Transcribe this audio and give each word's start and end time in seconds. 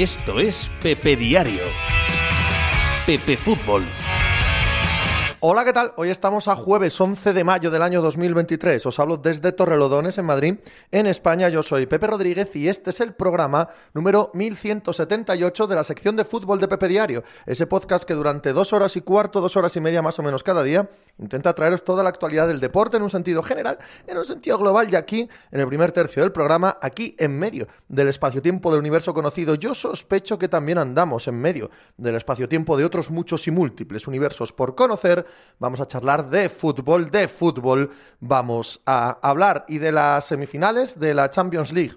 Esto 0.00 0.40
es 0.40 0.70
Pepe 0.82 1.14
Diario. 1.14 1.62
Pepe 3.04 3.36
Fútbol. 3.36 3.84
Hola, 5.42 5.64
¿qué 5.64 5.72
tal? 5.72 5.94
Hoy 5.96 6.10
estamos 6.10 6.48
a 6.48 6.54
jueves 6.54 7.00
11 7.00 7.32
de 7.32 7.44
mayo 7.44 7.70
del 7.70 7.80
año 7.80 8.02
2023. 8.02 8.84
Os 8.84 9.00
hablo 9.00 9.16
desde 9.16 9.52
Torrelodones, 9.52 10.18
en 10.18 10.26
Madrid, 10.26 10.56
en 10.90 11.06
España. 11.06 11.48
Yo 11.48 11.62
soy 11.62 11.86
Pepe 11.86 12.08
Rodríguez 12.08 12.54
y 12.54 12.68
este 12.68 12.90
es 12.90 13.00
el 13.00 13.14
programa 13.14 13.70
número 13.94 14.30
1178 14.34 15.66
de 15.66 15.74
la 15.74 15.82
sección 15.82 16.14
de 16.16 16.26
fútbol 16.26 16.60
de 16.60 16.68
Pepe 16.68 16.88
Diario. 16.88 17.24
Ese 17.46 17.66
podcast 17.66 18.04
que 18.04 18.12
durante 18.12 18.52
dos 18.52 18.74
horas 18.74 18.96
y 18.96 19.00
cuarto, 19.00 19.40
dos 19.40 19.56
horas 19.56 19.74
y 19.76 19.80
media 19.80 20.02
más 20.02 20.18
o 20.18 20.22
menos 20.22 20.42
cada 20.42 20.62
día, 20.62 20.90
intenta 21.18 21.54
traeros 21.54 21.84
toda 21.84 22.02
la 22.02 22.10
actualidad 22.10 22.46
del 22.46 22.60
deporte 22.60 22.98
en 22.98 23.02
un 23.02 23.08
sentido 23.08 23.42
general, 23.42 23.78
en 24.06 24.18
un 24.18 24.26
sentido 24.26 24.58
global 24.58 24.92
y 24.92 24.96
aquí, 24.96 25.26
en 25.52 25.60
el 25.60 25.66
primer 25.68 25.90
tercio 25.90 26.20
del 26.20 26.32
programa, 26.32 26.76
aquí 26.82 27.16
en 27.18 27.38
medio 27.38 27.66
del 27.88 28.08
espacio-tiempo 28.08 28.70
del 28.70 28.80
universo 28.80 29.14
conocido, 29.14 29.54
yo 29.54 29.72
sospecho 29.74 30.38
que 30.38 30.48
también 30.48 30.76
andamos 30.76 31.28
en 31.28 31.40
medio 31.40 31.70
del 31.96 32.16
espacio-tiempo 32.16 32.76
de 32.76 32.84
otros 32.84 33.10
muchos 33.10 33.46
y 33.46 33.50
múltiples 33.50 34.06
universos 34.06 34.52
por 34.52 34.74
conocer 34.74 35.29
vamos 35.58 35.80
a 35.80 35.86
charlar 35.86 36.28
de 36.28 36.48
fútbol, 36.48 37.10
de 37.10 37.28
fútbol, 37.28 37.90
vamos 38.20 38.80
a 38.86 39.18
hablar 39.22 39.64
y 39.68 39.78
de 39.78 39.92
las 39.92 40.26
semifinales 40.26 40.98
de 40.98 41.14
la 41.14 41.30
Champions 41.30 41.72
League 41.72 41.96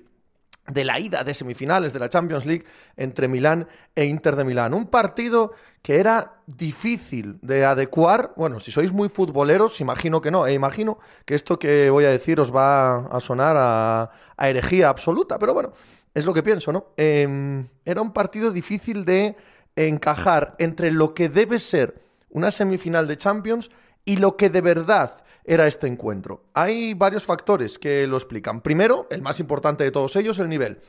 de 0.67 0.85
la 0.85 0.99
ida 0.99 1.23
de 1.23 1.33
semifinales 1.33 1.91
de 1.91 1.99
la 1.99 2.09
Champions 2.09 2.45
League 2.45 2.65
entre 2.95 3.27
Milán 3.27 3.67
e 3.95 4.05
Inter 4.05 4.35
de 4.35 4.43
Milán. 4.45 4.73
Un 4.73 4.87
partido 4.87 5.53
que 5.81 5.99
era 5.99 6.41
difícil 6.47 7.37
de 7.41 7.65
adecuar. 7.65 8.33
Bueno, 8.37 8.59
si 8.59 8.71
sois 8.71 8.91
muy 8.91 9.09
futboleros, 9.09 9.81
imagino 9.81 10.21
que 10.21 10.31
no. 10.31 10.47
E 10.47 10.53
imagino 10.53 10.99
que 11.25 11.35
esto 11.35 11.59
que 11.59 11.89
voy 11.89 12.05
a 12.05 12.11
decir 12.11 12.39
os 12.39 12.55
va 12.55 13.07
a 13.07 13.19
sonar 13.19 13.57
a, 13.59 14.09
herejía 14.37 14.89
absoluta. 14.89 15.37
Pero 15.37 15.53
bueno, 15.53 15.73
es 16.13 16.25
lo 16.25 16.33
que 16.33 16.43
pienso, 16.43 16.71
¿no? 16.71 16.93
Em, 16.95 17.67
era 17.83 18.01
un 18.01 18.13
partido 18.13 18.51
difícil 18.51 19.03
de 19.03 19.35
encajar 19.75 20.55
entre 20.59 20.91
lo 20.91 21.13
que 21.13 21.27
debe 21.27 21.59
ser 21.59 22.01
una 22.33 22.51
semifinal 22.51 23.07
de 23.07 23.17
Champions 23.17 23.71
y 24.05 24.17
lo 24.17 24.35
que 24.35 24.49
de 24.49 24.61
verdad 24.61 25.23
era 25.45 25.67
este 25.67 25.87
encuentro. 25.87 26.45
Hay 26.53 26.93
varios 26.93 27.25
factores 27.25 27.79
que 27.79 28.05
lo 28.07 28.17
explican. 28.17 28.61
Primero, 28.61 29.07
el 29.09 29.21
más 29.21 29.39
importante 29.39 29.83
de 29.83 29.91
todos 29.91 30.15
ellos, 30.15 30.39
el 30.39 30.49
nivel. 30.49 30.81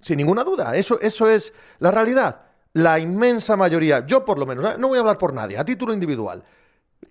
Sin 0.00 0.18
ninguna 0.18 0.44
duda, 0.44 0.76
eso, 0.76 1.00
eso 1.00 1.28
es 1.28 1.52
la 1.78 1.90
realidad. 1.90 2.42
La 2.72 2.98
inmensa 2.98 3.56
mayoría, 3.56 4.06
yo 4.06 4.24
por 4.24 4.38
lo 4.38 4.46
menos, 4.46 4.64
¿eh? 4.64 4.76
no 4.78 4.88
voy 4.88 4.98
a 4.98 5.00
hablar 5.00 5.18
por 5.18 5.34
nadie, 5.34 5.58
a 5.58 5.64
título 5.64 5.92
individual, 5.92 6.44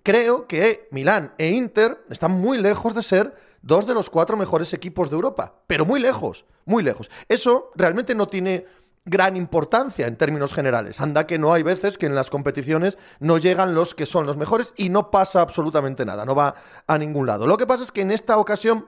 creo 0.02 0.46
que 0.46 0.88
Milán 0.90 1.34
e 1.38 1.50
Inter 1.50 2.04
están 2.08 2.32
muy 2.32 2.58
lejos 2.58 2.94
de 2.94 3.02
ser 3.02 3.34
dos 3.62 3.86
de 3.86 3.94
los 3.94 4.08
cuatro 4.10 4.36
mejores 4.36 4.72
equipos 4.72 5.10
de 5.10 5.16
Europa, 5.16 5.54
pero 5.66 5.84
muy 5.84 6.00
lejos, 6.00 6.46
muy 6.64 6.82
lejos. 6.82 7.10
Eso 7.28 7.70
realmente 7.74 8.14
no 8.14 8.26
tiene 8.26 8.66
gran 9.04 9.36
importancia 9.36 10.06
en 10.06 10.16
términos 10.16 10.52
generales. 10.52 11.00
Anda 11.00 11.26
que 11.26 11.38
no 11.38 11.52
hay 11.52 11.62
veces 11.62 11.98
que 11.98 12.06
en 12.06 12.14
las 12.14 12.30
competiciones 12.30 12.98
no 13.18 13.38
llegan 13.38 13.74
los 13.74 13.94
que 13.94 14.06
son 14.06 14.26
los 14.26 14.36
mejores 14.36 14.74
y 14.76 14.88
no 14.88 15.10
pasa 15.10 15.40
absolutamente 15.40 16.04
nada, 16.04 16.24
no 16.24 16.34
va 16.34 16.54
a 16.86 16.98
ningún 16.98 17.26
lado. 17.26 17.46
Lo 17.46 17.56
que 17.56 17.66
pasa 17.66 17.82
es 17.82 17.92
que 17.92 18.02
en 18.02 18.10
esta 18.10 18.38
ocasión 18.38 18.86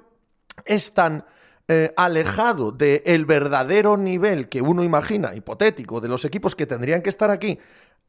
es 0.64 0.92
tan 0.92 1.24
eh, 1.68 1.92
alejado 1.96 2.72
del 2.72 3.24
verdadero 3.24 3.96
nivel 3.96 4.48
que 4.48 4.60
uno 4.60 4.82
imagina, 4.82 5.34
hipotético, 5.34 6.00
de 6.00 6.08
los 6.08 6.24
equipos 6.24 6.54
que 6.54 6.66
tendrían 6.66 7.02
que 7.02 7.10
estar 7.10 7.30
aquí, 7.30 7.58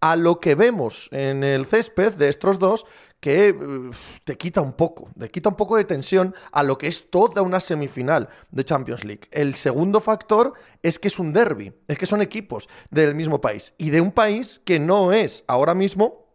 a 0.02 0.18
lo 0.18 0.42
que 0.42 0.56
vemos 0.56 1.08
en 1.12 1.44
el 1.44 1.66
césped 1.66 2.14
de 2.14 2.28
estos 2.28 2.60
dos, 2.60 2.86
que 3.24 3.56
te 4.26 4.36
quita 4.36 4.60
un 4.60 4.74
poco, 4.74 5.10
te 5.18 5.30
quita 5.30 5.48
un 5.48 5.56
poco 5.56 5.78
de 5.78 5.86
tensión 5.86 6.36
a 6.52 6.62
lo 6.62 6.78
que 6.78 6.88
es 6.88 7.10
toda 7.10 7.42
una 7.42 7.62
semifinal 7.62 8.28
de 8.52 8.66
Champions 8.66 9.06
League. 9.06 9.30
El 9.32 9.56
segundo 9.56 10.02
factor 10.02 10.56
es 10.82 11.00
que 11.00 11.08
es 11.08 11.18
un 11.20 11.32
derby, 11.32 11.72
es 11.88 11.98
que 11.98 12.06
son 12.06 12.22
equipos 12.22 12.68
del 12.90 13.16
mismo 13.16 13.40
país 13.40 13.76
y 13.78 13.92
de 13.92 14.02
un 14.02 14.12
país 14.12 14.60
que 14.66 14.78
no 14.78 15.14
es 15.14 15.46
ahora 15.48 15.74
mismo 15.74 16.26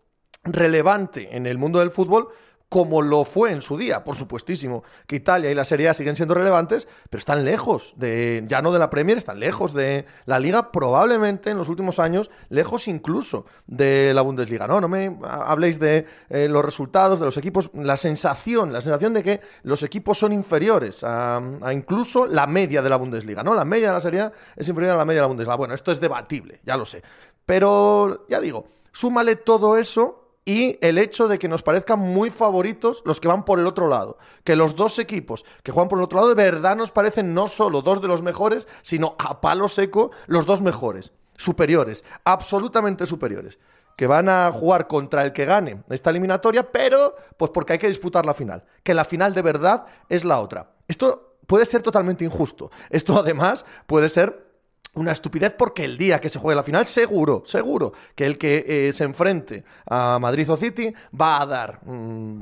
relevante 0.44 1.36
en 1.36 1.46
el 1.46 1.58
mundo 1.58 1.80
del 1.80 1.90
fútbol 1.90 2.28
como 2.68 3.00
lo 3.00 3.24
fue 3.24 3.52
en 3.52 3.62
su 3.62 3.78
día, 3.78 4.04
por 4.04 4.14
supuestísimo, 4.14 4.84
que 5.06 5.16
Italia 5.16 5.50
y 5.50 5.54
la 5.54 5.64
Serie 5.64 5.88
A 5.88 5.94
siguen 5.94 6.16
siendo 6.16 6.34
relevantes, 6.34 6.86
pero 7.08 7.18
están 7.18 7.44
lejos 7.44 7.94
de, 7.96 8.44
ya 8.46 8.60
no 8.60 8.72
de 8.72 8.78
la 8.78 8.90
Premier, 8.90 9.16
están 9.16 9.40
lejos 9.40 9.72
de 9.72 10.04
la 10.26 10.38
Liga, 10.38 10.70
probablemente 10.70 11.50
en 11.50 11.56
los 11.56 11.70
últimos 11.70 11.98
años, 11.98 12.30
lejos 12.50 12.86
incluso 12.86 13.46
de 13.66 14.12
la 14.12 14.20
Bundesliga. 14.20 14.66
No, 14.66 14.80
no 14.82 14.88
me 14.88 15.18
habléis 15.22 15.80
de 15.80 16.06
eh, 16.28 16.48
los 16.48 16.62
resultados 16.62 17.18
de 17.18 17.24
los 17.24 17.38
equipos, 17.38 17.70
la 17.72 17.96
sensación, 17.96 18.72
la 18.72 18.82
sensación 18.82 19.14
de 19.14 19.22
que 19.22 19.40
los 19.62 19.82
equipos 19.82 20.18
son 20.18 20.32
inferiores 20.32 21.02
a, 21.04 21.40
a, 21.62 21.72
incluso 21.72 22.26
la 22.26 22.46
media 22.46 22.82
de 22.82 22.90
la 22.90 22.96
Bundesliga, 22.96 23.42
¿no? 23.42 23.54
La 23.54 23.64
media 23.64 23.88
de 23.88 23.94
la 23.94 24.00
Serie 24.00 24.20
A 24.20 24.32
es 24.56 24.68
inferior 24.68 24.94
a 24.94 24.98
la 24.98 25.06
media 25.06 25.20
de 25.20 25.22
la 25.22 25.28
Bundesliga. 25.28 25.56
Bueno, 25.56 25.72
esto 25.72 25.90
es 25.90 26.00
debatible, 26.00 26.60
ya 26.64 26.76
lo 26.76 26.84
sé. 26.84 27.02
Pero, 27.46 28.26
ya 28.28 28.40
digo, 28.40 28.66
súmale 28.92 29.36
todo 29.36 29.78
eso 29.78 30.27
y 30.48 30.78
el 30.80 30.96
hecho 30.96 31.28
de 31.28 31.38
que 31.38 31.46
nos 31.46 31.62
parezcan 31.62 31.98
muy 31.98 32.30
favoritos 32.30 33.02
los 33.04 33.20
que 33.20 33.28
van 33.28 33.44
por 33.44 33.58
el 33.58 33.66
otro 33.66 33.86
lado. 33.86 34.16
Que 34.44 34.56
los 34.56 34.76
dos 34.76 34.98
equipos 34.98 35.44
que 35.62 35.72
juegan 35.72 35.90
por 35.90 35.98
el 35.98 36.04
otro 36.04 36.20
lado 36.20 36.34
de 36.34 36.42
verdad 36.42 36.74
nos 36.74 36.90
parecen 36.90 37.34
no 37.34 37.48
solo 37.48 37.82
dos 37.82 38.00
de 38.00 38.08
los 38.08 38.22
mejores, 38.22 38.66
sino 38.80 39.14
a 39.18 39.42
palo 39.42 39.68
seco 39.68 40.10
los 40.26 40.46
dos 40.46 40.62
mejores, 40.62 41.12
superiores, 41.36 42.02
absolutamente 42.24 43.04
superiores. 43.04 43.58
Que 43.94 44.06
van 44.06 44.30
a 44.30 44.50
jugar 44.50 44.86
contra 44.86 45.22
el 45.22 45.34
que 45.34 45.44
gane 45.44 45.82
esta 45.90 46.08
eliminatoria, 46.08 46.72
pero 46.72 47.14
pues 47.36 47.50
porque 47.50 47.74
hay 47.74 47.78
que 47.78 47.88
disputar 47.88 48.24
la 48.24 48.32
final. 48.32 48.64
Que 48.82 48.94
la 48.94 49.04
final 49.04 49.34
de 49.34 49.42
verdad 49.42 49.84
es 50.08 50.24
la 50.24 50.40
otra. 50.40 50.70
Esto 50.88 51.36
puede 51.46 51.66
ser 51.66 51.82
totalmente 51.82 52.24
injusto. 52.24 52.70
Esto 52.88 53.18
además 53.18 53.66
puede 53.86 54.08
ser 54.08 54.47
una 54.94 55.12
estupidez 55.12 55.54
porque 55.54 55.84
el 55.84 55.96
día 55.96 56.20
que 56.20 56.28
se 56.28 56.38
juegue 56.38 56.56
la 56.56 56.62
final, 56.62 56.86
seguro, 56.86 57.42
seguro 57.46 57.92
que 58.14 58.26
el 58.26 58.38
que 58.38 58.64
eh, 58.66 58.92
se 58.92 59.04
enfrente 59.04 59.64
a 59.86 60.18
Madrid 60.18 60.50
o 60.50 60.56
City 60.56 60.92
va 61.18 61.42
a 61.42 61.46
dar 61.46 61.80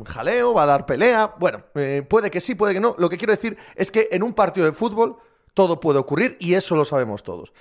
jaleo, 0.06 0.54
va 0.54 0.62
a 0.62 0.66
dar 0.66 0.86
pelea. 0.86 1.34
Bueno, 1.38 1.64
eh, 1.74 2.04
puede 2.08 2.30
que 2.30 2.40
sí, 2.40 2.54
puede 2.54 2.74
que 2.74 2.80
no. 2.80 2.94
Lo 2.98 3.08
que 3.08 3.18
quiero 3.18 3.32
decir 3.32 3.56
es 3.74 3.90
que 3.90 4.08
en 4.10 4.22
un 4.22 4.32
partido 4.32 4.66
de 4.66 4.72
fútbol 4.72 5.16
todo 5.54 5.80
puede 5.80 5.98
ocurrir 5.98 6.36
y 6.40 6.54
eso 6.54 6.76
lo 6.76 6.84
sabemos 6.84 7.22
todos. 7.22 7.52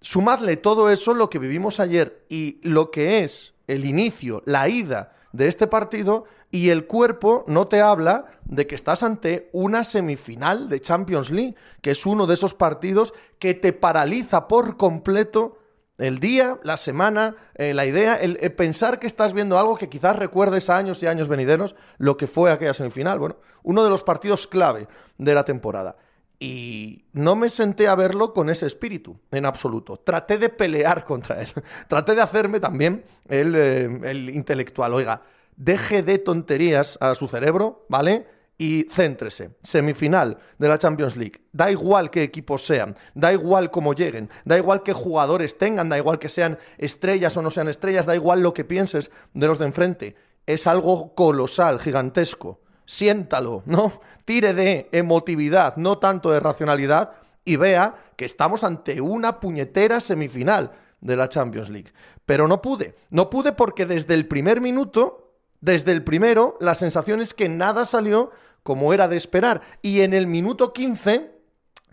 Sumadle 0.00 0.56
todo 0.56 0.90
eso, 0.90 1.14
lo 1.14 1.30
que 1.30 1.38
vivimos 1.38 1.80
ayer 1.80 2.24
y 2.28 2.60
lo 2.62 2.90
que 2.90 3.24
es 3.24 3.54
el 3.66 3.84
inicio, 3.86 4.42
la 4.44 4.68
ida 4.68 5.12
de 5.34 5.48
este 5.48 5.66
partido 5.66 6.26
y 6.52 6.70
el 6.70 6.86
cuerpo 6.86 7.42
no 7.48 7.66
te 7.66 7.80
habla 7.80 8.26
de 8.44 8.68
que 8.68 8.76
estás 8.76 9.02
ante 9.02 9.50
una 9.52 9.82
semifinal 9.82 10.68
de 10.68 10.80
Champions 10.80 11.32
League, 11.32 11.56
que 11.82 11.90
es 11.90 12.06
uno 12.06 12.28
de 12.28 12.34
esos 12.34 12.54
partidos 12.54 13.14
que 13.40 13.52
te 13.54 13.72
paraliza 13.72 14.46
por 14.46 14.76
completo 14.76 15.58
el 15.98 16.20
día, 16.20 16.60
la 16.62 16.76
semana, 16.76 17.34
eh, 17.56 17.74
la 17.74 17.84
idea, 17.84 18.14
el, 18.14 18.36
pensar 18.52 19.00
que 19.00 19.08
estás 19.08 19.32
viendo 19.32 19.58
algo 19.58 19.76
que 19.76 19.88
quizás 19.88 20.16
recuerdes 20.16 20.70
a 20.70 20.76
años 20.76 21.02
y 21.02 21.08
años 21.08 21.26
venideros 21.26 21.74
lo 21.98 22.16
que 22.16 22.28
fue 22.28 22.52
aquella 22.52 22.72
semifinal. 22.72 23.18
Bueno, 23.18 23.36
uno 23.64 23.82
de 23.82 23.90
los 23.90 24.04
partidos 24.04 24.46
clave 24.46 24.86
de 25.18 25.34
la 25.34 25.44
temporada. 25.44 25.96
Y 26.44 27.06
no 27.14 27.36
me 27.36 27.48
senté 27.48 27.88
a 27.88 27.94
verlo 27.94 28.34
con 28.34 28.50
ese 28.50 28.66
espíritu, 28.66 29.18
en 29.30 29.46
absoluto. 29.46 29.96
Traté 29.96 30.36
de 30.36 30.50
pelear 30.50 31.04
contra 31.06 31.40
él. 31.40 31.48
Traté 31.88 32.14
de 32.14 32.20
hacerme 32.20 32.60
también 32.60 33.02
el, 33.28 33.54
eh, 33.56 34.00
el 34.04 34.28
intelectual. 34.28 34.92
Oiga, 34.92 35.22
deje 35.56 36.02
de 36.02 36.18
tonterías 36.18 36.98
a 37.00 37.14
su 37.14 37.28
cerebro, 37.28 37.86
¿vale? 37.88 38.26
Y 38.58 38.84
céntrese. 38.92 39.52
Semifinal 39.62 40.36
de 40.58 40.68
la 40.68 40.76
Champions 40.76 41.16
League. 41.16 41.40
Da 41.50 41.70
igual 41.70 42.10
qué 42.10 42.22
equipos 42.22 42.66
sean, 42.66 42.94
da 43.14 43.32
igual 43.32 43.70
cómo 43.70 43.94
lleguen, 43.94 44.28
da 44.44 44.58
igual 44.58 44.82
qué 44.82 44.92
jugadores 44.92 45.56
tengan, 45.56 45.88
da 45.88 45.96
igual 45.96 46.18
que 46.18 46.28
sean 46.28 46.58
estrellas 46.76 47.34
o 47.38 47.42
no 47.42 47.50
sean 47.50 47.68
estrellas, 47.68 48.04
da 48.04 48.14
igual 48.14 48.42
lo 48.42 48.52
que 48.52 48.64
pienses 48.64 49.10
de 49.32 49.46
los 49.46 49.58
de 49.58 49.64
enfrente. 49.64 50.16
Es 50.46 50.66
algo 50.66 51.14
colosal, 51.14 51.80
gigantesco. 51.80 52.60
Siéntalo, 52.84 53.62
¿no? 53.66 53.92
Tire 54.24 54.54
de 54.54 54.88
emotividad, 54.92 55.76
no 55.76 55.98
tanto 55.98 56.30
de 56.30 56.40
racionalidad, 56.40 57.12
y 57.44 57.56
vea 57.56 57.94
que 58.16 58.24
estamos 58.24 58.64
ante 58.64 59.00
una 59.00 59.40
puñetera 59.40 60.00
semifinal 60.00 60.72
de 61.00 61.16
la 61.16 61.28
Champions 61.28 61.68
League. 61.68 61.92
Pero 62.24 62.48
no 62.48 62.62
pude, 62.62 62.94
no 63.10 63.28
pude 63.28 63.52
porque 63.52 63.84
desde 63.84 64.14
el 64.14 64.26
primer 64.26 64.60
minuto 64.60 65.24
desde 65.64 65.92
el 65.92 66.04
primero, 66.04 66.58
la 66.60 66.74
sensación 66.74 67.22
es 67.22 67.32
que 67.32 67.48
nada 67.48 67.86
salió 67.86 68.32
como 68.62 68.92
era 68.92 69.08
de 69.08 69.16
esperar. 69.16 69.62
Y 69.80 70.02
en 70.02 70.12
el 70.12 70.26
minuto 70.26 70.74
15, 70.74 71.30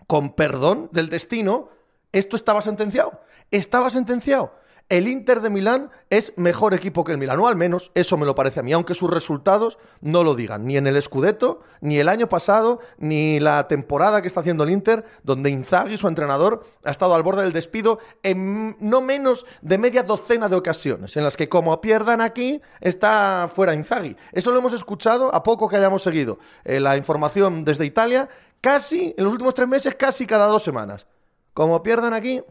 con 0.06 0.34
perdón 0.34 0.90
del 0.92 1.08
destino, 1.08 1.70
esto 2.12 2.36
estaba 2.36 2.60
sentenciado. 2.60 3.22
Estaba 3.50 3.88
sentenciado 3.88 4.52
el 4.92 5.08
Inter 5.08 5.40
de 5.40 5.48
Milán 5.48 5.90
es 6.10 6.34
mejor 6.36 6.74
equipo 6.74 7.02
que 7.02 7.12
el 7.12 7.18
Milán, 7.18 7.40
o 7.40 7.48
al 7.48 7.56
menos 7.56 7.90
eso 7.94 8.18
me 8.18 8.26
lo 8.26 8.34
parece 8.34 8.60
a 8.60 8.62
mí, 8.62 8.74
aunque 8.74 8.94
sus 8.94 9.10
resultados 9.10 9.78
no 10.02 10.22
lo 10.22 10.34
digan, 10.34 10.66
ni 10.66 10.76
en 10.76 10.86
el 10.86 11.00
Scudetto, 11.00 11.62
ni 11.80 11.98
el 11.98 12.10
año 12.10 12.28
pasado, 12.28 12.78
ni 12.98 13.40
la 13.40 13.66
temporada 13.68 14.20
que 14.20 14.28
está 14.28 14.40
haciendo 14.40 14.64
el 14.64 14.70
Inter, 14.70 15.06
donde 15.22 15.48
Inzaghi, 15.48 15.96
su 15.96 16.08
entrenador, 16.08 16.62
ha 16.84 16.90
estado 16.90 17.14
al 17.14 17.22
borde 17.22 17.40
del 17.40 17.54
despido 17.54 18.00
en 18.22 18.76
no 18.80 19.00
menos 19.00 19.46
de 19.62 19.78
media 19.78 20.02
docena 20.02 20.50
de 20.50 20.56
ocasiones, 20.56 21.16
en 21.16 21.24
las 21.24 21.38
que 21.38 21.48
como 21.48 21.80
pierdan 21.80 22.20
aquí, 22.20 22.60
está 22.82 23.50
fuera 23.50 23.74
Inzaghi. 23.74 24.14
Eso 24.30 24.50
lo 24.50 24.58
hemos 24.58 24.74
escuchado 24.74 25.34
a 25.34 25.42
poco 25.42 25.70
que 25.70 25.76
hayamos 25.76 26.02
seguido 26.02 26.38
eh, 26.64 26.80
la 26.80 26.98
información 26.98 27.64
desde 27.64 27.86
Italia, 27.86 28.28
casi, 28.60 29.14
en 29.16 29.24
los 29.24 29.32
últimos 29.32 29.54
tres 29.54 29.68
meses, 29.68 29.94
casi 29.94 30.26
cada 30.26 30.48
dos 30.48 30.62
semanas. 30.62 31.06
Como 31.54 31.82
pierdan 31.82 32.12
aquí, 32.12 32.42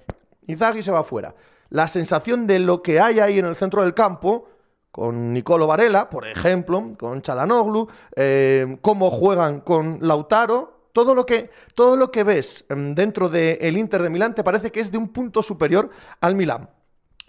Inzaghi 0.47 0.81
se 0.81 0.89
va 0.89 1.03
fuera. 1.03 1.35
La 1.71 1.87
sensación 1.87 2.47
de 2.47 2.59
lo 2.59 2.83
que 2.83 2.99
hay 2.99 3.21
ahí 3.21 3.39
en 3.39 3.45
el 3.45 3.55
centro 3.55 3.81
del 3.81 3.93
campo, 3.93 4.49
con 4.91 5.31
Nicolo 5.31 5.67
Varela, 5.67 6.09
por 6.09 6.27
ejemplo, 6.27 6.93
con 6.99 7.21
Chalanoglu, 7.21 7.87
eh, 8.17 8.77
cómo 8.81 9.09
juegan 9.09 9.61
con 9.61 9.99
Lautaro, 10.01 10.89
todo 10.91 11.15
lo 11.15 11.25
que, 11.25 11.49
todo 11.73 11.95
lo 11.95 12.11
que 12.11 12.25
ves 12.25 12.65
em, 12.67 12.93
dentro 12.93 13.29
del 13.29 13.77
Inter 13.77 14.01
de 14.01 14.09
Milán 14.09 14.35
te 14.35 14.43
parece 14.43 14.69
que 14.69 14.81
es 14.81 14.91
de 14.91 14.97
un 14.97 15.07
punto 15.07 15.41
superior 15.41 15.89
al 16.19 16.35
Milán. 16.35 16.69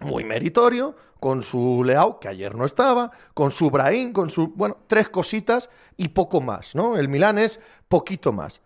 Muy 0.00 0.24
meritorio, 0.24 0.96
con 1.20 1.44
su 1.44 1.84
Leao, 1.84 2.18
que 2.18 2.26
ayer 2.26 2.56
no 2.56 2.64
estaba, 2.64 3.12
con 3.34 3.52
su 3.52 3.70
Brahim, 3.70 4.12
con 4.12 4.28
su, 4.28 4.48
bueno, 4.48 4.78
tres 4.88 5.08
cositas 5.08 5.70
y 5.96 6.08
poco 6.08 6.40
más, 6.40 6.74
¿no? 6.74 6.96
El 6.96 7.08
Milán 7.08 7.38
es 7.38 7.60
poquito 7.86 8.32
más. 8.32 8.60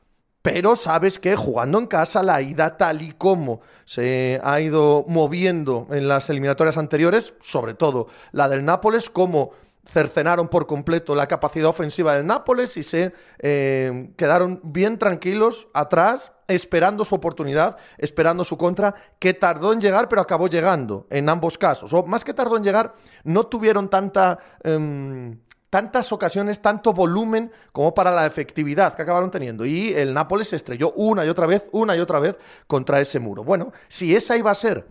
Pero 0.47 0.77
sabes 0.77 1.19
que 1.19 1.35
jugando 1.35 1.77
en 1.77 1.89
casa 1.89 2.23
la 2.23 2.41
ida 2.41 2.77
tal 2.77 3.03
y 3.03 3.11
como 3.11 3.63
se 3.85 4.41
ha 4.45 4.61
ido 4.61 5.05
moviendo 5.09 5.89
en 5.91 6.07
las 6.07 6.31
eliminatorias 6.31 6.77
anteriores, 6.77 7.35
sobre 7.41 7.75
todo 7.75 8.07
la 8.31 8.49
del 8.49 8.65
Nápoles, 8.65 9.11
como 9.11 9.51
cercenaron 9.91 10.47
por 10.47 10.69
completo 10.69 11.17
la 11.17 11.27
capacidad 11.27 11.69
ofensiva 11.69 12.15
del 12.15 12.27
Nápoles 12.27 12.77
y 12.77 12.85
se 12.85 13.13
eh, 13.41 14.13
quedaron 14.17 14.61
bien 14.63 14.99
tranquilos 14.99 15.67
atrás, 15.75 16.31
esperando 16.47 17.05
su 17.05 17.17
oportunidad, 17.17 17.77
esperando 17.99 18.45
su 18.45 18.57
contra, 18.57 18.95
que 19.19 19.35
tardó 19.35 19.73
en 19.73 19.81
llegar, 19.81 20.09
pero 20.09 20.23
acabó 20.23 20.47
llegando 20.47 21.09
en 21.11 21.29
ambos 21.29 21.59
casos. 21.59 21.93
O 21.93 22.05
más 22.05 22.23
que 22.23 22.33
tardó 22.33 22.57
en 22.57 22.63
llegar, 22.63 22.95
no 23.25 23.49
tuvieron 23.49 23.91
tanta... 23.91 24.39
Em, 24.63 25.41
tantas 25.77 26.11
ocasiones, 26.11 26.63
tanto 26.63 26.95
volumen 26.95 27.53
como 27.71 27.93
para 27.93 28.11
la 28.11 28.25
efectividad 28.25 28.95
que 28.95 29.03
acabaron 29.03 29.31
teniendo. 29.31 29.67
Y 29.67 29.93
el 29.93 30.15
Nápoles 30.15 30.49
se 30.49 30.57
estrelló 30.57 30.93
una 30.93 31.23
y 31.27 31.29
otra 31.29 31.47
vez, 31.47 31.69
una 31.71 31.95
y 31.95 32.01
otra 32.01 32.19
vez 32.19 32.39
contra 32.67 32.99
ese 32.99 33.21
muro. 33.21 33.45
Bueno, 33.45 33.73
si 33.87 34.17
esa 34.17 34.39
iba 34.39 34.51
a 34.51 34.55
ser 34.55 34.87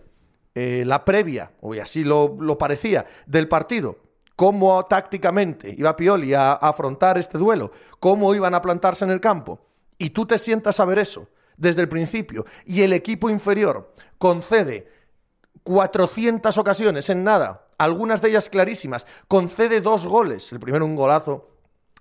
eh, 0.54 0.84
la 0.86 1.04
previa, 1.04 1.50
o 1.60 1.74
así 1.74 2.04
lo, 2.04 2.56
parecía, 2.56 3.04
del 3.26 3.48
partido, 3.48 3.98
cómo 4.36 4.80
tácticamente 4.84 5.74
iba 5.76 5.96
Pioli 5.96 6.34
a, 6.34 6.52
a 6.52 6.68
afrontar 6.68 7.18
este 7.18 7.36
duelo, 7.36 7.72
cómo 7.98 8.32
iban 8.32 8.54
a 8.54 8.62
plantarse 8.62 9.04
en 9.04 9.10
el 9.10 9.20
campo, 9.20 9.66
y 9.98 10.10
tú 10.10 10.24
te 10.24 10.38
sientas 10.38 10.78
a 10.78 10.84
ver 10.84 11.00
eso 11.00 11.26
desde 11.56 11.80
el 11.80 11.88
principio, 11.88 12.46
y 12.64 12.82
el 12.82 12.92
equipo 12.92 13.28
inferior 13.28 13.92
concede 14.18 14.88
400 15.64 16.56
ocasiones 16.58 17.10
en 17.10 17.24
nada 17.24 17.65
algunas 17.78 18.20
de 18.22 18.30
ellas 18.30 18.48
clarísimas. 18.48 19.06
Concede 19.28 19.80
dos 19.80 20.06
goles, 20.06 20.52
el 20.52 20.60
primero 20.60 20.84
un 20.84 20.96
golazo 20.96 21.50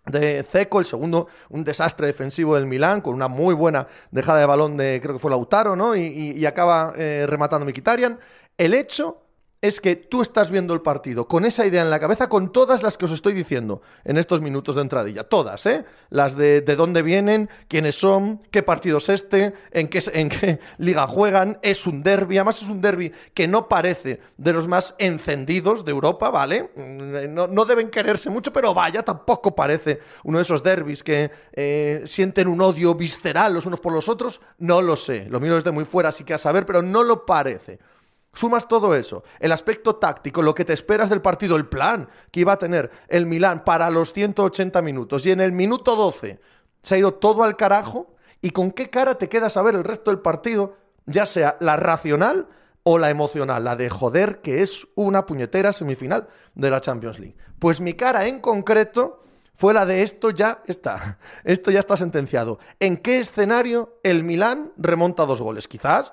de 0.06 0.44
Ceco, 0.44 0.80
el 0.80 0.86
segundo 0.86 1.28
un 1.50 1.64
desastre 1.64 2.08
defensivo 2.08 2.56
del 2.56 2.66
Milán, 2.66 3.02
con 3.02 3.16
una 3.16 3.28
muy 3.28 3.56
buena 3.56 3.88
dejada 4.12 4.40
de 4.40 4.46
balón 4.46 4.78
de, 4.78 5.00
creo 5.02 5.16
que 5.16 5.20
fue 5.20 5.32
Lautaro, 5.32 5.76
¿no? 5.76 5.96
Y, 5.96 6.46
acaba 6.46 6.94
eh, 6.96 7.26
rematando 7.28 7.66
Mikitarian. 7.66 8.20
El 8.58 8.74
hecho 8.74 9.25
es 9.68 9.82
que 9.82 9.96
tú 9.96 10.22
estás 10.22 10.52
viendo 10.52 10.74
el 10.74 10.82
partido 10.82 11.28
con 11.28 11.46
esa 11.46 11.66
idea 11.66 11.82
en 11.82 11.90
la 11.90 12.00
cabeza, 12.00 12.30
con 12.30 12.52
todas 12.52 12.84
las 12.84 12.98
que 12.98 13.06
os 13.06 13.12
estoy 13.12 13.34
diciendo 13.34 13.82
en 14.04 14.18
estos 14.18 14.42
minutos 14.42 14.76
de 14.76 14.82
entradilla. 14.82 15.24
Todas, 15.24 15.66
¿eh? 15.66 15.86
Las 16.10 16.36
de, 16.36 16.62
de 16.62 16.76
dónde 16.76 17.02
vienen, 17.02 17.50
quiénes 17.68 17.96
son, 17.96 18.42
qué 18.52 18.64
partido 18.64 19.00
es 19.00 19.10
este, 19.10 19.54
en 19.72 19.88
qué, 19.88 20.02
en 20.14 20.30
qué 20.30 20.60
liga 20.78 21.08
juegan. 21.08 21.60
Es 21.62 21.88
un 21.88 22.04
derby, 22.04 22.38
además 22.38 22.62
es 22.62 22.68
un 22.68 22.82
derby 22.82 23.12
que 23.34 23.48
no 23.48 23.68
parece 23.68 24.20
de 24.38 24.54
los 24.54 24.68
más 24.68 24.96
encendidos 24.98 25.86
de 25.86 25.92
Europa, 25.92 26.30
¿vale? 26.30 26.70
Mm, 26.76 27.34
no, 27.34 27.66
deben 27.66 27.90
quererse 27.90 28.30
mucho, 28.30 28.54
pero 28.54 28.74
vaya, 28.74 29.04
tampoco 29.04 29.56
parece 29.56 30.00
uno 30.24 30.38
de 30.38 30.44
esos 30.44 30.62
derbis 30.62 31.04
que 31.04 31.32
eh, 31.54 32.04
sienten 32.06 32.48
un 32.48 32.62
odio 32.62 32.96
visceral 32.96 33.54
los 33.54 33.66
unos 33.66 33.80
por 33.80 33.94
los 33.94 34.10
otros. 34.10 34.42
No 34.60 34.82
lo 34.82 34.96
sé. 34.96 35.28
Lo 35.30 35.40
mío 35.40 35.58
es 35.58 35.64
de 35.64 35.72
muy 35.72 35.86
fuera, 35.86 36.10
así 36.10 36.24
que 36.24 36.34
a 36.34 36.38
saber, 36.38 36.66
pero 36.66 36.82
no 36.82 37.04
lo 37.04 37.26
parece. 37.26 37.80
Sumas 38.36 38.68
todo 38.68 38.94
eso, 38.96 39.24
el 39.40 39.54
aspecto 39.54 39.96
táctico, 39.96 40.42
lo 40.42 40.54
que 40.54 40.66
te 40.66 40.74
esperas 40.74 41.10
del 41.10 41.22
partido, 41.22 41.56
el 41.56 41.68
plan 41.68 42.10
que 42.32 42.42
iba 42.42 42.52
a 42.52 42.60
tener 42.60 42.92
el 43.08 43.26
Milán 43.26 43.64
para 43.64 43.90
los 43.90 44.12
180 44.12 44.82
minutos 44.82 45.26
y 45.26 45.32
en 45.32 45.40
el 45.40 45.54
minuto 45.54 45.96
12 45.96 46.42
se 46.84 46.96
ha 46.96 46.98
ido 46.98 47.14
todo 47.14 47.44
al 47.44 47.56
carajo 47.56 48.14
y 48.42 48.50
con 48.50 48.72
qué 48.72 48.90
cara 48.90 49.18
te 49.18 49.30
quedas 49.30 49.56
a 49.56 49.62
ver 49.62 49.76
el 49.76 49.86
resto 49.86 50.12
del 50.12 50.20
partido, 50.20 50.76
ya 51.06 51.26
sea 51.26 51.56
la 51.62 51.78
racional 51.78 52.50
o 52.84 52.98
la 52.98 53.10
emocional, 53.10 53.64
la 53.64 53.78
de 53.78 53.90
joder 53.90 54.42
que 54.42 54.62
es 54.62 54.86
una 54.96 55.26
puñetera 55.26 55.72
semifinal 55.72 56.28
de 56.56 56.70
la 56.70 56.82
Champions 56.82 57.20
League. 57.20 57.38
Pues 57.58 57.80
mi 57.80 57.94
cara 57.94 58.28
en 58.28 58.42
concreto 58.42 59.24
fue 59.56 59.74
la 59.74 59.86
de 59.86 60.02
esto 60.02 60.32
ya 60.32 60.62
está, 60.66 61.20
esto 61.46 61.72
ya 61.72 61.80
está 61.80 61.96
sentenciado. 61.96 62.60
¿En 62.82 62.98
qué 62.98 63.18
escenario 63.18 63.98
el 64.04 64.26
Milán 64.26 64.74
remonta 64.76 65.26
dos 65.26 65.42
goles? 65.42 65.70
Quizás 65.70 66.12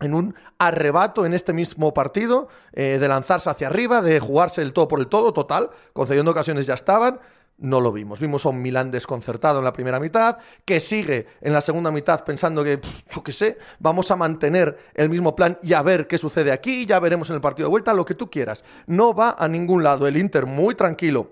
en 0.00 0.14
un 0.14 0.34
arrebato 0.58 1.24
en 1.24 1.34
este 1.34 1.52
mismo 1.52 1.94
partido, 1.94 2.48
eh, 2.72 2.98
de 3.00 3.08
lanzarse 3.08 3.50
hacia 3.50 3.68
arriba, 3.68 4.02
de 4.02 4.20
jugarse 4.20 4.62
el 4.62 4.72
todo 4.72 4.88
por 4.88 5.00
el 5.00 5.06
todo, 5.06 5.32
total, 5.32 5.70
concediendo 5.92 6.32
ocasiones 6.32 6.66
ya 6.66 6.74
estaban, 6.74 7.20
no 7.56 7.80
lo 7.80 7.92
vimos. 7.92 8.20
Vimos 8.20 8.44
a 8.44 8.48
un 8.48 8.60
Milán 8.60 8.90
desconcertado 8.90 9.58
en 9.58 9.64
la 9.64 9.72
primera 9.72 10.00
mitad, 10.00 10.38
que 10.64 10.80
sigue 10.80 11.26
en 11.40 11.52
la 11.52 11.60
segunda 11.60 11.90
mitad 11.90 12.24
pensando 12.24 12.64
que, 12.64 12.80
yo 13.14 13.22
qué 13.22 13.32
sé, 13.32 13.58
vamos 13.78 14.10
a 14.10 14.16
mantener 14.16 14.76
el 14.94 15.08
mismo 15.08 15.36
plan 15.36 15.56
y 15.62 15.72
a 15.72 15.82
ver 15.82 16.06
qué 16.06 16.18
sucede 16.18 16.50
aquí, 16.50 16.84
ya 16.84 16.98
veremos 16.98 17.30
en 17.30 17.36
el 17.36 17.40
partido 17.40 17.68
de 17.68 17.70
vuelta, 17.70 17.92
lo 17.92 18.04
que 18.04 18.14
tú 18.14 18.28
quieras. 18.28 18.64
No 18.86 19.14
va 19.14 19.36
a 19.38 19.46
ningún 19.46 19.84
lado. 19.84 20.08
El 20.08 20.16
Inter 20.16 20.46
muy 20.46 20.74
tranquilo 20.74 21.30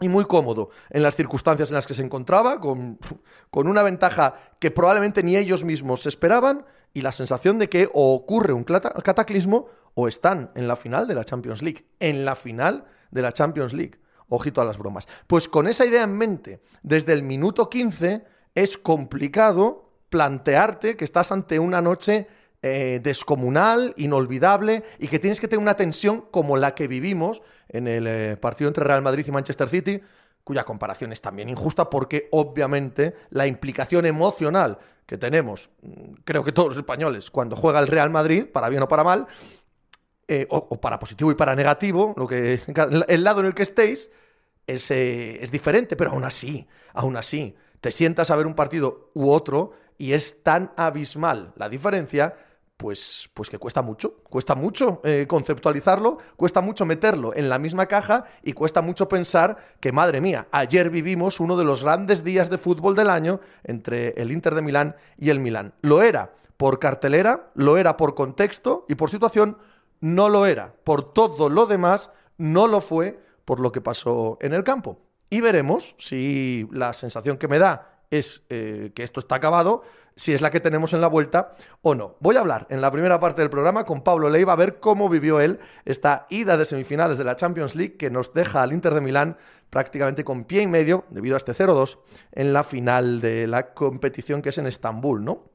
y 0.00 0.08
muy 0.08 0.24
cómodo 0.24 0.70
en 0.88 1.02
las 1.02 1.14
circunstancias 1.14 1.68
en 1.70 1.74
las 1.74 1.86
que 1.86 1.94
se 1.94 2.02
encontraba, 2.02 2.58
con, 2.58 2.98
con 3.50 3.68
una 3.68 3.82
ventaja 3.82 4.34
que 4.58 4.70
probablemente 4.70 5.22
ni 5.22 5.36
ellos 5.36 5.64
mismos 5.64 6.06
esperaban 6.06 6.64
y 6.92 7.02
la 7.02 7.12
sensación 7.12 7.58
de 7.58 7.68
que 7.68 7.88
o 7.92 8.14
ocurre 8.14 8.52
un 8.52 8.64
cataclismo 8.64 9.66
o 9.94 10.08
están 10.08 10.50
en 10.54 10.68
la 10.68 10.76
final 10.76 11.06
de 11.06 11.14
la 11.14 11.24
Champions 11.24 11.62
League. 11.62 11.86
En 11.98 12.24
la 12.24 12.36
final 12.36 12.84
de 13.10 13.22
la 13.22 13.32
Champions 13.32 13.72
League. 13.72 14.00
Ojito 14.28 14.60
a 14.60 14.64
las 14.64 14.78
bromas. 14.78 15.08
Pues 15.26 15.48
con 15.48 15.66
esa 15.66 15.84
idea 15.84 16.04
en 16.04 16.16
mente, 16.16 16.60
desde 16.82 17.12
el 17.12 17.22
minuto 17.22 17.68
15 17.68 18.24
es 18.54 18.78
complicado 18.78 19.90
plantearte 20.08 20.96
que 20.96 21.04
estás 21.04 21.32
ante 21.32 21.58
una 21.58 21.80
noche 21.80 22.28
eh, 22.62 23.00
descomunal, 23.02 23.94
inolvidable 23.96 24.84
y 24.98 25.08
que 25.08 25.18
tienes 25.18 25.40
que 25.40 25.48
tener 25.48 25.62
una 25.62 25.76
tensión 25.76 26.26
como 26.30 26.56
la 26.56 26.74
que 26.74 26.88
vivimos 26.88 27.42
en 27.68 27.88
el 27.88 28.06
eh, 28.06 28.36
partido 28.40 28.68
entre 28.68 28.84
Real 28.84 29.02
Madrid 29.02 29.24
y 29.26 29.30
Manchester 29.30 29.68
City, 29.68 30.00
cuya 30.44 30.64
comparación 30.64 31.12
es 31.12 31.20
también 31.20 31.48
injusta 31.48 31.88
porque 31.88 32.28
obviamente 32.32 33.14
la 33.30 33.46
implicación 33.46 34.04
emocional 34.06 34.78
que 35.10 35.18
tenemos, 35.18 35.70
creo 36.22 36.44
que 36.44 36.52
todos 36.52 36.68
los 36.68 36.76
españoles, 36.76 37.32
cuando 37.32 37.56
juega 37.56 37.80
el 37.80 37.88
Real 37.88 38.10
Madrid, 38.10 38.46
para 38.46 38.68
bien 38.68 38.84
o 38.84 38.86
para 38.86 39.02
mal, 39.02 39.26
eh, 40.28 40.46
o, 40.48 40.80
para 40.80 41.00
positivo 41.00 41.32
y 41.32 41.34
para 41.34 41.56
negativo, 41.56 42.14
lo 42.16 42.28
que, 42.28 42.60
el 43.08 43.24
lado 43.24 43.40
en 43.40 43.46
el 43.46 43.52
que 43.52 43.64
estéis, 43.64 44.08
es, 44.68 44.88
eh, 44.92 45.42
es 45.42 45.50
diferente, 45.50 45.96
pero 45.96 46.12
aún 46.12 46.22
así, 46.22 46.64
aún 46.94 47.16
así, 47.16 47.56
te 47.80 47.90
sientas 47.90 48.30
a 48.30 48.36
ver 48.36 48.46
un 48.46 48.54
partido 48.54 49.10
u 49.14 49.30
otro 49.30 49.72
y 49.98 50.12
es 50.12 50.44
tan 50.44 50.70
abismal 50.76 51.54
la 51.56 51.68
diferencia 51.68 52.36
pues, 52.80 53.28
pues 53.34 53.50
que 53.50 53.58
cuesta 53.58 53.82
mucho, 53.82 54.14
cuesta 54.30 54.54
mucho 54.54 55.02
eh, 55.04 55.26
conceptualizarlo, 55.28 56.16
cuesta 56.34 56.62
mucho 56.62 56.86
meterlo 56.86 57.36
en 57.36 57.50
la 57.50 57.58
misma 57.58 57.84
caja 57.84 58.24
y 58.42 58.54
cuesta 58.54 58.80
mucho 58.80 59.06
pensar 59.06 59.58
que, 59.80 59.92
madre 59.92 60.22
mía, 60.22 60.48
ayer 60.50 60.88
vivimos 60.88 61.40
uno 61.40 61.58
de 61.58 61.64
los 61.64 61.84
grandes 61.84 62.24
días 62.24 62.48
de 62.48 62.56
fútbol 62.56 62.96
del 62.96 63.10
año 63.10 63.40
entre 63.64 64.14
el 64.16 64.32
Inter 64.32 64.54
de 64.54 64.62
Milán 64.62 64.96
y 65.18 65.28
el 65.28 65.40
Milán. 65.40 65.74
Lo 65.82 66.00
era 66.00 66.32
por 66.56 66.78
cartelera, 66.78 67.50
lo 67.54 67.76
era 67.76 67.98
por 67.98 68.14
contexto 68.14 68.86
y 68.88 68.94
por 68.94 69.10
situación, 69.10 69.58
no 70.00 70.30
lo 70.30 70.46
era. 70.46 70.72
Por 70.82 71.12
todo 71.12 71.50
lo 71.50 71.66
demás, 71.66 72.10
no 72.38 72.66
lo 72.66 72.80
fue 72.80 73.20
por 73.44 73.60
lo 73.60 73.72
que 73.72 73.82
pasó 73.82 74.38
en 74.40 74.54
el 74.54 74.64
campo. 74.64 75.00
Y 75.28 75.42
veremos 75.42 75.94
si 75.98 76.66
la 76.72 76.94
sensación 76.94 77.36
que 77.36 77.46
me 77.46 77.58
da 77.58 77.89
es 78.10 78.44
eh, 78.48 78.90
que 78.94 79.02
esto 79.02 79.20
está 79.20 79.36
acabado, 79.36 79.82
si 80.16 80.34
es 80.34 80.40
la 80.40 80.50
que 80.50 80.60
tenemos 80.60 80.92
en 80.92 81.00
la 81.00 81.06
vuelta 81.06 81.54
o 81.82 81.94
no. 81.94 82.16
Voy 82.20 82.36
a 82.36 82.40
hablar 82.40 82.66
en 82.68 82.80
la 82.80 82.90
primera 82.90 83.20
parte 83.20 83.40
del 83.40 83.50
programa 83.50 83.84
con 83.84 84.02
Pablo 84.02 84.28
Leiva 84.28 84.52
a 84.52 84.56
ver 84.56 84.80
cómo 84.80 85.08
vivió 85.08 85.40
él 85.40 85.60
esta 85.84 86.26
ida 86.28 86.56
de 86.56 86.64
semifinales 86.64 87.16
de 87.16 87.24
la 87.24 87.36
Champions 87.36 87.76
League 87.76 87.96
que 87.96 88.10
nos 88.10 88.34
deja 88.34 88.62
al 88.62 88.72
Inter 88.72 88.92
de 88.92 89.00
Milán 89.00 89.38
prácticamente 89.70 90.24
con 90.24 90.44
pie 90.44 90.62
y 90.62 90.66
medio, 90.66 91.04
debido 91.10 91.36
a 91.36 91.38
este 91.38 91.52
0-2, 91.52 91.98
en 92.32 92.52
la 92.52 92.64
final 92.64 93.20
de 93.20 93.46
la 93.46 93.72
competición 93.72 94.42
que 94.42 94.48
es 94.48 94.58
en 94.58 94.66
Estambul, 94.66 95.24
¿no? 95.24 95.49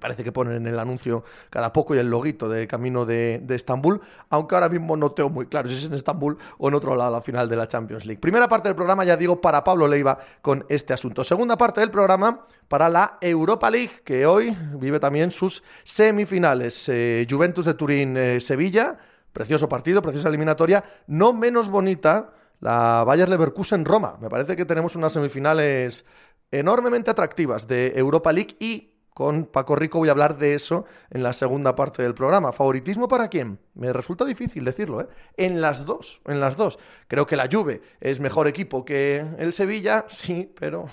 Parece 0.00 0.24
que 0.24 0.32
ponen 0.32 0.54
en 0.54 0.66
el 0.66 0.78
anuncio 0.78 1.22
cada 1.50 1.72
poco 1.72 1.94
y 1.94 1.98
el 1.98 2.08
loguito 2.08 2.48
de 2.48 2.66
camino 2.66 3.04
de, 3.04 3.44
Estambul, 3.50 4.00
aunque 4.30 4.54
ahora 4.54 4.68
mismo 4.68 4.96
no 4.96 5.12
tengo 5.12 5.28
muy 5.28 5.46
claro 5.46 5.68
si 5.68 5.74
es 5.74 5.84
en 5.84 5.94
Estambul 5.94 6.38
o 6.58 6.68
en 6.68 6.74
otro 6.74 6.96
lado 6.96 7.12
la 7.12 7.20
final 7.20 7.48
de 7.48 7.56
la 7.56 7.66
Champions 7.66 8.06
League. 8.06 8.20
Primera 8.20 8.48
parte 8.48 8.68
del 8.68 8.74
programa, 8.74 9.04
ya 9.04 9.16
digo, 9.16 9.40
para 9.40 9.62
Pablo 9.62 9.86
Leiva 9.86 10.18
con 10.40 10.64
este 10.68 10.94
asunto. 10.94 11.22
Segunda 11.24 11.56
parte 11.56 11.80
del 11.80 11.90
programa 11.90 12.46
para 12.68 12.88
la 12.88 13.18
Europa 13.20 13.70
League, 13.70 14.00
que 14.02 14.24
hoy 14.24 14.56
vive 14.74 14.98
también 14.98 15.30
sus 15.30 15.62
semifinales. 15.84 16.88
Eh, 16.88 17.26
Juventus 17.28 17.66
de 17.66 17.74
Turín-Sevilla, 17.74 18.96
eh, 18.98 19.04
precioso 19.32 19.68
partido, 19.68 20.00
preciosa 20.00 20.28
eliminatoria, 20.28 20.82
no 21.06 21.32
menos 21.34 21.68
bonita 21.68 22.32
la 22.60 23.04
Bayer 23.04 23.28
Leverkusen-Roma. 23.28 24.18
Me 24.20 24.30
parece 24.30 24.56
que 24.56 24.64
tenemos 24.64 24.96
unas 24.96 25.12
semifinales 25.12 26.06
enormemente 26.50 27.10
atractivas 27.10 27.66
de 27.66 27.92
Europa 27.96 28.32
League 28.32 28.56
y 28.58 28.91
con 29.14 29.46
Paco 29.46 29.76
Rico. 29.76 29.98
Voy 29.98 30.08
a 30.08 30.12
hablar 30.12 30.38
de 30.38 30.54
eso 30.54 30.84
en 31.10 31.22
la 31.22 31.32
segunda 31.32 31.74
parte 31.74 32.02
del 32.02 32.14
programa. 32.14 32.52
¿Favoritismo 32.52 33.08
para 33.08 33.28
quién? 33.28 33.58
Me 33.74 33.92
resulta 33.92 34.24
difícil 34.24 34.64
decirlo, 34.64 35.00
¿eh? 35.00 35.08
En 35.36 35.60
las 35.60 35.86
dos, 35.86 36.20
en 36.26 36.40
las 36.40 36.56
dos. 36.56 36.78
Creo 37.08 37.26
que 37.26 37.36
la 37.36 37.48
Juve 37.50 37.82
es 38.00 38.20
mejor 38.20 38.48
equipo 38.48 38.84
que 38.84 39.24
el 39.38 39.52
Sevilla, 39.52 40.04
sí, 40.08 40.52
pero 40.58 40.86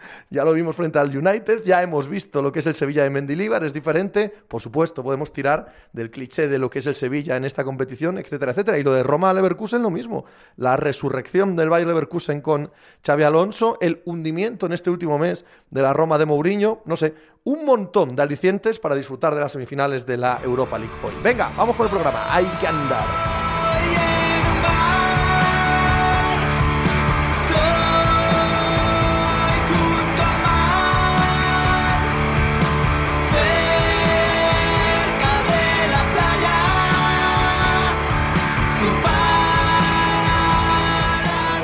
ya 0.30 0.44
lo 0.44 0.52
vimos 0.52 0.76
frente 0.76 0.98
al 0.98 1.16
United, 1.16 1.62
ya 1.64 1.82
hemos 1.82 2.08
visto 2.08 2.42
lo 2.42 2.52
que 2.52 2.60
es 2.60 2.66
el 2.66 2.74
Sevilla 2.74 3.02
de 3.02 3.10
Mendilibar, 3.10 3.64
es 3.64 3.72
diferente. 3.72 4.28
Por 4.28 4.60
supuesto, 4.60 5.02
podemos 5.02 5.32
tirar 5.32 5.72
del 5.92 6.10
cliché 6.10 6.48
de 6.48 6.58
lo 6.58 6.70
que 6.70 6.80
es 6.80 6.86
el 6.86 6.94
Sevilla 6.94 7.36
en 7.36 7.44
esta 7.44 7.64
competición, 7.64 8.18
etcétera, 8.18 8.52
etcétera. 8.52 8.78
Y 8.78 8.82
lo 8.82 8.92
de 8.92 9.02
Roma 9.02 9.32
Leverkusen, 9.32 9.82
lo 9.82 9.90
mismo. 9.90 10.24
La 10.56 10.76
resurrección 10.76 11.56
del 11.56 11.68
Bayer 11.68 11.88
Leverkusen 11.88 12.40
con 12.40 12.70
Xavi 13.04 13.22
Alonso, 13.22 13.78
el 13.80 14.02
hundimiento 14.04 14.66
en 14.66 14.72
este 14.72 14.90
último 14.90 15.18
mes 15.18 15.44
de 15.70 15.82
la 15.82 15.92
Roma 15.92 16.18
de 16.18 16.26
Mourinho, 16.26 16.82
no 16.84 16.96
sé, 16.96 17.14
un 17.44 17.64
montón 17.64 18.16
de 18.16 18.22
alicientes 18.22 18.78
para 18.78 18.94
disfrutar 18.94 19.34
de 19.34 19.40
las 19.40 19.52
semifinales 19.52 20.06
de 20.06 20.16
la 20.16 20.40
Europa 20.44 20.78
League 20.78 20.94
hoy. 21.02 21.12
Venga, 21.22 21.50
vamos 21.56 21.76
con 21.76 21.86
el 21.86 21.90
programa. 21.90 22.34
Hay 22.34 22.44
que 22.60 22.66
andar. 22.66 23.39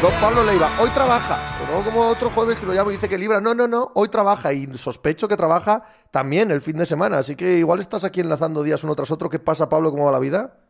Don 0.07 0.21
Pablo 0.21 0.45
Leiva, 0.45 0.71
hoy 0.81 0.89
trabaja, 0.91 1.37
no 1.69 1.83
como 1.83 2.07
otro 2.09 2.31
jueves 2.31 2.57
que 2.61 2.67
lo 2.67 2.73
llamo 2.73 2.93
y 2.93 2.95
dice 2.95 3.09
que 3.09 3.19
libra. 3.19 3.41
No, 3.41 3.55
no, 3.55 3.67
no, 3.67 3.91
hoy 3.97 4.09
trabaja 4.09 4.53
y 4.53 4.65
sospecho 4.79 5.27
que 5.27 5.37
trabaja 5.37 5.83
también 6.13 6.53
el 6.53 6.61
fin 6.61 6.77
de 6.77 6.87
semana. 6.87 7.19
Así 7.19 7.35
que 7.35 7.59
igual 7.59 7.81
estás 7.81 8.05
aquí 8.05 8.21
enlazando 8.21 8.63
días 8.63 8.85
uno 8.85 8.95
tras 8.95 9.11
otro. 9.11 9.29
¿Qué 9.29 9.41
pasa, 9.41 9.69
Pablo? 9.69 9.91
¿Cómo 9.91 10.05
va 10.05 10.13
la 10.13 10.21
vida? 10.21 10.61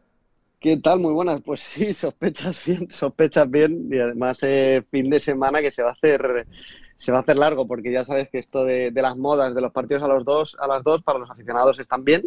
¿Qué 0.58 0.78
tal? 0.78 1.00
Muy 1.00 1.12
buenas. 1.12 1.42
Pues 1.44 1.60
sí, 1.60 1.92
sospechas 1.94 2.64
bien, 2.64 2.90
sospechas 2.90 3.50
bien. 3.50 3.90
Y 3.92 3.98
además, 3.98 4.38
eh, 4.40 4.82
fin 4.90 5.10
de 5.10 5.20
semana 5.20 5.60
que 5.60 5.70
se 5.70 5.82
va 5.82 5.90
a 5.90 5.92
hacer 5.92 6.46
se 6.96 7.12
va 7.12 7.18
a 7.18 7.20
hacer 7.20 7.36
largo, 7.36 7.68
porque 7.68 7.92
ya 7.92 8.04
sabes 8.04 8.30
que 8.30 8.38
esto 8.38 8.64
de, 8.64 8.90
las 8.90 9.18
modas, 9.18 9.54
de 9.54 9.60
los 9.60 9.70
partidos 9.70 10.02
a 10.02 10.08
los 10.08 10.24
dos, 10.24 10.56
a 10.58 10.66
las 10.66 10.82
dos, 10.82 11.02
para 11.02 11.18
los 11.18 11.30
aficionados 11.30 11.78
están 11.78 12.04
bien. 12.04 12.22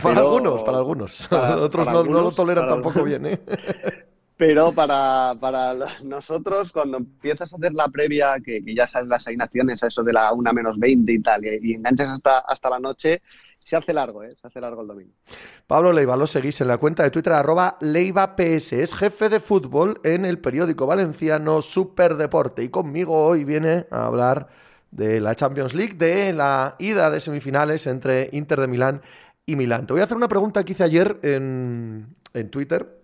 Para 0.00 0.20
algunos, 0.20 0.62
para 0.62 0.78
algunos. 0.78 1.32
Otros 1.32 1.88
no, 1.88 2.04
no, 2.04 2.20
lo 2.20 2.30
toleran 2.30 2.68
tampoco 2.68 3.02
bien, 3.02 3.26
¿eh? 3.26 3.40
Pero 4.38 4.72
para, 4.72 5.34
para, 5.40 5.74
nosotros, 6.04 6.70
cuando 6.70 6.98
empiezas 6.98 7.52
a 7.52 7.56
hacer 7.56 7.72
la 7.74 7.88
previa, 7.88 8.36
que, 8.38 8.62
ya 8.64 8.86
sabes 8.86 9.08
las 9.08 9.26
asignaciones, 9.26 9.82
eso 9.82 10.04
de 10.04 10.12
la 10.12 10.32
1 10.32 10.52
menos 10.52 10.78
20 10.78 11.12
y 11.12 11.18
tal, 11.18 11.44
y, 11.44 11.74
enganchas 11.74 12.08
hasta, 12.08 12.38
hasta 12.38 12.70
la 12.70 12.78
noche, 12.78 13.20
se 13.58 13.74
hace 13.74 13.92
largo, 13.92 14.22
¿eh? 14.22 14.36
se 14.40 14.46
hace 14.46 14.60
largo 14.60 14.82
el 14.82 14.86
domingo.Ablo 14.86 15.92
Leiva, 15.92 16.16
lo 16.16 16.28
seguís 16.28 16.60
en 16.60 16.68
la 16.68 16.78
cuenta 16.78 17.02
de 17.02 17.10
Twitter, 17.10 17.32
arroba 17.32 17.78
LeivaPS. 17.80 18.74
Es 18.74 18.94
jefe 18.94 19.28
de 19.28 19.40
fútbol 19.40 20.00
en 20.04 20.24
el 20.24 20.38
periódico 20.38 20.86
valenciano 20.86 21.60
Superdeporte. 21.60 22.62
Y 22.62 22.68
conmigo 22.68 23.26
hoy 23.26 23.44
viene 23.44 23.86
a 23.90 24.06
hablar 24.06 24.48
de 24.92 25.20
la 25.20 25.34
Champions 25.34 25.74
League, 25.74 25.94
de 25.94 26.32
la 26.32 26.76
ida 26.78 27.10
de 27.10 27.20
semifinales 27.20 27.88
entre 27.88 28.30
Inter 28.32 28.60
de 28.60 28.68
Milán 28.68 29.02
y 29.44 29.56
Milán. 29.56 29.86
Te 29.86 29.94
voy 29.94 30.00
a 30.00 30.04
hacer 30.04 30.16
una 30.16 30.28
pregunta 30.28 30.64
que 30.64 30.72
hice 30.72 30.84
ayer 30.84 31.18
en, 31.22 32.14
en 32.34 32.50
Twitter 32.50 32.97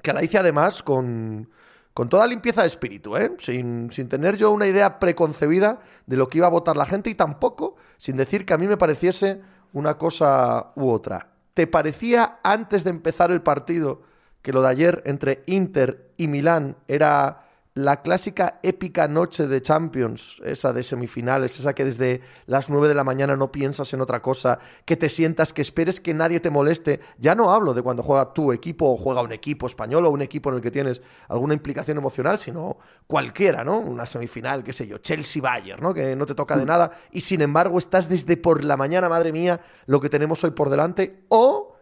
que 0.00 0.12
la 0.12 0.22
hice 0.22 0.38
además 0.38 0.82
con, 0.82 1.50
con 1.94 2.08
toda 2.08 2.26
limpieza 2.26 2.62
de 2.62 2.68
espíritu, 2.68 3.16
¿eh? 3.16 3.32
sin, 3.38 3.90
sin, 3.90 4.08
tener 4.08 4.36
yo 4.36 4.50
una 4.50 4.66
idea 4.66 4.98
preconcebida 4.98 5.80
de 6.06 6.16
lo 6.16 6.28
que 6.28 6.38
iba 6.38 6.46
a 6.46 6.50
votar 6.50 6.76
la 6.76 6.86
gente 6.86 7.10
y 7.10 7.14
tampoco 7.14 7.76
sin 7.98 8.16
decir 8.16 8.46
que 8.46 8.54
a 8.54 8.58
mí 8.58 8.66
me 8.66 8.76
pareciese 8.76 9.42
una 9.72 9.98
cosa 9.98 10.72
u 10.76 10.90
otra. 10.90 11.28
¿Te 11.54 11.66
parecía 11.66 12.38
antes 12.42 12.84
de 12.84 12.90
empezar 12.90 13.30
el 13.30 13.42
partido 13.42 14.02
que 14.40 14.52
lo 14.52 14.62
de 14.62 14.68
ayer 14.68 15.02
entre 15.06 15.42
Inter 15.46 16.12
y 16.16 16.28
Milán 16.28 16.76
era 16.88 17.46
la 17.74 18.02
clásica 18.02 18.60
épica 18.62 19.08
noche 19.08 19.46
de 19.46 19.62
Champions, 19.62 20.42
esa 20.44 20.74
de 20.74 20.82
semifinales, 20.82 21.58
esa 21.58 21.74
que 21.74 21.86
desde 21.86 22.20
las 22.46 22.68
9 22.68 22.88
de 22.88 22.94
la 22.94 23.02
mañana 23.02 23.34
no 23.34 23.50
piensas 23.50 23.94
en 23.94 24.02
otra 24.02 24.20
cosa, 24.20 24.58
que 24.84 24.96
te 24.96 25.08
sientas, 25.08 25.54
que 25.54 25.62
esperes 25.62 25.98
que 25.98 26.12
nadie 26.12 26.38
te 26.40 26.50
moleste. 26.50 27.00
Ya 27.16 27.34
no 27.34 27.50
hablo 27.50 27.72
de 27.72 27.80
cuando 27.80 28.02
juega 28.02 28.34
tu 28.34 28.52
equipo 28.52 28.92
o 28.92 28.98
juega 28.98 29.22
un 29.22 29.32
equipo 29.32 29.66
español 29.66 30.04
o 30.04 30.10
un 30.10 30.20
equipo 30.20 30.50
en 30.50 30.56
el 30.56 30.60
que 30.60 30.70
tienes 30.70 31.00
alguna 31.28 31.54
implicación 31.54 31.96
emocional, 31.96 32.38
sino 32.38 32.76
cualquiera, 33.06 33.64
¿no? 33.64 33.78
Una 33.78 34.04
semifinal, 34.04 34.62
qué 34.62 34.74
sé 34.74 34.86
yo, 34.86 34.98
Chelsea-Bayern, 34.98 35.80
¿no? 35.80 35.94
Que 35.94 36.14
no 36.14 36.26
te 36.26 36.34
toca 36.34 36.56
de 36.56 36.66
nada 36.66 36.90
y 37.10 37.22
sin 37.22 37.40
embargo 37.40 37.78
estás 37.78 38.10
desde 38.10 38.36
por 38.36 38.64
la 38.64 38.76
mañana, 38.76 39.08
madre 39.08 39.32
mía, 39.32 39.60
lo 39.86 39.98
que 39.98 40.10
tenemos 40.10 40.44
hoy 40.44 40.50
por 40.50 40.68
delante, 40.68 41.24
o 41.28 41.74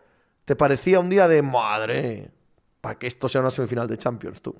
te 0.44 0.54
parecía 0.54 1.00
un 1.00 1.10
día 1.10 1.26
de 1.26 1.42
madre, 1.42 2.30
para 2.80 2.96
que 2.96 3.08
esto 3.08 3.28
sea 3.28 3.40
una 3.40 3.50
semifinal 3.50 3.88
de 3.88 3.98
Champions, 3.98 4.40
tú. 4.40 4.54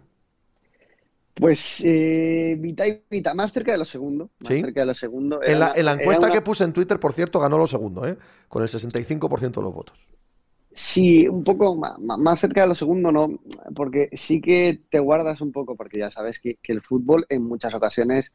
Pues 1.35 1.81
eh, 1.85 2.57
mitad 2.59 2.87
y 2.87 3.01
mitad, 3.09 3.35
más 3.35 3.53
cerca 3.53 3.73
de 3.73 3.79
lo 3.79 3.85
segundo. 3.85 4.31
Más 4.41 4.49
cerca 4.49 4.81
de 4.81 4.87
lo 4.87 4.95
segundo. 4.95 5.41
En 5.43 5.59
la, 5.59 5.93
encuesta 5.93 6.31
que 6.31 6.43
puse 6.43 6.65
en 6.65 6.73
Twitter, 6.73 6.99
por 6.99 7.13
cierto, 7.13 7.41
ganó 7.41 7.57
lo 7.57 7.67
segundo, 7.67 8.07
¿eh? 8.07 8.17
con 8.49 8.63
el 8.63 8.69
65% 8.69 9.55
de 9.55 9.63
los 9.63 9.75
votos. 9.75 10.11
Sí, 10.73 11.27
un 11.27 11.43
poco 11.43 11.75
más, 11.75 12.41
cerca 12.41 12.63
de 12.63 12.69
lo 12.69 12.75
segundo, 12.75 13.11
no, 13.11 13.41
porque 13.75 14.09
sí 14.13 14.41
que 14.41 14.81
te 14.89 15.01
guardas 15.01 15.41
un 15.41 15.51
poco, 15.51 15.77
porque 15.77 15.99
ya 15.99 16.11
sabes 16.11 16.39
que, 16.39 16.59
el 16.63 16.81
fútbol 16.81 17.27
en 17.29 17.43
muchas 17.43 17.75
ocasiones 17.75 18.33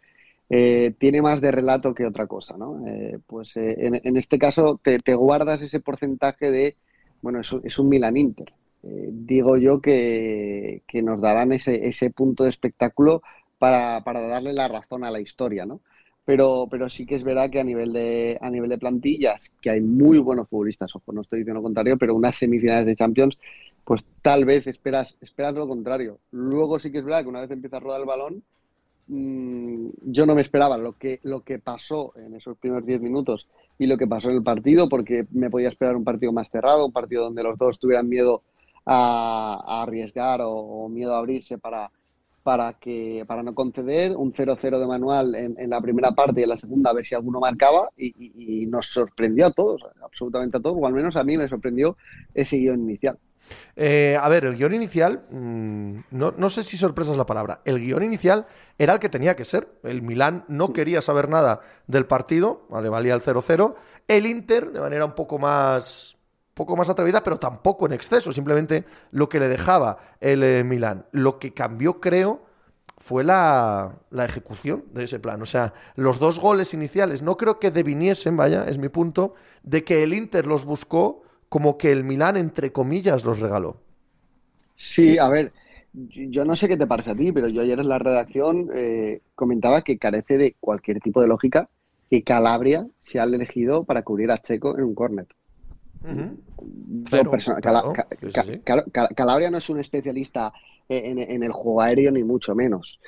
eh, 0.50 0.94
tiene 1.00 1.22
más 1.22 1.40
de 1.40 1.52
relato 1.52 1.94
que 1.94 2.06
otra 2.06 2.28
cosa, 2.28 2.58
¿no? 2.58 2.86
Eh, 2.88 3.20
pues 3.26 3.56
eh, 3.56 3.76
en, 4.04 4.18
este 4.18 4.38
caso 4.38 4.80
te, 4.84 5.16
guardas 5.16 5.62
ese 5.62 5.80
porcentaje 5.80 6.52
de, 6.52 6.76
bueno, 7.22 7.40
es, 7.40 7.56
es 7.64 7.80
un 7.80 7.88
Milan 7.88 8.18
Inter. 8.18 8.54
Eh, 8.86 9.10
digo 9.12 9.58
yo 9.58 9.82
que, 9.82 10.84
nos 11.04 11.20
darán 11.20 11.52
ese, 11.52 11.88
ese, 11.88 12.12
punto 12.12 12.44
de 12.44 12.52
espectáculo 12.52 13.24
para, 13.58 14.02
darle 14.02 14.54
la 14.54 14.68
razón 14.68 15.04
a 15.04 15.12
la 15.12 15.20
historia, 15.20 15.66
¿no? 15.66 15.82
Pero, 16.24 16.68
pero 16.70 16.90
sí 16.90 17.06
que 17.06 17.16
es 17.16 17.24
verdad 17.24 17.50
que 17.50 17.60
a 17.60 17.64
nivel 17.64 17.94
de 17.94 18.38
a 18.42 18.50
nivel 18.50 18.70
de 18.70 18.78
plantillas, 18.78 19.52
que 19.62 19.70
hay 19.70 19.82
muy 19.82 20.18
buenos 20.20 20.48
futbolistas, 20.50 20.96
ojo, 20.96 21.12
no 21.14 21.22
estoy 21.22 21.40
diciendo 21.40 21.60
lo 21.60 21.64
contrario, 21.64 21.98
pero 21.98 22.16
unas 22.16 22.36
semifinales 22.36 22.86
de 22.86 22.96
Champions, 22.96 23.38
pues 23.84 24.06
tal 24.22 24.46
vez 24.46 24.68
esperas, 24.68 25.18
esperas 25.22 25.54
lo 25.56 25.68
contrario. 25.68 26.20
Luego 26.32 26.80
sí 26.80 26.92
que 26.92 27.00
es 27.00 27.06
verdad 27.06 27.24
que 27.24 27.30
una 27.30 27.42
vez 27.42 27.52
empieza 27.52 27.78
a 27.78 27.80
rodar 27.80 28.02
el 28.02 28.08
balón, 28.08 28.44
mm, 29.08 29.90
yo 30.04 30.26
no 30.26 30.36
me 30.36 30.42
esperaba 30.42 30.78
lo 30.78 30.94
que, 30.94 31.20
lo 31.24 31.42
que 31.42 31.60
pasó 31.60 32.14
en 32.18 32.36
esos 32.36 32.58
primeros 32.58 32.86
10 32.86 33.02
minutos 33.02 33.48
y 33.78 33.88
lo 33.88 33.98
que 33.98 34.08
pasó 34.08 34.30
en 34.30 34.38
el 34.38 34.44
partido, 34.44 34.90
porque 34.90 35.26
me 35.32 35.50
podía 35.50 35.70
esperar 35.70 35.96
un 35.96 36.04
partido 36.04 36.32
más 36.32 36.50
cerrado, 36.50 36.86
un 36.86 36.94
partido 36.94 37.24
donde 37.24 37.44
los 37.44 37.58
dos 37.58 37.80
tuvieran 37.80 38.10
miedo 38.10 38.44
a, 38.86 39.82
arriesgar 39.82 40.42
o, 40.44 40.88
miedo 40.90 41.16
a 41.16 41.20
abrirse 41.20 41.58
para, 41.58 41.92
para, 42.44 42.74
que, 42.74 43.24
para 43.28 43.44
no 43.44 43.56
conceder, 43.56 44.16
un 44.16 44.34
0-0 44.34 44.80
de 44.80 44.88
manual 44.88 45.36
en, 45.36 45.70
la 45.70 45.82
primera 45.82 46.12
parte 46.12 46.42
y 46.42 46.44
en 46.44 46.50
la 46.50 46.58
segunda 46.58 46.92
a 46.92 46.94
ver 46.94 47.06
si 47.06 47.16
alguno 47.16 47.40
marcaba 47.40 47.90
y, 47.98 48.66
nos 48.68 48.88
sorprendió 48.88 49.48
a 49.48 49.52
todos, 49.52 49.82
absolutamente 50.04 50.58
a 50.58 50.60
todos, 50.60 50.78
o 50.80 50.86
al 50.86 50.94
menos 50.94 51.16
a 51.16 51.24
mí 51.24 51.38
me 51.38 51.48
sorprendió 51.48 51.98
ese 52.34 52.58
guion 52.58 52.82
inicial. 52.82 53.18
Eh, 53.76 54.18
a 54.20 54.28
ver, 54.28 54.46
el 54.46 54.56
guion 54.56 54.74
inicial, 54.74 55.26
mm, 55.30 56.00
no, 56.12 56.34
no, 56.36 56.50
sé 56.50 56.64
si 56.64 56.78
sorpresa 56.78 57.12
es 57.12 57.18
la 57.18 57.28
palabra, 57.28 57.62
el 57.64 57.80
guion 57.80 58.02
inicial 58.02 58.48
era 58.80 58.94
el 58.94 59.00
que 59.00 59.10
tenía 59.10 59.36
que 59.36 59.46
ser. 59.46 59.68
El 59.84 60.02
Milán 60.02 60.46
no 60.48 60.74
quería 60.74 61.02
saber 61.02 61.30
nada 61.30 61.62
del 61.86 62.08
partido, 62.08 62.66
vale, 62.70 62.90
valía 62.90 63.14
el 63.14 63.22
0-0. 63.22 63.76
El 64.08 64.26
Inter, 64.26 64.72
de 64.72 64.80
manera 64.80 65.06
un 65.06 65.14
poco 65.14 65.38
más 65.38 66.15
poco 66.56 66.76
más 66.76 66.90
atrevida, 66.90 67.22
pero 67.22 67.38
tampoco 67.38 67.86
en 67.86 67.94
exceso, 67.94 68.32
simplemente 68.32 68.86
lo 69.12 69.30
que 69.30 69.40
le 69.40 69.48
dejaba 69.48 70.00
el 70.22 70.42
eh, 70.42 70.64
Milán. 70.64 71.06
Lo 71.12 71.38
que 71.38 71.54
cambió, 71.54 72.00
creo, 72.00 72.46
fue 72.98 73.24
la, 73.24 74.00
ejecución 74.12 74.86
de 74.94 75.04
ese 75.04 75.20
plan. 75.20 75.42
O 75.42 75.46
sea, 75.46 75.74
los 75.96 76.18
dos 76.18 76.40
goles 76.40 76.74
iniciales 76.74 77.22
no 77.22 77.38
creo 77.38 77.60
que 77.60 77.72
deviniesen, 77.72 78.38
vaya, 78.38 78.66
es 78.68 78.78
mi 78.78 78.90
punto, 78.90 79.36
de 79.64 79.84
que 79.84 80.02
el 80.02 80.14
Inter 80.14 80.48
los 80.48 80.66
buscó 80.66 81.24
como 81.50 81.78
que 81.78 81.92
el 81.92 82.06
Milán, 82.06 82.38
entre 82.38 82.72
comillas, 82.72 83.26
los 83.26 83.40
regaló. 83.40 83.82
Sí, 84.78 85.18
a 85.18 85.28
ver, 85.28 85.52
yo 85.94 86.46
no 86.46 86.56
sé 86.56 86.70
qué 86.70 86.78
te 86.78 86.88
parece 86.88 87.12
a 87.12 87.16
ti, 87.16 87.34
pero 87.34 87.50
yo 87.50 87.62
ayer 87.62 87.80
en 87.80 87.90
la 87.90 88.00
redacción 88.00 88.70
eh, 88.74 89.22
comentaba 89.36 89.82
que 89.82 89.98
carece 89.98 90.38
de 90.38 90.56
cualquier 90.60 91.00
tipo 91.02 91.22
de 91.22 91.28
lógica 91.28 91.70
que 92.10 92.24
Calabria 92.24 92.88
se 93.02 93.20
ha 93.20 93.24
elegido 93.24 93.84
para 93.84 94.04
cubrir 94.04 94.32
a 94.32 94.38
Checo 94.38 94.78
en 94.78 94.86
un 94.86 94.96
córner. 94.96 95.28
Calabria 99.16 99.50
no 99.50 99.58
es 99.58 99.70
un 99.70 99.80
especialista 99.80 100.54
en, 100.90 101.44
el 101.44 101.52
juego 101.52 101.82
aéreo, 101.82 102.12
ni 102.12 102.24
mucho 102.24 102.56
menos. 102.56 103.00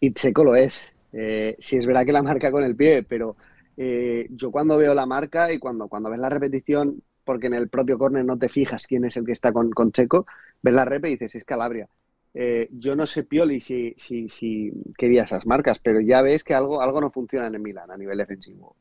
Y 0.00 0.12
Checo 0.12 0.44
lo 0.44 0.54
es. 0.54 0.92
Eh, 1.12 1.56
si 1.58 1.76
es 1.76 1.86
verdad 1.86 2.04
que 2.04 2.12
la 2.12 2.22
marca 2.22 2.50
con 2.50 2.64
el 2.64 2.74
pie, 2.74 3.04
pero 3.04 3.36
eh, 3.76 4.26
yo 4.30 4.50
cuando 4.50 4.76
veo 4.78 4.94
la 4.94 5.06
marca 5.06 5.52
y 5.52 5.58
cuando, 5.58 5.88
cuando 5.88 6.10
ves 6.10 6.18
la 6.18 6.28
repetición, 6.28 7.02
porque 7.24 7.46
en 7.46 7.54
el 7.54 7.68
propio 7.68 7.98
córner 7.98 8.24
no 8.24 8.38
te 8.38 8.48
fijas 8.48 8.86
quién 8.86 9.04
es 9.04 9.16
el 9.16 9.24
que 9.24 9.32
está 9.32 9.52
con, 9.52 9.92
Checo, 9.92 10.26
ves 10.62 10.74
la 10.74 10.84
rep 10.84 11.06
y 11.06 11.10
dices, 11.10 11.34
es 11.36 11.44
Calabria. 11.44 11.88
Eh, 12.34 12.68
yo 12.72 12.96
no 12.96 13.06
sé, 13.06 13.22
Pioli, 13.22 13.60
si, 13.60 13.94
si, 13.96 14.28
si, 14.28 14.72
quería 14.98 15.22
esas 15.22 15.46
marcas, 15.46 15.78
pero 15.80 16.00
ya 16.00 16.20
ves 16.20 16.42
que 16.42 16.52
algo, 16.52 16.82
algo 16.82 17.00
no 17.00 17.10
funciona 17.10 17.46
en 17.46 17.54
el 17.54 17.60
Milan 17.60 17.90
a 17.90 17.96
nivel 17.96 18.18
defensivo. 18.18 18.76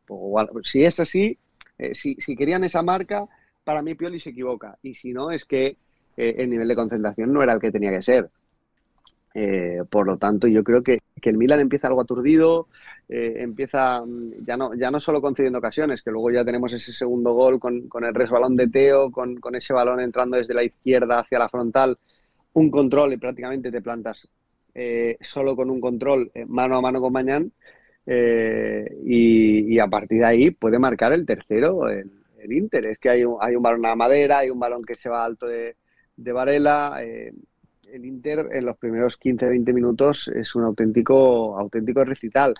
si 0.64 0.84
es 0.84 1.00
así, 1.00 1.38
Eh, 1.78 1.96
si, 1.96 2.16
si, 2.20 2.36
querían 2.36 2.64
esa 2.64 2.84
marca, 2.84 3.28
para 3.64 3.82
mí 3.82 3.96
Pioli 3.96 4.20
se 4.20 4.32
equivoca. 4.32 4.78
Y 4.82 4.94
si 4.94 5.14
no, 5.14 5.32
es 5.32 5.46
que 5.46 5.78
eh, 6.18 6.36
el 6.38 6.50
nivel 6.50 6.68
de 6.68 6.76
concentración 6.76 7.32
no 7.34 7.44
era 7.44 7.54
el 7.54 7.60
que 7.60 7.72
tenía 7.72 7.92
que 7.92 8.02
ser. 8.02 8.30
Eh, 9.36 9.82
por 9.90 10.06
lo 10.06 10.18
tanto, 10.18 10.48
yo 10.48 10.64
creo 10.64 10.84
que, 10.84 11.00
el 11.24 11.38
Milan 11.38 11.62
empieza 11.62 11.88
algo 11.88 12.02
aturdido, 12.02 12.68
eh, 13.08 13.36
empieza 13.38 14.04
mm, 14.06 14.46
ya 14.46 14.58
no, 14.58 14.74
ya 14.76 14.92
no 14.92 15.00
solo 15.00 15.22
concediendo 15.22 15.60
ocasiones, 15.60 16.04
que 16.04 16.12
luego 16.12 16.30
ya 16.32 16.44
tenemos 16.44 16.74
ese 16.74 16.92
segundo 16.92 17.34
gol 17.34 17.60
con, 17.60 17.88
con 17.88 18.04
el 18.04 18.14
resbalón 18.14 18.58
de 18.58 18.68
Teo, 18.68 19.10
con, 19.10 19.38
con, 19.38 19.56
ese 19.56 19.74
balón 19.74 20.02
entrando 20.02 20.38
desde 20.38 20.54
la 20.54 20.64
izquierda 20.66 21.20
hacia 21.20 21.40
la 21.40 21.50
frontal, 21.50 21.98
un 22.54 22.70
control 22.70 23.14
y 23.14 23.18
prácticamente 23.18 23.72
te 23.72 23.82
plantas 23.82 24.28
eh, 24.76 25.18
solo 25.22 25.56
con 25.56 25.70
un 25.70 25.80
control 25.80 26.30
eh, 26.34 26.46
mano 26.46 26.78
a 26.78 26.82
mano 26.82 27.02
con 27.02 27.14
Mañán. 27.14 27.52
Y, 28.06 29.74
y, 29.74 29.80
a 29.80 29.88
partir 29.88 30.20
de 30.20 30.26
ahí 30.26 30.52
puede 30.52 30.78
marcar 30.78 31.14
el 31.14 31.26
tercero 31.26 31.88
el, 31.88 32.12
el 32.44 32.54
Inter. 32.54 32.86
Es 32.86 33.00
que 33.00 33.10
hay 33.10 33.24
un, 33.24 33.38
hay 33.40 33.56
un 33.56 33.64
balón 33.64 33.86
a 33.86 33.96
madera, 33.96 34.40
hay 34.40 34.50
un 34.50 34.60
balón 34.60 34.82
que 34.84 34.96
se 34.96 35.10
va 35.10 35.24
alto 35.24 35.48
de, 35.48 35.76
de 36.16 36.32
Varela 36.32 37.00
el 37.94 38.06
Inter 38.06 38.50
en 38.52 38.66
los 38.66 38.76
primeros 38.78 39.20
15-20 39.20 39.74
minutos 39.74 40.28
es 40.34 40.56
un 40.56 40.64
auténtico, 40.64 41.58
auténtico 41.58 42.04
recital. 42.04 42.56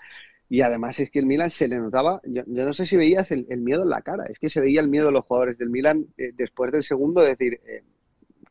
Y 0.48 0.60
además 0.60 1.00
es 1.00 1.10
que 1.10 1.18
el 1.18 1.26
Milan 1.26 1.50
se 1.50 1.66
le 1.66 1.78
notaba, 1.78 2.20
yo, 2.24 2.42
yo 2.46 2.64
no 2.64 2.72
sé 2.72 2.86
si 2.86 2.96
veías 2.96 3.30
el, 3.32 3.46
el, 3.48 3.60
miedo 3.60 3.82
en 3.82 3.90
la 3.90 4.02
cara, 4.02 4.24
es 4.26 4.38
que 4.38 4.48
se 4.48 4.60
veía 4.60 4.80
el 4.80 4.88
miedo 4.88 5.06
de 5.06 5.12
los 5.12 5.24
jugadores 5.24 5.58
del 5.58 5.70
Milan 5.70 6.06
eh, 6.16 6.30
después 6.34 6.70
del 6.70 6.84
segundo, 6.84 7.22
decir, 7.22 7.60
eh, 7.66 7.82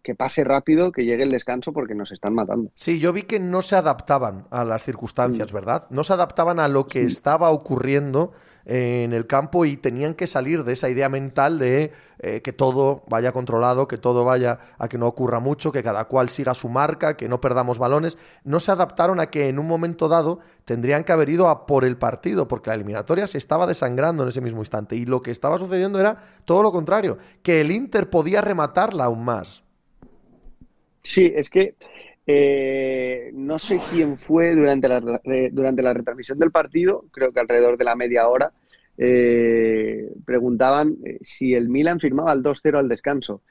que 0.02 0.16
pase 0.16 0.44
rápido, 0.44 0.92
que 0.92 1.06
llegue 1.06 1.24
el 1.24 1.32
descanso 1.32 1.72
porque 1.72 1.96
nos 1.96 2.12
están 2.12 2.34
matando. 2.34 2.72
Sí, 2.75 3.00
yo 3.00 3.13
vi 3.13 3.22
que 3.22 3.40
no 3.40 3.62
se 3.62 3.78
adaptaban 3.78 4.48
a 4.50 4.66
las 4.66 4.84
circunstancias, 4.84 5.54
mm. 5.54 5.56
¿verdad? 5.56 5.88
No 5.92 6.04
se 6.04 6.12
adaptaban 6.12 6.60
a 6.60 6.68
lo 6.68 6.88
que 6.88 7.04
estaba 7.04 7.52
ocurriendo 7.52 8.34
en 8.65 9.12
el 9.12 9.27
campo 9.27 9.65
y 9.65 9.75
tenían 9.77 10.13
que 10.13 10.27
salir 10.27 10.63
de 10.63 10.74
esa 10.74 10.89
idea 10.89 11.10
mental 11.10 11.60
de 11.60 11.91
eh, 12.20 12.41
que 12.41 12.53
todo 12.53 13.03
vaya 13.10 13.34
controlado, 13.34 13.88
que 13.88 13.98
todo 13.98 14.24
vaya 14.24 14.60
a 14.77 14.88
que 14.88 14.98
no 14.98 15.08
ocurra 15.08 15.39
mucho, 15.39 15.72
que 15.72 15.84
cada 15.84 16.05
cual 16.05 16.29
siga 16.29 16.53
su 16.53 16.70
marca, 16.70 17.17
que 17.17 17.27
no 17.27 17.41
perdamos 17.41 17.79
balones. 17.79 18.17
No 18.46 18.60
se 18.60 18.72
adaptaron 18.72 19.20
a 19.20 19.27
que 19.27 19.50
en 19.50 19.60
un 19.60 19.67
momento 19.67 20.08
dado 20.08 20.39
tendrían 20.63 21.03
que 21.03 21.12
haber 21.12 21.29
ido 21.29 21.50
a 21.50 21.65
por 21.65 21.84
el 21.84 21.98
partido, 21.98 22.48
porque 22.48 22.70
la 22.70 22.75
eliminatoria 22.75 23.27
se 23.27 23.38
estaba 23.38 23.67
desangrando 23.67 24.24
en 24.24 24.29
ese 24.29 24.41
mismo 24.41 24.60
instante. 24.60 24.96
Y 24.96 25.05
lo 25.05 25.22
que 25.22 25.32
estaba 25.32 25.60
sucediendo 25.60 26.00
era 26.00 26.17
todo 26.46 26.63
lo 26.63 26.72
contrario, 26.72 27.17
que 27.41 27.60
el 27.60 27.72
Inter 27.72 28.10
podía 28.10 28.41
rematarla 28.41 29.05
aún 29.05 29.25
más. 29.25 29.63
Sí, 31.01 31.34
es 31.36 31.50
que 31.50 31.75
eh, 32.25 33.32
no 33.34 33.60
sé 33.60 33.80
quién 33.92 34.18
fue 34.18 34.56
durante 34.56 34.88
la, 34.88 35.01
durante 35.51 35.84
la 35.84 35.94
retransmisión 35.94 36.39
del 36.39 36.51
partido, 36.51 37.06
creo 37.12 37.32
que 37.32 37.39
alrededor 37.39 37.77
de 37.77 37.84
la 37.84 37.96
media 37.96 38.27
hora, 38.27 38.53
eh, 38.98 40.12
preguntaban 40.25 40.98
eh, 41.03 41.18
si 41.22 41.56
el 41.56 41.70
Milan 41.70 42.00
firmaba 42.00 42.34
el 42.34 42.44
2-0 42.44 42.77
al 42.77 42.89
descanso. 42.89 43.42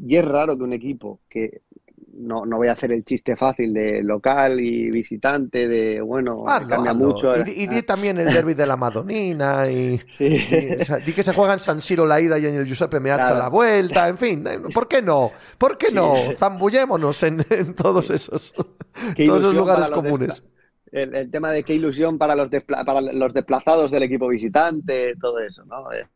Y 0.00 0.16
es 0.16 0.24
raro 0.24 0.56
que 0.56 0.62
un 0.62 0.72
equipo 0.72 1.20
que 1.28 1.62
no, 2.18 2.44
no, 2.44 2.56
voy 2.56 2.68
a 2.68 2.72
hacer 2.72 2.92
el 2.92 3.04
chiste 3.04 3.36
fácil 3.36 3.72
de 3.72 4.02
local 4.02 4.60
y 4.60 4.90
visitante, 4.90 5.68
de 5.68 6.00
bueno, 6.00 6.42
ah, 6.46 6.60
cambia 6.68 6.92
mucho. 6.92 7.36
Y, 7.36 7.50
y, 7.50 7.66
di 7.66 7.82
también 7.82 8.18
el 8.18 8.32
derby 8.32 8.54
de 8.54 8.66
la 8.66 8.76
Madonina, 8.76 9.70
y, 9.70 9.98
sí. 10.18 10.26
y 10.26 10.80
o 10.80 10.84
sea, 10.84 10.98
di 10.98 11.12
que 11.12 11.22
se 11.22 11.32
juega 11.32 11.54
en 11.54 11.58
San 11.58 11.80
Siro 11.80 12.06
la 12.06 12.20
ida 12.20 12.38
y 12.38 12.46
en 12.46 12.56
el 12.56 12.66
Giuseppe 12.66 13.00
Meazza 13.00 13.28
claro. 13.28 13.38
la 13.38 13.48
vuelta, 13.48 14.08
en 14.08 14.18
fin, 14.18 14.44
¿por 14.74 14.88
qué 14.88 15.00
no? 15.00 15.30
¿Por 15.56 15.78
qué 15.78 15.90
no? 15.90 16.14
Sí. 16.16 16.34
Zambullémonos 16.36 17.22
en, 17.22 17.44
en 17.50 17.74
todos 17.74 18.10
esos, 18.10 18.52
todos 18.52 19.38
esos 19.38 19.54
lugares 19.54 19.90
comunes. 19.90 20.44
El, 20.90 21.14
el, 21.14 21.30
tema 21.30 21.50
de 21.50 21.64
qué 21.64 21.74
ilusión 21.74 22.16
para 22.16 22.34
los, 22.34 22.48
para 22.66 23.00
los 23.00 23.34
desplazados 23.34 23.90
del 23.90 24.04
equipo 24.04 24.28
visitante, 24.28 25.14
todo 25.20 25.38
eso, 25.38 25.64
¿no? 25.66 25.92
Eh, 25.92 26.06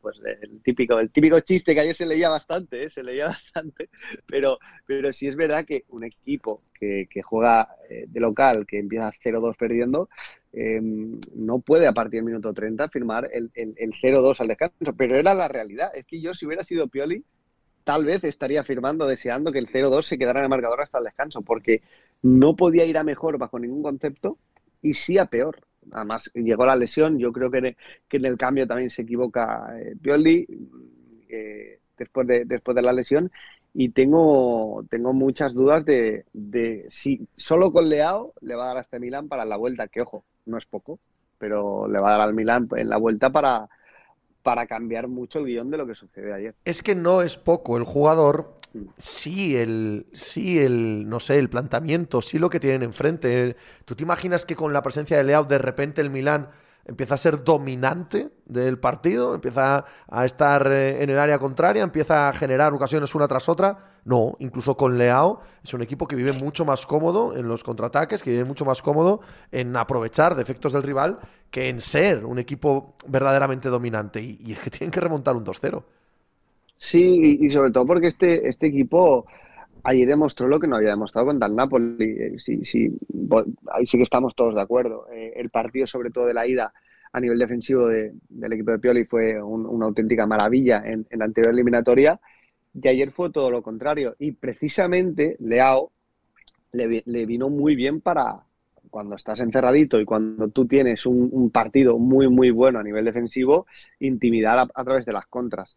pues 0.00 0.20
el 0.42 0.62
típico, 0.62 0.98
el 0.98 1.10
típico 1.10 1.40
chiste 1.40 1.74
que 1.74 1.80
ayer 1.80 1.96
se 1.96 2.06
leía 2.06 2.28
bastante, 2.28 2.84
¿eh? 2.84 2.90
se 2.90 3.02
leía 3.02 3.26
bastante, 3.28 3.90
pero, 4.26 4.58
pero 4.86 5.12
sí 5.12 5.28
es 5.28 5.36
verdad 5.36 5.64
que 5.64 5.84
un 5.88 6.04
equipo 6.04 6.62
que, 6.74 7.08
que 7.10 7.22
juega 7.22 7.68
eh, 7.88 8.04
de 8.08 8.20
local, 8.20 8.66
que 8.66 8.78
empieza 8.78 9.12
0-2 9.12 9.56
perdiendo, 9.56 10.08
eh, 10.52 10.80
no 10.82 11.60
puede 11.60 11.86
a 11.86 11.92
partir 11.92 12.18
del 12.18 12.24
minuto 12.24 12.52
30 12.52 12.88
firmar 12.88 13.28
el, 13.32 13.50
el, 13.54 13.74
el 13.76 13.92
0-2 13.92 14.40
al 14.40 14.48
descanso, 14.48 14.94
pero 14.96 15.16
era 15.16 15.34
la 15.34 15.48
realidad, 15.48 15.90
es 15.94 16.04
que 16.04 16.20
yo 16.20 16.34
si 16.34 16.46
hubiera 16.46 16.64
sido 16.64 16.88
Pioli, 16.88 17.24
tal 17.84 18.04
vez 18.04 18.22
estaría 18.24 18.64
firmando, 18.64 19.06
deseando 19.06 19.52
que 19.52 19.58
el 19.58 19.68
0-2 19.68 20.02
se 20.02 20.18
quedara 20.18 20.40
en 20.40 20.44
el 20.44 20.50
marcador 20.50 20.80
hasta 20.80 20.98
el 20.98 21.04
descanso, 21.04 21.42
porque 21.42 21.82
no 22.22 22.56
podía 22.56 22.84
ir 22.84 22.98
a 22.98 23.04
mejor 23.04 23.38
bajo 23.38 23.58
ningún 23.58 23.82
concepto 23.82 24.38
y 24.82 24.94
sí 24.94 25.18
a 25.18 25.26
peor 25.26 25.66
además 25.92 26.30
llegó 26.34 26.66
la 26.66 26.76
lesión, 26.76 27.18
yo 27.18 27.32
creo 27.32 27.50
que, 27.50 27.76
que 28.08 28.16
en 28.16 28.24
el 28.24 28.36
cambio 28.36 28.66
también 28.66 28.90
se 28.90 29.02
equivoca 29.02 29.68
eh, 29.78 29.94
Pioli 30.00 30.46
eh, 31.28 31.78
después, 31.98 32.26
de, 32.26 32.44
después 32.44 32.74
de 32.74 32.82
la 32.82 32.92
lesión. 32.92 33.30
Y 33.72 33.90
tengo, 33.90 34.84
tengo 34.90 35.12
muchas 35.12 35.54
dudas 35.54 35.84
de, 35.84 36.24
de, 36.32 36.86
si 36.88 37.28
solo 37.36 37.72
con 37.72 37.88
Leao 37.88 38.34
le 38.40 38.56
va 38.56 38.64
a 38.64 38.66
dar 38.68 38.78
a 38.78 38.80
este 38.80 38.98
Milan 38.98 39.28
para 39.28 39.44
la 39.44 39.56
vuelta, 39.56 39.86
que 39.86 40.00
ojo, 40.00 40.24
no 40.46 40.58
es 40.58 40.66
poco, 40.66 40.98
pero 41.38 41.86
le 41.86 42.00
va 42.00 42.08
a 42.08 42.18
dar 42.18 42.28
al 42.28 42.34
Milan 42.34 42.68
en 42.76 42.88
la 42.88 42.96
vuelta 42.96 43.30
para, 43.30 43.68
para 44.42 44.66
cambiar 44.66 45.08
mucho 45.08 45.38
el 45.38 45.46
guion 45.46 45.70
de 45.70 45.78
lo 45.78 45.86
que 45.86 45.94
sucedió 45.94 46.34
ayer. 46.34 46.54
Es 46.64 46.82
que 46.82 46.94
no 46.94 47.22
es 47.22 47.36
poco, 47.36 47.76
el 47.76 47.84
jugador 47.84 48.54
sí 48.96 49.56
el, 49.56 50.06
sí 50.12 50.58
el, 50.58 51.08
no 51.08 51.20
sé, 51.20 51.38
el 51.38 51.50
planteamiento, 51.50 52.22
sí 52.22 52.38
lo 52.38 52.50
que 52.50 52.60
tienen 52.60 52.82
enfrente. 52.82 53.56
¿Tú 53.84 53.94
te 53.94 54.02
imaginas 54.02 54.46
que 54.46 54.56
con 54.56 54.72
la 54.72 54.82
presencia 54.82 55.16
de 55.16 55.24
Leao 55.24 55.44
de 55.44 55.58
repente 55.58 56.00
el 56.00 56.10
Milán 56.10 56.50
empieza 56.90 57.14
a 57.14 57.18
ser 57.18 57.44
dominante 57.44 58.30
del 58.46 58.78
partido, 58.78 59.34
empieza 59.34 59.84
a 60.08 60.24
estar 60.24 60.66
eh, 60.70 61.02
en 61.02 61.08
el 61.08 61.18
área 61.18 61.38
contraria, 61.38 61.84
empieza 61.84 62.28
a 62.28 62.32
generar 62.32 62.74
ocasiones 62.74 63.14
una 63.14 63.28
tras 63.28 63.48
otra? 63.48 64.00
No, 64.04 64.34
incluso 64.40 64.76
con 64.76 64.98
Leao 64.98 65.40
es 65.62 65.72
un 65.72 65.82
equipo 65.82 66.08
que 66.08 66.16
vive 66.16 66.32
mucho 66.32 66.64
más 66.64 66.84
cómodo 66.84 67.36
en 67.36 67.46
los 67.46 67.62
contraataques, 67.62 68.24
que 68.24 68.30
vive 68.30 68.44
mucho 68.44 68.64
más 68.64 68.82
cómodo 68.82 69.20
en 69.52 69.76
aprovechar 69.76 70.34
defectos 70.34 70.72
del 70.72 70.82
rival 70.82 71.20
que 71.50 71.68
en 71.68 71.80
ser 71.80 72.24
un 72.24 72.40
equipo 72.40 72.96
verdaderamente 73.06 73.68
dominante. 73.68 74.20
Y, 74.20 74.38
y 74.40 74.52
es 74.52 74.58
que 74.58 74.70
tienen 74.70 74.90
que 74.90 75.00
remontar 75.00 75.36
un 75.36 75.44
2-0. 75.44 75.82
Sí, 76.76 77.38
y 77.40 77.50
sobre 77.50 77.70
todo 77.70 77.86
porque 77.86 78.08
este, 78.08 78.48
este 78.48 78.66
equipo 78.66 79.26
ayer 79.84 80.08
demostró 80.08 80.48
lo 80.48 80.60
que 80.60 80.66
no 80.66 80.76
había 80.76 80.90
demostrado 80.90 81.28
contra 81.28 81.48
el 81.48 81.54
Napoli. 81.54 82.38
Sí, 82.38 82.64
sí, 82.64 82.98
ahí 83.72 83.86
sí 83.86 83.96
que 83.96 84.02
estamos 84.02 84.34
todos 84.34 84.54
de 84.54 84.60
acuerdo. 84.60 85.06
Eh, 85.12 85.32
el 85.36 85.50
partido, 85.50 85.86
sobre 85.86 86.10
todo 86.10 86.26
de 86.26 86.34
la 86.34 86.46
ida 86.46 86.72
a 87.12 87.20
nivel 87.20 87.38
defensivo 87.38 87.88
de, 87.88 88.12
del 88.28 88.52
equipo 88.52 88.70
de 88.70 88.78
Pioli, 88.78 89.04
fue 89.04 89.42
un, 89.42 89.66
una 89.66 89.86
auténtica 89.86 90.26
maravilla 90.26 90.82
en, 90.84 91.06
la 91.10 91.24
anterior 91.24 91.52
eliminatoria. 91.52 92.20
Y 92.74 92.86
ayer 92.88 93.10
fue 93.10 93.30
todo 93.30 93.50
lo 93.50 93.62
contrario. 93.62 94.14
Y 94.18 94.32
precisamente 94.32 95.36
Leao 95.40 95.90
le, 96.72 97.26
vino 97.26 97.48
muy 97.48 97.74
bien 97.74 98.00
para 98.00 98.44
cuando 98.90 99.14
estás 99.14 99.40
encerradito 99.40 100.00
y 100.00 100.04
cuando 100.04 100.48
tú 100.48 100.66
tienes 100.66 101.06
un, 101.06 101.28
un 101.32 101.50
partido 101.50 101.98
muy, 101.98 102.28
muy 102.28 102.50
bueno 102.50 102.78
a 102.78 102.82
nivel 102.82 103.04
defensivo, 103.04 103.66
intimidar 104.00 104.58
a, 104.58 104.68
a 104.74 104.84
través 104.84 105.04
de 105.04 105.12
las 105.12 105.26
contras. 105.26 105.76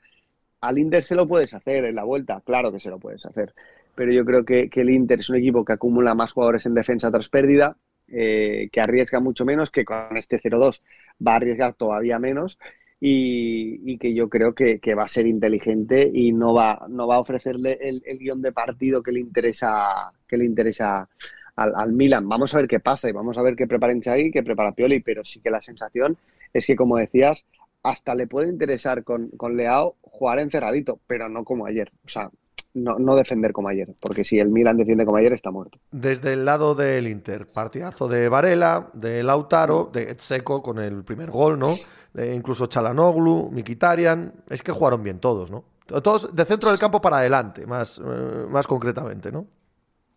Al 0.61 0.77
Inter 0.77 1.03
se 1.03 1.15
lo 1.15 1.27
puedes 1.27 1.53
hacer 1.53 1.85
en 1.85 1.95
la 1.95 2.03
vuelta, 2.03 2.41
claro 2.45 2.71
que 2.71 2.79
se 2.79 2.89
lo 2.89 2.97
puedes 2.97 3.25
hacer. 3.25 3.53
Pero 3.95 4.12
yo 4.12 4.25
creo 4.25 4.45
que, 4.45 4.69
el 4.73 4.89
Inter 4.89 5.19
es 5.19 5.29
un 5.29 5.36
equipo 5.36 5.63
que 5.63 5.73
acumula 5.73 6.15
más 6.15 6.32
jugadores 6.32 6.65
en 6.65 6.73
defensa 6.73 7.12
tras 7.12 7.29
pérdida, 7.29 7.77
eh, 8.08 8.69
que 8.71 8.82
arriesga 8.82 9.19
mucho 9.19 9.45
menos, 9.45 9.71
que 9.71 9.86
con 9.86 10.17
este 10.17 10.39
0-2 10.39 10.82
va 11.25 11.34
a 11.34 11.36
arriesgar 11.38 11.73
todavía 11.73 12.19
menos 12.19 12.58
y, 12.99 13.97
que 13.97 14.13
yo 14.13 14.29
creo 14.29 14.56
que, 14.56 14.79
va 14.95 15.03
a 15.03 15.08
ser 15.08 15.27
inteligente 15.27 16.10
y 16.13 16.32
no 16.32 16.53
va, 16.53 16.86
no 16.89 17.06
va 17.08 17.15
a 17.15 17.19
ofrecerle 17.19 17.77
el, 17.82 18.01
guion 18.17 18.41
de 18.41 18.51
partido 18.51 19.03
que 19.03 19.12
le 19.12 19.19
interesa, 19.19 20.12
que 20.27 20.38
le 20.38 20.45
interesa 20.45 21.10
al, 21.56 21.73
al, 21.75 21.91
Milan. 21.91 22.27
Vamos 22.29 22.53
a 22.53 22.58
ver 22.58 22.67
qué 22.67 22.79
pasa 22.79 23.10
y 23.10 23.12
vamos 23.12 23.38
a 23.38 23.41
ver 23.41 23.56
qué 23.56 23.67
prepara 23.67 23.93
Inzaghi, 23.93 24.32
qué 24.32 24.41
prepara 24.41 24.71
Pioli, 24.71 25.01
pero 25.01 25.23
sí 25.25 25.41
que 25.41 25.51
la 25.51 25.60
sensación 25.60 26.17
es 26.53 26.65
que, 26.65 26.75
como 26.75 26.97
decías, 26.97 27.45
hasta 27.84 28.15
le 28.15 28.27
puede 28.27 28.47
interesar 28.47 29.03
con, 29.03 29.29
con 29.32 29.58
Leao 29.58 29.95
jugar 30.01 30.39
encerradito, 30.39 30.99
pero 31.06 31.27
no 31.27 31.43
como 31.43 31.65
ayer. 31.65 31.91
O 32.06 32.10
sea, 32.10 32.32
no, 32.73 32.97
no, 32.97 33.15
defender 33.15 33.53
como 33.53 33.69
ayer, 33.69 33.93
porque 34.01 34.23
si 34.23 34.39
el 34.39 34.49
Milan 34.49 34.77
defiende 34.77 35.05
como 35.05 35.17
ayer 35.17 35.33
está 35.33 35.51
muerto. 35.51 35.79
Desde 35.91 36.33
el 36.33 36.45
lado 36.45 36.75
del 36.75 37.07
Inter, 37.07 37.47
partidazo 37.53 38.07
de 38.07 38.29
Varela, 38.29 38.89
de 38.93 39.23
Lautaro, 39.23 39.89
de 39.93 40.15
Seco 40.17 40.62
con 40.62 40.79
el 40.79 41.03
primer 41.03 41.31
gol, 41.31 41.59
¿no? 41.59 41.75
Incluso 42.15 42.67
Chalanoglu, 42.67 43.49
Mikitarian, 43.51 44.33
es 44.49 44.62
que 44.62 44.71
jugaron 44.71 45.03
bien 45.03 45.19
todos, 45.19 45.49
¿no? 45.49 45.65
Todos 45.86 46.36
de 46.36 46.45
centro 46.45 46.69
del 46.69 46.79
campo 46.79 47.01
para 47.01 47.17
adelante, 47.17 47.65
más, 47.65 47.99
eh, 47.99 48.45
más 48.49 48.67
concretamente, 48.67 49.31
¿no? 49.31 49.47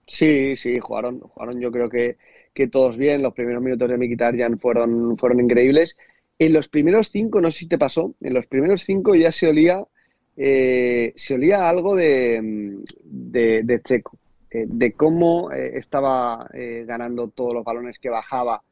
Sí, 0.07 0.57
sí, 0.57 0.79
jugaron, 0.79 1.21
jugaron 1.21 1.61
yo 1.61 1.73
creo 1.73 1.89
que, 1.89 2.19
que 2.55 2.69
todos 2.69 2.97
bien, 2.97 3.23
los 3.23 3.33
primeros 3.33 3.63
minutos 3.63 3.89
de 3.89 3.99
Mikitarian 3.99 4.59
fueron, 4.59 5.19
fueron 5.19 5.41
increíbles 5.41 5.97
en 6.39 6.53
los 6.53 6.69
primeros 6.69 7.11
cinco, 7.11 7.41
no 7.41 7.51
sé 7.51 7.61
si 7.61 7.69
te 7.69 7.79
pasó, 7.79 8.15
en 8.21 8.35
los 8.35 8.47
primeros 8.47 8.83
cinco 8.83 9.15
ya 9.15 9.33
se 9.33 9.49
olía, 9.49 9.83
eh, 10.37 11.13
se 11.17 11.35
olía 11.35 11.69
algo 11.69 11.97
de, 11.97 12.83
de, 13.05 13.63
de 13.63 13.83
Checo, 13.83 14.19
eh, 14.51 14.67
de 14.69 14.93
cómo 14.93 15.51
eh, 15.51 15.79
estaba 15.79 16.49
ganando 16.85 17.29
todos 17.29 17.55
los 17.55 17.65
balones 17.65 17.99
que 17.99 18.11
bajaba 18.11 18.63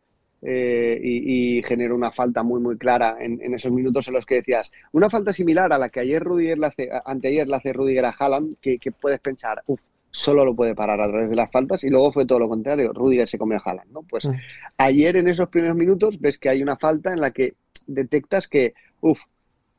y, 0.42 1.62
generó 1.64 1.94
una 1.94 2.10
falta 2.10 2.42
muy, 2.42 2.60
muy 2.60 2.76
clara 2.76 3.16
en, 3.18 3.54
esos 3.54 3.72
minutos 3.72 4.08
en 4.08 4.14
los 4.14 4.26
que 4.26 4.36
decías, 4.36 4.70
una 4.92 5.08
falta 5.08 5.32
similar 5.32 5.72
a 5.72 5.78
la 5.78 5.88
que 5.88 6.00
ayer 6.00 6.22
Rudiger 6.22 6.58
le 6.58 6.66
hace, 6.66 6.90
anteayer 7.06 7.48
le 7.48 7.56
hace 7.56 7.72
Rudiger 7.72 8.04
a 8.04 8.10
Haaland, 8.10 8.56
que, 8.60 8.78
puedes 8.92 9.20
pensar, 9.20 9.62
uff, 9.66 9.80
solo 10.10 10.44
lo 10.44 10.54
puede 10.54 10.74
parar 10.74 11.00
a 11.00 11.08
través 11.08 11.30
de 11.30 11.36
las 11.36 11.50
faltas 11.50 11.82
y 11.82 11.88
luego 11.88 12.12
fue 12.12 12.26
todo 12.26 12.40
lo 12.40 12.48
contrario, 12.50 12.92
Rudiger 12.92 13.26
se 13.26 13.38
comió 13.38 13.56
a 13.56 13.62
Haaland, 13.64 13.90
¿no? 13.90 14.02
Pues 14.02 14.26
mm. 14.26 14.32
ayer 14.76 15.16
en 15.16 15.28
esos 15.28 15.48
primeros 15.48 15.76
minutos 15.76 16.20
ves 16.20 16.36
que 16.36 16.50
hay 16.50 16.62
una 16.62 16.76
falta 16.76 17.14
en 17.14 17.22
la 17.22 17.30
que 17.30 17.54
detectas 17.86 18.46
que, 18.46 18.74
uff, 19.00 19.22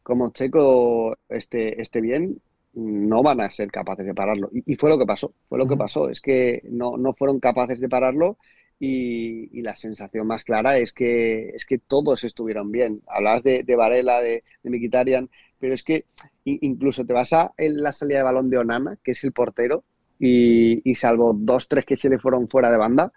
como 0.05 0.31
Checo 0.31 1.17
esté, 1.29 1.81
esté 1.81 1.99
bien, 1.99 2.39
no 2.73 3.23
van 3.23 3.41
a 3.41 3.49
ser 3.49 3.71
capaces 3.71 4.05
de 4.05 4.13
pararlo. 4.13 4.49
Y, 4.53 4.75
fue 4.75 4.89
lo 4.91 4.99
que 4.99 5.05
pasó, 5.05 5.33
fue 5.49 5.57
lo 5.57 5.67
que 5.67 5.77
pasó, 5.77 6.09
es 6.09 6.21
que 6.21 6.61
no, 6.69 6.97
no 6.97 7.13
fueron 7.13 7.39
capaces 7.39 7.79
de 7.79 7.89
pararlo 7.89 8.37
y, 8.79 9.61
la 9.63 9.75
sensación 9.75 10.27
más 10.27 10.43
clara 10.43 10.77
es 10.77 10.93
que, 10.93 11.49
es 11.49 11.65
que 11.65 11.79
todos 11.79 12.23
estuvieron 12.23 12.71
bien. 12.71 13.01
Hablas 13.07 13.41
de, 13.43 13.63
de 13.63 13.75
Varela, 13.75 14.21
de, 14.21 14.43
de 14.61 14.69
Mikitarian, 14.69 15.29
pero 15.59 15.73
es 15.73 15.81
que 15.81 16.05
incluso 16.43 17.03
te 17.05 17.13
vas 17.13 17.33
a 17.33 17.53
en 17.57 17.81
la 17.81 17.91
salida 17.91 18.19
de 18.19 18.25
balón 18.25 18.51
de 18.51 18.59
Onana, 18.59 18.99
que 19.03 19.13
es 19.13 19.23
el 19.23 19.31
portero, 19.31 19.83
y, 20.19 20.95
salvo 20.95 21.33
dos, 21.35 21.67
tres 21.67 21.85
que 21.85 21.97
se 21.97 22.09
le 22.09 22.19
fueron 22.19 22.47
fuera 22.47 22.69
de 22.69 22.77
banda, 22.77 23.11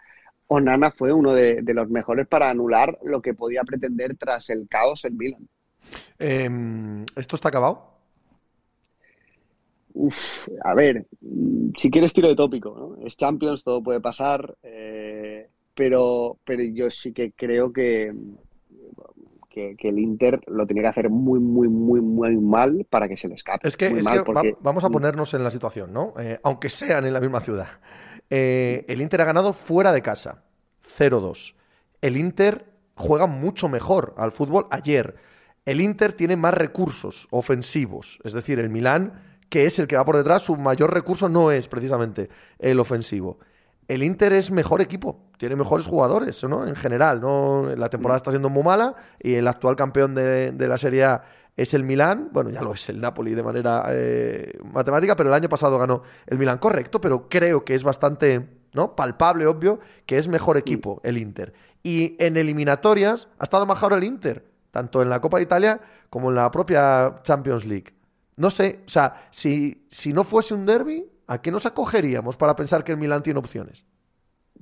Onana 0.46 0.90
fue 0.90 1.12
uno 1.12 1.34
de, 1.34 1.62
los 1.74 1.90
mejores 1.90 2.26
para 2.26 2.48
anular 2.48 2.98
lo 3.02 3.20
que 3.20 3.34
podía 3.34 3.62
pretender 3.64 4.16
tras 4.16 4.48
el 4.48 4.66
caos 4.68 5.04
en 5.04 5.16
Milan. 5.18 5.48
Em, 6.18 7.04
¿Esto 7.16 7.36
está 7.36 7.48
acabado? 7.48 7.98
Uf, 9.94 10.48
a 10.64 10.74
ver, 10.74 11.06
si 11.76 11.90
quieres 11.90 12.12
tiro 12.12 12.28
de 12.28 12.36
tópico, 12.36 12.74
¿no? 12.76 13.06
Es 13.06 13.16
Champions, 13.16 13.64
todo 13.64 13.82
puede 13.82 14.00
pasar, 14.00 14.56
eh, 14.62 15.48
pero, 15.74 16.38
pero 16.44 16.62
yo 16.62 16.90
sí 16.90 17.12
que 17.12 17.32
creo 17.32 17.72
que, 17.72 18.12
que, 19.48 19.88
el 19.88 19.98
Inter 19.98 20.40
lo 20.46 20.66
tenía 20.66 20.82
que 20.82 20.88
hacer 20.88 21.10
muy, 21.10 21.40
muy, 21.40 21.68
muy, 21.68 22.00
muy 22.00 22.36
mal 22.36 22.86
para 22.88 23.08
que 23.08 23.16
se 23.16 23.28
le 23.28 23.34
escape. 23.34 23.66
Es 23.66 23.76
que, 23.76 23.88
vamos 24.60 24.84
a 24.84 24.90
ponernos 24.90 25.34
en 25.34 25.42
la 25.42 25.50
situación, 25.50 25.92
¿no? 25.92 26.14
Eh, 26.18 26.38
aunque 26.44 26.68
sean 26.68 27.04
en 27.06 27.12
la 27.12 27.20
misma 27.20 27.40
ciudad. 27.40 27.68
Eh, 28.30 28.84
el 28.88 29.00
Inter 29.00 29.22
ha 29.22 29.24
ganado 29.24 29.52
fuera 29.52 29.92
de 29.92 30.02
casa, 30.02 30.44
0-2. 30.98 31.54
El 32.02 32.16
Inter 32.16 32.66
juega 32.94 33.26
mucho 33.26 33.68
mejor 33.68 34.14
al 34.16 34.32
fútbol 34.32 34.66
ayer. 34.70 35.16
El 35.64 35.80
Inter 35.80 36.12
tiene 36.12 36.36
más 36.36 36.54
recursos 36.54 37.28
ofensivos, 37.30 38.18
es 38.24 38.32
decir, 38.32 38.58
el 38.58 38.70
Milán 38.70 39.28
que 39.48 39.64
es 39.64 39.78
el 39.78 39.86
que 39.86 39.96
va 39.96 40.04
por 40.04 40.16
detrás, 40.16 40.42
su 40.42 40.56
mayor 40.56 40.92
recurso 40.92 41.28
no 41.28 41.50
es 41.50 41.68
precisamente 41.68 42.28
el 42.58 42.80
ofensivo. 42.80 43.38
El 43.86 44.02
Inter 44.02 44.34
es 44.34 44.50
mejor 44.50 44.82
equipo, 44.82 45.30
tiene 45.38 45.56
mejores 45.56 45.86
jugadores, 45.86 46.44
¿no? 46.44 46.66
En 46.66 46.76
general, 46.76 47.20
¿no? 47.22 47.74
La 47.74 47.88
temporada 47.88 48.18
está 48.18 48.30
siendo 48.30 48.50
muy 48.50 48.62
mala 48.62 48.94
y 49.18 49.34
el 49.34 49.48
actual 49.48 49.76
campeón 49.76 50.14
de, 50.14 50.52
la 50.58 50.76
Serie 50.76 51.04
A 51.04 51.24
es 51.56 51.72
el 51.72 51.84
Milán. 51.84 52.28
Bueno, 52.30 52.50
ya 52.50 52.60
lo 52.60 52.74
es 52.74 52.86
el 52.90 53.00
Napoli 53.00 53.34
de 53.34 53.42
manera 53.42 53.86
eh, 53.88 54.58
matemática, 54.74 55.16
pero 55.16 55.30
el 55.30 55.34
año 55.34 55.48
pasado 55.48 55.78
ganó 55.78 56.02
el 56.26 56.38
Milán, 56.38 56.58
correcto, 56.58 57.00
pero 57.00 57.30
creo 57.30 57.64
que 57.64 57.74
es 57.74 57.82
bastante 57.82 58.46
¿no? 58.74 58.94
palpable, 58.94 59.46
obvio, 59.46 59.80
que 60.04 60.18
es 60.18 60.28
mejor 60.28 60.58
equipo 60.58 61.00
el 61.02 61.16
Inter. 61.16 61.54
Y 61.82 62.14
en 62.22 62.36
eliminatorias 62.36 63.28
ha 63.38 63.44
estado 63.44 63.64
mejor 63.64 63.94
el 63.94 64.04
Inter, 64.04 64.47
tanto 64.70 65.02
en 65.02 65.08
la 65.08 65.20
Copa 65.20 65.38
de 65.38 65.44
Italia 65.44 65.80
como 66.10 66.30
en 66.30 66.36
la 66.36 66.50
propia 66.50 67.16
Champions 67.22 67.64
League. 67.64 67.92
No 68.36 68.50
sé, 68.50 68.80
o 68.86 68.88
sea, 68.88 69.28
si, 69.30 69.86
si 69.90 70.12
no 70.12 70.24
fuese 70.24 70.54
un 70.54 70.64
derby, 70.64 71.04
¿a 71.26 71.40
qué 71.42 71.50
nos 71.50 71.66
acogeríamos 71.66 72.36
para 72.36 72.54
pensar 72.54 72.84
que 72.84 72.92
el 72.92 72.98
Milan 72.98 73.22
tiene 73.22 73.40
opciones? 73.40 73.84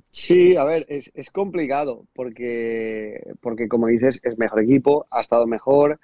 Sí, 0.09 0.55
a 0.55 0.63
ver, 0.63 0.85
es, 0.89 1.29
complicado 1.29 2.05
porque, 2.13 3.21
porque, 3.41 3.67
como 3.67 3.87
dices, 3.87 4.19
es 4.23 4.37
mejor 4.37 4.61
equipo, 4.61 5.05
ha 5.11 5.21
estado 5.21 5.45
mejor, 5.45 5.99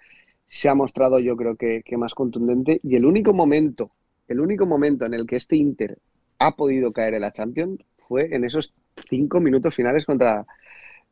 se 0.47 0.69
ha 0.69 0.75
mostrado 0.75 1.19
yo 1.19 1.35
creo 1.35 1.55
que, 1.55 1.83
más 1.97 2.13
contundente 2.13 2.79
y 2.83 2.95
el 2.95 3.05
único 3.05 3.33
momento, 3.33 3.91
el 4.27 4.39
único 4.39 4.65
momento 4.65 5.05
en 5.05 5.15
el 5.15 5.25
que 5.25 5.37
este 5.37 5.55
Inter 5.55 5.97
ha 6.37 6.55
podido 6.55 6.91
caer 6.91 7.15
en 7.15 7.21
la 7.21 7.31
Champions 7.31 7.79
fue 8.07 8.35
en 8.35 8.43
esos 8.43 8.73
cinco 9.09 9.39
minutos 9.39 9.73
finales 9.73 10.05
contra, 10.05 10.45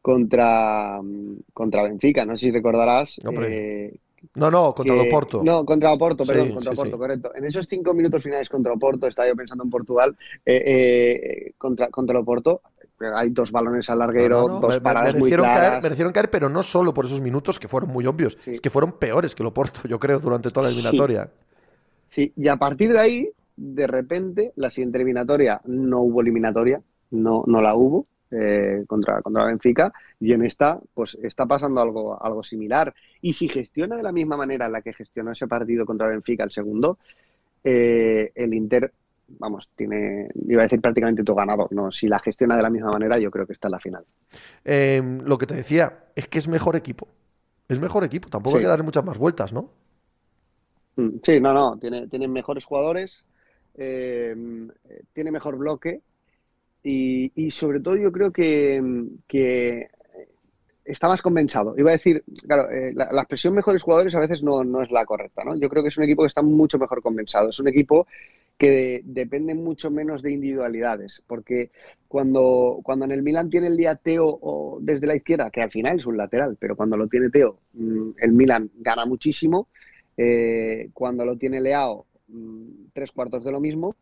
contra, 0.01 0.99
contra 1.53 1.83
Benfica. 1.83 2.25
No 2.25 2.33
sé 2.33 2.47
si 2.47 2.51
recordarás 2.51 3.15
eh, 3.43 3.93
no, 4.35 4.51
no, 4.51 4.73
contra 4.73 4.95
Oporto. 4.95 5.43
No, 5.43 5.65
contra 5.65 5.93
Oporto, 5.93 6.25
perdón, 6.25 6.51
contra 6.51 6.73
Oporto, 6.73 6.97
correcto. 6.97 7.31
En 7.35 7.45
esos 7.45 7.67
cinco 7.67 7.93
minutos 7.93 8.23
finales 8.23 8.49
contra 8.49 8.73
Oporto, 8.73 9.07
estaba 9.07 9.27
yo 9.27 9.35
pensando 9.35 9.63
en 9.63 9.69
Portugal, 9.69 10.15
eh, 10.45 10.63
eh, 10.65 11.53
contra, 11.57 11.89
contra 11.89 12.19
Oporto, 12.19 12.61
hay 13.15 13.31
dos 13.31 13.51
balones 13.51 13.89
al 13.89 13.99
larguero, 13.99 14.59
dos 14.59 14.79
paradas 14.79 15.15
muy 15.17 15.31
claras. 15.31 15.81
merecieron 15.81 16.13
caer, 16.13 16.29
pero 16.29 16.49
no 16.49 16.61
solo 16.61 16.93
por 16.93 17.05
esos 17.05 17.19
minutos 17.19 17.59
que 17.59 17.67
fueron 17.67 17.89
muy 17.89 18.05
obvios, 18.05 18.37
es 18.45 18.61
que 18.61 18.69
fueron 18.69 18.93
peores 18.93 19.33
que 19.33 19.41
el 19.41 19.47
Oporto, 19.47 19.81
yo 19.87 19.99
creo, 19.99 20.19
durante 20.19 20.51
toda 20.51 20.67
la 20.67 20.73
eliminatoria. 20.73 21.29
Sí. 22.09 22.31
y 22.35 22.47
a 22.49 22.57
partir 22.57 22.91
de 22.91 22.99
ahí, 22.99 23.29
de 23.55 23.87
repente, 23.87 24.51
la 24.55 24.69
siguiente 24.69 24.97
eliminatoria 24.97 25.61
no 25.65 26.01
hubo 26.01 26.21
eliminatoria, 26.21 26.81
no, 27.09 27.43
no 27.47 27.61
la 27.61 27.75
hubo. 27.75 28.05
Eh, 28.33 28.85
contra, 28.87 29.21
contra 29.21 29.43
Benfica 29.43 29.91
y 30.17 30.31
en 30.31 30.45
esta 30.45 30.79
pues 30.93 31.17
está 31.21 31.45
pasando 31.45 31.81
algo, 31.81 32.23
algo 32.23 32.41
similar. 32.43 32.93
Y 33.19 33.33
si 33.33 33.49
gestiona 33.49 33.97
de 33.97 34.03
la 34.03 34.13
misma 34.13 34.37
manera 34.37 34.67
en 34.67 34.71
la 34.71 34.81
que 34.81 34.93
gestionó 34.93 35.33
ese 35.33 35.47
partido 35.47 35.85
contra 35.85 36.07
Benfica 36.07 36.45
el 36.45 36.51
segundo, 36.51 36.97
eh, 37.61 38.31
el 38.33 38.53
Inter, 38.53 38.93
vamos, 39.37 39.69
tiene, 39.75 40.29
iba 40.47 40.61
a 40.61 40.63
decir 40.63 40.79
prácticamente 40.79 41.25
todo 41.25 41.35
ganador. 41.35 41.73
No, 41.73 41.91
si 41.91 42.07
la 42.07 42.19
gestiona 42.19 42.55
de 42.55 42.61
la 42.61 42.69
misma 42.69 42.91
manera, 42.91 43.19
yo 43.19 43.29
creo 43.29 43.45
que 43.45 43.51
está 43.51 43.67
en 43.67 43.71
la 43.71 43.79
final. 43.79 44.05
Em, 44.63 45.19
lo 45.25 45.37
que 45.37 45.45
te 45.45 45.55
decía 45.55 46.05
es 46.15 46.29
que 46.29 46.37
es 46.37 46.47
mejor 46.47 46.77
equipo. 46.77 47.09
Es 47.67 47.81
mejor 47.81 48.05
equipo, 48.05 48.29
tampoco 48.29 48.55
hay 48.55 48.61
que 48.61 48.69
darle 48.69 48.85
muchas 48.85 49.03
más 49.03 49.17
vueltas, 49.17 49.51
¿no? 49.51 49.71
Mm, 50.95 51.17
sí, 51.21 51.41
no, 51.41 51.53
no, 51.53 51.77
tiene, 51.77 52.07
tiene 52.07 52.29
mejores 52.29 52.63
jugadores, 52.63 53.25
em, 53.75 54.69
tiene 55.11 55.31
mejor 55.31 55.57
bloque 55.57 55.99
y, 56.83 57.51
sobre 57.51 57.79
todo 57.79 57.95
yo 57.95 58.11
creo 58.11 58.31
que, 58.31 59.87
está 60.83 61.07
más 61.07 61.21
compensado. 61.21 61.75
Iba 61.77 61.91
a 61.91 61.93
decir, 61.93 62.23
claro, 62.47 62.69
eh, 62.71 62.91
la, 62.93 63.05
expresión 63.05 63.53
mejores 63.53 63.83
jugadores 63.83 64.15
a 64.15 64.19
veces 64.19 64.43
no, 64.43 64.81
es 64.81 64.91
la 64.91 65.05
correcta, 65.05 65.43
¿no? 65.43 65.55
Yo 65.55 65.69
creo 65.69 65.83
que 65.83 65.89
es 65.89 65.97
un 65.97 66.03
equipo 66.03 66.23
que 66.23 66.27
está 66.27 66.41
mucho 66.41 66.79
mejor 66.79 67.01
compensado. 67.01 67.49
Es 67.49 67.59
un 67.59 67.67
equipo 67.67 68.07
que 68.57 69.01
depende 69.03 69.55
mucho 69.55 69.89
menos 69.89 70.21
de 70.21 70.31
individualidades, 70.33 71.23
porque 71.25 71.71
cuando, 72.07 72.79
cuando 72.83 73.05
en 73.05 73.11
el 73.11 73.23
Milan 73.23 73.49
tiene 73.49 73.67
el 73.67 73.77
día 73.77 73.95
Teo 73.95 74.37
o 74.39 74.77
desde 74.81 75.07
la 75.07 75.15
izquierda, 75.15 75.49
que 75.49 75.61
al 75.61 75.71
final 75.71 75.97
es 75.97 76.05
un 76.05 76.17
lateral, 76.17 76.57
pero 76.59 76.75
cuando 76.75 76.95
lo 76.95 77.07
tiene 77.07 77.29
Teo, 77.29 77.57
mm, 77.73 78.09
el 78.17 78.31
Milan 78.33 78.69
gana 78.77 79.05
muchísimo. 79.05 79.67
Eh, 80.15 80.89
cuando 80.93 81.25
lo 81.25 81.37
tiene 81.37 81.61
Leao, 81.61 82.05
mm, 82.27 82.89
tres 82.93 83.11
cuartos 83.11 83.43
de 83.43 83.51
lo 83.51 83.59
mismo. 83.59 83.95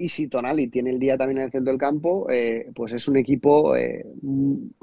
Y 0.00 0.08
si 0.08 0.28
Tonali 0.28 0.68
tiene 0.68 0.88
el 0.88 0.98
día 0.98 1.18
también 1.18 1.40
en 1.40 1.44
el 1.44 1.50
centro 1.50 1.70
del 1.70 1.78
campo, 1.78 2.26
eh, 2.30 2.70
pues 2.74 2.90
es 2.94 3.06
un 3.06 3.18
equipo 3.18 3.76
eh, 3.76 4.06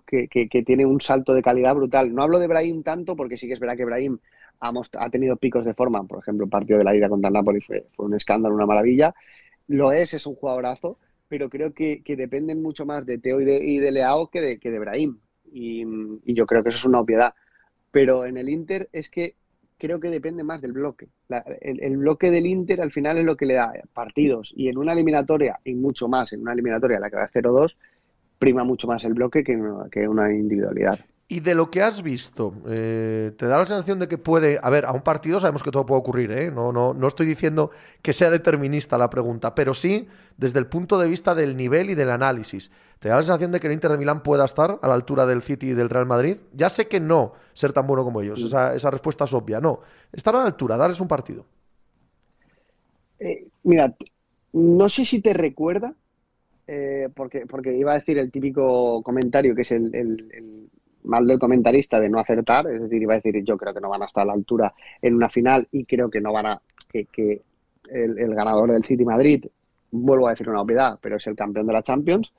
que, 0.06 0.64
tiene 0.64 0.86
un 0.86 1.02
salto 1.02 1.34
de 1.34 1.42
calidad 1.42 1.74
brutal. 1.74 2.14
No 2.14 2.22
hablo 2.22 2.38
de 2.38 2.46
Brahim 2.46 2.84
tanto, 2.84 3.16
porque 3.16 3.36
sí 3.36 3.48
que 3.48 3.54
es 3.54 3.60
verdad 3.60 3.76
que 3.78 3.86
Brahim 3.86 4.20
ha, 4.60 5.10
tenido 5.10 5.36
picos 5.38 5.66
de 5.66 5.74
forma. 5.74 6.04
Por 6.04 6.20
ejemplo, 6.20 6.44
el 6.46 6.52
partido 6.52 6.78
de 6.78 6.84
la 6.84 6.96
ida 6.96 7.10
contra 7.10 7.30
el 7.30 7.34
Napoli 7.34 7.62
fue, 7.62 7.88
un 7.98 8.14
escándalo, 8.14 8.54
una 8.54 8.68
maravilla. 8.68 9.16
Lo 9.66 9.92
es, 9.92 10.14
es 10.14 10.28
un 10.28 10.36
jugadorazo, 10.36 11.00
pero 11.28 11.50
creo 11.50 11.74
que, 11.74 12.04
dependen 12.06 12.62
mucho 12.62 12.86
más 12.86 13.08
de 13.08 13.18
Teo 13.18 13.42
y 13.42 13.80
de, 13.80 13.92
Leao 13.92 14.28
que 14.28 14.40
de, 14.40 14.60
que 14.60 14.70
de 14.70 14.78
Brahim. 14.78 15.18
Y, 15.52 15.84
y 16.26 16.36
yo 16.36 16.46
creo 16.46 16.62
que 16.62 16.70
eso 16.70 16.78
es 16.78 16.86
una 16.86 17.00
obviedad. 17.00 17.34
Pero 17.90 18.28
en 18.28 18.38
el 18.38 18.50
Inter 18.50 18.88
es 18.94 19.10
que 19.10 19.34
creo 19.78 20.00
que 20.00 20.10
depende 20.10 20.44
más 20.44 20.62
del 20.62 20.74
bloque. 20.74 21.10
el, 21.62 21.98
bloque 21.98 22.32
del 22.32 22.46
Inter 22.46 22.82
al 22.82 22.92
final 22.92 23.18
es 23.18 23.26
lo 23.26 23.38
que 23.38 23.46
le 23.46 23.56
da 23.56 23.74
partidos 23.94 24.54
y 24.56 24.70
en 24.70 24.78
una 24.78 24.94
eliminatoria, 24.94 25.60
y 25.64 25.76
mucho 25.76 26.08
más 26.08 26.34
en 26.34 26.42
una 26.42 26.54
eliminatoria 26.54 27.00
la 27.00 27.10
que 27.10 27.18
va 27.18 27.24
a 27.24 27.30
0-2, 27.30 27.76
prima 28.40 28.64
mucho 28.64 28.88
más 28.88 29.04
el 29.04 29.14
bloque 29.14 29.44
que, 29.44 29.60
que 29.92 30.08
una 30.08 30.34
individualidad. 30.34 31.00
Y 31.30 31.42
de 31.42 31.56
lo 31.56 31.70
que 31.70 31.82
has 31.82 32.04
visto, 32.04 32.54
eh, 32.68 33.34
¿te 33.38 33.48
da 33.48 33.58
la 33.58 33.66
sensación 33.66 34.00
de 34.00 34.08
que 34.08 34.18
puede, 34.18 34.60
a 34.62 34.70
ver, 34.70 34.86
a 34.86 34.94
un 34.94 35.02
partido 35.02 35.42
sabemos 35.42 35.62
que 35.62 35.72
todo 35.72 35.86
puede 35.86 36.00
ocurrir, 36.00 36.32
¿eh? 36.32 36.52
no, 36.52 36.72
no, 36.72 36.94
no 36.94 37.08
estoy 37.08 37.26
diciendo 37.26 37.72
que 38.02 38.14
sea 38.14 38.30
determinista 38.30 38.98
la 38.98 39.10
pregunta, 39.10 39.54
pero 39.54 39.74
sí 39.74 40.08
desde 40.38 40.60
el 40.60 40.68
punto 40.68 40.98
de 40.98 41.10
vista 41.10 41.36
del 41.36 41.58
nivel 41.58 41.90
y 41.90 41.96
del 41.96 42.12
análisis. 42.12 42.72
¿Te 43.00 43.10
da 43.10 43.16
la 43.16 43.22
sensación 43.22 43.52
de 43.52 43.60
que 43.60 43.68
el 43.68 43.74
Inter 43.74 43.92
de 43.92 43.98
Milán 43.98 44.24
pueda 44.24 44.46
estar 44.46 44.80
a 44.82 44.88
la 44.88 44.94
altura 44.94 45.26
del 45.26 45.42
City 45.42 45.70
y 45.70 45.74
del 45.74 45.90
Real 45.90 46.06
Madrid? 46.06 46.38
Ya 46.54 46.70
sé 46.70 46.88
que 46.88 47.00
no 47.00 47.34
ser 47.54 47.74
tan 47.74 47.86
bueno 47.88 48.04
como 48.04 48.22
ellos, 48.22 48.42
esa, 48.42 48.76
esa 48.76 48.92
respuesta 48.92 49.26
es 49.26 49.34
obvia, 49.34 49.60
no. 49.60 49.82
Estar 50.12 50.36
a 50.36 50.40
la 50.40 50.46
altura, 50.46 50.78
darles 50.78 51.00
un 51.00 51.08
partido. 51.08 51.46
Eh, 53.20 53.48
mira, 53.64 53.96
no 54.54 54.90
sé 54.90 55.06
si 55.06 55.22
te 55.22 55.34
recuerda, 55.34 55.94
porque, 57.16 57.46
porque 57.46 57.78
iba 57.78 57.94
a 57.94 57.96
decir 57.96 58.18
el 58.18 58.30
típico 58.30 59.02
comentario 59.02 59.56
que 59.56 59.62
es 59.62 59.72
el 59.72 60.70
mal 61.08 61.26
del 61.26 61.40
comentarista 61.40 62.00
de 62.00 62.10
no 62.10 62.20
acertar, 62.20 62.68
es 62.68 62.82
decir, 62.82 63.02
iba 63.02 63.14
a 63.14 63.18
decir 63.18 63.44
yo 63.44 63.58
creo 63.58 63.74
que 63.74 63.82
no 63.82 63.90
van 63.90 64.04
a 64.04 64.06
estar 64.06 64.24
a 64.24 64.28
la 64.28 64.34
altura 64.34 64.74
en 65.02 65.16
una 65.16 65.30
final 65.30 65.68
y 65.72 65.86
creo 65.86 66.10
que 66.10 66.22
no 66.22 66.34
van 66.34 66.46
a, 66.46 66.62
que, 66.92 67.42
el, 67.90 68.36
ganador 68.36 68.72
del 68.72 68.84
City 68.84 69.06
Madrid, 69.06 69.46
vuelvo 69.92 70.28
a 70.28 70.32
decir 70.32 70.50
una 70.50 70.62
obviedad, 70.62 71.00
pero 71.02 71.16
es 71.16 71.26
el 71.28 71.36
campeón 71.36 71.68
de 71.68 71.74
la 71.74 71.82
Champions. 71.82 72.32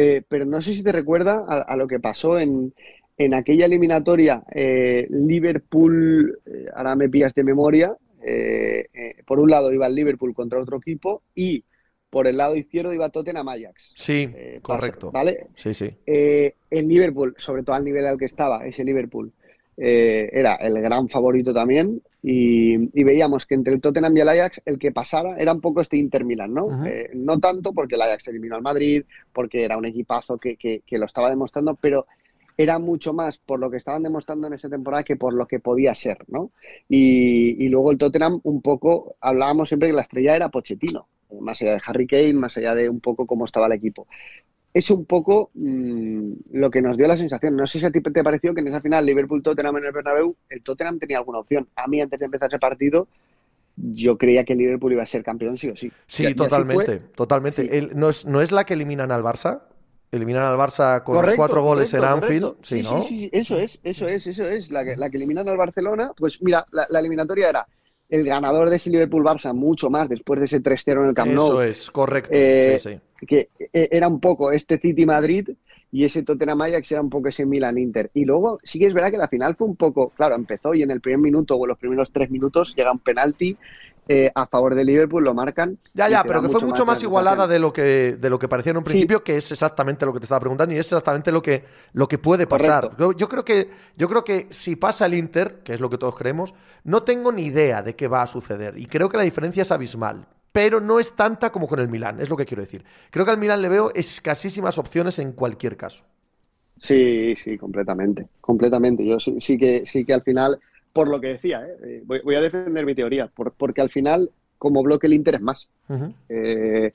Eh, 0.00 0.22
pero 0.28 0.44
no 0.44 0.62
sé 0.62 0.74
si 0.74 0.84
te 0.84 0.92
recuerda 0.92 1.44
a, 1.48 1.76
lo 1.76 1.88
que 1.88 1.98
pasó 1.98 2.38
en, 2.38 2.72
en 3.18 3.34
aquella 3.34 3.66
eliminatoria, 3.66 4.44
eh, 4.54 5.08
Liverpool, 5.10 6.38
eh, 6.46 6.66
ahora 6.72 6.94
me 6.94 7.08
pillas 7.08 7.34
de 7.34 7.42
memoria, 7.42 7.96
eh, 8.22 8.86
por 9.26 9.40
un 9.40 9.50
lado 9.50 9.72
iba 9.72 9.88
el 9.88 9.96
Liverpool 9.96 10.34
contra 10.34 10.62
otro 10.62 10.76
equipo 10.76 11.22
y 11.34 11.64
por 12.10 12.28
el 12.28 12.36
lado 12.36 12.54
izquierdo 12.54 12.94
iba 12.94 13.08
Tottenham 13.08 13.48
Ajax. 13.48 13.92
Sí, 13.96 14.32
correcto. 14.62 15.10
¿Vale? 15.10 15.48
Sí, 15.56 15.74
sí. 15.74 15.92
el 16.06 16.88
Liverpool, 16.88 17.34
sobre 17.36 17.64
todo 17.64 17.74
al 17.74 17.84
nivel 17.84 18.06
al 18.06 18.18
que 18.18 18.26
estaba, 18.26 18.64
ese 18.66 18.84
Liverpool, 18.84 19.32
era 19.76 20.54
el 20.54 20.80
gran 20.80 21.08
favorito 21.08 21.52
también 21.52 22.00
y, 22.22 23.04
veíamos 23.04 23.46
que 23.46 23.54
entre 23.54 23.74
el 23.74 23.80
Tottenham 23.80 24.16
y 24.16 24.20
el 24.20 24.28
Ajax 24.28 24.62
el 24.64 24.78
que 24.78 24.90
pasara 24.90 25.36
era 25.38 25.52
un 25.52 25.60
poco 25.60 25.80
este 25.80 25.96
Inter 25.96 26.24
Milan, 26.24 26.52
¿no? 26.52 26.68
no 27.14 27.38
tanto 27.38 27.72
porque 27.72 27.94
el 27.94 28.02
Ajax 28.02 28.28
eliminó 28.28 28.56
al 28.56 28.62
Madrid, 28.62 29.04
porque 29.32 29.64
era 29.64 29.76
un 29.76 29.84
equipazo 29.84 30.38
que, 30.38 30.56
que, 30.56 30.98
lo 30.98 31.06
estaba 31.06 31.30
demostrando, 31.30 31.76
pero 31.76 32.06
era 32.56 32.80
mucho 32.80 33.12
más 33.12 33.38
por 33.38 33.60
lo 33.60 33.70
que 33.70 33.76
estaban 33.76 34.02
demostrando 34.02 34.48
en 34.48 34.54
esa 34.54 34.68
temporada 34.68 35.04
que 35.04 35.16
por 35.16 35.32
lo 35.32 35.46
que 35.46 35.60
podía 35.60 35.94
ser, 35.94 36.18
¿no? 36.26 36.50
Y, 36.88 37.68
luego 37.68 37.92
el 37.92 37.98
Tottenham 37.98 38.40
un 38.42 38.62
poco, 38.62 39.16
hablábamos 39.20 39.68
siempre 39.68 39.88
que 39.88 39.94
la 39.94 40.02
estrella 40.02 40.34
era 40.34 40.48
Pochettino, 40.48 41.06
más 41.40 41.62
allá 41.62 41.74
de 41.74 41.82
Harry 41.86 42.06
Kane, 42.08 42.34
más 42.34 42.56
allá 42.56 42.74
de 42.74 42.88
un 42.88 43.00
poco 43.00 43.26
cómo 43.26 43.44
estaba 43.44 43.66
el 43.66 43.72
equipo. 43.72 44.08
Es 44.72 44.90
un 44.90 45.06
poco 45.06 45.50
mm, 45.54 46.32
lo 46.52 46.70
que 46.70 46.82
nos 46.82 46.96
dio 46.96 47.08
la 47.08 47.16
sensación. 47.16 47.56
No 47.56 47.66
sé 47.66 47.80
si 47.80 47.86
a 47.86 47.90
ti 47.90 48.00
te 48.00 48.22
pareció 48.22 48.54
que 48.54 48.60
en 48.60 48.68
esa 48.68 48.80
final 48.80 49.06
Liverpool-Tottenham 49.06 49.78
en 49.78 49.84
el 49.86 49.92
Bernabéu, 49.92 50.36
el 50.48 50.62
Tottenham 50.62 50.98
tenía 50.98 51.18
alguna 51.18 51.38
opción. 51.38 51.68
A 51.76 51.86
mí 51.86 52.00
antes 52.00 52.18
de 52.18 52.26
empezar 52.26 52.48
ese 52.48 52.58
partido 52.58 53.08
yo 53.80 54.18
creía 54.18 54.44
que 54.44 54.54
el 54.54 54.58
Liverpool 54.58 54.92
iba 54.92 55.02
a 55.02 55.06
ser 55.06 55.22
campeón 55.22 55.56
sí 55.56 55.68
o 55.68 55.76
sí. 55.76 55.90
Sí, 56.06 56.34
totalmente, 56.34 56.98
totalmente. 57.14 57.88
no, 57.94 58.08
es, 58.08 58.26
¿No 58.26 58.40
es 58.40 58.50
la 58.50 58.64
que 58.64 58.74
eliminan 58.74 59.12
al 59.12 59.22
Barça? 59.22 59.62
eliminan 60.10 60.44
al 60.44 60.56
Barça 60.56 61.02
con 61.02 61.20
los 61.20 61.34
cuatro 61.34 61.62
goles 61.62 61.92
en 61.92 62.04
Anfield. 62.04 62.54
Sí, 62.62 62.82
sí, 62.82 62.94
sí, 63.06 63.30
eso 63.32 63.58
es, 63.58 63.78
eso 63.82 64.08
es, 64.08 64.26
eso 64.26 64.44
es. 64.44 64.70
La 64.70 64.84
que, 64.84 64.96
la 64.96 65.10
que 65.10 65.16
eliminan 65.18 65.48
al 65.48 65.56
Barcelona, 65.56 66.12
pues 66.16 66.40
mira, 66.42 66.64
la, 66.72 66.98
eliminatoria 66.98 67.50
era 67.50 67.66
el 68.08 68.24
ganador 68.24 68.70
de 68.70 68.76
ese 68.76 68.90
Liverpool-Barça 68.90 69.52
mucho 69.52 69.90
más 69.90 70.08
después 70.08 70.40
de 70.40 70.46
ese 70.46 70.62
3-0 70.62 71.02
en 71.02 71.08
el 71.08 71.14
Camp 71.14 71.32
Nou. 71.32 71.48
Eso 71.48 71.62
es, 71.62 71.90
correcto. 71.90 72.30
Eh, 72.32 73.00
que 73.26 73.48
eh, 73.58 73.88
era 73.90 74.08
un 74.08 74.20
poco 74.20 74.52
este 74.52 74.78
City-Madrid 74.78 75.50
y 75.90 76.04
ese 76.04 76.22
Tottenham 76.22 76.60
Ajax 76.60 76.92
era 76.92 77.00
un 77.00 77.10
poco 77.10 77.28
ese 77.28 77.46
Milan-Inter. 77.46 78.10
Y 78.14 78.24
luego 78.24 78.58
sí 78.62 78.78
que 78.78 78.86
es 78.86 78.94
verdad 78.94 79.10
que 79.10 79.18
la 79.18 79.28
final 79.28 79.56
fue 79.56 79.66
un 79.66 79.76
poco, 79.76 80.10
claro, 80.10 80.34
empezó 80.34 80.74
y 80.74 80.82
en 80.82 80.90
el 80.90 81.00
primer 81.00 81.20
minuto 81.20 81.56
o 81.56 81.64
en 81.64 81.68
los 81.68 81.78
primeros 81.78 82.10
tres 82.12 82.30
minutos 82.30 82.74
llega 82.76 82.92
un 82.92 82.98
penalti 82.98 83.56
eh, 84.10 84.32
a 84.34 84.46
favor 84.46 84.74
de 84.74 84.86
Liverpool, 84.86 85.22
lo 85.22 85.34
marcan. 85.34 85.78
Ya, 85.92 86.08
ya, 86.08 86.24
pero 86.24 86.40
que 86.40 86.48
fue 86.48 86.62
mucho 86.62 86.86
más, 86.86 87.02
igualada 87.02 87.46
de 87.46 87.58
lo 87.58 87.74
que 87.74 88.16
de 88.18 88.30
lo 88.30 88.38
que 88.38 88.48
parecía 88.48 88.70
en 88.70 88.78
un 88.78 88.84
principio, 88.84 89.22
que 89.22 89.36
es 89.36 89.52
exactamente 89.52 90.06
lo 90.06 90.14
que 90.14 90.18
te 90.18 90.24
estaba 90.24 90.40
preguntando 90.40 90.74
y 90.74 90.78
es 90.78 90.86
exactamente 90.86 91.30
lo 91.30 91.42
que, 91.42 91.64
lo 91.92 92.08
que 92.08 92.16
puede 92.16 92.46
pasar. 92.46 92.96
Yo, 92.96 93.28
creo 93.28 93.44
que, 93.44 93.70
yo 93.96 94.08
creo 94.08 94.24
que 94.24 94.46
si 94.48 94.76
pasa 94.76 95.04
el 95.04 95.12
Inter, 95.12 95.60
que 95.62 95.74
es 95.74 95.80
lo 95.80 95.90
que 95.90 95.98
todos 95.98 96.14
creemos, 96.14 96.54
no 96.84 97.02
tengo 97.02 97.32
ni 97.32 97.42
idea 97.42 97.82
de 97.82 97.96
qué 97.96 98.08
va 98.08 98.22
a 98.22 98.26
suceder. 98.26 98.78
Y 98.78 98.86
creo 98.86 99.10
que 99.10 99.18
la 99.18 99.24
diferencia 99.24 99.60
es 99.60 99.70
abismal. 99.70 100.26
Pero 100.58 100.80
no 100.80 100.98
es 100.98 101.12
tanta 101.12 101.50
como 101.50 101.68
con 101.68 101.78
el 101.78 101.88
Milán, 101.88 102.20
es 102.20 102.28
lo 102.28 102.36
que 102.36 102.44
quiero 102.44 102.62
decir. 102.62 102.84
Creo 103.12 103.24
que 103.24 103.30
al 103.30 103.38
Milán 103.38 103.62
le 103.62 103.68
veo 103.68 103.92
escasísimas 103.94 104.76
opciones 104.76 105.20
en 105.20 105.30
cualquier 105.30 105.76
caso. 105.76 106.04
Sí, 106.80 107.36
sí, 107.36 107.56
completamente, 107.56 108.26
completamente. 108.40 109.06
Yo 109.06 109.20
sí 109.20 109.56
que, 109.56 109.86
sí 109.86 110.04
que 110.04 110.14
al 110.14 110.24
final 110.24 110.58
por 110.92 111.06
lo 111.06 111.20
que 111.20 111.28
decía, 111.28 111.64
¿eh? 111.64 111.76
Eh, 111.84 112.02
voy, 112.04 112.34
a 112.34 112.40
defender 112.40 112.84
mi 112.84 112.96
teoría, 112.96 113.30
porque 113.56 113.80
al 113.80 113.88
final, 113.88 114.32
como 114.58 114.82
bloque, 114.82 115.06
el 115.06 115.12
Inter 115.12 115.36
es 115.36 115.40
más. 115.42 115.68
Eh, 116.28 116.92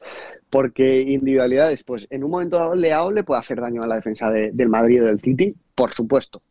porque 0.49 0.99
individualidades, 0.99 1.85
pues 1.85 2.05
en 2.09 2.25
un 2.25 2.31
momento 2.31 2.57
dado, 2.57 2.75
Leao 2.75 3.13
le 3.13 3.23
puede 3.23 3.39
hacer 3.39 3.61
daño 3.61 3.81
a 3.81 3.87
la 3.87 3.95
defensa 3.95 4.29
del 4.29 4.67
Madrid 4.67 5.03
o 5.03 5.05
del 5.05 5.21
City, 5.21 5.55
por 5.73 5.93
supuesto. 5.93 6.41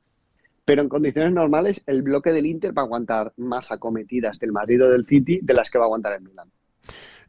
Pero 0.64 0.80
en 0.80 0.88
condiciones 0.88 1.34
normales, 1.34 1.82
el 1.84 2.00
bloque 2.00 2.32
del 2.32 2.46
Inter 2.46 2.72
va 2.74 2.80
a 2.80 2.84
aguantar 2.86 3.34
más 3.36 3.70
acometidas 3.70 4.38
del 4.38 4.52
Madrid 4.52 4.82
o 4.82 4.88
del 4.88 5.04
City 5.04 5.40
de 5.42 5.52
las 5.52 5.70
que 5.70 5.76
va 5.76 5.84
a 5.84 5.88
aguantar 5.88 6.14
el 6.14 6.22
Milan. 6.22 6.48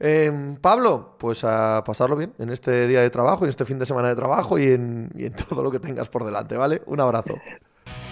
Em, 0.06 0.58
Pablo, 0.58 1.16
pues 1.18 1.46
a 1.46 1.82
pasarlo 1.86 2.18
bien 2.18 2.34
en 2.38 2.50
este 2.50 2.88
día 2.89 3.00
de 3.00 3.10
trabajo, 3.10 3.46
en 3.46 3.50
este 3.50 3.63
fin 3.63 3.80
de 3.80 3.86
semana 3.86 4.10
de 4.10 4.18
trabajo 4.18 4.60
y 4.60 4.66
en, 4.66 5.10
y 5.16 5.28
en 5.28 5.34
todo 5.50 5.63
lo 5.63 5.72
que 5.72 5.80
tengas 5.80 6.10
por 6.10 6.26
delante, 6.26 6.58
¿vale? 6.58 6.82
Un 6.88 7.00
abrazo. 7.00 7.36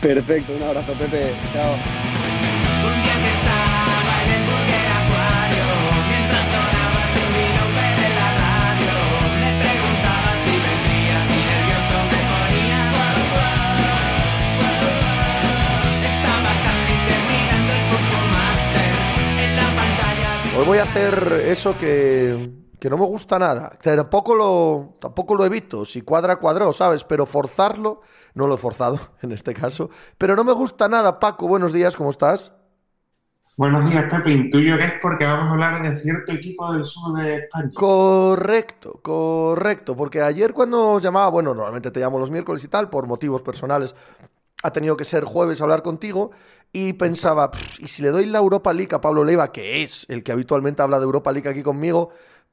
Perfecto, 0.02 0.54
un 0.56 0.64
abrazo, 0.64 0.94
Pepe. 0.94 1.34
Chao. 1.52 1.76
Hoy 20.62 20.68
voy 20.68 20.78
a 20.78 20.84
hacer 20.84 21.42
eso 21.48 21.76
que 21.76 22.62
que 22.80 22.90
no 22.90 22.98
me 22.98 23.06
gusta 23.06 23.38
nada. 23.38 23.78
Tampoco 23.82 24.36
lo, 24.36 24.98
tampoco 25.00 25.36
lo 25.36 25.46
evito. 25.46 25.86
Si 25.86 26.02
cuadra, 26.02 26.36
cuadró, 26.38 26.74
¿sabes? 26.74 27.04
Pero 27.04 27.28
forzarlo, 27.28 28.02
no 28.34 28.46
lo 28.46 28.56
he 28.56 28.58
forzado 28.58 29.00
en 29.22 29.32
este 29.32 29.56
caso. 29.56 29.92
Pero 30.18 30.36
no 30.36 30.44
me 30.44 30.52
gusta 30.52 30.88
nada. 30.88 31.20
Paco, 31.20 31.48
buenos 31.48 31.74
días, 31.74 31.96
¿cómo 31.96 32.10
estás? 32.10 32.54
Buenos 33.58 33.90
días, 33.90 34.06
Pepe. 34.10 34.32
Intuyo 34.32 34.78
que 34.78 34.86
es 34.86 34.94
porque 35.00 35.26
vamos 35.26 35.48
a 35.48 35.52
hablar 35.52 35.82
de 35.82 36.00
cierto 36.00 36.32
equipo 36.32 36.74
del 36.74 36.86
sur 36.86 37.20
de 37.20 37.38
España. 37.38 37.72
Correcto, 37.76 39.00
correcto. 39.04 39.96
Porque 39.96 40.22
ayer 40.24 40.54
cuando 40.54 41.00
llamaba, 41.00 41.30
bueno, 41.30 41.54
normalmente 41.54 41.92
te 41.92 42.00
llamo 42.00 42.18
los 42.18 42.32
miércoles 42.32 42.64
y 42.64 42.68
tal, 42.68 42.90
por 42.90 43.06
motivos 43.06 43.44
personales, 43.44 43.96
ha 44.64 44.72
tenido 44.72 44.98
que 44.98 45.06
ser 45.06 45.24
jueves 45.24 45.62
hablar 45.62 45.84
contigo 45.84 46.32
y 46.74 46.94
pensaba, 46.94 47.52
¿y 47.80 47.88
si 47.88 48.02
le 48.02 48.10
doy 48.10 48.26
la 48.26 48.40
Europa 48.40 48.74
League 48.74 48.96
a 48.96 49.02
Pablo 49.02 49.24
Leiva, 49.24 49.52
que 49.52 49.84
es 49.84 50.06
el 50.10 50.24
que 50.24 50.32
habitualmente 50.32 50.82
habla 50.82 51.00
de 51.00 51.06
Europa 51.06 51.32
League 51.32 51.50
aquí 51.50 51.64
conmigo? 51.64 52.12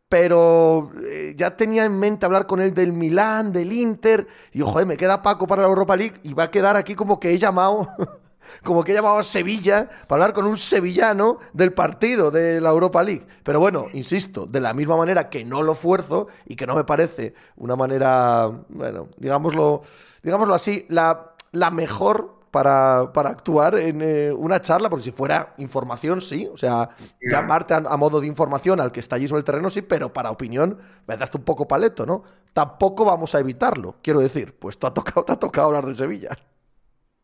pero 0.09 0.91
eh, 1.07 1.35
ya 1.37 1.57
tenía 1.57 1.85
en 1.85 1.99
mente 1.99 2.25
hablar 2.25 2.47
con 2.47 2.61
él 2.61 2.73
del 2.73 2.93
Milán, 2.93 3.53
del 3.53 3.73
Inter, 3.73 4.27
y 4.53 4.63
ojo, 4.63 4.85
me 4.87 4.97
queda 4.97 5.23
Paco 5.23 5.47
para 5.47 5.63
la 5.63 5.69
Europa 5.69 5.97
League 5.97 6.21
y 6.23 6.33
va 6.35 6.45
a 6.45 6.51
quedar 6.51 6.77
aquí 6.77 6.95
como 6.95 7.21
que 7.21 7.31
he 7.33 7.39
llamado, 7.39 7.89
como 8.65 8.83
que 8.83 8.93
he 8.93 8.95
llamado 8.95 9.19
a 9.19 9.23
Sevilla 9.23 9.89
para 10.07 10.23
hablar 10.23 10.35
con 10.35 10.47
un 10.47 10.57
sevillano 10.57 11.39
del 11.53 11.75
partido 11.75 12.31
de 12.31 12.61
la 12.61 12.71
Europa 12.71 13.03
League. 13.03 13.27
Pero 13.43 13.61
bueno, 13.61 13.87
insisto, 13.93 14.47
de 14.47 14.61
la 14.61 14.73
misma 14.73 14.97
manera 14.97 15.29
que 15.29 15.45
no 15.45 15.63
lo 15.63 15.75
fuerzo 15.75 16.29
y 16.47 16.57
que 16.57 16.67
no 16.67 16.75
me 16.75 16.85
parece 16.85 17.35
una 17.57 17.77
manera, 17.77 18.51
bueno, 18.71 19.09
digámoslo, 19.19 19.83
digámoslo 20.23 20.55
así, 20.55 20.87
la, 20.89 21.35
la 21.53 21.71
mejor 21.71 22.38
para, 22.51 23.01
actuar 23.01 23.77
en 23.77 24.01
eh, 24.03 24.33
una 24.33 24.61
charla, 24.61 24.89
porque 24.89 25.05
si 25.05 25.11
fuera 25.11 25.55
información, 25.59 26.21
sí, 26.21 26.49
o 26.53 26.57
sea, 26.57 26.91
llamarte 27.21 27.75
a, 27.75 27.97
modo 27.97 28.21
de 28.21 28.27
información 28.27 28.81
al 28.81 28.93
que 28.93 29.01
está 29.01 29.17
allí 29.17 29.29
sobre 29.29 29.41
el 29.41 29.45
terreno, 29.45 29.71
sí, 29.71 29.83
pero 29.83 30.13
para 30.13 30.31
opinión 30.31 30.79
me 31.07 31.17
das 31.17 31.31
un 31.35 31.43
poco 31.43 31.69
paleto, 31.69 32.07
¿no? 32.07 32.23
Tampoco 32.53 33.05
vamos 33.05 33.35
a 33.35 33.41
evitarlo, 33.41 33.97
quiero 34.03 34.21
decir, 34.21 34.57
pues 34.59 34.79
te 34.79 34.87
ha 34.87 34.95
tocado, 34.95 35.25
te 35.25 35.33
ha 35.33 35.37
tocado 35.37 35.69
hablar 35.69 35.87
del 35.87 35.97
Sevilla. 35.97 36.31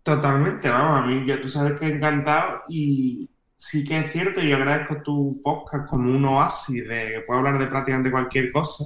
Totalmente, 0.02 0.68
vamos, 0.68 1.02
a 1.02 1.06
mí 1.06 1.26
ya 1.26 1.40
tú 1.40 1.48
sabes 1.48 1.78
que 1.78 1.86
he 1.86 1.94
encantado 1.94 2.62
y 2.68 3.30
sí 3.56 3.84
que 3.84 4.00
es 4.00 4.12
cierto, 4.12 4.40
yo 4.42 4.56
agradezco 4.56 5.02
tu 5.02 5.40
podcast 5.42 5.88
como 5.88 6.10
un 6.10 6.24
oasis 6.26 6.86
de 6.86 7.12
que 7.12 7.20
puedo 7.26 7.40
hablar 7.40 7.58
de 7.58 7.66
prácticamente 7.66 8.10
cualquier 8.10 8.52
cosa 8.52 8.84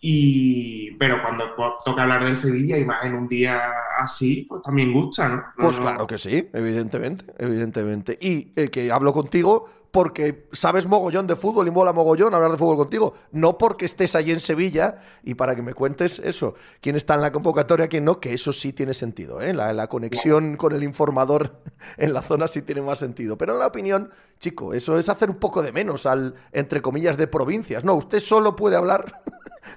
y, 0.00 0.92
pero 0.92 1.22
cuando 1.22 1.54
toca 1.84 2.02
hablar 2.02 2.24
del 2.24 2.36
Sevilla 2.36 2.78
y 2.78 2.84
más 2.84 3.04
en 3.04 3.14
un 3.14 3.28
día 3.28 3.70
así, 3.98 4.46
pues 4.48 4.62
también 4.62 4.92
gusta, 4.92 5.28
¿no? 5.28 5.44
Pues 5.56 5.78
claro 5.78 6.06
que 6.06 6.18
sí, 6.18 6.48
evidentemente, 6.52 7.24
evidentemente. 7.38 8.18
Y 8.20 8.52
el 8.56 8.70
que 8.70 8.90
hablo 8.92 9.12
contigo 9.12 9.66
porque 9.90 10.48
sabes 10.52 10.86
mogollón 10.86 11.26
de 11.26 11.36
fútbol 11.36 11.66
y 11.66 11.70
mola 11.70 11.92
mogollón 11.92 12.34
hablar 12.34 12.52
de 12.52 12.58
fútbol 12.58 12.76
contigo, 12.76 13.14
no 13.32 13.56
porque 13.56 13.86
estés 13.86 14.14
allí 14.14 14.32
en 14.32 14.40
Sevilla 14.40 15.00
y 15.22 15.34
para 15.34 15.56
que 15.56 15.62
me 15.62 15.74
cuentes 15.74 16.18
eso, 16.18 16.54
quién 16.80 16.96
está 16.96 17.14
en 17.14 17.22
la 17.22 17.32
convocatoria, 17.32 17.88
quién 17.88 18.04
no, 18.04 18.20
que 18.20 18.34
eso 18.34 18.52
sí 18.52 18.72
tiene 18.72 18.94
sentido, 18.94 19.40
¿eh? 19.40 19.54
la, 19.54 19.72
la 19.72 19.88
conexión 19.88 20.56
con 20.56 20.74
el 20.74 20.82
informador 20.82 21.62
en 21.96 22.12
la 22.12 22.22
zona 22.22 22.48
sí 22.48 22.62
tiene 22.62 22.82
más 22.82 22.98
sentido. 22.98 23.38
Pero 23.38 23.54
en 23.54 23.60
la 23.60 23.66
opinión, 23.66 24.10
chico, 24.38 24.74
eso 24.74 24.98
es 24.98 25.08
hacer 25.08 25.30
un 25.30 25.36
poco 25.36 25.62
de 25.62 25.72
menos 25.72 26.06
al, 26.06 26.34
entre 26.52 26.82
comillas, 26.82 27.16
de 27.16 27.26
provincias. 27.26 27.84
No, 27.84 27.94
usted 27.94 28.20
solo 28.20 28.56
puede 28.56 28.76
hablar 28.76 29.22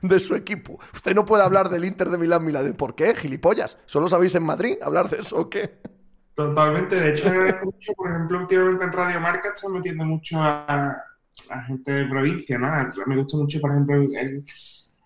de 0.01 0.19
su 0.19 0.35
equipo. 0.35 0.79
Usted 0.93 1.15
no 1.15 1.25
puede 1.25 1.43
hablar 1.43 1.69
del 1.69 1.85
Inter 1.85 2.09
de 2.09 2.17
Milán, 2.17 2.45
Milán. 2.45 2.73
¿Por 2.73 2.95
qué? 2.95 3.15
Gilipollas. 3.15 3.77
¿Solo 3.85 4.07
sabéis 4.09 4.35
en 4.35 4.43
Madrid 4.43 4.77
hablar 4.81 5.09
de 5.09 5.19
eso 5.19 5.37
o 5.37 5.49
qué? 5.49 5.79
Totalmente. 6.33 6.95
De 6.95 7.11
hecho, 7.11 7.29
por 7.95 8.09
ejemplo, 8.09 8.39
últimamente 8.39 8.83
en 8.85 8.91
Radio 8.91 9.19
Marca 9.19 9.49
están 9.53 9.73
metiendo 9.73 10.05
mucho 10.05 10.41
a, 10.41 10.97
gente 11.67 11.91
de 11.91 12.05
provincia, 12.05 12.57
¿no? 12.57 12.67
Me 13.05 13.17
gusta 13.17 13.37
mucho, 13.37 13.59
por 13.59 13.71
ejemplo, 13.71 13.95
el, 13.95 14.43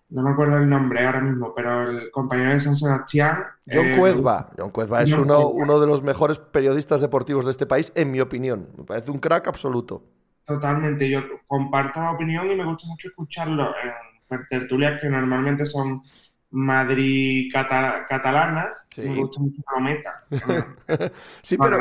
no 0.08 0.22
me 0.22 0.30
acuerdo 0.30 0.58
el 0.58 0.68
nombre 0.68 1.04
ahora 1.04 1.20
mismo, 1.20 1.52
pero 1.54 1.90
el 1.90 2.10
compañero 2.10 2.50
de 2.50 2.60
San 2.60 2.76
Sebastián. 2.76 3.44
John 3.66 3.86
eh, 3.86 3.96
Cuezba. 3.98 4.50
John 4.56 4.70
Cuezba 4.70 5.02
es 5.02 5.12
uno, 5.12 5.48
uno 5.48 5.80
de 5.80 5.86
los 5.86 6.02
mejores 6.02 6.38
periodistas 6.38 7.00
deportivos 7.00 7.44
de 7.44 7.50
este 7.50 7.66
país, 7.66 7.92
en 7.94 8.12
mi 8.12 8.20
opinión. 8.20 8.68
Me 8.76 8.84
parece 8.84 9.10
un 9.10 9.18
crack 9.18 9.48
absoluto. 9.48 10.04
Totalmente. 10.44 11.10
Yo 11.10 11.20
comparto 11.46 12.00
la 12.00 12.12
opinión 12.12 12.50
y 12.50 12.54
me 12.54 12.64
gusta 12.64 12.86
mucho 12.86 13.08
escucharlo 13.08 13.64
en 13.64 14.15
tertulias 14.48 15.00
que 15.00 15.08
normalmente 15.08 15.64
son 15.64 16.02
Madrid-catalanas. 16.50 18.88
Me 18.96 19.16
gusta 19.16 19.40
mucho 19.40 19.62
la 19.74 19.80
meta. 19.80 20.24
sí, 21.42 21.58
pero, 21.58 21.78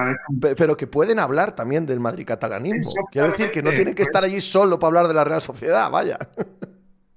pero, 0.55 0.75
que 0.75 0.87
pueden 0.87 1.19
hablar 1.19 1.53
también 1.55 1.85
del 1.85 1.99
Madrid-catalanismo. 1.99 3.05
Quiero 3.11 3.29
decir 3.31 3.51
que 3.51 3.61
no 3.61 3.69
tienen 3.71 3.93
que 3.95 4.03
estar 4.03 4.23
allí 4.23 4.39
solo 4.41 4.79
para 4.79 4.87
hablar 4.89 5.07
de 5.07 5.13
la 5.13 5.23
Real 5.23 5.41
Sociedad, 5.41 5.89
vaya. 5.91 6.17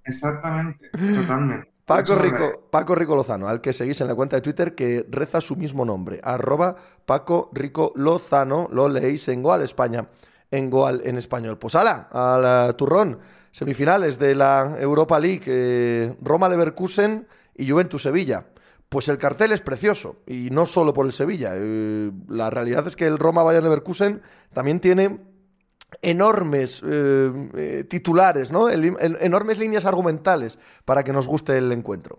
Exactamente, 0.04 0.90
totalmente. 1.14 1.72
Paco 1.88 2.16
Rico, 2.16 2.68
Paco 2.70 2.94
Rico 2.94 3.16
Lozano, 3.16 3.48
al 3.48 3.62
que 3.62 3.72
seguís 3.72 3.98
en 4.02 4.08
la 4.08 4.14
cuenta 4.14 4.36
de 4.36 4.42
Twitter 4.42 4.74
que 4.74 5.06
reza 5.08 5.40
su 5.40 5.56
mismo 5.56 5.86
nombre, 5.86 6.20
arroba 6.22 6.76
Paco 7.06 7.48
Rico 7.54 7.94
Lozano, 7.96 8.68
lo 8.70 8.90
leéis 8.90 9.26
en 9.28 9.42
Goal 9.42 9.62
España, 9.62 10.06
en 10.50 10.68
Goal 10.68 11.00
en 11.04 11.16
español. 11.16 11.58
Pues 11.58 11.74
ala, 11.74 12.08
al 12.12 12.76
turrón, 12.76 13.18
semifinales 13.50 14.18
de 14.18 14.34
la 14.34 14.76
Europa 14.78 15.18
League, 15.18 15.42
eh, 15.46 16.14
Roma 16.22 16.48
Leverkusen 16.48 17.26
y 17.54 17.70
Juventus 17.70 18.02
Sevilla. 18.02 18.46
Pues 18.88 19.08
el 19.08 19.18
cartel 19.18 19.52
es 19.52 19.60
precioso, 19.60 20.16
y 20.26 20.48
no 20.50 20.64
solo 20.64 20.94
por 20.94 21.06
el 21.06 21.12
Sevilla. 21.12 21.52
Eh, 21.54 22.10
la 22.28 22.48
realidad 22.50 22.86
es 22.86 22.96
que 22.96 23.06
el 23.06 23.18
Roma 23.18 23.42
Bayern 23.42 23.64
Leverkusen 23.64 24.22
también 24.52 24.80
tiene 24.80 25.20
enormes 26.02 26.82
eh, 26.84 27.84
titulares, 27.88 28.50
¿no? 28.50 28.68
enormes 28.70 29.58
líneas 29.58 29.84
argumentales 29.84 30.58
para 30.84 31.02
que 31.02 31.12
nos 31.12 31.26
guste 31.26 31.58
el 31.58 31.72
encuentro. 31.72 32.18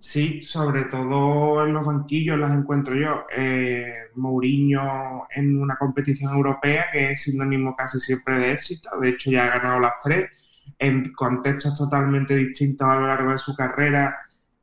Sí, 0.00 0.42
sobre 0.42 0.84
todo 0.84 1.66
en 1.66 1.74
los 1.74 1.84
banquillos 1.84 2.38
las 2.38 2.52
encuentro 2.52 2.94
yo. 2.96 3.26
Eh, 3.36 4.08
Mourinho 4.14 5.26
en 5.30 5.60
una 5.60 5.76
competición 5.76 6.32
europea 6.34 6.86
que 6.90 7.12
es 7.12 7.22
sinónimo 7.22 7.76
casi 7.76 8.00
siempre 8.00 8.38
de 8.38 8.52
éxito. 8.52 8.88
De 8.98 9.10
hecho, 9.10 9.30
ya 9.30 9.44
ha 9.44 9.58
ganado 9.58 9.78
las 9.80 9.92
tres 10.02 10.30
en 10.78 11.12
contextos 11.12 11.74
totalmente 11.76 12.34
distintos 12.34 12.88
a 12.88 12.94
lo 12.96 13.06
largo 13.08 13.32
de 13.32 13.38
su 13.38 13.54
carrera, 13.54 14.16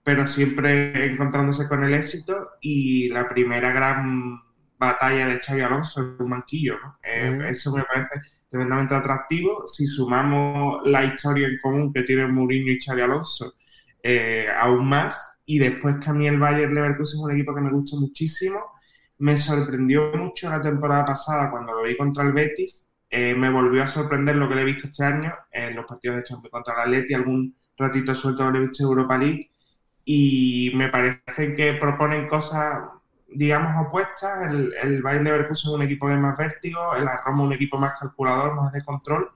pero 0.04 0.26
siempre 0.28 1.06
encontrándose 1.12 1.68
con 1.68 1.84
el 1.84 1.94
éxito. 1.94 2.54
Y 2.62 3.10
la 3.10 3.30
primera 3.30 3.72
gran 3.72 4.42
batalla 4.80 5.28
de 5.28 5.40
Xavi 5.40 5.62
Alonso 5.62 6.02
en 6.02 6.16
un 6.20 6.32
banquillo. 6.32 6.78
Eh, 7.04 7.42
eso 7.50 7.76
me 7.76 7.84
parece 7.84 8.22
tremendamente 8.50 8.96
atractivo. 8.96 9.68
Si 9.68 9.86
sumamos 9.86 10.82
la 10.88 11.06
historia 11.06 11.48
en 11.48 11.60
común 11.62 11.94
que 11.94 12.02
tienen 12.02 12.34
Mourinho 12.34 12.72
y 12.72 12.82
Xavi 12.82 13.02
Alonso, 13.02 13.54
eh, 14.04 14.48
aún 14.56 14.88
más. 14.88 15.40
Y 15.46 15.60
después 15.60 15.98
que 16.04 16.10
a 16.10 16.14
mí 16.14 16.28
el 16.28 16.40
Bayern 16.40 16.74
Leverkusen 16.74 17.20
es 17.20 17.24
un 17.24 17.32
equipo 17.32 17.56
que 17.56 17.62
me 17.62 17.72
gusta 17.72 17.98
muchísimo. 17.98 18.60
Me 19.20 19.38
sorprendió 19.38 20.12
mucho 20.14 20.50
la 20.50 20.62
temporada 20.62 21.06
pasada 21.06 21.50
cuando 21.52 21.74
lo 21.74 21.84
vi 21.84 21.98
contra 21.98 22.24
el 22.24 22.34
Betis. 22.34 22.90
Eh, 23.10 23.34
me 23.36 23.50
volvió 23.50 23.84
a 23.84 23.88
sorprender 23.88 24.36
lo 24.36 24.50
que 24.50 24.56
le 24.56 24.62
he 24.62 24.66
visto 24.66 24.88
este 24.88 25.04
año 25.06 25.34
en 25.52 25.76
los 25.76 25.86
partidos 25.86 26.18
de 26.18 26.24
Champions 26.24 26.52
contra 26.52 26.74
el 26.74 26.80
Atleti. 26.82 27.14
Algún 27.14 27.56
ratito 27.78 28.14
suelto 28.14 28.50
lo 28.50 28.58
he 28.58 28.68
visto 28.68 28.84
en 28.84 28.90
Europa 28.90 29.18
League. 29.18 29.52
Y 30.06 30.72
me 30.76 30.90
parece 30.90 31.56
que 31.56 31.74
proponen 31.74 32.28
cosas 32.28 32.84
digamos, 33.30 33.88
opuestas. 33.88 34.52
El, 34.52 34.74
el 34.82 35.02
Bayern 35.02 35.26
Leverkusen 35.26 35.72
es 35.72 35.76
un 35.76 35.82
equipo 35.84 36.10
de 36.10 36.18
más 36.18 36.38
vértigo, 36.38 36.96
el 36.96 37.08
Roma 37.26 37.44
un 37.44 37.54
equipo 37.54 37.78
más 37.78 37.94
calculador, 38.00 38.56
más 38.56 38.72
de 38.72 38.84
control. 38.84 39.30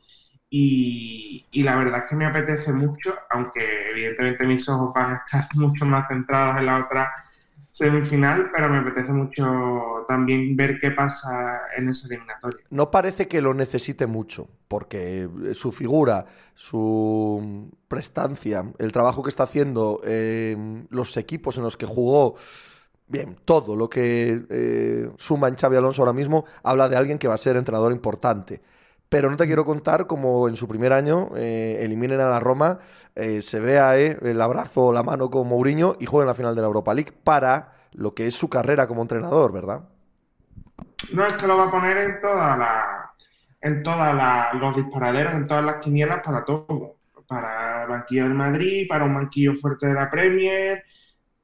Y, 0.53 1.63
la 1.63 1.77
verdad 1.77 1.99
es 1.99 2.09
que 2.09 2.15
me 2.17 2.25
apetece 2.25 2.73
mucho, 2.73 3.15
aunque 3.29 3.91
evidentemente 3.91 4.45
mis 4.45 4.67
ojos 4.67 4.93
van 4.93 5.13
a 5.13 5.21
estar 5.23 5.47
mucho 5.55 5.85
más 5.85 6.07
centrados 6.09 6.57
en 6.57 6.65
la 6.65 6.79
otra 6.79 7.09
semifinal, 7.69 8.51
pero 8.53 8.67
me 8.67 8.79
apetece 8.79 9.13
mucho 9.13 10.03
también 10.05 10.57
ver 10.57 10.77
qué 10.77 10.91
pasa 10.91 11.61
en 11.77 11.87
esa 11.87 12.07
eliminatoria. 12.07 12.59
No 12.69 12.91
parece 12.91 13.29
que 13.29 13.41
lo 13.41 13.53
necesite 13.53 14.07
mucho, 14.07 14.49
porque 14.67 15.29
su 15.53 15.71
figura, 15.71 16.25
su 16.53 17.71
prestancia, 17.87 18.65
el 18.77 18.91
trabajo 18.91 19.23
que 19.23 19.29
está 19.29 19.43
haciendo, 19.43 20.01
en 20.03 20.85
los 20.89 21.15
equipos 21.15 21.57
en 21.57 21.63
los 21.63 21.77
que 21.77 21.85
jugó, 21.85 22.35
Bien, 23.07 23.35
todo 23.43 23.75
lo 23.75 23.89
que 23.89 24.45
eh, 24.49 25.09
suma 25.17 25.49
en 25.49 25.57
Xavi 25.57 25.75
Alonso 25.75 26.01
ahora 26.01 26.13
mismo 26.13 26.45
habla 26.63 26.87
de 26.87 26.95
alguien 26.95 27.17
que 27.17 27.27
va 27.27 27.33
a 27.33 27.37
ser 27.37 27.57
entrenador 27.57 27.91
importante. 27.91 28.61
Pero 29.11 29.29
no 29.29 29.35
te 29.35 29.45
quiero 29.45 29.65
contar 29.65 30.07
como 30.07 30.47
en 30.47 30.55
su 30.55 30.69
primer 30.69 30.93
año 30.93 31.31
eh, 31.35 31.79
eliminen 31.81 32.21
a 32.21 32.29
la 32.29 32.39
Roma, 32.39 32.79
eh, 33.13 33.41
se 33.41 33.59
vea 33.59 33.97
el 33.97 34.39
abrazo, 34.39 34.93
la 34.93 35.03
mano 35.03 35.29
con 35.29 35.49
Mourinho 35.49 35.97
y 35.99 36.05
juegue 36.05 36.23
en 36.23 36.27
la 36.29 36.33
final 36.33 36.55
de 36.55 36.61
la 36.61 36.67
Europa 36.67 36.93
League 36.93 37.11
para 37.11 37.73
lo 37.91 38.15
que 38.15 38.27
es 38.27 38.35
su 38.35 38.49
carrera 38.49 38.87
como 38.87 39.01
entrenador, 39.01 39.51
¿verdad? 39.51 39.81
No, 41.11 41.25
es 41.25 41.33
que 41.33 41.45
lo 41.45 41.57
va 41.57 41.65
a 41.65 41.71
poner 41.71 41.97
en 41.97 42.21
toda 42.21 42.55
la, 42.55 43.11
en 43.59 43.83
todos 43.83 43.97
los 44.53 44.75
disparaderos, 44.77 45.33
en 45.33 45.45
todas 45.45 45.65
las 45.65 45.75
quinielas 45.75 46.21
para 46.23 46.45
todo. 46.45 46.95
Para 47.27 47.83
el 47.83 47.89
banquillo 47.89 48.23
del 48.23 48.33
Madrid, 48.33 48.87
para 48.87 49.03
un 49.03 49.15
banquillo 49.15 49.55
fuerte 49.55 49.87
de 49.87 49.93
la 49.93 50.09
Premier, 50.09 50.85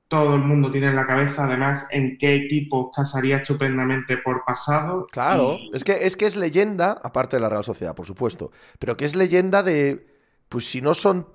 todo 0.08 0.36
el 0.36 0.42
mundo 0.42 0.72
tiene 0.72 0.88
en 0.88 0.96
la 0.96 1.06
cabeza, 1.06 1.46
además, 1.46 1.88
en 1.92 2.18
qué 2.18 2.36
equipo 2.36 2.92
casaría 2.92 3.38
estupendamente 3.38 4.18
por 4.18 4.44
pasado. 4.46 5.06
Claro, 5.12 5.58
es, 5.74 5.84
que, 5.84 6.06
es 6.06 6.16
que 6.16 6.26
es 6.26 6.36
leyenda, 6.36 6.98
aparte 7.04 7.36
de 7.36 7.42
la 7.42 7.50
Real 7.50 7.66
Sociedad, 7.66 7.94
por 7.94 8.06
supuesto, 8.06 8.52
pero 8.80 8.96
que 8.96 9.06
es 9.06 9.16
leyenda 9.16 9.64
de, 9.64 10.08
pues 10.48 10.70
si 10.70 10.80
no 10.80 10.94
son, 10.94 11.28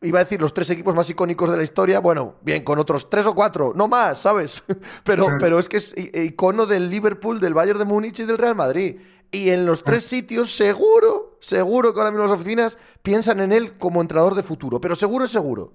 iba 0.00 0.18
a 0.18 0.24
decir, 0.24 0.40
los 0.40 0.52
tres 0.52 0.68
equipos 0.70 0.96
más 0.96 1.08
icónicos 1.10 1.48
de 1.50 1.56
la 1.56 1.62
historia, 1.62 2.00
bueno, 2.00 2.34
bien, 2.42 2.64
con 2.64 2.80
otros 2.80 3.08
tres 3.08 3.24
o 3.26 3.34
cuatro, 3.34 3.72
no 3.76 3.86
más, 3.86 4.20
¿sabes? 4.20 4.64
pero, 5.04 5.26
pero 5.38 5.60
es 5.60 5.68
que 5.68 5.76
es 5.76 5.94
icono 5.96 6.66
del 6.66 6.90
Liverpool, 6.90 7.38
del 7.38 7.54
Bayern 7.54 7.78
de 7.78 7.84
Múnich 7.84 8.18
y 8.18 8.24
del 8.24 8.38
Real 8.38 8.56
Madrid. 8.56 9.00
Y 9.30 9.48
en 9.48 9.64
los 9.64 9.82
tres 9.82 10.04
sitios, 10.04 10.54
seguro, 10.54 11.38
seguro 11.40 11.94
que 11.94 12.00
ahora 12.00 12.10
mismo 12.10 12.26
las 12.26 12.34
oficinas 12.34 12.76
piensan 13.02 13.40
en 13.40 13.52
él 13.52 13.78
como 13.78 14.02
entrenador 14.02 14.34
de 14.34 14.42
futuro, 14.42 14.78
pero 14.78 14.94
seguro 14.94 15.24
es 15.24 15.30
seguro. 15.30 15.72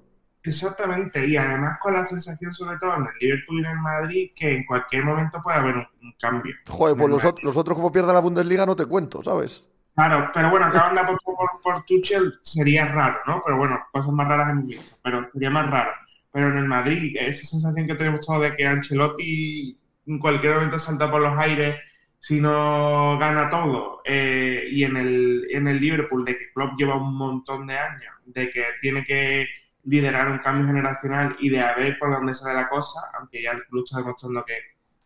Exactamente, 0.48 1.28
y 1.28 1.36
además 1.36 1.78
con 1.82 1.94
la 1.94 2.06
sensación, 2.06 2.54
sobre 2.54 2.78
todo 2.78 2.96
en 2.96 3.02
el 3.02 3.14
Liverpool 3.20 3.62
y 3.62 3.66
en 3.66 3.72
el 3.72 3.80
Madrid, 3.80 4.32
que 4.36 4.52
en 4.56 4.66
cualquier 4.66 5.04
momento 5.04 5.42
puede 5.42 5.58
haber 5.58 5.76
un, 5.76 5.88
cambio. 6.20 6.56
Joder, 6.70 6.96
pues 6.98 7.10
los, 7.10 7.44
los, 7.44 7.58
otros, 7.58 7.76
como 7.76 7.92
pierdan 7.92 8.16
la 8.16 8.22
Bundesliga, 8.22 8.66
no 8.66 8.76
te 8.76 8.86
cuento, 8.86 9.22
¿sabes? 9.24 9.64
Claro, 9.94 10.30
pero 10.34 10.50
bueno, 10.50 10.68
acaban 10.68 10.96
de 10.96 11.02
apostar 11.02 11.36
por, 11.36 11.62
por 11.62 11.86
Tuchel 11.86 12.40
sería 12.42 12.86
raro, 12.86 13.18
¿no? 13.28 13.42
Pero 13.44 13.58
bueno, 13.58 13.78
cosas 13.92 14.12
más 14.14 14.28
raras 14.28 14.52
hemos 14.52 14.68
visto, 14.68 14.96
pero 15.04 15.28
sería 15.32 15.50
más 15.50 15.70
raro. 15.70 15.92
Pero 16.32 16.52
en 16.52 16.58
el 16.58 16.66
Madrid, 16.66 17.16
esa 17.20 17.46
sensación 17.46 17.88
que 17.88 17.96
tenemos 17.96 18.26
todos 18.26 18.42
de 18.44 18.56
que 18.56 18.66
Ancelotti 18.66 19.78
en 20.06 20.20
cualquier 20.20 20.56
momento 20.56 20.80
salta 20.80 21.12
por 21.12 21.22
los 21.22 21.38
aires 21.38 21.76
si 22.20 22.40
no 22.40 23.18
gana 23.20 23.50
todo, 23.50 24.02
eh, 24.06 24.68
y 24.72 24.84
en 24.84 24.98
el, 24.98 25.48
en 25.52 25.68
el 25.68 25.80
Liverpool, 25.80 26.26
de 26.26 26.38
que 26.38 26.52
Klopp 26.54 26.78
lleva 26.78 26.96
un 26.96 27.16
montón 27.16 27.68
de 27.68 27.78
años, 27.78 28.14
de 28.26 28.50
que 28.50 28.64
tiene 28.82 29.06
que 29.06 29.48
liderar 29.88 30.30
un 30.30 30.40
cambio 30.40 30.68
generacional 30.68 31.36
y 31.40 31.50
de 31.50 31.62
a 31.62 31.74
ver 31.76 31.98
por 31.98 32.12
dónde 32.12 32.34
sale 32.34 32.54
la 32.54 32.68
cosa, 32.68 33.00
aunque 33.18 33.42
ya 33.42 33.52
el 33.52 33.64
club 33.66 33.84
está 33.86 34.00
demostrando 34.00 34.44
que 34.46 34.54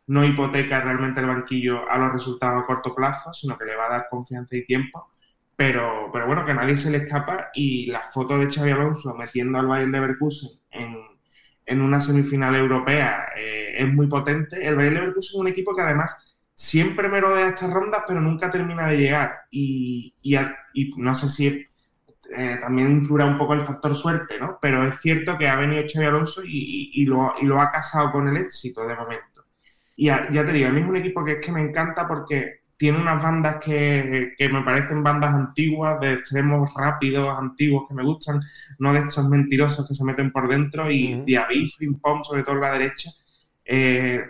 no 0.07 0.25
hipoteca 0.25 0.81
realmente 0.81 1.19
el 1.19 1.27
banquillo 1.27 1.89
a 1.89 1.97
los 1.97 2.11
resultados 2.11 2.63
a 2.63 2.65
corto 2.65 2.93
plazo, 2.93 3.31
sino 3.33 3.57
que 3.57 3.65
le 3.65 3.75
va 3.75 3.85
a 3.85 3.91
dar 3.91 4.07
confianza 4.09 4.55
y 4.57 4.65
tiempo. 4.65 5.11
Pero, 5.55 6.09
pero 6.11 6.25
bueno, 6.25 6.43
que 6.43 6.51
a 6.51 6.55
nadie 6.55 6.75
se 6.75 6.89
le 6.89 6.97
escapa 6.97 7.51
y 7.53 7.85
la 7.85 8.01
foto 8.01 8.37
de 8.39 8.49
Xavi 8.49 8.71
Alonso 8.71 9.13
metiendo 9.13 9.59
al 9.59 9.67
Bayern 9.67 9.91
Leverkusen 9.91 10.49
en, 10.71 10.97
en 11.65 11.81
una 11.81 12.01
semifinal 12.01 12.55
europea 12.55 13.27
eh, 13.37 13.75
es 13.77 13.93
muy 13.93 14.07
potente. 14.07 14.65
El 14.65 14.75
Bayern 14.75 14.95
Leverkusen 14.95 15.29
es 15.29 15.39
un 15.39 15.47
equipo 15.47 15.75
que 15.75 15.83
además 15.83 16.35
siempre 16.55 17.07
me 17.07 17.21
rodea 17.21 17.49
estas 17.49 17.71
rondas, 17.71 18.01
pero 18.07 18.19
nunca 18.19 18.49
termina 18.49 18.87
de 18.87 18.97
llegar. 18.97 19.41
Y, 19.51 20.15
y 20.23 20.89
no 20.97 21.13
sé 21.13 21.29
si 21.29 21.67
eh, 22.35 22.57
también 22.61 22.91
influirá 22.91 23.25
un 23.25 23.37
poco 23.37 23.53
el 23.53 23.61
factor 23.61 23.95
suerte, 23.95 24.39
¿no? 24.39 24.57
Pero 24.61 24.87
es 24.87 24.99
cierto 25.01 25.37
que 25.37 25.49
ha 25.49 25.55
venido 25.55 25.83
Xavi 25.91 26.05
Alonso 26.05 26.41
y, 26.45 27.05
lo, 27.05 27.33
y 27.41 27.45
lo, 27.45 27.59
ha 27.59 27.71
casado 27.71 28.11
con 28.11 28.27
el 28.27 28.37
éxito 28.37 28.87
de 28.87 28.95
momento. 28.95 29.43
Y 29.97 30.05
ya, 30.05 30.27
te 30.29 30.51
digo, 30.53 30.69
a 30.69 30.71
mí 30.71 30.81
es 30.81 30.87
un 30.87 30.95
equipo 30.95 31.25
que 31.25 31.33
es 31.33 31.45
que 31.45 31.51
me 31.51 31.61
encanta 31.61 32.07
porque 32.07 32.61
tiene 32.77 32.99
unas 32.99 33.21
bandas 33.21 33.57
que, 33.63 34.33
me 34.51 34.61
parecen 34.63 35.03
bandas 35.03 35.33
antiguas, 35.33 35.99
de 35.99 36.13
extremos 36.13 36.73
rápidos, 36.73 37.37
antiguos, 37.37 37.87
que 37.87 37.93
me 37.93 38.03
gustan, 38.03 38.41
no 38.79 38.93
de 38.93 38.99
estos 38.99 39.27
mentirosos 39.27 39.87
que 39.87 39.93
se 39.93 40.03
meten 40.03 40.31
por 40.31 40.47
dentro, 40.47 40.89
y 40.89 41.13
uh 41.13 41.25
Diaby, 41.25 41.67
Frimpong, 41.67 42.23
sobre 42.23 42.43
todo 42.43 42.55
en 42.55 42.61
la 42.61 42.71
derecha. 42.71 43.11
Eh, 43.65 44.21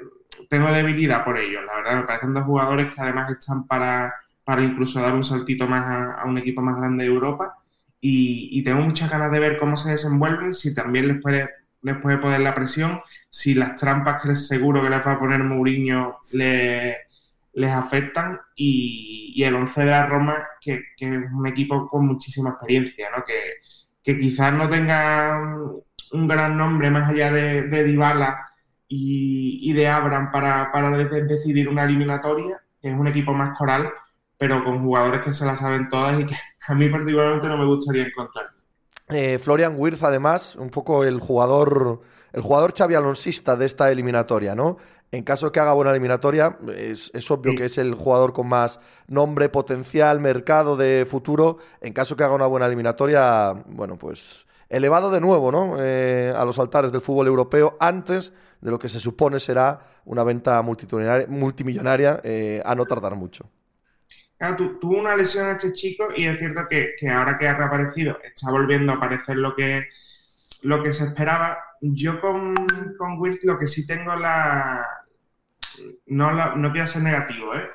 tengo 0.49 0.71
debilidad 0.71 1.23
por 1.23 1.38
ellos, 1.38 1.63
la 1.65 1.76
verdad, 1.76 1.95
me 2.01 2.07
parecen 2.07 2.34
dos 2.34 2.43
jugadores 2.43 2.93
que 2.93 3.01
además 3.01 3.32
están 3.32 3.67
para, 3.67 4.13
para 4.43 4.63
incluso 4.63 4.99
dar 4.99 5.13
un 5.13 5.23
saltito 5.23 5.67
más 5.67 5.86
a, 5.86 6.21
a 6.21 6.26
un 6.26 6.38
equipo 6.38 6.61
más 6.61 6.76
grande 6.76 7.05
de 7.05 7.09
Europa 7.09 7.61
y, 8.02 8.64
tengo 8.64 8.82
muchas 8.82 9.12
ganas 9.12 9.32
de 9.32 9.39
ver 9.39 9.58
cómo 9.58 9.78
se 9.78 9.91
desenvuelven, 9.91 10.54
si 10.54 10.74
también 10.74 11.08
les 11.08 11.22
puede, 11.22 11.49
les 11.84 11.97
puede 11.97 12.18
poner 12.18 12.41
la 12.41 12.56
presión, 12.56 13.02
si 13.30 13.54
las 13.54 13.76
trampas 13.76 14.22
que 14.22 14.30
les 14.30 14.47
seguro 14.47 14.82
que 14.82 14.89
les 14.89 15.06
va 15.06 15.14
a 15.14 15.20
poner 15.20 15.43
Mourinho 15.43 16.18
les, 16.32 16.97
les 17.54 17.72
afectan 17.72 18.39
y, 18.56 19.43
el 19.43 19.56
11 19.56 19.82
de 19.82 19.88
la 19.88 20.08
Roma, 20.08 20.36
que, 20.60 20.82
que, 20.97 21.06
es 21.06 21.32
un 21.32 21.45
equipo 21.47 21.88
con 21.88 22.08
muchísima 22.08 22.52
experiencia, 22.52 23.10
¿no? 23.16 23.24
que, 23.24 23.36
que 24.04 24.20
quizás 24.20 24.52
no 24.54 24.68
tenga 24.68 25.39
un 26.12 26.28
gran 26.28 26.58
nombre 26.58 26.89
más 26.89 27.10
allá 27.10 27.32
de, 27.32 27.64
de 27.64 27.84
Dybala 27.84 28.49
y, 28.88 29.60
y 29.70 29.74
de 29.74 29.88
Abram 29.88 30.32
para, 30.32 30.72
para 30.72 30.89
decidir 30.97 31.70
una 31.70 31.84
eliminatoria, 31.84 32.62
que 32.82 32.89
es 32.89 32.95
un 32.95 33.08
equipo 33.08 33.34
más 33.34 33.58
coral, 33.58 33.91
pero 34.41 34.63
con 34.63 34.81
jugadores 34.81 35.21
que 35.23 35.33
se 35.33 35.45
la 35.45 35.55
saben 35.55 35.87
todas 35.87 36.19
y 36.19 36.25
que 36.25 36.35
a 36.67 36.73
mí 36.73 36.89
particularmente 36.89 37.47
no 37.47 37.59
me 37.59 37.65
gustaría 37.65 38.07
encontrar. 38.07 38.47
Eh, 39.09 39.37
Florian 39.37 39.75
Wirth, 39.77 40.03
además, 40.03 40.55
un 40.55 40.71
poco 40.71 41.03
el 41.03 41.19
jugador, 41.19 42.01
el 42.33 42.41
jugador 42.41 42.73
Xavi 42.75 42.95
Alonsista 42.95 43.55
de 43.55 43.67
esta 43.67 43.91
eliminatoria, 43.91 44.55
¿no? 44.55 44.77
En 45.11 45.23
caso 45.23 45.45
de 45.45 45.51
que 45.51 45.59
haga 45.59 45.73
buena 45.73 45.91
eliminatoria, 45.91 46.57
es, 46.75 47.11
es 47.13 47.29
obvio 47.29 47.51
Sí. 47.51 47.57
que 47.57 47.65
es 47.65 47.77
el 47.77 47.93
jugador 47.93 48.33
con 48.33 48.47
más 48.47 48.79
nombre, 49.05 49.47
potencial, 49.49 50.19
mercado 50.19 50.75
de 50.75 51.05
futuro. 51.07 51.59
En 51.79 51.93
caso 51.93 52.15
que 52.15 52.23
haga 52.23 52.33
una 52.33 52.47
buena 52.47 52.65
eliminatoria, 52.65 53.53
bueno, 53.67 53.95
pues 53.99 54.47
elevado 54.69 55.11
de 55.11 55.21
nuevo, 55.21 55.51
¿no? 55.51 55.75
Eh, 55.79 56.33
a 56.35 56.43
los 56.45 56.57
altares 56.57 56.91
del 56.91 57.01
fútbol 57.01 57.27
europeo 57.27 57.77
antes 57.79 58.33
de 58.59 58.71
lo 58.71 58.79
que 58.79 58.89
se 58.89 58.99
supone 58.99 59.39
será 59.39 59.81
una 60.05 60.23
venta 60.23 60.59
multimillonaria, 60.63 61.27
multimillonaria 61.29 62.21
eh, 62.23 62.59
a 62.65 62.73
no 62.73 62.85
tardar 62.87 63.15
mucho. 63.15 63.45
Claro, 64.41 64.55
tu- 64.55 64.79
tuvo 64.79 64.97
una 64.99 65.15
lesión 65.15 65.47
este 65.49 65.71
chico 65.73 66.09
y 66.15 66.25
es 66.25 66.39
cierto 66.39 66.67
que, 66.67 66.95
que 66.99 67.07
ahora 67.09 67.37
que 67.37 67.47
ha 67.47 67.55
reaparecido 67.55 68.17
está 68.23 68.49
volviendo 68.49 68.91
a 68.91 68.95
aparecer 68.95 69.37
lo 69.37 69.55
que, 69.55 69.87
lo 70.63 70.81
que 70.83 70.93
se 70.93 71.03
esperaba. 71.05 71.59
Yo 71.81 72.19
con, 72.19 72.55
con 72.97 73.19
Wirtz 73.19 73.43
lo 73.45 73.59
que 73.59 73.67
sí 73.67 73.85
tengo 73.85 74.15
la... 74.15 74.83
No, 76.07 76.31
la- 76.31 76.55
no 76.55 76.71
quiero 76.71 76.87
ser 76.87 77.03
negativo, 77.03 77.55
¿eh? 77.55 77.69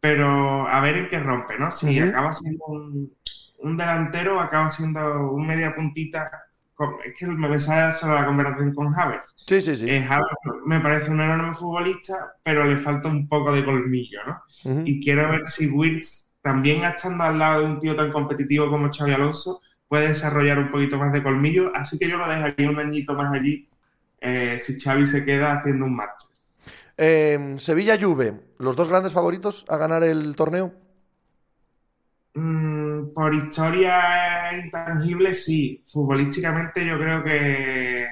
Pero 0.00 0.68
a 0.68 0.80
ver 0.80 0.96
en 0.96 1.08
qué 1.08 1.20
rompe, 1.20 1.58
¿no? 1.58 1.70
Si 1.70 1.98
acaba 2.10 2.34
siendo 2.34 2.64
un, 2.66 3.14
un 3.60 3.76
delantero 3.76 4.40
acaba 4.40 4.70
siendo 4.70 5.30
un 5.30 5.46
media 5.46 5.74
puntita. 5.76 6.43
Con- 6.74 6.96
Es 7.04 7.14
que 7.18 7.26
me 7.26 7.58
sale 7.58 7.92
solo 7.92 8.14
la 8.14 8.26
conversación 8.26 8.74
con 8.74 8.88
Havertz. 8.98 9.34
Sí, 9.46 9.60
sí, 9.60 9.76
sí. 9.76 9.88
Eh, 9.90 10.04
Havertz 10.08 10.64
me 10.66 10.80
parece 10.80 11.10
un 11.10 11.20
enorme 11.20 11.54
futbolista, 11.54 12.34
pero 12.42 12.64
le 12.64 12.78
falta 12.78 13.08
un 13.08 13.26
poco 13.28 13.52
de 13.52 13.64
colmillo, 13.64 14.20
¿no? 14.26 14.82
Y 14.86 15.02
quiero 15.02 15.28
ver 15.30 15.46
si 15.46 15.66
Wirtz, 15.68 16.36
también 16.42 16.84
estando 16.84 17.24
al 17.24 17.38
lado 17.38 17.60
de 17.60 17.66
un 17.66 17.78
tío 17.80 17.94
tan 17.96 18.10
competitivo 18.12 18.70
como 18.70 18.90
Xavi 18.92 19.12
Alonso, 19.12 19.60
puede 19.88 20.08
desarrollar 20.08 20.58
un 20.58 20.70
poquito 20.70 20.98
más 20.98 21.12
de 21.12 21.22
colmillo, 21.22 21.70
así 21.74 21.98
que 21.98 22.08
yo 22.08 22.16
lo 22.16 22.26
dejaría 22.28 22.68
un 22.70 22.78
añito 22.78 23.14
más 23.14 23.32
allí 23.32 23.68
eh, 24.20 24.56
si 24.58 24.80
Xavi 24.80 25.06
se 25.06 25.24
queda 25.24 25.58
haciendo 25.58 25.84
un 25.84 25.96
máster. 25.96 26.36
Eh, 26.96 27.56
Sevilla-Juve, 27.58 28.40
los 28.58 28.76
dos 28.76 28.88
grandes 28.88 29.12
favoritos 29.12 29.64
a 29.68 29.76
ganar 29.76 30.02
el 30.04 30.34
torneo. 30.36 30.72
Mm, 32.34 32.73
por 33.12 33.34
historia 33.34 34.56
intangible, 34.64 35.34
sí. 35.34 35.82
Futbolísticamente 35.86 36.86
yo 36.86 36.98
creo 36.98 37.24
que, 37.24 38.08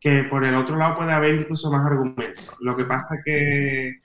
que 0.00 0.24
por 0.24 0.44
el 0.44 0.54
otro 0.54 0.76
lado 0.76 0.96
puede 0.96 1.12
haber 1.12 1.34
incluso 1.36 1.70
más 1.70 1.86
argumentos. 1.86 2.56
Lo 2.60 2.76
que 2.76 2.84
pasa 2.84 3.14
es 3.16 3.24
que 3.24 4.00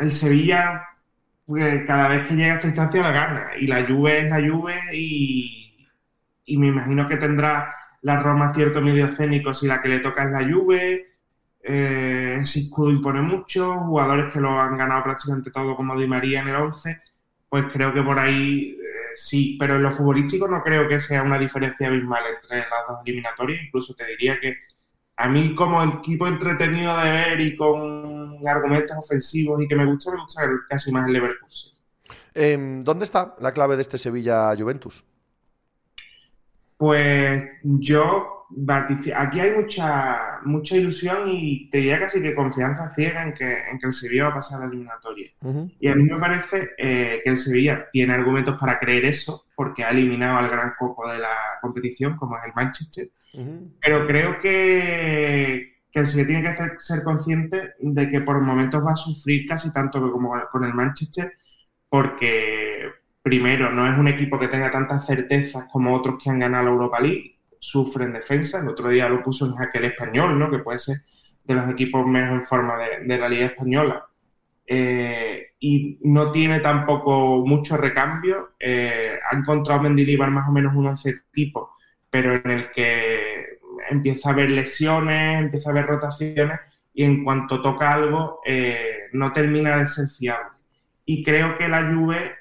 el 0.00 0.12
Sevilla, 0.12 0.82
pues, 1.44 1.84
cada 1.86 2.08
vez 2.08 2.26
que 2.26 2.34
llega 2.34 2.52
a 2.52 2.56
esta 2.56 2.68
instancia 2.68 3.02
la 3.02 3.12
gana. 3.12 3.50
Y 3.58 3.66
la 3.66 3.86
Juve 3.86 4.20
es 4.20 4.30
la 4.30 4.48
Juve 4.48 4.80
y, 4.92 5.88
y 6.44 6.58
me 6.58 6.68
imagino 6.68 7.08
que 7.08 7.16
tendrá 7.16 7.72
la 8.02 8.20
Roma 8.20 8.52
cierto 8.52 8.80
medio 8.80 9.06
escénico 9.06 9.54
si 9.54 9.66
la 9.66 9.80
que 9.80 9.88
le 9.88 10.00
toca 10.00 10.24
es 10.24 10.30
la 10.30 10.52
Juve. 10.52 11.06
Eh, 11.62 12.36
ese 12.40 12.60
escudo 12.60 12.90
impone 12.90 13.22
mucho, 13.22 13.74
jugadores 13.80 14.32
que 14.32 14.40
lo 14.40 14.60
han 14.60 14.76
ganado 14.76 15.04
prácticamente 15.04 15.50
todo 15.50 15.74
como 15.74 15.96
Di 15.96 16.06
María 16.06 16.42
en 16.42 16.48
el 16.48 16.56
11 16.56 17.00
pues 17.48 17.72
creo 17.72 17.92
que 17.92 18.02
por 18.02 18.18
ahí 18.18 18.76
sí, 19.16 19.56
pero 19.58 19.76
en 19.76 19.82
lo 19.82 19.90
futbolístico 19.90 20.46
no 20.46 20.62
creo 20.62 20.88
que 20.88 21.00
sea 21.00 21.22
una 21.22 21.38
diferencia 21.38 21.88
abismal 21.88 22.22
entre 22.34 22.58
las 22.58 22.86
dos 22.88 22.98
eliminatorias. 23.04 23.62
Incluso 23.64 23.94
te 23.94 24.06
diría 24.06 24.38
que 24.40 24.56
a 25.16 25.28
mí 25.28 25.54
como 25.54 25.82
equipo 25.82 26.26
entretenido 26.26 26.96
de 26.98 27.10
ver 27.10 27.40
y 27.40 27.56
con 27.56 28.46
argumentos 28.46 28.96
ofensivos 28.98 29.62
y 29.62 29.68
que 29.68 29.76
me 29.76 29.86
gusta, 29.86 30.12
me 30.12 30.20
gusta 30.22 30.42
casi 30.68 30.92
más 30.92 31.06
el 31.06 31.14
Leverkusen. 31.14 31.72
Eh, 32.34 32.58
¿Dónde 32.84 33.04
está 33.06 33.34
la 33.40 33.52
clave 33.52 33.76
de 33.76 33.82
este 33.82 33.96
Sevilla-Juventus? 33.96 35.04
Pues 36.76 37.44
yo, 37.62 38.35
aquí 39.16 39.40
hay 39.40 39.52
mucha, 39.52 40.38
mucha 40.44 40.76
ilusión 40.76 41.28
y 41.28 41.68
te 41.70 41.78
diría 41.78 41.98
casi 41.98 42.22
que 42.22 42.34
confianza 42.34 42.90
ciega 42.94 43.22
en 43.24 43.34
que, 43.34 43.44
en 43.70 43.78
que 43.78 43.86
el 43.86 43.92
Sevilla 43.92 44.24
va 44.24 44.30
a 44.30 44.34
pasar 44.34 44.58
a 44.58 44.64
la 44.64 44.68
eliminatoria. 44.70 45.30
Y 45.80 45.88
a 45.88 45.94
mí 45.94 46.04
me 46.04 46.18
parece 46.18 46.70
eh, 46.78 47.20
que 47.24 47.30
el 47.30 47.36
Sevilla 47.36 47.86
tiene 47.90 48.14
argumentos 48.14 48.56
para 48.58 48.78
creer 48.78 49.04
eso, 49.06 49.46
porque 49.54 49.84
ha 49.84 49.90
eliminado 49.90 50.38
al 50.38 50.48
gran 50.48 50.72
copo 50.78 51.08
de 51.10 51.18
la 51.18 51.34
competición, 51.60 52.16
como 52.16 52.36
es 52.38 52.44
el 52.44 52.52
Manchester. 52.54 53.08
Pero 53.80 54.06
creo 54.06 54.38
que, 54.40 55.80
que 55.90 56.00
el 56.00 56.06
Sevilla 56.06 56.26
tiene 56.28 56.42
que 56.42 56.48
hacer- 56.48 56.76
ser 56.78 57.02
consciente 57.02 57.74
de 57.80 58.08
que 58.08 58.20
por 58.20 58.40
momentos 58.40 58.84
va 58.84 58.92
a 58.92 58.96
sufrir 58.96 59.46
casi 59.46 59.72
tanto 59.72 60.00
como 60.12 60.32
con 60.52 60.64
el 60.64 60.72
Manchester, 60.74 61.32
porque 61.88 62.88
primero 63.22 63.70
no 63.72 63.90
es 63.90 63.98
un 63.98 64.08
equipo 64.08 64.38
que 64.38 64.48
tenga 64.48 64.70
tantas 64.70 65.06
certezas 65.06 65.64
como 65.72 65.94
otros 65.94 66.16
que 66.22 66.30
han 66.30 66.38
ganado 66.38 66.64
la 66.66 66.70
Europa 66.70 67.00
League, 67.00 67.35
sufre 67.58 68.04
en 68.04 68.12
defensa. 68.12 68.60
El 68.60 68.68
otro 68.68 68.88
día 68.88 69.08
lo 69.08 69.22
puso 69.22 69.46
en 69.46 69.54
jaque 69.54 69.84
español, 69.86 70.38
¿no? 70.38 70.50
que 70.50 70.58
puede 70.58 70.78
ser 70.78 70.98
de 71.44 71.54
los 71.54 71.70
equipos 71.70 72.06
mejor 72.06 72.34
en 72.34 72.42
forma 72.42 72.74
de, 73.04 73.18
la 73.18 73.28
Liga 73.28 73.46
Española. 73.46 74.06
Eh, 74.66 75.52
y 75.60 75.98
no 76.02 76.32
tiene 76.32 76.60
tampoco 76.60 77.44
mucho 77.46 77.76
recambio. 77.76 78.54
Eh, 78.58 79.18
ha 79.30 79.36
encontrado 79.36 79.82
Mendilibar 79.82 80.30
más 80.30 80.48
o 80.48 80.52
menos 80.52 80.74
un 80.74 80.86
once 80.86 81.14
tipo, 81.32 81.76
pero 82.10 82.34
en 82.34 82.50
el 82.50 82.70
que 82.72 83.58
empieza 83.88 84.30
a 84.30 84.32
haber 84.32 84.50
lesiones, 84.50 85.40
empieza 85.40 85.70
a 85.70 85.72
haber 85.72 85.86
rotaciones 85.86 86.58
y 86.92 87.04
en 87.04 87.22
cuanto 87.24 87.60
toca 87.60 87.92
algo 87.92 88.40
eh, 88.44 89.08
no 89.12 89.32
termina 89.32 89.76
de 89.76 89.86
ser 89.86 90.08
fiable. 90.08 90.50
Y 91.04 91.22
creo 91.22 91.56
que 91.56 91.68
la 91.68 91.92
Juve 91.92 92.34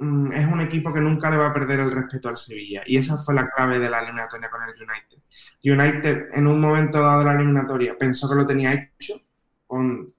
es 0.00 0.46
un 0.46 0.60
equipo 0.62 0.92
que 0.94 1.00
nunca 1.00 1.30
le 1.30 1.36
va 1.36 1.48
a 1.48 1.52
perder 1.52 1.80
el 1.80 1.90
respeto 1.90 2.30
al 2.30 2.36
Sevilla 2.36 2.82
y 2.86 2.96
esa 2.96 3.18
fue 3.18 3.34
la 3.34 3.50
clave 3.50 3.78
de 3.78 3.90
la 3.90 4.00
eliminatoria 4.00 4.48
con 4.48 4.62
el 4.62 4.70
United. 4.70 5.18
United 5.62 6.28
en 6.34 6.46
un 6.46 6.60
momento 6.60 7.00
dado 7.00 7.18
de 7.20 7.24
la 7.26 7.34
eliminatoria 7.34 7.96
pensó 7.98 8.28
que 8.28 8.34
lo 8.34 8.46
tenía 8.46 8.72
hecho 8.72 9.20
con, 9.66 10.10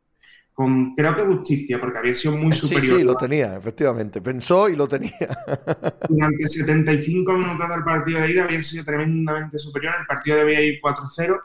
con 0.54 0.94
creo 0.96 1.16
que 1.16 1.24
justicia 1.24 1.80
porque 1.80 1.98
había 1.98 2.14
sido 2.14 2.36
muy 2.38 2.52
Sí, 2.52 2.68
superior 2.68 3.00
sí, 3.00 3.04
lo 3.04 3.16
tenía, 3.16 3.58
efectivamente. 3.58 4.22
Pensó 4.22 4.70
y 4.70 4.76
lo 4.76 4.88
tenía. 4.88 5.12
durante 6.10 6.48
75 6.48 7.34
minutos 7.34 7.70
del 7.70 7.84
partido 7.84 8.22
de 8.22 8.32
ida 8.32 8.44
había 8.44 8.62
sido 8.62 8.86
tremendamente 8.86 9.58
superior. 9.58 9.96
El 10.00 10.06
partido 10.06 10.38
debía 10.38 10.62
ir 10.62 10.80
4-0. 10.80 11.40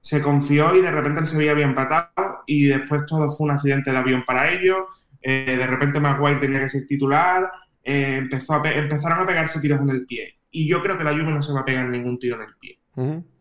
Se 0.00 0.20
confió 0.20 0.74
y 0.76 0.82
de 0.82 0.90
repente 0.90 1.20
el 1.20 1.26
Sevilla 1.26 1.52
había 1.52 1.64
empatado 1.64 2.42
y 2.46 2.66
después 2.66 3.06
todo 3.06 3.30
fue 3.30 3.46
un 3.46 3.52
accidente 3.52 3.90
de 3.90 3.96
avión 3.96 4.24
para 4.26 4.50
ellos. 4.52 4.78
Eh, 5.22 5.56
de 5.58 5.66
repente 5.66 6.00
Maguire 6.00 6.38
tenía 6.40 6.60
que 6.60 6.68
ser 6.68 6.86
titular. 6.86 7.50
Eh, 7.90 8.16
empezó 8.18 8.54
a 8.54 8.62
pe- 8.62 8.78
empezaron 8.78 9.18
a 9.20 9.26
pegarse 9.26 9.60
tiros 9.60 9.80
en 9.80 9.88
el 9.90 10.04
pie. 10.06 10.34
Y 10.50 10.68
yo 10.68 10.82
creo 10.82 10.96
que 10.98 11.04
la 11.04 11.12
Juve 11.12 11.24
no 11.32 11.42
se 11.42 11.52
va 11.52 11.60
a 11.60 11.64
pegar 11.64 11.86
ningún 11.88 12.18
tiro 12.18 12.36
en 12.36 12.42
el 12.42 12.54
pie. 12.60 12.78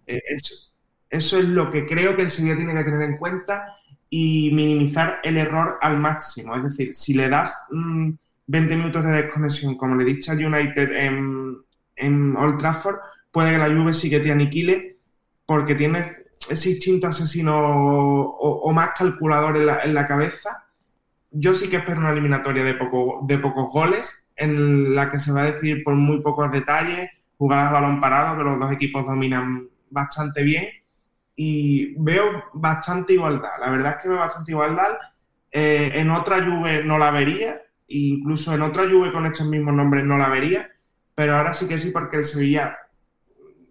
Eh, 0.08 0.22
eso, 0.30 0.56
eso 1.10 1.38
es 1.40 1.46
lo 1.46 1.70
que 1.72 1.86
creo 1.86 2.16
que 2.16 2.22
el 2.24 2.30
Sevilla 2.30 2.56
tiene 2.58 2.74
que 2.74 2.84
tener 2.84 3.02
en 3.02 3.18
cuenta 3.18 3.76
y 4.10 4.52
minimizar 4.54 5.20
el 5.24 5.38
error 5.38 5.78
al 5.82 5.98
máximo. 5.98 6.56
Es 6.56 6.64
decir, 6.64 6.96
si 6.96 7.14
le 7.14 7.28
das 7.30 7.58
mm, 7.72 8.12
20 8.48 8.76
minutos 8.78 9.04
de 9.04 9.12
desconexión, 9.12 9.76
como 9.78 9.96
le 9.96 10.06
diste 10.06 10.32
al 10.32 10.46
United 10.46 10.92
en, 10.94 11.58
en 11.96 12.36
Old 12.38 12.58
Trafford, 12.58 12.98
puede 13.32 13.52
que 13.52 13.58
la 13.58 13.68
Juve 13.68 13.94
sí 13.94 14.10
que 14.10 14.20
te 14.22 14.32
aniquile 14.32 14.98
porque 15.46 15.76
tienes 15.76 16.16
ese 16.50 16.70
instinto 16.72 17.08
asesino 17.08 17.58
o, 17.58 18.22
o- 18.38 18.60
o 18.70 18.74
más 18.74 18.92
calculador 18.98 19.58
en 19.58 19.66
la, 19.66 19.80
en 19.84 19.94
la 19.94 20.06
cabeza. 20.06 20.66
Yo 21.32 21.54
sí 21.54 21.68
que 21.70 21.78
espero 21.78 22.00
una 22.00 22.12
eliminatoria 22.12 22.64
de, 22.64 22.74
poco, 22.76 23.20
de 23.28 23.38
pocos 23.40 23.72
goles, 23.72 24.27
en 24.38 24.96
la 24.96 25.12
que 25.12 25.20
se 25.20 25.32
va 25.32 25.42
a 25.44 25.52
decidir 25.52 25.84
por 25.84 25.96
muy 25.96 26.22
pocos 26.22 26.52
detalles, 26.52 27.10
jugadas 27.38 27.72
balón 27.74 28.00
parado, 28.02 28.38
que 28.38 28.44
los 28.44 28.60
dos 28.60 28.72
equipos 28.72 29.06
dominan 29.06 29.70
bastante 29.90 30.44
bien. 30.44 30.68
Y 31.36 31.96
veo 32.02 32.46
bastante 32.54 33.14
igualdad. 33.14 33.52
La 33.60 33.70
verdad 33.70 33.96
es 33.98 34.04
que 34.04 34.10
veo 34.10 34.18
bastante 34.18 34.52
igualdad. 34.52 34.98
Eh, 35.52 35.92
en 35.96 36.10
otra 36.12 36.44
Juve 36.44 36.84
no 36.84 36.98
la 36.98 37.12
vería, 37.12 37.62
incluso 37.88 38.54
en 38.54 38.62
otra 38.64 38.84
Juve 38.90 39.12
con 39.14 39.26
estos 39.26 39.48
mismos 39.48 39.74
nombres 39.76 40.04
no 40.06 40.18
la 40.18 40.30
vería, 40.30 40.70
pero 41.16 41.36
ahora 41.36 41.54
sí 41.54 41.68
que 41.68 41.78
sí, 41.78 41.92
porque 41.92 42.18
el 42.18 42.24
Sevilla, 42.26 42.78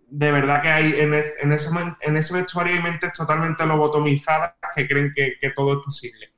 de 0.09 0.33
verdad 0.33 0.63
que 0.63 0.69
hay 0.69 0.93
en, 1.01 1.15
es- 1.15 1.37
en 1.41 1.53
ese, 1.53 2.35
vestuario 2.35 2.75
hay 2.75 2.83
mentes 2.83 3.13
totalmente 3.13 3.67
lobotomizadas 3.67 4.55
que 4.75 4.87
creen 4.89 5.13
que 5.15 5.51
todo 5.55 5.79
es 5.79 5.85
posible. 5.85 6.31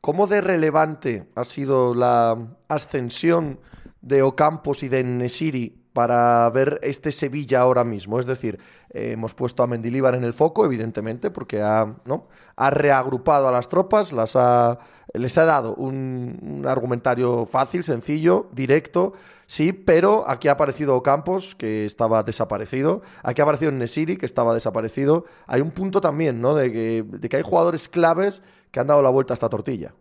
¿Cómo 0.00 0.26
de 0.26 0.40
relevante 0.40 1.28
ha 1.34 1.44
sido 1.44 1.94
la 1.94 2.56
ascensión 2.68 3.60
de 4.00 4.22
Ocampos 4.22 4.82
y 4.82 4.88
de 4.88 5.04
Nesiri 5.04 5.76
para 5.92 6.48
ver 6.48 6.80
este 6.82 7.12
Sevilla 7.12 7.60
ahora 7.60 7.84
mismo? 7.84 8.18
Es 8.18 8.24
decir, 8.24 8.58
eh, 8.94 9.12
hemos 9.12 9.34
puesto 9.34 9.62
a 9.62 9.66
Mendilíbar 9.66 10.14
en 10.14 10.24
el 10.24 10.32
foco, 10.32 10.64
evidentemente, 10.64 11.30
porque 11.30 11.60
ha, 11.60 11.96
¿no? 12.06 12.28
ha 12.56 12.70
reagrupado 12.70 13.46
a 13.46 13.52
las 13.52 13.68
tropas, 13.68 14.14
las 14.14 14.36
ha, 14.36 14.78
les 15.12 15.36
ha 15.36 15.44
dado 15.44 15.74
un, 15.74 16.64
argumentario 16.66 17.44
fácil, 17.44 17.84
sencillo, 17.84 18.48
directo, 18.52 19.12
sí, 19.46 19.74
pero 19.74 20.24
aquí 20.26 20.48
ha 20.48 20.52
aparecido 20.52 20.96
Ocampos, 20.96 21.54
que 21.54 21.84
estaba 21.84 22.22
desaparecido, 22.22 23.02
aquí 23.22 23.42
ha 23.42 23.44
aparecido 23.44 23.70
Nesiri, 23.70 24.16
que 24.16 24.24
estaba 24.24 24.54
desaparecido. 24.54 25.26
Hay 25.46 25.60
un 25.60 25.72
punto 25.72 26.00
también, 26.00 26.40
¿no? 26.40 26.54
De 26.54 26.72
que, 26.72 27.04
de 27.06 27.28
que 27.28 27.36
hay 27.36 27.42
jugadores 27.42 27.86
claves 27.86 28.40
que 28.70 28.80
han 28.80 28.86
dado 28.86 29.02
la 29.02 29.10
vuelta 29.10 29.32
a 29.32 29.36
esta 29.36 29.48
tortilla. 29.48 29.92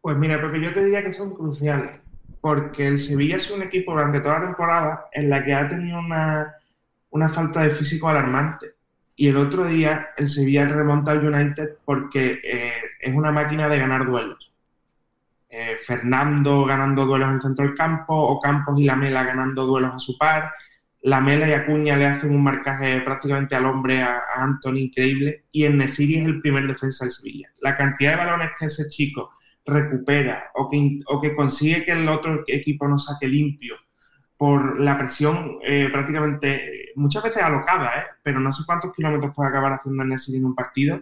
Pues 0.00 0.16
mira, 0.16 0.40
Pepe, 0.40 0.60
yo 0.60 0.72
te 0.72 0.84
diría 0.84 1.02
que 1.02 1.12
son 1.12 1.34
cruciales. 1.34 2.00
porque 2.40 2.86
el 2.86 2.98
Sevilla 2.98 3.36
es 3.36 3.50
un 3.50 3.62
equipo 3.62 3.92
durante 3.92 4.20
toda 4.20 4.38
la 4.38 4.46
temporada 4.46 5.06
en 5.12 5.30
la 5.30 5.42
que 5.42 5.54
ha 5.54 5.66
tenido 5.66 5.98
una, 5.98 6.54
una 7.10 7.28
falta 7.28 7.62
de 7.62 7.70
físico 7.70 8.06
alarmante. 8.08 8.74
Y 9.16 9.28
el 9.28 9.36
otro 9.38 9.64
día 9.64 10.08
el 10.16 10.28
Sevilla 10.28 10.66
remonta 10.66 11.12
al 11.12 11.24
United 11.24 11.78
porque 11.84 12.40
eh, 12.42 12.72
es 13.00 13.14
una 13.14 13.32
máquina 13.32 13.68
de 13.68 13.78
ganar 13.78 14.04
duelos. 14.04 14.52
Eh, 15.48 15.76
Fernando 15.78 16.64
ganando 16.64 17.06
duelos 17.06 17.28
en 17.28 17.34
el 17.36 17.42
centro 17.42 17.64
del 17.64 17.76
campo, 17.76 18.14
o 18.14 18.40
Campos 18.40 18.78
y 18.78 18.84
Lamela 18.84 19.22
ganando 19.22 19.64
duelos 19.64 19.94
a 19.94 19.98
su 20.00 20.18
par. 20.18 20.52
Lamela 21.04 21.48
y 21.48 21.52
Acuña 21.52 21.96
le 21.96 22.06
hacen 22.06 22.34
un 22.34 22.42
marcaje 22.42 23.00
prácticamente 23.02 23.54
al 23.54 23.66
hombre 23.66 24.02
a, 24.02 24.18
a 24.34 24.42
Anthony 24.42 24.78
increíble. 24.78 25.44
Y 25.52 25.64
en 25.64 25.78
Nesiri 25.78 26.16
es 26.16 26.26
el 26.26 26.40
primer 26.40 26.66
defensa 26.66 27.04
del 27.04 27.12
Sevilla. 27.12 27.48
La 27.60 27.76
cantidad 27.76 28.12
de 28.12 28.24
balones 28.24 28.50
que 28.58 28.66
ese 28.66 28.88
chico 28.88 29.30
recupera 29.66 30.50
o 30.54 30.68
que, 30.68 30.98
o 31.06 31.20
que 31.20 31.34
consigue 31.34 31.84
que 31.84 31.92
el 31.92 32.08
otro 32.08 32.44
equipo 32.46 32.86
no 32.86 32.98
saque 32.98 33.26
limpio 33.26 33.76
por 34.36 34.80
la 34.80 34.98
presión 34.98 35.58
eh, 35.62 35.88
prácticamente, 35.90 36.92
muchas 36.96 37.22
veces 37.22 37.42
alocada, 37.42 37.98
¿eh? 37.98 38.04
pero 38.22 38.40
no 38.40 38.52
sé 38.52 38.64
cuántos 38.66 38.92
kilómetros 38.92 39.32
puede 39.34 39.48
acabar 39.48 39.72
haciendo 39.72 40.02
el 40.02 40.08
Nesiri 40.08 40.38
en 40.38 40.44
un 40.46 40.54
partido, 40.54 41.00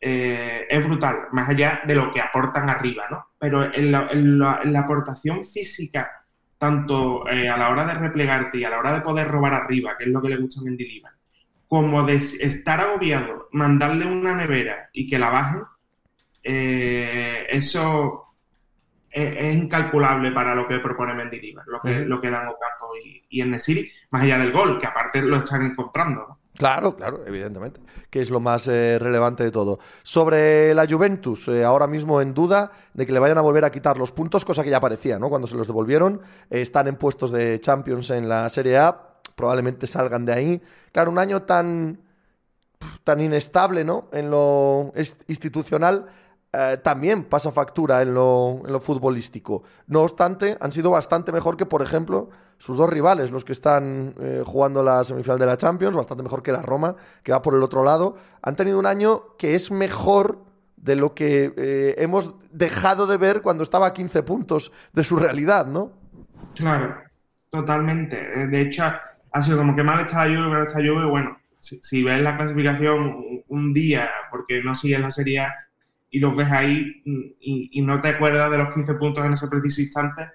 eh, 0.00 0.66
es 0.68 0.84
brutal, 0.84 1.28
más 1.32 1.48
allá 1.48 1.82
de 1.86 1.94
lo 1.94 2.10
que 2.10 2.20
aportan 2.20 2.68
arriba, 2.68 3.04
¿no? 3.10 3.26
Pero 3.38 3.72
en 3.72 3.92
la, 4.38 4.60
aportación 4.78 5.44
física, 5.44 6.25
tanto 6.58 7.28
eh, 7.28 7.48
a 7.48 7.56
la 7.56 7.70
hora 7.70 7.84
de 7.84 7.94
replegarte 7.94 8.58
y 8.58 8.64
a 8.64 8.70
la 8.70 8.78
hora 8.78 8.94
de 8.94 9.00
poder 9.00 9.28
robar 9.28 9.54
arriba, 9.54 9.96
que 9.96 10.04
es 10.04 10.10
lo 10.10 10.22
que 10.22 10.28
le 10.28 10.36
gusta 10.36 10.60
a 10.60 10.64
Mendilibar, 10.64 11.12
como 11.68 12.02
de 12.04 12.14
estar 12.14 12.80
agobiado, 12.80 13.48
mandarle 13.52 14.06
una 14.06 14.34
nevera 14.34 14.88
y 14.92 15.06
que 15.06 15.18
la 15.18 15.30
bajen, 15.30 15.62
eso 16.42 18.26
es, 19.10 19.56
incalculable 19.56 20.30
para 20.32 20.54
lo 20.54 20.68
que 20.68 20.78
propone 20.78 21.14
Mendilibar, 21.14 21.66
lo 21.66 21.80
que, 21.80 22.04
lo 22.04 22.20
que 22.20 22.30
dan 22.30 22.48
Ocampo 22.48 22.96
y, 23.04 23.22
y 23.28 23.40
en 23.40 23.50
Nesiri, 23.50 23.90
más 24.10 24.22
allá 24.22 24.38
del 24.38 24.52
gol, 24.52 24.78
que 24.78 24.86
aparte 24.86 25.22
lo 25.22 25.36
están 25.36 25.62
encontrando. 25.62 26.35
Claro, 26.56 26.96
claro, 26.96 27.22
evidentemente, 27.26 27.80
que 28.08 28.20
es 28.20 28.30
lo 28.30 28.40
más 28.40 28.66
eh, 28.66 28.98
relevante 28.98 29.44
de 29.44 29.50
todo. 29.50 29.78
Sobre 30.02 30.74
la 30.74 30.86
Juventus, 30.86 31.48
eh, 31.48 31.64
ahora 31.64 31.86
mismo 31.86 32.20
en 32.20 32.32
duda 32.32 32.72
de 32.94 33.04
que 33.04 33.12
le 33.12 33.18
vayan 33.18 33.36
a 33.36 33.42
volver 33.42 33.64
a 33.64 33.70
quitar 33.70 33.98
los 33.98 34.10
puntos, 34.10 34.44
cosa 34.44 34.64
que 34.64 34.70
ya 34.70 34.80
parecía, 34.80 35.18
¿no? 35.18 35.28
Cuando 35.28 35.46
se 35.46 35.56
los 35.56 35.66
devolvieron, 35.66 36.22
eh, 36.48 36.62
están 36.62 36.88
en 36.88 36.96
puestos 36.96 37.30
de 37.30 37.60
Champions 37.60 38.10
en 38.10 38.28
la 38.28 38.48
Serie 38.48 38.78
A, 38.78 39.18
probablemente 39.34 39.86
salgan 39.86 40.24
de 40.24 40.32
ahí. 40.32 40.62
Claro, 40.92 41.10
un 41.10 41.18
año 41.18 41.42
tan, 41.42 42.00
tan 43.04 43.20
inestable, 43.20 43.84
¿no? 43.84 44.08
En 44.12 44.30
lo 44.30 44.94
institucional 45.26 46.06
eh, 46.58 46.78
también 46.78 47.24
pasa 47.24 47.52
factura 47.52 48.00
en 48.00 48.14
lo, 48.14 48.62
en 48.64 48.72
lo, 48.72 48.80
futbolístico. 48.80 49.62
No 49.88 50.00
obstante, 50.02 50.56
han 50.58 50.72
sido 50.72 50.90
bastante 50.90 51.30
mejor 51.30 51.56
que, 51.56 51.66
por 51.66 51.82
ejemplo, 51.82 52.30
sus 52.56 52.78
dos 52.78 52.88
rivales, 52.88 53.30
los 53.30 53.44
que 53.44 53.52
están 53.52 54.14
eh, 54.20 54.42
jugando 54.44 54.82
la 54.82 55.04
semifinal 55.04 55.38
de 55.38 55.44
la 55.44 55.58
Champions, 55.58 55.94
bastante 55.94 56.22
mejor 56.22 56.42
que 56.42 56.52
la 56.52 56.62
Roma, 56.62 56.96
que 57.22 57.32
va 57.32 57.42
por 57.42 57.54
el 57.54 57.62
otro 57.62 57.84
lado. 57.84 58.16
Han 58.40 58.56
tenido 58.56 58.78
un 58.78 58.86
año 58.86 59.36
que 59.36 59.54
es 59.54 59.70
mejor 59.70 60.44
de 60.76 60.96
lo 60.96 61.14
que 61.14 61.52
eh, 61.58 61.94
hemos 61.98 62.36
dejado 62.50 63.06
de 63.06 63.18
ver 63.18 63.42
cuando 63.42 63.62
estaba 63.62 63.88
a 63.88 63.92
15 63.92 64.22
puntos 64.22 64.72
de 64.94 65.04
su 65.04 65.16
realidad, 65.16 65.66
¿no? 65.66 65.92
Claro, 66.54 66.96
totalmente. 67.50 68.46
De 68.46 68.60
hecho, 68.62 68.84
ha 69.32 69.42
sido 69.42 69.58
como 69.58 69.76
que 69.76 69.82
mal 69.82 70.00
hecha 70.00 70.24
la 70.24 70.28
lluvia, 70.28 70.48
mal 70.48 70.66
la 70.72 70.80
lluvia. 70.80 71.06
Bueno, 71.06 71.36
si, 71.58 72.02
ves 72.02 72.20
la 72.20 72.36
clasificación 72.36 73.42
un 73.48 73.72
día, 73.74 74.08
porque 74.30 74.62
no 74.62 74.74
sigues 74.74 75.00
la 75.00 75.10
Serie 75.10 75.46
y 76.16 76.18
los 76.18 76.34
ves 76.34 76.50
ahí 76.50 77.02
y, 77.40 77.82
no 77.82 78.00
te 78.00 78.08
acuerdas 78.08 78.50
de 78.50 78.56
los 78.56 78.72
15 78.72 78.94
puntos 78.94 79.22
en 79.22 79.34
ese 79.34 79.48
preciso 79.48 79.82
instante, 79.82 80.30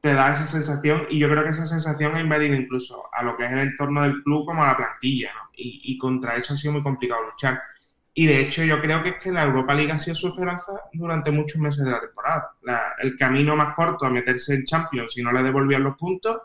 te 0.00 0.12
da 0.12 0.32
esa 0.32 0.44
sensación 0.44 1.06
y 1.08 1.20
yo 1.20 1.30
creo 1.30 1.44
que 1.44 1.50
esa 1.50 1.66
sensación 1.66 2.16
ha 2.16 2.20
invadido 2.20 2.56
incluso 2.56 3.04
a 3.12 3.22
lo 3.22 3.36
que 3.36 3.44
es 3.44 3.52
el 3.52 3.60
entorno 3.60 4.02
del 4.02 4.24
club 4.24 4.44
como 4.44 4.64
a 4.64 4.66
la 4.66 4.76
plantilla, 4.76 5.30
¿no? 5.32 5.50
y, 5.54 5.96
contra 5.98 6.34
eso 6.34 6.54
ha 6.54 6.56
sido 6.56 6.72
muy 6.72 6.82
complicado 6.82 7.22
luchar. 7.30 7.60
Y 8.12 8.26
de 8.26 8.40
hecho 8.40 8.64
yo 8.64 8.80
creo 8.80 9.04
que 9.04 9.10
es 9.10 9.14
que 9.22 9.30
la 9.30 9.44
Europa 9.44 9.72
League 9.72 9.92
ha 9.92 9.98
sido 9.98 10.16
su 10.16 10.26
esperanza 10.26 10.72
durante 10.94 11.30
muchos 11.30 11.60
meses 11.60 11.84
de 11.84 11.92
la 11.92 12.00
temporada. 12.00 12.56
el 12.98 13.16
camino 13.16 13.54
más 13.54 13.76
corto 13.76 14.06
a 14.06 14.10
meterse 14.10 14.54
en 14.54 14.64
Champions 14.64 15.12
si 15.12 15.22
no 15.22 15.30
le 15.30 15.44
devolvían 15.44 15.84
los 15.84 15.94
puntos, 15.94 16.38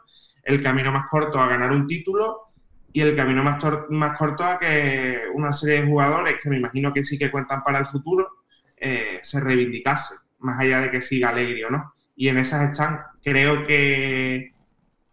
el 0.44 0.62
camino 0.62 0.92
más 0.92 1.08
corto 1.10 1.40
a 1.40 1.48
ganar 1.48 1.72
un 1.72 1.88
título 1.88 2.52
y 2.94 3.02
el 3.02 3.16
camino 3.16 3.44
más, 3.44 3.58
más 3.90 4.16
corto 4.16 4.44
a 4.44 4.60
que 4.60 5.24
una 5.34 5.52
serie 5.52 5.82
de 5.82 5.88
jugadores 5.88 6.36
que 6.40 6.52
me 6.52 6.58
imagino 6.58 6.94
que 6.94 7.04
sí 7.04 7.18
que 7.18 7.32
cuentan 7.32 7.64
para 7.64 7.80
el 7.80 7.88
futuro, 7.88 8.45
eh, 8.88 9.20
se 9.24 9.40
reivindicase, 9.40 10.14
más 10.42 10.60
allá 10.60 10.80
de 10.80 10.92
que 10.92 11.02
siga 11.02 11.30
alegre 11.30 11.66
o 11.66 11.72
no. 11.72 11.92
Y 12.16 12.28
en 12.28 12.38
esas 12.38 12.70
están, 12.70 13.02
creo 13.24 13.66
que 13.66 14.54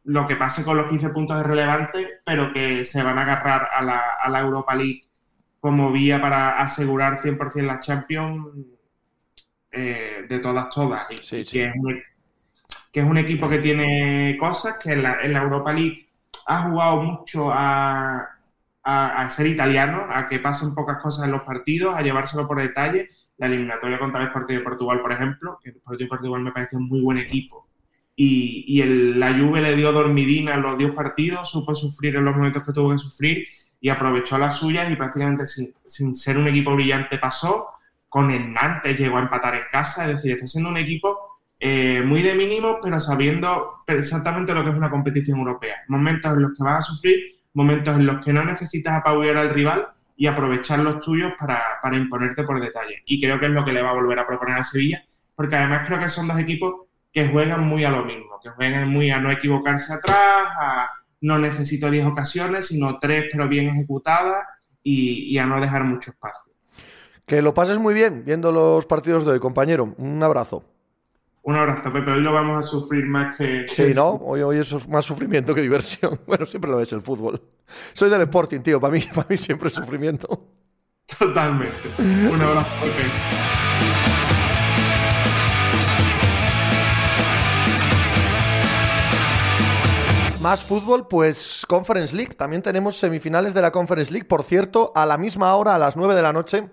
lo 0.04 0.26
que 0.26 0.36
pase 0.36 0.62
con 0.62 0.76
los 0.76 0.90
15 0.90 1.08
puntos 1.08 1.40
es 1.40 1.46
relevante, 1.46 2.20
pero 2.22 2.52
que 2.52 2.84
se 2.84 3.02
van 3.02 3.18
a 3.18 3.22
agarrar 3.22 3.68
a 3.72 4.28
la, 4.28 4.40
Europa 4.40 4.74
League 4.74 5.00
como 5.58 5.90
vía 5.90 6.20
para 6.20 6.60
asegurar 6.60 7.22
100% 7.22 7.62
la 7.62 7.80
Champions 7.80 8.46
eh, 9.70 10.26
de 10.28 10.38
todas, 10.38 10.68
todas. 10.68 11.10
Y, 11.10 11.20
Que, 11.20 11.40
es 11.40 11.50
que, 12.92 13.00
es 13.00 13.06
un 13.06 13.16
equipo 13.16 13.48
que 13.48 13.58
tiene 13.58 14.36
cosas, 14.38 14.76
que 14.76 14.92
en 14.92 15.02
la, 15.02 15.18
Europa 15.22 15.72
League 15.72 16.10
ha 16.46 16.68
jugado 16.68 17.00
mucho 17.00 17.50
a, 17.50 18.36
a, 18.82 19.30
ser 19.30 19.46
italiano, 19.46 20.08
a 20.10 20.28
que 20.28 20.40
pasen 20.40 20.74
pocas 20.74 20.98
cosas 20.98 21.24
en 21.24 21.30
los 21.30 21.42
partidos, 21.42 21.94
a 21.94 22.02
llevárselo 22.02 22.46
por 22.46 22.60
detalle 22.60 23.08
la 23.38 23.46
eliminatoria 23.46 23.98
contra 23.98 24.22
el 24.22 24.32
Partido 24.32 24.60
de 24.60 24.64
Portugal, 24.64 25.00
por 25.00 25.12
ejemplo, 25.12 25.58
el 25.64 25.74
Partido 25.74 26.06
de 26.06 26.08
Portugal 26.08 26.42
me 26.42 26.52
parece 26.52 26.76
un 26.76 26.88
muy 26.88 27.00
buen 27.00 27.18
equipo. 27.18 27.68
Y, 28.14 28.64
y 28.68 28.82
el, 28.82 29.18
la 29.18 29.32
Juve 29.32 29.60
le 29.60 29.74
dio 29.74 29.90
dormidina 29.90 30.54
en 30.54 30.62
los 30.62 30.76
10 30.76 30.92
partidos, 30.92 31.50
supo 31.50 31.74
sufrir 31.74 32.16
en 32.16 32.24
los 32.24 32.36
momentos 32.36 32.62
que 32.62 32.72
tuvo 32.72 32.90
que 32.90 32.98
sufrir 32.98 33.46
y 33.80 33.88
aprovechó 33.88 34.38
las 34.38 34.56
suyas 34.56 34.90
y 34.90 34.96
prácticamente 34.96 35.46
sin, 35.46 35.74
sin 35.86 36.14
ser 36.14 36.38
un 36.38 36.46
equipo 36.46 36.74
brillante 36.74 37.18
pasó. 37.18 37.68
Con 38.08 38.30
el 38.30 38.52
Nantes 38.52 38.98
llegó 38.98 39.16
a 39.16 39.22
empatar 39.22 39.54
en 39.54 39.62
casa, 39.70 40.04
es 40.04 40.16
decir, 40.16 40.32
está 40.32 40.46
siendo 40.46 40.68
un 40.68 40.76
equipo 40.76 41.18
eh, 41.58 42.02
muy 42.04 42.22
de 42.22 42.34
mínimo, 42.34 42.78
pero 42.82 43.00
sabiendo 43.00 43.82
exactamente 43.86 44.52
lo 44.52 44.62
que 44.62 44.70
es 44.70 44.76
una 44.76 44.90
competición 44.90 45.38
europea. 45.38 45.76
Momentos 45.88 46.32
en 46.32 46.42
los 46.42 46.52
que 46.56 46.64
vas 46.64 46.78
a 46.78 46.92
sufrir, 46.92 47.40
momentos 47.54 47.96
en 47.96 48.04
los 48.04 48.24
que 48.24 48.32
no 48.32 48.44
necesitas 48.44 48.98
apabullar 48.98 49.36
al 49.38 49.50
rival 49.50 49.88
y 50.22 50.28
aprovechar 50.28 50.78
los 50.78 51.00
tuyos 51.00 51.32
para, 51.36 51.80
para, 51.82 51.96
imponerte 51.96 52.44
por 52.44 52.60
detalle. 52.60 53.02
Y 53.06 53.20
creo 53.20 53.40
que 53.40 53.46
es 53.46 53.50
lo 53.50 53.64
que 53.64 53.72
le 53.72 53.82
va 53.82 53.90
a 53.90 53.94
volver 53.94 54.20
a 54.20 54.24
proponer 54.24 54.56
a 54.56 54.62
Sevilla, 54.62 55.04
porque 55.34 55.56
además 55.56 55.84
creo 55.84 55.98
que 55.98 56.08
son 56.08 56.28
dos 56.28 56.38
equipos 56.38 56.86
que 57.12 57.26
juegan 57.26 57.66
muy 57.66 57.82
a 57.82 57.90
lo 57.90 58.04
mismo, 58.04 58.38
que 58.40 58.50
juegan 58.50 58.88
muy 58.88 59.10
a 59.10 59.18
no 59.18 59.32
equivocarse 59.32 59.92
atrás, 59.92 60.48
a 60.60 60.90
no 61.22 61.40
necesito 61.40 61.90
10 61.90 62.06
ocasiones, 62.06 62.68
sino 62.68 63.00
3 63.00 63.30
pero 63.32 63.48
bien 63.48 63.70
ejecutadas 63.70 64.44
y, 64.84 65.24
y 65.24 65.38
a 65.38 65.44
no 65.44 65.60
dejar 65.60 65.82
mucho 65.82 66.12
espacio. 66.12 66.52
Que 67.26 67.42
lo 67.42 67.52
pases 67.52 67.78
muy 67.78 67.92
bien 67.92 68.24
viendo 68.24 68.52
los 68.52 68.86
partidos 68.86 69.26
de 69.26 69.32
hoy, 69.32 69.40
compañero. 69.40 69.92
Un 69.98 70.22
abrazo. 70.22 70.62
Un 71.44 71.56
abrazo, 71.56 71.92
Pepe. 71.92 72.12
Hoy 72.12 72.20
lo 72.20 72.32
vamos 72.32 72.64
a 72.64 72.68
sufrir 72.68 73.04
más 73.06 73.36
que. 73.36 73.66
Sí, 73.68 73.92
¿no? 73.94 74.10
Hoy, 74.10 74.42
hoy 74.42 74.58
es 74.58 74.88
más 74.88 75.04
sufrimiento 75.04 75.54
que 75.54 75.60
diversión. 75.60 76.20
Bueno, 76.26 76.46
siempre 76.46 76.70
lo 76.70 76.80
es 76.80 76.92
el 76.92 77.02
fútbol. 77.02 77.42
Soy 77.94 78.08
del 78.10 78.22
Sporting, 78.22 78.60
tío. 78.60 78.80
Para 78.80 78.92
mí, 78.92 79.04
para 79.12 79.26
mí 79.28 79.36
siempre 79.36 79.68
es 79.68 79.74
sufrimiento. 79.74 80.48
Totalmente. 81.18 81.76
Un 81.98 82.40
abrazo, 82.40 82.70
Pepe. 82.80 83.10
Más 90.40 90.64
fútbol, 90.64 91.06
pues 91.06 91.64
Conference 91.68 92.16
League. 92.16 92.34
También 92.34 92.62
tenemos 92.62 92.96
semifinales 92.96 93.54
de 93.54 93.62
la 93.62 93.70
Conference 93.70 94.12
League. 94.12 94.26
Por 94.26 94.42
cierto, 94.42 94.92
a 94.94 95.06
la 95.06 95.16
misma 95.16 95.54
hora, 95.54 95.74
a 95.76 95.78
las 95.78 95.96
9 95.96 96.16
de 96.16 96.22
la 96.22 96.32
noche, 96.32 96.68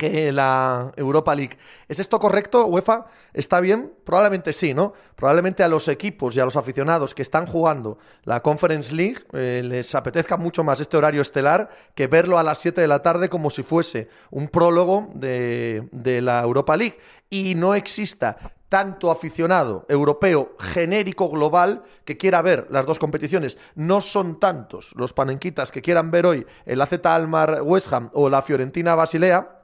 que 0.00 0.32
la 0.32 0.92
Europa 0.96 1.34
League. 1.34 1.58
¿Es 1.86 2.00
esto 2.00 2.18
correcto, 2.18 2.64
UEFA? 2.64 3.04
¿Está 3.34 3.60
bien? 3.60 3.92
Probablemente 4.02 4.54
sí, 4.54 4.72
¿no? 4.72 4.94
Probablemente 5.14 5.62
a 5.62 5.68
los 5.68 5.88
equipos 5.88 6.34
y 6.34 6.40
a 6.40 6.46
los 6.46 6.56
aficionados 6.56 7.14
que 7.14 7.20
están 7.20 7.44
jugando 7.44 7.98
la 8.24 8.40
Conference 8.40 8.94
League 8.94 9.18
eh, 9.34 9.60
les 9.62 9.94
apetezca 9.94 10.38
mucho 10.38 10.64
más 10.64 10.80
este 10.80 10.96
horario 10.96 11.20
estelar 11.20 11.68
que 11.94 12.06
verlo 12.06 12.38
a 12.38 12.42
las 12.42 12.56
7 12.60 12.80
de 12.80 12.88
la 12.88 13.02
tarde 13.02 13.28
como 13.28 13.50
si 13.50 13.62
fuese 13.62 14.08
un 14.30 14.48
prólogo 14.48 15.10
de, 15.12 15.86
de 15.92 16.22
la 16.22 16.40
Europa 16.40 16.78
League. 16.78 16.98
Y 17.28 17.54
no 17.54 17.74
exista 17.74 18.38
tanto 18.70 19.10
aficionado 19.10 19.84
europeo 19.90 20.54
genérico 20.58 21.28
global 21.28 21.82
que 22.06 22.16
quiera 22.16 22.40
ver 22.40 22.68
las 22.70 22.86
dos 22.86 22.98
competiciones. 22.98 23.58
No 23.74 24.00
son 24.00 24.40
tantos 24.40 24.94
los 24.96 25.12
panenquitas 25.12 25.70
que 25.70 25.82
quieran 25.82 26.10
ver 26.10 26.24
hoy 26.24 26.46
el 26.64 26.80
AZ 26.80 27.04
Almar 27.04 27.60
West 27.62 27.92
Ham 27.92 28.08
o 28.14 28.30
la 28.30 28.40
Fiorentina 28.40 28.94
Basilea 28.94 29.59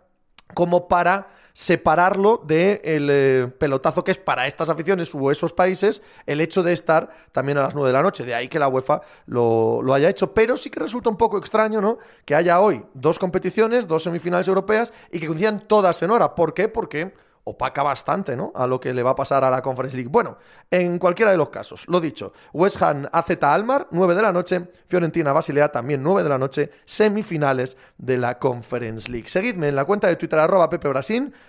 como 0.54 0.88
para 0.88 1.28
separarlo 1.52 2.42
del 2.44 3.08
eh, 3.10 3.48
pelotazo 3.58 4.04
que 4.04 4.10
es 4.10 4.18
para 4.18 4.46
estas 4.46 4.68
aficiones 4.68 5.14
u 5.14 5.30
esos 5.30 5.54
países 5.54 6.02
el 6.26 6.42
hecho 6.42 6.62
de 6.62 6.74
estar 6.74 7.08
también 7.32 7.56
a 7.56 7.62
las 7.62 7.74
9 7.74 7.88
de 7.88 7.92
la 7.94 8.02
noche. 8.02 8.24
De 8.24 8.34
ahí 8.34 8.48
que 8.48 8.58
la 8.58 8.68
UEFA 8.68 9.00
lo, 9.24 9.80
lo, 9.82 9.94
haya 9.94 10.10
hecho. 10.10 10.34
Pero 10.34 10.58
sí 10.58 10.68
que 10.68 10.80
resulta 10.80 11.08
un 11.08 11.16
poco 11.16 11.38
extraño, 11.38 11.80
¿no? 11.80 11.96
Que 12.26 12.34
haya 12.34 12.60
hoy 12.60 12.84
dos 12.92 13.18
competiciones, 13.18 13.88
dos 13.88 14.02
semifinales 14.02 14.48
europeas 14.48 14.92
y 15.10 15.18
que 15.18 15.26
coincidan 15.26 15.66
todas 15.66 16.02
en 16.02 16.10
hora. 16.10 16.34
¿Por 16.34 16.52
qué? 16.52 16.68
Porque 16.68 17.12
opaca 17.48 17.84
bastante, 17.84 18.36
¿no? 18.36 18.50
A 18.56 18.66
lo 18.66 18.80
que 18.80 18.92
le 18.92 19.04
va 19.04 19.12
a 19.12 19.14
pasar 19.14 19.44
a 19.44 19.50
la 19.50 19.62
Conference 19.62 19.96
League. 19.96 20.10
Bueno, 20.10 20.36
en 20.68 20.98
cualquiera 20.98 21.30
de 21.30 21.36
los 21.36 21.48
casos, 21.48 21.86
lo 21.86 22.00
dicho, 22.00 22.32
West 22.52 22.82
Ham 22.82 23.06
AZ 23.12 23.42
Almar, 23.42 23.86
9 23.92 24.16
de 24.16 24.22
la 24.22 24.32
noche, 24.32 24.68
Fiorentina 24.88 25.32
Basilea 25.32 25.70
también 25.70 26.02
9 26.02 26.24
de 26.24 26.28
la 26.28 26.38
noche, 26.38 26.70
semifinales 26.84 27.76
de 27.98 28.18
la 28.18 28.38
Conference 28.38 29.10
League. 29.10 29.28
Seguidme 29.28 29.68
en 29.68 29.76
la 29.76 29.84
cuenta 29.84 30.08
de 30.08 30.16
Twitter 30.16 30.38
arroba 30.38 30.68
Pepe 30.68 30.88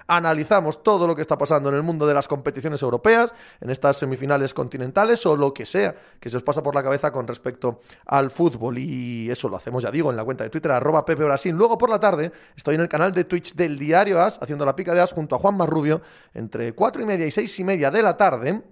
analizamos 0.08 0.84
todo 0.84 1.08
lo 1.08 1.16
que 1.16 1.22
está 1.22 1.38
pasando 1.38 1.70
en 1.70 1.76
el 1.76 1.84
mundo 1.84 2.08
de 2.08 2.14
las 2.14 2.28
competiciones 2.28 2.82
europeas, 2.82 3.34
en 3.60 3.70
estas 3.70 3.98
semifinales 3.98 4.54
continentales 4.54 5.26
o 5.26 5.36
lo 5.36 5.54
que 5.54 5.66
sea 5.66 5.95
que 6.20 6.30
se 6.30 6.38
os 6.38 6.43
pasa 6.43 6.64
por 6.64 6.76
la 6.76 6.84
cabeza 6.84 7.12
con 7.12 7.28
respecto 7.28 7.80
al 8.06 8.32
fútbol. 8.32 8.78
Y 8.78 9.30
eso 9.30 9.50
lo 9.50 9.58
hacemos, 9.58 9.84
ya 9.84 9.91
digo, 9.91 10.10
en 10.10 10.18
la 10.18 10.24
cuenta 10.24 10.43
de 10.43 10.50
Twitter 10.50 10.72
arroba 10.72 11.06
Pepe. 11.06 11.24
Luego 11.52 11.78
por 11.78 11.89
la 11.89 12.00
tarde 12.00 12.32
estoy 12.56 12.76
en 12.76 12.82
el 12.82 12.89
canal 12.89 13.12
de 13.12 13.24
Twitch 13.26 13.54
del 13.54 13.78
Diario 13.78 14.22
As, 14.22 14.39
haciendo 14.41 14.66
la 14.66 14.76
pica 14.76 14.93
de 14.93 15.02
As 15.02 15.12
junto 15.12 15.36
a 15.36 15.39
Juan 15.39 15.58
Marrubio 15.58 16.02
entre 16.34 16.74
4 16.74 17.02
y 17.02 17.06
media 17.06 17.26
y 17.26 17.32
6 17.32 17.60
y 17.60 17.64
media 17.64 17.91
de 17.91 18.02
la 18.02 18.16
tarde. 18.16 18.64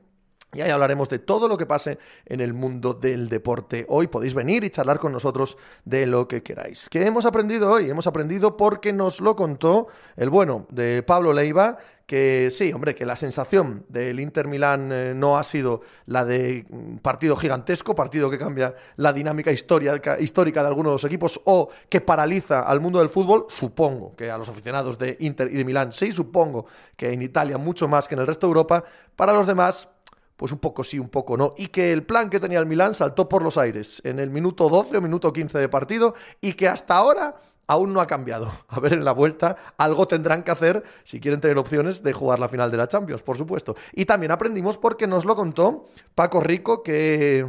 Y 0.53 0.61
ahí 0.61 0.71
hablaremos 0.71 1.09
de 1.09 1.19
todo 1.19 1.49
lo 1.49 1.57
que 1.57 1.65
pase 1.65 1.97
en 2.25 2.39
el 2.39 2.53
mundo 2.53 2.93
del 2.93 3.27
deporte. 3.27 3.85
Hoy 3.89 4.07
podéis 4.07 4.33
venir 4.33 4.63
y 4.63 4.69
charlar 4.69 4.99
con 4.99 5.11
nosotros 5.11 5.57
de 5.83 6.05
lo 6.05 6.29
que 6.29 6.43
queráis. 6.43 6.87
¿Qué 6.89 7.05
hemos 7.05 7.25
aprendido 7.25 7.69
hoy? 7.71 7.89
Hemos 7.89 8.07
aprendido 8.07 8.55
porque 8.55 8.93
nos 8.93 9.19
lo 9.19 9.35
contó 9.35 9.87
el 10.15 10.29
bueno 10.29 10.65
de 10.69 11.03
Pablo 11.03 11.33
Leiva, 11.33 11.77
que 12.05 12.49
sí, 12.51 12.71
hombre, 12.71 12.93
que 12.93 13.05
la 13.05 13.15
sensación 13.15 13.85
del 13.89 14.19
Inter 14.19 14.47
Milán 14.47 14.91
eh, 14.91 15.13
no 15.15 15.37
ha 15.37 15.43
sido 15.43 15.81
la 16.05 16.23
de 16.23 16.65
mm, 16.69 16.97
partido 16.97 17.35
gigantesco, 17.35 17.95
partido 17.95 18.29
que 18.29 18.37
cambia 18.37 18.75
la 18.97 19.11
dinámica 19.11 19.51
histórica, 19.51 20.19
histórica 20.19 20.61
de 20.61 20.67
algunos 20.67 20.91
de 20.91 20.93
los 20.93 21.03
equipos 21.03 21.41
o 21.45 21.69
que 21.89 22.01
paraliza 22.01 22.61
al 22.61 22.79
mundo 22.79 22.99
del 22.99 23.09
fútbol. 23.09 23.47
Supongo 23.49 24.15
que 24.15 24.29
a 24.29 24.37
los 24.37 24.47
aficionados 24.47 24.99
de 24.99 25.17
Inter 25.19 25.49
y 25.51 25.55
de 25.55 25.65
Milán 25.65 25.93
sí, 25.93 26.11
supongo 26.11 26.67
que 26.95 27.11
en 27.11 27.23
Italia 27.23 27.57
mucho 27.57 27.87
más 27.87 28.07
que 28.07 28.13
en 28.13 28.21
el 28.21 28.27
resto 28.27 28.47
de 28.47 28.51
Europa. 28.51 28.83
Para 29.15 29.33
los 29.33 29.47
demás, 29.47 29.89
pues 30.38 30.51
un 30.51 30.59
poco 30.59 30.83
sí, 30.83 30.99
un 30.99 31.09
poco 31.09 31.38
no. 31.38 31.53
Y 31.57 31.67
que 31.67 31.91
el 31.91 32.03
plan 32.03 32.29
que 32.29 32.39
tenía 32.39 32.59
el 32.59 32.65
Milán 32.65 32.93
saltó 32.93 33.29
por 33.29 33.41
los 33.41 33.57
aires 33.57 34.01
en 34.03 34.19
el 34.19 34.29
minuto 34.29 34.69
12 34.69 34.97
o 34.97 35.01
minuto 35.01 35.31
15 35.31 35.57
de 35.57 35.69
partido 35.69 36.15
y 36.41 36.53
que 36.53 36.67
hasta 36.67 36.95
ahora 36.95 37.36
aún 37.67 37.93
no 37.93 38.01
ha 38.01 38.07
cambiado. 38.07 38.51
A 38.67 38.79
ver, 38.79 38.93
en 38.93 39.05
la 39.05 39.11
vuelta 39.11 39.55
algo 39.77 40.07
tendrán 40.07 40.43
que 40.43 40.51
hacer 40.51 40.83
si 41.03 41.19
quieren 41.19 41.41
tener 41.41 41.57
opciones 41.57 42.03
de 42.03 42.13
jugar 42.13 42.39
la 42.39 42.49
final 42.49 42.71
de 42.71 42.77
la 42.77 42.88
Champions, 42.88 43.21
por 43.21 43.38
supuesto. 43.38 43.75
Y 43.93 44.05
también 44.05 44.31
aprendimos 44.31 44.77
porque 44.77 45.07
nos 45.07 45.25
lo 45.25 45.36
contó 45.36 45.86
Paco 46.13 46.41
Rico 46.41 46.83
que 46.83 47.45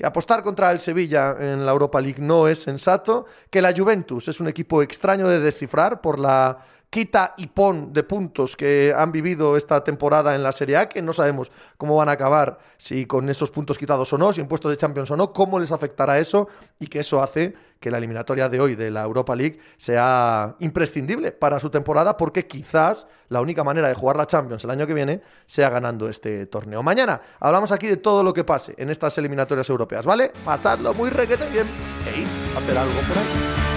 que 0.00 0.06
apostar 0.06 0.42
contra 0.42 0.70
el 0.70 0.80
Sevilla 0.80 1.36
en 1.38 1.66
la 1.66 1.72
Europa 1.72 2.00
League 2.00 2.22
no 2.22 2.48
es 2.48 2.62
sensato, 2.62 3.26
que 3.50 3.60
la 3.60 3.74
Juventus 3.76 4.28
es 4.28 4.40
un 4.40 4.48
equipo 4.48 4.80
extraño 4.80 5.28
de 5.28 5.40
descifrar 5.40 6.00
por 6.00 6.18
la 6.18 6.64
quita 6.90 7.34
y 7.36 7.46
pon 7.46 7.92
de 7.92 8.02
puntos 8.02 8.56
que 8.56 8.92
han 8.94 9.12
vivido 9.12 9.56
esta 9.56 9.82
temporada 9.84 10.34
en 10.34 10.42
la 10.42 10.50
Serie 10.50 10.76
A, 10.76 10.88
que 10.88 11.00
no 11.00 11.12
sabemos 11.12 11.50
cómo 11.78 11.94
van 11.96 12.08
a 12.08 12.12
acabar, 12.12 12.58
si 12.76 13.06
con 13.06 13.28
esos 13.30 13.52
puntos 13.52 13.78
quitados 13.78 14.12
o 14.12 14.18
no, 14.18 14.32
si 14.32 14.40
en 14.40 14.48
puestos 14.48 14.72
de 14.72 14.76
Champions 14.76 15.10
o 15.12 15.16
no, 15.16 15.32
cómo 15.32 15.60
les 15.60 15.70
afectará 15.70 16.18
eso 16.18 16.48
y 16.80 16.88
que 16.88 16.98
eso 16.98 17.22
hace 17.22 17.54
que 17.78 17.90
la 17.90 17.98
eliminatoria 17.98 18.48
de 18.48 18.60
hoy 18.60 18.74
de 18.74 18.90
la 18.90 19.04
Europa 19.04 19.34
League 19.34 19.58
sea 19.76 20.56
imprescindible 20.58 21.32
para 21.32 21.60
su 21.60 21.70
temporada 21.70 22.16
porque 22.16 22.46
quizás 22.46 23.06
la 23.28 23.40
única 23.40 23.64
manera 23.64 23.88
de 23.88 23.94
jugar 23.94 24.16
la 24.16 24.26
Champions 24.26 24.64
el 24.64 24.70
año 24.70 24.86
que 24.86 24.92
viene 24.92 25.22
sea 25.46 25.70
ganando 25.70 26.08
este 26.08 26.44
torneo. 26.46 26.82
Mañana 26.82 27.22
hablamos 27.38 27.72
aquí 27.72 27.86
de 27.86 27.96
todo 27.96 28.22
lo 28.22 28.34
que 28.34 28.44
pase 28.44 28.74
en 28.76 28.90
estas 28.90 29.16
eliminatorias 29.16 29.70
europeas, 29.70 30.04
¿vale? 30.04 30.32
Pasadlo 30.44 30.92
muy 30.92 31.08
requete 31.08 31.48
bien 31.48 31.66
e 32.06 32.20
ir 32.20 32.28
a 32.54 32.58
hacer 32.58 32.76
algo 32.76 33.00
por 33.00 33.16
ahí. 33.16 33.69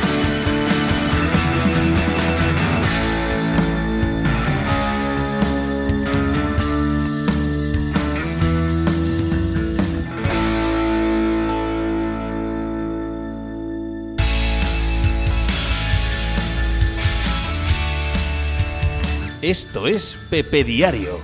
Esto 19.43 19.87
es 19.87 20.17
Pepe 20.29 20.63
Diario. 20.63 21.19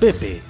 Pepe. 0.00 0.40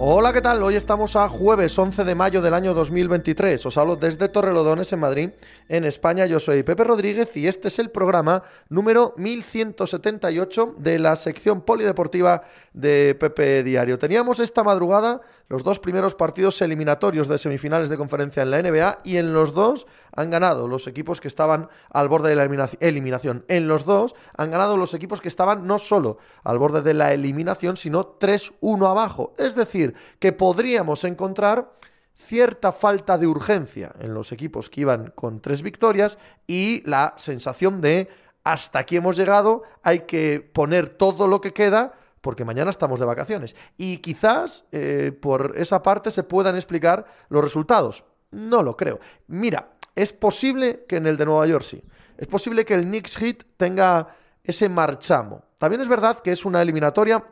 Hola, 0.00 0.32
¿qué 0.32 0.40
tal? 0.40 0.60
Hoy 0.64 0.74
estamos 0.74 1.14
a 1.14 1.28
jueves 1.28 1.78
11 1.78 2.02
de 2.02 2.16
mayo 2.16 2.42
del 2.42 2.54
año 2.54 2.74
2023. 2.74 3.64
Os 3.66 3.78
hablo 3.78 3.94
desde 3.94 4.28
Torrelodones, 4.28 4.92
en 4.92 4.98
Madrid, 4.98 5.30
en 5.68 5.84
España. 5.84 6.26
Yo 6.26 6.40
soy 6.40 6.64
Pepe 6.64 6.82
Rodríguez 6.82 7.36
y 7.36 7.46
este 7.46 7.68
es 7.68 7.78
el 7.78 7.90
programa 7.90 8.42
número 8.68 9.14
1178 9.16 10.74
de 10.78 10.98
la 10.98 11.14
sección 11.14 11.60
polideportiva 11.60 12.42
de 12.72 13.16
Pepe 13.20 13.62
Diario. 13.62 13.96
Teníamos 13.96 14.40
esta 14.40 14.64
madrugada 14.64 15.20
los 15.48 15.62
dos 15.62 15.78
primeros 15.78 16.14
partidos 16.14 16.60
eliminatorios 16.62 17.28
de 17.28 17.38
semifinales 17.38 17.88
de 17.88 17.98
conferencia 17.98 18.42
en 18.42 18.50
la 18.50 18.62
NBA 18.62 18.98
y 19.04 19.18
en 19.18 19.32
los 19.32 19.52
dos 19.52 19.86
han 20.16 20.30
ganado 20.30 20.68
los 20.68 20.86
equipos 20.86 21.20
que 21.20 21.28
estaban 21.28 21.68
al 21.90 22.08
borde 22.08 22.30
de 22.30 22.36
la 22.36 22.44
eliminación. 22.80 23.44
En 23.48 23.68
los 23.68 23.84
dos 23.84 24.14
han 24.36 24.50
ganado 24.50 24.76
los 24.76 24.94
equipos 24.94 25.20
que 25.20 25.28
estaban 25.28 25.66
no 25.66 25.78
solo 25.78 26.18
al 26.44 26.58
borde 26.58 26.82
de 26.82 26.94
la 26.94 27.12
eliminación, 27.12 27.76
sino 27.76 28.18
3-1 28.18 28.88
abajo. 28.88 29.34
Es 29.36 29.54
decir, 29.54 29.94
que 30.18 30.32
podríamos 30.32 31.04
encontrar 31.04 31.72
cierta 32.16 32.72
falta 32.72 33.18
de 33.18 33.26
urgencia 33.26 33.92
en 34.00 34.14
los 34.14 34.32
equipos 34.32 34.70
que 34.70 34.80
iban 34.80 35.12
con 35.14 35.40
tres 35.40 35.62
victorias 35.62 36.16
y 36.46 36.82
la 36.88 37.14
sensación 37.18 37.80
de 37.82 38.08
hasta 38.44 38.78
aquí 38.78 38.96
hemos 38.96 39.16
llegado, 39.16 39.62
hay 39.82 40.00
que 40.00 40.40
poner 40.40 40.90
todo 40.90 41.26
lo 41.26 41.40
que 41.40 41.52
queda 41.52 41.94
porque 42.24 42.46
mañana 42.46 42.70
estamos 42.70 42.98
de 42.98 43.04
vacaciones. 43.04 43.54
Y 43.76 43.98
quizás 43.98 44.64
eh, 44.72 45.12
por 45.12 45.52
esa 45.56 45.82
parte 45.82 46.10
se 46.10 46.22
puedan 46.22 46.56
explicar 46.56 47.04
los 47.28 47.44
resultados. 47.44 48.06
No 48.30 48.62
lo 48.62 48.78
creo. 48.78 48.98
Mira, 49.26 49.74
es 49.94 50.14
posible 50.14 50.86
que 50.88 50.96
en 50.96 51.06
el 51.06 51.18
de 51.18 51.26
Nueva 51.26 51.46
York 51.46 51.62
sí. 51.62 51.84
Es 52.16 52.26
posible 52.26 52.64
que 52.64 52.72
el 52.72 52.84
Knicks 52.84 53.18
Hit 53.18 53.42
tenga 53.58 54.16
ese 54.42 54.70
marchamo. 54.70 55.44
También 55.58 55.82
es 55.82 55.88
verdad 55.88 56.20
que 56.20 56.32
es 56.32 56.46
una 56.46 56.62
eliminatoria 56.62 57.22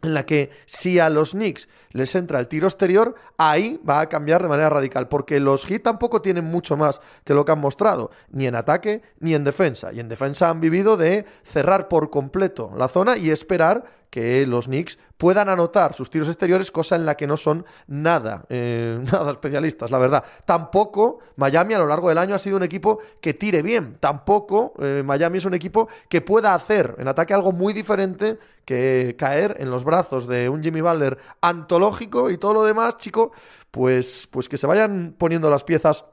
en 0.00 0.14
la 0.14 0.24
que 0.24 0.50
si 0.64 0.98
a 0.98 1.10
los 1.10 1.32
Knicks 1.32 1.68
les 1.90 2.14
entra 2.14 2.40
el 2.40 2.48
tiro 2.48 2.66
exterior, 2.66 3.14
ahí 3.36 3.80
va 3.88 4.00
a 4.00 4.08
cambiar 4.08 4.42
de 4.42 4.48
manera 4.48 4.70
radical, 4.70 5.08
porque 5.08 5.40
los 5.40 5.66
Heat 5.66 5.82
tampoco 5.82 6.22
tienen 6.22 6.44
mucho 6.44 6.76
más 6.76 7.02
que 7.24 7.34
lo 7.34 7.44
que 7.44 7.52
han 7.52 7.60
mostrado, 7.60 8.10
ni 8.30 8.46
en 8.46 8.56
ataque 8.56 9.02
ni 9.20 9.34
en 9.34 9.44
defensa. 9.44 9.92
Y 9.92 10.00
en 10.00 10.08
defensa 10.08 10.48
han 10.48 10.60
vivido 10.60 10.96
de 10.96 11.26
cerrar 11.44 11.88
por 11.88 12.10
completo 12.10 12.72
la 12.76 12.88
zona 12.88 13.16
y 13.18 13.30
esperar 13.30 14.01
que 14.12 14.46
los 14.46 14.66
Knicks 14.66 14.98
puedan 15.16 15.48
anotar 15.48 15.94
sus 15.94 16.10
tiros 16.10 16.28
exteriores, 16.28 16.70
cosa 16.70 16.96
en 16.96 17.06
la 17.06 17.16
que 17.16 17.26
no 17.26 17.38
son 17.38 17.64
nada, 17.86 18.44
eh, 18.50 19.02
nada 19.10 19.32
especialistas, 19.32 19.90
la 19.90 19.98
verdad. 19.98 20.22
Tampoco 20.44 21.20
Miami 21.36 21.72
a 21.72 21.78
lo 21.78 21.86
largo 21.86 22.10
del 22.10 22.18
año 22.18 22.34
ha 22.34 22.38
sido 22.38 22.58
un 22.58 22.62
equipo 22.62 22.98
que 23.22 23.32
tire 23.32 23.62
bien. 23.62 23.96
Tampoco 24.00 24.74
eh, 24.80 25.02
Miami 25.02 25.38
es 25.38 25.46
un 25.46 25.54
equipo 25.54 25.88
que 26.10 26.20
pueda 26.20 26.54
hacer 26.54 26.94
en 26.98 27.08
ataque 27.08 27.32
algo 27.32 27.52
muy 27.52 27.72
diferente 27.72 28.38
que 28.66 29.16
caer 29.18 29.56
en 29.60 29.70
los 29.70 29.82
brazos 29.82 30.26
de 30.26 30.50
un 30.50 30.62
Jimmy 30.62 30.82
Butler 30.82 31.16
antológico 31.40 32.28
y 32.28 32.36
todo 32.36 32.52
lo 32.52 32.64
demás, 32.64 32.98
chico, 32.98 33.32
pues, 33.70 34.28
pues 34.30 34.46
que 34.46 34.58
se 34.58 34.66
vayan 34.66 35.14
poniendo 35.16 35.48
las 35.48 35.64
piezas 35.64 36.04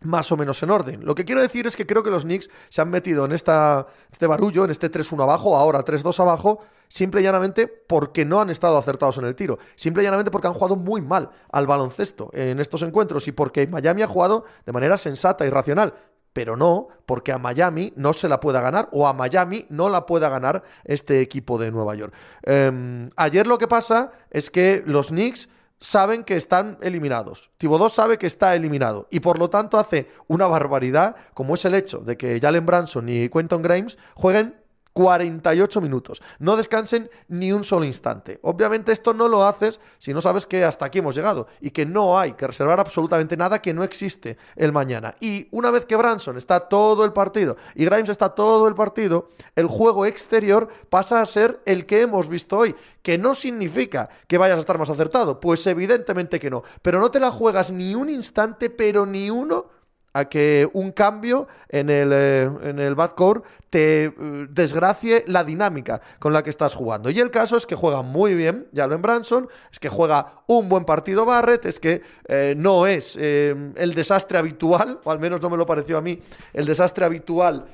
más 0.00 0.32
o 0.32 0.36
menos 0.36 0.60
en 0.64 0.70
orden. 0.70 1.04
Lo 1.04 1.14
que 1.14 1.24
quiero 1.24 1.40
decir 1.40 1.68
es 1.68 1.76
que 1.76 1.86
creo 1.86 2.02
que 2.02 2.10
los 2.10 2.24
Knicks 2.24 2.50
se 2.70 2.82
han 2.82 2.90
metido 2.90 3.24
en 3.24 3.30
esta, 3.30 3.86
este 4.10 4.26
barullo, 4.26 4.64
en 4.64 4.72
este 4.72 4.90
3-1 4.90 5.22
abajo, 5.22 5.56
ahora 5.56 5.84
3-2 5.84 6.18
abajo, 6.20 6.60
simple 6.88 7.20
y 7.20 7.24
llanamente 7.24 7.66
porque 7.66 8.24
no 8.24 8.40
han 8.40 8.50
estado 8.50 8.78
acertados 8.78 9.18
en 9.18 9.24
el 9.24 9.34
tiro. 9.34 9.58
Simple 9.74 10.02
y 10.02 10.04
llanamente 10.04 10.30
porque 10.30 10.48
han 10.48 10.54
jugado 10.54 10.76
muy 10.76 11.00
mal 11.00 11.30
al 11.50 11.66
baloncesto 11.66 12.30
en 12.32 12.60
estos 12.60 12.82
encuentros 12.82 13.28
y 13.28 13.32
porque 13.32 13.66
Miami 13.66 14.02
ha 14.02 14.06
jugado 14.06 14.44
de 14.64 14.72
manera 14.72 14.96
sensata 14.96 15.46
y 15.46 15.50
racional. 15.50 15.94
Pero 16.32 16.56
no 16.56 16.88
porque 17.06 17.32
a 17.32 17.38
Miami 17.38 17.94
no 17.96 18.12
se 18.12 18.28
la 18.28 18.40
pueda 18.40 18.60
ganar 18.60 18.88
o 18.92 19.08
a 19.08 19.14
Miami 19.14 19.66
no 19.70 19.88
la 19.88 20.04
pueda 20.04 20.28
ganar 20.28 20.62
este 20.84 21.22
equipo 21.22 21.56
de 21.58 21.70
Nueva 21.70 21.94
York. 21.94 22.12
Em, 22.42 23.10
ayer 23.16 23.46
lo 23.46 23.56
que 23.56 23.66
pasa 23.66 24.12
es 24.30 24.50
que 24.50 24.82
los 24.84 25.08
Knicks 25.08 25.48
saben 25.80 26.24
que 26.24 26.36
están 26.36 26.78
eliminados. 26.82 27.50
Thibodeau 27.58 27.90
sabe 27.90 28.18
que 28.18 28.26
está 28.26 28.54
eliminado 28.54 29.06
y 29.10 29.20
por 29.20 29.38
lo 29.38 29.50
tanto 29.50 29.78
hace 29.78 30.08
una 30.26 30.46
barbaridad 30.46 31.16
como 31.34 31.54
es 31.54 31.64
el 31.64 31.74
hecho 31.74 31.98
de 31.98 32.16
que 32.16 32.40
Jalen 32.40 32.66
Branson 32.66 33.08
y 33.08 33.28
Quentin 33.28 33.62
Grimes 33.62 33.98
jueguen 34.14 34.56
48 34.96 35.82
minutos. 35.82 36.22
No 36.38 36.56
descansen 36.56 37.10
ni 37.28 37.52
un 37.52 37.64
solo 37.64 37.84
instante. 37.84 38.38
Obviamente 38.40 38.92
esto 38.92 39.12
no 39.12 39.28
lo 39.28 39.44
haces 39.44 39.78
si 39.98 40.14
no 40.14 40.22
sabes 40.22 40.46
que 40.46 40.64
hasta 40.64 40.86
aquí 40.86 41.00
hemos 41.00 41.14
llegado 41.14 41.48
y 41.60 41.70
que 41.70 41.84
no 41.84 42.18
hay 42.18 42.32
que 42.32 42.46
reservar 42.46 42.80
absolutamente 42.80 43.36
nada 43.36 43.60
que 43.60 43.74
no 43.74 43.84
existe 43.84 44.38
el 44.56 44.72
mañana. 44.72 45.14
Y 45.20 45.48
una 45.50 45.70
vez 45.70 45.84
que 45.84 45.96
Branson 45.96 46.38
está 46.38 46.60
todo 46.60 47.04
el 47.04 47.12
partido 47.12 47.58
y 47.74 47.84
Grimes 47.84 48.08
está 48.08 48.30
todo 48.30 48.68
el 48.68 48.74
partido, 48.74 49.28
el 49.54 49.66
juego 49.66 50.06
exterior 50.06 50.66
pasa 50.88 51.20
a 51.20 51.26
ser 51.26 51.60
el 51.66 51.84
que 51.84 52.00
hemos 52.00 52.30
visto 52.30 52.56
hoy, 52.56 52.74
que 53.02 53.18
no 53.18 53.34
significa 53.34 54.08
que 54.26 54.38
vayas 54.38 54.56
a 54.56 54.60
estar 54.60 54.78
más 54.78 54.88
acertado, 54.88 55.40
pues 55.40 55.66
evidentemente 55.66 56.40
que 56.40 56.48
no, 56.48 56.62
pero 56.80 57.00
no 57.00 57.10
te 57.10 57.20
la 57.20 57.30
juegas 57.30 57.70
ni 57.70 57.94
un 57.94 58.08
instante, 58.08 58.70
pero 58.70 59.04
ni 59.04 59.28
uno 59.28 59.75
a 60.16 60.30
que 60.30 60.66
un 60.72 60.92
cambio 60.92 61.46
en 61.68 61.90
el, 61.90 62.10
eh, 62.10 62.50
en 62.62 62.78
el 62.78 62.94
backcourt 62.94 63.44
te 63.68 64.04
eh, 64.04 64.12
desgracie 64.48 65.24
la 65.26 65.44
dinámica 65.44 66.00
con 66.18 66.32
la 66.32 66.42
que 66.42 66.48
estás 66.48 66.74
jugando. 66.74 67.10
Y 67.10 67.20
el 67.20 67.30
caso 67.30 67.58
es 67.58 67.66
que 67.66 67.74
juega 67.74 68.00
muy 68.00 68.34
bien 68.34 68.66
Jalen 68.74 69.02
Branson, 69.02 69.46
es 69.70 69.78
que 69.78 69.90
juega 69.90 70.42
un 70.46 70.70
buen 70.70 70.86
partido 70.86 71.26
Barrett, 71.26 71.66
es 71.66 71.78
que 71.78 72.00
eh, 72.28 72.54
no 72.56 72.86
es 72.86 73.16
el 73.16 73.94
desastre 73.94 74.38
habitual, 74.38 75.00
o 75.04 75.10
al 75.10 75.18
menos 75.18 75.42
no 75.42 75.50
me 75.50 75.58
lo 75.58 75.66
pareció 75.66 75.98
a 75.98 76.00
mí, 76.00 76.18
el 76.54 76.64
desastre 76.64 77.04
habitual 77.04 77.66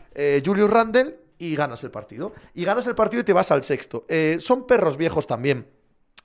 Julius 0.45 0.71
Randle, 0.71 1.19
y 1.39 1.55
ganas 1.57 1.83
el 1.85 1.91
partido. 1.91 2.33
Y 2.55 2.65
ganas 2.65 2.87
el 2.87 2.95
partido 2.95 3.21
y 3.21 3.25
te 3.25 3.33
vas 3.33 3.51
al 3.51 3.63
sexto. 3.63 4.05
son 4.39 4.67
perros 4.67 4.97
viejos 4.97 5.27
también 5.27 5.67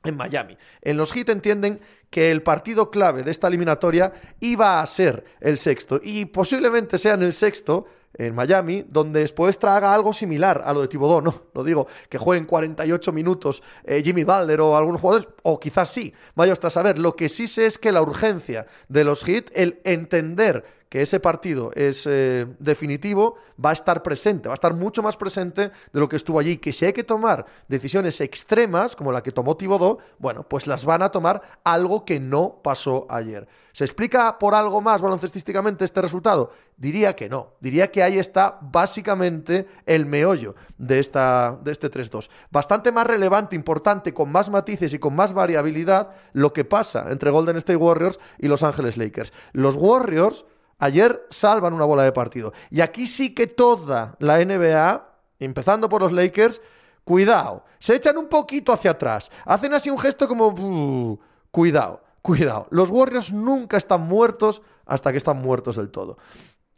en 0.07 0.17
Miami. 0.17 0.57
En 0.81 0.97
los 0.97 1.11
Heat 1.13 1.29
entienden 1.29 1.79
que 2.09 2.31
el 2.31 2.41
partido 2.41 2.89
clave 2.89 3.23
de 3.23 3.31
esta 3.31 3.47
eliminatoria 3.47 4.13
iba 4.39 4.81
a 4.81 4.85
ser 4.85 5.25
el 5.39 5.57
sexto 5.57 5.99
y 6.03 6.25
posiblemente 6.25 6.97
sea 6.97 7.13
en 7.15 7.23
el 7.23 7.33
sexto 7.33 7.85
en 8.13 8.33
Miami, 8.33 8.83
donde 8.89 9.19
después 9.19 9.59
traga 9.59 9.93
algo 9.93 10.11
similar 10.11 10.63
a 10.65 10.73
lo 10.73 10.81
de 10.81 10.87
Tibodó, 10.87 11.21
no, 11.23 11.43
lo 11.53 11.63
digo, 11.63 11.87
que 12.09 12.17
jueguen 12.17 12.45
48 12.45 13.11
minutos 13.11 13.61
eh, 13.83 14.01
Jimmy 14.03 14.23
Balder 14.23 14.61
o 14.61 14.75
algunos 14.75 15.01
jugadores, 15.01 15.27
o 15.43 15.59
quizás 15.59 15.89
sí, 15.89 16.13
vaya 16.35 16.53
hasta 16.53 16.69
saber. 16.69 16.97
Lo 16.97 17.15
que 17.15 17.29
sí 17.29 17.47
sé 17.47 17.65
es 17.65 17.77
que 17.77 17.91
la 17.91 18.01
urgencia 18.01 18.65
de 18.87 19.03
los 19.03 19.23
Heat, 19.23 19.51
el 19.53 19.79
entender 19.83 20.76
que 20.89 21.01
ese 21.01 21.19
partido 21.19 21.71
es 21.75 22.05
eh, 22.07 22.47
definitivo, 22.59 23.35
va 23.63 23.71
a 23.71 23.73
estar 23.73 24.03
presente, 24.03 24.47
va 24.47 24.53
a 24.53 24.55
estar 24.55 24.73
mucho 24.73 25.03
más 25.03 25.17
presente 25.17 25.71
de 25.91 25.99
lo 25.99 26.07
que 26.07 26.15
estuvo 26.15 26.39
allí. 26.39 26.57
Que 26.57 26.71
si 26.71 26.85
hay 26.85 26.93
que 26.93 27.03
tomar 27.03 27.45
decisiones 27.67 28.21
extremas, 28.21 28.95
como 28.95 29.11
la 29.11 29.21
que 29.21 29.31
tomó 29.31 29.57
Tibodó, 29.57 29.99
bueno, 30.19 30.43
pues 30.43 30.67
las 30.67 30.85
van 30.85 31.01
a 31.01 31.09
tomar 31.09 31.41
algo 31.63 32.05
que 32.05 32.19
no 32.19 32.61
pasó 32.63 33.05
ayer. 33.09 33.47
¿Se 33.77 33.83
explica 33.83 34.39
por 34.39 34.55
algo 34.55 34.81
más 34.81 35.01
baloncestísticamente 35.01 35.85
este 35.85 36.01
resultado? 36.01 36.51
Diría 36.77 37.15
que 37.15 37.29
no. 37.29 37.53
Diría 37.59 37.91
que 37.91 38.01
ahí 38.01 38.17
está 38.17 38.57
básicamente 38.59 39.67
el 39.85 40.07
meollo 40.07 40.55
de, 40.79 40.97
esta, 40.99 41.59
de 41.63 41.73
este 41.73 41.91
3-2. 41.91 42.29
Bastante 42.49 42.91
más 42.91 43.05
relevante, 43.05 43.55
importante, 43.55 44.15
con 44.15 44.31
más 44.31 44.49
matices 44.49 44.93
y 44.93 44.99
con 44.99 45.15
más 45.15 45.33
variabilidad 45.33 46.11
lo 46.33 46.53
que 46.53 46.65
pasa 46.65 47.11
entre 47.11 47.29
Golden 47.29 47.57
State 47.57 47.77
Warriors 47.77 48.19
y 48.39 48.47
Los 48.47 48.63
Ángeles 48.63 48.97
Lakers. 48.97 49.31
Los 49.53 49.75
Warriors 49.75 50.45
Ayer 50.79 51.25
salvan 51.29 51.73
una 51.73 51.85
bola 51.85 52.03
de 52.03 52.11
partido. 52.11 52.53
Y 52.69 52.81
aquí 52.81 53.07
sí 53.07 53.33
que 53.33 53.47
toda 53.47 54.15
la 54.19 54.43
NBA, 54.43 55.09
empezando 55.39 55.89
por 55.89 56.01
los 56.01 56.11
Lakers, 56.11 56.61
cuidado, 57.03 57.65
se 57.79 57.95
echan 57.95 58.17
un 58.17 58.27
poquito 58.27 58.71
hacia 58.71 58.91
atrás. 58.91 59.31
Hacen 59.45 59.73
así 59.73 59.89
un 59.89 59.99
gesto 59.99 60.27
como... 60.27 61.19
cuidado, 61.51 62.03
cuidado. 62.21 62.67
Los 62.69 62.89
Warriors 62.91 63.33
nunca 63.33 63.77
están 63.77 64.01
muertos 64.01 64.61
hasta 64.85 65.11
que 65.11 65.17
están 65.17 65.37
muertos 65.37 65.77
del 65.77 65.89
todo. 65.89 66.17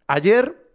Ayer 0.08 0.70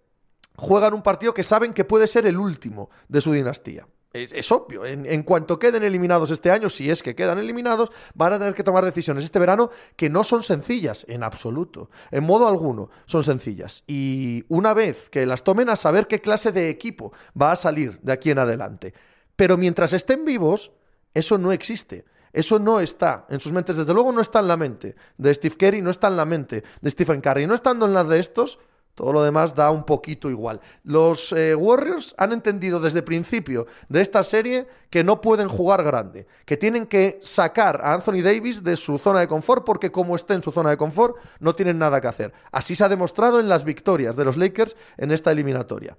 juegan 0.57 0.95
un 0.95 1.03
partido 1.03 1.33
que 1.35 1.43
saben 1.43 1.73
que 1.73 1.85
puede 1.85 2.07
ser 2.07 2.27
el 2.27 2.39
último 2.39 2.91
de 3.09 3.21
su 3.21 3.33
dinastía. 3.33 3.87
Es, 4.15 4.53
obvio, 4.53 4.87
en, 4.87 5.23
cuanto 5.25 5.59
queden 5.59 5.83
eliminados 5.83 6.31
este 6.31 6.49
año, 6.49 6.71
si 6.71 6.89
es 6.89 7.03
que 7.03 7.17
quedan 7.17 7.41
eliminados, 7.41 7.91
van 8.15 8.33
a 8.33 8.39
tener 8.39 8.55
que 8.55 8.63
tomar 8.63 8.85
decisiones 8.85 9.25
este 9.25 9.41
verano 9.41 9.71
que 9.97 10.09
no 10.09 10.23
son 10.23 10.45
sencillas, 10.45 11.05
en 11.09 11.25
absoluto, 11.25 11.91
en 12.13 12.23
modo 12.23 12.47
alguno, 12.47 12.91
son 13.07 13.25
sencillas. 13.25 13.83
Y 13.89 14.45
una 14.47 14.73
vez 14.73 15.11
que 15.11 15.27
las 15.27 15.43
tomen 15.43 15.69
a 15.69 15.75
saber 15.75 16.07
qué 16.07 16.21
clase 16.21 16.53
de 16.53 16.71
equipo 16.71 17.13
va 17.41 17.51
a 17.51 17.57
salir 17.57 17.99
de 18.03 18.13
aquí 18.13 18.31
en 18.31 18.39
adelante. 18.39 18.95
Pero 19.35 19.57
mientras 19.57 19.93
estén 19.93 20.25
vivos, 20.25 20.71
eso 21.13 21.37
no 21.37 21.51
existe. 21.51 22.05
Eso 22.33 22.61
no 22.61 22.79
está 22.79 23.27
en 23.31 23.41
sus 23.41 23.51
mentes, 23.51 23.77
desde 23.77 23.95
luego 23.95 24.13
no 24.13 24.21
está 24.21 24.39
en 24.39 24.47
la 24.47 24.57
mente 24.57 24.95
de 25.19 25.35
Steve 25.35 25.57
Kerry, 25.57 25.83
no 25.83 25.91
está 25.91 26.07
en 26.07 26.17
la 26.17 26.25
mente 26.25 26.63
de 26.81 26.91
Stephen 26.91 27.21
Curry. 27.21 27.49
No 27.49 27.55
estando 27.57 27.85
en 27.87 27.95
la 27.95 28.05
de 28.05 28.21
estos, 28.21 28.61
todo 28.95 29.13
lo 29.13 29.23
demás 29.23 29.55
da 29.55 29.71
un 29.71 29.85
poquito 29.85 30.31
igual. 30.31 30.61
Los 30.83 31.33
eh, 31.33 31.55
Warriors 31.55 32.15
han 32.19 32.33
entendido 32.33 32.81
desde 32.81 33.01
el 33.01 33.05
principio 33.05 33.67
de 33.89 34.01
esta 34.01 34.23
serie 34.23 34.67
que 34.91 35.05
no 35.05 35.21
pueden 35.21 35.49
jugar 35.49 35.83
grande, 35.83 36.27
que 36.45 36.57
tienen 36.57 36.87
que 36.87 37.19
sacar 37.23 37.81
a 37.83 37.95
Anthony 37.95 38.23
Davis 38.23 38.63
de 38.63 38.77
su 38.77 38.99
zona 38.99 39.21
de 39.21 39.29
confort 39.29 39.65
porque 39.65 39.91
como 39.91 40.17
esté 40.17 40.35
en 40.35 40.43
su 40.43 40.53
zona 40.53 40.71
de 40.71 40.77
confort 40.77 41.17
no 41.41 41.55
tienen 41.55 41.79
nada 41.79 42.01
que 42.01 42.09
hacer. 42.09 42.33
Así 42.53 42.77
se 42.77 42.85
ha 42.85 42.89
demostrado 42.89 43.41
en 43.41 43.49
las 43.49 43.65
victorias 43.65 44.17
de 44.17 44.25
los 44.25 44.37
Lakers 44.37 44.77
en 44.97 45.11
esta 45.11 45.33
eliminatoria. 45.33 45.97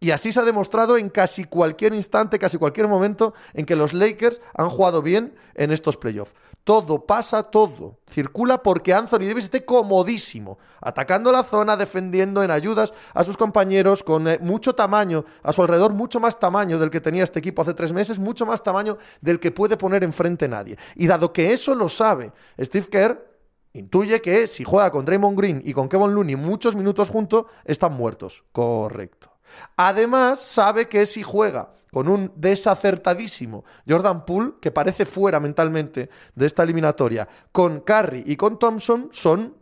Y 0.00 0.12
así 0.12 0.32
se 0.32 0.38
ha 0.38 0.44
demostrado 0.44 0.96
en 0.96 1.08
casi 1.08 1.44
cualquier 1.44 1.92
instante, 1.92 2.38
casi 2.38 2.56
cualquier 2.56 2.86
momento 2.86 3.34
en 3.52 3.66
que 3.66 3.74
los 3.74 3.92
Lakers 3.92 4.40
han 4.54 4.70
jugado 4.70 5.02
bien 5.02 5.34
en 5.54 5.72
estos 5.72 5.96
playoffs. 5.96 6.34
Todo 6.62 7.06
pasa, 7.06 7.44
todo 7.44 7.98
circula 8.08 8.62
porque 8.62 8.92
Anthony 8.92 9.20
Davis 9.26 9.44
esté 9.44 9.64
comodísimo, 9.64 10.58
atacando 10.80 11.32
la 11.32 11.42
zona, 11.42 11.76
defendiendo 11.76 12.42
en 12.42 12.50
ayudas 12.50 12.92
a 13.14 13.24
sus 13.24 13.36
compañeros 13.36 14.02
con 14.02 14.28
eh, 14.28 14.38
mucho 14.40 14.74
tamaño 14.74 15.24
a 15.42 15.52
su 15.52 15.62
alrededor, 15.62 15.94
mucho 15.94 16.20
más 16.20 16.38
tamaño 16.38 16.78
del 16.78 16.90
que 16.90 17.00
tenía 17.00 17.24
este 17.24 17.38
equipo 17.38 17.62
hace 17.62 17.74
tres 17.74 17.92
meses, 17.92 18.18
mucho 18.18 18.44
más 18.44 18.62
tamaño 18.62 18.98
del 19.20 19.40
que 19.40 19.50
puede 19.50 19.76
poner 19.76 20.04
enfrente 20.04 20.46
nadie. 20.46 20.76
Y 20.94 21.06
dado 21.06 21.32
que 21.32 21.52
eso 21.52 21.74
lo 21.74 21.88
sabe 21.88 22.32
Steve 22.60 22.86
Kerr, 22.88 23.26
intuye 23.72 24.20
que 24.20 24.46
si 24.46 24.62
juega 24.62 24.90
con 24.90 25.04
Draymond 25.04 25.38
Green 25.38 25.62
y 25.64 25.72
con 25.72 25.88
Kevin 25.88 26.14
Looney 26.14 26.36
muchos 26.36 26.76
minutos 26.76 27.08
juntos, 27.08 27.46
están 27.64 27.94
muertos. 27.94 28.44
Correcto. 28.52 29.37
Además, 29.76 30.40
sabe 30.40 30.88
que 30.88 31.06
si 31.06 31.22
juega 31.22 31.72
con 31.92 32.08
un 32.08 32.32
desacertadísimo 32.36 33.64
Jordan 33.88 34.24
Poole, 34.24 34.54
que 34.60 34.70
parece 34.70 35.06
fuera 35.06 35.40
mentalmente 35.40 36.10
de 36.34 36.46
esta 36.46 36.62
eliminatoria, 36.62 37.28
con 37.52 37.80
Curry 37.80 38.24
y 38.26 38.36
con 38.36 38.58
Thompson, 38.58 39.08
son 39.12 39.56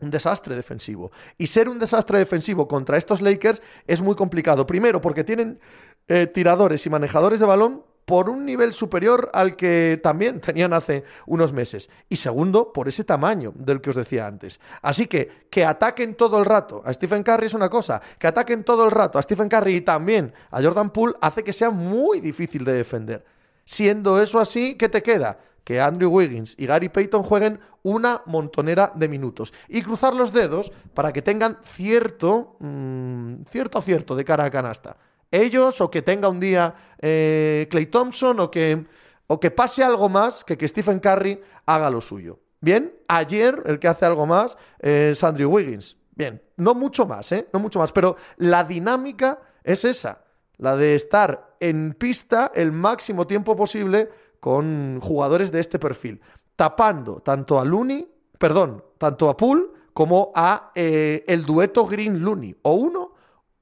un 0.00 0.10
desastre 0.10 0.54
defensivo. 0.54 1.10
Y 1.36 1.46
ser 1.46 1.68
un 1.68 1.78
desastre 1.78 2.18
defensivo 2.18 2.68
contra 2.68 2.96
estos 2.96 3.20
Lakers 3.20 3.60
es 3.86 4.00
muy 4.00 4.14
complicado. 4.14 4.66
Primero, 4.66 5.00
porque 5.00 5.24
tienen 5.24 5.60
eh, 6.06 6.26
tiradores 6.26 6.86
y 6.86 6.90
manejadores 6.90 7.40
de 7.40 7.46
balón 7.46 7.84
por 8.08 8.30
un 8.30 8.46
nivel 8.46 8.72
superior 8.72 9.28
al 9.34 9.54
que 9.54 10.00
también 10.02 10.40
tenían 10.48 10.72
hace 10.72 11.04
unos 11.26 11.52
meses. 11.52 11.90
Y 12.08 12.16
segundo, 12.16 12.72
por 12.72 12.88
ese 12.88 13.04
tamaño 13.04 13.52
del 13.54 13.82
que 13.82 13.90
os 13.90 13.96
decía 13.96 14.26
antes. 14.26 14.60
Así 14.80 15.06
que 15.06 15.46
que 15.50 15.66
ataquen 15.66 16.14
todo 16.14 16.38
el 16.38 16.46
rato 16.46 16.80
a 16.86 16.94
Stephen 16.94 17.22
Curry 17.22 17.46
es 17.46 17.54
una 17.54 17.68
cosa, 17.68 18.00
que 18.18 18.26
ataquen 18.26 18.64
todo 18.64 18.86
el 18.86 18.92
rato 18.92 19.18
a 19.18 19.22
Stephen 19.22 19.50
Curry 19.50 19.76
y 19.76 19.80
también 19.82 20.32
a 20.50 20.62
Jordan 20.62 20.88
Poole 20.88 21.16
hace 21.20 21.44
que 21.44 21.52
sea 21.52 21.68
muy 21.68 22.20
difícil 22.20 22.64
de 22.64 22.72
defender. 22.72 23.26
Siendo 23.66 24.22
eso 24.22 24.40
así, 24.40 24.76
¿qué 24.76 24.88
te 24.88 25.02
queda? 25.02 25.38
Que 25.62 25.78
Andrew 25.78 26.10
Wiggins 26.10 26.54
y 26.56 26.64
Gary 26.64 26.88
Payton 26.88 27.22
jueguen 27.22 27.60
una 27.82 28.22
montonera 28.24 28.90
de 28.94 29.06
minutos 29.08 29.52
y 29.68 29.82
cruzar 29.82 30.14
los 30.14 30.32
dedos 30.32 30.72
para 30.94 31.12
que 31.12 31.20
tengan 31.20 31.58
cierto, 31.62 32.56
mm, 32.60 33.42
cierto 33.50 33.76
acierto 33.76 34.16
de 34.16 34.24
cara 34.24 34.44
a 34.44 34.50
canasta 34.50 34.96
ellos 35.30 35.80
o 35.80 35.90
que 35.90 36.02
tenga 36.02 36.28
un 36.28 36.40
día 36.40 36.74
eh, 36.98 37.66
Clay 37.70 37.86
Thompson 37.86 38.40
o 38.40 38.50
que, 38.50 38.86
o 39.26 39.40
que 39.40 39.50
pase 39.50 39.84
algo 39.84 40.08
más 40.08 40.44
que 40.44 40.56
que 40.56 40.68
Stephen 40.68 41.00
Curry 41.00 41.40
haga 41.66 41.90
lo 41.90 42.00
suyo. 42.00 42.40
Bien, 42.60 42.92
ayer 43.06 43.62
el 43.66 43.78
que 43.78 43.88
hace 43.88 44.04
algo 44.04 44.26
más 44.26 44.56
es 44.80 45.22
Andrew 45.22 45.50
Wiggins. 45.50 45.96
Bien, 46.14 46.42
no 46.56 46.74
mucho 46.74 47.06
más, 47.06 47.30
¿eh? 47.30 47.48
No 47.52 47.60
mucho 47.60 47.78
más, 47.78 47.92
pero 47.92 48.16
la 48.38 48.64
dinámica 48.64 49.40
es 49.62 49.84
esa, 49.84 50.24
la 50.56 50.76
de 50.76 50.94
estar 50.96 51.56
en 51.60 51.94
pista 51.94 52.50
el 52.54 52.72
máximo 52.72 53.26
tiempo 53.26 53.54
posible 53.54 54.10
con 54.40 55.00
jugadores 55.00 55.52
de 55.52 55.60
este 55.60 55.78
perfil, 55.78 56.20
tapando 56.56 57.20
tanto 57.20 57.60
a 57.60 57.64
Looney, 57.64 58.08
perdón, 58.36 58.84
tanto 58.98 59.28
a 59.28 59.36
Poole 59.36 59.66
como 59.92 60.32
a 60.34 60.72
eh, 60.74 61.22
el 61.28 61.44
dueto 61.44 61.86
Green 61.86 62.24
Looney, 62.24 62.56
o 62.62 62.72
uno 62.72 63.12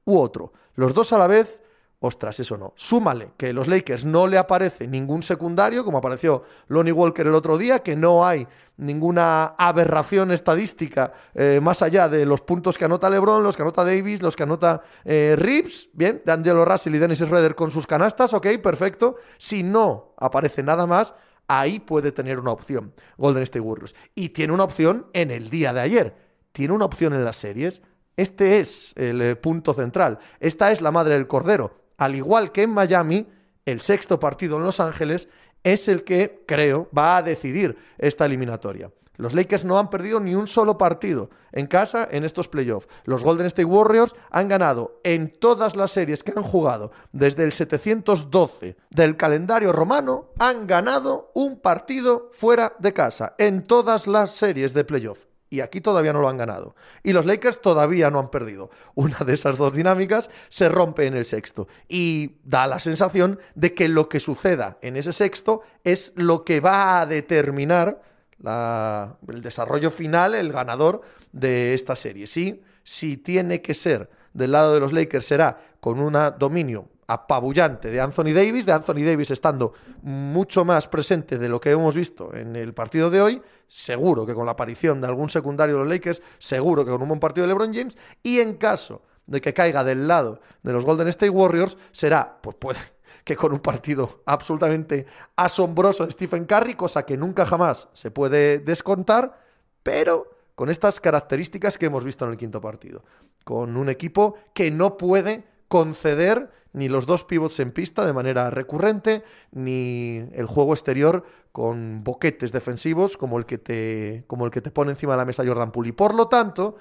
u 0.04 0.18
otro 0.18 0.52
los 0.76 0.94
dos 0.94 1.12
a 1.12 1.18
la 1.18 1.26
vez, 1.26 1.62
ostras, 2.00 2.38
eso 2.40 2.56
no. 2.56 2.72
Súmale 2.76 3.32
que 3.36 3.52
los 3.52 3.68
Lakers 3.68 4.04
no 4.04 4.26
le 4.26 4.38
aparece 4.38 4.86
ningún 4.86 5.22
secundario, 5.22 5.84
como 5.84 5.98
apareció 5.98 6.44
Lonnie 6.68 6.92
Walker 6.92 7.26
el 7.26 7.34
otro 7.34 7.58
día, 7.58 7.80
que 7.80 7.96
no 7.96 8.26
hay 8.26 8.46
ninguna 8.76 9.54
aberración 9.58 10.30
estadística 10.32 11.12
eh, 11.34 11.60
más 11.62 11.82
allá 11.82 12.08
de 12.08 12.26
los 12.26 12.42
puntos 12.42 12.76
que 12.76 12.84
anota 12.84 13.08
LeBron, 13.08 13.42
los 13.42 13.56
que 13.56 13.62
anota 13.62 13.84
Davis, 13.84 14.22
los 14.22 14.36
que 14.36 14.42
anota 14.42 14.82
eh, 15.04 15.34
Reeves, 15.38 15.88
bien, 15.94 16.22
de 16.24 16.32
Angelo 16.32 16.64
Russell 16.64 16.94
y 16.94 16.98
Dennis 16.98 17.18
Schroeder 17.18 17.54
con 17.54 17.70
sus 17.70 17.86
canastas, 17.86 18.34
ok, 18.34 18.46
perfecto. 18.62 19.16
Si 19.38 19.62
no 19.62 20.14
aparece 20.18 20.62
nada 20.62 20.86
más, 20.86 21.14
ahí 21.48 21.80
puede 21.80 22.12
tener 22.12 22.38
una 22.38 22.52
opción 22.52 22.92
Golden 23.16 23.42
State 23.44 23.60
Warriors. 23.60 23.94
Y 24.14 24.30
tiene 24.30 24.52
una 24.52 24.64
opción 24.64 25.06
en 25.12 25.30
el 25.30 25.48
día 25.48 25.72
de 25.72 25.80
ayer. 25.80 26.16
Tiene 26.52 26.74
una 26.74 26.84
opción 26.84 27.12
en 27.12 27.24
las 27.24 27.36
series 27.36 27.82
este 28.16 28.60
es 28.60 28.92
el 28.96 29.20
eh, 29.20 29.36
punto 29.36 29.74
central. 29.74 30.18
Esta 30.40 30.72
es 30.72 30.80
la 30.80 30.90
madre 30.90 31.14
del 31.14 31.26
cordero. 31.26 31.78
Al 31.98 32.14
igual 32.14 32.52
que 32.52 32.62
en 32.62 32.70
Miami, 32.70 33.26
el 33.64 33.80
sexto 33.80 34.18
partido 34.18 34.56
en 34.56 34.62
Los 34.62 34.80
Ángeles 34.80 35.28
es 35.64 35.88
el 35.88 36.04
que, 36.04 36.44
creo, 36.46 36.88
va 36.96 37.16
a 37.16 37.22
decidir 37.22 37.76
esta 37.98 38.24
eliminatoria. 38.24 38.90
Los 39.16 39.34
Lakers 39.34 39.64
no 39.64 39.78
han 39.78 39.88
perdido 39.88 40.20
ni 40.20 40.34
un 40.34 40.46
solo 40.46 40.76
partido 40.76 41.30
en 41.52 41.66
casa 41.66 42.06
en 42.10 42.24
estos 42.24 42.48
playoffs. 42.48 42.88
Los 43.04 43.24
Golden 43.24 43.46
State 43.46 43.64
Warriors 43.64 44.14
han 44.30 44.48
ganado 44.48 45.00
en 45.04 45.30
todas 45.30 45.74
las 45.74 45.90
series 45.90 46.22
que 46.22 46.32
han 46.36 46.42
jugado 46.42 46.92
desde 47.12 47.44
el 47.44 47.52
712 47.52 48.76
del 48.90 49.16
calendario 49.16 49.72
romano, 49.72 50.28
han 50.38 50.66
ganado 50.66 51.30
un 51.34 51.60
partido 51.60 52.28
fuera 52.32 52.74
de 52.78 52.92
casa 52.92 53.34
en 53.38 53.62
todas 53.62 54.06
las 54.06 54.32
series 54.32 54.74
de 54.74 54.84
playoff. 54.84 55.26
Y 55.56 55.60
aquí 55.62 55.80
todavía 55.80 56.12
no 56.12 56.20
lo 56.20 56.28
han 56.28 56.36
ganado. 56.36 56.76
Y 57.02 57.12
los 57.12 57.24
Lakers 57.24 57.62
todavía 57.62 58.10
no 58.10 58.18
han 58.18 58.30
perdido. 58.30 58.70
Una 58.94 59.18
de 59.18 59.32
esas 59.32 59.56
dos 59.56 59.74
dinámicas 59.74 60.30
se 60.48 60.68
rompe 60.68 61.06
en 61.06 61.14
el 61.14 61.24
sexto. 61.24 61.66
Y 61.88 62.36
da 62.44 62.66
la 62.66 62.78
sensación 62.78 63.40
de 63.54 63.74
que 63.74 63.88
lo 63.88 64.08
que 64.08 64.20
suceda 64.20 64.78
en 64.82 64.96
ese 64.96 65.12
sexto 65.12 65.62
es 65.82 66.12
lo 66.16 66.44
que 66.44 66.60
va 66.60 67.00
a 67.00 67.06
determinar 67.06 68.02
el 68.44 69.40
desarrollo 69.40 69.90
final, 69.90 70.34
el 70.34 70.52
ganador 70.52 71.00
de 71.32 71.72
esta 71.72 71.96
serie. 71.96 72.26
Sí, 72.26 72.62
si 72.82 73.16
tiene 73.16 73.62
que 73.62 73.72
ser 73.72 74.10
del 74.34 74.52
lado 74.52 74.74
de 74.74 74.80
los 74.80 74.92
Lakers 74.92 75.24
será 75.24 75.58
con 75.80 75.98
un 76.00 76.16
dominio 76.38 76.90
apabullante 77.06 77.90
de 77.90 78.00
Anthony 78.00 78.32
Davis, 78.32 78.66
de 78.66 78.72
Anthony 78.72 79.04
Davis 79.04 79.30
estando 79.30 79.72
mucho 80.02 80.64
más 80.64 80.88
presente 80.88 81.38
de 81.38 81.48
lo 81.48 81.60
que 81.60 81.70
hemos 81.70 81.94
visto 81.94 82.34
en 82.34 82.56
el 82.56 82.74
partido 82.74 83.10
de 83.10 83.22
hoy, 83.22 83.42
seguro 83.68 84.26
que 84.26 84.34
con 84.34 84.46
la 84.46 84.52
aparición 84.52 85.00
de 85.00 85.06
algún 85.06 85.28
secundario 85.28 85.76
de 85.76 85.80
los 85.82 85.88
Lakers, 85.88 86.22
seguro 86.38 86.84
que 86.84 86.90
con 86.90 87.02
un 87.02 87.08
buen 87.08 87.20
partido 87.20 87.46
de 87.46 87.52
LeBron 87.52 87.72
James, 87.72 87.96
y 88.22 88.40
en 88.40 88.54
caso 88.54 89.02
de 89.26 89.40
que 89.40 89.54
caiga 89.54 89.84
del 89.84 90.06
lado 90.06 90.40
de 90.62 90.72
los 90.72 90.84
Golden 90.84 91.08
State 91.08 91.30
Warriors, 91.30 91.76
será, 91.92 92.38
pues 92.40 92.56
puede 92.56 92.78
que 93.24 93.36
con 93.36 93.52
un 93.52 93.60
partido 93.60 94.22
absolutamente 94.26 95.06
asombroso 95.36 96.04
de 96.04 96.12
Stephen 96.12 96.44
Curry, 96.44 96.74
cosa 96.74 97.04
que 97.04 97.16
nunca 97.16 97.46
jamás 97.46 97.88
se 97.92 98.10
puede 98.10 98.60
descontar, 98.60 99.40
pero 99.82 100.30
con 100.54 100.70
estas 100.70 101.00
características 101.00 101.76
que 101.76 101.86
hemos 101.86 102.02
visto 102.02 102.24
en 102.24 102.32
el 102.32 102.36
quinto 102.36 102.60
partido, 102.60 103.04
con 103.44 103.76
un 103.76 103.88
equipo 103.88 104.36
que 104.54 104.70
no 104.70 104.96
puede 104.96 105.44
conceder 105.68 106.50
ni 106.76 106.90
los 106.90 107.06
dos 107.06 107.24
pivots 107.24 107.58
en 107.60 107.72
pista 107.72 108.04
de 108.04 108.12
manera 108.12 108.50
recurrente, 108.50 109.24
ni 109.50 110.22
el 110.34 110.44
juego 110.44 110.74
exterior 110.74 111.24
con 111.50 112.04
boquetes 112.04 112.52
defensivos 112.52 113.16
como 113.16 113.38
el 113.38 113.46
que 113.46 113.56
te, 113.56 114.24
como 114.26 114.44
el 114.44 114.50
que 114.50 114.60
te 114.60 114.70
pone 114.70 114.90
encima 114.90 115.14
de 115.14 115.16
la 115.16 115.24
mesa 115.24 115.42
Jordan 115.46 115.72
Poole. 115.72 115.88
Y 115.88 115.92
por 115.92 116.14
lo 116.14 116.28
tanto, 116.28 116.76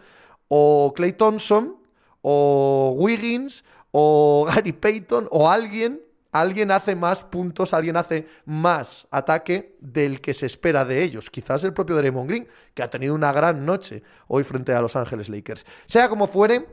o 0.50 0.92
Clay 0.94 1.14
Thompson, 1.14 1.78
o 2.22 2.94
Wiggins, 2.98 3.64
o 3.92 4.46
Gary 4.54 4.74
Payton, 4.74 5.30
o 5.32 5.50
alguien, 5.50 6.02
alguien 6.34 6.72
hace 6.72 6.98
más 6.98 7.24
puntos, 7.24 7.74
alguien 7.74 7.96
hace 7.96 8.28
más 8.44 9.08
ataque 9.12 9.78
del 9.80 10.20
que 10.20 10.34
se 10.34 10.46
espera 10.46 10.84
de 10.84 11.04
ellos. 11.04 11.30
Quizás 11.30 11.64
el 11.64 11.72
propio 11.72 11.96
Draymond 11.96 12.28
Green, 12.28 12.48
que 12.74 12.84
ha 12.84 12.90
tenido 12.90 13.16
una 13.16 13.32
gran 13.32 13.66
noche 13.66 14.04
hoy 14.28 14.44
frente 14.44 14.74
a 14.74 14.82
Los 14.82 14.98
Ángeles 14.98 15.30
Lakers. 15.30 15.66
Sea 15.86 16.10
como 16.10 16.28
fuere, 16.28 16.68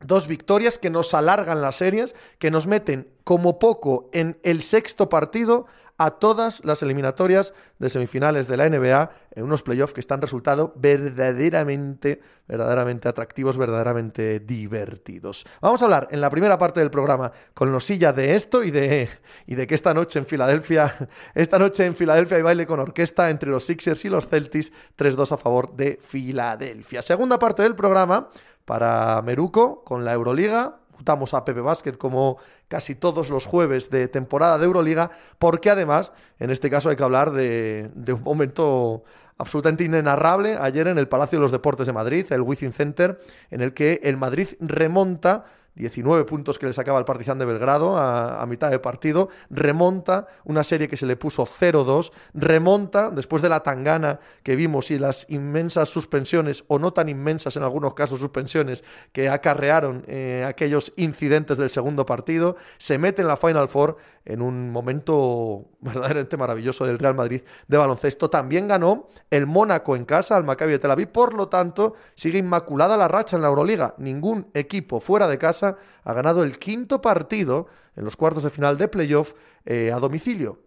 Dos 0.00 0.28
victorias 0.28 0.78
que 0.78 0.90
nos 0.90 1.14
alargan 1.14 1.62
las 1.62 1.76
series, 1.76 2.14
que 2.38 2.50
nos 2.50 2.66
meten 2.66 3.08
como 3.24 3.58
poco 3.58 4.10
en 4.12 4.38
el 4.42 4.62
sexto 4.62 5.08
partido 5.08 5.66
a 5.96 6.10
todas 6.10 6.64
las 6.64 6.82
eliminatorias 6.82 7.54
de 7.78 7.88
semifinales 7.88 8.48
de 8.48 8.56
la 8.56 8.68
NBA 8.68 9.10
en 9.30 9.44
unos 9.44 9.62
playoffs 9.62 9.94
que 9.94 10.00
están 10.00 10.20
resultado 10.20 10.72
verdaderamente, 10.76 12.20
verdaderamente 12.48 13.08
atractivos, 13.08 13.56
verdaderamente 13.56 14.40
divertidos. 14.40 15.46
Vamos 15.60 15.82
a 15.82 15.84
hablar 15.84 16.08
en 16.10 16.20
la 16.20 16.30
primera 16.30 16.58
parte 16.58 16.80
del 16.80 16.90
programa 16.90 17.32
con 17.52 17.70
los 17.70 17.84
silla 17.84 18.12
de 18.12 18.34
esto 18.34 18.64
y 18.64 18.70
de, 18.70 19.08
y 19.46 19.54
de 19.54 19.66
que 19.66 19.74
esta 19.74 19.94
noche 19.94 20.18
en 20.18 20.26
Filadelfia, 20.26 21.08
esta 21.34 21.58
noche 21.58 21.86
en 21.86 21.94
Filadelfia 21.94 22.38
hay 22.38 22.42
baile 22.42 22.66
con 22.66 22.80
orquesta 22.80 23.30
entre 23.30 23.50
los 23.50 23.64
Sixers 23.64 24.04
y 24.04 24.08
los 24.08 24.26
Celtics, 24.26 24.72
3-2 24.98 25.32
a 25.32 25.36
favor 25.36 25.76
de 25.76 26.00
Filadelfia. 26.04 27.02
Segunda 27.02 27.38
parte 27.38 27.62
del 27.62 27.76
programa 27.76 28.28
para 28.64 29.20
Meruco 29.22 29.84
con 29.84 30.04
la 30.04 30.12
Euroliga. 30.12 30.78
Juntamos 30.92 31.34
a 31.34 31.44
Pepe 31.44 31.60
Básquet 31.60 31.98
como 31.98 32.38
casi 32.68 32.94
todos 32.94 33.30
los 33.30 33.46
jueves 33.46 33.90
de 33.90 34.08
temporada 34.08 34.58
de 34.58 34.64
Euroliga, 34.64 35.10
porque 35.38 35.70
además, 35.70 36.12
en 36.38 36.50
este 36.50 36.70
caso 36.70 36.88
hay 36.88 36.96
que 36.96 37.02
hablar 37.02 37.32
de, 37.32 37.90
de 37.94 38.12
un 38.12 38.22
momento 38.22 39.02
absolutamente 39.36 39.84
inenarrable 39.84 40.56
ayer 40.60 40.86
en 40.86 40.98
el 40.98 41.08
Palacio 41.08 41.38
de 41.38 41.42
los 41.42 41.52
Deportes 41.52 41.86
de 41.86 41.92
Madrid, 41.92 42.26
el 42.30 42.42
Wizzing 42.42 42.72
Center, 42.72 43.18
en 43.50 43.60
el 43.60 43.74
que 43.74 44.00
el 44.04 44.16
Madrid 44.16 44.48
remonta 44.60 45.44
19 45.74 46.24
puntos 46.24 46.58
que 46.58 46.66
le 46.66 46.72
sacaba 46.72 46.98
el 46.98 47.04
Partizan 47.04 47.38
de 47.38 47.44
Belgrado 47.44 47.96
a, 47.96 48.44
mitad 48.46 48.70
de 48.70 48.78
partido, 48.78 49.28
remonta 49.50 50.28
una 50.44 50.62
serie 50.62 50.88
que 50.88 50.96
se 50.96 51.06
le 51.06 51.16
puso 51.16 51.46
0-2, 51.46 52.12
remonta 52.32 53.10
después 53.10 53.42
de 53.42 53.48
la 53.48 53.60
tangana 53.60 54.20
que 54.42 54.54
vimos 54.54 54.90
y 54.90 54.98
las 54.98 55.26
inmensas 55.30 55.88
suspensiones, 55.88 56.64
o 56.68 56.78
no 56.78 56.92
tan 56.92 57.08
inmensas 57.08 57.56
en 57.56 57.62
algunos 57.64 57.94
casos 57.94 58.20
suspensiones, 58.20 58.84
que 59.12 59.28
acarrearon 59.28 60.04
eh, 60.06 60.44
aquellos 60.46 60.92
incidentes 60.96 61.56
del 61.56 61.70
segundo 61.70 62.06
partido, 62.06 62.56
se 62.78 62.98
mete 62.98 63.22
en 63.22 63.28
la 63.28 63.36
Final 63.36 63.68
Four 63.68 63.96
en 64.24 64.40
un 64.40 64.70
momento 64.70 65.66
verdaderamente 65.80 66.36
maravilloso 66.36 66.86
del 66.86 66.98
Real 66.98 67.14
Madrid 67.14 67.42
de 67.68 67.76
baloncesto. 67.76 68.30
También 68.30 68.68
ganó 68.68 69.08
el 69.30 69.46
Mónaco 69.46 69.96
en 69.96 70.04
casa 70.04 70.36
al 70.36 70.44
Maccabi 70.44 70.72
de 70.72 70.78
Tel 70.78 70.90
Aviv, 70.90 71.08
por 71.08 71.34
lo 71.34 71.48
tanto 71.48 71.94
sigue 72.14 72.38
inmaculada 72.38 72.96
la 72.96 73.08
racha 73.08 73.36
en 73.36 73.42
la 73.42 73.48
Euroliga. 73.48 73.94
Ningún 73.98 74.48
equipo 74.54 75.00
fuera 75.00 75.28
de 75.28 75.38
casa 75.38 75.63
ha 75.66 76.12
ganado 76.12 76.42
el 76.42 76.58
quinto 76.58 77.00
partido 77.00 77.66
en 77.96 78.04
los 78.04 78.16
cuartos 78.16 78.42
de 78.42 78.50
final 78.50 78.76
de 78.76 78.88
playoff 78.88 79.32
eh, 79.64 79.92
a 79.92 79.98
domicilio. 79.98 80.60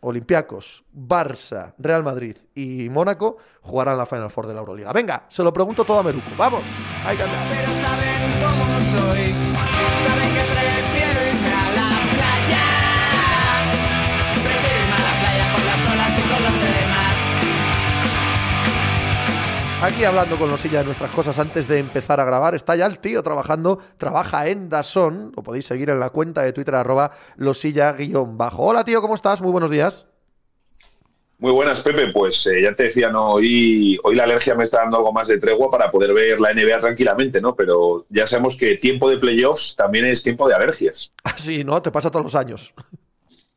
Olympiacos, 0.00 0.84
Barça, 0.94 1.74
Real 1.78 2.02
Madrid 2.04 2.36
y 2.54 2.88
Mónaco 2.90 3.38
jugarán 3.62 3.96
la 3.96 4.04
Final 4.04 4.30
Four 4.30 4.46
de 4.46 4.54
la 4.54 4.60
Euroliga. 4.60 4.92
Venga, 4.92 5.24
se 5.28 5.42
lo 5.42 5.52
pregunto 5.52 5.84
todo 5.84 5.98
a 5.98 6.02
Meruco. 6.02 6.30
¡Vamos! 6.36 6.62
¡Hay 7.04 7.16
que 7.16 7.24
Pero 7.24 7.74
saben 7.74 8.32
cómo 8.42 8.64
soy, 8.92 9.34
saben 10.04 10.34
que 10.34 10.53
Aquí 19.84 20.02
hablando 20.02 20.38
con 20.38 20.48
los 20.48 20.60
silla 20.60 20.78
de 20.78 20.86
nuestras 20.86 21.10
cosas 21.10 21.38
antes 21.38 21.68
de 21.68 21.78
empezar 21.78 22.18
a 22.18 22.24
grabar, 22.24 22.54
está 22.54 22.74
ya 22.74 22.86
el 22.86 23.00
tío 23.00 23.22
trabajando, 23.22 23.78
trabaja 23.98 24.48
en 24.48 24.70
Dazón, 24.70 25.30
lo 25.36 25.42
podéis 25.42 25.66
seguir 25.66 25.90
en 25.90 26.00
la 26.00 26.08
cuenta 26.08 26.40
de 26.40 26.54
Twitter 26.54 26.74
arroba 26.74 27.10
losilla-bajo. 27.36 28.62
Hola 28.62 28.82
tío, 28.82 29.02
¿cómo 29.02 29.14
estás? 29.14 29.42
Muy 29.42 29.52
buenos 29.52 29.70
días. 29.70 30.06
Muy 31.36 31.52
buenas, 31.52 31.80
Pepe. 31.80 32.10
Pues 32.10 32.46
eh, 32.46 32.62
ya 32.62 32.72
te 32.72 32.84
decía, 32.84 33.10
no, 33.10 33.32
hoy, 33.32 33.98
hoy 34.04 34.14
la 34.14 34.24
alergia 34.24 34.54
me 34.54 34.62
está 34.62 34.78
dando 34.78 34.96
algo 34.96 35.12
más 35.12 35.26
de 35.26 35.36
tregua 35.36 35.68
para 35.70 35.90
poder 35.90 36.14
ver 36.14 36.40
la 36.40 36.54
NBA 36.54 36.78
tranquilamente, 36.78 37.42
¿no? 37.42 37.54
Pero 37.54 38.06
ya 38.08 38.24
sabemos 38.24 38.56
que 38.56 38.76
tiempo 38.76 39.10
de 39.10 39.18
playoffs 39.18 39.76
también 39.76 40.06
es 40.06 40.22
tiempo 40.22 40.48
de 40.48 40.54
alergias. 40.54 41.10
Así, 41.24 41.62
¿no? 41.62 41.82
Te 41.82 41.90
pasa 41.90 42.10
todos 42.10 42.24
los 42.24 42.34
años. 42.34 42.72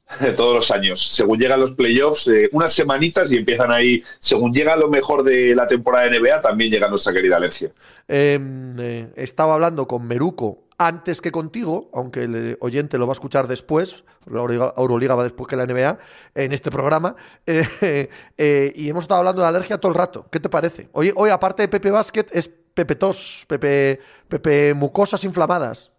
todos 0.35 0.55
los 0.55 0.71
años. 0.71 1.07
Según 1.07 1.39
llegan 1.39 1.59
los 1.59 1.71
playoffs, 1.71 2.27
eh, 2.27 2.49
unas 2.51 2.73
semanitas 2.73 3.31
y 3.31 3.37
empiezan 3.37 3.71
ahí. 3.71 4.03
Según 4.19 4.51
llega 4.51 4.75
lo 4.75 4.89
mejor 4.89 5.23
de 5.23 5.55
la 5.55 5.65
temporada 5.65 6.07
de 6.07 6.19
NBA, 6.19 6.39
también 6.41 6.71
llega 6.71 6.87
nuestra 6.87 7.13
querida 7.13 7.37
Alergia. 7.37 7.71
Em, 8.07 8.79
eh, 8.79 9.09
estaba 9.15 9.53
hablando 9.53 9.87
con 9.87 10.07
Meruco 10.07 10.63
antes 10.77 11.21
que 11.21 11.31
contigo, 11.31 11.89
aunque 11.93 12.23
el 12.23 12.57
oyente 12.61 12.97
lo 12.97 13.07
va 13.07 13.11
a 13.11 13.15
escuchar 13.15 13.47
después, 13.47 14.03
la 14.29 14.41
Euroliga 14.41 15.15
va 15.15 15.23
después 15.23 15.47
que 15.47 15.55
la 15.55 15.65
NBA, 15.65 15.97
en 16.35 16.51
este 16.51 16.69
programa, 16.69 17.15
eh, 17.47 18.73
y 18.75 18.87
hemos 18.87 19.05
estado 19.05 19.19
hablando 19.19 19.41
de 19.41 19.47
alergia 19.47 19.79
todo 19.79 19.91
el 19.91 19.97
rato. 19.97 20.27
¿Qué 20.31 20.39
te 20.39 20.49
parece? 20.49 20.87
Hoy, 20.91 21.11
hoy 21.15 21.31
aparte 21.31 21.63
de 21.63 21.67
Pepe 21.67 21.89
Basket, 21.89 22.27
es 22.31 22.47
Pepe 22.47 22.95
Tos, 22.95 23.45
Pepe, 23.47 23.99
Pepe 24.27 24.75
Mucosas 24.75 25.23
Inflamadas 25.23 25.91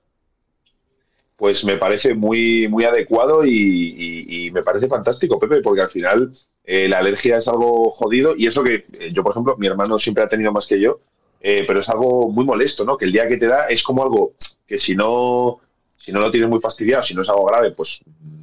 pues 1.39 1.65
me 1.65 1.77
parece 1.77 2.15
muy, 2.15 2.67
muy 2.67 2.85
adecuado 2.85 3.47
y, 3.47 4.51
me 4.53 4.61
parece 4.61 4.89
fantástico, 4.89 5.39
Pepe, 5.39 5.63
porque 5.63 5.83
al 5.83 5.89
final 5.89 6.33
eh, 6.65 6.89
la 6.89 6.99
alergia 6.99 7.37
es 7.37 7.47
algo 7.47 7.91
jodido 7.91 8.35
y 8.37 8.47
eso 8.47 8.65
que 8.65 8.87
eh, 8.95 9.13
yo, 9.13 9.23
por 9.23 9.31
ejemplo, 9.31 9.57
mi 9.57 9.69
hermano 9.69 9.99
siempre 9.99 10.25
ha 10.25 10.27
tenido 10.27 10.51
más 10.51 10.67
que 10.67 10.81
yo, 10.81 10.99
eh, 11.41 11.63
pero 11.65 11.79
es 11.79 11.89
algo 11.89 12.29
muy 12.29 12.45
molesto, 12.45 12.85
¿no? 12.85 12.97
Que 12.97 13.05
el 13.05 13.13
día 13.13 13.29
que 13.29 13.37
te 13.37 13.47
da 13.47 13.69
es 13.69 13.85
como 13.85 14.03
algo 14.03 14.33
que 14.67 14.77
si 14.77 14.97
no, 14.97 15.61
si 15.95 16.11
no 16.11 16.19
lo 16.19 16.29
tienes 16.29 16.51
muy 16.51 16.59
fastidiado, 16.59 17.03
si 17.03 17.15
no 17.15 17.23
es 17.23 17.29
algo 17.29 17.47
grave, 17.47 17.71
pues 17.71 18.01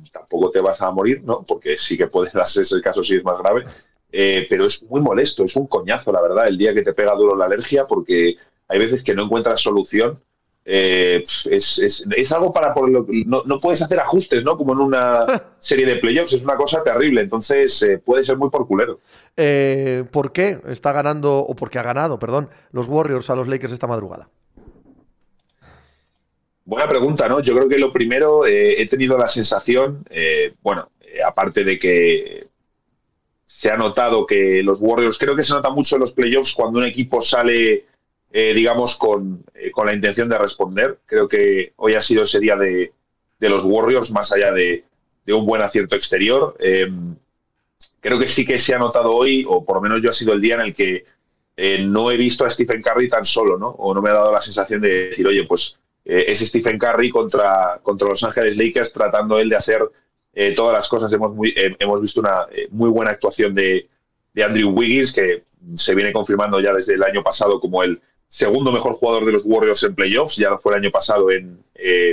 tampoco 0.10 0.50
te 0.50 0.62
vas 0.62 0.80
a 0.80 0.89
morir, 0.89 1.22
¿no? 1.22 1.43
Porque 1.46 1.76
sí 1.76 1.98
que 1.98 2.08
puede 2.08 2.32
darse 2.34 2.62
ese 2.62 2.80
caso 2.82 3.04
si 3.04 3.16
es 3.16 3.26
más 3.26 3.38
grave, 3.39 3.66
pero 4.10 4.68
es 4.68 4.82
muy 4.84 5.02
molesto, 5.02 5.43
es 5.43 5.54
un 5.58 5.68
coñazo, 5.68 6.14
la 6.14 6.22
verdad, 6.22 6.48
el 6.48 6.58
día 6.58 6.74
que 6.74 6.82
te 6.82 6.93
pega 6.93 7.14
duro 7.14 7.36
la 7.36 7.43
alergia, 7.43 7.84
porque 7.84 8.38
hay 8.70 8.80
veces 8.80 9.04
que 9.04 9.14
no 9.14 9.24
encuentras 9.24 9.60
solución 9.60 10.22
eh, 10.68 11.22
es, 11.24 12.32
algo 12.32 12.51
para 12.51 12.74
por 12.74 12.89
lo, 12.89 13.05
no, 13.28 13.43
no, 13.45 13.59
puedes 13.59 13.84
hacer 13.84 13.99
ajustes, 13.99 14.43
¿no? 14.43 14.57
Como 14.57 14.74
en 14.74 14.80
una 14.80 15.26
serie 15.59 15.86
de 15.86 15.97
playoffs, 15.97 16.34
es 16.34 16.41
una 16.41 16.55
cosa 16.55 16.82
terrible, 16.82 17.22
entonces 17.22 17.80
eh, 17.84 17.99
puede 17.99 18.24
ser 18.24 18.36
muy 18.38 18.49
por 18.49 18.66
culero. 18.66 18.99
Eh, 19.38 20.05
¿Por 20.11 20.32
qué 20.32 20.59
está 20.68 20.91
ganando, 20.91 21.38
o 21.38 21.55
por 21.55 21.70
qué 21.70 21.78
ha 21.78 21.84
ganado, 21.84 22.18
perdón, 22.18 22.49
los 22.72 22.88
Warriors 22.88 23.30
a 23.30 23.36
los 23.36 23.47
Lakers 23.47 23.74
esta 23.74 23.86
madrugada? 23.86 24.28
Buena 26.63 26.89
pregunta, 26.89 27.30
¿no? 27.30 27.41
Yo 27.41 27.53
creo 27.55 27.70
que 27.70 27.78
lo 27.78 27.91
primero, 27.91 28.47
he 28.47 28.84
tenido 28.88 29.20
la 29.20 29.28
sensación, 29.28 30.03
bueno, 30.63 30.89
aparte 31.24 31.63
de 31.63 31.78
que 31.78 32.47
se 33.43 33.70
ha 33.70 33.78
notado 33.78 34.26
que 34.26 34.63
los 34.63 34.80
Warriors, 34.82 35.20
creo 35.20 35.36
que 35.36 35.43
se 35.43 35.53
nota 35.53 35.70
mucho 35.70 35.95
en 35.95 35.99
los 35.99 36.11
playoffs 36.11 36.53
cuando 36.53 36.80
un 36.80 36.86
equipo 36.86 37.22
sale 37.22 37.86
eh, 38.38 38.53
digamos, 38.53 38.99
eh, 39.53 39.71
con, 39.71 39.86
la 39.86 39.93
intención 39.93 40.27
de 40.27 40.38
responder. 40.38 40.99
Creo 41.05 41.25
que 41.25 41.71
hoy 41.77 41.93
ha 41.93 42.01
sido 42.01 42.23
ese 42.23 42.38
día 42.38 42.57
de, 42.57 42.91
los 43.39 43.63
Warriors, 43.63 44.11
más 44.11 44.29
allá 44.33 44.51
de, 44.51 44.83
un 45.29 45.45
buen 45.45 45.61
acierto 45.61 45.95
exterior. 45.95 46.53
Eh, 46.59 46.86
creo 48.01 48.19
que 48.19 48.25
sí 48.25 48.45
que 48.45 48.57
se 48.57 48.75
ha 48.75 48.77
notado 48.77 49.15
hoy, 49.15 49.45
o 49.47 49.63
por 49.63 49.77
lo 49.77 49.81
menos 49.81 50.03
yo 50.03 50.09
ha 50.09 50.11
sido 50.11 50.33
el 50.33 50.41
día 50.41 50.55
en 50.55 50.61
el 50.61 50.73
que 50.73 51.05
eh, 51.55 51.81
no 51.81 52.11
he 52.11 52.17
visto 52.17 52.43
a 52.43 52.49
Stephen 52.49 52.81
Curry 52.81 53.07
tan 53.07 53.23
solo, 53.23 53.57
¿no? 53.57 53.69
O 53.69 53.93
no 53.93 54.01
me 54.01 54.09
ha 54.09 54.15
dado 54.15 54.33
la 54.33 54.41
sensación 54.41 54.81
de 54.81 55.07
decir, 55.07 55.25
oye, 55.25 55.45
pues 55.45 55.77
es 56.03 56.39
Stephen 56.39 56.77
Curry 56.77 57.09
contra, 57.09 57.79
contra 57.81 58.09
Los 58.09 58.21
Ángeles 58.21 58.57
Lakers 58.57 58.91
tratando 58.91 59.39
él 59.39 59.47
de 59.47 59.55
hacer 59.55 59.81
todas 60.53 60.73
las 60.73 60.89
cosas. 60.89 61.09
Hemos, 61.13 61.31
hemos 61.55 62.01
visto 62.01 62.19
una 62.19 62.45
muy 62.69 62.89
buena 62.89 63.11
actuación 63.11 63.53
de, 63.53 63.88
de, 64.33 64.43
Andrew 64.43 64.71
Wiggins, 64.71 65.13
que 65.13 65.45
se 65.73 65.95
viene 65.95 66.11
confirmando 66.11 66.59
ya 66.59 66.73
desde 66.73 66.95
el 66.95 67.03
año 67.03 67.23
pasado 67.23 67.61
como 67.61 67.81
el 67.81 68.01
segundo 68.36 68.71
mejor 68.71 68.93
jugador 68.93 69.25
de 69.25 69.31
los 69.31 69.43
Warriors 69.45 69.83
en 69.83 69.95
playoffs. 69.95 70.36
Ya 70.36 70.49
lo 70.49 70.57
fue 70.57 70.73
el 70.73 70.79
año 70.79 70.91
pasado 70.91 71.31
en 71.31 71.63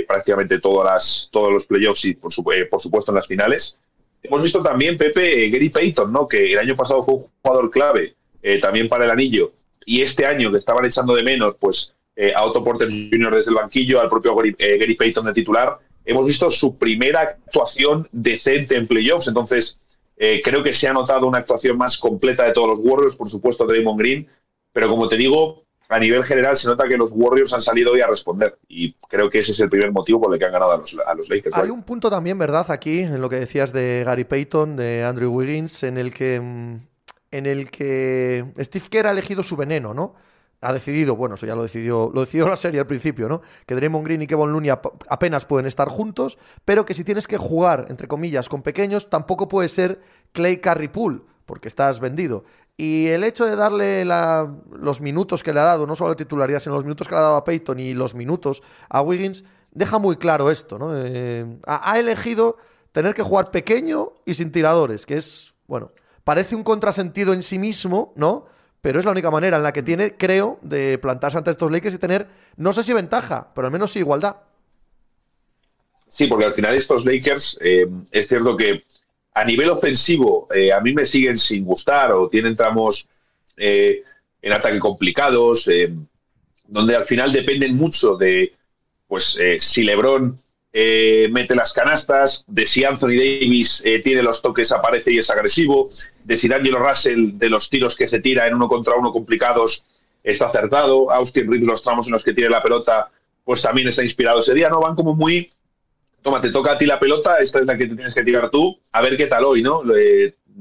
prácticamente 0.07 0.59
todas 0.59 0.85
las, 0.85 1.29
todos 1.31 1.51
los 1.51 1.63
playoffs 1.65 2.05
y, 2.05 2.13
por, 2.13 2.31
por 2.69 2.79
supuesto, 2.79 3.11
en 3.11 3.15
las 3.15 3.27
finales. 3.27 3.77
Hemos 4.23 4.41
visto 4.41 4.61
también, 4.61 4.95
Pepe, 4.95 5.49
Gary 5.49 5.69
Payton, 5.69 6.11
¿no? 6.11 6.25
que 6.25 6.53
el 6.53 6.59
año 6.59 6.75
pasado 6.75 7.01
fue 7.01 7.15
un 7.15 7.21
jugador 7.41 7.69
clave 7.69 8.15
eh, 8.41 8.57
también 8.57 8.87
para 8.87 9.03
el 9.05 9.11
anillo, 9.11 9.53
y 9.85 10.01
este 10.01 10.25
año 10.25 10.49
que 10.49 10.57
estaban 10.57 10.85
echando 10.85 11.13
de 11.13 11.23
menos 11.23 11.55
pues 11.59 11.93
eh, 12.15 12.31
a 12.33 12.45
Otto 12.45 12.63
Porter 12.63 12.89
Jr. 12.89 13.33
desde 13.33 13.51
el 13.51 13.55
banquillo, 13.55 13.99
al 13.99 14.09
propio 14.09 14.33
Gary, 14.35 14.55
eh, 14.59 14.95
Payton 14.97 15.25
de 15.25 15.33
titular, 15.33 15.77
hemos 16.05 16.25
visto 16.25 16.49
su 16.49 16.77
primera 16.77 17.21
actuación 17.21 18.07
decente 18.11 18.75
en 18.75 18.87
playoffs, 18.87 19.27
entonces 19.27 19.77
creo 20.15 20.63
que 20.63 20.71
se 20.71 20.87
ha 20.87 20.93
notado 20.93 21.27
una 21.27 21.39
actuación 21.39 21.77
más 21.77 21.97
completa 21.97 22.45
de 22.45 22.53
todos 22.53 22.69
los 22.69 22.79
Warriors, 22.79 23.15
por 23.15 23.27
supuesto 23.27 23.65
Draymond 23.65 23.99
Green, 23.99 24.27
pero 24.71 24.87
como 24.87 25.05
te 25.05 25.17
digo, 25.17 25.65
a 25.89 25.99
nivel 25.99 26.23
general 26.23 26.55
se 26.55 26.67
nota 26.67 26.87
que 26.87 26.97
los 26.97 27.11
Warriors 27.11 27.53
han 27.53 27.59
salido 27.59 27.91
hoy 27.91 28.01
a 28.01 28.07
responder 28.07 28.57
y 28.67 28.93
creo 29.07 29.29
que 29.29 29.39
ese 29.39 29.51
es 29.51 29.59
el 29.59 29.69
primer 29.69 29.91
motivo 29.91 30.21
por 30.21 30.33
el 30.33 30.39
que 30.39 30.45
han 30.45 30.51
ganado 30.51 30.71
a 30.71 30.77
los, 30.77 30.95
a 31.05 31.13
los 31.13 31.29
Lakers. 31.29 31.55
Hay 31.55 31.69
un 31.69 31.83
punto 31.83 32.09
también, 32.09 32.37
¿verdad? 32.37 32.69
Aquí, 32.71 33.01
en 33.01 33.21
lo 33.21 33.29
que 33.29 33.39
decías 33.39 33.73
de 33.73 34.03
Gary 34.05 34.23
Payton, 34.23 34.75
de 34.75 35.03
Andrew 35.03 35.31
Wiggins, 35.31 35.83
en 35.83 35.97
el 35.97 36.13
que 36.13 36.39
mm, 36.39 36.93
en 37.33 37.47
el 37.47 37.71
que 37.71 38.45
Steve 38.59 38.85
Kerr 38.89 39.07
ha 39.07 39.11
elegido 39.11 39.41
su 39.41 39.55
veneno, 39.55 39.93
¿no? 39.95 40.13
Ha 40.61 40.71
decidido, 40.71 41.15
bueno, 41.15 41.35
eso 41.35 41.47
ya 41.47 41.55
lo 41.55 41.63
decidió, 41.63 42.11
lo 42.13 42.21
decidió 42.21 42.47
la 42.47 42.55
serie 42.55 42.79
al 42.79 42.85
principio, 42.85 43.27
¿no? 43.27 43.41
Que 43.65 43.73
Draymond 43.73 44.05
Green 44.05 44.21
y 44.21 44.27
Kevin 44.27 44.51
Looney 44.51 44.69
apenas 44.69 45.45
pueden 45.45 45.65
estar 45.65 45.89
juntos, 45.89 46.37
pero 46.63 46.85
que 46.85 46.93
si 46.93 47.03
tienes 47.03 47.27
que 47.27 47.37
jugar, 47.37 47.87
entre 47.89 48.07
comillas, 48.07 48.49
con 48.49 48.61
pequeños, 48.61 49.09
tampoco 49.09 49.47
puede 49.47 49.67
ser 49.67 49.99
Clay 50.31 50.57
Curry 50.57 50.89
Pool, 50.89 51.25
porque 51.47 51.67
estás 51.67 51.99
vendido. 51.99 52.45
Y 52.75 53.07
el 53.07 53.23
hecho 53.23 53.45
de 53.45 53.55
darle 53.55 54.03
los 54.05 54.99
minutos 54.99 55.43
que 55.43 55.53
le 55.53 55.59
ha 55.59 55.63
dado, 55.63 55.85
no 55.85 55.95
solo 55.95 56.09
la 56.09 56.15
titularidad, 56.15 56.59
sino 56.59 56.75
los 56.75 56.83
minutos 56.83 57.07
que 57.07 57.13
le 57.13 57.19
ha 57.19 57.23
dado 57.23 57.35
a 57.35 57.43
Peyton 57.43 57.79
y 57.79 57.93
los 57.93 58.15
minutos 58.15 58.63
a 58.89 59.01
Wiggins, 59.01 59.43
deja 59.71 59.99
muy 59.99 60.17
claro 60.17 60.49
esto, 60.49 60.79
¿no? 60.79 60.91
Eh, 60.95 61.45
ha 61.65 61.99
elegido 61.99 62.57
tener 62.91 63.13
que 63.13 63.21
jugar 63.21 63.51
pequeño 63.51 64.13
y 64.25 64.33
sin 64.33 64.51
tiradores, 64.51 65.05
que 65.05 65.17
es, 65.17 65.53
bueno, 65.67 65.91
Parece 66.23 66.55
un 66.55 66.63
contrasentido 66.63 67.33
en 67.33 67.43
sí 67.43 67.59
mismo, 67.59 68.13
¿no? 68.15 68.47
Pero 68.81 68.99
es 68.99 69.05
la 69.05 69.11
única 69.11 69.31
manera 69.31 69.57
en 69.57 69.63
la 69.63 69.73
que 69.73 69.83
tiene, 69.83 70.15
creo, 70.15 70.59
de 70.61 70.97
plantarse 70.97 71.37
ante 71.37 71.51
estos 71.51 71.71
Lakers 71.71 71.95
y 71.95 71.97
tener, 71.97 72.27
no 72.55 72.73
sé 72.73 72.83
si 72.83 72.93
ventaja, 72.93 73.51
pero 73.53 73.67
al 73.67 73.73
menos 73.73 73.91
sí 73.91 73.99
igualdad. 73.99 74.37
Sí, 76.07 76.27
porque 76.27 76.45
al 76.45 76.53
final 76.53 76.75
estos 76.75 77.05
Lakers, 77.05 77.57
eh, 77.61 77.87
es 78.11 78.27
cierto 78.27 78.55
que 78.55 78.83
a 79.33 79.43
nivel 79.43 79.69
ofensivo 79.69 80.47
eh, 80.53 80.71
a 80.71 80.79
mí 80.79 80.93
me 80.93 81.05
siguen 81.05 81.37
sin 81.37 81.65
gustar 81.65 82.11
o 82.11 82.29
tienen 82.29 82.55
tramos 82.55 83.07
eh, 83.57 84.03
en 84.41 84.53
ataque 84.53 84.79
complicados, 84.79 85.69
donde 86.67 86.95
al 86.95 87.05
final 87.05 87.31
dependen 87.31 87.75
mucho 87.75 88.15
de, 88.15 88.53
pues, 89.07 89.39
si 89.57 89.83
LeBron 89.83 90.37
mete 90.73 91.55
las 91.55 91.71
canastas, 91.71 92.43
de 92.47 92.65
si 92.65 92.83
Anthony 92.83 93.15
Davis 93.15 93.81
tiene 94.03 94.21
los 94.21 94.41
toques, 94.41 94.73
aparece 94.73 95.13
y 95.13 95.19
es 95.19 95.29
agresivo, 95.29 95.91
de 96.25 96.35
si 96.35 96.49
D'Angelo 96.49 96.79
Russell, 96.79 97.37
de 97.37 97.49
los 97.49 97.69
tiros 97.69 97.95
que 97.95 98.05
se 98.05 98.19
tira 98.19 98.47
en 98.47 98.55
uno 98.55 98.67
contra 98.67 98.95
uno 98.95 99.13
complicados, 99.13 99.83
está 100.23 100.45
acertado. 100.45 101.11
Austin 101.11 101.51
Reed, 101.51 101.63
los 101.63 101.81
tramos 101.81 102.05
en 102.05 102.13
los 102.13 102.23
que 102.23 102.33
tiene 102.33 102.49
la 102.49 102.63
pelota, 102.63 103.09
pues 103.43 103.61
también 103.61 103.87
está 103.87 104.01
inspirado 104.01 104.39
ese 104.39 104.53
día, 104.53 104.69
¿no? 104.69 104.79
Van 104.79 104.95
como 104.95 105.13
muy. 105.13 105.51
Toma, 106.23 106.39
te 106.39 106.49
toca 106.49 106.71
a 106.71 106.75
ti 106.75 106.85
la 106.85 106.99
pelota, 106.99 107.35
esta 107.37 107.59
es 107.59 107.65
la 107.65 107.77
que 107.77 107.85
te 107.85 107.95
tienes 107.95 108.13
que 108.13 108.23
tirar 108.23 108.49
tú, 108.49 108.79
a 108.93 109.01
ver 109.01 109.15
qué 109.15 109.27
tal 109.27 109.43
hoy, 109.43 109.61
¿no? 109.61 109.83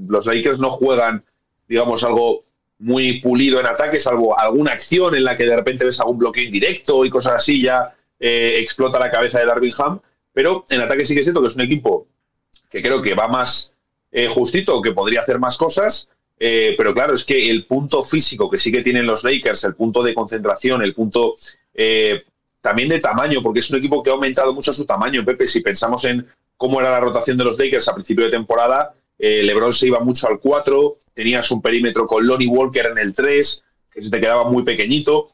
los 0.08 0.26
Lakers 0.26 0.58
no 0.58 0.70
juegan, 0.70 1.24
digamos, 1.68 2.02
algo 2.02 2.42
muy 2.78 3.20
pulido 3.20 3.60
en 3.60 3.66
ataque, 3.66 3.98
salvo 3.98 4.36
alguna 4.36 4.72
acción 4.72 5.14
en 5.14 5.24
la 5.24 5.36
que 5.36 5.44
de 5.44 5.54
repente 5.54 5.84
ves 5.84 6.00
algún 6.00 6.18
bloqueo 6.18 6.42
indirecto 6.42 7.04
y 7.04 7.10
cosas 7.10 7.34
así, 7.34 7.62
ya 7.62 7.94
eh, 8.18 8.56
explota 8.58 8.98
la 8.98 9.10
cabeza 9.10 9.38
de 9.38 9.46
Darvin 9.46 9.72
Ham. 9.78 10.00
Pero 10.32 10.64
en 10.68 10.80
ataque 10.80 11.04
sí 11.04 11.14
que 11.14 11.22
siento 11.22 11.40
que 11.40 11.46
es 11.46 11.54
un 11.54 11.60
equipo 11.60 12.08
que 12.70 12.82
creo 12.82 13.00
que 13.00 13.14
va 13.14 13.28
más 13.28 13.76
eh, 14.10 14.26
justito, 14.28 14.82
que 14.82 14.92
podría 14.92 15.20
hacer 15.20 15.38
más 15.38 15.56
cosas, 15.56 16.08
eh, 16.38 16.74
pero 16.76 16.92
claro, 16.92 17.14
es 17.14 17.22
que 17.22 17.50
el 17.50 17.66
punto 17.66 18.02
físico 18.02 18.50
que 18.50 18.56
sí 18.56 18.72
que 18.72 18.82
tienen 18.82 19.06
los 19.06 19.22
Lakers, 19.22 19.62
el 19.62 19.76
punto 19.76 20.02
de 20.02 20.12
concentración, 20.12 20.82
el 20.82 20.92
punto 20.94 21.36
eh, 21.72 22.24
también 22.62 22.88
de 22.88 22.98
tamaño, 22.98 23.42
porque 23.42 23.58
es 23.58 23.68
un 23.70 23.76
equipo 23.76 24.02
que 24.02 24.08
ha 24.08 24.14
aumentado 24.14 24.54
mucho 24.54 24.72
su 24.72 24.86
tamaño, 24.86 25.22
Pepe, 25.24 25.44
si 25.44 25.60
pensamos 25.60 26.04
en 26.04 26.26
cómo 26.56 26.80
era 26.80 26.90
la 26.90 27.00
rotación 27.00 27.36
de 27.36 27.44
los 27.44 27.58
Lakers 27.58 27.88
a 27.88 27.94
principio 27.94 28.24
de 28.24 28.30
temporada, 28.30 28.94
LeBron 29.18 29.72
se 29.72 29.88
iba 29.88 30.00
mucho 30.00 30.26
al 30.28 30.40
4, 30.40 30.96
tenías 31.12 31.50
un 31.50 31.60
perímetro 31.60 32.06
con 32.06 32.26
Lonnie 32.26 32.48
Walker 32.48 32.86
en 32.86 32.98
el 32.98 33.12
3, 33.12 33.64
que 33.92 34.00
se 34.00 34.10
te 34.10 34.20
quedaba 34.20 34.48
muy 34.48 34.62
pequeñito, 34.62 35.28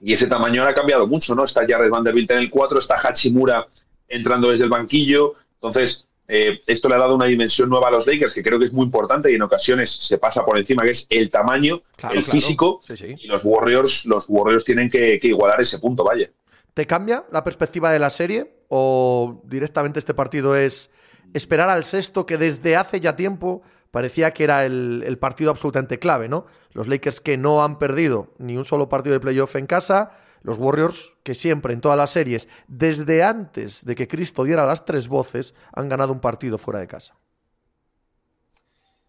y 0.00 0.12
ese 0.12 0.26
tamaño 0.26 0.60
ahora 0.60 0.72
ha 0.72 0.74
cambiado 0.74 1.06
mucho, 1.06 1.34
¿no? 1.34 1.44
Está 1.44 1.64
Jared 1.66 1.88
Vanderbilt 1.88 2.30
en 2.32 2.38
el 2.38 2.50
4, 2.50 2.78
está 2.78 2.96
Hachimura 2.96 3.66
entrando 4.08 4.50
desde 4.50 4.64
el 4.64 4.70
banquillo, 4.70 5.34
entonces 5.54 6.06
eh, 6.28 6.60
esto 6.66 6.88
le 6.88 6.96
ha 6.96 6.98
dado 6.98 7.14
una 7.14 7.26
dimensión 7.26 7.68
nueva 7.68 7.88
a 7.88 7.90
los 7.90 8.06
Lakers 8.06 8.32
que 8.32 8.42
creo 8.42 8.58
que 8.58 8.64
es 8.64 8.72
muy 8.72 8.84
importante 8.84 9.30
y 9.30 9.36
en 9.36 9.42
ocasiones 9.42 9.90
se 9.90 10.18
pasa 10.18 10.44
por 10.44 10.58
encima, 10.58 10.82
que 10.82 10.90
es 10.90 11.06
el 11.08 11.30
tamaño, 11.30 11.82
el 12.12 12.22
físico. 12.22 12.80
Y 13.18 13.26
los 13.26 13.42
Warriors, 13.44 14.06
los 14.06 14.24
Warriors 14.28 14.64
tienen 14.64 14.88
que, 14.88 15.18
igualar 15.22 15.60
ese 15.60 15.78
punto, 15.78 16.04
vaya. 16.04 16.28
¿Te 16.76 16.86
cambia 16.86 17.24
la 17.32 17.42
perspectiva 17.42 17.90
de 17.90 17.98
la 17.98 18.10
serie? 18.10 18.52
¿O 18.68 19.40
directamente 19.44 19.98
este 19.98 20.12
partido 20.12 20.56
es 20.56 20.90
esperar 21.32 21.70
al 21.70 21.84
sexto 21.84 22.26
que 22.26 22.36
desde 22.36 22.76
hace 22.76 23.00
ya 23.00 23.16
tiempo 23.16 23.62
parecía 23.90 24.32
que 24.32 24.44
era 24.44 24.66
el, 24.66 25.16
partido 25.18 25.50
absolutamente 25.50 25.98
clave, 25.98 26.28
¿no? 26.28 26.44
Los 26.72 26.86
Lakers 26.86 27.22
que 27.22 27.38
no 27.38 27.64
han 27.64 27.78
perdido 27.78 28.34
ni 28.36 28.58
un 28.58 28.66
solo 28.66 28.90
partido 28.90 29.14
de 29.14 29.20
playoff 29.20 29.56
en 29.56 29.64
casa 29.64 30.18
los 30.42 30.58
Warriors, 30.58 31.16
que 31.22 31.32
siempre 31.32 31.72
en 31.72 31.80
todas 31.80 31.96
las 31.96 32.10
series, 32.10 32.46
desde 32.68 33.22
antes 33.22 33.82
de 33.86 33.94
que 33.94 34.06
Cristo 34.06 34.44
diera 34.44 34.66
las 34.66 34.84
tres 34.84 35.08
voces, 35.08 35.54
han 35.72 35.88
ganado 35.88 36.12
un 36.12 36.20
partido 36.20 36.58
fuera 36.58 36.78
de 36.78 36.88
casa. 36.88 37.16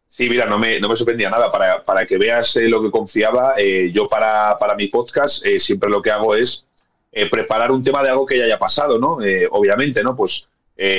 Sí, 0.05 0.30
mira, 0.30 0.45
no 0.45 0.57
me, 0.57 0.80
no 0.80 0.88
me 0.88 0.95
sorprendía 0.95 1.30
nada. 1.30 1.49
Para, 1.49 1.84
para 1.84 2.05
que 2.05 2.18
veas 2.18 2.55
eh, 2.55 2.70
lo 2.70 2.82
que 2.82 2.89
confiaba, 2.89 3.55
eh, 3.57 3.91
yo 3.91 4.07
para, 4.07 4.55
para, 4.57 4.74
mi 4.74 4.88
podcast 4.88 5.45
eh, 5.45 5.59
siempre 5.59 5.89
lo 5.89 6.01
que 6.01 6.11
hago 6.11 6.34
es 6.34 6.66
preparar 7.26 7.72
un 7.72 7.82
tema 7.82 8.03
de 8.03 8.09
algo 8.09 8.26
que 8.26 8.38
ya 8.38 8.45
haya 8.45 8.59
pasado, 8.59 8.99
¿no? 8.99 9.18
obviamente, 9.51 10.03
¿no? 10.03 10.15
Pues 10.15 10.47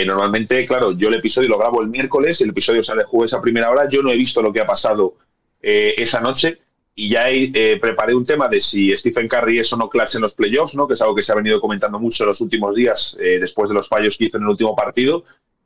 normalmente, 0.07 0.67
claro, 0.67 0.93
yo 0.93 1.09
el 1.09 1.15
episodio 1.15 1.49
lo 1.49 1.59
grabo 1.59 1.81
el 1.81 1.89
miércoles, 1.89 2.41
el 2.41 2.51
episodio 2.51 2.83
sale 2.83 3.05
jueves 3.05 3.33
a 3.33 3.41
primera 3.41 3.71
hora, 3.71 3.87
yo 3.89 4.03
no 4.03 4.11
he 4.11 4.17
visto 4.17 4.43
lo 4.43 4.53
que 4.53 4.61
ha 4.61 4.67
pasado 4.67 5.15
esa 5.61 6.21
noche, 6.21 6.59
y 6.99 7.09
ya 7.11 7.31
eh, 7.31 7.79
preparé 7.81 8.13
un 8.13 8.25
tema 8.25 8.49
de 8.49 8.59
si 8.59 8.95
Stephen 8.97 9.29
Curry 9.29 9.61
es 9.61 9.73
o 9.73 9.77
no 9.77 9.89
clutch 9.89 10.17
en 10.17 10.21
los 10.21 10.33
playoffs, 10.33 10.75
¿no? 10.75 10.85
que 10.89 10.95
es 10.95 11.01
algo 11.01 11.15
que 11.15 11.23
se 11.23 11.31
ha 11.31 11.37
venido 11.37 11.61
comentando 11.61 12.01
mucho 12.01 12.25
en 12.25 12.27
los 12.27 12.41
últimos 12.41 12.75
días 12.75 13.17
eh, 13.21 13.39
después 13.39 13.69
de 13.69 13.75
los 13.77 13.87
fallos 13.87 14.17
que 14.17 14.25
hizo 14.25 14.37
en 14.37 14.43
el 14.43 14.49
último 14.49 14.75
partido. 14.75 15.23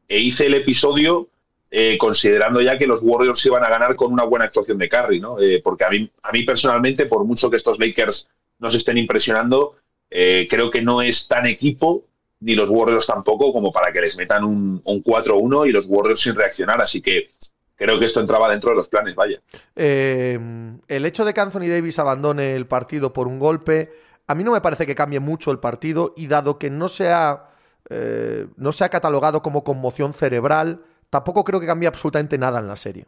E 0.07 0.21
hice 0.21 0.45
el 0.45 0.53
episodio 0.53 1.29
eh, 1.71 1.97
considerando 1.97 2.61
ya 2.61 2.77
que 2.77 2.87
los 2.87 3.01
Warriors 3.01 3.47
iban 3.47 3.65
a 3.65 3.71
ganar 3.71 3.97
con 3.97 4.13
una 4.13 4.25
buena 4.25 4.45
actuación 4.45 4.77
de 4.77 4.91
Curry, 4.91 5.21
¿no? 5.21 5.37
porque 5.65 5.85
a 5.85 5.89
mí, 5.89 6.11
a 6.23 6.33
mí 6.33 6.43
personalmente, 6.43 7.07
por 7.07 7.25
mucho 7.25 7.49
que 7.49 7.57
estos 7.57 7.79
Lakers 7.79 8.29
nos 8.59 8.75
estén 8.75 8.99
impresionando, 8.99 9.77
creo 10.49 10.71
que 10.71 10.83
no 10.83 11.01
es 11.01 11.27
tan 11.27 11.47
equipo, 11.47 12.05
ni 12.41 12.55
los 12.55 12.69
Warriors 12.69 13.07
tampoco, 13.07 13.53
como 13.53 13.71
para 13.71 13.93
que 13.93 14.01
les 14.01 14.17
metan 14.17 14.45
un, 14.45 14.81
un 14.85 15.03
4-1 15.03 15.69
y 15.69 15.73
los 15.73 15.87
Warriors 15.87 16.21
sin 16.21 16.35
reaccionar. 16.35 16.81
Así 16.81 17.01
que 17.01 17.31
creo 17.83 17.99
que 17.99 18.05
esto 18.05 18.21
entraba 18.21 18.49
dentro 18.49 18.71
de 18.71 18.77
los 18.77 18.89
planes, 18.89 19.15
vaya. 19.15 19.41
Eh, 19.75 20.39
el 20.89 21.07
hecho 21.07 21.25
de 21.25 21.35
que 21.35 21.41
Anthony 21.41 21.69
Davis 21.69 21.99
abandone 21.99 22.55
el 22.55 22.67
partido 22.67 23.13
por 23.13 23.27
un 23.27 23.39
golpe, 23.39 23.93
a 24.27 24.35
mí 24.35 24.45
no 24.45 24.53
me 24.53 24.61
parece 24.61 24.87
que 24.87 24.95
cambie 24.95 25.21
mucho 25.21 25.51
el 25.51 25.59
partido 25.59 26.15
y 26.17 26.27
dado 26.27 26.59
que 26.59 26.71
no 26.71 26.89
se 26.89 27.11
ha, 27.11 27.51
eh, 27.91 28.47
no 28.57 28.73
se 28.73 28.85
ha 28.85 28.89
catalogado 28.89 29.43
como 29.43 29.65
conmoción 29.65 30.13
cerebral, 30.13 30.83
tampoco 31.11 31.45
creo 31.45 31.61
que 31.61 31.67
cambie 31.67 31.89
absolutamente 31.89 32.39
nada 32.39 32.61
en 32.61 32.69
la 32.69 32.77
serie. 32.77 33.07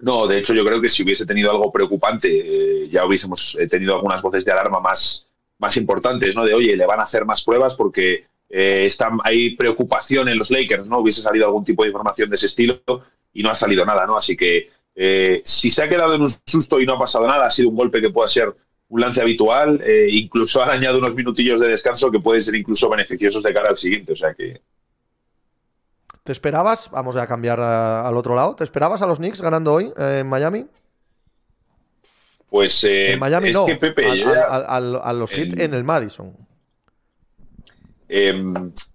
No, 0.00 0.26
de 0.26 0.38
hecho 0.38 0.54
yo 0.54 0.64
creo 0.64 0.80
que 0.80 0.88
si 0.88 1.02
hubiese 1.02 1.26
tenido 1.26 1.50
algo 1.50 1.72
preocupante, 1.72 2.28
eh, 2.28 2.88
ya 2.88 3.04
hubiésemos 3.04 3.58
tenido 3.68 3.96
algunas 3.96 4.22
voces 4.22 4.44
de 4.44 4.52
alarma 4.52 4.80
más, 4.80 5.26
más 5.58 5.76
importantes, 5.76 6.34
¿no? 6.34 6.44
De, 6.44 6.54
oye, 6.54 6.76
le 6.76 6.86
van 6.86 7.00
a 7.00 7.02
hacer 7.02 7.24
más 7.24 7.42
pruebas 7.42 7.74
porque 7.74 8.26
eh, 8.48 8.88
hay 9.24 9.56
preocupación 9.56 10.28
en 10.28 10.38
los 10.38 10.50
Lakers, 10.50 10.86
¿no? 10.86 10.98
Hubiese 10.98 11.20
salido 11.20 11.46
algún 11.46 11.64
tipo 11.64 11.82
de 11.82 11.88
información 11.88 12.28
de 12.28 12.36
ese 12.36 12.46
estilo 12.46 12.80
y 13.32 13.42
no 13.42 13.50
ha 13.50 13.54
salido 13.54 13.84
nada, 13.84 14.06
¿no? 14.06 14.16
Así 14.16 14.36
que 14.36 14.70
eh, 14.94 15.42
si 15.44 15.68
se 15.68 15.82
ha 15.82 15.88
quedado 15.88 16.14
en 16.14 16.22
un 16.22 16.30
susto 16.46 16.80
y 16.80 16.86
no 16.86 16.94
ha 16.94 16.98
pasado 16.98 17.26
nada, 17.26 17.46
ha 17.46 17.50
sido 17.50 17.68
un 17.68 17.76
golpe 17.76 18.00
que 18.00 18.10
pueda 18.10 18.26
ser 18.26 18.54
un 18.88 19.00
lance 19.00 19.20
habitual, 19.20 19.80
eh, 19.84 20.08
incluso 20.10 20.62
ha 20.62 20.72
añadido 20.72 20.98
unos 20.98 21.14
minutillos 21.14 21.60
de 21.60 21.68
descanso 21.68 22.10
que 22.10 22.20
pueden 22.20 22.42
ser 22.42 22.54
incluso 22.54 22.88
beneficiosos 22.88 23.42
de 23.42 23.52
cara 23.52 23.70
al 23.70 23.76
siguiente, 23.76 24.12
o 24.12 24.16
sea 24.16 24.34
que... 24.34 24.60
¿Te 26.28 26.32
esperabas, 26.32 26.90
vamos 26.90 27.16
a 27.16 27.26
cambiar 27.26 27.58
al 27.58 28.14
otro 28.14 28.34
lado, 28.34 28.54
¿te 28.54 28.62
esperabas 28.62 29.00
a 29.00 29.06
los 29.06 29.16
Knicks 29.16 29.40
ganando 29.40 29.72
hoy 29.72 29.90
en 29.96 30.28
Miami? 30.28 30.66
Pues 32.50 32.84
eh, 32.84 33.12
en 33.14 33.18
Miami 33.18 33.48
es 33.48 33.56
no, 33.56 33.64
que 33.64 33.76
Pepe, 33.76 34.04
al- 34.10 34.18
yo 34.18 34.34
ya- 34.34 34.42
al- 34.44 34.66
al- 34.68 35.00
a 35.02 35.12
los 35.14 35.30
Heat 35.30 35.58
en- 35.58 35.72
el 35.72 35.84
Madison. 35.84 36.36
Eh, 38.10 38.34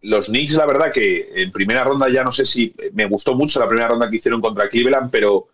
los 0.04 0.28
Knicks, 0.28 0.52
la 0.54 0.68
verdad 0.68 0.92
que 0.94 1.28
en 1.42 1.50
primera 1.50 1.84
ronda 1.84 2.08
ya 2.08 2.24
no 2.24 2.30
sé 2.30 2.44
si 2.44 2.72
me 2.94 3.08
gustó 3.08 3.34
mucho 3.34 3.60
la 3.60 3.68
primera 3.68 3.88
ronda 3.88 4.08
que 4.08 4.18
hicieron 4.18 4.40
contra 4.40 4.70
Cleveland, 4.70 5.10
pero 5.10 5.48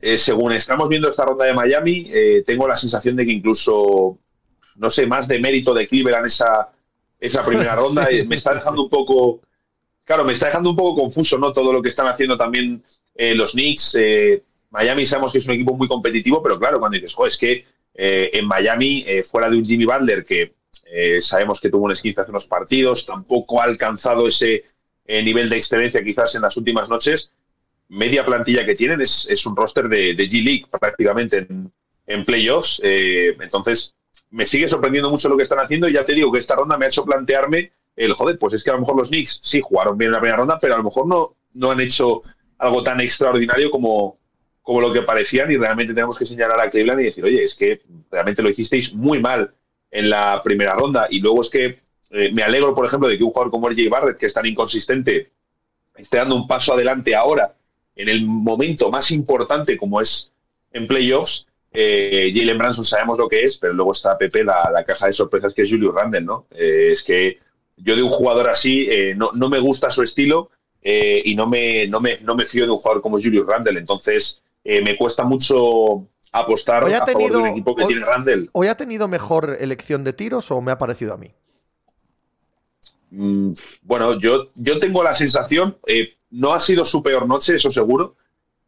eh, 0.00 0.16
según 0.16 0.52
estamos 0.52 0.88
viendo 0.88 1.08
esta 1.10 1.26
ronda 1.26 1.44
de 1.44 1.52
Miami, 1.52 2.08
eh, 2.10 2.42
tengo 2.42 2.66
la 2.66 2.74
sensación 2.74 3.16
de 3.16 3.26
que 3.26 3.32
incluso, 3.32 4.16
no 4.76 4.88
sé, 4.88 5.04
más 5.06 5.28
de 5.28 5.40
mérito 5.40 5.74
de 5.74 5.86
Cleveland 5.86 6.24
esa, 6.24 6.70
esa 7.20 7.44
primera 7.44 7.76
ronda 7.76 8.06
eh, 8.10 8.24
me 8.24 8.34
está 8.34 8.54
dejando 8.54 8.84
un 8.84 8.88
poco, 8.88 9.42
claro, 10.10 10.24
me 10.24 10.32
está 10.32 10.46
dejando 10.46 10.70
un 10.70 10.74
poco 10.74 11.02
confuso, 11.02 11.38
¿no? 11.38 11.52
Todo 11.52 11.72
lo 11.72 11.80
que 11.80 11.86
están 11.86 12.08
haciendo 12.08 12.36
también 12.36 12.82
eh, 13.14 13.32
los 13.32 13.52
Knicks. 13.52 13.94
eh, 13.94 14.42
Miami 14.70 15.04
sabemos 15.04 15.30
que 15.30 15.38
es 15.38 15.44
un 15.44 15.52
equipo 15.52 15.76
muy 15.76 15.86
competitivo, 15.86 16.42
pero 16.42 16.58
claro, 16.58 16.80
cuando 16.80 16.96
dices, 16.96 17.14
jo, 17.14 17.26
es 17.26 17.36
que 17.36 17.64
eh, 17.94 18.28
en 18.32 18.44
Miami, 18.44 19.06
fuera 19.22 19.48
de 19.48 19.56
un 19.56 19.64
Jimmy 19.64 19.84
Butler 19.84 20.24
que 20.24 20.52
sabemos 21.20 21.60
que 21.60 21.70
tuvo 21.70 21.84
un 21.84 21.92
esquince 21.92 22.22
hace 22.22 22.30
unos 22.32 22.44
partidos, 22.44 23.06
tampoco 23.06 23.60
ha 23.60 23.64
alcanzado 23.64 24.26
ese 24.26 24.64
nivel 25.06 25.48
de 25.48 25.56
excelencia 25.58 26.02
quizás 26.02 26.34
en 26.34 26.42
las 26.42 26.56
últimas 26.56 26.88
noches. 26.88 27.30
Media 27.88 28.24
plantilla 28.24 28.64
que 28.64 28.74
tienen 28.74 29.00
es, 29.00 29.46
un 29.46 29.54
roster 29.54 29.88
de, 29.88 30.16
G-League 30.16 30.66
prácticamente 30.80 31.46
en, 32.06 32.24
playoffs. 32.24 32.80
Entonces, 32.82 33.94
me 34.30 34.44
sigue 34.44 34.66
sorprendiendo 34.66 35.08
mucho 35.08 35.28
lo 35.28 35.36
que 35.36 35.44
están 35.44 35.60
haciendo 35.60 35.88
y 35.88 35.92
ya 35.92 36.02
te 36.02 36.14
digo 36.14 36.32
que 36.32 36.38
esta 36.38 36.56
ronda 36.56 36.76
me 36.76 36.86
ha 36.86 36.88
hecho 36.88 37.04
plantearme 37.04 37.70
el 38.04 38.14
joder, 38.14 38.36
pues 38.38 38.54
es 38.54 38.62
que 38.62 38.70
a 38.70 38.74
lo 38.74 38.80
mejor 38.80 38.96
los 38.96 39.08
Knicks 39.08 39.40
sí 39.42 39.60
jugaron 39.60 39.98
bien 39.98 40.08
en 40.08 40.12
la 40.12 40.20
primera 40.20 40.38
ronda, 40.38 40.58
pero 40.58 40.74
a 40.74 40.78
lo 40.78 40.84
mejor 40.84 41.06
no, 41.06 41.36
no 41.54 41.70
han 41.70 41.80
hecho 41.80 42.22
algo 42.58 42.82
tan 42.82 43.00
extraordinario 43.00 43.70
como, 43.70 44.18
como 44.62 44.80
lo 44.80 44.92
que 44.92 45.02
parecían 45.02 45.50
y 45.50 45.56
realmente 45.56 45.92
tenemos 45.92 46.16
que 46.16 46.24
señalar 46.24 46.60
a 46.60 46.68
Cleveland 46.68 47.00
y 47.00 47.04
decir, 47.04 47.24
oye, 47.24 47.42
es 47.42 47.54
que 47.54 47.82
realmente 48.10 48.42
lo 48.42 48.48
hicisteis 48.48 48.94
muy 48.94 49.20
mal 49.20 49.52
en 49.90 50.08
la 50.08 50.40
primera 50.42 50.72
ronda. 50.74 51.08
Y 51.10 51.20
luego 51.20 51.42
es 51.42 51.50
que 51.50 51.80
eh, 52.10 52.32
me 52.32 52.42
alegro, 52.42 52.74
por 52.74 52.86
ejemplo, 52.86 53.08
de 53.08 53.18
que 53.18 53.24
un 53.24 53.30
jugador 53.30 53.50
como 53.50 53.68
RJ 53.68 53.88
Barrett, 53.90 54.18
que 54.18 54.26
es 54.26 54.32
tan 54.32 54.46
inconsistente, 54.46 55.30
esté 55.96 56.16
dando 56.16 56.36
un 56.36 56.46
paso 56.46 56.72
adelante 56.72 57.14
ahora, 57.14 57.54
en 57.96 58.08
el 58.08 58.24
momento 58.24 58.90
más 58.90 59.10
importante 59.10 59.76
como 59.76 60.00
es 60.00 60.32
en 60.72 60.86
playoffs. 60.86 61.46
Eh, 61.72 62.32
Jalen 62.34 62.58
Branson 62.58 62.84
sabemos 62.84 63.18
lo 63.18 63.28
que 63.28 63.42
es, 63.42 63.56
pero 63.56 63.74
luego 63.74 63.92
está 63.92 64.16
Pepe, 64.16 64.42
la, 64.42 64.70
la 64.72 64.84
caja 64.84 65.06
de 65.06 65.12
sorpresas 65.12 65.52
que 65.52 65.62
es 65.62 65.68
Julius 65.68 65.94
Randle, 65.94 66.22
¿no? 66.22 66.46
Eh, 66.50 66.88
es 66.90 67.02
que 67.02 67.38
yo 67.82 67.96
de 67.96 68.02
un 68.02 68.10
jugador 68.10 68.48
así 68.48 68.86
eh, 68.90 69.14
no, 69.16 69.30
no 69.32 69.48
me 69.48 69.58
gusta 69.60 69.88
su 69.90 70.02
estilo 70.02 70.50
eh, 70.82 71.22
y 71.24 71.34
no 71.34 71.46
me, 71.46 71.86
no, 71.88 72.00
me, 72.00 72.18
no 72.20 72.34
me 72.34 72.44
fío 72.44 72.64
de 72.64 72.70
un 72.70 72.76
jugador 72.76 73.02
como 73.02 73.18
Julius 73.18 73.46
Randle. 73.46 73.78
Entonces, 73.78 74.42
eh, 74.64 74.80
me 74.82 74.96
cuesta 74.96 75.24
mucho 75.24 76.06
apostar 76.32 76.84
Hoy 76.84 76.92
ha 76.92 76.98
a 77.02 77.06
favor 77.06 77.30
de 77.32 77.36
un 77.38 77.46
equipo 77.48 77.74
que 77.74 77.82
hoy- 77.82 77.88
tiene 77.88 78.04
Randle. 78.06 78.48
¿Hoy 78.52 78.68
ha 78.68 78.76
tenido 78.76 79.08
mejor 79.08 79.56
elección 79.60 80.04
de 80.04 80.12
tiros 80.12 80.50
o 80.50 80.60
me 80.60 80.72
ha 80.72 80.78
parecido 80.78 81.14
a 81.14 81.16
mí? 81.16 81.32
Mm, 83.10 83.52
Bueno, 83.82 84.18
yo, 84.18 84.50
yo 84.54 84.78
tengo 84.78 85.02
la 85.02 85.12
sensación, 85.12 85.76
no 86.30 86.52
ha 86.54 86.58
sido 86.60 86.84
su 86.84 87.02
peor 87.02 87.26
noche, 87.26 87.54
eso 87.54 87.68
seguro, 87.70 88.14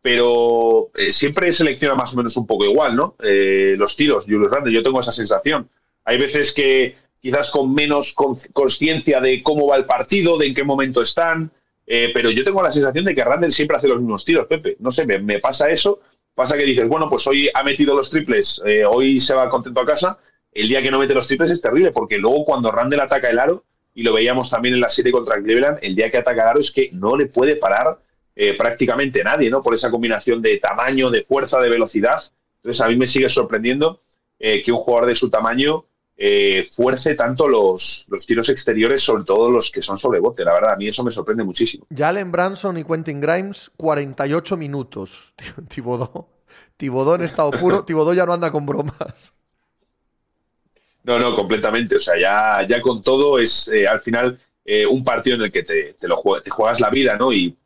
pero 0.01 0.91
siempre 1.09 1.51
selecciona 1.53 1.95
más 1.95 2.13
o 2.13 2.17
menos 2.17 2.37
un 2.37 2.47
poco 2.47 2.65
igual, 2.65 2.97
¿no? 2.97 3.15
Los 3.21 3.95
tiros, 3.95 4.25
Julius 4.25 4.51
Randle, 4.51 4.73
yo 4.73 4.83
tengo 4.83 4.99
esa 4.99 5.13
sensación. 5.13 5.69
Hay 6.05 6.19
veces 6.19 6.51
que 6.53 6.97
quizás 7.23 7.49
con 7.51 7.73
menos 7.73 8.13
con- 8.13 8.37
conciencia 8.53 9.21
de 9.21 9.43
cómo 9.43 9.69
va 9.69 9.77
el 9.77 9.85
partido, 9.87 10.37
de 10.37 10.49
en 10.49 10.55
qué 10.55 10.65
momento 10.65 11.01
están, 11.01 11.53
eh, 11.87 12.11
pero 12.13 12.31
yo 12.31 12.43
tengo 12.43 12.63
la 12.63 12.71
sensación 12.71 13.05
de 13.05 13.15
que 13.15 13.25
Randle 13.25 13.51
siempre 13.51 13.77
hace 13.77 13.89
los 13.89 13.99
mismos 13.99 14.25
tiros, 14.25 14.47
Pepe. 14.47 14.77
No 14.81 14.91
sé, 14.91 15.07
me, 15.07 15.39
pasa 15.39 15.71
eso. 15.71 16.01
Pasa 16.35 16.57
que 16.57 16.65
dices, 16.65 16.89
bueno, 16.89 17.07
pues 17.09 17.27
hoy 17.27 17.49
ha 17.55 17.63
metido 17.63 17.95
los 17.95 18.11
triples, 18.11 18.61
eh, 18.65 18.85
hoy 18.85 19.19
se 19.19 19.35
va 19.35 19.49
contento 19.49 19.81
a 19.81 19.87
casa. 19.87 20.19
El 20.53 20.69
día 20.69 20.83
que 20.83 20.91
no 20.91 20.99
mete 20.99 21.15
los 21.15 21.27
triples 21.27 21.51
es 21.51 21.61
terrible, 21.61 21.93
porque 21.93 22.19
luego 22.19 22.45
cuando 22.45 22.71
Randle 22.71 23.03
ataca 23.03 23.29
el 23.29 23.39
aro, 23.39 23.65
y 23.95 24.03
lo 24.03 24.15
veíamos 24.15 24.49
también 24.49 24.75
en 24.75 24.81
la 24.81 24.89
serie 24.89 25.13
contra 25.13 25.41
Cleveland, 25.41 25.79
el 25.83 25.95
día 25.95 26.11
que 26.11 26.17
ataca 26.17 26.43
el 26.43 26.49
aro 26.49 26.59
es 26.59 26.71
que 26.71 26.89
no 26.93 27.17
le 27.17 27.27
puede 27.27 27.57
parar 27.57 28.01
eh, 28.35 28.55
prácticamente 28.57 29.23
nadie, 29.23 29.51
¿no? 29.51 29.61
Por 29.61 29.75
esa 29.75 29.91
combinación 29.91 30.41
de 30.41 30.57
tamaño, 30.57 31.11
de 31.11 31.23
fuerza, 31.23 31.61
de 31.61 31.69
velocidad. 31.69 32.19
Entonces 32.57 32.81
a 32.81 32.89
mí 32.89 32.97
me 32.97 33.07
sigue 33.07 33.29
sorprendiendo 33.29 34.01
que 34.39 34.73
un 34.73 34.79
jugador 34.79 35.07
de 35.07 35.15
su 35.15 35.31
tamaño 35.31 35.85
eh, 36.17 36.63
fuerce 36.63 37.15
tanto 37.15 37.49
los, 37.49 38.05
los 38.09 38.27
tiros 38.27 38.49
exteriores, 38.49 39.01
sobre 39.01 39.25
todo 39.25 39.51
los 39.51 39.71
que 39.71 39.81
son 39.83 39.97
sobre 39.97 40.21
bote. 40.21 40.45
La 40.45 40.53
verdad, 40.55 40.73
a 40.75 40.77
mí 40.77 40.87
eso 40.87 41.03
me 41.03 41.11
sorprende 41.11 41.43
muchísimo. 41.45 41.87
Jalen 41.95 42.31
Branson 42.31 42.79
y 42.79 42.85
Quentin 42.85 43.21
Grimes, 43.21 43.71
48 43.77 44.57
minutos. 44.57 45.35
Tibodó. 45.69 46.29
Tibodó 46.77 47.15
en 47.15 47.23
estado 47.23 47.51
puro. 47.51 47.85
Tibodó 47.87 48.13
ya 48.15 48.27
no 48.27 48.33
anda 48.35 48.53
con 48.53 48.67
bromas. 48.67 49.35
No, 51.05 51.19
no, 51.19 51.35
completamente. 51.35 51.97
O 51.97 51.99
sea, 51.99 52.15
ya, 52.19 52.65
ya 52.67 52.81
con 52.81 53.03
todo 53.03 53.39
es 53.39 53.67
eh, 53.69 53.89
al 53.89 54.01
final 54.01 54.39
eh, 54.65 54.87
un 54.87 55.03
partido 55.03 55.37
en 55.37 55.43
el 55.43 55.51
que 55.53 55.63
te, 55.63 55.95
te 55.95 56.07
lo 56.07 56.17
jue- 56.17 56.41
te 56.41 56.51
juegas 56.51 56.79
la 56.79 56.91
vida, 56.91 57.17
¿no? 57.17 57.33
Y 57.33 57.57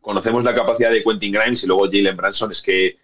conocemos 0.00 0.44
la 0.44 0.54
capacidad 0.54 0.90
de 0.90 1.02
Quentin 1.02 1.32
Grimes 1.32 1.62
y 1.64 1.66
luego 1.66 1.86
Jalen 1.86 2.16
Branson 2.16 2.50
es 2.50 2.62
que 2.62 2.96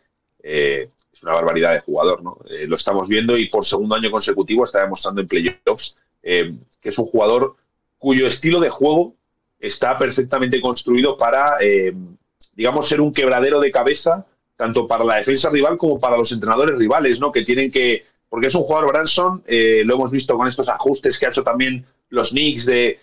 eh, 0.43 0.91
es 1.15 1.23
una 1.23 1.33
barbaridad 1.33 1.73
de 1.73 1.81
jugador, 1.81 2.23
¿no? 2.23 2.39
Eh, 2.51 2.67
lo 2.67 2.75
estamos 2.75 3.07
viendo 3.07 3.37
y 3.39 3.49
por 3.49 3.65
segundo 3.65 3.95
año 3.95 4.11
consecutivo 4.11 4.65
está 4.65 4.81
demostrando 4.81 5.21
en 5.21 5.29
playoffs 5.29 5.97
eh, 6.23 6.55
que 6.83 6.89
es 6.89 6.99
un 6.99 7.05
jugador 7.05 7.55
cuyo 7.99 8.27
estilo 8.27 8.59
de 8.61 8.69
juego 8.69 9.15
está 9.59 9.97
perfectamente 9.97 10.61
construido 10.61 11.17
para, 11.17 11.57
eh, 11.61 11.95
digamos, 12.53 12.89
ser 12.89 13.01
un 13.01 13.13
quebradero 13.13 13.61
de 13.61 13.71
cabeza 13.71 14.27
tanto 14.57 14.87
para 14.87 15.05
la 15.05 15.17
defensa 15.17 15.51
rival 15.51 15.77
como 15.77 15.99
para 15.99 16.17
los 16.17 16.31
entrenadores 16.33 16.77
rivales, 16.77 17.19
¿no? 17.19 17.33
Que 17.33 17.43
tienen 17.43 17.71
que 17.71 18.05
porque 18.29 18.49
es 18.49 18.55
un 18.55 18.63
jugador 18.63 18.89
Branson, 18.89 19.45
lo 19.47 19.95
hemos 19.95 20.11
visto 20.11 20.37
con 20.37 20.49
estos 20.49 20.67
ajustes 20.67 21.17
que 21.17 21.27
ha 21.27 21.29
hecho 21.29 21.45
también 21.45 21.87
los 22.09 22.31
Knicks 22.31 22.67
de 22.67 22.99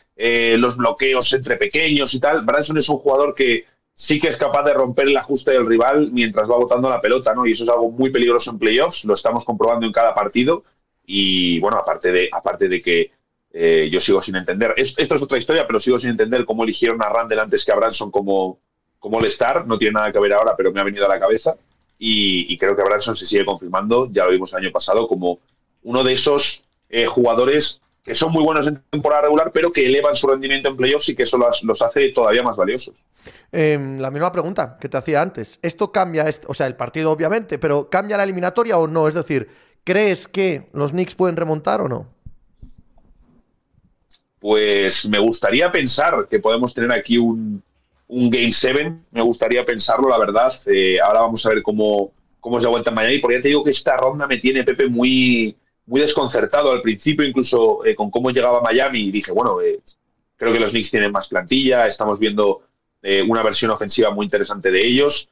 los 0.58 0.76
bloqueos 0.76 1.32
entre 1.32 1.56
pequeños 1.56 2.14
y 2.14 2.20
tal. 2.20 2.44
Branson 2.44 2.78
es 2.78 2.90
un 2.90 2.98
jugador 2.98 3.34
que 3.34 3.64
sí 3.94 4.20
que 4.20 4.28
es 4.30 4.36
capaz 4.38 4.64
de 4.64 4.74
romper 4.74 5.08
el 5.08 5.18
ajuste 5.18 5.52
del 5.52 5.66
rival 5.68 6.12
mientras 6.12 6.50
va 6.50 6.56
botando 6.58 6.90
la 6.90 7.00
pelota, 7.00 7.34
¿no? 7.34 7.46
Y 7.46 7.52
eso 7.52 7.64
es 7.64 7.70
algo 7.70 7.92
muy 7.92 8.10
peligroso 8.12 8.52
en 8.52 8.60
playoffs, 8.60 9.06
lo 9.06 9.14
estamos 9.14 9.44
comprobando 9.44 9.86
en 9.86 9.92
cada 9.92 10.14
partido. 10.14 10.64
Y 11.06 11.60
bueno, 11.60 11.78
aparte 11.78 12.12
de, 12.12 12.30
aparte 12.32 12.68
de 12.68 12.80
que 12.80 13.12
eh, 13.54 13.90
yo 13.92 14.00
sigo 14.00 14.22
sin 14.22 14.36
entender, 14.36 14.74
es- 14.78 14.98
esto 14.98 15.16
es 15.16 15.22
otra 15.22 15.38
historia, 15.38 15.68
pero 15.68 15.80
sigo 15.80 15.98
sin 15.98 16.10
entender 16.12 16.46
cómo 16.46 16.64
eligieron 16.64 17.02
a 17.02 17.10
Randall 17.10 17.40
antes 17.40 17.64
que 17.64 17.72
a 17.72 17.76
Branson 17.76 18.10
como, 18.12 18.60
como 19.00 19.18
All-Star. 19.18 19.68
No 19.68 19.78
tiene 19.78 19.94
nada 19.94 20.12
que 20.12 20.20
ver 20.20 20.34
ahora, 20.34 20.56
pero 20.56 20.72
me 20.72 20.80
ha 20.80 20.84
venido 20.84 21.06
a 21.06 21.10
la 21.10 21.20
cabeza. 21.20 21.56
Y, 21.98 22.52
y 22.52 22.58
creo 22.58 22.76
que 22.76 22.84
Branson 22.84 23.14
se 23.16 23.26
sigue 23.26 23.46
confirmando, 23.46 24.08
ya 24.10 24.26
lo 24.26 24.32
vimos 24.32 24.52
el 24.54 24.60
año 24.60 24.72
pasado, 24.72 25.08
como 25.08 25.40
uno 25.84 26.04
de 26.04 26.14
esos 26.14 26.64
eh, 26.90 27.06
jugadores 27.06 27.82
que 28.04 28.16
son 28.16 28.32
muy 28.32 28.44
buenos 28.44 28.66
en 28.66 28.82
temporada 28.90 29.24
regular, 29.24 29.52
pero 29.54 29.72
que 29.72 29.86
elevan 29.86 30.14
su 30.14 30.28
rendimiento 30.28 30.68
en 30.68 30.76
playoffs 30.76 31.10
y 31.10 31.16
que 31.16 31.24
eso 31.24 31.38
los, 31.38 31.64
los 31.64 31.82
hace 31.82 32.10
todavía 32.10 32.42
más 32.42 32.56
valiosos. 32.56 33.06
Em, 33.52 34.00
la 34.00 34.10
misma 34.10 34.32
pregunta 34.32 34.78
que 34.80 34.90
te 34.90 34.98
hacía 34.98 35.22
antes. 35.22 35.60
¿Esto 35.62 35.92
cambia, 35.92 36.26
o 36.48 36.54
sea, 36.54 36.66
el 36.68 36.76
partido 36.76 37.12
obviamente, 37.12 37.60
pero 37.60 37.90
cambia 37.90 38.18
la 38.18 38.24
eliminatoria 38.24 38.78
o 38.78 38.88
no? 38.88 39.08
Es 39.08 39.14
decir, 39.14 39.50
¿crees 39.84 40.28
que 40.28 40.70
los 40.74 40.92
Knicks 40.92 41.16
pueden 41.16 41.38
remontar 41.38 41.82
o 41.82 41.88
no? 41.88 42.08
Pues 44.40 45.08
me 45.08 45.20
gustaría 45.20 45.72
pensar 45.72 46.28
que 46.28 46.40
podemos 46.40 46.74
tener 46.74 46.92
aquí 46.92 47.20
un, 47.20 47.62
un 48.08 48.30
Game 48.32 48.50
7. 48.50 48.94
Me 49.12 49.22
gustaría 49.22 49.64
pensarlo, 49.64 50.10
la 50.10 50.18
verdad. 50.18 50.52
Eh, 50.66 51.00
ahora 51.00 51.22
vamos 51.22 51.46
a 51.46 51.50
ver 51.50 51.62
cómo, 51.62 52.12
cómo 52.40 52.58
es 52.58 52.64
la 52.64 52.70
vuelta 52.70 52.90
en 52.90 52.96
Miami. 52.96 53.20
Porque 53.20 53.38
ya 53.38 53.42
te 53.44 53.48
digo 53.50 53.64
que 53.64 53.70
esta 53.70 53.96
ronda 53.98 54.26
me 54.26 54.38
tiene, 54.38 54.64
Pepe, 54.64 54.88
muy, 54.88 55.56
muy 55.86 56.02
desconcertado. 56.02 56.72
Al 56.72 56.82
principio, 56.82 57.26
incluso 57.26 57.86
eh, 57.86 57.96
con 57.96 58.10
cómo 58.10 58.32
llegaba 58.32 58.60
a 58.60 58.62
Miami, 58.62 59.00
y 59.02 59.12
dije, 59.12 59.32
bueno, 59.32 59.62
eh, 59.62 59.80
creo 60.42 60.52
que 60.52 60.60
los 60.60 60.72
Knicks 60.72 60.90
tienen 60.90 61.12
más 61.12 61.28
plantilla. 61.28 61.86
Estamos 61.86 62.18
viendo 62.18 62.64
eh, 63.04 63.22
una 63.22 63.42
versión 63.42 63.72
ofensiva 63.72 64.12
muy 64.12 64.26
interesante 64.26 64.72
de 64.72 64.86
ellos. 64.86 65.30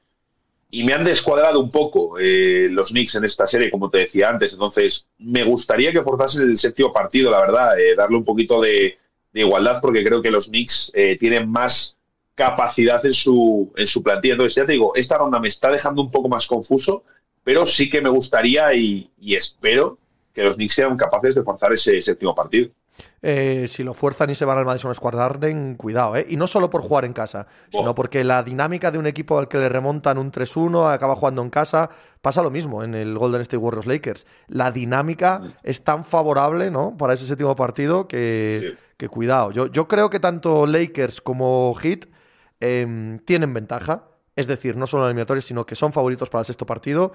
Y 0.71 0.83
me 0.83 0.93
han 0.93 1.03
descuadrado 1.03 1.59
un 1.59 1.69
poco 1.69 2.19
eh, 2.19 2.67
los 2.69 2.89
Knicks 2.89 3.15
en 3.15 3.23
esta 3.23 3.47
serie, 3.47 3.71
como 3.71 3.89
te 3.89 3.99
decía 3.99 4.29
antes. 4.29 4.53
Entonces, 4.53 5.07
me 5.17 5.43
gustaría 5.43 5.91
que 5.91 6.03
forzasen 6.03 6.43
el 6.43 6.57
séptimo 6.57 6.91
partido, 6.91 7.31
la 7.31 7.39
verdad, 7.39 7.79
eh, 7.79 7.95
darle 7.95 8.17
un 8.17 8.23
poquito 8.23 8.61
de, 8.61 8.97
igualdad, 9.33 9.79
porque 9.81 10.03
creo 10.03 10.21
que 10.21 10.31
los 10.31 10.47
Knicks 10.47 10.91
tienen 11.19 11.49
más 11.49 11.95
capacidad 12.35 13.03
en 13.05 13.13
su, 13.13 13.71
en 13.75 13.87
su 13.87 14.03
plantilla. 14.03 14.33
Entonces, 14.33 14.55
ya 14.55 14.65
te 14.65 14.73
digo, 14.73 14.93
esta 14.95 15.17
ronda 15.17 15.39
me 15.39 15.47
está 15.47 15.71
dejando 15.71 16.01
un 16.01 16.09
poco 16.09 16.27
más 16.27 16.45
confuso, 16.45 17.03
pero 17.43 17.63
sí 17.63 17.87
que 17.87 18.01
me 18.01 18.09
gustaría 18.09 18.73
y 18.73 19.09
espero 19.33 19.97
que 20.39 20.45
los 20.45 20.55
Knicks 20.55 20.73
sean 20.73 20.95
capaces 20.97 21.35
de 21.35 21.43
forzar 21.43 21.73
ese 21.73 21.99
séptimo 22.01 22.33
partido. 22.33 22.69
Eh, 23.21 23.65
si 23.67 23.83
lo 23.83 23.93
fuerzan 23.93 24.29
y 24.29 24.35
se 24.35 24.43
van 24.45 24.57
al 24.57 24.65
Madison 24.65 24.93
Square 24.93 25.17
Garden, 25.17 25.75
cuidado, 25.75 26.15
¿eh? 26.17 26.25
Y 26.29 26.35
no 26.37 26.47
solo 26.47 26.69
por 26.69 26.81
jugar 26.81 27.05
en 27.05 27.13
casa, 27.13 27.47
sino 27.71 27.91
Oh. 27.91 27.95
porque 27.95 28.23
la 28.23 28.43
dinámica 28.43 28.91
de 28.91 28.97
un 28.97 29.07
equipo 29.07 29.37
al 29.39 29.47
que 29.47 29.57
le 29.57 29.69
remontan 29.69 30.17
un 30.17 30.31
3-1, 30.31 30.89
acaba 30.89 31.15
jugando 31.15 31.41
en 31.41 31.49
casa, 31.49 31.89
pasa 32.21 32.41
lo 32.41 32.51
mismo 32.51 32.83
en 32.83 32.95
el 32.95 33.17
Golden 33.17 33.41
State 33.41 33.57
Warriors 33.57 33.87
Lakers. 33.87 34.25
La 34.47 34.71
dinámica 34.71 35.39
Mm. 35.39 35.53
es 35.63 35.83
tan 35.83 36.03
favorable, 36.03 36.71
¿no? 36.71 36.95
Para 36.97 37.13
ese 37.13 37.25
séptimo 37.25 37.55
partido 37.55 38.07
que, 38.07 38.73
Sí. 38.77 38.83
que 38.97 39.07
cuidado. 39.09 39.51
Yo, 39.51 39.67
yo 39.67 39.87
creo 39.87 40.09
que 40.09 40.19
tanto 40.19 40.65
Lakers 40.65 41.21
como 41.21 41.73
Heat 41.75 42.05
em, 42.61 43.19
tienen 43.19 43.53
ventaja 43.53 44.03
es 44.39 44.47
decir, 44.47 44.77
no 44.77 44.87
solo 44.87 45.09
en 45.09 45.41
sino 45.41 45.65
que 45.65 45.75
son 45.75 45.91
favoritos 45.91 46.29
para 46.29 46.41
el 46.41 46.45
sexto 46.45 46.65
partido 46.65 47.11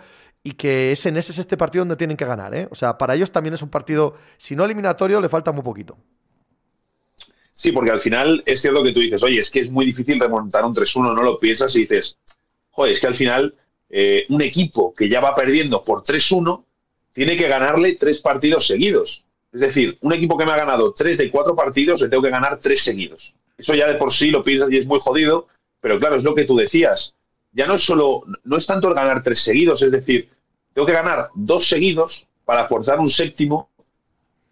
y 0.47 0.53
que 0.53 0.93
es 0.93 1.05
ese 1.07 1.33
sexto 1.33 1.57
partido 1.57 1.81
donde 1.83 1.97
tienen 1.97 2.17
que 2.17 2.27
ganar. 2.27 2.55
¿eh? 2.55 2.69
O 2.71 2.75
sea, 2.75 2.97
para 2.97 3.15
ellos 3.15 3.33
también 3.33 3.55
es 3.55 3.63
un 3.63 3.71
partido, 3.71 4.15
si 4.37 4.55
no 4.55 4.65
eliminatorio, 4.65 5.21
le 5.21 5.29
falta 5.29 5.51
muy 5.51 5.65
poquito. 5.65 5.97
Sí, 7.51 7.73
porque 7.73 7.91
al 7.91 8.01
final 8.01 8.43
es 8.45 8.61
cierto 8.61 8.83
que 8.83 8.93
tú 8.93 9.01
dices, 9.01 9.23
oye, 9.23 9.39
es 9.39 9.49
que 9.49 9.61
es 9.61 9.71
muy 9.71 9.87
difícil 9.87 10.21
remontar 10.21 10.65
un 10.65 10.75
3-1, 10.75 11.15
no 11.15 11.23
lo 11.23 11.39
piensas 11.39 11.75
y 11.77 11.81
dices, 11.81 12.19
joder, 12.71 12.93
es 12.93 13.01
que 13.01 13.07
al 13.07 13.15
final 13.15 13.55
eh, 13.89 14.25
un 14.29 14.43
equipo 14.43 14.93
que 14.93 15.09
ya 15.09 15.21
va 15.21 15.35
perdiendo 15.35 15.83
por 15.83 16.03
3-1 16.03 16.63
tiene 17.15 17.37
que 17.37 17.49
ganarle 17.49 17.95
tres 17.95 18.19
partidos 18.19 18.67
seguidos. 18.67 19.25
Es 19.53 19.61
decir, 19.61 19.97
un 20.01 20.13
equipo 20.13 20.37
que 20.37 20.45
me 20.45 20.51
ha 20.51 20.57
ganado 20.57 20.93
tres 20.93 21.17
de 21.17 21.31
cuatro 21.31 21.55
partidos 21.55 22.01
le 22.01 22.09
tengo 22.09 22.25
que 22.25 22.31
ganar 22.31 22.59
tres 22.59 22.83
seguidos. 22.83 23.35
Eso 23.57 23.73
ya 23.73 23.87
de 23.87 23.95
por 23.95 24.13
sí 24.13 24.31
lo 24.31 24.43
piensas 24.43 24.69
y 24.73 24.79
es 24.79 24.87
muy 24.87 24.99
jodido, 24.99 25.47
pero 25.81 25.97
claro, 25.99 26.17
es 26.17 26.25
lo 26.25 26.35
que 26.35 26.45
tú 26.45 26.57
decías. 26.57 27.15
Ya 27.53 27.69
no 27.69 27.75
es 27.75 27.85
solo, 27.85 28.25
no 28.43 28.57
es 28.57 28.67
tanto 28.67 28.89
el 28.89 28.95
ganar 28.95 29.23
tres 29.23 29.39
seguidos, 29.39 29.81
es 29.81 29.93
decir, 29.93 30.29
tengo 30.75 30.87
que 30.87 30.93
ganar 30.93 31.31
dos 31.35 31.67
seguidos 31.67 32.27
para 32.45 32.67
forzar 32.67 32.99
un 32.99 33.09
séptimo 33.09 33.71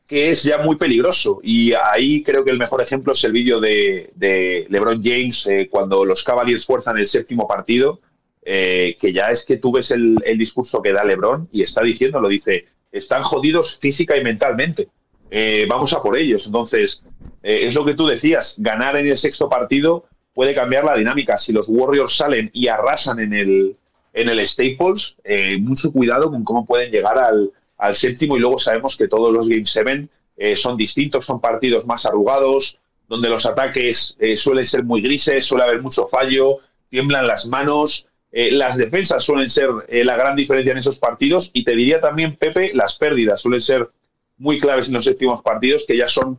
que 0.07 0.29
es 0.29 0.43
ya 0.43 0.59
muy 0.59 0.77
peligroso. 0.77 1.41
Y 1.43 1.73
ahí 1.73 2.23
creo 2.23 2.45
que 2.45 2.51
el 2.51 2.59
mejor 2.59 2.81
ejemplo 2.81 3.13
es 3.13 3.25
el 3.25 3.33
vídeo 3.33 3.61
de, 3.61 4.67
LeBron 4.69 5.03
James 5.03 5.47
eh, 5.47 5.69
cuando 5.71 6.05
los 6.05 6.23
Cavaliers 6.23 6.65
fuerzan 6.65 6.99
el 6.99 7.07
séptimo 7.07 7.47
partido, 7.49 8.01
eh, 8.45 8.97
que 9.01 9.13
ya 9.13 9.31
es 9.31 9.45
que 9.45 9.57
tú 9.57 9.73
ves 9.73 9.91
el, 9.91 10.19
discurso 10.37 10.83
que 10.83 10.93
da 10.93 11.05
LeBron 11.05 11.49
y 11.51 11.63
está 11.63 11.83
diciendo, 11.83 12.21
lo 12.21 12.29
dice, 12.29 12.67
están 12.91 13.23
jodidos 13.23 13.77
física 13.79 14.17
y 14.17 14.23
mentalmente. 14.23 14.89
Eh, 15.31 15.67
vamos 15.69 15.93
a 15.93 16.03
por 16.03 16.17
ellos. 16.17 16.47
Entonces, 16.47 17.03
es 17.43 17.75
lo 17.75 17.85
que 17.85 17.95
tú 17.95 18.07
decías, 18.07 18.55
ganar 18.59 18.97
en 18.97 19.07
el 19.07 19.17
sexto 19.17 19.49
partido 19.49 20.05
puede 20.35 20.55
cambiar 20.55 20.85
la 20.85 20.97
dinámica. 20.97 21.37
Si 21.37 21.53
los 21.53 21.67
Warriors 21.69 22.17
salen 22.17 22.51
y 22.53 22.69
arrasan 22.69 23.19
en 23.19 23.33
el, 23.33 23.77
en 24.13 24.29
el 24.29 24.47
Staples, 24.47 25.17
mucho 25.61 25.91
cuidado 25.93 26.31
con 26.31 26.45
cómo 26.45 26.67
pueden 26.67 26.91
llegar 26.91 27.19
al, 27.19 27.51
al 27.83 27.97
séptimo 27.97 28.37
y 28.37 28.41
luego 28.41 28.59
sabemos 28.59 28.97
que 28.97 29.09
todos 29.09 29.33
los 29.33 29.49
Game 29.49 29.65
7 29.65 30.09
eh, 30.37 30.55
son 30.55 30.77
distintos, 30.77 31.25
son 31.25 31.41
partidos 31.41 31.85
más 31.85 32.07
arrugados, 32.07 32.79
donde 33.09 33.29
los 33.29 33.45
ataques 33.45 34.17
eh, 34.21 34.37
suelen 34.37 34.65
ser 34.65 34.85
muy 34.85 35.03
grises, 35.03 35.45
suele 35.45 35.65
haber 35.65 35.83
mucho 35.83 36.07
fallo, 36.07 36.59
tiemblan 36.89 37.27
las 37.27 37.45
manos, 37.45 38.07
eh, 38.31 38.53
las 38.53 38.77
defensas 38.77 39.25
suelen 39.25 39.49
ser 39.49 39.69
la 39.89 40.17
gran 40.17 40.37
diferencia 40.37 40.71
en 40.71 40.79
esos 40.79 40.97
partidos 40.97 41.51
y 41.53 41.65
te 41.65 41.75
diría 41.75 42.01
también, 42.01 42.37
Pepe, 42.37 42.71
las 42.73 42.95
pérdidas 42.95 43.41
suelen 43.41 43.61
ser 43.61 43.91
muy 44.39 44.61
claves 44.61 44.87
en 44.87 44.95
los 44.95 45.05
séptimos 45.05 45.43
partidos, 45.43 45.85
que 45.85 45.97
ya 45.97 46.07
son 46.07 46.39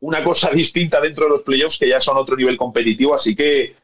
una 0.00 0.24
cosa 0.24 0.50
distinta 0.54 1.00
dentro 1.00 1.24
de 1.24 1.30
los 1.30 1.42
playoffs, 1.42 1.78
que 1.78 1.88
ya 1.88 2.00
son 2.00 2.16
otro 2.16 2.34
nivel 2.34 2.56
competitivo, 2.56 3.14
así 3.14 3.36
que, 3.36 3.76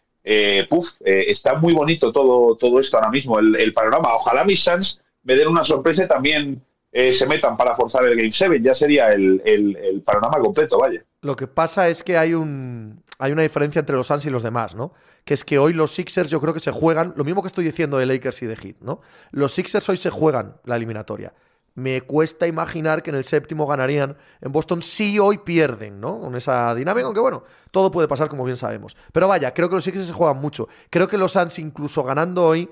puf, 0.69 0.97
está 1.05 1.55
muy 1.55 1.73
bonito 1.73 2.11
todo, 2.11 2.57
todo 2.57 2.81
esto 2.81 2.97
ahora 2.97 3.11
mismo, 3.11 3.39
el, 3.39 3.73
panorama. 3.73 4.15
Ojalá 4.15 4.45
mis 4.45 4.63
Suns 4.63 5.01
me 5.23 5.35
den 5.35 5.49
una 5.49 5.63
sorpresa 5.63 6.07
también 6.07 6.63
eh, 6.93 7.13
se 7.13 7.27
metan 7.27 7.59
para 7.59 7.77
forzar 7.77 8.07
el 8.07 8.17
Game 8.17 8.31
7. 8.31 8.59
Ya 8.63 8.73
sería 8.73 9.11
el, 9.11 10.03
panorama 10.03 10.39
completo, 10.39 10.79
vaya. 10.79 11.05
Lo 11.21 11.37
que 11.37 11.47
pasa 11.47 11.89
es 11.89 12.03
que 12.03 12.17
hay, 12.17 12.33
un, 12.33 13.03
hay 13.19 13.33
una 13.33 13.43
diferencia 13.43 13.81
entre 13.81 13.97
los 13.97 14.07
Suns 14.07 14.25
y 14.25 14.31
los 14.31 14.43
demás, 14.43 14.75
¿no? 14.75 14.95
Que 15.25 15.35
es 15.35 15.45
que 15.45 15.59
hoy 15.59 15.75
los 15.75 15.91
Sixers 15.91 16.31
yo 16.31 16.41
creo 16.41 16.55
que 16.55 16.61
se 16.61 16.71
juegan, 16.71 17.13
lo 17.15 17.25
mismo 17.25 17.43
que 17.43 17.49
estoy 17.49 17.67
diciendo 17.67 17.99
de 17.99 18.07
Lakers 18.07 18.41
y 18.43 18.47
de 18.47 18.57
Heat, 18.57 18.77
¿no? 18.81 19.03
Los 19.31 19.53
Sixers 19.53 19.87
hoy 19.91 19.99
se 19.99 20.09
juegan 20.09 20.57
la 20.65 20.77
eliminatoria. 20.77 21.35
Me 21.77 22.01
cuesta 22.01 22.47
imaginar 22.47 23.03
que 23.03 23.11
en 23.11 23.17
el 23.17 23.25
séptimo 23.25 23.67
ganarían 23.67 24.17
en 24.41 24.51
Boston 24.51 24.81
si 24.81 25.19
hoy 25.19 25.39
pierden, 25.39 26.01
¿no? 26.01 26.19
Con 26.21 26.35
esa 26.35 26.75
dinámica, 26.75 27.05
aunque 27.05 27.21
bueno, 27.21 27.45
todo 27.71 27.91
puede 27.91 28.09
pasar 28.09 28.29
como 28.29 28.45
bien 28.45 28.57
sabemos. 28.57 28.97
Pero 29.13 29.29
vaya, 29.29 29.53
creo 29.53 29.69
que 29.69 29.75
los 29.75 29.85
Sixers 29.85 30.07
se 30.07 30.13
juegan 30.15 30.39
mucho. 30.39 30.69
Creo 30.89 31.07
que 31.07 31.19
los 31.19 31.33
Suns 31.33 31.59
incluso 31.59 32.03
ganando 32.03 32.47
hoy 32.47 32.71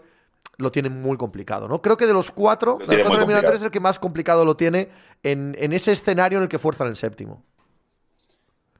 lo 0.56 0.72
tiene 0.72 0.88
muy 0.88 1.16
complicado, 1.16 1.68
¿no? 1.68 1.82
Creo 1.82 1.98
que 1.98 2.06
de 2.06 2.14
los 2.14 2.30
cuatro, 2.30 2.78
de 2.78 2.96
los 2.96 3.06
cuatro 3.06 3.18
eliminatorios 3.18 3.60
es 3.60 3.66
el 3.66 3.70
que 3.70 3.80
más 3.80 3.98
complicado 3.98 4.44
lo 4.44 4.56
tiene 4.56 4.88
en, 5.22 5.54
ese 5.72 5.92
escenario 5.92 6.38
en 6.38 6.44
el 6.44 6.48
que 6.48 6.58
fuerzan 6.58 6.88
el 6.88 6.96
séptimo. 6.96 7.44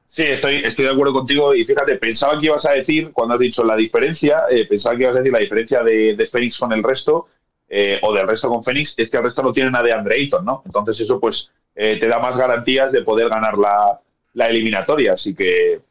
Sí, 0.07 0.23
estoy, 0.23 0.55
estoy 0.63 0.85
de 0.85 0.91
acuerdo 0.91 1.13
contigo 1.13 1.53
y 1.53 1.63
fíjate, 1.63 1.97
pensaba 1.97 2.39
que 2.39 2.45
ibas 2.45 2.65
a 2.65 2.71
decir, 2.71 3.11
cuando 3.11 3.33
has 3.33 3.39
dicho 3.39 3.63
la 3.63 3.75
diferencia, 3.75 4.43
eh, 4.49 4.65
pensaba 4.67 4.95
que 4.95 5.03
ibas 5.03 5.15
a 5.15 5.19
decir 5.19 5.33
la 5.33 5.39
diferencia 5.39 5.83
de, 5.83 6.15
de 6.15 6.25
Fénix 6.25 6.57
con 6.57 6.71
el 6.71 6.81
resto, 6.81 7.27
eh, 7.69 7.99
o 8.01 8.13
del 8.13 8.27
resto 8.27 8.49
con 8.49 8.63
Fénix, 8.63 8.93
es 8.97 9.09
que 9.09 9.17
el 9.17 9.23
resto 9.23 9.41
no 9.41 9.51
tienen 9.51 9.75
a 9.75 9.83
de 9.83 9.93
Andre 9.93 10.15
Ayton, 10.15 10.45
¿no? 10.45 10.61
Entonces 10.65 10.99
eso 10.99 11.19
pues 11.19 11.51
eh, 11.75 11.97
te 11.99 12.07
da 12.07 12.19
más 12.19 12.37
garantías 12.37 12.91
de 12.91 13.01
poder 13.01 13.29
ganar 13.29 13.57
la, 13.57 13.99
la, 14.33 14.47
eliminatoria, 14.47 15.13
así 15.13 15.33
que 15.33 15.81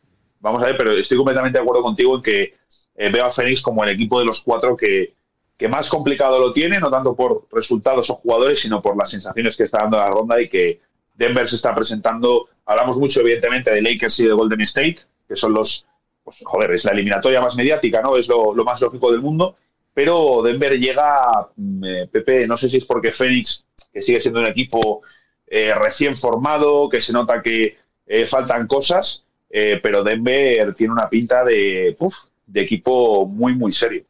vamos 0.40 0.62
a 0.62 0.66
ver, 0.66 0.76
pero 0.76 0.92
estoy 0.92 1.16
completamente 1.16 1.58
de 1.58 1.62
acuerdo 1.62 1.82
contigo 1.82 2.16
en 2.16 2.22
que 2.22 2.54
veo 2.96 3.24
a 3.24 3.30
Fénix 3.30 3.60
como 3.60 3.82
el 3.82 3.90
equipo 3.90 4.18
de 4.20 4.24
los 4.24 4.40
cuatro 4.40 4.76
que, 4.76 5.14
que 5.56 5.68
más 5.68 5.88
complicado 5.88 6.38
lo 6.38 6.50
tiene, 6.50 6.78
no 6.78 6.90
tanto 6.90 7.14
por 7.14 7.46
resultados 7.52 8.10
o 8.10 8.14
jugadores, 8.14 8.60
sino 8.60 8.82
por 8.82 8.96
las 8.96 9.10
sensaciones 9.10 9.56
que 9.56 9.62
está 9.62 9.78
dando 9.78 9.98
la 9.98 10.08
ronda 10.08 10.40
y 10.40 10.48
que 10.48 10.80
Denver 11.14 11.46
se 11.46 11.56
está 11.56 11.74
presentando. 11.74 12.48
Hablamos 12.66 12.96
mucho, 12.96 13.20
evidentemente, 13.20 13.70
de 13.70 13.82
Lakers 13.82 14.18
y 14.20 14.26
de 14.26 14.32
Golden 14.32 14.60
State, 14.62 14.98
que 15.28 15.34
son 15.34 15.54
los, 15.54 15.86
pues, 16.24 16.38
joder, 16.42 16.72
es 16.72 16.84
la 16.84 16.92
eliminatoria 16.92 17.40
más 17.40 17.54
mediática, 17.54 18.00
¿no? 18.02 18.16
Es 18.16 18.26
lo, 18.28 18.52
más 18.64 18.80
lógico 18.80 19.12
del 19.12 19.20
mundo. 19.20 19.56
Pero 19.94 20.42
Denver 20.42 20.78
llega, 20.78 21.48
mm, 21.56 21.84
eh, 21.84 22.08
Pepe, 22.10 22.46
no 22.46 22.56
sé 22.56 22.68
si 22.68 22.78
es 22.78 22.84
porque 22.84 23.12
Phoenix, 23.12 23.64
que 23.92 24.00
sigue 24.00 24.18
siendo 24.18 24.40
un 24.40 24.46
equipo 24.46 25.02
eh, 25.46 25.72
recién 25.72 26.16
formado, 26.16 26.88
que 26.88 26.98
se 26.98 27.12
nota 27.12 27.40
que 27.40 27.76
eh, 28.06 28.26
faltan 28.26 28.66
cosas, 28.66 29.24
pero 29.48 30.02
Denver 30.02 30.74
tiene 30.74 30.92
una 30.92 31.08
pinta 31.08 31.44
de, 31.44 31.96
de 32.44 32.60
equipo 32.60 33.24
muy, 33.24 33.54
muy 33.54 33.70
serio. 33.70 34.04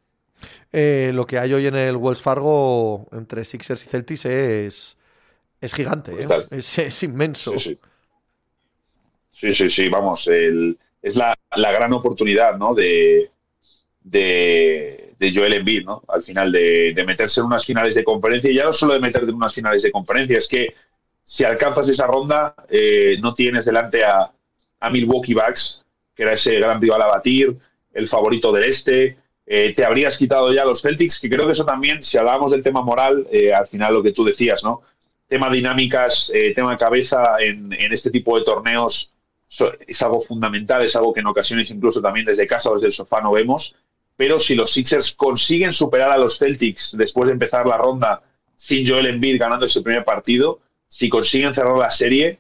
Lo 0.73 1.27
que 1.27 1.39
hay 1.39 1.53
hoy 1.53 1.67
en 1.67 1.77
el 1.77 1.97
Wells 1.97 2.23
Fargo 2.23 3.07
entre 3.13 3.45
Sixers 3.45 3.85
y 3.85 3.89
Celtics 3.91 4.25
es, 4.25 4.97
es 5.61 5.75
gigante, 5.75 6.15
es, 6.51 7.03
inmenso. 7.03 7.55
Sí, 7.59 7.77
sí, 9.31 9.69
sí, 9.69 9.89
vamos, 9.91 10.27
es 10.29 11.15
la, 11.15 11.37
gran 11.55 11.93
oportunidad 11.93 12.57
¿no? 12.57 12.73
de, 12.73 13.31
de, 14.03 15.04
Joel 15.33 15.55
Embiid, 15.55 15.85
¿no? 15.85 16.03
al 16.09 16.23
final, 16.23 16.51
de, 16.53 17.05
meterse 17.07 17.41
en 17.41 17.47
unas 17.47 17.65
finales 17.65 17.95
de 17.95 18.05
conferencia, 18.05 18.51
y 18.51 18.55
ya 18.55 18.65
no 18.65 18.73
solo 18.73 18.95
de 18.95 19.01
meterte 19.01 19.31
en 19.31 19.37
unas 19.37 19.55
finales 19.55 19.83
de 19.83 19.91
conferencia, 19.91 20.39
es 20.39 20.49
que 20.49 20.75
si 21.23 21.45
alcanzas 21.45 21.89
esa 21.89 22.07
ronda, 22.07 22.55
eh, 22.69 23.17
no 23.21 23.33
tienes 23.33 23.65
delante 23.65 24.05
a, 24.05 24.31
Milwaukee 24.93 25.33
Bucks, 25.33 25.83
que 26.15 26.25
era 26.25 26.35
ese 26.35 26.61
gran 26.61 26.79
rival 26.79 27.01
a 27.01 27.07
batir, 27.07 27.57
el 27.95 28.07
favorito 28.07 28.53
del 28.53 28.65
este, 28.65 29.17
eh, 29.47 29.73
te 29.75 29.83
habrías 29.83 30.19
quitado 30.19 30.53
ya 30.53 30.63
los 30.67 30.83
Celtics, 30.83 31.19
que 31.19 31.31
creo 31.31 31.47
que 31.47 31.53
eso 31.53 31.65
también, 31.65 32.03
si 32.03 32.19
hablábamos 32.19 32.51
del 32.51 32.63
tema 32.63 32.83
moral, 32.83 33.27
eh, 33.31 33.55
al 33.55 33.67
final 33.67 33.95
lo 33.95 34.03
que 34.03 34.13
tú 34.13 34.25
decías, 34.25 34.63
¿no? 34.63 34.83
Tema 35.27 35.49
dinámicas, 35.49 36.31
tema 36.55 36.77
cabeza 36.77 37.37
en, 37.41 37.73
este 37.73 38.11
tipo 38.11 38.39
de 38.39 38.45
torneos 38.45 39.11
es 39.87 40.03
algo 40.03 40.21
fundamental, 40.21 40.83
es 40.83 40.95
algo 40.97 41.15
que 41.15 41.21
en 41.21 41.29
ocasiones 41.29 41.71
incluso 41.71 42.03
también 42.03 42.27
desde 42.27 42.47
casa 42.47 42.71
o 42.71 42.75
desde 42.75 42.89
el 42.89 42.93
sofá 42.93 43.23
no 43.23 43.33
vemos. 43.33 43.75
Pero 44.17 44.39
si 44.39 44.55
los 44.55 44.73
Sixers 44.73 45.13
consiguen 45.13 45.73
superar 45.73 46.11
a 46.11 46.19
los 46.19 46.39
Celtics 46.39 46.95
después 46.97 47.27
de 47.27 47.33
empezar 47.33 47.67
la 47.67 47.77
ronda 47.77 48.23
sin 48.55 48.87
Joel 48.87 49.07
Embiid 49.07 49.41
ganando 49.41 49.67
ese 49.67 49.83
primer 49.83 50.05
partido, 50.05 50.61
si 50.87 51.09
consiguen 51.09 51.53
cerrar 51.53 51.77
la 51.77 51.91
serie, 51.91 52.39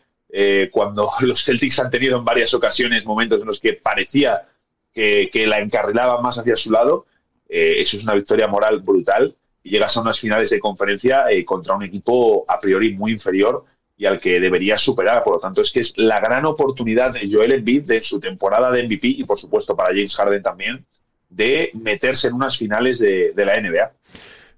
cuando 0.70 1.10
los 1.20 1.44
Celtics 1.44 1.78
han 1.78 1.90
tenido 1.90 2.18
en 2.18 2.24
varias 2.24 2.54
ocasiones 2.54 3.04
momentos 3.04 3.40
en 3.40 3.46
los 3.46 3.58
que 3.58 3.74
parecía 3.74 4.46
que, 4.94 5.46
la 5.46 5.58
encarrilaba 5.58 6.20
más 6.20 6.38
hacia 6.38 6.56
su 6.56 6.70
lado. 6.70 7.06
Eh, 7.48 7.74
eso 7.78 7.96
es 7.96 8.02
una 8.02 8.14
victoria 8.14 8.48
moral 8.48 8.80
brutal 8.80 9.36
y 9.62 9.70
llegas 9.70 9.96
a 9.96 10.00
unas 10.00 10.18
finales 10.18 10.50
de 10.50 10.60
conferencia 10.60 11.30
eh, 11.30 11.44
contra 11.44 11.74
un 11.74 11.82
equipo 11.82 12.44
a 12.48 12.58
priori 12.58 12.94
muy 12.94 13.12
inferior 13.12 13.64
y 13.96 14.06
al 14.06 14.18
que 14.18 14.40
debería 14.40 14.76
superar. 14.76 15.22
Por 15.22 15.34
lo 15.34 15.40
tanto, 15.40 15.60
es 15.60 15.70
que 15.70 15.80
es 15.80 15.96
la 15.96 16.20
gran 16.20 16.44
oportunidad 16.44 17.12
de 17.12 17.28
Joel 17.30 17.52
Embiid 17.52 17.82
de 17.82 18.00
su 18.00 18.18
temporada 18.18 18.70
de 18.70 18.84
MVP 18.84 19.08
y, 19.08 19.24
por 19.24 19.36
supuesto, 19.36 19.76
para 19.76 19.90
James 19.90 20.14
Harden 20.16 20.42
también, 20.42 20.86
de 21.34 21.70
meterse 21.74 22.28
en 22.28 22.34
unas 22.34 22.56
finales 22.56 22.98
de, 22.98 23.32
la 23.36 23.60
NBA. 23.60 23.92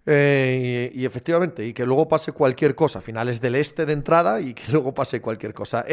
Eh, 0.09 0.91
y, 0.95 1.05
efectivamente, 1.05 1.67
y 1.67 1.73
que 1.73 1.85
luego 1.85 2.09
pase 2.09 2.33
cualquier 2.33 2.75
cosa, 2.75 3.01
finales 3.01 3.41
del 3.41 3.57
este 3.57 3.87
de 3.87 3.93
entrada 3.93 4.41
y 4.41 4.55
que 4.55 4.65
luego 4.73 4.95
pase 4.95 5.21
cualquier 5.21 5.55
cosa. 5.55 5.85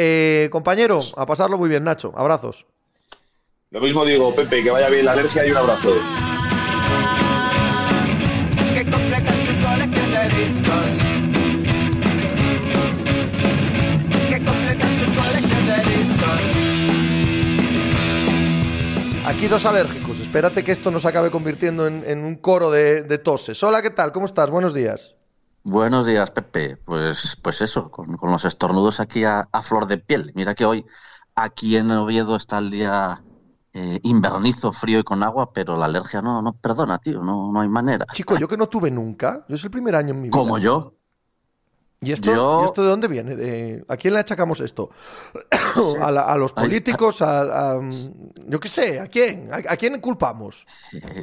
compañero, 0.49 0.99
a 1.15 1.25
pasarlo 1.25 1.57
muy 1.57 1.69
bien, 1.69 1.83
Nacho. 1.83 2.13
Abrazos. 2.15 2.65
Lo 3.71 3.81
mismo 3.81 4.05
digo, 4.05 4.33
Pepe, 4.35 4.61
que 4.61 4.69
vaya 4.69 4.89
bien 4.89 5.05
la 5.05 5.13
alergia 5.13 5.47
y 5.47 5.51
un 5.51 5.57
abrazo. 5.57 5.95
Aquí 19.33 19.47
dos 19.47 19.65
alérgicos. 19.65 20.19
Espérate 20.19 20.63
que 20.63 20.71
esto 20.71 20.91
nos 20.91 21.05
acabe 21.05 21.31
convirtiendo 21.31 21.87
en, 21.87 22.23
un 22.23 22.35
coro 22.35 22.69
de, 22.69 23.17
toses. 23.17 23.61
Hola, 23.63 23.81
¿qué 23.81 23.89
tal? 23.89 24.11
¿Cómo 24.11 24.27
estás? 24.27 24.49
Buenos 24.51 24.73
días. 24.75 25.15
Buenos 25.63 26.05
días, 26.05 26.29
Pepe. 26.29 26.77
Pues, 26.77 27.37
pues 27.41 27.61
eso, 27.61 27.89
con, 27.89 28.15
los 28.21 28.45
estornudos 28.45 28.99
aquí 28.99 29.23
a, 29.23 29.49
a, 29.51 29.61
flor 29.63 29.87
de 29.87 29.97
piel. 29.97 30.31
Mira 30.35 30.53
que 30.53 30.65
hoy 30.65 30.85
aquí 31.35 31.75
en 31.77 31.89
Oviedo 31.89 32.35
está 32.35 32.59
el 32.59 32.69
día 32.69 33.23
eh, 33.73 33.99
invernizo, 34.03 34.71
frío 34.71 34.99
y 34.99 35.03
con 35.03 35.23
agua, 35.23 35.51
pero 35.51 35.75
la 35.77 35.85
alergia 35.85 36.21
no, 36.21 36.43
no 36.43 36.53
perdona, 36.53 36.99
tío, 36.99 37.19
no, 37.21 37.51
no 37.51 37.59
hay 37.59 37.69
manera. 37.69 38.05
Chico, 38.13 38.37
yo 38.37 38.47
que 38.47 38.55
no 38.55 38.69
tuve 38.69 38.91
nunca, 38.91 39.45
yo 39.49 39.55
es 39.55 39.63
el 39.63 39.71
primer 39.71 39.95
año 39.95 40.11
en 40.11 40.21
mi 40.21 40.27
vida. 40.27 40.37
Como 40.37 40.59
yo. 40.59 40.93
¿Y 42.03 42.11
esto, 42.11 42.33
Yo- 42.33 42.61
¿y 42.61 42.65
esto 42.65 42.83
de 42.83 42.89
dónde 42.89 43.07
viene? 43.07 43.35
¿De- 43.35 43.85
¿A 43.87 43.95
quién 43.97 44.13
le 44.13 44.19
achacamos 44.19 44.59
esto? 44.59 44.89
¿A, 46.01 46.11
la- 46.11 46.21
a 46.23 46.37
los 46.37 46.53
políticos? 46.53 47.21
A, 47.21 47.73
a- 47.75 47.81
yo 48.47 48.59
qué 48.59 48.67
sé, 48.67 48.99
¿a 48.99 49.07
quién? 49.07 49.49
¿A, 49.51 49.75
quién 49.77 49.99
culpamos? 50.01 50.65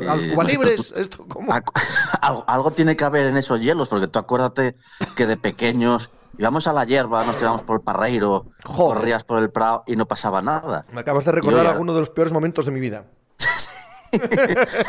¿A 0.08 0.16
los 0.16 0.26
cubalibres? 0.26 0.92
¿Esto 0.96 1.24
cómo? 1.28 1.52
Algo, 2.46 2.70
tiene 2.70 2.96
que 2.96 3.04
haber 3.04 3.26
en 3.26 3.36
esos 3.36 3.60
hielos, 3.60 3.88
porque 3.88 4.06
tú 4.08 4.18
acuérdate 4.18 4.76
que 5.16 5.26
de 5.26 5.36
pequeños 5.36 6.10
íbamos 6.38 6.66
a 6.66 6.72
la 6.72 6.84
hierba, 6.84 7.24
nos 7.24 7.36
tirábamos 7.36 7.62
por 7.62 7.76
el 7.76 7.82
parreiro, 7.82 8.46
Joder. 8.64 8.96
corrías 8.98 9.24
por 9.24 9.38
el 9.40 9.50
prado 9.50 9.84
y 9.86 9.96
no 9.96 10.06
pasaba 10.06 10.40
nada. 10.40 10.86
Me 10.92 11.00
acabas 11.02 11.24
de 11.24 11.32
recordar 11.32 11.64
Yo 11.64 11.70
alguno 11.70 11.92
de 11.92 12.00
los 12.00 12.10
peores 12.10 12.32
momentos 12.32 12.64
de 12.64 12.70
mi 12.70 12.80
vida. 12.80 13.04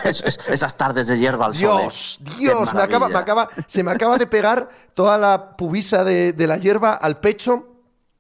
Es- 0.03 0.21
es- 0.25 0.39
esas 0.49 0.75
tardes 0.77 1.07
de 1.07 1.17
hierba 1.17 1.47
al 1.47 1.55
sol. 1.55 1.79
Dios, 1.81 2.19
¿eh? 2.21 2.29
Dios, 2.39 2.73
me 2.73 2.81
acaba, 2.81 3.07
me 3.07 3.13
maravilla. 3.13 3.19
acaba, 3.19 3.49
se 3.67 3.83
me 3.83 3.91
acaba 3.91 4.17
de 4.17 4.27
pegar 4.27 4.69
toda 4.93 5.17
la 5.17 5.55
pubisa 5.57 6.03
de, 6.03 6.33
de 6.33 6.47
la 6.47 6.57
hierba 6.57 6.93
al 6.93 7.19
pecho. 7.19 7.67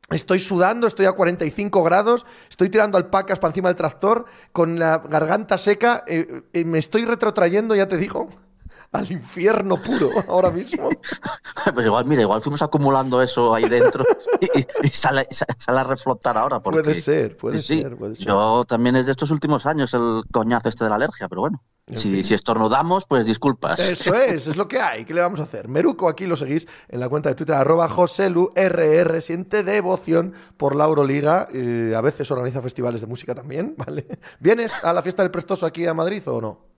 Estoy 0.09 0.39
sudando, 0.39 0.87
estoy 0.87 1.05
a 1.05 1.13
45 1.13 1.83
grados, 1.83 2.25
estoy 2.49 2.69
tirando 2.69 2.97
alpacas 2.97 3.39
para 3.39 3.51
encima 3.51 3.69
del 3.69 3.77
tractor, 3.77 4.25
con 4.51 4.77
la 4.77 4.97
garganta 4.97 5.57
seca, 5.57 6.03
eh, 6.05 6.41
eh, 6.51 6.65
me 6.65 6.79
estoy 6.79 7.05
retrotrayendo, 7.05 7.75
ya 7.75 7.87
te 7.87 7.95
digo, 7.95 8.27
al 8.91 9.11
infierno 9.11 9.77
puro 9.77 10.09
ahora 10.27 10.49
mismo. 10.51 10.89
Pues 11.73 11.85
igual, 11.85 12.05
mira, 12.05 12.21
igual 12.23 12.41
fuimos 12.41 12.61
acumulando 12.61 13.21
eso 13.21 13.53
ahí 13.53 13.67
dentro 13.69 14.03
y, 14.41 14.59
y- 14.59 14.65
y 14.83 14.87
sale, 14.89 15.25
sale 15.29 15.79
a 15.79 15.83
reflotar 15.83 16.37
ahora. 16.37 16.61
Porque, 16.61 16.81
Puede 16.81 16.95
ser, 16.99 17.37
puede 17.37 17.61
sí, 17.63 17.81
ser, 17.81 17.95
puede 17.97 18.15
ser. 18.15 18.27
Yo 18.27 18.65
también 18.67 18.95
es 18.95 19.05
de 19.05 19.11
estos 19.11 19.31
últimos 19.31 19.65
años 19.65 19.93
el 19.93 20.23
coñazo 20.31 20.69
este 20.69 20.83
de 20.83 20.89
la 20.89 20.95
alergia, 20.97 21.27
pero 21.29 21.41
bueno. 21.41 21.63
En 21.87 21.95
Si, 21.97 22.23
si 22.23 22.33
estornudamos, 22.35 23.05
pues 23.05 23.25
disculpas. 23.25 23.79
Eso 23.79 24.13
es, 24.15 24.47
es 24.47 24.55
lo 24.55 24.67
que 24.67 24.79
hay. 24.79 25.03
¿Qué 25.03 25.13
le 25.13 25.21
vamos 25.21 25.39
a 25.39 25.43
hacer? 25.43 25.67
Meruco, 25.67 26.07
aquí 26.07 26.25
lo 26.27 26.35
seguís 26.37 26.67
en 26.87 26.99
la 26.99 27.09
cuenta 27.09 27.29
de 27.29 27.35
Twitter, 27.35 27.55
arroba 27.55 27.89
joselurr. 27.89 29.21
Siente 29.21 29.63
devoción 29.63 30.33
por 30.57 30.75
la 30.75 30.85
Euroliga. 30.85 31.47
eh, 31.53 31.93
a 31.95 32.01
veces 32.01 32.29
organiza 32.31 32.61
festivales 32.61 33.01
de 33.01 33.07
música 33.07 33.33
también, 33.35 33.75
¿vale? 33.77 34.07
¿Vienes 34.39 34.83
a 34.83 34.93
la 34.93 35.01
fiesta 35.01 35.23
del 35.23 35.31
Prestoso 35.31 35.65
aquí 35.65 35.85
a 35.87 35.93
Madrid 35.93 36.21
o 36.27 36.39
no? 36.41 36.70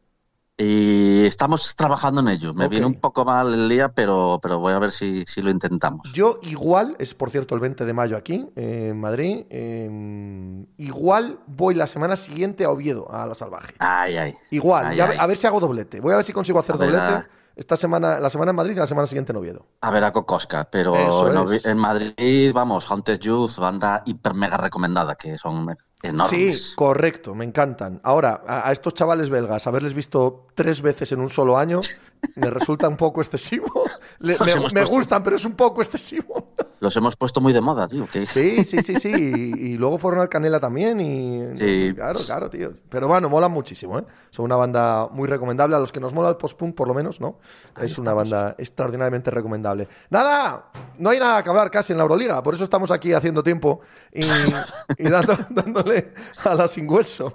Y 0.56 1.26
estamos 1.26 1.76
trabajando 1.76 2.22
en 2.22 2.28
ello. 2.28 2.54
Me 2.54 2.68
viene 2.68 2.86
un 2.86 3.00
poco 3.00 3.26
mal 3.26 3.52
el 3.54 3.68
día, 3.68 3.90
pero, 3.90 4.40
pero 4.42 4.60
voy 4.60 4.74
a 4.74 4.80
ver 4.80 4.92
si, 4.92 5.24
si 5.26 5.42
lo 5.42 5.50
intentamos. 5.50 6.14
Yo 6.14 6.40
igual, 6.44 6.96
es 7.00 7.16
por 7.16 7.32
cierto 7.32 7.56
el 7.56 7.62
20 7.62 7.86
de 7.86 7.94
mayo 7.94 8.16
aquí, 8.16 8.48
eh, 8.56 8.90
en 8.92 9.00
Madrid, 9.02 9.46
eh, 9.50 10.66
igual 10.78 11.40
voy 11.48 11.74
la 11.74 11.88
semana 11.88 12.16
siguiente 12.16 12.66
a 12.66 12.70
Oviedo, 12.70 13.12
a 13.12 13.26
La 13.26 13.34
Salvaje. 13.34 13.74
Ay, 13.80 14.16
ay. 14.18 14.34
Igual, 14.52 14.86
Ay, 14.88 14.98
ya- 14.98 15.10
ay. 15.10 15.18
a 15.20 15.26
ver 15.26 15.38
si 15.38 15.48
hago 15.48 15.60
doblete. 15.60 16.00
Voy 16.00 16.14
a 16.14 16.18
ver 16.18 16.26
si 16.26 16.34
consigo 16.34 16.60
hacer 16.60 16.76
A 16.76 16.78
doblete 16.78 17.28
esta 17.56 17.76
semana, 17.76 18.20
la 18.20 18.30
semana 18.30 18.52
en 18.52 18.56
Madrid 18.56 18.74
y 18.76 18.80
la 18.80 18.88
semana 18.88 19.08
siguiente 19.08 19.32
en 19.32 19.38
Oviedo. 19.38 19.66
A 19.82 19.90
ver 19.90 20.04
a 20.04 20.12
Cocosca, 20.14 20.70
pero 20.72 20.96
en, 21.32 21.60
en 21.66 21.78
Madrid, 21.78 22.52
vamos, 22.54 22.86
Haunted 22.92 23.20
Youth, 23.20 23.58
banda 23.58 24.04
hiper 24.06 24.36
mega 24.36 24.58
recomendada, 24.58 25.16
que 25.16 25.36
son 25.40 25.76
enormes. 26.04 26.70
Sí, 26.70 26.76
correcto, 26.76 27.34
me 27.34 27.46
encantan. 27.46 28.00
Ahora, 28.04 28.44
a, 28.46 28.70
a 28.70 28.72
estos 28.72 28.94
chavales 28.94 29.30
belgas, 29.30 29.66
haberles 29.66 29.94
visto 29.94 30.48
tres 30.54 30.82
veces 30.82 31.12
en 31.12 31.20
un 31.20 31.30
solo 31.30 31.58
año, 31.58 31.80
me 32.36 32.50
resulta 32.50 32.88
un 32.88 32.98
poco 32.98 33.22
excesivo. 33.22 33.86
Le- 34.20 34.38
me, 34.40 34.52
hemos 34.52 34.74
me 34.74 34.82
puesto- 34.82 34.90
gustan, 34.96 35.24
pero 35.24 35.36
es 35.36 35.46
un 35.46 35.54
poco 35.54 35.82
excesivo. 35.82 36.54
Los 36.80 36.98
hemos 36.98 37.16
puesto 37.16 37.40
muy 37.40 37.54
de 37.54 37.62
moda, 37.62 37.88
tío. 37.88 38.06
Sí, 38.12 38.66
sí, 38.66 38.80
sí, 38.84 38.96
sí. 38.98 39.10
Y, 39.10 39.68
y 39.74 39.78
luego 39.78 39.98
fueron 39.98 40.20
al 40.20 40.28
Canela 40.28 40.60
también. 40.60 41.00
Y, 41.00 41.58
Sí. 41.58 41.94
Claro, 41.96 42.20
claro, 42.26 42.50
tío. 42.50 42.74
Pero 42.90 43.08
bueno, 43.08 43.30
molan 43.30 43.54
muchísimo, 43.54 44.00
¿eh? 44.00 44.06
Son 44.32 44.44
una 44.44 44.58
banda 44.58 45.08
muy 45.10 45.30
recomendable. 45.30 45.78
A 45.78 45.80
los 45.80 45.94
que 45.94 46.02
nos 46.02 46.14
mola 46.14 46.28
el 46.28 46.36
post-punk, 46.36 46.76
por 46.76 46.90
lo 46.90 46.94
menos, 46.94 47.22
¿no? 47.22 47.40
Ahí 47.76 47.86
es 47.86 47.98
una 47.98 48.14
banda 48.14 48.56
extraordinariamente 48.58 49.32
recomendable. 49.32 49.88
¡Nada! 50.10 50.72
No 50.98 51.12
hay 51.12 51.20
nada 51.20 51.42
que 51.42 51.50
hablar 51.50 51.72
casi 51.72 51.94
en 51.94 52.00
la 52.00 52.04
Euroliga. 52.04 52.44
Por 52.44 52.54
eso 52.56 52.66
estamos 52.66 52.92
aquí 52.92 53.14
haciendo 53.14 53.44
tiempo 53.44 53.80
y, 54.12 54.20
y 54.98 55.04
dando- 55.10 55.38
dándole 55.52 56.14
a 56.44 56.54
la 56.54 56.68
sin 56.68 56.90
hueso. 56.90 57.34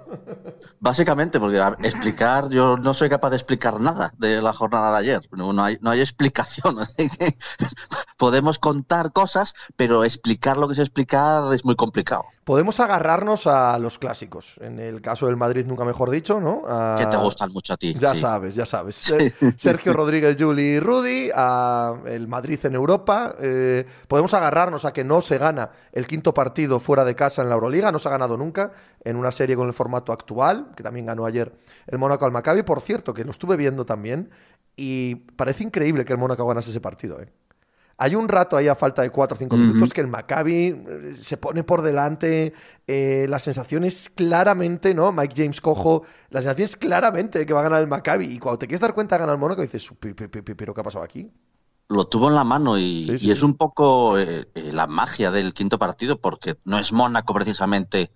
Básicamente, 0.79 1.39
porque 1.39 1.57
explicar, 1.81 2.49
yo 2.49 2.77
no 2.77 2.93
soy 2.93 3.09
capaz 3.09 3.31
de 3.31 3.37
explicar 3.37 3.79
nada 3.81 4.13
de 4.19 4.43
la 4.43 4.53
jornada 4.53 4.91
de 4.91 4.97
ayer. 4.97 5.21
No 5.31 5.63
hay, 5.63 5.79
no 5.81 5.89
hay 5.89 6.01
explicación. 6.01 6.68
Podemos 8.17 8.59
contar 8.59 9.11
cosas, 9.11 9.53
pero 9.75 10.03
explicar 10.03 10.57
lo 10.57 10.67
que 10.67 10.73
es 10.73 10.79
explicar 10.79 11.53
es 11.53 11.63
muy 11.65 11.75
complicado. 11.75 12.23
Podemos 12.43 12.79
agarrarnos 12.79 13.45
a 13.47 13.77
los 13.79 13.99
clásicos. 13.99 14.55
En 14.61 14.79
el 14.79 15.01
caso 15.01 15.27
del 15.27 15.37
Madrid, 15.37 15.65
nunca 15.67 15.85
mejor 15.85 16.09
dicho, 16.09 16.39
¿no? 16.39 16.63
A- 16.67 16.95
Que 16.97 17.05
te 17.05 17.15
gustan 17.17 17.51
mucho 17.51 17.73
a 17.73 17.77
ti. 17.77 17.93
Ya 17.97 18.15
sí. 18.15 18.21
sabes, 18.21 18.55
ya 18.55 18.65
sabes. 18.65 18.95
Ser- 18.95 19.33
Sergio 19.55 19.93
Rodríguez, 19.93 20.35
Juli 20.39 20.63
y 20.63 20.79
Rudy, 20.79 21.29
a 21.33 21.95
el 22.07 22.27
Madrid 22.27 22.59
en 22.63 22.73
Europa. 22.75 23.35
Eh, 23.39 23.85
podemos 24.07 24.33
agarrarnos 24.33 24.83
a 24.85 24.93
que 24.93 25.03
no 25.03 25.21
se 25.21 25.37
gana 25.37 25.69
el 25.91 26.07
quinto 26.07 26.33
partido 26.33 26.79
fuera 26.79 27.05
de 27.05 27.15
casa 27.15 27.41
en 27.43 27.49
la 27.49 27.55
Euroliga, 27.55 27.91
no 27.91 27.99
se 27.99 28.07
ha 28.07 28.11
ganado 28.11 28.35
nunca 28.35 28.71
en 29.03 29.15
una 29.15 29.31
serie 29.31 29.55
con 29.55 29.67
el 29.67 29.73
formato 29.73 30.11
actual, 30.11 30.71
que 30.75 30.83
también 30.83 31.05
ganó 31.05 31.25
ayer 31.25 31.53
el 31.87 31.97
Mónaco 31.99 32.25
al 32.25 32.31
Maccabi, 32.31 32.63
por 32.63 32.81
cierto, 32.81 33.13
que 33.13 33.23
lo 33.23 33.31
estuve 33.31 33.55
viendo 33.57 33.85
también 33.85 34.31
y 34.79 35.15
parece 35.35 35.63
increíble 35.63 36.05
que 36.05 36.13
el 36.13 36.19
Mónaco 36.19 36.47
ganase 36.47 36.69
ese 36.71 36.79
partido, 36.81 37.19
¿eh? 37.21 37.31
Hay 38.01 38.15
un 38.15 38.29
rato 38.29 38.55
ahí 38.55 38.69
a 38.69 38.75
falta 38.75 39.01
de 39.01 39.09
4 39.09 39.35
o 39.35 39.37
5 39.37 39.55
Ujú. 39.57 39.65
minutos 39.65 39.91
que 39.93 39.99
el 39.99 40.07
Maccabi 40.07 40.67
eh, 40.67 41.13
se 41.15 41.35
pone 41.35 41.65
por 41.65 41.81
delante. 41.81 42.53
eh, 42.87 43.25
la 43.29 43.39
sensación 43.39 43.83
es 43.83 44.09
claramente, 44.09 44.93
¿no? 44.93 45.11
Mike 45.11 45.33
James 45.35 45.59
cojo. 45.59 46.03
La 46.29 46.41
sensación 46.41 46.63
es 46.65 46.77
claramente 46.77 47.39
de 47.39 47.45
que 47.45 47.51
va 47.53 47.59
a 47.59 47.63
ganar 47.63 47.81
el 47.81 47.89
Maccabi. 47.89 48.25
Y 48.27 48.39
cuando 48.39 48.57
te 48.59 48.67
quieres 48.67 48.79
dar 48.79 48.93
cuenta, 48.93 49.17
gana 49.17 49.33
el 49.33 49.37
Mónaco, 49.37 49.61
dices, 49.61 49.85
"Pi, 49.99 50.13
pi, 50.13 50.27
pi, 50.29 50.41
pi, 50.41 50.53
¿pero 50.55 50.73
qué 50.73 50.79
ha 50.79 50.83
pasado 50.85 51.03
aquí? 51.03 51.29
Lo 51.89 52.07
tuvo 52.07 52.29
en 52.29 52.35
la 52.35 52.45
mano 52.45 52.77
y, 52.77 53.03
Sí, 53.11 53.17
sí. 53.17 53.27
y 53.27 53.31
es 53.31 53.43
un 53.43 53.55
poco 53.55 54.17
eh, 54.17 54.47
eh, 54.55 54.71
la 54.71 54.87
magia 54.87 55.29
del 55.29 55.51
quinto 55.51 55.77
partido, 55.77 56.21
porque 56.21 56.55
no 56.63 56.79
es 56.79 56.93
Mónaco 56.93 57.33
precisamente 57.33 58.11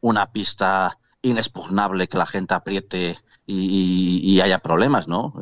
una 0.00 0.32
pista 0.32 0.98
inexpugnable 1.22 2.08
que 2.08 2.18
la 2.18 2.26
gente 2.26 2.54
apriete 2.54 3.16
y, 3.46 3.54
y- 3.54 4.30
y 4.34 4.40
haya 4.40 4.58
problemas, 4.58 5.06
¿no? 5.06 5.32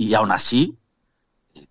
Y 0.00 0.14
aún 0.14 0.32
así, 0.32 0.78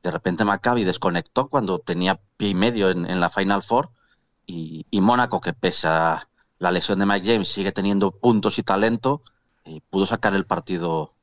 de 0.03 0.11
repente 0.11 0.45
Maccabi 0.45 0.84
desconectó 0.84 1.47
cuando 1.47 1.80
tenía 1.80 2.22
pie 2.38 2.49
y 2.49 2.53
medio 2.53 2.91
en, 2.91 3.19
la 3.19 3.31
Final 3.31 3.64
Four 3.64 3.89
y, 4.45 4.85
y 4.91 5.01
Mónaco, 5.01 5.41
que 5.41 5.53
pese 5.53 5.88
a 5.88 6.30
la 6.60 6.72
lesión 6.72 6.99
de 6.99 7.07
Mike 7.07 7.26
James, 7.26 7.47
sigue 7.47 7.72
teniendo 7.72 8.11
puntos 8.11 8.60
y 8.60 8.61
talento, 8.61 9.23
eh, 9.65 9.81
pudo 9.89 10.06
sacar 10.06 10.35
el 10.35 10.45
partido 10.45 11.15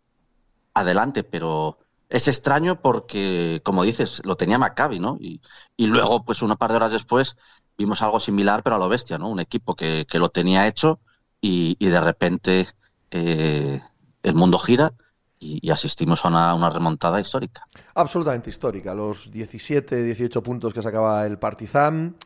adelante, 0.74 1.22
pero 1.22 1.78
es 2.08 2.26
extraño 2.26 2.80
porque, 2.80 3.62
como 3.64 3.84
dices, 3.84 4.22
lo 4.24 4.34
tenía 4.34 4.58
Maccabi, 4.58 4.98
¿no? 4.98 5.16
Y, 5.20 5.40
y 5.76 5.86
luego, 5.86 6.24
pues 6.24 6.42
una 6.42 6.56
par 6.56 6.70
de 6.70 6.76
horas 6.78 6.90
después, 6.90 7.36
vimos 7.78 8.02
algo 8.02 8.18
similar, 8.18 8.64
pero 8.64 8.74
a 8.74 8.78
lo 8.80 8.88
bestia, 8.88 9.16
¿no? 9.16 9.28
Un 9.28 9.38
equipo 9.38 9.76
que, 9.76 10.06
que 10.10 10.18
lo 10.18 10.30
tenía 10.30 10.66
hecho 10.66 10.98
y, 11.40 11.76
y 11.78 11.86
de 11.86 12.00
repente 12.00 12.66
eh, 13.12 13.80
el 14.24 14.34
mundo 14.34 14.58
gira 14.58 14.92
y, 15.38 15.70
asistimos 15.70 16.24
a 16.24 16.54
una, 16.54 16.70
remontada 16.70 17.20
histórica. 17.20 17.66
Absolutamente 17.94 18.50
histórica. 18.50 18.94
Los 18.94 19.30
17, 19.30 20.02
18 20.02 20.42
puntos 20.42 20.72
que 20.72 20.82
sacaba 20.82 21.26
el 21.26 21.38
Partizan. 21.38 22.16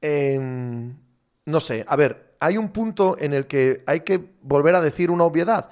Em, 0.00 0.96
no 1.46 1.60
sé, 1.60 1.84
a 1.88 1.96
ver, 1.96 2.36
hay 2.40 2.56
un 2.56 2.68
punto 2.68 3.16
en 3.18 3.32
el 3.32 3.46
que 3.46 3.82
hay 3.86 4.00
que 4.00 4.34
volver 4.42 4.74
a 4.74 4.80
decir 4.80 5.10
una 5.10 5.24
obviedad. 5.24 5.70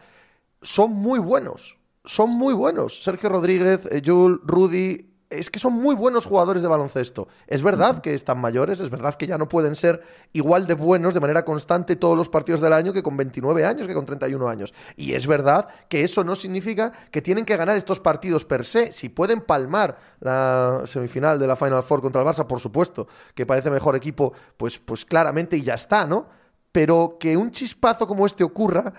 Son 0.62 0.92
muy 0.92 1.18
buenos, 1.18 1.78
son 2.04 2.30
muy 2.30 2.54
buenos. 2.54 3.02
Sergio 3.02 3.28
Rodríguez, 3.28 3.86
eh, 3.90 4.02
Jules, 4.04 4.40
Rudy, 4.44 5.15
es 5.30 5.50
que 5.50 5.58
son 5.58 5.72
muy 5.72 5.94
buenos 5.94 6.24
jugadores 6.24 6.62
de 6.62 6.68
baloncesto. 6.68 7.28
Es 7.46 7.62
verdad 7.62 8.00
que 8.00 8.14
están 8.14 8.40
mayores, 8.40 8.80
es 8.80 8.90
verdad 8.90 9.14
que 9.14 9.26
ya 9.26 9.38
no 9.38 9.48
pueden 9.48 9.74
ser 9.74 10.02
igual 10.32 10.66
de 10.66 10.74
buenos 10.74 11.14
de 11.14 11.20
manera 11.20 11.44
constante 11.44 11.96
todos 11.96 12.16
los 12.16 12.28
partidos 12.28 12.60
del 12.60 12.72
año 12.72 12.92
que 12.92 13.02
con 13.02 13.16
29 13.16 13.64
años, 13.64 13.86
que 13.86 13.94
con 13.94 14.06
31 14.06 14.48
años. 14.48 14.72
Y 14.96 15.14
es 15.14 15.26
verdad 15.26 15.68
que 15.88 16.04
eso 16.04 16.22
no 16.22 16.34
significa 16.34 16.92
que 17.10 17.22
tienen 17.22 17.44
que 17.44 17.56
ganar 17.56 17.76
estos 17.76 18.00
partidos 18.00 18.44
per 18.44 18.64
se. 18.64 18.92
Si 18.92 19.08
pueden 19.08 19.40
palmar 19.40 19.98
la 20.20 20.82
semifinal 20.86 21.38
de 21.38 21.46
la 21.46 21.56
Final 21.56 21.82
Four 21.82 22.02
contra 22.02 22.22
el 22.22 22.28
Barça, 22.28 22.46
por 22.46 22.60
supuesto, 22.60 23.08
que 23.34 23.46
parece 23.46 23.70
mejor 23.70 23.96
equipo, 23.96 24.32
pues, 24.56 24.78
pues 24.78 25.04
claramente 25.04 25.56
y 25.56 25.62
ya 25.62 25.74
está, 25.74 26.06
¿no? 26.06 26.28
Pero 26.70 27.16
que 27.18 27.36
un 27.36 27.50
chispazo 27.50 28.06
como 28.06 28.26
este 28.26 28.44
ocurra 28.44 28.92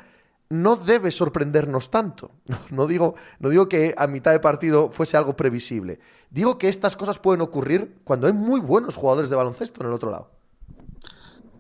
no 0.50 0.76
debe 0.76 1.12
sorprendernos 1.12 1.90
tanto. 1.90 2.32
No, 2.70 2.88
digo, 2.88 3.16
no 3.40 3.50
digo 3.50 3.68
que 3.70 3.96
a 3.98 4.08
mitad 4.08 4.32
de 4.32 4.40
partido 4.40 4.92
fuese 4.92 5.18
algo 5.18 5.36
previsible. 5.36 6.00
Digo 6.30 6.58
que 6.58 6.68
estas 6.68 6.96
cosas 6.96 7.20
pueden 7.20 7.42
ocurrir 7.42 7.98
cuando 8.04 8.28
hay 8.28 8.34
muy 8.34 8.60
buenos 8.60 8.96
jugadores 8.96 9.30
de 9.30 9.36
baloncesto 9.36 9.82
en 9.82 9.88
el 9.88 9.94
otro 9.94 10.12
lado. 10.12 10.32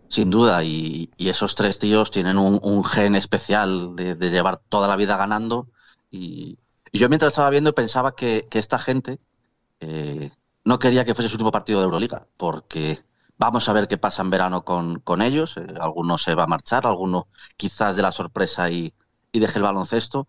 Sin 0.10 0.30
duda, 0.30 0.64
y, 0.64 1.10
esos 1.18 1.56
tres 1.56 1.80
tíos 1.80 2.12
tienen 2.12 2.38
un, 2.38 2.84
gen 2.84 3.16
especial 3.16 3.96
de, 3.96 4.16
llevar 4.30 4.58
toda 4.70 4.88
la 4.88 4.96
vida 4.96 5.18
ganando. 5.18 5.68
Y, 6.10 6.58
yo 6.94 7.10
mientras 7.10 7.32
estaba 7.32 7.50
viendo 7.50 7.74
pensaba 7.74 8.16
que, 8.16 8.48
que 8.50 8.60
esta 8.60 8.80
gente 8.80 9.20
eh, 9.82 10.32
no 10.64 10.80
quería 10.80 11.06
que 11.06 11.14
fuese 11.14 11.30
su 11.30 11.36
último 11.36 11.52
partido 11.52 11.80
de 11.80 11.86
Euroliga, 11.86 12.28
porque 12.38 13.00
Vamos 13.40 13.70
a 13.70 13.74
ver 13.74 13.88
qué 13.88 13.98
pasa 13.98 14.22
en 14.24 14.30
verano 14.32 14.64
con, 14.64 15.00
con 15.00 15.22
ellos. 15.22 15.58
Eh, 15.58 15.68
alguno 15.80 16.18
se 16.18 16.36
va 16.36 16.44
a 16.44 16.48
marchar, 16.48 16.88
alguno 16.88 17.28
quizás 17.56 17.96
de 17.96 18.02
la 18.02 18.12
sorpresa 18.12 18.70
y, 18.72 18.94
y 19.32 19.40
deje 19.40 19.60
el 19.60 19.64
baloncesto. 19.64 20.28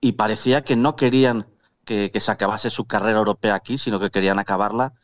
Y 0.00 0.12
parecía 0.12 0.62
que 0.64 0.76
no 0.76 0.96
querían 0.96 1.46
que, 1.84 2.10
se 2.20 2.30
acabase 2.30 2.70
su 2.70 2.86
carrera 2.86 3.18
europea 3.18 3.54
aquí, 3.54 3.78
sino 3.78 4.00
que 4.00 4.10
querían 4.10 4.38
acabarla 4.38 4.94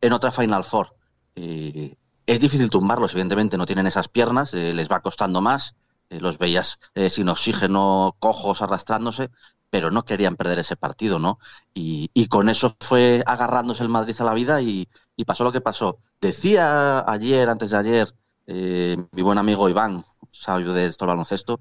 en 0.00 0.12
otra 0.12 0.32
Final 0.32 0.64
Four. 0.64 0.94
Eh, 1.36 1.96
es 2.26 2.40
difícil 2.40 2.70
tumbarlos, 2.70 3.12
evidentemente 3.12 3.58
no 3.58 3.66
tienen 3.66 3.86
esas 3.86 4.08
piernas, 4.08 4.54
eh, 4.54 4.74
les 4.74 4.90
va 4.90 5.00
costando 5.00 5.40
más. 5.40 5.76
Eh, 6.10 6.20
los 6.20 6.38
veías 6.38 6.78
sin 7.10 7.28
oxígeno, 7.28 8.16
cojos, 8.18 8.62
arrastrándose, 8.62 9.30
pero 9.70 9.90
no 9.90 10.04
querían 10.04 10.36
perder 10.36 10.58
ese 10.58 10.76
partido, 10.76 11.18
¿no? 11.18 11.38
Y, 11.74 12.10
y 12.14 12.26
con 12.28 12.48
eso 12.48 12.76
fue 12.80 13.22
agarrándose 13.26 13.82
el 13.82 13.88
Madrid 13.90 14.16
a 14.20 14.24
la 14.24 14.34
vida 14.34 14.60
y, 14.62 14.88
y 15.16 15.24
pasó 15.24 15.44
lo 15.44 15.52
que 15.52 15.60
pasó. 15.60 16.00
Decía 16.20 17.08
ayer, 17.10 17.48
antes 17.48 17.70
de 17.70 17.76
ayer, 17.76 18.14
eh, 18.46 18.96
mi 19.12 19.22
buen 19.22 19.38
amigo 19.38 19.68
Iván, 19.68 20.04
sabio 20.32 20.72
de 20.72 20.86
esto 20.86 21.06
baloncesto, 21.06 21.60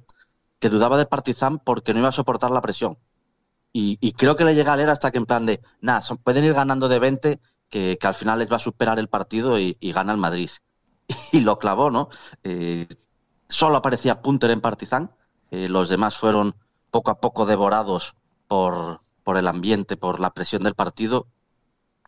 que 0.60 0.70
dudaba 0.70 0.98
de 0.98 1.06
Partizan 1.06 1.60
porque 1.60 1.94
no 1.94 2.00
iba 2.00 2.10
a 2.10 2.14
soportar 2.14 2.52
la 2.52 2.62
presión. 2.62 2.98
Y, 3.74 4.14
creo 4.14 4.36
que 4.36 4.44
le 4.44 4.56
llega 4.56 4.74
a 4.74 4.76
leer 4.76 4.90
hasta 4.90 5.12
que 5.12 5.20
en 5.20 5.28
plan 5.28 5.46
de, 5.46 5.62
nada, 5.82 6.02
pueden 6.24 6.44
ir 6.44 6.54
ganando 6.54 6.90
de 6.90 6.98
20, 6.98 7.40
que, 7.70 8.00
al 8.02 8.16
final 8.16 8.40
les 8.40 8.52
va 8.52 8.56
a 8.56 8.60
superar 8.60 8.98
el 8.98 9.08
partido 9.08 9.60
y, 9.60 9.78
y 9.80 9.92
gana 9.92 10.12
el 10.14 10.18
Madrid. 10.18 10.50
Y 11.32 11.42
lo 11.42 11.60
clavó, 11.60 11.92
¿no? 11.92 12.10
Eh, 12.44 12.88
solo 13.48 13.78
aparecía 13.78 14.22
Punter 14.22 14.50
en 14.50 14.62
Partizan, 14.62 15.12
eh, 15.52 15.70
los 15.70 15.90
demás 15.90 16.18
fueron 16.18 16.56
poco 16.90 17.12
a 17.12 17.20
poco 17.20 17.46
devorados 17.46 18.16
por, 18.48 19.00
por 19.24 19.38
el 19.38 19.48
ambiente, 19.48 19.96
por 19.96 20.20
la 20.20 20.32
presión 20.32 20.64
del 20.64 20.74
partido 20.74 21.28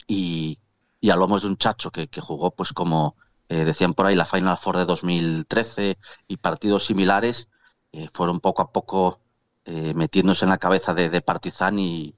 y, 0.07 0.57
y 1.01 1.09
a 1.09 1.15
lomos 1.15 1.43
de 1.43 1.49
un 1.49 1.57
chacho 1.57 1.91
que, 1.91 2.07
que 2.07 2.21
jugó, 2.21 2.51
pues 2.51 2.73
como 2.73 3.15
eh, 3.49 3.65
decían 3.65 3.95
por 3.95 4.05
ahí, 4.05 4.15
la 4.15 4.25
Final 4.25 4.57
Four 4.57 4.77
de 4.77 4.85
2013 4.85 5.97
y 6.27 6.37
partidos 6.37 6.85
similares, 6.85 7.49
eh, 7.91 8.07
fueron 8.13 8.39
poco 8.39 8.61
a 8.61 8.71
poco 8.71 9.21
eh, 9.65 9.93
metiéndose 9.95 10.45
en 10.45 10.49
la 10.49 10.59
cabeza 10.59 10.93
de, 10.93 11.21
Partizan 11.21 11.79
y, 11.79 12.15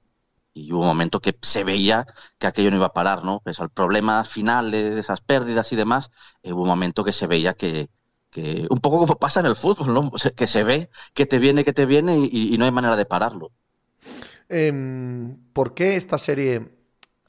hubo 0.54 0.80
un 0.80 0.86
momento 0.86 1.20
que 1.20 1.34
se 1.40 1.64
veía 1.64 2.04
que 2.38 2.46
aquello 2.46 2.70
no 2.70 2.76
iba 2.76 2.86
a 2.86 2.92
parar, 2.92 3.24
¿no? 3.24 3.40
Pues 3.42 3.60
al 3.60 3.70
problema 3.70 4.22
final 4.24 4.70
de, 4.70 4.98
esas 5.00 5.22
pérdidas 5.22 5.72
y 5.72 5.76
demás, 5.76 6.10
hubo 6.42 6.62
un 6.62 6.68
momento 6.68 7.02
que 7.02 7.12
se 7.12 7.26
veía 7.26 7.54
que, 7.54 7.88
que 8.30 8.66
un 8.68 8.78
poco 8.78 8.98
como 8.98 9.18
pasa 9.18 9.40
en 9.40 9.46
el 9.46 9.56
fútbol, 9.56 9.94
¿no? 9.94 10.12
que 10.36 10.46
se 10.46 10.64
ve 10.64 10.90
que 11.14 11.24
te 11.24 11.38
viene, 11.38 11.64
que 11.64 11.72
te 11.72 11.86
viene 11.86 12.16
y, 12.18 12.56
no 12.58 12.66
hay 12.66 12.72
manera 12.72 12.96
de 12.96 13.06
pararlo. 13.06 13.52
Eh, 14.50 15.34
¿Por 15.54 15.72
qué 15.72 15.96
esta 15.96 16.18
serie? 16.18 16.76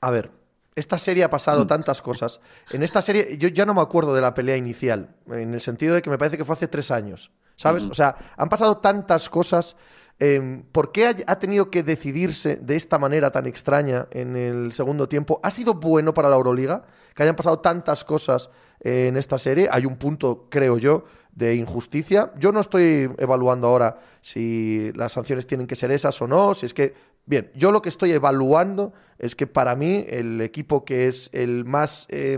A 0.02 0.12
ver, 0.12 0.43
esta 0.76 0.98
serie 0.98 1.24
ha 1.24 1.30
pasado 1.30 1.68
tantas 1.68 2.02
cosas. 2.02 2.40
En 2.72 2.84
esta 2.84 3.02
serie, 3.02 3.38
yo 3.38 3.48
ya 3.50 3.66
no 3.66 3.74
me 3.74 3.82
acuerdo 3.82 4.14
de 4.14 4.22
la 4.22 4.34
pelea 4.34 4.58
inicial, 4.58 5.16
en 5.28 5.54
el 5.54 5.62
sentido 5.62 5.96
de 5.96 6.02
que 6.02 6.10
me 6.10 6.18
parece 6.18 6.38
que 6.38 6.46
fue 6.46 6.56
hace 6.56 6.68
tres 6.68 6.92
años, 6.92 7.32
¿sabes? 7.56 7.84
Uh 7.84 7.88
-huh. 7.88 7.92
O 7.92 7.94
sea, 7.94 8.16
han 8.38 8.50
pasado 8.50 8.78
tantas 8.78 9.30
cosas. 9.30 9.76
Eh, 10.20 10.64
¿Por 10.72 10.92
qué 10.92 11.08
ha, 11.08 11.16
ha, 11.28 11.40
tenido 11.40 11.72
que 11.72 11.84
decidirse 11.84 12.56
de 12.58 12.76
esta 12.76 13.00
manera 13.00 13.32
tan 13.32 13.48
extraña 13.48 14.08
en 14.12 14.36
el 14.36 14.72
segundo 14.72 15.08
tiempo? 15.10 15.40
¿Ha 15.44 15.52
sido 15.52 15.74
bueno 15.76 16.14
para 16.14 16.30
la 16.30 16.36
Euroliga 16.36 16.84
que 17.16 17.24
hayan 17.24 17.36
pasado 17.36 17.60
tantas 17.60 18.04
cosas 18.04 18.50
eh, 18.80 19.08
en 19.08 19.18
esta 19.18 19.38
serie? 19.38 19.70
Hay 19.72 19.86
un 19.86 19.98
punto, 19.98 20.48
creo 20.50 20.78
yo, 20.78 21.06
de 21.36 21.56
injusticia. 21.56 22.32
Yo 22.38 22.52
no 22.52 22.60
estoy 22.60 23.10
evaluando 23.18 23.68
ahora 23.68 23.98
si 24.22 24.92
las 24.94 25.14
sanciones 25.14 25.48
tienen 25.48 25.68
que 25.68 25.76
ser 25.76 25.92
esas 25.92 26.22
o 26.22 26.28
no, 26.28 26.54
si 26.54 26.68
es 26.68 26.74
que 26.74 26.94
Bien, 27.26 27.52
yo 27.56 27.72
lo 27.72 27.82
que 27.82 27.90
estoy 27.90 28.12
evaluando 28.12 28.94
es 29.18 29.36
que 29.36 29.48
para 29.48 29.76
mí 29.76 30.06
el 30.10 30.42
equipo 30.42 30.84
que 30.84 31.08
es 31.08 31.30
el 31.34 31.64
más, 31.64 32.06
eh, 32.10 32.38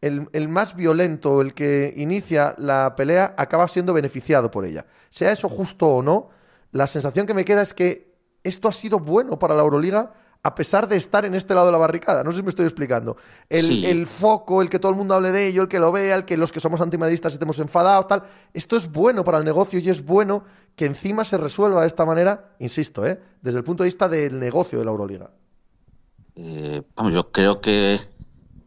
el, 0.00 0.28
el, 0.32 0.48
más 0.48 0.74
violento, 0.74 1.40
el 1.40 1.54
que 1.54 1.92
inicia 1.96 2.54
la 2.58 2.96
pelea, 2.96 3.34
acaba 3.38 3.68
siendo 3.68 3.92
beneficiado 3.92 4.50
por 4.50 4.64
ella. 4.64 4.86
Sea 5.10 5.30
eso 5.30 5.48
justo 5.48 5.86
o 5.86 6.02
no, 6.02 6.30
la 6.72 6.86
sensación 6.86 7.26
que 7.26 7.34
me 7.34 7.44
queda 7.44 7.62
es 7.62 7.74
que 7.74 8.10
esto 8.42 8.68
ha 8.68 8.72
sido 8.72 8.98
bueno 8.98 9.38
para 9.38 9.54
la 9.54 9.62
Euroliga 9.62 10.14
a 10.42 10.54
pesar 10.54 10.88
de 10.88 10.96
estar 10.96 11.24
en 11.24 11.34
este 11.34 11.54
lado 11.54 11.66
de 11.66 11.72
la 11.72 11.78
barricada. 11.78 12.24
No 12.24 12.32
sé 12.32 12.38
si 12.38 12.42
me 12.42 12.50
estoy 12.50 12.64
explicando. 12.64 13.16
El, 13.48 13.64
sí. 13.66 13.86
el, 13.86 14.06
foco, 14.06 14.62
el 14.62 14.70
que 14.70 14.78
todo 14.78 14.90
el 14.90 14.96
mundo 14.96 15.14
hable 15.14 15.32
de 15.32 15.48
ello, 15.48 15.62
el 15.62 15.68
que 15.68 15.78
lo 15.78 15.92
vea, 15.92 16.16
el 16.16 16.24
que 16.24 16.36
los 16.36 16.50
que 16.50 16.60
somos 16.60 16.80
antimadridistas 16.80 17.34
estemos 17.34 17.58
enfadados, 17.58 18.08
tal. 18.08 18.22
Esto 18.54 18.76
es 18.76 18.90
bueno 18.90 19.22
para 19.22 19.38
el 19.38 19.44
negocio 19.44 19.78
y 19.78 19.90
es 19.90 20.04
bueno 20.04 20.44
que 20.76 20.86
encima 20.86 21.24
se 21.24 21.36
resuelva 21.36 21.82
de 21.82 21.86
esta 21.88 22.06
manera, 22.06 22.54
insisto, 22.58 23.06
¿eh? 23.06 23.20
desde 23.42 23.58
el 23.58 23.64
punto 23.64 23.82
de 23.82 23.88
vista 23.88 24.08
del 24.08 24.38
negocio 24.38 24.78
de 24.78 24.84
la 24.84 24.90
Euroliga. 24.90 25.30
Eh, 26.36 26.82
vamos, 26.96 27.12
yo 27.12 27.30
creo 27.30 27.60
que, 27.60 28.00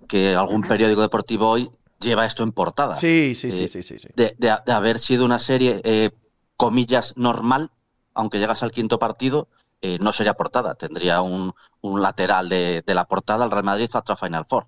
que 0.07 0.35
algún 0.35 0.61
periódico 0.61 1.01
deportivo 1.01 1.49
hoy 1.49 1.71
lleva 1.99 2.25
esto 2.25 2.43
en 2.43 2.51
portada. 2.51 2.97
Sí, 2.97 3.33
sí, 3.35 3.51
sí, 3.51 3.63
eh, 3.63 3.67
sí, 3.67 3.81
sí, 3.81 3.97
sí. 3.97 4.09
De, 4.15 4.35
de, 4.37 4.55
de, 4.63 4.71
haber 4.71 4.99
sido 4.99 5.25
una 5.25 5.39
serie, 5.39 5.81
eh, 5.83 6.11
comillas, 6.55 7.13
normal, 7.17 7.71
aunque 8.13 8.37
llegas 8.37 8.61
al 8.61 8.69
quinto 8.69 8.99
partido, 8.99 9.47
eh, 9.83 9.97
no 9.99 10.13
sería 10.13 10.33
portada, 10.33 10.75
tendría 10.75 11.21
un, 11.21 11.53
un 11.81 12.01
lateral 12.01 12.47
de, 12.47 12.83
de, 12.85 12.93
la 12.93 13.03
portada 13.03 13.43
al 13.43 13.51
Real 13.51 13.65
Madrid 13.65 13.89
otra 13.93 14.15
Final 14.15 14.45
Four. 14.45 14.65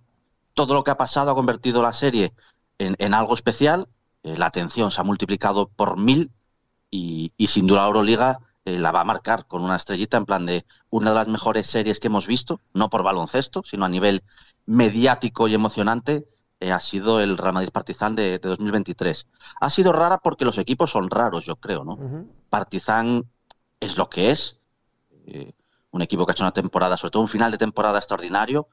Todo 0.54 0.74
lo 0.74 0.84
que 0.84 0.92
ha 0.92 0.98
pasado 0.98 1.32
ha 1.32 1.36
convertido 1.36 1.82
la 1.82 1.94
serie 1.94 2.34
en, 2.80 2.98
en 3.00 3.14
algo 3.14 3.34
especial, 3.34 3.88
eh, 4.24 4.36
la 4.38 4.48
atención 4.48 4.92
se 4.92 5.00
ha 5.00 5.06
multiplicado 5.06 5.70
por 5.70 5.98
mil 5.98 6.32
y, 6.92 7.32
y 7.38 7.48
sin 7.48 7.66
duda 7.66 7.84
la 7.84 7.88
Euroliga 7.88 8.40
eh, 8.66 8.78
la 8.78 8.92
va 8.92 9.00
a 9.02 9.06
marcar 9.06 9.48
con 9.48 9.64
una 9.64 9.78
estrellita 9.78 10.18
en 10.18 10.26
plan 10.26 10.46
de 10.46 10.66
una 10.90 11.12
de 11.12 11.16
las 11.16 11.30
mejores 11.30 11.66
series 11.66 12.02
que 12.02 12.08
hemos 12.08 12.28
visto, 12.28 12.60
no 12.74 12.90
por 12.90 13.02
baloncesto, 13.02 13.64
sino 13.64 13.86
a 13.86 13.90
nivel 13.90 14.22
mediático 14.66 15.48
y 15.48 15.54
emocionante, 15.54 16.28
eh, 16.60 16.74
ha 16.74 16.82
sido 16.82 17.22
el 17.22 17.38
Real 17.38 17.54
Madrid 17.54 17.72
Partizan 17.72 18.16
de, 18.16 18.38
de, 18.40 18.50
2023. 18.50 19.28
Ha 19.62 19.70
sido 19.70 19.94
rara 19.94 20.18
porque 20.18 20.44
los 20.44 20.58
equipos 20.58 20.92
son 20.92 21.10
raros, 21.10 21.46
yo 21.46 21.56
creo, 21.56 21.86
¿no? 21.86 21.94
Uh 21.94 22.00
-huh. 22.00 22.28
Partizan 22.50 23.24
es 23.80 23.98
lo 23.98 24.10
que 24.10 24.32
es, 24.32 24.60
eh, 25.27 25.53
un 25.91 26.02
equipo 26.02 26.26
que 26.26 26.31
ha 26.31 26.34
hecho 26.34 26.43
una 26.43 26.52
temporada, 26.52 26.97
sobre 26.97 27.11
todo 27.11 27.22
un 27.22 27.30
final 27.30 27.52
de 27.52 27.57
temporada 27.57 27.97
extraordinario, 27.97 28.68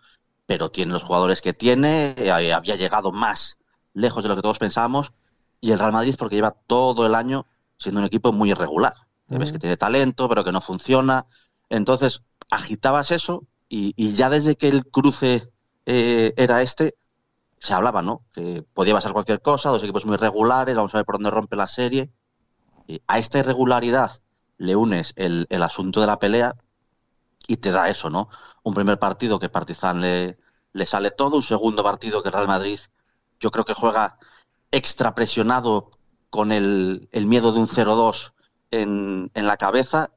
pero 0.47 0.71
tiene 0.71 0.93
los 0.93 1.03
jugadores 1.03 1.41
que 1.41 1.53
tiene, 1.53 2.15
eh, 2.19 2.31
había 2.31 2.77
llegado 2.77 3.13
más 3.13 3.59
lejos 3.95 4.23
de 4.23 4.29
lo 4.29 4.37
que 4.37 4.43
todos 4.43 4.59
pensábamos, 4.59 5.13
y 5.61 5.71
el 5.71 5.79
Real 5.79 5.93
Madrid 5.93 6.17
porque 6.19 6.37
lleva 6.37 6.51
todo 6.51 7.07
el 7.07 7.15
año 7.15 7.47
siendo 7.77 8.01
un 8.01 8.07
equipo 8.07 8.33
muy 8.33 8.51
irregular. 8.51 8.95
Uh 9.29 9.35
-huh. 9.35 9.39
Ves 9.39 9.53
que 9.53 9.59
tiene 9.59 9.77
talento, 9.77 10.29
pero 10.29 10.43
que 10.45 10.53
no 10.53 10.61
funciona. 10.61 11.27
Entonces, 11.69 12.23
agitabas 12.51 13.11
eso 13.13 13.47
y, 13.69 13.95
y 13.97 14.15
ya 14.15 14.29
desde 14.29 14.57
que 14.57 14.69
el 14.69 14.85
cruce 14.85 15.49
eh, 15.87 16.35
era 16.37 16.63
este, 16.63 16.97
se 17.59 17.75
hablaba, 17.75 18.03
¿no? 18.03 18.25
Que 18.33 18.65
podía 18.75 18.95
pasar 18.95 19.13
cualquier 19.13 19.41
cosa, 19.41 19.71
dos 19.71 19.83
equipos 19.85 20.05
muy 20.05 20.17
regulares, 20.17 20.75
vamos 20.75 20.93
a 20.95 20.99
ver 20.99 21.05
por 21.05 21.15
dónde 21.15 21.31
rompe 21.31 21.55
la 21.57 21.69
serie. 21.69 22.11
Y 22.89 23.01
a 23.07 23.19
esta 23.19 23.39
irregularidad 23.39 24.11
le 24.63 24.77
unes 24.77 25.13
el, 25.17 25.47
el, 25.51 25.63
asunto 25.63 26.01
de 26.01 26.07
la 26.07 26.19
pelea 26.19 26.55
y 27.49 27.57
te 27.57 27.73
da 27.73 27.89
eso, 27.89 28.11
¿no? 28.11 28.29
Un 28.63 28.75
primer 28.75 28.99
partido 28.99 29.41
que 29.41 29.49
Partizan 29.49 30.01
le, 30.01 30.39
le 30.73 30.87
sale 30.87 31.11
todo, 31.11 31.37
un 31.37 31.43
segundo 31.43 31.83
partido 31.83 32.23
que 32.23 32.31
Real 32.31 32.47
Madrid 32.47 32.79
yo 33.41 33.51
creo 33.51 33.65
que 33.65 33.75
juega 33.75 34.19
extra 34.71 35.15
presionado 35.15 35.91
con 36.31 36.53
el, 36.53 37.09
el 37.11 37.27
miedo 37.27 37.53
de 37.53 37.59
un 37.59 37.67
0-2 37.67 38.33
en, 38.71 39.31
en, 39.35 39.47
la 39.47 39.57
cabeza. 39.57 40.13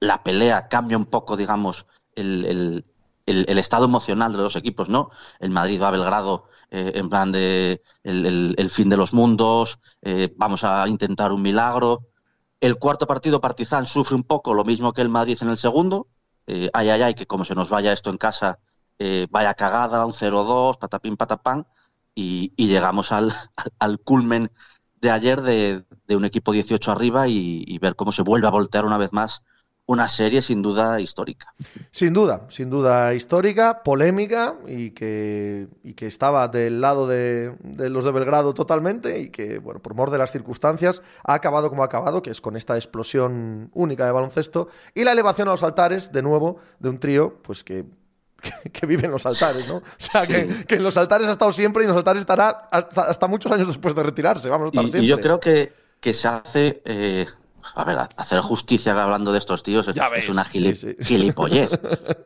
La 0.00 0.22
pelea 0.22 0.66
cambia 0.68 0.96
un 0.96 1.04
poco, 1.04 1.36
digamos, 1.36 1.86
el, 2.14 2.46
el, 2.46 2.84
el, 3.26 3.58
estado 3.58 3.84
emocional 3.84 4.32
de 4.32 4.38
los 4.38 4.56
equipos, 4.56 4.88
¿no? 4.88 5.10
El 5.40 5.50
Madrid 5.50 5.80
va 5.80 5.88
a 5.88 5.90
Belgrado 5.90 6.48
eh, 6.70 6.92
en 6.94 7.10
plan 7.10 7.30
de 7.30 7.82
el, 8.02 8.70
fin 8.70 8.88
de 8.88 8.96
los 8.96 9.12
mundos, 9.12 9.78
eh, 10.00 10.34
vamos 10.36 10.64
a 10.64 10.88
intentar 10.88 11.32
un 11.32 11.42
milagro 11.42 12.08
el 12.60 12.76
cuarto 12.76 13.06
partido, 13.06 13.40
Partizan, 13.40 13.86
sufre 13.86 14.14
un 14.14 14.24
poco 14.24 14.54
lo 14.54 14.64
mismo 14.64 14.92
que 14.92 15.02
el 15.02 15.08
Madrid 15.08 15.38
en 15.40 15.48
el 15.48 15.56
segundo. 15.56 16.08
Eh, 16.46 16.70
ay, 16.72 16.90
ay, 16.90 17.02
ay, 17.02 17.14
que 17.14 17.26
como 17.26 17.44
se 17.44 17.54
nos 17.54 17.68
vaya 17.68 17.92
esto 17.92 18.10
en 18.10 18.18
casa, 18.18 18.58
eh, 18.98 19.26
vaya 19.30 19.54
cagada, 19.54 20.06
un 20.06 20.12
0-2, 20.12 20.78
patapín, 20.78 21.16
patapán. 21.16 21.66
Y, 22.14 22.52
llegamos 22.56 23.12
al, 23.12 23.32
al, 23.78 24.00
culmen 24.00 24.50
de 24.96 25.10
ayer 25.10 25.42
de, 25.42 25.84
de, 26.06 26.16
un 26.16 26.24
equipo 26.24 26.52
18 26.52 26.90
arriba 26.90 27.28
y, 27.28 27.64
y 27.66 27.78
ver 27.78 27.94
cómo 27.94 28.12
se 28.12 28.22
vuelve 28.22 28.46
a 28.46 28.50
voltear 28.50 28.86
una 28.86 28.98
vez 28.98 29.12
más 29.12 29.42
una 29.86 30.08
serie 30.08 30.42
sin 30.42 30.62
duda 30.62 31.00
histórica. 31.00 31.54
Sin 31.92 32.12
duda, 32.12 32.46
sin 32.48 32.70
duda 32.70 33.14
histórica, 33.14 33.82
polémica 33.84 34.56
y 34.66 34.90
que, 34.90 35.68
y 35.84 35.94
que 35.94 36.08
estaba 36.08 36.48
del 36.48 36.80
lado 36.80 37.06
de, 37.06 37.54
de, 37.60 37.88
los 37.88 38.04
de 38.04 38.10
Belgrado 38.10 38.52
totalmente 38.52 39.20
y 39.20 39.30
que, 39.30 39.58
bueno, 39.58 39.80
por 39.80 39.94
mor 39.94 40.10
de 40.10 40.18
las 40.18 40.32
circunstancias, 40.32 41.02
ha 41.24 41.34
acabado 41.34 41.70
como 41.70 41.82
ha 41.82 41.86
acabado, 41.86 42.20
que 42.22 42.30
es 42.30 42.40
con 42.40 42.56
esta 42.56 42.74
explosión 42.74 43.70
única 43.74 44.04
de 44.04 44.12
baloncesto 44.12 44.68
y 44.94 45.04
la 45.04 45.12
elevación 45.12 45.48
a 45.48 45.52
los 45.52 45.62
altares, 45.62 46.10
de 46.12 46.22
nuevo, 46.22 46.58
de 46.80 46.88
un 46.88 46.98
trío, 46.98 47.40
pues 47.42 47.62
que 47.62 47.84
que, 48.72 48.86
vive 48.86 49.06
en 49.06 49.12
los 49.12 49.24
altares, 49.24 49.68
¿no? 49.68 49.76
O 49.76 49.82
sea, 49.96 50.24
sí. 50.24 50.32
que, 50.32 50.66
que, 50.66 50.74
en 50.76 50.82
los 50.82 50.96
altares 50.96 51.26
ha 51.28 51.32
estado 51.32 51.52
siempre 51.52 51.82
y 51.82 51.86
en 51.86 51.90
los 51.90 51.96
altares 51.96 52.20
estará 52.20 52.50
hasta, 52.70 53.02
hasta 53.02 53.28
muchos 53.28 53.50
años 53.50 53.66
después 53.66 53.94
de 53.94 54.02
retirarse. 54.02 54.48
Vamos 54.48 54.66
a 54.66 54.68
estar 54.68 54.84
y, 54.84 54.90
siempre. 54.90 55.04
Y 55.04 55.08
yo 55.08 55.18
creo 55.18 55.40
que, 55.40 55.72
que 56.00 56.12
se 56.12 56.28
hace 56.28 56.82
eh, 56.84 57.26
a 57.74 57.84
ver, 57.84 57.98
hacer 57.98 58.40
justicia 58.40 59.00
hablando 59.00 59.32
de 59.32 59.38
estos 59.38 59.62
tíos 59.62 59.88
es, 59.88 59.96
es 60.14 60.28
una 60.28 60.44
gili 60.44 60.74
sí, 60.74 60.94
sí. 60.98 61.04
gilipollez. 61.04 61.78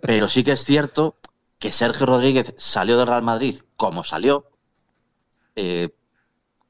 Pero 0.02 0.28
sí 0.28 0.44
que 0.44 0.52
es 0.52 0.64
cierto 0.64 1.16
que 1.58 1.72
Sergio 1.72 2.06
Rodríguez 2.06 2.54
salió 2.56 2.96
del 2.96 3.06
Real 3.06 3.22
Madrid 3.22 3.60
como 3.76 4.04
salió, 4.04 4.46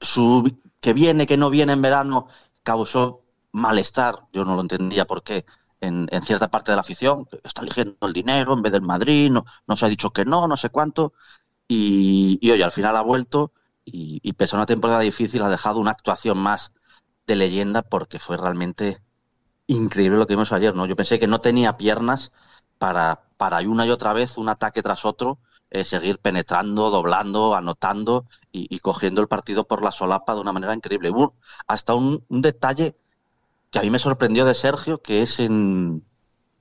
su 0.01 0.59
que 0.81 0.93
viene, 0.93 1.27
que 1.27 1.37
no 1.37 1.51
viene 1.51 1.73
en 1.73 1.83
verano, 1.83 2.27
causó 2.63 3.23
malestar, 3.53 4.27
yo 4.33 4.45
no 4.45 4.55
lo 4.55 4.63
entendía 4.63 5.07
por 5.07 5.23
qué, 5.23 5.45
en, 5.81 6.09
cierta 6.23 6.51
parte 6.51 6.73
de 6.73 6.77
la 6.77 6.81
afición, 6.81 7.29
está 7.43 7.63
eligiendo 7.63 8.07
el 8.07 8.13
dinero 8.13 8.53
en 8.55 8.63
vez 8.63 8.73
del 8.73 8.83
Madrid, 8.83 9.31
no, 9.31 9.45
no 9.67 9.77
se 9.77 9.87
ha 9.87 9.89
dicho 9.89 10.11
que 10.11 10.25
no, 10.25 10.47
no 10.47 10.57
sé 10.57 10.71
cuánto, 10.71 11.13
y, 11.69 12.39
y 12.41 12.51
oye, 12.51 12.65
al 12.65 12.73
final 12.73 12.97
ha 12.97 13.03
vuelto 13.03 13.53
y, 13.85 14.21
y 14.23 14.33
pese 14.33 14.57
a 14.57 14.59
una 14.59 14.67
temporada 14.67 15.01
difícil 15.01 15.43
ha 15.43 15.49
dejado 15.49 15.79
una 15.79 15.93
actuación 15.93 16.39
más 16.39 16.73
de 17.31 17.37
leyenda 17.37 17.83
porque 17.83 18.19
fue 18.19 18.37
realmente 18.37 18.99
increíble 19.69 20.19
lo 20.19 20.27
que 20.27 20.35
vimos 20.35 20.53
ayer, 20.53 20.75
¿no? 20.75 20.85
Yo 20.87 20.97
pensé 20.97 21.21
que 21.21 21.29
no 21.29 21.41
tenía 21.41 21.77
piernas 21.77 22.33
para, 22.79 23.23
para 23.37 23.61
una 23.61 23.87
y 23.87 23.91
otra 23.91 24.13
vez, 24.13 24.37
un 24.37 24.49
ataque 24.49 24.83
tras 24.83 25.05
otro, 25.05 25.39
eh, 25.71 25.85
seguir 25.85 26.19
penetrando, 26.19 26.91
doblando, 26.91 27.55
anotando 27.55 28.27
y, 28.51 28.81
cogiendo 28.81 29.21
el 29.21 29.29
partido 29.29 29.69
por 29.69 29.85
la 29.85 29.93
solapa 29.93 30.35
de 30.35 30.41
una 30.41 30.53
manera 30.53 30.75
increíble. 30.75 31.13
Hasta 31.69 31.95
un, 31.95 32.25
detalle 32.29 32.97
que 33.71 33.79
a 33.79 33.83
mí 33.83 33.91
me 33.91 34.01
sorprendió 34.01 34.45
de 34.45 34.55
Sergio, 34.55 35.01
que 35.01 35.23
es 35.23 35.39
en, 35.39 36.05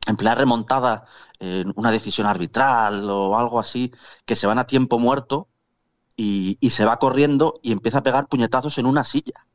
en 0.06 0.18
remontada, 0.18 1.06
en 1.40 1.74
una 1.76 1.90
decisión 1.90 2.28
arbitral 2.28 3.10
o 3.10 3.36
algo 3.36 3.60
así, 3.60 3.92
que 4.26 4.36
se 4.36 4.46
van 4.46 4.60
a 4.60 4.68
tiempo 4.68 5.00
muerto 5.00 5.48
y, 6.16 6.58
se 6.70 6.86
va 6.86 7.00
corriendo 7.00 7.56
y 7.64 7.72
empieza 7.72 8.00
a 8.00 8.04
pegar 8.04 8.28
puñetazos 8.28 8.78
en 8.78 8.86
una 8.86 9.04
silla. 9.04 9.48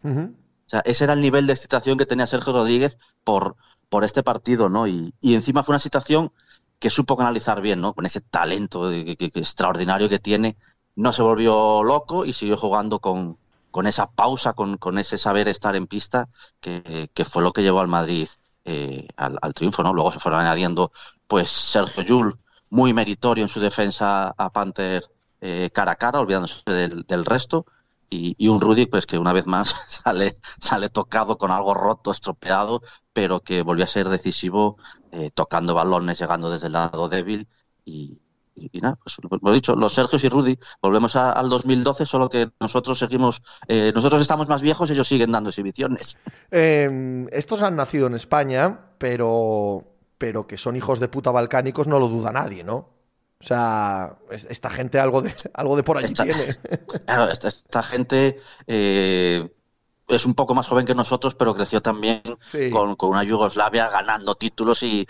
O 0.66 0.68
sea, 0.68 0.80
ese 0.80 1.04
era 1.04 1.12
el 1.12 1.20
nivel 1.20 1.46
de 1.46 1.52
excitación 1.52 1.98
que 1.98 2.06
tenía 2.06 2.26
Sergio 2.26 2.52
Rodríguez 2.52 2.98
por, 3.22 3.56
por 3.88 4.04
este 4.04 4.22
partido, 4.22 4.68
¿no? 4.68 4.86
Y, 4.86 5.14
y 5.20 5.34
encima 5.34 5.62
fue 5.62 5.74
una 5.74 5.78
situación 5.80 6.32
que 6.78 6.90
supo 6.90 7.16
canalizar 7.16 7.60
bien, 7.60 7.80
¿no? 7.80 7.94
Con 7.94 8.06
ese 8.06 8.20
talento 8.20 8.92
extraordinario 8.92 10.08
que 10.08 10.18
tiene, 10.18 10.56
no 10.96 11.12
se 11.12 11.22
volvió 11.22 11.82
loco 11.82 12.24
y 12.24 12.32
siguió 12.32 12.56
jugando 12.56 12.98
con, 12.98 13.38
con 13.70 13.86
esa 13.86 14.10
pausa, 14.10 14.52
con, 14.52 14.76
con, 14.76 14.98
ese 14.98 15.18
saber 15.18 15.48
estar 15.48 15.76
en 15.76 15.86
pista, 15.86 16.28
que, 16.60 17.08
fue 17.24 17.42
lo 17.42 17.52
que 17.52 17.62
llevó 17.62 17.80
al 17.80 17.88
Madrid 17.88 18.28
eh, 18.64 19.08
al, 19.16 19.54
triunfo, 19.54 19.82
¿no? 19.82 19.92
Luego 19.92 20.12
se 20.12 20.20
fueron 20.20 20.40
añadiendo, 20.40 20.92
pues, 21.26 21.48
Sergio 21.48 22.02
Yul, 22.02 22.38
muy 22.70 22.92
meritorio 22.92 23.42
en 23.44 23.48
su 23.48 23.60
defensa 23.60 24.34
a 24.36 24.50
Panther 24.50 25.04
eh, 25.40 25.70
cara 25.72 25.92
a 25.92 25.96
cara, 25.96 26.20
olvidándose 26.20 26.62
del, 26.66 27.04
del 27.04 27.24
resto, 27.24 27.66
y, 28.38 28.48
un 28.48 28.60
Rudy 28.60 28.86
pues 28.86 29.06
que 29.06 29.18
una 29.18 29.32
vez 29.32 29.46
más 29.46 29.74
sale, 30.04 30.38
sale 30.58 30.88
tocado 30.88 31.38
con 31.38 31.50
algo 31.50 31.74
roto, 31.74 32.12
estropeado, 32.12 32.82
pero 33.12 33.40
que 33.40 33.62
volvió 33.62 33.84
a 33.84 33.88
ser 33.88 34.08
decisivo 34.08 34.76
eh, 35.12 35.30
tocando 35.32 35.74
balones, 35.74 36.18
llegando 36.18 36.50
desde 36.50 36.68
el 36.68 36.74
lado 36.74 37.08
débil 37.08 37.48
y, 37.84 38.20
nada, 38.80 38.96
pues 39.02 39.16
lo 39.42 39.50
he 39.50 39.54
dicho, 39.54 39.74
los 39.74 39.92
Sergios 39.92 40.22
y 40.24 40.28
Rudy, 40.28 40.58
volvemos 40.80 41.16
al 41.16 41.48
2012, 41.48 42.06
solo 42.06 42.28
que 42.28 42.50
nosotros 42.60 42.98
seguimos, 42.98 43.42
eh, 43.66 43.92
nosotros 43.94 44.22
estamos 44.22 44.48
más 44.48 44.62
viejos, 44.62 44.90
ellos 44.90 45.08
siguen 45.08 45.32
dando 45.32 45.50
exhibiciones. 45.50 46.16
Em, 46.50 47.26
estos 47.32 47.62
han 47.62 47.76
nacido 47.76 48.06
en 48.06 48.14
España, 48.14 48.92
pero, 48.98 49.84
pero 50.18 50.46
que 50.46 50.56
son 50.56 50.76
hijos 50.76 51.00
de 51.00 51.08
puta 51.08 51.32
balcánicos 51.32 51.88
no 51.88 51.98
lo 51.98 52.08
duda 52.08 52.30
nadie, 52.30 52.62
¿no? 52.62 52.94
O 53.44 53.46
sea, 53.46 54.16
esta 54.30 54.70
gente 54.70 54.98
algo 54.98 55.20
de, 55.20 55.34
algo 55.54 55.76
de 55.76 55.82
por 55.82 55.98
allí 55.98 56.14
tiene. 56.14 56.32
Claro, 57.06 57.28
esta, 57.30 57.82
gente 57.82 58.40
eh, 58.66 59.46
es 60.08 60.24
un 60.24 60.34
poco 60.34 60.54
más 60.54 60.66
joven 60.66 60.86
que 60.86 60.94
nosotros, 60.94 61.34
pero 61.34 61.54
creció 61.54 61.82
también 61.82 62.22
con, 62.72 62.96
una 63.00 63.22
Yugoslavia 63.22 63.90
ganando 63.90 64.34
títulos 64.34 64.82
y, 64.82 65.06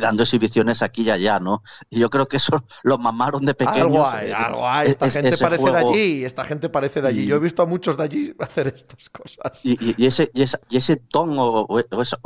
dando 0.00 0.22
exhibiciones 0.22 0.82
aquí 0.82 1.02
y 1.02 1.10
allá, 1.10 1.40
¿no? 1.40 1.62
Y 1.90 1.98
yo 1.98 2.10
creo 2.10 2.26
que 2.26 2.36
eso 2.36 2.64
lo 2.84 2.98
mamaron 2.98 3.44
de 3.44 3.54
pequeños. 3.54 3.82
Algo 3.82 4.06
hay, 4.06 4.30
algo 4.30 4.68
hay. 4.68 4.90
Esta 4.90 5.10
gente 5.10 5.36
parece 5.36 5.70
de 5.70 5.76
allí, 5.76 6.24
esta 6.24 6.44
gente 6.44 6.68
parece 6.68 7.02
de 7.02 7.08
allí. 7.08 7.26
Yo 7.26 7.36
he 7.36 7.40
visto 7.40 7.62
a 7.62 7.66
muchos 7.66 7.96
de 7.96 8.04
allí 8.04 8.34
hacer 8.38 8.68
estas 8.68 9.08
cosas. 9.10 9.64
Y, 9.64 10.06
ese, 10.06 10.30
y, 10.32 10.76
ese 10.76 10.96
ton 10.96 11.34
o, 11.36 11.66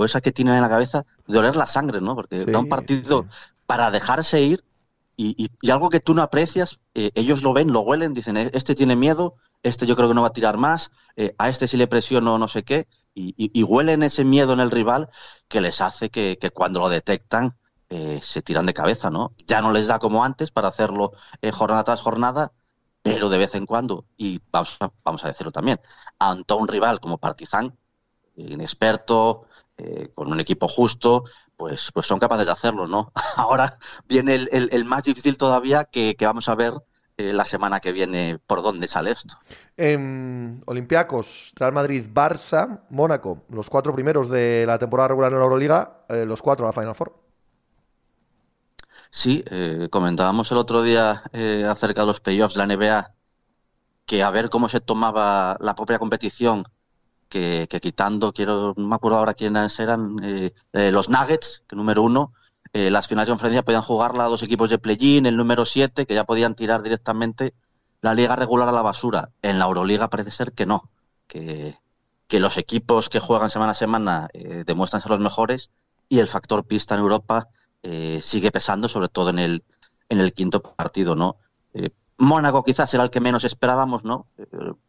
esa, 0.04 0.20
que 0.20 0.32
tienen 0.32 0.56
en 0.56 0.62
la 0.62 0.68
cabeza 0.68 1.04
de 1.26 1.38
oler 1.38 1.56
la 1.56 1.66
sangre, 1.66 2.00
¿no? 2.00 2.14
Porque 2.14 2.42
era 2.42 2.58
un 2.58 2.68
partido 2.68 3.26
para 3.72 3.90
dejarse 3.90 4.42
ir 4.42 4.66
y, 5.16 5.48
algo 5.70 5.88
que 5.88 6.00
tú 6.00 6.12
no 6.12 6.20
aprecias, 6.20 6.80
eh, 6.92 7.10
ellos 7.14 7.42
lo 7.42 7.54
ven, 7.54 7.72
lo 7.72 7.80
huelen, 7.80 8.12
dicen, 8.12 8.36
eh, 8.36 8.50
este 8.52 8.74
tiene 8.74 8.96
miedo, 8.96 9.36
este 9.62 9.86
yo 9.86 9.96
creo 9.96 10.08
que 10.08 10.14
no 10.14 10.20
va 10.20 10.28
a 10.28 10.32
tirar 10.34 10.58
más, 10.58 10.90
eh, 11.16 11.34
a 11.38 11.48
este 11.48 11.66
si 11.66 11.78
le 11.78 11.86
presiono 11.86 12.36
no 12.36 12.48
sé 12.48 12.64
qué, 12.64 12.86
y, 13.14 13.62
huelen 13.62 14.02
ese 14.02 14.26
miedo 14.26 14.52
en 14.52 14.60
el 14.60 14.70
rival 14.70 15.08
que 15.48 15.62
les 15.62 15.80
hace 15.80 16.10
que, 16.10 16.36
cuando 16.52 16.80
lo 16.80 16.90
detectan 16.90 17.56
se 17.88 18.42
tiran 18.42 18.66
de 18.66 18.74
cabeza, 18.74 19.08
¿no? 19.08 19.32
Ya 19.46 19.62
no 19.62 19.72
les 19.72 19.86
da 19.86 19.98
como 19.98 20.22
antes 20.22 20.50
para 20.50 20.68
hacerlo 20.68 21.12
jornada 21.52 21.84
tras 21.84 22.02
jornada, 22.02 22.52
pero 23.02 23.30
de 23.30 23.38
vez 23.38 23.54
en 23.54 23.64
cuando, 23.64 24.04
y 24.18 24.40
vamos 24.50 24.76
a, 24.80 24.90
vamos 25.02 25.24
a 25.24 25.28
decirlo 25.28 25.50
también, 25.50 25.80
ante 26.18 26.52
un 26.54 26.68
rival 26.68 27.00
como 27.00 27.16
Partizan, 27.16 27.74
inexperto, 28.36 29.46
con 30.14 30.30
un 30.30 30.40
equipo 30.40 30.68
justo, 30.68 31.24
pues, 31.62 31.92
pues 31.92 32.08
son 32.08 32.18
capaces 32.18 32.46
de 32.46 32.50
hacerlo, 32.50 32.88
¿no? 32.88 33.12
Ahora 33.36 33.78
viene 34.08 34.34
el, 34.34 34.84
más 34.84 35.04
difícil 35.04 35.36
todavía 35.36 35.84
que, 35.84 36.16
vamos 36.20 36.48
a 36.48 36.56
ver 36.56 36.72
eh, 37.18 37.32
la 37.32 37.44
semana 37.44 37.78
que 37.78 37.92
viene 37.92 38.40
por 38.48 38.62
dónde 38.62 38.88
sale 38.88 39.12
esto. 39.12 39.38
En 39.76 40.64
Olympiacos, 40.66 41.52
Real 41.54 41.72
Madrid, 41.72 42.08
Barça, 42.12 42.80
Mónaco, 42.90 43.44
los 43.48 43.70
cuatro 43.70 43.94
primeros 43.94 44.28
de 44.28 44.64
la 44.66 44.80
temporada 44.80 45.10
regular 45.10 45.30
en 45.30 45.38
la 45.38 45.44
Euroliga, 45.44 46.04
eh, 46.08 46.24
los 46.26 46.42
cuatro 46.42 46.66
a 46.66 46.70
la 46.70 46.72
Final 46.72 46.96
Four. 46.96 47.16
Sí, 49.10 49.44
eh, 49.48 49.86
comentábamos 49.88 50.50
el 50.50 50.58
otro 50.58 50.82
día 50.82 51.22
acerca 51.70 52.00
de 52.00 52.06
los 52.08 52.18
playoffs 52.18 52.54
de 52.54 52.66
la 52.66 52.74
NBA, 52.74 53.14
que 54.04 54.24
a 54.24 54.30
ver 54.32 54.50
cómo 54.50 54.68
se 54.68 54.80
tomaba 54.80 55.56
la 55.60 55.76
propia 55.76 56.00
competición 56.00 56.64
que, 57.32 57.80
quitando, 57.80 58.32
quiero, 58.32 58.74
no 58.76 58.88
me 58.88 58.94
acuerdo 58.94 59.18
ahora 59.18 59.32
quiénes 59.32 59.80
eran, 59.80 60.22
eh, 60.22 60.52
eh, 60.74 60.90
los 60.90 61.08
Nuggets, 61.08 61.62
que 61.66 61.76
número 61.76 62.02
uno, 62.02 62.34
eh, 62.74 62.90
las 62.90 63.08
finales 63.08 63.28
de 63.28 63.32
conferencia 63.32 63.64
podían 63.64 63.80
jugarla 63.80 64.24
dos 64.24 64.42
equipos 64.42 64.68
de 64.68 64.78
play-in, 64.78 65.24
el 65.24 65.38
número 65.38 65.64
siete, 65.64 66.04
que 66.04 66.14
ya 66.14 66.24
podían 66.24 66.54
tirar 66.54 66.82
directamente 66.82 67.54
la 68.02 68.12
liga 68.12 68.36
regular 68.36 68.68
a 68.68 68.72
la 68.72 68.82
basura. 68.82 69.30
En 69.40 69.58
la 69.58 69.64
Euroliga 69.64 70.10
parece 70.10 70.30
ser 70.30 70.52
que 70.52 70.66
no, 70.66 70.90
que, 71.26 71.78
que 72.28 72.38
los 72.38 72.58
equipos 72.58 73.08
que 73.08 73.18
juegan 73.18 73.48
semana 73.48 73.72
a 73.72 73.76
semana 73.76 74.28
demuestran 74.66 75.00
ser 75.00 75.12
los 75.12 75.20
mejores 75.20 75.70
y 76.08 76.18
el 76.18 76.28
factor 76.28 76.64
pista 76.64 76.94
en 76.94 77.00
Europa 77.00 77.48
sigue 78.20 78.50
pesando, 78.50 78.88
sobre 78.88 79.08
todo 79.08 79.30
en 79.30 79.38
el, 79.38 79.64
en 80.08 80.20
el 80.20 80.32
quinto 80.32 80.60
partido, 80.62 81.14
¿no? 81.14 81.36
Mónaco 82.18 82.64
quizás 82.64 82.92
era 82.94 83.04
el 83.04 83.10
que 83.10 83.20
menos 83.20 83.44
esperábamos, 83.44 84.02
¿no? 84.04 84.26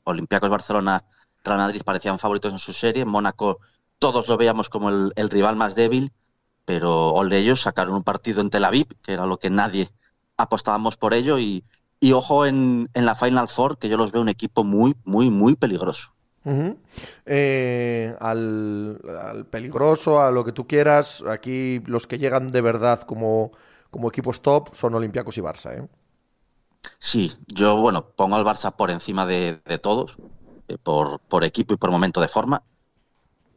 Olympiacos 0.03 0.49
Barcelona 0.49 1.03
Real 1.43 1.57
Madrid 1.57 1.81
parecían 1.83 2.19
favoritos 2.19 2.53
en 2.53 2.59
su 2.59 2.73
serie, 2.73 3.05
Mónaco 3.05 3.59
todos 4.03 4.27
lo 4.27 4.35
veíamos 4.35 4.67
como 4.67 4.89
el, 4.89 5.29
rival 5.29 5.55
más 5.55 5.75
débil, 5.75 6.11
pero 6.65 7.13
de 7.29 7.37
ellos 7.37 7.61
sacaron 7.61 7.95
un 7.95 8.03
partido 8.03 8.41
en 8.41 8.49
Tel 8.49 8.65
Aviv, 8.65 8.87
que 9.01 9.13
era 9.13 9.25
lo 9.25 9.39
que 9.39 9.49
nadie 9.49 9.87
apostábamos 10.35 10.97
por 10.97 11.13
ello, 11.13 11.39
y, 11.39 11.63
ojo 12.11 12.45
en, 12.45 12.89
la 12.93 13.15
Final 13.15 13.47
Four, 13.47 13.77
que 13.77 13.87
yo 13.87 13.95
los 13.95 14.11
veo 14.11 14.21
un 14.21 14.27
equipo 14.27 14.65
muy, 14.65 14.97
muy, 15.05 15.29
muy 15.29 15.55
peligroso. 15.55 16.11
Eh, 17.25 18.13
al, 18.19 19.47
peligroso, 19.49 20.21
a 20.21 20.31
lo 20.31 20.43
que 20.43 20.51
tú 20.51 20.67
quieras, 20.67 21.23
aquí 21.25 21.79
los 21.85 22.05
que 22.05 22.17
llegan 22.17 22.49
de 22.49 22.59
verdad 22.59 23.03
como, 23.03 23.51
como 23.89 24.09
equipos 24.09 24.41
top 24.41 24.75
son 24.75 24.95
Olympiacos 24.95 25.37
y 25.37 25.41
Barça. 25.41 25.77
¿eh? 25.77 25.87
Sí, 26.99 27.31
yo 27.47 27.77
bueno, 27.77 28.09
pongo 28.17 28.35
al 28.35 28.43
Barça 28.43 28.75
por 28.75 28.91
encima 28.91 29.25
de 29.25 29.79
todos. 29.81 30.17
Eh, 30.73 30.77
por, 30.81 31.43
equipo 31.43 31.73
y 31.73 31.77
por 31.77 31.91
momento 31.91 32.21
de 32.21 32.27
forma. 32.27 32.63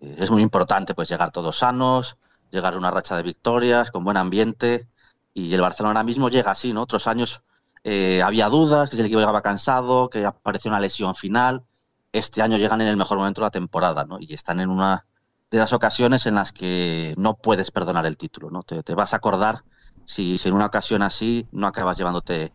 Eh, 0.00 0.16
es 0.18 0.30
muy 0.30 0.42
importante 0.42 0.94
pues 0.94 1.08
llegar 1.08 1.30
todos 1.30 1.58
sanos, 1.58 2.16
llegar 2.50 2.74
a 2.74 2.78
una 2.78 2.90
racha 2.90 3.16
de 3.16 3.22
victorias, 3.22 3.90
con 3.90 4.04
buen 4.04 4.16
ambiente. 4.16 4.88
Y 5.34 5.52
el 5.54 5.60
Barcelona 5.60 6.00
ahora 6.00 6.04
mismo 6.04 6.28
llega 6.28 6.50
así, 6.50 6.72
¿no? 6.72 6.82
Otros 6.82 7.06
años 7.06 7.42
eh, 7.84 8.22
había 8.22 8.48
dudas, 8.48 8.88
que 8.90 8.96
el 8.96 9.04
equipo 9.04 9.20
llegaba 9.20 9.42
cansado, 9.42 10.08
que 10.08 10.24
apareció 10.24 10.70
una 10.70 10.80
lesión 10.80 11.14
final. 11.14 11.64
Este 12.12 12.42
año 12.42 12.56
llegan 12.56 12.80
en 12.80 12.88
el 12.88 12.96
mejor 12.96 13.18
momento 13.18 13.40
de 13.40 13.46
la 13.46 13.50
temporada, 13.50 14.04
¿no? 14.04 14.18
Y 14.20 14.32
están 14.32 14.60
en 14.60 14.70
una 14.70 15.06
de 15.50 15.58
las 15.58 15.72
ocasiones 15.72 16.26
en 16.26 16.34
las 16.34 16.52
que 16.52 17.14
no 17.18 17.34
puedes 17.34 17.70
perdonar 17.70 18.06
el 18.06 18.16
título, 18.16 18.50
¿no? 18.50 18.62
Te, 18.62 18.94
vas 18.94 19.12
a 19.12 19.16
acordar 19.16 19.62
si, 20.04 20.38
si, 20.38 20.48
en 20.48 20.54
una 20.54 20.66
ocasión 20.66 21.02
así 21.02 21.46
no 21.52 21.66
acabas 21.66 21.98
llevándote 21.98 22.52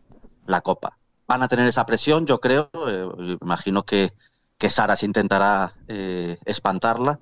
la 0.48 0.62
copa. 0.62 0.98
Van 1.28 1.44
a 1.44 1.48
tener 1.48 1.68
esa 1.68 1.86
presión, 1.86 2.26
yo 2.26 2.40
creo. 2.40 2.70
imagino 3.42 3.84
que 3.84 4.14
que 4.62 4.70
Sara 4.70 4.96
se 4.96 5.08
intentará 5.08 5.74
eh, 5.88 6.38
espantarla, 6.46 7.20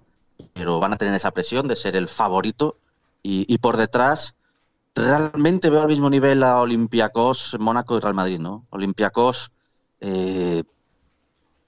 pero 0.54 0.78
van 0.82 0.92
a 0.92 0.98
tener 0.98 1.14
esa 1.14 1.32
presión 1.32 1.70
de 1.70 1.78
ser 1.78 1.96
el 1.96 2.10
favorito 2.10 2.76
y, 3.24 3.58
por 3.60 3.78
detrás 3.78 4.36
realmente 4.94 5.70
veo 5.70 5.84
al 5.84 5.88
mismo 5.88 6.10
nivel 6.10 6.44
a 6.44 6.60
Olympiacos, 6.60 7.56
Mónaco 7.58 7.96
y 7.96 8.02
Real 8.02 8.14
Madrid, 8.14 8.40
¿no? 8.40 8.66
Olympiacos, 8.72 9.54
eh, 10.02 10.64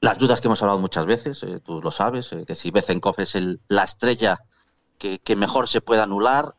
las 0.01 0.17
dudas 0.17 0.41
que 0.41 0.49
hemos 0.49 0.61
hablado 0.61 0.79
muchas 0.79 1.05
veces, 1.05 1.41
eh, 1.43 1.61
tú 1.63 1.81
lo 1.81 1.91
sabes, 1.91 2.35
que 2.45 2.55
si 2.55 2.71
Bezenkov 2.71 3.15
es 3.21 3.37
la 3.69 3.83
estrella 3.83 4.39
que, 4.97 5.35
mejor 5.37 5.69
se 5.69 5.79
puede 5.79 6.01
anular, 6.01 6.53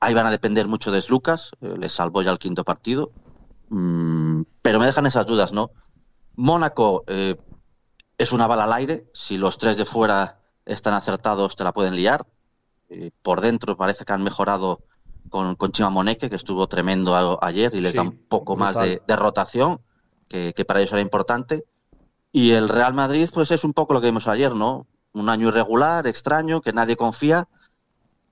ahí 0.00 0.14
van 0.14 0.26
a 0.26 0.30
depender 0.30 0.68
mucho 0.68 0.90
de 0.90 1.04
Lucas, 1.10 1.50
les 1.60 1.92
salvó 1.92 2.22
ya 2.22 2.30
el 2.30 2.38
quinto 2.38 2.64
partido, 2.64 3.10
mm, 3.68 4.40
pero 4.62 4.78
me 4.78 4.86
dejan 4.86 5.04
esas 5.04 5.26
dudas, 5.26 5.52
¿no? 5.52 5.70
Mónaco 6.34 7.04
es 8.18 8.32
una 8.32 8.46
bala 8.46 8.64
al 8.64 8.72
aire. 8.72 9.10
Si 9.12 9.36
los 9.36 9.58
tres 9.58 9.76
de 9.76 9.84
fuera 9.84 10.40
están 10.64 10.94
acertados, 10.94 11.56
te 11.56 11.64
la 11.64 11.72
pueden 11.72 11.96
liar. 11.96 12.26
Eh, 12.88 13.10
por 13.22 13.40
dentro 13.40 13.76
parece 13.76 14.04
que 14.04 14.12
han 14.12 14.22
mejorado 14.22 14.80
con, 15.28 15.56
con 15.56 15.72
Chimamoneque, 15.72 16.30
que 16.30 16.36
estuvo 16.36 16.66
tremendo 16.66 17.38
ayer 17.42 17.74
y 17.74 17.80
les 17.80 17.94
da 17.94 18.02
un 18.02 18.16
poco 18.16 18.56
más 18.56 18.76
de, 18.76 19.16
rotación, 19.16 19.80
que, 20.28 20.52
para 20.66 20.80
ellos 20.80 20.92
era 20.92 21.02
importante. 21.02 21.64
Y 22.32 22.52
el 22.52 22.68
Real 22.68 22.94
Madrid, 22.94 23.28
pues 23.32 23.50
es 23.50 23.64
un 23.64 23.72
poco 23.72 23.94
lo 23.94 24.00
que 24.00 24.08
vimos 24.08 24.28
ayer, 24.28 24.54
¿no? 24.54 24.86
Un 25.12 25.28
año 25.28 25.48
irregular, 25.48 26.06
extraño, 26.06 26.60
que 26.60 26.72
nadie 26.72 26.96
confía, 26.96 27.48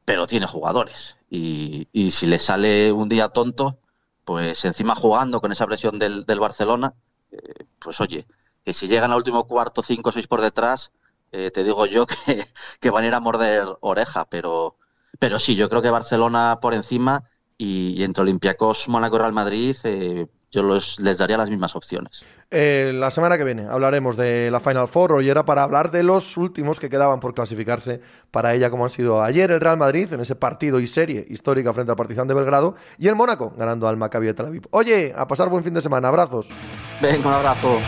pero 0.04 0.26
tiene 0.26 0.46
jugadores. 0.46 1.16
Y, 1.30 1.88
si 2.12 2.26
le 2.26 2.38
sale 2.38 2.92
un 2.92 3.08
día 3.08 3.28
tonto, 3.28 3.78
pues 4.24 4.64
encima 4.64 4.94
jugando 4.94 5.40
con 5.40 5.52
esa 5.52 5.66
presión 5.66 5.98
del, 5.98 6.24
Barcelona, 6.38 6.94
eh, 7.32 7.64
pues 7.78 8.00
oye, 8.00 8.26
que 8.64 8.72
si 8.72 8.88
llegan 8.88 9.10
al 9.10 9.18
último 9.18 9.46
cuarto, 9.46 9.82
cinco 9.82 10.10
o 10.10 10.12
seis 10.12 10.26
por 10.26 10.40
detrás, 10.40 10.92
eh, 11.32 11.50
te 11.50 11.64
digo 11.64 11.86
yo 11.86 12.06
que, 12.26 12.44
que, 12.80 12.90
van 12.90 13.04
a 13.04 13.06
ir 13.08 13.14
a 13.14 13.20
morder 13.20 13.66
oreja, 13.80 14.24
pero, 14.26 14.76
pero 15.18 15.38
sí, 15.38 15.54
yo 15.54 15.68
creo 15.68 15.82
que 15.82 15.90
Barcelona 15.90 16.58
por 16.60 16.74
encima 16.74 17.24
y, 17.58 18.02
entre 18.02 18.22
Olympiacos, 18.22 18.88
Mónaco 18.88 19.16
y 19.16 19.18
Real 19.20 19.32
Madrid, 19.32 19.76
eh, 19.84 20.26
yo 20.50 20.62
les 20.62 21.18
daría 21.18 21.36
las 21.36 21.50
mismas 21.50 21.74
opciones. 21.74 22.24
Eh, 22.50 22.92
la 22.94 23.10
semana 23.10 23.36
que 23.36 23.42
viene 23.42 23.66
hablaremos 23.68 24.16
de 24.16 24.48
la 24.52 24.60
Final 24.60 24.86
Four. 24.86 25.14
Hoy 25.14 25.28
era 25.28 25.44
para 25.44 25.64
hablar 25.64 25.90
de 25.90 26.04
los 26.04 26.36
últimos 26.36 26.78
que 26.78 26.88
quedaban 26.88 27.18
por 27.18 27.34
clasificarse 27.34 28.00
para 28.30 28.54
ella, 28.54 28.70
como 28.70 28.84
han 28.84 28.90
sido 28.90 29.20
ayer 29.20 29.50
el 29.50 29.60
Real 29.60 29.76
Madrid 29.76 30.12
en 30.12 30.20
ese 30.20 30.36
partido 30.36 30.78
y 30.78 30.86
serie 30.86 31.26
histórica 31.28 31.74
frente 31.74 31.90
al 31.90 31.96
Partizan 31.96 32.28
de 32.28 32.34
Belgrado 32.34 32.76
y 32.98 33.08
el 33.08 33.16
Mónaco 33.16 33.52
ganando 33.56 33.88
al 33.88 33.96
Maccabi 33.96 34.26
de 34.26 34.34
Tel 34.34 34.46
Aviv. 34.46 34.62
Oye, 34.70 35.12
a 35.16 35.26
pasar 35.26 35.48
buen 35.48 35.64
fin 35.64 35.74
de 35.74 35.82
semana. 35.82 36.06
Abrazos. 36.06 36.48
Venga, 37.00 37.28
un 37.28 37.34
abrazo. 37.34 37.80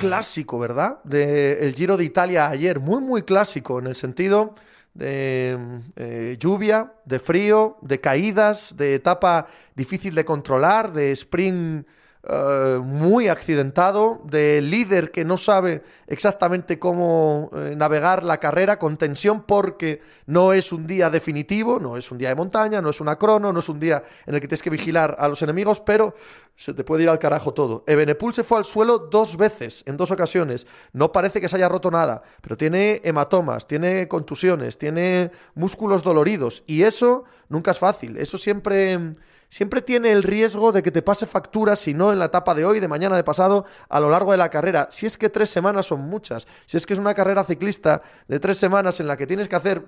Clásico, 0.00 0.58
¿verdad? 0.58 0.98
Del 1.04 1.74
Giro 1.74 1.96
de 1.96 2.04
Italia 2.04 2.48
ayer, 2.48 2.80
muy, 2.80 3.00
muy 3.00 3.22
clásico 3.22 3.78
en 3.78 3.86
el 3.86 3.94
sentido 3.94 4.54
de 4.94 5.56
eh, 5.94 6.36
lluvia, 6.40 6.92
de 7.04 7.20
frío, 7.20 7.76
de 7.80 8.00
caídas, 8.00 8.76
de 8.76 8.96
etapa 8.96 9.46
difícil 9.76 10.14
de 10.14 10.24
controlar, 10.24 10.92
de 10.92 11.12
sprint 11.12 11.86
eh, 12.22 12.78
muy 12.82 13.28
accidentado, 13.28 14.20
de 14.24 14.60
líder 14.60 15.10
que 15.10 15.24
no 15.24 15.38
sabe 15.38 15.82
exactamente 16.06 16.78
cómo 16.78 17.50
eh, 17.54 17.72
navegar 17.74 18.24
la 18.24 18.36
carrera 18.36 18.78
con 18.78 18.98
tensión 18.98 19.44
porque 19.44 20.02
no 20.26 20.52
es 20.52 20.70
un 20.70 20.86
día 20.86 21.08
definitivo, 21.08 21.80
no 21.80 21.96
es 21.96 22.10
un 22.10 22.18
día 22.18 22.28
de 22.28 22.34
montaña, 22.34 22.82
no 22.82 22.90
es 22.90 23.00
una 23.00 23.16
crono, 23.16 23.54
no 23.54 23.60
es 23.60 23.70
un 23.70 23.80
día 23.80 24.04
en 24.26 24.34
el 24.34 24.40
que 24.42 24.48
tienes 24.48 24.62
que 24.62 24.68
vigilar 24.68 25.16
a 25.18 25.28
los 25.28 25.40
enemigos, 25.40 25.80
pero 25.80 26.14
se 26.56 26.74
te 26.74 26.84
puede 26.84 27.04
ir 27.04 27.08
al 27.08 27.18
carajo 27.18 27.54
todo. 27.54 27.84
Ebenepul 27.86 28.34
se 28.34 28.44
fue 28.44 28.58
al 28.58 28.66
suelo 28.66 28.98
dos 28.98 29.38
veces, 29.38 29.82
en 29.86 29.96
dos 29.96 30.10
ocasiones. 30.10 30.66
No 30.92 31.12
parece 31.12 31.40
que 31.40 31.48
se 31.48 31.56
haya 31.56 31.70
roto 31.70 31.90
nada, 31.90 32.22
pero 32.42 32.54
tiene 32.58 33.00
hematomas, 33.02 33.66
tiene 33.66 34.08
contusiones, 34.08 34.76
tiene 34.76 35.30
músculos 35.54 36.02
doloridos 36.02 36.64
y 36.66 36.82
eso 36.82 37.24
nunca 37.48 37.70
es 37.70 37.78
fácil. 37.78 38.18
Eso 38.18 38.36
siempre 38.36 39.14
siempre 39.50 39.82
tiene 39.82 40.10
el 40.12 40.22
riesgo 40.22 40.72
de 40.72 40.82
que 40.82 40.90
te 40.90 41.02
pase 41.02 41.26
factura, 41.26 41.76
si 41.76 41.92
no 41.92 42.12
en 42.12 42.18
la 42.18 42.26
etapa 42.26 42.54
de 42.54 42.64
hoy, 42.64 42.80
de 42.80 42.88
mañana, 42.88 43.16
de 43.16 43.24
pasado, 43.24 43.66
a 43.90 44.00
lo 44.00 44.08
largo 44.08 44.30
de 44.30 44.38
la 44.38 44.48
carrera. 44.48 44.88
Si 44.90 45.04
es 45.04 45.18
que 45.18 45.28
tres 45.28 45.50
semanas 45.50 45.86
son 45.86 46.00
muchas, 46.00 46.46
si 46.64 46.78
es 46.78 46.86
que 46.86 46.94
es 46.94 46.98
una 46.98 47.12
carrera 47.12 47.44
ciclista 47.44 48.00
de 48.28 48.40
tres 48.40 48.56
semanas 48.56 49.00
en 49.00 49.08
la 49.08 49.18
que 49.18 49.26
tienes 49.26 49.48
que 49.48 49.56
hacer 49.56 49.84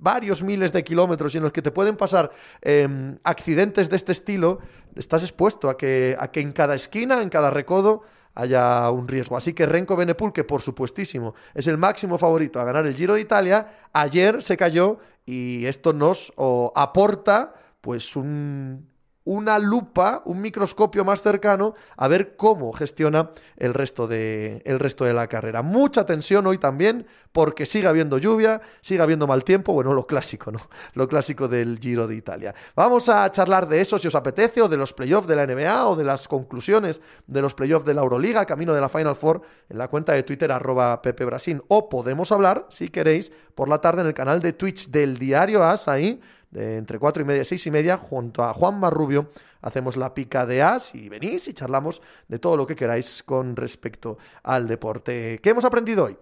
varios 0.00 0.42
miles 0.42 0.72
de 0.72 0.82
kilómetros 0.82 1.34
y 1.34 1.38
en 1.38 1.44
los 1.44 1.52
que 1.52 1.62
te 1.62 1.70
pueden 1.70 1.96
pasar 1.96 2.30
em, 2.62 3.18
accidentes 3.24 3.90
de 3.90 3.96
este 3.96 4.12
estilo, 4.12 4.58
estás 4.96 5.22
expuesto 5.22 5.68
a 5.68 5.76
que, 5.76 6.16
a 6.18 6.30
que 6.30 6.40
en 6.40 6.52
cada 6.52 6.74
esquina, 6.74 7.20
en 7.20 7.28
cada 7.28 7.50
recodo, 7.50 8.02
haya 8.34 8.88
un 8.90 9.08
riesgo. 9.08 9.36
Así 9.36 9.52
que 9.52 9.66
Renko 9.66 9.96
Benepul, 9.96 10.32
que 10.32 10.44
por 10.44 10.62
supuestísimo 10.62 11.34
es 11.54 11.66
el 11.66 11.76
máximo 11.76 12.16
favorito 12.16 12.60
a 12.60 12.64
ganar 12.64 12.86
el 12.86 12.94
Giro 12.94 13.14
de 13.14 13.20
Italia, 13.20 13.66
ayer 13.92 14.42
se 14.42 14.56
cayó 14.56 14.98
y 15.26 15.66
esto 15.66 15.92
nos 15.92 16.32
aporta 16.74 17.54
pues 17.80 18.16
un, 18.16 18.88
una 19.28 19.58
lupa, 19.58 20.22
un 20.24 20.40
microscopio 20.40 21.04
más 21.04 21.20
cercano 21.20 21.74
a 21.98 22.08
ver 22.08 22.34
cómo 22.34 22.72
gestiona 22.72 23.32
el 23.58 23.74
resto, 23.74 24.06
de, 24.06 24.62
el 24.64 24.78
resto 24.78 25.04
de 25.04 25.12
la 25.12 25.26
carrera. 25.26 25.60
Mucha 25.60 26.06
tensión 26.06 26.46
hoy 26.46 26.56
también, 26.56 27.06
porque 27.30 27.66
sigue 27.66 27.88
habiendo 27.88 28.16
lluvia, 28.16 28.62
sigue 28.80 29.02
habiendo 29.02 29.26
mal 29.26 29.44
tiempo, 29.44 29.74
bueno, 29.74 29.92
lo 29.92 30.06
clásico, 30.06 30.50
¿no? 30.50 30.60
Lo 30.94 31.06
clásico 31.08 31.46
del 31.46 31.78
Giro 31.78 32.08
de 32.08 32.16
Italia. 32.16 32.54
Vamos 32.74 33.10
a 33.10 33.30
charlar 33.30 33.68
de 33.68 33.82
eso 33.82 33.98
si 33.98 34.08
os 34.08 34.14
apetece, 34.14 34.62
o 34.62 34.68
de 34.68 34.78
los 34.78 34.94
playoffs 34.94 35.28
de 35.28 35.36
la 35.36 35.46
NBA, 35.46 35.88
o 35.88 35.94
de 35.94 36.04
las 36.04 36.26
conclusiones 36.26 37.02
de 37.26 37.42
los 37.42 37.54
playoffs 37.54 37.84
de 37.84 37.92
la 37.92 38.00
Euroliga, 38.00 38.46
camino 38.46 38.72
de 38.72 38.80
la 38.80 38.88
Final 38.88 39.14
Four, 39.14 39.42
en 39.68 39.76
la 39.76 39.88
cuenta 39.88 40.14
de 40.14 40.22
Twitter, 40.22 40.50
arroba 40.50 41.02
Pepe. 41.02 41.26
O 41.68 41.90
podemos 41.90 42.32
hablar, 42.32 42.64
si 42.70 42.88
queréis, 42.88 43.30
por 43.54 43.68
la 43.68 43.82
tarde 43.82 44.00
en 44.00 44.06
el 44.06 44.14
canal 44.14 44.40
de 44.40 44.54
Twitch 44.54 44.88
del 44.88 45.18
Diario 45.18 45.62
As, 45.64 45.86
ahí 45.86 46.18
de 46.50 46.76
entre 46.76 46.98
cuatro 46.98 47.22
y 47.22 47.26
media 47.26 47.42
y 47.42 47.44
seis 47.44 47.66
y 47.66 47.70
media, 47.70 47.96
junto 47.96 48.44
a 48.44 48.54
Juan 48.54 48.78
Marrubio, 48.80 49.30
hacemos 49.60 49.96
la 49.96 50.14
pica 50.14 50.46
de 50.46 50.62
as 50.62 50.94
y 50.94 51.08
venís 51.08 51.48
y 51.48 51.52
charlamos 51.52 52.00
de 52.28 52.38
todo 52.38 52.56
lo 52.56 52.66
que 52.66 52.76
queráis 52.76 53.22
con 53.22 53.56
respecto 53.56 54.18
al 54.42 54.66
deporte. 54.66 55.40
¿Qué 55.42 55.50
hemos 55.50 55.64
aprendido 55.64 56.06
hoy? 56.06 56.16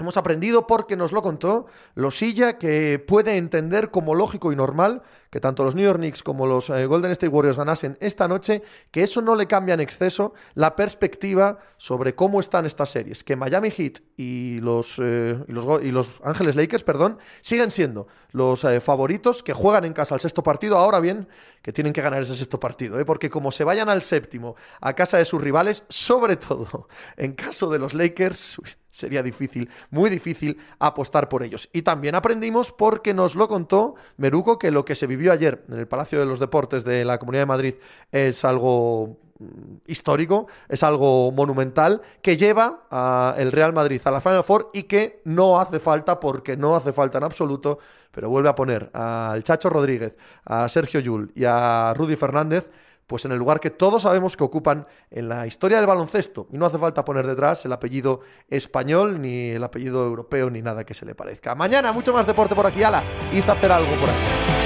Hemos 0.00 0.16
aprendido 0.16 0.66
porque 0.66 0.96
nos 0.96 1.12
lo 1.12 1.22
contó 1.22 1.66
Losilla, 1.94 2.58
que 2.58 2.98
puede 2.98 3.36
entender 3.36 3.90
como 3.90 4.14
lógico 4.14 4.50
y 4.50 4.56
normal 4.56 5.02
que 5.30 5.40
tanto 5.40 5.62
los 5.62 5.76
New 5.76 5.84
York 5.84 5.98
Knicks 5.98 6.22
como 6.22 6.46
los 6.46 6.70
eh, 6.70 6.86
Golden 6.86 7.12
State 7.12 7.28
Warriors 7.28 7.56
ganasen 7.56 7.96
esta 8.00 8.26
noche, 8.26 8.62
que 8.90 9.04
eso 9.04 9.22
no 9.22 9.36
le 9.36 9.46
cambia 9.46 9.74
en 9.74 9.80
exceso 9.80 10.34
la 10.54 10.74
perspectiva 10.74 11.60
sobre 11.76 12.14
cómo 12.14 12.40
están 12.40 12.66
estas 12.66 12.90
series, 12.90 13.22
que 13.22 13.36
Miami 13.36 13.70
Heat 13.70 14.00
y 14.16 14.60
los, 14.60 14.96
eh, 15.00 15.38
y 15.48 15.90
los, 15.92 16.20
Ángeles 16.24 16.56
Lakers 16.56 16.82
perdón, 16.82 17.18
siguen 17.40 17.70
siendo 17.70 18.08
los 18.32 18.64
eh, 18.64 18.80
favoritos 18.80 19.42
que 19.42 19.52
juegan 19.52 19.84
en 19.84 19.92
casa 19.92 20.14
al 20.14 20.20
sexto 20.20 20.42
partido, 20.42 20.76
ahora 20.76 20.98
bien, 20.98 21.28
que 21.62 21.72
tienen 21.72 21.92
que 21.92 22.02
ganar 22.02 22.20
ese 22.22 22.34
sexto 22.34 22.58
partido, 22.58 23.04
porque 23.06 23.30
como 23.30 23.52
se 23.52 23.62
vayan 23.62 23.88
al 23.88 24.02
séptimo 24.02 24.56
a 24.80 24.94
casa 24.94 25.18
de 25.18 25.24
sus 25.24 25.40
rivales, 25.40 25.84
sobre 25.88 26.36
todo 26.36 26.88
en 27.16 27.32
caso 27.34 27.70
de 27.70 27.78
los 27.78 27.94
Lakers, 27.94 28.60
sería 28.90 29.22
difícil, 29.22 29.70
muy 29.90 30.10
difícil 30.10 30.58
apostar 30.78 31.28
por 31.28 31.42
ellos. 31.42 31.68
Y 31.72 31.82
también 31.82 32.14
aprendimos 32.14 32.72
porque 32.72 33.14
nos 33.14 33.34
lo 33.34 33.48
contó 33.48 33.94
Meruco 34.16 34.58
que 34.58 34.70
lo 34.70 34.84
que 34.84 34.94
se 34.94 35.06
vivió 35.06 35.32
ayer 35.32 35.64
en 35.68 35.78
el 35.78 35.88
Palacio 35.88 36.18
de 36.18 36.26
los 36.26 36.38
Deportes 36.38 36.84
de 36.84 37.04
la 37.04 37.18
Comunidad 37.18 37.42
de 37.42 37.46
Madrid 37.46 37.74
es 38.10 38.44
algo 38.44 39.18
mm, 39.38 39.76
histórico, 39.86 40.48
es 40.68 40.82
algo 40.82 41.32
monumental 41.32 42.02
que 42.22 42.36
lleva 42.36 42.86
a 42.90 43.34
el 43.38 43.52
Real 43.52 43.72
Madrid 43.72 44.00
a 44.04 44.10
la 44.10 44.20
Final 44.20 44.44
Four 44.44 44.70
y 44.72 44.84
que 44.84 45.22
no 45.24 45.60
hace 45.60 45.78
falta 45.78 46.20
porque 46.20 46.56
no 46.56 46.76
hace 46.76 46.92
falta 46.92 47.18
en 47.18 47.24
absoluto, 47.24 47.78
pero 48.10 48.28
vuelve 48.28 48.48
a 48.48 48.54
poner 48.54 48.90
al 48.92 49.42
Chacho 49.44 49.70
Rodríguez, 49.70 50.16
a 50.44 50.68
Sergio 50.68 51.00
Yul 51.00 51.32
y 51.34 51.44
a 51.44 51.94
Rudy 51.96 52.16
Fernández 52.16 52.68
pues 53.10 53.24
en 53.24 53.32
el 53.32 53.38
lugar 53.40 53.58
que 53.58 53.70
todos 53.70 54.04
sabemos 54.04 54.36
que 54.36 54.44
ocupan 54.44 54.86
en 55.10 55.28
la 55.28 55.44
historia 55.44 55.78
del 55.78 55.86
baloncesto. 55.88 56.46
Y 56.52 56.58
no 56.58 56.64
hace 56.64 56.78
falta 56.78 57.04
poner 57.04 57.26
detrás 57.26 57.64
el 57.64 57.72
apellido 57.72 58.20
español, 58.48 59.20
ni 59.20 59.50
el 59.50 59.64
apellido 59.64 60.06
europeo, 60.06 60.48
ni 60.48 60.62
nada 60.62 60.84
que 60.84 60.94
se 60.94 61.04
le 61.04 61.16
parezca. 61.16 61.56
Mañana 61.56 61.90
mucho 61.90 62.12
más 62.12 62.24
deporte 62.24 62.54
por 62.54 62.68
aquí. 62.68 62.84
Ala, 62.84 63.02
hice 63.32 63.50
hacer 63.50 63.72
algo 63.72 63.90
por 63.96 64.10
aquí. 64.10 64.59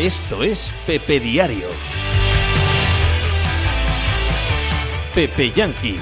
Esto 0.00 0.42
es 0.42 0.72
Pepe 0.86 1.20
Diario. 1.20 1.66
Pepe 5.14 5.50
Yankee. 5.50 5.98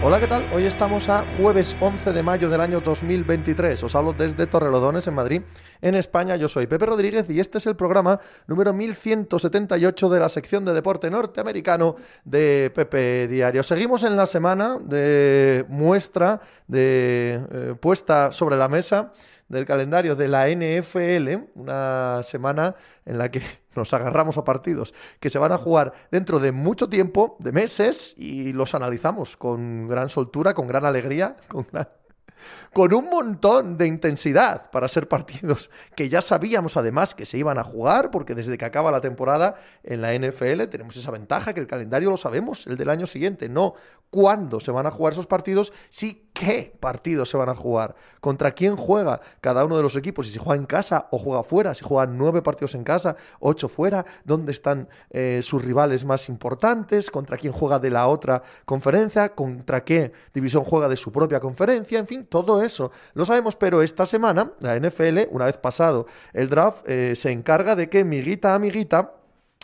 Hola, 0.00 0.20
¿qué 0.20 0.28
tal? 0.28 0.44
Hoy 0.54 0.64
estamos 0.64 1.08
a 1.08 1.24
jueves 1.36 1.76
11 1.80 2.12
de 2.12 2.22
mayo 2.22 2.48
del 2.48 2.60
año 2.60 2.80
2023. 2.80 3.82
Os 3.82 3.96
hablo 3.96 4.12
desde 4.12 4.46
Torrelodones, 4.46 5.08
en 5.08 5.14
Madrid, 5.14 5.42
en 5.82 5.96
España. 5.96 6.36
Yo 6.36 6.46
soy 6.46 6.68
Pepe 6.68 6.86
Rodríguez 6.86 7.28
y 7.28 7.40
este 7.40 7.58
es 7.58 7.66
el 7.66 7.74
programa 7.74 8.20
número 8.46 8.72
1178 8.72 10.08
de 10.08 10.20
la 10.20 10.28
sección 10.28 10.64
de 10.64 10.72
deporte 10.72 11.10
norteamericano 11.10 11.96
de 12.24 12.70
Pepe 12.72 13.26
Diario. 13.26 13.64
Seguimos 13.64 14.04
en 14.04 14.16
la 14.16 14.26
semana 14.26 14.78
de 14.80 15.64
muestra, 15.68 16.42
de 16.68 17.44
eh, 17.50 17.74
puesta 17.80 18.30
sobre 18.30 18.56
la 18.56 18.68
mesa 18.68 19.12
del 19.48 19.66
calendario 19.66 20.14
de 20.14 20.28
la 20.28 20.48
NFL, 20.48 21.50
una 21.54 22.22
semana 22.22 22.76
en 23.04 23.18
la 23.18 23.30
que 23.30 23.42
nos 23.74 23.92
agarramos 23.94 24.36
a 24.38 24.44
partidos 24.44 24.94
que 25.20 25.30
se 25.30 25.38
van 25.38 25.52
a 25.52 25.58
jugar 25.58 25.92
dentro 26.10 26.38
de 26.38 26.52
mucho 26.52 26.88
tiempo, 26.88 27.36
de 27.40 27.52
meses, 27.52 28.14
y 28.18 28.52
los 28.52 28.74
analizamos 28.74 29.36
con 29.36 29.88
gran 29.88 30.10
soltura, 30.10 30.54
con 30.54 30.68
gran 30.68 30.84
alegría, 30.84 31.36
con 31.48 31.66
gran 31.70 31.88
con 32.72 32.92
un 32.94 33.10
montón 33.10 33.76
de 33.78 33.86
intensidad 33.86 34.70
para 34.70 34.88
ser 34.88 35.08
partidos 35.08 35.70
que 35.96 36.08
ya 36.08 36.22
sabíamos 36.22 36.76
además 36.76 37.14
que 37.14 37.26
se 37.26 37.38
iban 37.38 37.58
a 37.58 37.64
jugar, 37.64 38.10
porque 38.10 38.34
desde 38.34 38.56
que 38.58 38.64
acaba 38.64 38.90
la 38.90 39.00
temporada 39.00 39.56
en 39.82 40.00
la 40.00 40.14
NFL 40.16 40.64
tenemos 40.70 40.96
esa 40.96 41.10
ventaja 41.10 41.52
que 41.52 41.60
el 41.60 41.66
calendario 41.66 42.10
lo 42.10 42.16
sabemos, 42.16 42.66
el 42.66 42.76
del 42.76 42.90
año 42.90 43.06
siguiente, 43.06 43.48
no 43.48 43.74
cuándo 44.10 44.60
se 44.60 44.70
van 44.70 44.86
a 44.86 44.90
jugar 44.90 45.12
esos 45.12 45.26
partidos, 45.26 45.72
sí 45.88 46.27
qué 46.38 46.72
partidos 46.78 47.28
se 47.30 47.36
van 47.36 47.48
a 47.48 47.54
jugar, 47.54 47.96
contra 48.20 48.52
quién 48.52 48.76
juega 48.76 49.20
cada 49.40 49.64
uno 49.64 49.76
de 49.76 49.82
los 49.82 49.96
equipos, 49.96 50.28
y 50.28 50.30
si 50.30 50.38
juega 50.38 50.56
en 50.56 50.66
casa 50.66 51.08
o 51.10 51.18
juega 51.18 51.42
fuera, 51.42 51.74
si 51.74 51.84
juegan 51.84 52.16
nueve 52.16 52.42
partidos 52.42 52.76
en 52.76 52.84
casa, 52.84 53.16
ocho 53.40 53.68
fuera, 53.68 54.06
dónde 54.24 54.52
están 54.52 54.88
eh, 55.10 55.40
sus 55.42 55.64
rivales 55.64 56.04
más 56.04 56.28
importantes, 56.28 57.10
contra 57.10 57.36
quién 57.36 57.52
juega 57.52 57.80
de 57.80 57.90
la 57.90 58.06
otra 58.06 58.44
conferencia, 58.64 59.34
contra 59.34 59.82
qué 59.82 60.12
división 60.32 60.62
juega 60.62 60.88
de 60.88 60.96
su 60.96 61.10
propia 61.10 61.40
conferencia, 61.40 61.98
en 61.98 62.06
fin, 62.06 62.24
todo 62.24 62.62
eso 62.62 62.92
lo 63.14 63.24
sabemos, 63.24 63.56
pero 63.56 63.82
esta 63.82 64.06
semana 64.06 64.52
la 64.60 64.78
NFL, 64.78 65.18
una 65.32 65.46
vez 65.46 65.56
pasado 65.56 66.06
el 66.32 66.48
draft, 66.48 66.88
eh, 66.88 67.16
se 67.16 67.32
encarga 67.32 67.74
de 67.74 67.88
que 67.88 68.04
miguita 68.04 68.54
a 68.54 68.60
miguita 68.60 69.17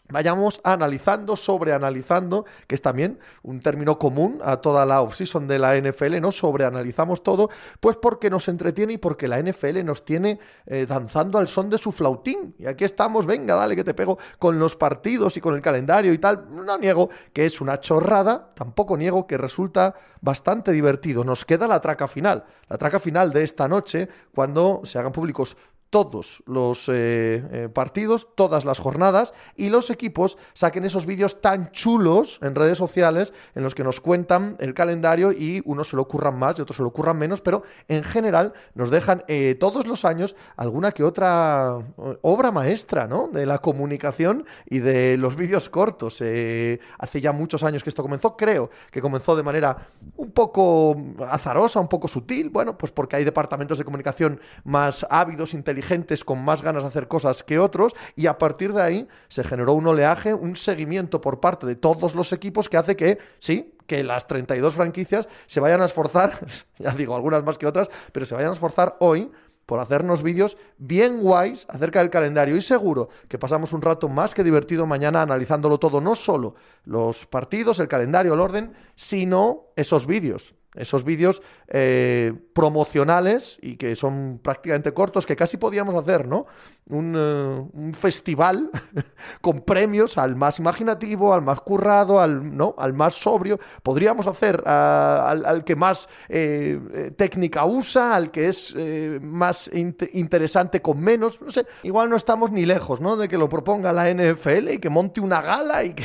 vayamos 0.08 0.60
analizando, 0.64 1.36
sobreanalizando, 1.36 2.44
que 2.66 2.74
es 2.74 2.82
también 2.82 3.18
un 3.42 3.60
término 3.60 3.98
común 3.98 4.40
a 4.44 4.58
toda 4.58 4.84
la 4.84 5.00
offseason 5.00 5.48
de 5.48 5.58
la 5.58 5.76
NFL, 5.76 6.20
¿no? 6.20 6.30
Sobreanalizamos 6.30 7.22
todo, 7.22 7.48
pues 7.80 7.96
porque 7.96 8.28
nos 8.28 8.48
entretiene 8.48 8.94
y 8.94 8.98
porque 8.98 9.28
la 9.28 9.42
NFL 9.42 9.84
nos 9.84 10.04
tiene 10.04 10.38
eh, 10.66 10.86
danzando 10.86 11.38
al 11.38 11.48
son 11.48 11.70
de 11.70 11.78
su 11.78 11.90
flautín. 11.90 12.54
Y 12.58 12.66
aquí 12.66 12.84
estamos, 12.84 13.26
venga, 13.26 13.54
dale 13.54 13.76
que 13.76 13.84
te 13.84 13.94
pego 13.94 14.18
con 14.38 14.58
los 14.58 14.76
partidos 14.76 15.36
y 15.36 15.40
con 15.40 15.54
el 15.54 15.62
calendario 15.62 16.12
y 16.12 16.18
tal. 16.18 16.46
No 16.50 16.76
niego 16.78 17.08
que 17.32 17.46
es 17.46 17.60
una 17.60 17.80
chorrada, 17.80 18.52
tampoco 18.54 18.96
niego 18.96 19.26
que 19.26 19.38
resulta 19.38 19.94
bastante 20.20 20.72
divertido. 20.72 21.24
Nos 21.24 21.44
queda 21.44 21.66
la 21.66 21.80
traca 21.80 22.08
final, 22.08 22.44
la 22.68 22.78
traca 22.78 23.00
final 23.00 23.32
de 23.32 23.42
esta 23.42 23.68
noche, 23.68 24.08
cuando 24.34 24.80
se 24.84 24.98
hagan 24.98 25.12
públicos 25.12 25.56
todos 25.94 26.42
los 26.46 26.88
eh, 26.88 27.40
eh, 27.52 27.68
partidos, 27.72 28.26
todas 28.34 28.64
las 28.64 28.80
jornadas 28.80 29.32
y 29.54 29.68
los 29.68 29.90
equipos 29.90 30.36
saquen 30.52 30.84
esos 30.84 31.06
vídeos 31.06 31.40
tan 31.40 31.70
chulos 31.70 32.40
en 32.42 32.56
redes 32.56 32.78
sociales 32.78 33.32
en 33.54 33.62
los 33.62 33.76
que 33.76 33.84
nos 33.84 34.00
cuentan 34.00 34.56
el 34.58 34.74
calendario 34.74 35.30
y 35.30 35.62
unos 35.64 35.90
se 35.90 35.94
lo 35.94 36.02
ocurran 36.02 36.36
más 36.36 36.58
y 36.58 36.62
otros 36.62 36.78
se 36.78 36.82
lo 36.82 36.88
ocurran 36.88 37.16
menos, 37.16 37.40
pero 37.40 37.62
en 37.86 38.02
general 38.02 38.54
nos 38.74 38.90
dejan 38.90 39.22
eh, 39.28 39.54
todos 39.54 39.86
los 39.86 40.04
años 40.04 40.34
alguna 40.56 40.90
que 40.90 41.04
otra 41.04 41.78
obra 42.22 42.50
maestra 42.50 43.06
¿no? 43.06 43.28
de 43.28 43.46
la 43.46 43.58
comunicación 43.58 44.46
y 44.66 44.80
de 44.80 45.16
los 45.16 45.36
vídeos 45.36 45.70
cortos. 45.70 46.14
hace 46.14 47.20
ya 47.20 47.30
muchos 47.30 47.62
años 47.62 47.84
que 47.84 47.90
esto 47.90 48.02
comenzó, 48.02 48.36
creo 48.36 48.68
que 48.90 49.00
comenzó 49.00 49.36
de 49.36 49.44
manera 49.44 49.86
un 50.16 50.32
poco 50.32 50.96
azarosa, 51.30 51.78
un 51.78 51.86
poco 51.86 52.08
sutil, 52.08 52.50
bueno, 52.50 52.76
pues 52.76 52.90
porque 52.90 53.14
hay 53.14 53.24
departamentos 53.24 53.78
de 53.78 53.84
comunicación 53.84 54.40
más 54.64 55.06
ávidos, 55.08 55.54
inteligentes, 55.54 55.83
gentes 55.84 56.24
con 56.24 56.44
más 56.44 56.62
ganas 56.62 56.82
de 56.82 56.88
hacer 56.88 57.08
cosas 57.08 57.42
que 57.42 57.58
otros 57.58 57.92
y 58.16 58.26
a 58.26 58.38
partir 58.38 58.72
de 58.72 58.82
ahí 58.82 59.08
se 59.28 59.44
generó 59.44 59.74
un 59.74 59.86
oleaje, 59.86 60.34
un 60.34 60.56
seguimiento 60.56 61.20
por 61.20 61.40
parte 61.40 61.66
de 61.66 61.76
todos 61.76 62.14
los 62.14 62.32
equipos 62.32 62.68
que 62.68 62.76
hace 62.76 62.96
que, 62.96 63.18
sí, 63.38 63.74
que 63.86 64.02
las 64.02 64.26
32 64.26 64.74
franquicias 64.74 65.28
se 65.46 65.60
vayan 65.60 65.82
a 65.82 65.86
esforzar, 65.86 66.38
ya 66.78 66.90
digo, 66.92 67.14
algunas 67.14 67.44
más 67.44 67.58
que 67.58 67.66
otras, 67.66 67.90
pero 68.12 68.26
se 68.26 68.34
vayan 68.34 68.50
a 68.50 68.54
esforzar 68.54 68.96
hoy 69.00 69.30
por 69.66 69.80
hacernos 69.80 70.22
vídeos 70.22 70.56
bien 70.78 71.22
guays 71.22 71.66
acerca 71.68 72.00
del 72.00 72.10
calendario. 72.10 72.56
Y 72.56 72.62
seguro 72.62 73.08
que 73.28 73.38
pasamos 73.38 73.72
un 73.72 73.82
rato 73.82 74.08
más 74.08 74.34
que 74.34 74.44
divertido 74.44 74.86
mañana 74.86 75.22
analizándolo 75.22 75.78
todo, 75.78 76.00
no 76.00 76.14
solo 76.14 76.54
los 76.84 77.26
partidos, 77.26 77.78
el 77.80 77.88
calendario, 77.88 78.34
el 78.34 78.40
orden, 78.40 78.74
sino 78.94 79.68
esos 79.76 80.06
vídeos 80.06 80.54
esos 80.74 81.04
vídeos 81.04 81.42
eh, 81.68 82.32
promocionales 82.52 83.58
y 83.62 83.76
que 83.76 83.96
son 83.96 84.40
prácticamente 84.42 84.92
cortos, 84.92 85.26
que 85.26 85.36
casi 85.36 85.56
podíamos 85.56 85.94
hacer, 85.94 86.26
¿no? 86.26 86.46
Un, 86.86 87.14
eh, 87.16 87.92
festival 87.94 88.70
con 89.40 89.60
premios 89.60 90.18
al 90.18 90.36
más 90.36 90.58
imaginativo, 90.58 91.32
al 91.32 91.42
más 91.42 91.60
currado, 91.60 92.20
al, 92.20 92.56
¿no? 92.56 92.74
al 92.76 92.92
más 92.92 93.14
sobrio. 93.14 93.58
Podríamos 93.82 94.26
hacer 94.26 94.62
al, 94.66 95.64
que 95.64 95.76
más 95.76 96.08
eh, 96.28 97.12
técnica 97.16 97.64
usa, 97.64 98.14
al 98.14 98.30
que 98.30 98.48
es 98.48 98.74
más 99.22 99.70
interesante 100.12 100.82
con 100.82 101.00
menos. 101.00 101.40
No 101.40 101.50
sé, 101.50 101.66
igual 101.82 102.10
no 102.10 102.16
estamos 102.16 102.50
ni 102.50 102.66
lejos, 102.66 103.00
¿no? 103.00 103.16
De 103.16 103.28
que 103.28 103.38
lo 103.38 103.48
proponga 103.48 103.92
la 103.92 104.12
NFL 104.12 104.70
y 104.72 104.78
que 104.78 104.90
monte 104.90 105.20
una 105.20 105.40
gala 105.40 105.84
y 105.84 105.94
que 105.94 106.04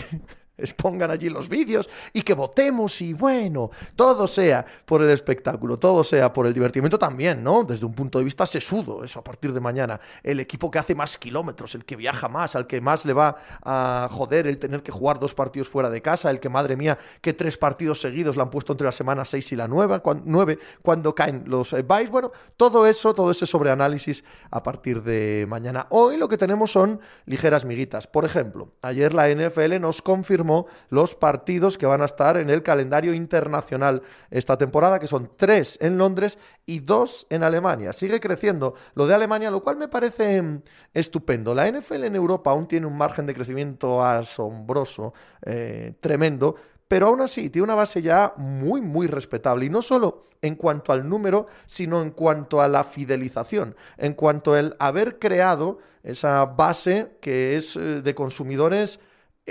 expongan 0.60 1.12
allí 1.12 1.30
los 1.30 1.50
vídeos 1.50 1.90
y 2.14 2.22
que 2.22 2.34
votemos 2.34 3.02
y 3.02 3.14
bueno, 3.14 3.72
todo 3.96 4.28
sea 4.28 4.66
por 4.86 5.02
el 5.02 5.10
espectáculo, 5.10 5.78
todo 5.78 6.04
sea 6.04 6.32
por 6.32 6.48
el 6.48 6.54
divertimento 6.54 6.98
también, 6.98 7.44
¿no? 7.44 7.64
Desde 7.64 7.86
un 7.86 7.94
punto 7.94 8.20
de 8.20 8.26
vista 8.26 8.46
sesudo, 8.46 9.04
eso 9.04 9.20
a 9.20 9.24
partir 9.24 9.54
de 9.54 9.60
mañana. 9.60 10.00
El 10.24 10.40
equipo 10.40 10.70
que 10.70 10.80
hace 10.80 10.96
más 10.96 11.18
kilómetros, 11.18 11.76
el 11.76 11.86
que 11.86 11.96
viaja 11.96 12.28
más, 12.28 12.56
al 12.56 12.68
que 12.68 12.82
más 12.82 13.06
le 13.06 13.14
va 13.14 13.38
a 13.64 14.10
joder 14.12 14.48
el 14.48 14.58
tener 14.58 14.84
que 14.84 14.92
jugar 14.92 15.20
dos 15.20 15.34
partidos 15.34 15.70
fuera 15.70 15.90
de 15.90 16.02
casa, 16.02 16.30
el 16.30 16.40
que, 16.40 16.50
madre 16.50 16.76
mía, 16.76 16.98
que 17.22 17.34
tres 17.34 17.58
partidos 17.58 18.02
seguidos 18.02 18.36
le 18.36 18.42
han 18.42 18.50
puesto 18.50 18.74
entre 18.74 18.86
la 18.86 18.92
semana 18.92 19.26
6 19.26 19.52
y 19.52 19.56
la 19.56 19.68
9, 19.68 20.02
nueve, 20.26 20.60
cuando 20.82 21.16
caen 21.16 21.44
los 21.48 21.74
eh, 21.74 21.84
Bueno, 21.84 22.32
todo 22.58 22.86
eso, 22.86 23.14
todo 23.14 23.32
ese 23.32 23.46
sobreanálisis 23.46 24.24
a 24.52 24.64
partir 24.64 25.04
de 25.04 25.46
mañana. 25.48 25.88
Hoy 25.90 26.18
lo 26.18 26.28
que 26.28 26.38
tenemos 26.38 26.72
son 26.72 27.00
ligeras 27.26 27.66
miguitas. 27.66 28.08
Por 28.08 28.26
ejemplo, 28.26 28.74
ayer 28.82 29.14
la 29.14 29.30
NFL 29.30 29.80
nos 29.80 30.02
confirmó 30.02 30.49
los 30.90 31.16
partidos 31.16 31.78
que 31.78 31.86
van 31.86 32.02
a 32.02 32.06
estar 32.06 32.38
en 32.38 32.50
el 32.50 32.64
calendario 32.64 33.14
internacional 33.14 34.02
esta 34.32 34.58
temporada, 34.58 35.00
que 35.00 35.08
son 35.08 35.32
tres 35.36 35.78
en 35.82 35.98
Londres 35.98 36.38
y 36.66 36.80
dos 36.80 37.28
en 37.30 37.44
Alemania. 37.44 37.94
Sigue 37.94 38.20
creciendo 38.20 38.76
lo 38.96 39.08
de 39.08 39.16
Alemania, 39.16 39.52
lo 39.52 39.64
cual 39.64 39.78
me 39.78 39.88
parece 39.88 40.42
mm, 40.42 40.62
estupendo. 40.94 41.54
La 41.54 41.70
NFL 41.70 42.04
en 42.06 42.16
Europa 42.16 42.52
aún 42.52 42.68
tiene 42.68 42.88
un 42.88 42.98
margen 42.98 43.26
de 43.26 43.34
crecimiento 43.34 44.04
asombroso, 44.04 45.14
eh, 45.46 45.94
tremendo, 46.00 46.56
pero 46.88 47.08
aún 47.08 47.22
así 47.22 47.50
tiene 47.50 47.66
una 47.66 47.76
base 47.76 48.02
ya 48.02 48.34
muy, 48.38 48.82
muy 48.82 49.08
respetable. 49.08 49.66
Y 49.66 49.70
no 49.70 49.82
solo 49.82 50.24
en 50.42 50.56
cuanto 50.56 50.92
al 50.92 51.08
número, 51.08 51.46
sino 51.66 52.02
en 52.02 52.12
cuanto 52.12 52.62
a 52.62 52.68
la 52.68 52.84
fidelización, 52.84 53.76
en 53.98 54.14
cuanto 54.14 54.54
al 54.54 54.76
haber 54.80 55.20
creado 55.20 55.78
esa 56.04 56.46
base 56.46 57.18
que 57.22 57.56
es 57.56 57.76
eh, 57.76 58.02
de 58.02 58.16
consumidores 58.16 59.00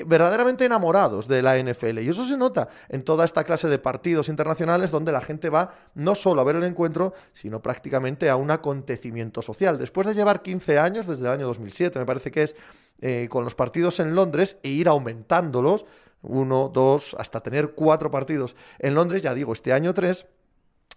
verdaderamente 0.06 0.64
enamorados 0.64 1.28
de 1.28 1.42
la 1.42 1.58
NFL. 1.58 1.98
Y 2.00 2.08
eso 2.08 2.24
se 2.24 2.36
nota 2.36 2.68
en 2.88 3.02
toda 3.02 3.24
esta 3.24 3.44
clase 3.44 3.68
de 3.68 3.78
partidos 3.78 4.28
internacionales 4.28 4.90
donde 4.90 5.12
la 5.12 5.20
gente 5.20 5.50
va 5.50 5.74
no 5.94 6.14
solo 6.14 6.40
a 6.40 6.44
ver 6.44 6.56
el 6.56 6.64
encuentro, 6.64 7.14
sino 7.32 7.60
prácticamente 7.62 8.30
a 8.30 8.36
un 8.36 8.50
acontecimiento 8.50 9.42
social. 9.42 9.78
Después 9.78 10.06
de 10.06 10.14
llevar 10.14 10.42
15 10.42 10.78
años, 10.78 11.06
desde 11.06 11.24
el 11.26 11.32
año 11.32 11.46
2007, 11.46 11.98
me 11.98 12.06
parece 12.06 12.30
que 12.30 12.42
es, 12.42 12.56
eh, 13.00 13.28
con 13.30 13.44
los 13.44 13.54
partidos 13.54 14.00
en 14.00 14.14
Londres 14.14 14.56
e 14.62 14.68
ir 14.70 14.88
aumentándolos, 14.88 15.86
uno, 16.22 16.68
dos, 16.72 17.14
hasta 17.18 17.40
tener 17.40 17.72
cuatro 17.72 18.10
partidos 18.10 18.56
en 18.78 18.94
Londres, 18.94 19.22
ya 19.22 19.34
digo, 19.34 19.52
este 19.52 19.72
año 19.72 19.94
tres, 19.94 20.26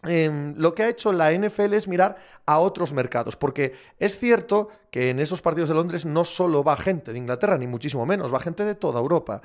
Em, 0.04 0.56
lo 0.58 0.74
que 0.74 0.84
ha 0.84 0.90
hecho 0.90 1.14
la 1.14 1.32
NFL 1.32 1.74
es 1.74 1.88
mirar 1.88 2.18
a 2.48 2.58
otros 2.60 2.92
mercados, 2.92 3.36
porque 3.36 3.74
es 4.00 4.18
cierto 4.18 4.70
que 4.90 5.12
en 5.12 5.20
esos 5.20 5.42
partidos 5.42 5.70
de 5.70 5.76
Londres 5.76 6.06
no 6.06 6.26
solo 6.26 6.64
va 6.64 6.76
gente 6.76 7.12
de 7.12 7.20
Inglaterra, 7.20 7.58
ni 7.58 7.68
muchísimo 7.68 8.06
menos, 8.06 8.34
va 8.34 8.40
gente 8.40 8.66
de 8.66 8.74
toda 8.74 9.00
Europa, 9.00 9.42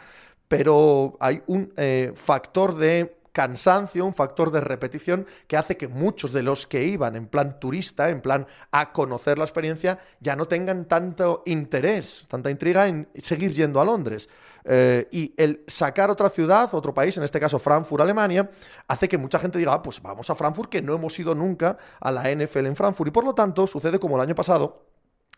pero 0.49 1.17
hay 1.21 1.43
un 1.47 1.73
eh, 1.77 2.13
factor 2.15 2.75
de 2.75 3.17
cansancio, 3.33 4.07
un 4.07 4.15
factor 4.15 4.51
de 4.51 4.63
repetición 4.63 5.27
que 5.47 5.59
hace 5.59 5.77
que 5.77 5.89
muchos 5.89 6.33
de 6.33 6.43
los 6.43 6.67
que 6.67 6.85
iban 6.85 7.17
en 7.17 7.27
plan 7.27 7.61
turista, 7.61 8.09
en 8.09 8.23
plan 8.23 8.47
a 8.71 8.95
conocer 8.95 9.37
la 9.37 9.45
experiencia, 9.45 9.99
ya 10.21 10.37
no 10.37 10.49
tengan 10.49 10.87
tanto 10.87 11.43
interés, 11.45 12.25
tanta 12.29 12.51
intriga 12.51 12.89
en 12.89 13.07
seguir 13.15 13.53
yendo 13.53 13.79
a 13.79 13.85
Londres. 13.85 14.31
Eh, 14.69 15.09
y 15.13 15.33
el 15.37 15.63
sacar 15.69 16.11
otra 16.11 16.29
ciudad, 16.29 16.69
otro 16.75 16.93
país, 16.93 17.17
en 17.17 17.23
este 17.23 17.39
caso 17.39 17.59
Frankfurt, 17.61 18.03
Alemania, 18.03 18.51
hace 18.89 19.09
que 19.09 19.17
mucha 19.17 19.39
gente 19.39 19.59
diga, 19.59 19.73
ah, 19.75 19.83
pues 19.83 20.03
vamos 20.03 20.29
a 20.29 20.35
Frankfurt, 20.35 20.69
que 20.69 20.83
no 20.83 20.95
hemos 20.95 21.17
ido 21.19 21.35
nunca 21.35 21.79
a 22.01 22.11
la 22.11 22.29
NFL 22.29 22.67
en 22.67 22.75
Frankfurt. 22.75 23.09
Y 23.09 23.13
por 23.13 23.25
lo 23.25 23.35
tanto, 23.35 23.67
sucede 23.67 24.01
como 24.01 24.17
el 24.17 24.23
año 24.23 24.35
pasado, 24.35 24.87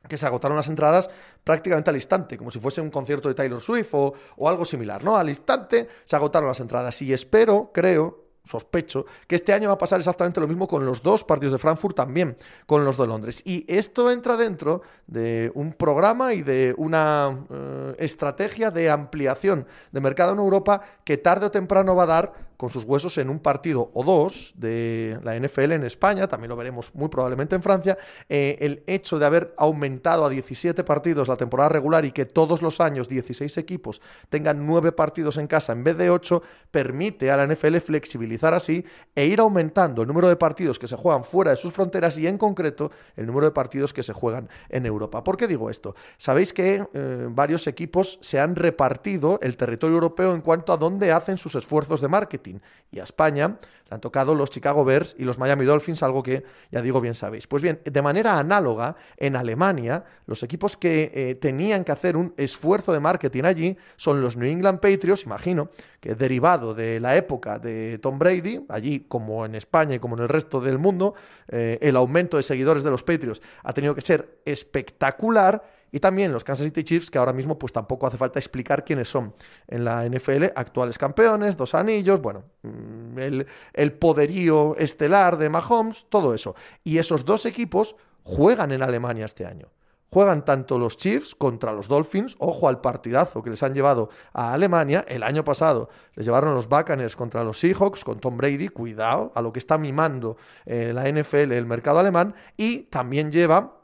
que 0.09 0.17
se 0.17 0.25
agotaron 0.25 0.57
las 0.57 0.69
entradas 0.69 1.11
prácticamente 1.45 1.91
al 1.91 1.97
instante, 1.97 2.39
como 2.39 2.51
si 2.51 2.59
fuese 2.59 2.81
un 2.81 2.91
concierto 2.91 3.29
de 3.29 3.35
Taylor 3.35 3.61
Swift 3.61 3.91
o, 3.93 4.15
o, 4.37 4.49
algo 4.49 4.65
similar, 4.65 5.05
¿no? 5.05 5.17
Al 5.17 5.29
instante 5.29 5.89
se 6.05 6.17
agotaron 6.17 6.49
las 6.49 6.61
entradas 6.61 7.03
y 7.03 7.13
espero, 7.13 7.71
creo, 7.75 8.28
sospecho, 8.49 9.05
que 9.27 9.37
este 9.37 9.53
año 9.53 9.69
va 9.69 9.75
a 9.75 9.79
pasar 9.79 9.99
exactamente 9.99 10.41
lo 10.41 10.49
mismo 10.49 10.67
con 10.67 10.85
los 10.87 11.03
dos 11.03 11.25
partidos 11.25 11.53
de 11.53 11.59
Frankfurt, 11.59 11.97
también 11.97 12.37
con 12.67 12.85
los 12.85 12.97
de 12.97 13.07
Londres. 13.07 13.43
Y 13.45 13.65
esto 13.69 14.11
entra 14.11 14.37
dentro 14.37 14.83
de 15.07 15.53
un 15.55 15.73
programa 15.73 16.33
y 16.33 16.43
de 16.43 16.75
una 16.79 17.47
eh, 17.51 17.97
estrategia 17.99 18.71
de 18.71 18.91
ampliación 18.91 19.67
de 19.93 20.01
mercado 20.01 20.33
en 20.33 20.39
Europa 20.39 20.83
que 21.05 21.19
tarde 21.19 21.47
o 21.47 21.51
temprano 21.51 21.95
va 21.95 22.05
a 22.05 22.07
dar 22.07 22.48
con 22.59 22.71
sus 22.71 22.83
huesos 22.83 23.17
en 23.19 23.31
un 23.31 23.39
partido 23.39 23.91
o 23.95 24.03
dos 24.03 24.53
de 24.57 25.17
la 25.23 25.39
NFL 25.39 25.73
en 25.73 25.85
España, 25.85 26.27
también 26.27 26.49
lo 26.49 26.57
veremos 26.57 26.91
muy 26.93 27.09
probablemente 27.09 27.55
en 27.55 27.63
Francia, 27.63 27.97
eh, 28.29 28.59
el 28.61 28.83
hecho 28.89 29.21
de 29.21 29.27
haber 29.27 29.55
aumentado 29.57 30.25
a 30.25 30.29
17 30.29 30.83
partidos 30.83 31.29
la 31.29 31.37
temporada 31.37 31.69
regular 31.69 32.05
y 32.05 32.11
que 32.11 32.27
todos 32.27 32.61
los 32.61 32.81
años 32.81 33.09
16 33.09 33.57
equipos 33.59 34.03
tengan 34.29 34.67
9 34.67 34.91
partidos 34.91 35.39
en 35.39 35.47
casa 35.47 35.73
en 35.73 35.85
vez 35.85 35.97
de 35.97 36.11
8, 36.11 36.43
permite 36.73 37.31
a 37.31 37.37
la 37.37 37.47
NFL 37.47 37.77
flexibilizar 37.77 38.53
así 38.53 38.85
e 39.15 39.27
ir 39.27 39.39
aumentando 39.39 40.03
el 40.03 40.09
número 40.09 40.29
de 40.29 40.35
partidos 40.35 40.81
que 40.81 40.89
se 40.89 40.97
juegan 40.97 41.23
fuera 41.23 41.53
de 41.53 41.57
sus 41.57 41.73
fronteras 41.73 42.19
y 42.19 42.27
en 42.27 42.39
concreto 42.39 42.91
el 43.15 43.27
número 43.27 43.47
de 43.47 43.53
partidos 43.53 43.95
que 43.95 44.03
se 44.03 44.13
juegan 44.13 44.49
en 44.69 44.85
Europa. 44.85 45.23
¿Por 45.23 45.37
qué 45.37 45.47
digo 45.47 45.71
esto? 45.71 45.95
Sabéis 46.17 46.53
que 46.53 46.85
eh, 46.93 47.29
varios 47.31 47.69
equipos 47.69 48.19
se 48.21 48.41
han 48.41 48.57
repartido 48.57 49.39
el 49.43 49.57
territorio 49.57 49.95
europeo 49.95 50.35
en 50.35 50.41
cuanto 50.41 50.73
a 50.73 50.77
dónde 50.77 51.13
hacen 51.13 51.39
sus 51.39 51.55
esfuerzos 51.55 52.01
de 52.01 52.09
marketing 52.09 52.48
y 52.91 53.01
a 53.01 53.05
España 53.05 53.59
le 53.89 53.95
han 53.95 54.01
tocado 54.01 54.35
los 54.35 54.51
Chicago 54.51 54.85
Bears 54.85 55.17
y 55.19 55.25
los 55.25 55.39
Miami 55.39 55.65
Dolphins, 55.65 56.03
algo 56.03 56.23
que 56.23 56.45
ya 56.71 56.83
digo 56.83 57.01
bien 57.01 57.15
sabéis. 57.15 57.47
Pues 57.47 57.63
bien, 57.63 57.81
de 57.85 58.03
manera 58.03 58.39
análoga, 58.39 58.97
en 59.17 59.35
Alemania, 59.35 60.05
los 60.27 60.43
equipos 60.43 60.77
que 60.77 61.11
eh, 61.15 61.35
tenían 61.37 61.85
que 61.85 61.93
hacer 61.93 62.17
un 62.17 62.35
esfuerzo 62.37 62.93
de 62.93 63.01
marketing 63.01 63.45
allí 63.45 63.77
son 63.97 64.21
los 64.21 64.37
New 64.37 64.49
England 64.49 64.81
Patriots, 64.81 65.25
imagino, 65.25 65.71
que 66.01 66.15
derivado 66.15 66.75
de 66.75 67.01
la 67.01 67.17
época 67.17 67.59
de 67.59 67.99
Tom 67.99 68.19
Brady, 68.19 68.65
allí 68.69 69.01
como 69.09 69.47
en 69.47 69.55
España 69.55 69.95
y 69.95 69.99
como 69.99 70.17
en 70.17 70.23
el 70.23 70.29
resto 70.29 70.61
del 70.61 70.79
mundo, 70.79 71.15
eh, 71.49 71.79
el 71.81 71.97
aumento 71.97 72.37
de 72.37 72.43
seguidores 72.43 72.83
de 72.83 72.91
los 72.91 73.03
Patriots 73.03 73.41
ha 73.63 73.73
tenido 73.73 73.95
que 73.95 74.03
ser 74.03 74.39
espectacular 74.45 75.78
y 75.91 76.01
también 76.01 76.33
los 76.33 76.45
Kansas 76.45 76.67
City 76.67 76.85
Chiefs, 76.85 77.11
que 77.11 77.19
ahora 77.19 77.33
mismo 77.33 77.59
pues 77.59 77.73
tampoco 77.73 78.07
hace 78.07 78.17
falta 78.17 78.39
explicar 78.39 78.85
quiénes 78.85 79.09
son 79.09 79.35
en 79.67 79.85
la 79.85 80.05
NFL, 80.09 80.47
actuales 80.55 80.99
campeones, 80.99 81.57
dos 81.57 81.75
anillos, 81.75 82.21
bueno, 82.21 82.45
mm, 82.63 83.19
el, 83.19 83.47
el 83.73 83.93
poderío 83.93 84.77
estelar 84.77 85.39
de 85.39 85.49
Mahomes, 85.49 86.07
todo 86.09 86.35
eso. 86.35 86.55
Y 86.85 86.99
esos 86.99 87.25
dos 87.25 87.47
equipos 87.47 87.97
juegan 88.23 88.73
en 88.73 88.83
Alemania 88.83 89.25
este 89.25 89.47
año. 89.47 89.69
Juegan 90.11 90.43
tanto 90.43 90.79
los 90.79 90.97
Chiefs 90.97 91.35
contra 91.35 91.73
los 91.73 91.87
Dolphins, 91.87 92.35
ojo 92.39 92.69
al 92.69 92.81
partidazo 92.81 93.43
que 93.43 93.51
les 93.51 93.63
han 93.63 93.75
llevado 93.75 94.09
a 94.33 94.55
Alemania. 94.55 95.05
El 95.07 95.23
año 95.23 95.45
pasado 95.45 95.91
les 96.15 96.25
llevaron 96.25 96.55
los 96.55 96.67
Buccaneers 96.67 97.15
contra 97.15 97.45
los 97.45 97.59
Seahawks 97.59 98.05
con 98.05 98.19
Tom 98.19 98.39
Brady, 98.39 98.69
cuidado 98.69 99.33
a 99.35 99.43
lo 99.43 99.53
que 99.53 99.59
está 99.59 99.77
mimando 99.77 100.39
eh, 100.65 100.93
la 100.95 101.11
NFL, 101.11 101.53
el 101.53 101.67
mercado 101.67 101.99
alemán. 101.99 102.35
Y 102.57 102.85
también 102.85 103.31
lleva 103.31 103.78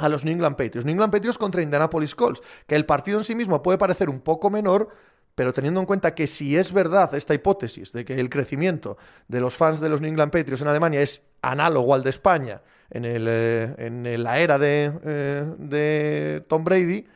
a 0.00 0.08
los 0.08 0.24
New 0.24 0.32
England 0.32 0.56
Patriots. 0.56 0.84
New 0.84 0.92
England 0.92 1.12
Patriots 1.12 1.38
contra 1.38 1.62
Indianapolis 1.62 2.14
Colts, 2.14 2.42
que 2.66 2.74
el 2.74 2.86
partido 2.86 3.18
en 3.18 3.24
sí 3.24 3.34
mismo 3.34 3.62
puede 3.62 3.78
parecer 3.78 4.08
un 4.08 4.20
poco 4.20 4.50
menor, 4.50 4.88
pero 5.34 5.52
teniendo 5.52 5.78
en 5.78 5.86
cuenta 5.86 6.14
que 6.14 6.26
si 6.26 6.56
es 6.56 6.72
verdad 6.72 7.14
esta 7.14 7.34
hipótesis 7.34 7.92
de 7.92 8.04
que 8.04 8.18
el 8.18 8.30
crecimiento 8.30 8.96
de 9.28 9.40
los 9.40 9.54
fans 9.54 9.80
de 9.80 9.90
los 9.90 10.00
New 10.00 10.10
England 10.10 10.32
Patriots 10.32 10.62
en 10.62 10.68
Alemania 10.68 11.02
es 11.02 11.22
análogo 11.42 11.94
al 11.94 12.02
de 12.02 12.10
España 12.10 12.62
en, 12.90 13.04
el, 13.04 13.26
eh, 13.28 13.74
en 13.78 14.22
la 14.22 14.38
era 14.40 14.58
de, 14.58 14.90
eh, 15.04 15.54
de 15.58 16.44
Tom 16.48 16.64
Brady, 16.64 17.06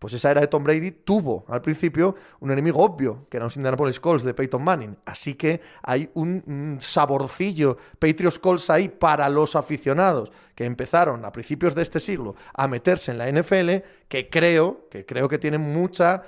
pues 0.00 0.14
esa 0.14 0.30
era 0.30 0.40
de 0.40 0.46
Tom 0.46 0.64
Brady 0.64 0.90
tuvo 0.90 1.44
al 1.46 1.60
principio 1.60 2.16
un 2.40 2.50
enemigo 2.50 2.82
obvio, 2.82 3.26
que 3.28 3.36
eran 3.36 3.46
los 3.46 3.56
Indianapolis 3.56 4.00
Colts 4.00 4.24
de 4.24 4.32
Peyton 4.32 4.64
Manning. 4.64 4.96
Así 5.04 5.34
que 5.34 5.60
hay 5.82 6.10
un, 6.14 6.78
saborcillo 6.80 7.76
Patriots 7.98 8.38
Colts 8.38 8.70
ahí 8.70 8.88
para 8.88 9.28
los 9.28 9.54
aficionados 9.54 10.32
que 10.54 10.64
empezaron 10.64 11.24
a 11.26 11.30
principios 11.30 11.74
de 11.74 11.82
este 11.82 12.00
siglo 12.00 12.34
a 12.54 12.66
meterse 12.66 13.12
en 13.12 13.18
la 13.18 13.30
NFL, 13.30 13.84
que 14.08 14.30
creo, 14.30 14.88
que 14.90 15.04
creo 15.04 15.28
que 15.28 15.38
tienen 15.38 15.60
mucha 15.60 16.22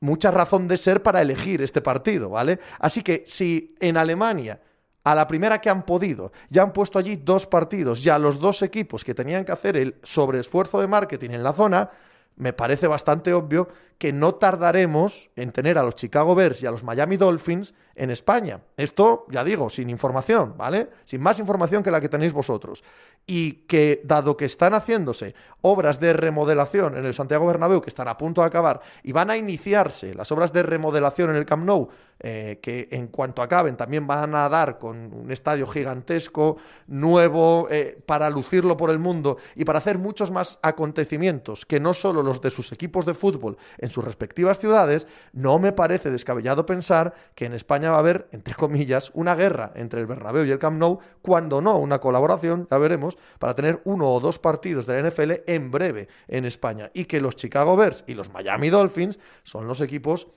mucha 0.00 0.30
razón 0.30 0.66
de 0.66 0.78
ser 0.78 1.02
para 1.02 1.20
elegir 1.20 1.60
este 1.60 1.82
partido, 1.82 2.30
¿vale? 2.30 2.58
Así 2.78 3.02
que 3.02 3.22
si 3.26 3.74
en 3.80 3.98
Alemania 3.98 4.60
a 5.04 5.14
la 5.14 5.26
primera 5.26 5.60
que 5.60 5.70
han 5.70 5.84
podido. 5.84 6.32
Ya 6.50 6.62
han 6.62 6.72
puesto 6.72 6.98
allí 6.98 7.16
dos 7.16 7.46
partidos, 7.46 8.02
ya 8.02 8.18
los 8.18 8.38
dos 8.38 8.62
equipos 8.62 9.04
que 9.04 9.14
tenían 9.14 9.44
que 9.44 9.52
hacer 9.52 9.76
el 9.76 9.96
sobreesfuerzo 10.02 10.80
de 10.80 10.86
marketing 10.86 11.30
en 11.30 11.42
la 11.42 11.52
zona, 11.52 11.90
me 12.36 12.52
parece 12.52 12.86
bastante 12.86 13.32
obvio 13.32 13.68
que 14.00 14.14
no 14.14 14.36
tardaremos 14.36 15.30
en 15.36 15.52
tener 15.52 15.76
a 15.76 15.82
los 15.82 15.94
Chicago 15.94 16.34
Bears 16.34 16.62
y 16.62 16.66
a 16.66 16.70
los 16.70 16.82
Miami 16.82 17.18
Dolphins 17.18 17.74
en 17.94 18.10
España. 18.10 18.62
Esto, 18.78 19.26
ya 19.28 19.44
digo, 19.44 19.68
sin 19.68 19.90
información, 19.90 20.54
¿vale? 20.56 20.88
Sin 21.04 21.20
más 21.20 21.38
información 21.38 21.82
que 21.82 21.90
la 21.90 22.00
que 22.00 22.08
tenéis 22.08 22.32
vosotros. 22.32 22.82
Y 23.26 23.66
que, 23.66 24.00
dado 24.02 24.38
que 24.38 24.46
están 24.46 24.72
haciéndose 24.72 25.34
obras 25.60 26.00
de 26.00 26.14
remodelación 26.14 26.96
en 26.96 27.04
el 27.04 27.12
Santiago 27.12 27.46
Bernabéu, 27.46 27.82
que 27.82 27.90
están 27.90 28.08
a 28.08 28.16
punto 28.16 28.40
de 28.40 28.46
acabar, 28.46 28.80
y 29.02 29.12
van 29.12 29.28
a 29.28 29.36
iniciarse 29.36 30.14
las 30.14 30.32
obras 30.32 30.54
de 30.54 30.62
remodelación 30.62 31.28
en 31.28 31.36
el 31.36 31.44
Camp 31.44 31.66
Nou, 31.66 31.90
eh, 32.22 32.58
que 32.62 32.88
en 32.90 33.08
cuanto 33.08 33.42
acaben 33.42 33.76
también 33.76 34.06
van 34.06 34.34
a 34.34 34.48
dar 34.48 34.78
con 34.78 35.12
un 35.12 35.30
estadio 35.30 35.66
gigantesco, 35.66 36.56
nuevo, 36.86 37.66
eh, 37.70 37.98
para 38.04 38.28
lucirlo 38.30 38.76
por 38.76 38.90
el 38.90 38.98
mundo 38.98 39.36
y 39.54 39.64
para 39.64 39.78
hacer 39.78 39.98
muchos 39.98 40.30
más 40.30 40.58
acontecimientos 40.62 41.64
que 41.64 41.80
no 41.80 41.94
solo 41.94 42.22
los 42.22 42.40
de 42.40 42.50
sus 42.50 42.72
equipos 42.72 43.06
de 43.06 43.14
fútbol 43.14 43.56
sus 43.90 44.04
respectivas 44.04 44.58
ciudades, 44.58 45.06
no 45.32 45.58
me 45.58 45.72
parece 45.72 46.10
descabellado 46.10 46.66
pensar 46.66 47.14
que 47.34 47.46
en 47.46 47.52
España 47.52 47.90
va 47.90 47.96
a 47.96 48.00
haber, 48.00 48.28
entre 48.32 48.54
comillas, 48.54 49.10
una 49.14 49.34
guerra 49.34 49.72
entre 49.74 50.00
el 50.00 50.06
Bernabéu 50.06 50.44
y 50.44 50.50
el 50.50 50.58
Camp 50.58 50.78
Nou, 50.78 50.98
cuando 51.22 51.60
no 51.60 51.76
una 51.76 51.98
colaboración, 51.98 52.66
ya 52.70 52.78
veremos, 52.78 53.18
para 53.38 53.54
tener 53.54 53.80
uno 53.84 54.10
o 54.10 54.20
dos 54.20 54.38
partidos 54.38 54.86
de 54.86 55.02
la 55.02 55.08
NFL 55.08 55.32
en 55.46 55.70
breve 55.70 56.08
en 56.28 56.44
España 56.44 56.90
y 56.94 57.04
que 57.04 57.20
los 57.20 57.36
Chicago 57.36 57.76
Bears 57.76 58.04
y 58.06 58.14
los 58.14 58.32
Miami 58.32 58.70
Dolphins 58.70 59.18
son 59.42 59.66
los 59.66 59.80
equipos 59.80 60.28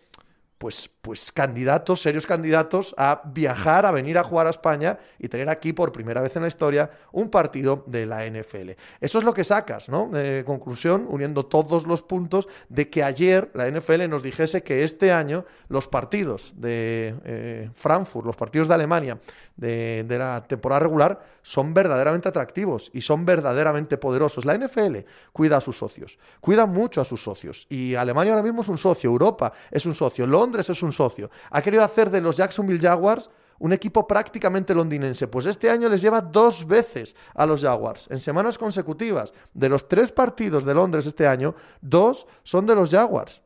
pues, 0.64 0.90
pues 1.02 1.34
candidatos, 1.34 2.02
serios 2.02 2.26
candidatos 2.26 2.96
a 2.98 3.22
viajar, 3.26 3.86
a 3.86 3.92
venir 3.92 4.18
a 4.18 4.24
jugar 4.24 4.48
a 4.48 4.50
España 4.50 4.98
y 5.20 5.28
tener 5.28 5.50
aquí 5.50 5.74
por 5.74 5.92
primera 5.92 6.22
vez 6.22 6.38
en 6.38 6.44
la 6.44 6.48
historia 6.48 6.90
un 7.12 7.28
partido 7.28 7.84
de 7.86 8.06
la 8.06 8.26
NFL. 8.26 8.70
Eso 9.02 9.18
es 9.18 9.26
lo 9.26 9.34
que 9.34 9.44
sacas, 9.44 9.90
¿no? 9.90 10.08
De 10.08 10.46
conclusión, 10.46 11.06
uniendo 11.10 11.48
todos 11.48 11.86
los 11.86 12.02
puntos 12.02 12.48
de 12.70 12.90
que 12.90 13.04
ayer 13.04 13.52
la 13.54 13.70
NFL 13.70 14.08
nos 14.08 14.24
dijese 14.24 14.64
que 14.64 14.86
este 14.86 15.12
año 15.12 15.44
los 15.68 15.90
partidos 15.90 16.54
de 16.56 17.14
eh, 17.26 17.70
Frankfurt, 17.76 18.26
los 18.26 18.38
partidos 18.38 18.70
de 18.70 18.74
Alemania 18.76 19.18
de, 19.58 20.06
de 20.08 20.18
la 20.18 20.46
temporada 20.48 20.80
regular 20.80 21.26
son 21.42 21.74
verdaderamente 21.74 22.30
atractivos 22.30 22.90
y 22.94 23.02
son 23.02 23.26
verdaderamente 23.26 23.98
poderosos. 23.98 24.46
La 24.46 24.58
NFL 24.58 25.00
cuida 25.34 25.58
a 25.58 25.62
sus 25.62 25.78
socios, 25.78 26.18
cuida 26.40 26.66
mucho 26.66 27.02
a 27.02 27.06
sus 27.06 27.22
socios 27.22 27.68
y 27.70 27.96
Alemania 27.96 28.32
ahora 28.32 28.44
mismo 28.44 28.62
es 28.62 28.70
un 28.70 28.78
socio, 28.78 29.10
Europa 29.10 29.52
es 29.70 29.86
un 29.86 29.94
socio, 29.94 30.26
Londres 30.26 30.53
es 30.62 30.84
un 30.84 30.92
socio. 30.92 31.30
Ha 31.52 31.62
querido 31.62 31.84
hacer 31.84 32.10
de 32.10 32.22
los 32.22 32.38
Jacksonville 32.38 32.80
Jaguars 32.80 33.30
un 33.60 33.74
equipo 33.74 34.06
prácticamente 34.06 34.74
londinense. 34.74 35.28
Pues 35.28 35.46
este 35.46 35.70
año 35.70 35.88
les 35.88 36.02
lleva 36.02 36.22
dos 36.22 36.68
veces 36.68 37.16
a 37.34 37.46
los 37.46 37.62
Jaguars, 37.62 38.08
en 38.10 38.20
semanas 38.20 38.58
consecutivas. 38.58 39.34
De 39.54 39.70
los 39.70 39.88
tres 39.88 40.12
partidos 40.12 40.66
de 40.66 40.74
Londres 40.74 41.06
este 41.06 41.28
año, 41.28 41.56
dos 41.82 42.28
son 42.44 42.66
de 42.66 42.76
los 42.76 42.92
Jaguars. 42.92 43.42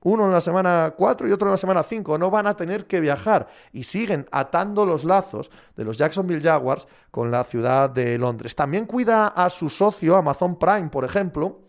Uno 0.00 0.26
en 0.26 0.32
la 0.32 0.42
semana 0.42 0.92
4 0.96 1.28
y 1.28 1.32
otro 1.32 1.48
en 1.48 1.52
la 1.52 1.56
semana 1.56 1.82
5. 1.82 2.18
No 2.18 2.30
van 2.30 2.46
a 2.46 2.56
tener 2.56 2.86
que 2.86 3.00
viajar 3.00 3.48
y 3.72 3.84
siguen 3.84 4.26
atando 4.32 4.84
los 4.84 5.02
lazos 5.02 5.50
de 5.76 5.84
los 5.84 5.96
Jacksonville 5.96 6.42
Jaguars 6.42 6.86
con 7.10 7.30
la 7.30 7.42
ciudad 7.44 7.88
de 7.88 8.18
Londres. 8.18 8.54
También 8.54 8.84
cuida 8.84 9.28
a 9.28 9.48
su 9.48 9.70
socio 9.70 10.16
Amazon 10.16 10.58
Prime, 10.58 10.90
por 10.90 11.06
ejemplo, 11.06 11.63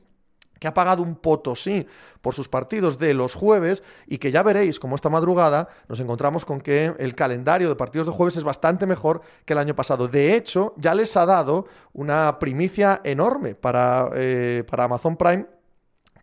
ha 0.68 0.74
pagado 0.74 1.04
un 1.04 1.16
potosí 1.16 1.88
por 2.22 2.34
sus 2.34 2.48
partidos 2.48 2.98
de 2.98 3.14
los 3.14 3.34
jueves 3.34 3.84
y 4.08 4.18
que 4.18 4.32
ya 4.32 4.44
veréis 4.44 4.80
como 4.80 4.96
esta 4.96 5.10
madrugada 5.10 5.70
nos 5.88 6.00
encontramos 6.00 6.46
con 6.46 6.62
que 6.62 6.94
el 6.98 7.16
calendario 7.16 7.70
de 7.70 7.76
partidos 7.76 8.08
de 8.08 8.14
jueves 8.14 8.38
es 8.38 8.44
bastante 8.44 8.86
mejor 8.86 9.22
que 9.46 9.54
el 9.54 9.60
año 9.60 9.76
pasado. 9.76 10.08
De 10.08 10.36
hecho, 10.36 10.74
ya 10.78 10.96
les 10.96 11.16
ha 11.18 11.26
dado 11.26 11.68
una 11.94 12.40
primicia 12.40 13.02
enorme 13.04 13.56
para, 13.56 14.10
eh, 14.14 14.64
para 14.68 14.86
Amazon 14.86 15.18
Prime 15.18 15.46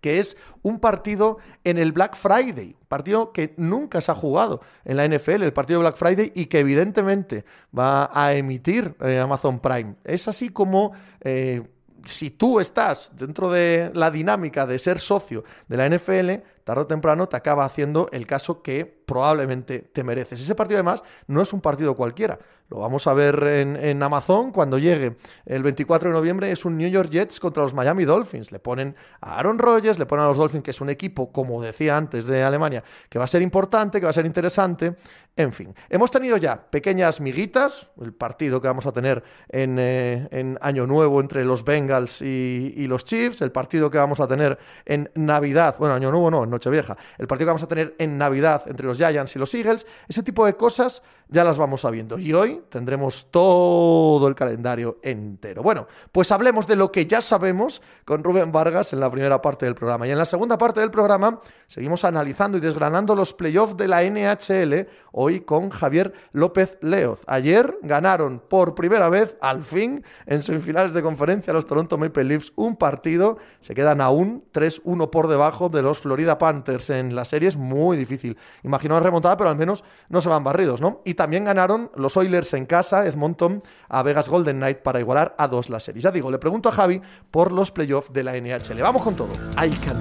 que 0.02 0.18
es 0.18 0.36
un 0.62 0.80
partido 0.80 1.38
en 1.64 1.78
el 1.78 1.92
Black 1.92 2.16
Friday, 2.16 2.76
partido 2.88 3.32
que 3.32 3.54
nunca 3.56 4.00
se 4.00 4.10
ha 4.10 4.16
jugado 4.16 4.60
en 4.84 4.96
la 4.96 5.06
NFL, 5.06 5.44
el 5.44 5.52
partido 5.52 5.80
Black 5.80 5.96
Friday, 5.96 6.32
y 6.34 6.46
que 6.46 6.58
evidentemente 6.58 7.44
va 7.76 8.10
a 8.12 8.34
emitir 8.34 8.96
eh, 9.00 9.20
Amazon 9.20 9.60
Prime. 9.60 9.94
Es 10.04 10.26
así 10.26 10.48
como 10.48 10.92
eh, 11.20 11.62
si 12.04 12.30
tú 12.30 12.60
estás 12.60 13.12
dentro 13.14 13.50
de 13.50 13.90
la 13.94 14.10
dinámica 14.10 14.66
de 14.66 14.78
ser 14.78 14.98
socio 14.98 15.44
de 15.68 15.76
la 15.76 15.88
NFL, 15.88 16.42
tarde 16.64 16.82
o 16.82 16.86
temprano 16.86 17.28
te 17.28 17.36
acaba 17.36 17.64
haciendo 17.64 18.08
el 18.12 18.26
caso 18.26 18.62
que 18.62 18.84
probablemente 18.84 19.80
te 19.80 20.04
mereces. 20.04 20.40
Ese 20.40 20.54
partido 20.54 20.78
además 20.78 21.02
no 21.26 21.42
es 21.42 21.52
un 21.52 21.60
partido 21.60 21.94
cualquiera. 21.94 22.38
Lo 22.72 22.78
vamos 22.78 23.06
a 23.06 23.12
ver 23.12 23.42
en, 23.42 24.02
Amazon 24.02 24.50
cuando 24.50 24.78
llegue 24.78 25.16
el 25.44 25.62
24 25.62 26.08
de 26.08 26.14
noviembre. 26.14 26.50
Es 26.50 26.64
un 26.64 26.78
New 26.78 26.88
York 26.88 27.10
Jets 27.10 27.38
contra 27.38 27.62
los 27.62 27.74
Miami 27.74 28.06
Dolphins. 28.06 28.50
Le 28.50 28.60
ponen 28.60 28.96
a 29.20 29.38
Aaron 29.38 29.58
Rodgers, 29.58 29.98
le 29.98 30.06
ponen 30.06 30.24
a 30.24 30.28
los 30.28 30.38
Dolphins, 30.38 30.64
que 30.64 30.70
es 30.70 30.80
un 30.80 30.88
equipo, 30.88 31.30
como 31.30 31.60
decía 31.60 31.98
antes, 31.98 32.24
de 32.24 32.42
Alemania, 32.42 32.82
que 33.10 33.18
va 33.18 33.26
a 33.26 33.28
ser 33.28 33.42
importante, 33.42 34.00
que 34.00 34.06
va 34.06 34.10
a 34.10 34.14
ser 34.14 34.24
interesante. 34.24 34.94
En 35.36 35.52
fin, 35.52 35.74
hemos 35.90 36.10
tenido 36.10 36.36
ya 36.38 36.56
pequeñas 36.56 37.20
miguitas, 37.20 37.90
el 38.00 38.12
partido 38.12 38.60
que 38.60 38.68
vamos 38.68 38.86
a 38.86 38.92
tener 38.92 39.22
en, 39.48 39.76
eh, 39.78 40.56
Año 40.60 40.86
Nuevo 40.86 41.20
entre 41.20 41.44
los 41.44 41.64
Bengals 41.64 42.22
y, 42.22 42.74
y, 42.76 42.86
los 42.86 43.04
Chiefs, 43.04 43.40
el 43.40 43.50
partido 43.50 43.90
que 43.90 43.96
vamos 43.96 44.20
a 44.20 44.28
tener 44.28 44.58
en 44.84 45.10
Navidad, 45.14 45.76
bueno, 45.78 45.94
Año 45.94 46.10
Nuevo 46.10 46.30
no, 46.30 46.51
Nochevieja, 46.52 46.96
el 47.18 47.26
partido 47.26 47.46
que 47.46 47.50
vamos 47.50 47.62
a 47.62 47.68
tener 47.68 47.94
en 47.98 48.16
Navidad 48.18 48.62
entre 48.66 48.86
los 48.86 48.96
Giants 48.96 49.34
y 49.34 49.38
los 49.38 49.52
Eagles, 49.54 49.86
ese 50.08 50.22
tipo 50.22 50.46
de 50.46 50.54
cosas 50.54 51.02
ya 51.32 51.44
las 51.44 51.58
vamos 51.58 51.80
sabiendo. 51.80 52.18
Y 52.18 52.32
hoy 52.34 52.62
tendremos 52.68 53.30
todo 53.30 54.28
el 54.28 54.34
calendario 54.34 54.98
entero. 55.02 55.62
Bueno, 55.62 55.86
pues 56.12 56.30
hablemos 56.30 56.66
de 56.66 56.76
lo 56.76 56.92
que 56.92 57.06
ya 57.06 57.20
sabemos 57.20 57.82
con 58.04 58.22
Rubén 58.22 58.52
Vargas 58.52 58.92
en 58.92 59.00
la 59.00 59.10
primera 59.10 59.40
parte 59.40 59.64
del 59.64 59.74
programa. 59.74 60.06
Y 60.06 60.10
en 60.10 60.18
la 60.18 60.26
segunda 60.26 60.58
parte 60.58 60.80
del 60.80 60.90
programa 60.90 61.40
seguimos 61.66 62.04
analizando 62.04 62.58
y 62.58 62.60
desgranando 62.60 63.14
los 63.16 63.32
playoffs 63.32 63.76
de 63.76 63.88
la 63.88 64.02
NHL, 64.02 64.86
hoy 65.12 65.40
con 65.40 65.70
Javier 65.70 66.12
López 66.32 66.76
Leoz. 66.82 67.22
Ayer 67.26 67.76
ganaron 67.82 68.42
por 68.48 68.74
primera 68.74 69.08
vez, 69.08 69.36
al 69.40 69.62
fin, 69.62 70.04
en 70.26 70.42
semifinales 70.42 70.92
de 70.92 71.02
conferencia 71.02 71.52
los 71.52 71.66
Toronto 71.66 71.96
Maple 71.96 72.24
Leafs 72.24 72.52
un 72.56 72.76
partido. 72.76 73.38
Se 73.60 73.74
quedan 73.74 74.00
aún 74.00 74.44
3-1 74.52 75.10
por 75.10 75.28
debajo 75.28 75.68
de 75.68 75.82
los 75.82 75.98
Florida 75.98 76.38
Panthers 76.38 76.90
en 76.90 77.14
la 77.14 77.24
serie. 77.24 77.48
Es 77.48 77.56
muy 77.56 77.96
difícil. 77.96 78.36
Imagino 78.62 78.94
una 78.96 79.04
remontada, 79.04 79.36
pero 79.36 79.50
al 79.50 79.56
menos 79.56 79.84
no 80.08 80.20
se 80.20 80.28
van 80.28 80.44
barridos, 80.44 80.80
¿no? 80.80 81.00
También 81.22 81.44
ganaron 81.44 81.88
los 81.94 82.16
Oilers 82.16 82.52
en 82.52 82.66
casa, 82.66 83.06
Edmonton, 83.06 83.62
a 83.88 84.02
Vegas 84.02 84.28
Golden 84.28 84.56
Knight 84.56 84.78
para 84.78 84.98
igualar 84.98 85.36
a 85.38 85.46
dos 85.46 85.70
las 85.70 85.84
series. 85.84 86.02
Ya 86.02 86.10
digo, 86.10 86.32
le 86.32 86.38
pregunto 86.40 86.68
a 86.68 86.72
Javi 86.72 87.00
por 87.30 87.52
los 87.52 87.70
playoffs 87.70 88.12
de 88.12 88.24
la 88.24 88.32
NHL. 88.32 88.82
Vamos 88.82 89.02
con 89.02 89.14
todo. 89.14 89.30
Hay 89.54 89.70
que 89.70 89.92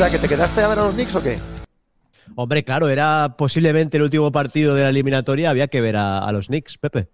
sea, 0.00 0.10
¿que 0.10 0.18
te 0.18 0.34
quedaste 0.34 0.62
a 0.62 0.68
ver 0.68 0.78
a 0.78 0.84
los 0.84 0.94
Knicks 0.94 1.14
o 1.14 1.22
qué? 1.22 1.38
Hombre, 2.34 2.64
claro, 2.64 2.88
era 2.88 3.34
posiblemente 3.36 3.98
el 3.98 4.04
último 4.04 4.32
partido 4.32 4.74
de 4.74 4.84
la 4.84 4.88
eliminatoria, 4.88 5.50
había 5.50 5.68
que 5.68 5.82
ver 5.82 5.96
a, 5.98 6.32
los 6.32 6.46
Knicks, 6.46 6.78
Pepe. 6.78 7.10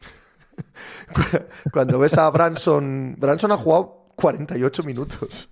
Cuando 1.73 1.99
ves 1.99 2.17
a 2.17 2.31
Branson, 2.31 3.17
Branson 3.19 3.51
ha 3.51 3.57
jugado 3.57 4.07
48 4.15 4.85
minutos. 4.85 5.49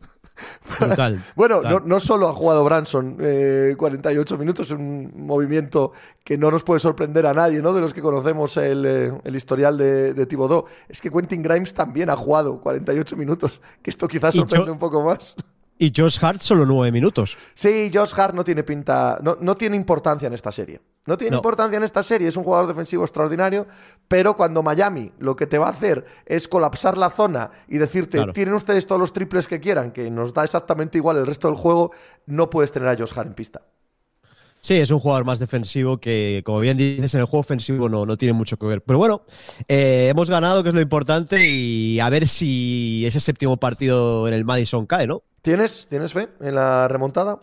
Brutal, 0.78 1.24
bueno, 1.34 1.60
No, 1.80 1.98
solo 1.98 2.28
ha 2.28 2.34
jugado 2.34 2.62
Branson 2.62 3.16
48 3.16 4.34
eh, 4.34 4.38
minutos, 4.38 4.70
un 4.70 5.10
movimiento 5.16 5.90
que 6.22 6.38
no 6.38 6.52
nos 6.52 6.62
puede 6.62 6.78
sorprender 6.78 7.26
a 7.26 7.34
nadie, 7.34 7.60
¿no? 7.60 7.72
De 7.72 7.80
los 7.80 7.92
que 7.92 8.00
conocemos 8.00 8.56
el, 8.58 8.86
eh, 8.86 9.12
historial 9.34 9.76
de, 9.76 10.14
de 10.14 10.26
Thibodeau. 10.26 10.66
Es 10.88 11.00
que 11.00 11.10
Quentin 11.10 11.42
Grimes 11.42 11.74
también 11.74 12.10
ha 12.10 12.16
jugado 12.16 12.60
48 12.60 13.16
minutos, 13.16 13.60
que 13.82 13.90
esto 13.90 14.06
quizás 14.06 14.36
sorprende 14.36 14.70
un 14.70 14.78
poco 14.78 15.02
más. 15.02 15.34
Y 15.84 15.92
Josh 15.94 16.16
Hart 16.22 16.40
solo 16.40 16.64
nueve 16.64 16.90
minutos. 16.90 17.36
Sí, 17.52 17.90
Josh 17.92 18.14
Hart 18.16 18.34
no 18.34 18.42
tiene 18.42 18.62
pinta, 18.62 19.18
no, 19.22 19.36
no 19.38 19.54
tiene 19.54 19.76
importancia 19.76 20.28
en 20.28 20.32
esta 20.32 20.50
serie. 20.50 20.80
No 21.06 21.18
tiene 21.18 21.36
importancia 21.36 21.76
en 21.76 21.84
esta 21.84 22.02
serie, 22.02 22.26
es 22.26 22.38
un 22.38 22.44
jugador 22.44 22.66
defensivo 22.66 23.04
extraordinario, 23.04 23.66
pero 24.08 24.34
cuando 24.34 24.62
Miami 24.62 25.12
lo 25.18 25.36
que 25.36 25.46
te 25.46 25.58
va 25.58 25.66
a 25.66 25.72
hacer 25.72 26.06
es 26.24 26.48
colapsar 26.48 26.96
la 26.96 27.10
zona 27.10 27.50
y 27.68 27.76
decirte, 27.76 28.24
tienen 28.32 28.54
ustedes 28.54 28.86
todos 28.86 28.98
los 28.98 29.12
triples 29.12 29.46
que 29.46 29.60
quieran, 29.60 29.90
que 29.90 30.10
nos 30.10 30.32
da 30.32 30.44
exactamente 30.44 30.96
igual 30.96 31.18
el 31.18 31.26
resto 31.26 31.48
del 31.48 31.58
juego, 31.58 31.90
no 32.24 32.48
puedes 32.48 32.72
tener 32.72 32.88
a 32.88 32.96
Josh 32.96 33.12
Hart 33.14 33.28
en 33.28 33.34
pista. 33.34 33.60
Sí, 34.62 34.76
es 34.76 34.90
un 34.90 35.00
jugador 35.00 35.26
más 35.26 35.38
defensivo 35.38 35.98
que, 35.98 36.40
como 36.46 36.60
bien 36.60 36.78
dices, 36.78 37.12
en 37.12 37.20
el 37.20 37.26
juego 37.26 37.40
ofensivo 37.40 37.90
no, 37.90 38.06
no 38.06 38.16
tiene 38.16 38.32
mucho 38.32 38.56
que 38.56 38.64
ver. 38.64 38.80
Pero 38.80 38.98
bueno, 38.98 39.26
eh, 39.68 40.08
hemos 40.10 40.30
ganado, 40.30 40.62
que 40.62 40.70
es 40.70 40.74
lo 40.74 40.80
importante, 40.80 41.46
y 41.46 42.00
a 42.00 42.08
ver 42.08 42.26
si 42.26 43.04
ese 43.04 43.20
séptimo 43.20 43.58
partido 43.58 44.26
en 44.26 44.32
el 44.32 44.46
Madison 44.46 44.86
cae, 44.86 45.06
¿no? 45.06 45.22
¿Tienes, 45.44 45.88
¿Tienes 45.90 46.14
fe 46.14 46.30
en 46.40 46.54
la 46.54 46.88
remontada? 46.88 47.38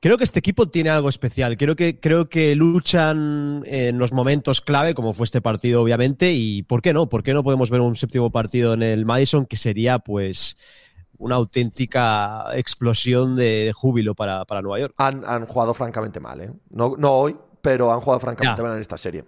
Creo 0.00 0.18
que 0.18 0.24
este 0.24 0.38
equipo 0.38 0.68
tiene 0.68 0.90
algo 0.90 1.08
especial. 1.08 1.56
Creo 1.56 1.74
que, 1.74 1.98
creo 1.98 2.28
que 2.28 2.54
luchan 2.54 3.62
en 3.64 3.96
los 3.96 4.12
momentos 4.12 4.60
clave, 4.60 4.92
como 4.92 5.14
fue 5.14 5.24
este 5.24 5.40
partido, 5.40 5.80
obviamente. 5.80 6.32
Y 6.34 6.62
¿por 6.62 6.82
qué 6.82 6.92
no? 6.92 7.08
¿Por 7.08 7.22
qué 7.22 7.32
no 7.32 7.42
podemos 7.42 7.70
ver 7.70 7.80
un 7.80 7.96
séptimo 7.96 8.30
partido 8.30 8.74
en 8.74 8.82
el 8.82 9.06
Madison 9.06 9.46
que 9.46 9.56
sería, 9.56 9.98
pues, 9.98 10.58
una 11.16 11.36
auténtica 11.36 12.48
explosión 12.52 13.34
de, 13.34 13.72
júbilo 13.74 14.14
para, 14.14 14.44
Nueva 14.60 14.80
York? 14.80 14.94
Han, 14.98 15.46
jugado 15.46 15.72
francamente 15.72 16.20
mal, 16.20 16.42
¿eh? 16.42 16.52
No, 16.68 16.96
no 16.98 17.12
hoy, 17.12 17.34
pero 17.62 17.92
han 17.92 18.00
jugado 18.02 18.20
francamente 18.20 18.60
mal 18.60 18.74
en 18.74 18.80
esta 18.82 18.98
serie. 18.98 19.24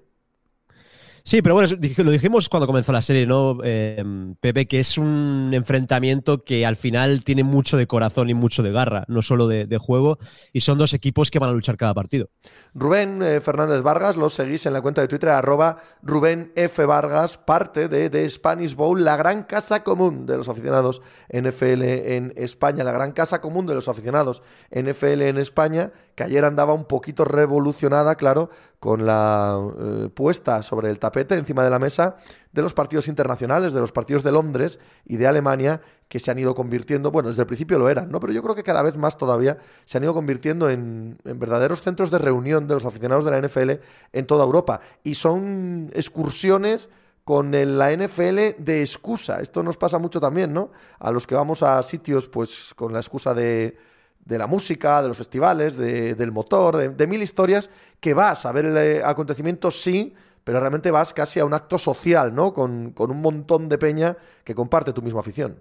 Sí, 1.24 1.40
pero 1.40 1.54
bueno, 1.54 1.68
lo 1.98 2.10
dijimos 2.10 2.48
cuando 2.48 2.66
comenzó 2.66 2.90
la 2.90 3.02
serie, 3.02 3.26
¿no, 3.26 3.58
eh, 3.62 4.02
Pepe? 4.40 4.66
Que 4.66 4.80
es 4.80 4.98
un 4.98 5.50
enfrentamiento 5.52 6.42
que 6.42 6.66
al 6.66 6.76
final 6.76 7.22
tiene 7.22 7.44
mucho 7.44 7.76
de 7.76 7.86
corazón 7.86 8.28
y 8.28 8.34
mucho 8.34 8.62
de 8.62 8.72
garra, 8.72 9.04
no 9.08 9.22
solo 9.22 9.46
de, 9.46 9.78
juego, 9.78 10.18
y 10.52 10.60
son 10.60 10.78
dos 10.78 10.94
equipos 10.94 11.30
que 11.30 11.38
van 11.38 11.50
a 11.50 11.52
luchar 11.52 11.76
cada 11.76 11.94
partido. 11.94 12.28
Rubén 12.74 13.22
eh, 13.22 13.40
Fernández 13.40 13.82
Vargas, 13.82 14.16
lo 14.16 14.30
seguís 14.30 14.66
en 14.66 14.72
la 14.72 14.82
cuenta 14.82 15.00
de 15.00 15.08
Twitter, 15.08 15.30
arroba 15.30 15.78
Rubén 16.02 16.52
F. 16.56 16.84
Vargas, 16.86 17.38
parte 17.38 17.88
de 17.88 18.10
The 18.10 18.28
Spanish 18.28 18.74
Bowl, 18.74 19.04
la 19.04 19.16
gran 19.16 19.44
casa 19.44 19.82
común 19.84 20.26
de 20.26 20.36
los 20.36 20.48
aficionados 20.48 21.02
NFL 21.32 21.82
en 21.82 22.32
España, 22.36 22.84
la 22.84 22.92
gran 22.92 23.12
casa 23.12 23.40
común 23.40 23.66
de 23.66 23.74
los 23.74 23.88
aficionados 23.88 24.42
NFL 24.70 25.22
en 25.22 25.38
España, 25.38 25.92
que 26.14 26.24
ayer 26.24 26.44
andaba 26.44 26.74
un 26.74 26.84
poquito 26.84 27.24
revolucionada, 27.24 28.16
claro, 28.16 28.50
con 28.78 29.06
la 29.06 29.58
eh, 29.80 30.08
puesta 30.12 30.62
sobre 30.62 30.90
el 30.90 30.98
tapete 30.98 31.34
encima 31.36 31.64
de 31.64 31.70
la 31.70 31.78
mesa 31.78 32.16
de 32.52 32.62
los 32.62 32.74
partidos 32.74 33.08
internacionales, 33.08 33.72
de 33.72 33.80
los 33.80 33.92
partidos 33.92 34.22
de 34.22 34.32
Londres 34.32 34.78
y 35.04 35.16
de 35.16 35.26
Alemania, 35.26 35.80
que 36.08 36.18
se 36.18 36.30
han 36.30 36.38
ido 36.38 36.54
convirtiendo, 36.54 37.10
bueno, 37.10 37.30
desde 37.30 37.42
el 37.42 37.46
principio 37.46 37.78
lo 37.78 37.88
eran, 37.88 38.10
¿no? 38.10 38.20
Pero 38.20 38.32
yo 38.34 38.42
creo 38.42 38.54
que 38.54 38.62
cada 38.62 38.82
vez 38.82 38.98
más 38.98 39.16
todavía 39.16 39.58
se 39.84 39.96
han 39.96 40.04
ido 40.04 40.12
convirtiendo 40.12 40.68
en, 40.68 41.16
verdaderos 41.24 41.80
centros 41.80 42.10
de 42.10 42.18
reunión 42.18 42.68
de 42.68 42.74
los 42.74 42.84
aficionados 42.84 43.24
de 43.24 43.30
la 43.30 43.40
NFL 43.40 43.70
en 44.12 44.26
toda 44.26 44.44
Europa. 44.44 44.80
Y 45.02 45.14
son 45.14 45.90
excursiones 45.94 46.90
con 47.24 47.52
la 47.52 47.96
NFL 47.96 48.58
de 48.58 48.80
excusa. 48.80 49.40
Esto 49.40 49.62
nos 49.62 49.78
pasa 49.78 49.98
mucho 49.98 50.20
también, 50.20 50.52
¿no? 50.52 50.70
A 50.98 51.10
los 51.10 51.26
que 51.26 51.34
vamos 51.34 51.62
a 51.62 51.82
sitios, 51.82 52.28
pues, 52.28 52.74
con 52.74 52.92
la 52.92 52.98
excusa 52.98 53.32
de 53.32 53.78
de 54.24 54.38
la 54.38 54.46
música, 54.46 55.02
de 55.02 55.08
los 55.08 55.16
festivales, 55.16 55.76
del 55.76 56.32
motor, 56.32 56.96
de, 56.96 57.06
mil 57.06 57.22
historias, 57.22 57.70
que 58.00 58.14
vas 58.14 58.46
a 58.46 58.52
ver 58.52 58.66
el 58.66 58.76
eh, 58.76 59.02
acontecimiento, 59.04 59.70
sí, 59.70 60.14
pero 60.44 60.60
realmente 60.60 60.90
vas 60.90 61.12
casi 61.12 61.40
a 61.40 61.44
un 61.44 61.54
acto 61.54 61.78
social, 61.78 62.34
¿no? 62.34 62.52
Con, 62.52 62.92
con 62.92 63.10
un 63.10 63.20
montón 63.20 63.68
de 63.68 63.78
peña 63.78 64.16
que 64.44 64.54
comparte 64.54 64.92
tu 64.92 65.02
misma 65.02 65.20
afición. 65.20 65.58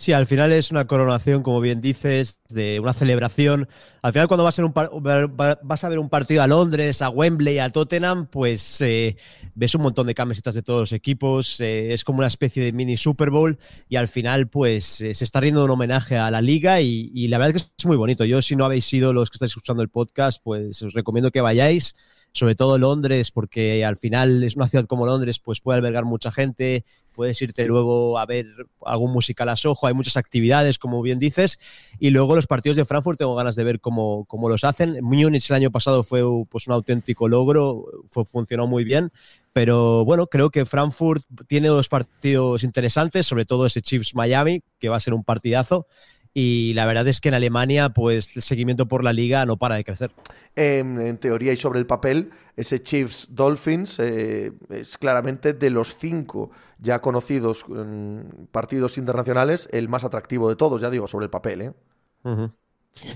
Sí, 0.00 0.14
al 0.14 0.24
final 0.24 0.50
es 0.50 0.70
una 0.70 0.86
coronación, 0.86 1.42
como 1.42 1.60
bien 1.60 1.82
dices, 1.82 2.40
de 2.48 2.80
una 2.80 2.94
celebración. 2.94 3.68
Al 4.00 4.14
final, 4.14 4.28
cuando 4.28 4.44
vas 4.44 4.58
a, 4.58 5.88
ver 5.90 5.98
un 5.98 6.08
partido 6.08 6.42
a 6.42 6.46
Londres, 6.46 7.02
a 7.02 7.10
Wembley, 7.10 7.58
a 7.58 7.68
Tottenham, 7.68 8.26
pues 8.26 8.80
eh, 8.80 9.16
ves 9.54 9.74
un 9.74 9.82
montón 9.82 10.06
de 10.06 10.14
camisetas 10.14 10.54
de 10.54 10.62
todos 10.62 10.80
los 10.80 10.92
equipos. 10.92 11.60
Eh, 11.60 11.92
es 11.92 12.02
como 12.02 12.20
una 12.20 12.28
especie 12.28 12.64
de 12.64 12.72
mini 12.72 12.96
Super 12.96 13.28
Bowl 13.28 13.58
y 13.90 13.96
al 13.96 14.08
final, 14.08 14.48
pues 14.48 15.02
eh, 15.02 15.12
se 15.12 15.24
está 15.24 15.38
riendo 15.38 15.66
un 15.66 15.70
homenaje 15.70 16.16
a 16.16 16.30
la 16.30 16.40
liga 16.40 16.80
y, 16.80 17.10
y 17.14 17.28
la 17.28 17.36
verdad 17.36 17.56
es 17.56 17.64
que 17.64 17.72
es 17.76 17.84
muy 17.84 17.98
bonito. 17.98 18.24
Yo, 18.24 18.40
si 18.40 18.56
no 18.56 18.64
habéis 18.64 18.86
sido 18.86 19.12
los 19.12 19.28
que 19.28 19.34
estáis 19.34 19.50
escuchando 19.50 19.82
el 19.82 19.90
podcast, 19.90 20.40
pues 20.42 20.80
os 20.80 20.94
recomiendo 20.94 21.30
que 21.30 21.42
vayáis 21.42 21.94
sobre 22.32 22.54
todo 22.54 22.78
Londres, 22.78 23.30
porque 23.30 23.84
al 23.84 23.96
final 23.96 24.42
es 24.44 24.56
una 24.56 24.68
ciudad 24.68 24.86
como 24.86 25.06
Londres, 25.06 25.38
pues 25.38 25.60
puede 25.60 25.78
albergar 25.78 26.04
mucha 26.04 26.30
gente, 26.30 26.84
puedes 27.12 27.40
irte 27.42 27.66
luego 27.66 28.18
a 28.18 28.26
ver 28.26 28.46
algún 28.84 29.12
musical 29.12 29.48
a 29.48 29.56
Soho, 29.56 29.86
hay 29.86 29.94
muchas 29.94 30.16
actividades, 30.16 30.78
como 30.78 31.02
bien 31.02 31.18
dices, 31.18 31.58
y 31.98 32.10
luego 32.10 32.36
los 32.36 32.46
partidos 32.46 32.76
de 32.76 32.84
Frankfurt 32.84 33.18
tengo 33.18 33.34
ganas 33.34 33.56
de 33.56 33.64
ver 33.64 33.80
cómo, 33.80 34.24
cómo 34.26 34.48
los 34.48 34.64
hacen. 34.64 34.98
Múnich 35.02 35.50
el 35.50 35.56
año 35.56 35.70
pasado 35.70 36.02
fue 36.02 36.22
pues, 36.48 36.66
un 36.66 36.74
auténtico 36.74 37.28
logro, 37.28 37.84
fue, 38.08 38.24
funcionó 38.24 38.66
muy 38.66 38.84
bien, 38.84 39.12
pero 39.52 40.04
bueno, 40.04 40.28
creo 40.28 40.50
que 40.50 40.64
Frankfurt 40.64 41.24
tiene 41.48 41.68
dos 41.68 41.88
partidos 41.88 42.62
interesantes, 42.62 43.26
sobre 43.26 43.44
todo 43.44 43.66
ese 43.66 43.82
Chiefs 43.82 44.14
Miami, 44.14 44.62
que 44.78 44.88
va 44.88 44.96
a 44.96 45.00
ser 45.00 45.14
un 45.14 45.24
partidazo. 45.24 45.86
Y 46.32 46.74
la 46.74 46.86
verdad 46.86 47.08
es 47.08 47.20
que 47.20 47.28
en 47.28 47.34
Alemania, 47.34 47.88
pues 47.88 48.36
el 48.36 48.42
seguimiento 48.42 48.86
por 48.86 49.02
la 49.02 49.12
liga 49.12 49.44
no 49.46 49.56
para 49.56 49.74
de 49.74 49.84
crecer. 49.84 50.12
En, 50.54 51.18
teoría 51.18 51.52
y 51.52 51.56
sobre 51.56 51.80
el 51.80 51.86
papel, 51.86 52.30
ese 52.56 52.80
Chiefs 52.80 53.28
Dolphins 53.32 53.98
eh, 53.98 54.52
es 54.68 54.96
claramente 54.96 55.54
de 55.54 55.70
los 55.70 55.96
cinco 55.96 56.50
ya 56.78 57.00
conocidos 57.00 57.66
partidos 58.52 58.96
internacionales 58.96 59.68
el 59.72 59.88
más 59.88 60.04
atractivo 60.04 60.48
de 60.48 60.56
todos, 60.56 60.80
ya 60.80 60.88
digo, 60.88 61.08
sobre 61.08 61.24
el 61.24 61.30
papel. 61.30 61.60
¿eh? 61.62 61.72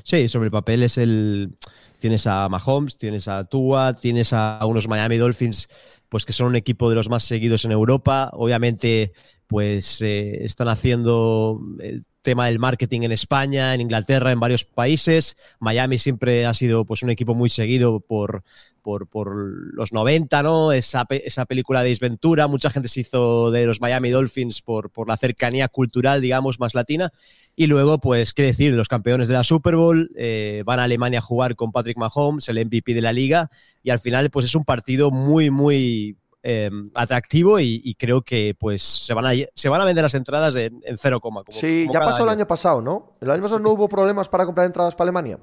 Sí, 0.05 0.29
sobre 0.29 0.47
el 0.47 0.53
papel 0.53 0.83
es 0.83 0.99
el. 0.99 1.57
Tienes 1.99 2.27
a 2.27 2.49
Mahomes, 2.49 2.99
tienes 2.99 3.29
a 3.29 3.45
Tua, 3.45 3.95
tienes 3.95 4.33
a 4.33 4.61
unos 4.67 4.89
Miami 4.89 5.17
Dolphins, 5.17 5.69
pues 6.09 6.27
que 6.27 6.35
son 6.35 6.49
un 6.49 6.57
equipo 6.57 6.91
de 6.91 6.97
los 6.97 7.09
más 7.09 7.25
seguidos 7.25 7.65
en 7.65 7.73
Europa. 7.73 8.31
Obviamente, 8.35 9.13
pues 9.55 10.03
eh, 10.03 10.45
están 10.45 10.67
haciendo 10.67 11.61
el 11.79 12.05
tema 12.23 12.47
del 12.47 12.59
marketing 12.59 13.03
en 13.03 13.13
España, 13.13 13.73
en 13.73 13.83
Inglaterra, 13.83 14.33
en 14.33 14.41
varios 14.41 14.65
países. 14.65 15.37
Miami 15.61 15.99
siempre 15.99 16.45
ha 16.45 16.53
sido 16.55 16.85
pues 16.85 17.05
un 17.05 17.11
equipo 17.11 17.37
muy 17.37 17.51
seguido 17.51 18.01
por, 18.01 18.43
por, 18.83 19.07
por 19.07 19.33
los 19.33 19.93
90, 19.93 20.43
¿no? 20.43 20.73
Esa, 20.73 21.07
esa 21.09 21.45
película 21.45 21.85
de 21.85 21.91
Isventura, 21.91 22.49
mucha 22.49 22.69
gente 22.69 22.89
se 22.89 23.03
hizo 23.03 23.53
de 23.53 23.65
los 23.65 23.81
Miami 23.81 24.11
Dolphins 24.11 24.61
por, 24.61 24.91
por 24.91 25.07
la 25.07 25.17
cercanía 25.17 25.69
cultural, 25.69 26.21
digamos, 26.21 26.59
más 26.59 26.75
latina. 26.75 27.13
Y 27.55 27.69
luego, 27.69 28.01
pues, 28.01 28.35
qué 28.35 28.43
decir, 28.43 28.73
los 28.73 28.89
campeones 28.89 29.29
de 29.29 29.35
la 29.35 29.45
Super 29.45 29.77
Bowl 29.77 30.11
eh, 30.17 30.65
van 30.67 30.81
a 30.81 30.85
Alemania 30.85 31.21
a 31.21 31.23
jugar 31.23 31.55
con 31.55 31.71
Patrick 31.71 31.97
Mahomes, 31.97 32.49
el 32.49 32.67
MVP 32.67 32.93
de 32.93 33.03
la 33.03 33.13
liga, 33.13 33.53
y 33.85 33.91
al 33.91 34.01
final, 34.01 34.31
pues 34.31 34.47
es 34.47 34.57
un 34.57 34.65
partido 34.65 35.13
muy, 35.13 35.51
muy 35.51 36.17
eh, 36.47 36.71
atractivo 36.93 37.59
y, 37.59 37.97
creo 37.99 38.21
que 38.21 38.55
pues 38.59 38.83
se 38.83 39.15
van 39.15 39.25
a, 39.25 39.33
se 39.55 39.69
van 39.71 39.81
a 39.81 39.87
vender 39.87 40.03
las 40.03 40.13
entradas 40.13 40.55
en, 40.57 40.83
cero 40.99 41.19
coma. 41.19 41.43
sí, 41.49 41.89
ya 41.91 42.01
pasó 42.01 42.25
el 42.25 42.29
año 42.29 42.47
pasado, 42.47 42.83
¿no? 42.83 43.17
El 43.23 43.31
año 43.31 43.41
pasado 43.41 43.61
no 43.61 43.71
hubo 43.71 43.89
problemas 43.89 44.29
para 44.29 44.45
comprar 44.45 44.67
entradas 44.67 44.95
para 44.95 45.07
Alemania. 45.07 45.39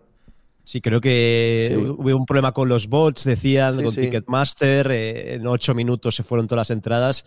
Sí, 0.64 0.80
creo 0.80 1.02
que 1.02 1.76
hubo 1.98 2.16
un 2.16 2.28
problema 2.28 2.52
con 2.52 2.70
los 2.70 2.88
bots, 2.88 3.24
decían, 3.24 3.84
con 3.84 3.96
Ticketmaster. 3.96 4.92
Eh, 4.92 5.34
en 5.34 5.48
ocho 5.48 5.74
minutos 5.74 6.16
se 6.16 6.22
fueron 6.22 6.48
todas 6.48 6.70
las 6.70 6.70
entradas. 6.70 7.26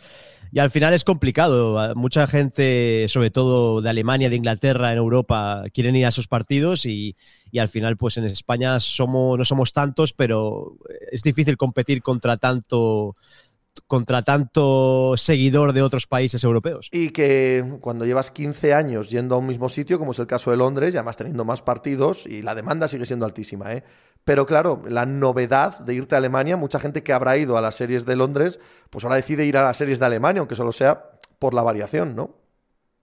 Y 0.52 0.60
al 0.60 0.70
final 0.70 0.94
es 0.94 1.02
complicado. 1.02 1.96
Mucha 1.96 2.28
gente, 2.28 3.06
sobre 3.08 3.32
todo 3.32 3.82
de 3.82 3.90
Alemania, 3.90 4.30
de 4.30 4.36
Inglaterra, 4.36 4.92
en 4.92 4.98
Europa, 4.98 5.64
quieren 5.74 5.96
ir 5.96 6.06
a 6.06 6.10
esos 6.10 6.28
partidos 6.28 6.86
y, 6.86 7.16
y 7.50 7.58
al 7.58 7.68
final, 7.68 7.96
pues 7.96 8.18
en 8.18 8.24
España 8.24 8.78
somos, 8.78 9.36
no 9.36 9.44
somos 9.44 9.72
tantos, 9.72 10.12
pero 10.12 10.76
es 11.10 11.24
difícil 11.24 11.56
competir 11.56 12.02
contra 12.02 12.36
tanto 12.36 13.16
contra 13.86 14.22
tanto 14.22 15.16
seguidor 15.16 15.72
de 15.72 15.82
otros 15.82 16.06
países 16.06 16.44
europeos. 16.44 16.88
Y 16.92 17.10
que 17.10 17.78
cuando 17.80 18.04
llevas 18.04 18.30
15 18.30 18.74
años 18.74 19.10
yendo 19.10 19.34
a 19.34 19.38
un 19.38 19.46
mismo 19.46 19.68
sitio, 19.68 19.98
como 19.98 20.12
es 20.12 20.18
el 20.18 20.26
caso 20.26 20.50
de 20.50 20.56
Londres, 20.56 20.94
y 20.94 20.96
además 20.96 21.16
teniendo 21.16 21.44
más 21.44 21.62
partidos, 21.62 22.26
y 22.26 22.42
la 22.42 22.54
demanda 22.54 22.88
sigue 22.88 23.06
siendo 23.06 23.26
altísima, 23.26 23.72
¿eh? 23.72 23.84
Pero 24.24 24.46
claro, 24.46 24.82
la 24.88 25.04
novedad 25.04 25.78
de 25.80 25.94
irte 25.94 26.14
a 26.14 26.18
Alemania, 26.18 26.56
mucha 26.56 26.80
gente 26.80 27.02
que 27.02 27.12
habrá 27.12 27.36
ido 27.36 27.58
a 27.58 27.60
las 27.60 27.74
series 27.74 28.06
de 28.06 28.16
Londres, 28.16 28.58
pues 28.88 29.04
ahora 29.04 29.16
decide 29.16 29.44
ir 29.44 29.56
a 29.58 29.62
las 29.62 29.76
series 29.76 29.98
de 29.98 30.06
Alemania, 30.06 30.40
aunque 30.40 30.54
solo 30.54 30.72
sea 30.72 31.10
por 31.38 31.52
la 31.52 31.62
variación, 31.62 32.16
¿no? 32.16 32.43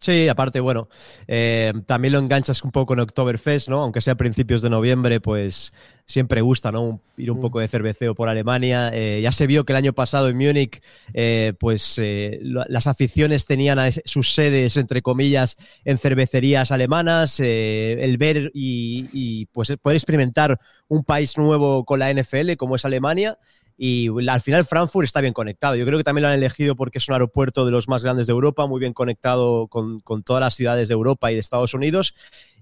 Sí, 0.02 0.28
aparte, 0.28 0.60
bueno, 0.60 0.90
eh, 1.28 1.73
también 1.86 2.14
lo 2.14 2.18
enganchas 2.18 2.64
un 2.64 2.72
poco 2.72 2.94
en 2.94 3.02
Oktoberfest, 3.02 3.69
¿no? 3.69 3.84
Aunque 3.84 4.02
sea 4.02 4.14
a 4.14 4.18
principios 4.18 4.64
de 4.64 4.72
noviembre, 4.72 5.19
pues 5.19 5.73
siempre 6.07 6.41
gusta, 6.41 6.72
¿no? 6.72 7.02
Ir 7.18 7.30
un 7.30 7.38
mm. 7.38 7.41
poco 7.41 7.60
de 7.60 7.68
cerveceo 7.68 8.15
por 8.15 8.28
Alemania. 8.28 8.90
Eh, 8.95 9.19
ya 9.22 9.32
se 9.32 9.45
vio 9.45 9.64
que 9.64 9.73
el 9.73 9.78
año 9.78 9.94
pasado 9.94 10.28
en 10.30 10.38
Múnich, 10.38 10.82
eh, 11.14 11.53
pues 11.60 12.02
las 12.41 12.88
aficiones 12.88 13.45
tenían 13.45 13.78
sus 14.06 14.34
sedes, 14.34 14.76
entre 14.76 15.03
comillas, 15.03 15.56
en 15.86 15.99
cervecerías 15.99 16.72
alemanas. 16.72 17.40
el 17.40 18.18
ver 18.18 18.49
y, 18.56 19.07
y, 19.14 19.45
pues 19.52 19.72
poder 19.80 19.98
experimentar 19.98 20.60
un 20.88 21.03
país 21.03 21.38
nuevo 21.38 21.86
con 21.86 21.99
la 21.99 22.11
NFL 22.11 22.56
como 22.57 22.76
es 22.76 22.86
Alemania 22.86 23.38
y 23.84 24.10
al 24.30 24.41
final 24.41 24.64
Frankfurt 24.64 25.06
está 25.06 25.22
bien 25.22 25.34
conectado. 25.34 25.74
Yo 25.74 25.88
creo 25.88 25.98
que 25.98 26.03
también 26.03 26.22
lo 26.22 26.28
han 26.28 26.36
elegido 26.36 26.76
porque 26.76 26.99
es 26.99 27.08
un 27.08 27.14
aeropuerto 27.14 27.66
de 27.66 27.72
los 27.72 27.88
más 27.88 28.03
grandes 28.03 28.28
de 28.28 28.32
Europa, 28.32 28.68
muy 28.68 28.80
bien 28.80 28.94
conectado 28.94 29.68
con, 29.70 30.03
todas 30.24 30.40
las 30.40 30.53
ciudades 30.53 30.88
de 30.88 30.94
Europa 30.94 31.32
y 31.32 31.34
de 31.34 31.40
Estados 31.40 31.74
Unidos. 31.74 32.14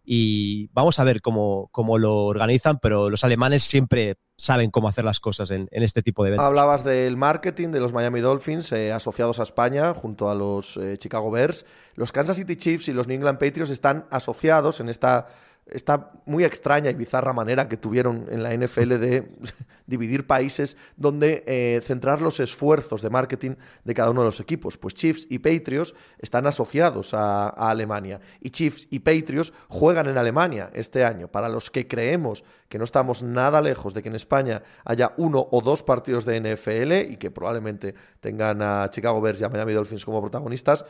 Y 0.05 0.69
vamos 0.71 0.97
a 0.97 1.03
ver 1.03 1.19
cómo, 1.19 1.67
cómo 1.73 1.97
lo 1.97 2.23
organizan, 2.23 2.79
pero 2.79 3.09
los 3.09 3.25
alemanes 3.25 3.63
siempre 3.63 4.15
saben 4.37 4.71
cómo 4.71 4.87
hacer 4.87 5.03
las 5.03 5.19
cosas 5.19 5.51
en, 5.51 5.67
este 5.71 6.01
tipo 6.01 6.23
de 6.23 6.29
eventos. 6.29 6.47
Hablabas 6.47 6.85
del 6.85 7.17
marketing 7.17 7.71
de 7.71 7.81
los 7.81 7.91
Miami 7.91 8.21
Dolphins 8.21 8.71
eh, 8.71 8.93
asociados 8.93 9.41
a 9.41 9.43
España 9.43 9.93
junto 9.93 10.31
a 10.31 10.35
los 10.35 10.77
eh, 10.77 10.95
Chicago 10.97 11.29
Bears. 11.31 11.65
Los 11.95 12.13
Kansas 12.13 12.37
City 12.37 12.55
Chiefs 12.55 12.87
y 12.87 12.93
los 12.93 13.09
New 13.09 13.17
England 13.17 13.39
Patriots 13.39 13.71
están 13.71 14.05
asociados 14.09 14.79
en 14.79 14.87
esta 14.87 15.27
esta 15.71 16.11
muy 16.25 16.43
extraña 16.43 16.89
y 16.89 16.93
bizarra 16.93 17.33
manera 17.33 17.67
que 17.67 17.77
tuvieron 17.77 18.25
en 18.29 18.43
la 18.43 18.55
NFL 18.55 18.97
de 18.99 19.29
dividir 19.87 20.27
países 20.27 20.77
donde 20.97 21.43
eh, 21.47 21.81
centrar 21.83 22.21
los 22.21 22.39
esfuerzos 22.39 23.01
de 23.01 23.09
marketing 23.09 23.55
de 23.83 23.93
cada 23.93 24.11
uno 24.11 24.21
de 24.21 24.25
los 24.25 24.39
equipos. 24.39 24.77
Pues 24.77 24.93
Chiefs 24.93 25.27
y 25.29 25.39
Patriots 25.39 25.93
están 26.19 26.47
asociados 26.47 27.13
a, 27.13 27.49
Alemania 27.49 28.19
y 28.39 28.49
Chiefs 28.49 28.87
y 28.89 28.99
Patriots 28.99 29.53
juegan 29.67 30.07
en 30.07 30.17
Alemania 30.17 30.69
este 30.73 31.03
año. 31.03 31.27
Para 31.27 31.49
los 31.49 31.69
que 31.69 31.87
creemos 31.87 32.43
que 32.67 32.77
no 32.77 32.83
estamos 32.83 33.23
nada 33.23 33.61
lejos 33.61 33.93
de 33.93 34.03
que 34.03 34.09
en 34.09 34.15
España 34.15 34.61
haya 34.85 35.13
uno 35.17 35.47
o 35.51 35.61
dos 35.61 35.83
partidos 35.83 36.25
de 36.25 36.39
NFL 36.39 37.11
y 37.11 37.17
que 37.17 37.31
probablemente 37.31 37.95
tengan 38.19 38.61
a 38.61 38.89
Chicago 38.89 39.21
Bears 39.21 39.41
y 39.41 39.43
a 39.43 39.49
Miami 39.49 39.73
Dolphins 39.73 40.05
como 40.05 40.21
protagonistas, 40.21 40.85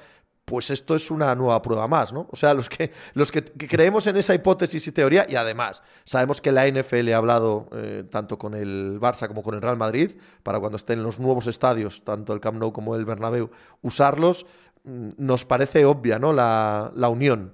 pues 0.49 0.71
esto 0.71 0.95
es 0.95 1.11
una 1.11 1.35
nueva 1.35 1.61
prueba 1.61 1.87
más, 1.87 2.11
¿no? 2.11 2.27
O 2.31 2.35
sea, 2.35 2.55
los 2.55 2.67
que, 2.67 2.91
los 3.13 3.31
que, 3.31 3.43
creemos 3.43 4.07
en 4.07 4.17
esa 4.17 4.33
hipótesis 4.33 4.87
y 4.87 4.91
teoría, 4.91 5.27
y 5.29 5.35
además 5.35 5.83
sabemos 6.05 6.41
que 6.41 6.51
la 6.51 6.67
NFL 6.67 7.13
ha 7.13 7.17
hablado 7.17 7.69
eh, 7.71 8.03
tanto 8.09 8.39
con 8.39 8.55
el 8.55 8.97
Barça 8.99 9.27
como 9.27 9.43
con 9.43 9.53
el 9.53 9.61
Real 9.61 9.77
Madrid, 9.77 10.13
para 10.41 10.59
cuando 10.59 10.77
estén 10.77 10.97
en 10.97 11.05
los 11.05 11.19
nuevos 11.19 11.45
estadios, 11.45 12.03
tanto 12.03 12.33
el 12.33 12.39
Camp 12.39 12.57
Nou 12.57 12.73
como 12.73 12.95
el 12.95 13.05
Bernabéu, 13.05 13.51
usarlos, 13.83 14.47
mm, 14.85 15.09
nos 15.17 15.45
parece 15.45 15.85
obvia, 15.85 16.17
¿no? 16.17 16.33
La, 16.33 16.91
la 16.95 17.09
unión. 17.09 17.53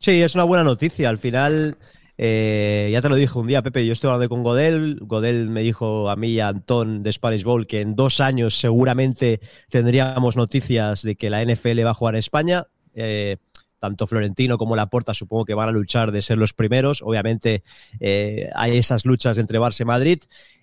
Sí, 0.00 0.20
es 0.20 0.34
una 0.34 0.44
buena 0.44 0.64
noticia. 0.64 1.08
Al 1.08 1.18
final, 1.18 1.78
eh, 2.18 2.88
ya 2.90 3.02
te 3.02 3.08
lo 3.08 3.16
dije 3.16 3.38
un 3.38 3.46
día, 3.46 3.62
Pepe, 3.62 3.86
yo 3.86 3.92
estoy 3.92 4.08
hablando 4.08 4.28
con 4.28 4.42
Godel. 4.42 4.98
Godel 5.02 5.50
me 5.50 5.62
dijo 5.62 6.08
a 6.08 6.16
mí 6.16 6.28
y 6.28 6.40
a 6.40 6.48
Antón 6.48 7.02
de 7.02 7.12
Spanish 7.12 7.44
Bowl 7.44 7.66
que 7.66 7.80
en 7.80 7.94
dos 7.94 8.20
años 8.20 8.58
seguramente 8.58 9.40
tendríamos 9.68 10.36
noticias 10.36 11.02
de 11.02 11.16
que 11.16 11.30
la 11.30 11.44
NFL 11.44 11.84
va 11.84 11.90
a 11.90 11.94
jugar 11.94 12.14
en 12.14 12.20
España. 12.20 12.66
Eh, 12.94 13.36
tanto 13.78 14.06
Florentino 14.06 14.56
como 14.56 14.74
Laporta 14.74 15.12
supongo 15.12 15.44
que 15.44 15.52
van 15.52 15.68
a 15.68 15.72
luchar 15.72 16.10
de 16.10 16.22
ser 16.22 16.38
los 16.38 16.54
primeros. 16.54 17.02
Obviamente 17.02 17.62
eh, 18.00 18.48
hay 18.54 18.78
esas 18.78 19.04
luchas 19.04 19.36
entre 19.36 19.58
Barça 19.58 19.82
y 19.82 19.84
Madrid. 19.84 20.18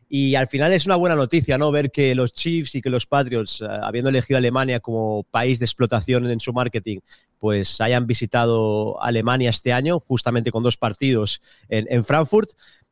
Y 0.09 0.35
al 0.35 0.47
final 0.47 0.73
es 0.73 0.85
una 0.85 0.95
buena 0.95 1.15
noticia, 1.15 1.57
¿no? 1.57 1.71
Ver 1.71 1.89
que 1.89 2.13
los 2.13 2.33
Chiefs 2.33 2.75
y 2.75 2.81
que 2.81 2.91
los 2.91 3.07
Patriots, 3.07 3.63
habiendo 3.63 4.09
elegido 4.09 4.37
a 4.37 4.39
Alemania 4.39 4.79
como 4.79 5.23
país 5.23 5.57
de 5.57 5.65
explotación 5.65 6.29
en 6.29 6.39
su 6.39 6.53
marketing, 6.53 6.99
pues 7.43 7.81
hayan 7.81 8.07
visitado 8.07 9.03
Alemania 9.03 9.49
este 9.49 9.73
año, 9.73 9.99
justamente 9.99 10.49
con 10.49 10.63
dos 10.63 10.77
partidos 10.77 11.41
en, 11.67 12.05
Frankfurt. 12.05 12.51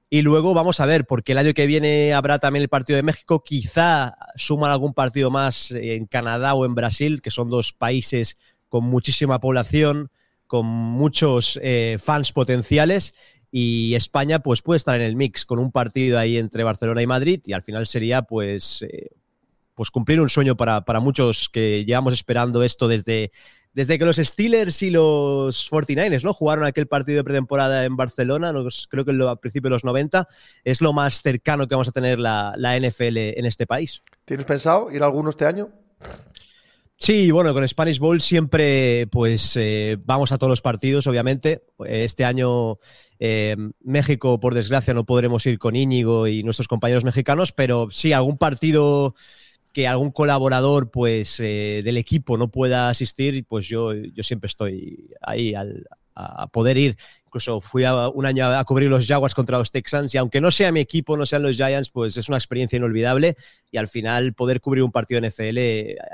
Y 0.10 0.24
luego 0.24 0.54
vamos 0.54 0.82
a 0.82 0.86
ver, 0.86 1.06
porque 1.06 1.32
el 1.32 1.38
año 1.38 1.54
que 1.54 1.68
viene 1.68 2.14
habrá 2.14 2.38
también 2.38 2.62
el 2.62 2.68
partido 2.68 2.98
de 2.98 3.04
México, 3.04 3.42
quizá 3.42 4.18
suman 4.36 4.70
algún 4.70 4.94
partido 4.94 5.32
más 5.32 5.72
en 5.72 6.06
Canadá 6.06 6.54
o 6.54 6.66
en 6.66 6.76
Brasil, 6.76 7.22
que 7.22 7.32
son 7.32 7.50
dos 7.50 7.72
países 7.72 8.36
con 8.68 8.84
muchísima 8.84 9.40
población, 9.40 10.12
con 10.48 10.66
muchos 10.66 11.58
eh, 11.64 11.96
fans 11.98 12.34
potenciales. 12.34 13.14
Y 13.52 13.96
España 13.96 14.40
pues 14.40 14.62
puede 14.62 14.80
estar 14.80 14.98
en 14.98 15.04
el 15.04 15.16
mix 15.16 15.46
con 15.46 15.60
un 15.60 15.72
partido 15.72 16.20
ahí 16.20 16.36
entre 16.36 16.66
Barcelona 16.66 17.02
y 17.02 17.08
Madrid 17.08 17.40
y 17.46 17.54
al 17.54 17.62
final 17.62 17.88
sería 17.88 18.24
pues, 18.24 18.82
eh, 18.82 19.12
pues 19.76 19.92
cumplir 19.92 20.20
un 20.20 20.28
sueño 20.28 20.58
para, 20.58 20.84
para 20.84 21.00
muchos 21.00 21.48
que 21.48 21.86
llevamos 21.86 22.12
esperando 22.12 22.64
esto 22.64 22.90
desde 22.90 23.32
desde 23.74 23.98
que 23.98 24.06
los 24.06 24.18
Steelers 24.18 24.82
y 24.84 24.90
los 24.90 25.70
49ers 25.70 26.24
¿no? 26.24 26.34
jugaron 26.34 26.66
aquel 26.66 26.88
partido 26.88 27.18
de 27.18 27.24
pretemporada 27.24 27.86
en 27.86 27.96
Barcelona, 27.96 28.54
creo 28.90 29.06
que 29.06 29.12
a 29.12 29.36
principios 29.38 29.70
de 29.70 29.76
los 29.76 29.84
90, 29.84 30.28
es 30.64 30.82
lo 30.82 30.94
más 30.94 31.22
cercano 31.22 31.68
que 31.68 31.76
vamos 31.76 31.88
a 31.88 31.92
tener 31.92 32.20
la, 32.20 32.56
NFL 32.80 33.18
en 33.18 33.46
este 33.46 33.68
país. 33.68 34.02
¿Tienes 34.26 34.46
pensado 34.46 34.92
ir 34.92 35.04
a 35.04 35.06
alguno 35.06 35.30
este 35.30 35.46
año? 35.46 35.70
Sí, 36.98 37.32
bueno, 37.32 37.54
con 37.54 37.68
Spanish 37.68 38.00
Bowl 38.00 38.22
siempre 38.22 39.08
pues 39.08 39.58
eh, 39.58 39.98
vamos 40.06 40.32
a 40.32 40.38
todos 40.38 40.52
los 40.52 40.62
partidos, 40.62 41.08
obviamente. 41.08 41.64
Este 41.86 42.24
año 42.26 42.78
eh, 43.20 43.56
México, 43.82 44.40
por 44.40 44.54
desgracia, 44.54 44.94
no 44.94 45.06
podremos 45.06 45.46
ir 45.48 45.58
con 45.58 45.76
Íñigo 45.76 46.28
y 46.28 46.44
nuestros 46.44 46.68
compañeros 46.68 47.04
mexicanos, 47.04 47.52
pero 47.52 47.88
sí, 47.90 48.14
algún 48.14 48.38
partido 48.38 49.16
que 49.74 49.88
algún 49.88 50.12
colaborador 50.12 50.92
pues 50.92 51.40
eh, 51.40 51.82
del 51.84 51.98
equipo 51.98 52.38
no 52.38 52.50
pueda 52.50 52.90
asistir, 52.90 53.46
pues 53.48 53.68
yo, 53.68 53.94
yo 53.94 54.24
siempre 54.24 54.48
estoy 54.48 55.10
ahí 55.22 55.54
al, 55.54 55.86
a 56.16 56.48
poder 56.48 56.78
ir. 56.78 56.98
Incluso 57.32 57.62
fui 57.62 57.86
un 57.86 58.26
año 58.26 58.46
a 58.46 58.62
cubrir 58.66 58.90
los 58.90 59.08
Jaguars 59.08 59.34
contra 59.34 59.58
los 59.58 59.72
Texans 59.72 60.14
y 60.14 60.18
aunque 60.18 60.42
no 60.42 60.52
sea 60.52 60.74
mi 60.74 60.82
equipo, 60.82 61.16
no 61.16 61.26
sean 61.26 61.44
los 61.44 61.56
Giants, 61.56 61.90
pues 61.90 62.18
es 62.18 62.28
una 62.28 62.36
experiencia 62.36 62.76
inolvidable 62.76 63.38
y 63.72 63.78
al 63.78 63.88
final 63.88 64.34
poder 64.34 64.60
cubrir 64.60 64.84
un 64.84 64.92
partido 64.92 65.22
NFL 65.22 65.58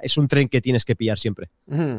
es 0.04 0.16
un 0.16 0.28
tren 0.28 0.48
que 0.48 0.62
tienes 0.62 0.86
que 0.86 0.96
pillar 0.96 1.18
siempre. 1.18 1.50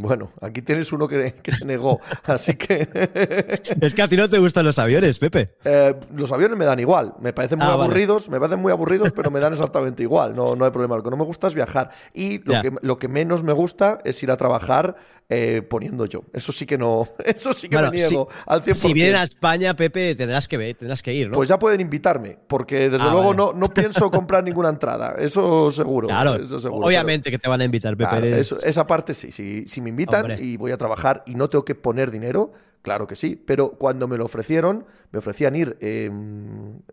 Bueno, 0.00 0.32
aquí 0.40 0.62
tienes 0.62 0.90
uno 0.92 1.06
que, 1.06 1.34
se 1.52 1.64
negó, 1.64 2.00
así 2.24 2.54
que... 2.54 2.88
es 3.80 3.94
que 3.94 4.02
a 4.02 4.08
ti 4.08 4.16
no 4.16 4.28
te 4.28 4.38
gustan 4.38 4.64
los 4.64 4.78
aviones, 4.78 5.18
Pepe. 5.18 5.48
Eh, 5.64 5.94
los 6.14 6.32
aviones 6.32 6.56
me 6.56 6.64
dan 6.64 6.80
igual, 6.80 7.14
me 7.20 7.32
parecen 7.32 7.58
muy 7.58 7.68
ah, 7.68 7.74
aburridos, 7.74 8.28
me 8.28 8.40
parecen 8.40 8.60
muy 8.60 8.72
aburridos, 8.72 9.12
pero 9.12 9.30
me 9.30 9.38
dan 9.38 9.52
exactamente 9.52 10.02
igual, 10.02 10.34
no, 10.34 10.56
no 10.56 10.64
hay 10.64 10.70
problema. 10.70 10.96
Lo 10.96 11.02
que 11.02 11.10
no 11.10 11.16
me 11.16 11.24
gusta 11.24 11.46
es 11.46 11.54
viajar 11.54 11.90
y 12.14 12.38
lo, 12.44 12.60
que, 12.60 12.72
lo 12.80 12.98
que 12.98 13.08
menos 13.08 13.42
me 13.42 13.52
gusta 13.52 14.00
es 14.04 14.22
ir 14.22 14.30
a 14.30 14.36
trabajar 14.36 14.96
eh, 15.30 15.60
poniendo 15.60 16.06
yo. 16.06 16.22
Eso 16.32 16.52
sí 16.52 16.64
que 16.64 16.78
no, 16.78 17.06
eso 17.22 17.52
sí 17.52 17.68
que 17.68 17.76
me 17.76 17.90
niego 17.90 18.28
al 18.48 18.64
100%. 18.64 18.74
Si 18.74 18.92
vienen 18.94 19.14
a 19.16 19.22
España, 19.22 19.74
Pepe, 19.74 20.14
tendrás 20.14 20.48
que, 20.48 20.56
ver, 20.56 20.74
tendrás 20.74 21.02
que 21.02 21.12
ir, 21.14 21.28
¿no? 21.28 21.34
Pues 21.34 21.48
ya 21.48 21.58
pueden 21.58 21.80
invitarme, 21.80 22.38
porque 22.48 22.88
desde 22.90 23.04
Ah, 23.06 23.10
luego 23.12 23.26
vale. 23.28 23.36
no, 23.36 23.52
no 23.52 23.68
pienso 23.68 24.10
comprar 24.10 24.42
ninguna 24.42 24.70
entrada. 24.70 25.14
Eso 25.18 25.70
seguro. 25.70 26.08
claro, 26.08 26.34
eso 26.36 26.58
seguro, 26.60 26.86
obviamente 26.86 27.30
que 27.30 27.38
te 27.38 27.48
van 27.48 27.60
a 27.60 27.64
invitar, 27.64 27.96
Pepe. 27.96 28.08
claro, 28.10 28.26
eres- 28.26 28.38
eso- 28.52 28.58
esa 28.66 28.86
parte 28.86 29.14
sí. 29.14 29.30
Si, 29.32 29.68
si 29.68 29.80
me 29.80 29.90
invitan 29.90 30.22
Hombre. 30.22 30.38
y 30.42 30.56
voy 30.56 30.72
a 30.72 30.78
trabajar 30.78 31.22
y 31.26 31.34
no 31.34 31.48
tengo 31.50 31.64
que 31.64 31.74
poner 31.74 32.10
dinero, 32.10 32.52
claro 32.82 33.06
que 33.06 33.14
sí. 33.16 33.36
Pero 33.36 33.72
cuando 33.72 34.08
me 34.08 34.16
lo 34.16 34.24
ofrecieron, 34.24 34.86
me 35.12 35.18
ofrecían 35.18 35.54
ir 35.54 35.76
eh, 35.80 36.10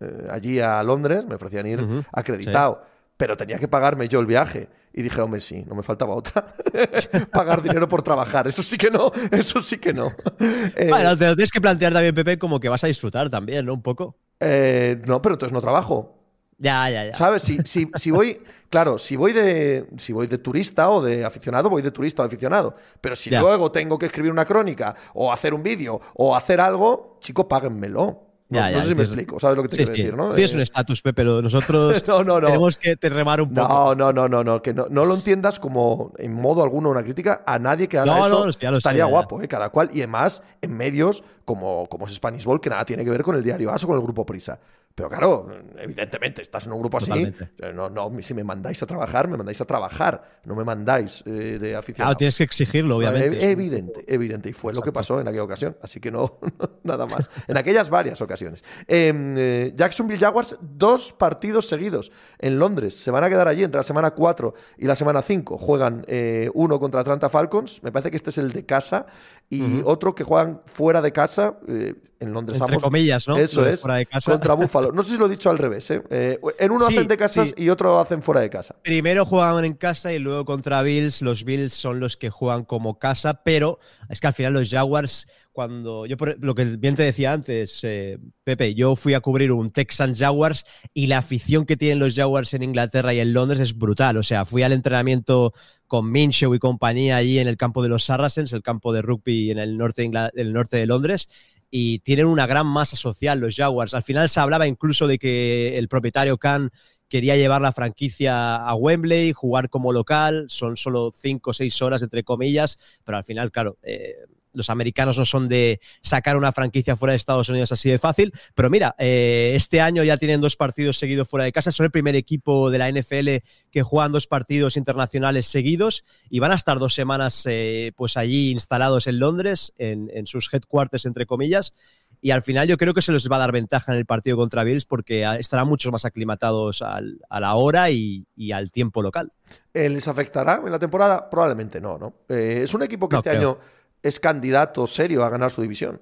eh, 0.02 0.28
allí 0.30 0.60
a 0.60 0.84
Londres, 0.84 1.26
me 1.26 1.36
ofrecían 1.36 1.68
ir 1.68 1.86
acreditado. 2.12 2.82
Pero 3.18 3.38
tenía 3.38 3.58
que 3.60 3.70
pagarme 3.70 4.10
yo 4.10 4.20
el 4.20 4.26
viaje. 4.26 4.68
Y 4.98 5.02
dije, 5.04 5.20
hombre, 5.20 5.42
sí, 5.42 5.66
no 5.68 5.76
me 5.76 5.84
faltaba 5.84 6.16
otra. 6.16 6.48
Pagar 7.34 7.62
dinero 7.62 7.88
por 7.90 8.02
trabajar. 8.02 8.48
Eso 8.48 8.64
sí 8.64 8.78
que 8.78 8.90
no, 8.90 9.12
eso 9.32 9.62
sí 9.62 9.78
que 9.78 9.94
no. 9.94 10.14
Eh, 10.40 10.88
Bueno, 10.90 11.18
te 11.18 11.26
lo 11.28 11.36
tienes 11.36 11.52
que 11.52 11.60
plantear 11.60 11.92
también, 11.92 12.16
Pepe, 12.16 12.38
como 12.40 12.60
que 12.62 12.70
vas 12.70 12.84
a 12.84 12.88
disfrutar 12.88 13.30
también, 13.30 13.66
¿no? 13.66 13.74
Un 13.74 13.82
poco. 13.82 14.16
eh, 14.40 15.02
no, 15.06 15.22
pero 15.22 15.36
entonces 15.36 15.52
no 15.54 15.62
trabajo. 15.62 16.14
Ya, 16.58 16.90
ya, 16.90 17.06
ya. 17.08 17.14
¿Sabes? 17.16 17.44
Si, 17.44 17.58
si, 17.66 17.90
si 17.96 18.12
voy, 18.12 18.40
claro, 18.70 18.98
si 18.98 19.18
voy 19.18 19.34
de 19.34 19.88
si 19.98 20.14
voy 20.14 20.28
de 20.28 20.38
turista 20.38 20.90
o 20.90 21.02
de 21.02 21.26
aficionado, 21.26 21.70
voy 21.70 21.82
de 21.82 21.92
turista 21.92 22.24
o 22.24 22.26
aficionado. 22.26 22.74
Pero 23.02 23.18
si 23.18 23.30
Ya. 23.30 23.42
luego 23.42 23.74
tengo 23.74 24.00
que 24.00 24.06
escribir 24.06 24.32
una 24.32 24.46
crónica 24.46 24.96
o 25.14 25.34
hacer 25.34 25.54
un 25.54 25.62
vídeo 25.64 26.00
o 26.14 26.34
hacer 26.34 26.62
algo, 26.62 27.18
chico, 27.20 27.50
páguenmelo. 27.50 28.25
No, 28.56 28.62
Ya, 28.62 28.72
no 28.72 28.78
ya, 28.78 28.82
sé 28.84 28.90
si 28.90 28.96
me 28.96 29.04
explico, 29.04 29.40
¿sabes 29.40 29.58
lo 29.58 29.64
que 29.64 29.70
te 29.70 29.76
Sí, 29.78 29.84
quiero 29.84 29.96
sí. 29.96 30.02
decir? 30.04 30.18
¿no? 30.18 30.34
Tienes 30.34 30.52
Eh, 30.54 30.56
un 30.56 30.62
estatus, 30.62 31.02
Pepe, 31.02 31.24
lo- 31.24 31.42
nosotros 31.42 32.04
No, 32.08 32.24
no, 32.24 32.40
no. 32.42 32.48
tenemos 32.48 32.78
que 32.78 32.96
te 32.96 33.10
remar 33.10 33.42
un 33.42 33.54
poco. 33.54 33.68
no, 33.68 33.96
no, 33.96 34.14
no, 34.14 34.28
no, 34.28 34.44
no, 34.44 34.62
que 34.62 34.74
no, 34.74 34.88
no 34.90 35.06
lo 35.06 35.16
entiendas 35.16 35.60
como 35.60 36.14
en 36.18 36.34
modo 36.34 36.64
alguno 36.64 36.90
una 36.90 37.04
crítica 37.04 37.44
a 37.46 37.60
nadie 37.60 37.88
que 37.88 37.98
haga 37.98 38.26
eso. 38.26 38.52
sé, 38.52 38.66
estaría 38.78 39.06
guapo, 39.06 39.42
¿eh? 39.42 39.48
cada 39.48 39.70
cual. 39.70 39.90
Y 39.94 40.00
además, 40.00 40.42
en 40.62 40.76
medios 40.76 41.24
como, 41.46 41.88
como 41.88 42.06
es 42.06 42.14
Spanish 42.16 42.46
Ball, 42.46 42.60
que 42.62 42.70
nada 42.70 42.86
tiene 42.86 43.04
que 43.04 43.10
ver 43.12 43.24
con 43.24 43.36
el 43.36 43.44
diario 43.44 43.72
AS 43.72 43.84
o 43.84 43.88
con 43.88 43.96
el 43.98 44.02
grupo 44.02 44.26
Prisa. 44.26 44.60
Pero 44.96 45.10
claro, 45.10 45.50
evidentemente, 45.78 46.42
estás 46.42 46.66
en 46.66 46.72
un 46.72 46.80
grupo 46.80 46.98
así. 46.98 47.08
Totalmente. 47.08 47.50
No, 47.74 47.90
no, 47.90 48.10
si 48.22 48.34
me 48.34 48.46
mandáis 48.46 48.82
a 48.82 48.86
trabajar, 48.86 49.28
me 49.28 49.36
mandáis 49.36 49.60
a 49.60 49.66
trabajar. 49.66 50.40
No 50.46 50.56
me 50.56 50.64
mandáis 50.64 51.22
eh, 51.26 51.58
de 51.60 51.76
aficionado. 51.76 52.12
Claro, 52.12 52.18
tienes 52.18 52.38
que 52.38 52.44
exigirlo, 52.46 52.98
obviamente. 52.98 53.46
Eh, 53.46 53.52
Evidente, 53.52 54.06
evidente. 54.08 54.50
Y 54.50 54.54
fue 54.54 54.74
lo 54.74 54.82
que 54.82 54.94
pasó 54.94 55.20
en 55.20 55.28
aquella 55.28 55.44
ocasión. 55.44 55.78
Así 55.82 56.00
que 56.00 56.12
no, 56.12 56.40
nada 56.84 57.06
más. 57.06 57.30
En 57.48 57.58
aquellas 57.58 57.90
varias 57.90 58.22
ocasiones. 58.22 58.64
Eh, 58.88 59.14
eh, 59.38 59.74
Jacksonville 59.76 60.20
Jaguars, 60.20 60.58
dos 60.62 61.12
partidos 61.12 61.68
seguidos 61.68 62.12
en 62.40 62.58
Londres. 62.58 62.96
Se 62.96 63.12
van 63.12 63.24
a 63.24 63.30
quedar 63.30 63.48
allí 63.48 63.64
entre 63.64 63.80
la 63.80 63.84
semana 63.84 64.12
4 64.12 64.54
y 64.78 64.86
la 64.86 64.96
semana 64.96 65.22
5. 65.22 65.58
Juegan 65.58 66.06
eh, 66.08 66.50
uno 66.54 66.80
contra 66.80 67.02
Atlanta 67.02 67.30
Falcons. 67.30 67.84
Me 67.84 67.92
parece 67.92 68.12
que 68.12 68.18
este 68.18 68.30
es 68.30 68.38
el 68.38 68.54
de 68.54 68.66
casa. 68.66 69.08
Y 69.50 69.82
otro 69.86 70.16
que 70.16 70.24
juegan 70.24 70.62
fuera 70.66 71.02
de 71.02 71.12
casa. 71.12 71.58
eh, 71.68 71.94
en 72.18 72.32
Londres 72.32 72.58
Entre 72.60 72.76
ambos. 72.76 72.84
comillas, 72.84 73.28
¿no? 73.28 73.36
Eso 73.38 73.68
es. 73.68 73.82
fuera 73.82 73.98
de 73.98 74.06
casa. 74.06 74.32
Contra 74.32 74.54
Buffalo. 74.54 74.92
No 74.94 75.04
sé 75.04 75.12
si 75.12 75.18
lo 75.18 75.26
he 75.26 75.30
dicho 75.30 75.50
al 75.50 75.58
revés. 75.58 75.92
¿eh? 75.92 76.02
Eh, 76.10 76.40
en 76.60 76.72
uno 76.72 76.88
Sí, 76.88 76.96
hacen 76.96 77.08
de 77.10 77.18
casas 77.18 77.50
sí. 77.50 77.56
y 77.64 77.70
otro 77.70 78.00
hacen 78.00 78.24
fuera 78.24 78.40
de 78.40 78.50
casa. 78.50 78.74
Primero 78.84 79.26
jugaban 79.26 79.66
en 79.66 79.74
casa 79.74 80.14
y 80.14 80.20
luego 80.20 80.46
contra 80.46 80.82
Bills. 80.82 81.22
Los 81.22 81.44
Bills 81.44 81.74
son 81.74 82.00
los 82.00 82.16
que 82.16 82.30
juegan 82.30 82.64
como 82.64 83.00
casa, 83.00 83.44
pero 83.44 83.80
es 84.10 84.22
que 84.22 84.28
al 84.28 84.34
final 84.34 84.54
los 84.54 84.70
Jaguars, 84.70 85.28
cuando 85.52 86.06
yo 86.06 86.16
por 86.16 86.42
lo 86.44 86.56
que 86.56 86.64
bien 86.78 86.96
te 86.96 87.04
decía 87.04 87.34
antes, 87.34 87.82
eh, 87.84 88.18
Pepe, 88.46 88.74
yo 88.76 88.96
fui 88.96 89.14
a 89.14 89.20
cubrir 89.20 89.52
un 89.52 89.70
Texans 89.70 90.18
Jaguars 90.18 90.64
y 90.94 91.08
la 91.08 91.18
afición 91.18 91.66
que 91.66 91.76
tienen 91.76 92.00
los 92.00 92.16
Jaguars 92.16 92.54
en 92.54 92.64
Inglaterra 92.64 93.14
y 93.14 93.20
en 93.20 93.34
Londres 93.34 93.60
es 93.60 93.78
brutal. 93.78 94.16
O 94.18 94.24
sea, 94.24 94.46
fui 94.46 94.64
al 94.64 94.72
entrenamiento 94.72 95.54
con 95.88 96.12
Minshew 96.12 96.54
y 96.56 96.60
compañía 96.60 97.18
allí 97.18 97.40
en 97.40 97.48
el 97.48 97.58
campo 97.58 97.84
de 97.84 97.90
los 97.90 98.06
Saracens, 98.06 98.54
el 98.54 98.64
campo 98.64 98.94
de 98.94 99.02
rugby 99.02 99.52
en 99.52 99.60
el 99.60 99.78
norte 99.78 100.02
de, 100.02 100.30
el 100.36 100.54
norte 100.54 100.78
de 100.78 100.86
Londres. 100.86 101.28
Y 101.70 102.00
tienen 102.00 102.28
una 102.28 102.48
gran 102.48 102.68
masa 102.68 102.96
social 102.96 103.40
los 103.40 103.56
Jaguars. 103.56 103.94
Al 103.94 104.04
final 104.04 104.30
se 104.30 104.40
hablaba 104.40 104.68
incluso 104.68 105.08
de 105.08 105.18
que 105.18 105.78
el 105.78 105.88
propietario 105.88 106.38
Khan 106.38 106.72
quería 107.10 107.36
llevar 107.36 107.62
la 107.62 107.72
franquicia 107.72 108.56
a 108.56 108.76
Wembley, 108.76 109.34
jugar 109.34 109.70
como 109.70 109.94
local, 109.94 110.46
son 110.50 110.78
solo 110.78 111.12
cinco 111.14 111.52
o 111.52 111.54
seis 111.54 111.82
horas, 111.82 112.02
entre 112.02 112.24
comillas, 112.24 112.78
pero 113.04 113.18
al 113.18 113.24
final, 113.24 113.52
claro, 113.52 113.78
eh, 113.84 114.16
los 114.56 114.70
americanos 114.70 115.18
no 115.20 115.26
son 115.26 115.48
de 115.48 115.80
sacar 116.02 116.38
una 116.38 116.52
franquicia 116.52 116.96
fuera 116.96 117.12
de 117.12 117.18
Estados 117.18 117.50
Unidos 117.50 117.72
así 117.72 117.90
de 117.90 118.00
fácil, 118.00 118.34
pero 118.56 118.70
mira, 118.70 118.96
eh, 118.98 119.54
este 119.56 119.82
año 119.82 120.04
ya 120.04 120.18
tienen 120.18 120.42
dos 120.42 120.56
partidos 120.56 120.98
seguidos 120.98 121.28
fuera 121.28 121.44
de 121.44 121.52
casa, 121.52 121.72
son 121.72 121.86
el 121.86 121.92
primer 121.92 122.16
equipo 122.16 122.72
de 122.72 122.78
la 122.80 122.90
NFL 122.92 123.44
que 123.72 123.84
juegan 123.84 124.12
dos 124.12 124.28
partidos 124.28 124.78
internacionales 124.78 125.46
seguidos 125.46 126.04
y 126.30 126.40
van 126.40 126.52
a 126.52 126.56
estar 126.56 126.80
dos 126.80 126.94
semanas 126.94 127.44
eh, 127.50 127.92
pues 127.96 128.18
allí 128.18 128.52
instalados 128.52 129.08
en 129.08 129.20
Londres, 129.20 129.74
en, 129.78 130.10
en 130.14 130.26
sus 130.26 130.52
headquarters, 130.54 131.06
entre 131.06 131.26
comillas, 131.26 131.74
y 132.22 132.32
al 132.32 132.42
final 132.42 132.68
yo 132.68 132.78
creo 132.78 132.94
que 132.94 133.02
se 133.04 133.12
les 133.12 133.30
va 133.30 133.36
a 133.36 133.40
dar 133.40 133.52
ventaja 133.52 133.92
en 133.92 134.00
el 134.00 134.06
partido 134.06 134.36
contra 134.38 134.64
Bills 134.64 134.86
porque 134.86 135.24
estarán 135.40 135.68
mucho 135.68 135.92
más 135.92 136.06
aclimatados 136.06 136.82
al- 136.82 137.20
a 137.30 137.40
la 137.40 137.54
hora 137.56 137.92
y, 137.92 138.26
y 138.36 138.52
al 138.52 138.72
tiempo 138.72 139.04
local. 139.04 139.32
Eh, 139.74 139.90
¿Les 139.90 140.08
afectará 140.08 140.60
en 140.66 140.72
la 140.72 140.80
temporada? 140.80 141.30
Probablemente 141.30 141.80
no, 141.80 141.98
¿no? 142.00 142.14
Eh, 142.30 142.62
es 142.64 142.74
un 142.74 142.82
equipo 142.82 143.08
que 143.10 143.16
No 143.16 143.20
este 143.20 143.32
creo. 143.32 143.50
año 143.52 143.58
es 144.06 144.20
candidato 144.20 144.86
serio 144.88 145.24
a 145.24 145.30
ganar 145.30 145.52
su 145.52 145.62
división. 145.62 146.00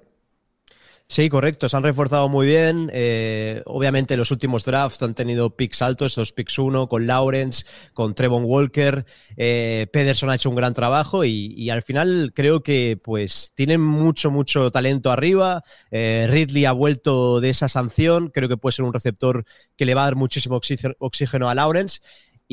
Sí, 1.06 1.28
correcto, 1.28 1.68
se 1.68 1.76
han 1.76 1.82
reforzado 1.82 2.28
muy 2.30 2.46
bien. 2.46 2.90
Eh, 2.92 3.62
obviamente 3.66 4.16
los 4.16 4.30
últimos 4.30 4.64
drafts 4.64 5.02
han 5.02 5.14
tenido 5.14 5.54
picks 5.54 5.82
altos, 5.82 6.16
los 6.16 6.32
picks 6.32 6.58
1 6.58 6.88
con 6.88 7.06
Lawrence, 7.06 7.64
con 7.92 8.14
Trevon 8.14 8.44
Walker. 8.44 9.04
Eh, 9.36 9.86
Pederson 9.92 10.30
ha 10.30 10.34
hecho 10.36 10.48
un 10.48 10.56
gran 10.56 10.72
trabajo 10.72 11.24
y, 11.24 11.68
al 11.68 11.82
final 11.82 12.32
creo 12.34 12.62
que 12.62 12.98
pues 13.02 13.52
tienen 13.54 13.82
mucho, 13.82 14.30
mucho 14.30 14.70
talento 14.70 15.10
arriba. 15.10 15.62
Eh, 15.90 16.26
Ridley 16.30 16.64
ha 16.64 16.72
vuelto 16.72 17.40
de 17.40 17.50
esa 17.50 17.68
sanción, 17.68 18.30
creo 18.30 18.48
que 18.48 18.56
puede 18.56 18.72
ser 18.72 18.86
un 18.86 18.94
receptor 18.94 19.44
que 19.76 19.84
le 19.84 19.94
va 19.94 20.02
a 20.02 20.06
dar 20.06 20.16
muchísimo 20.16 20.58
oxígeno 20.98 21.50
a 21.50 21.54
Lawrence. 21.54 22.00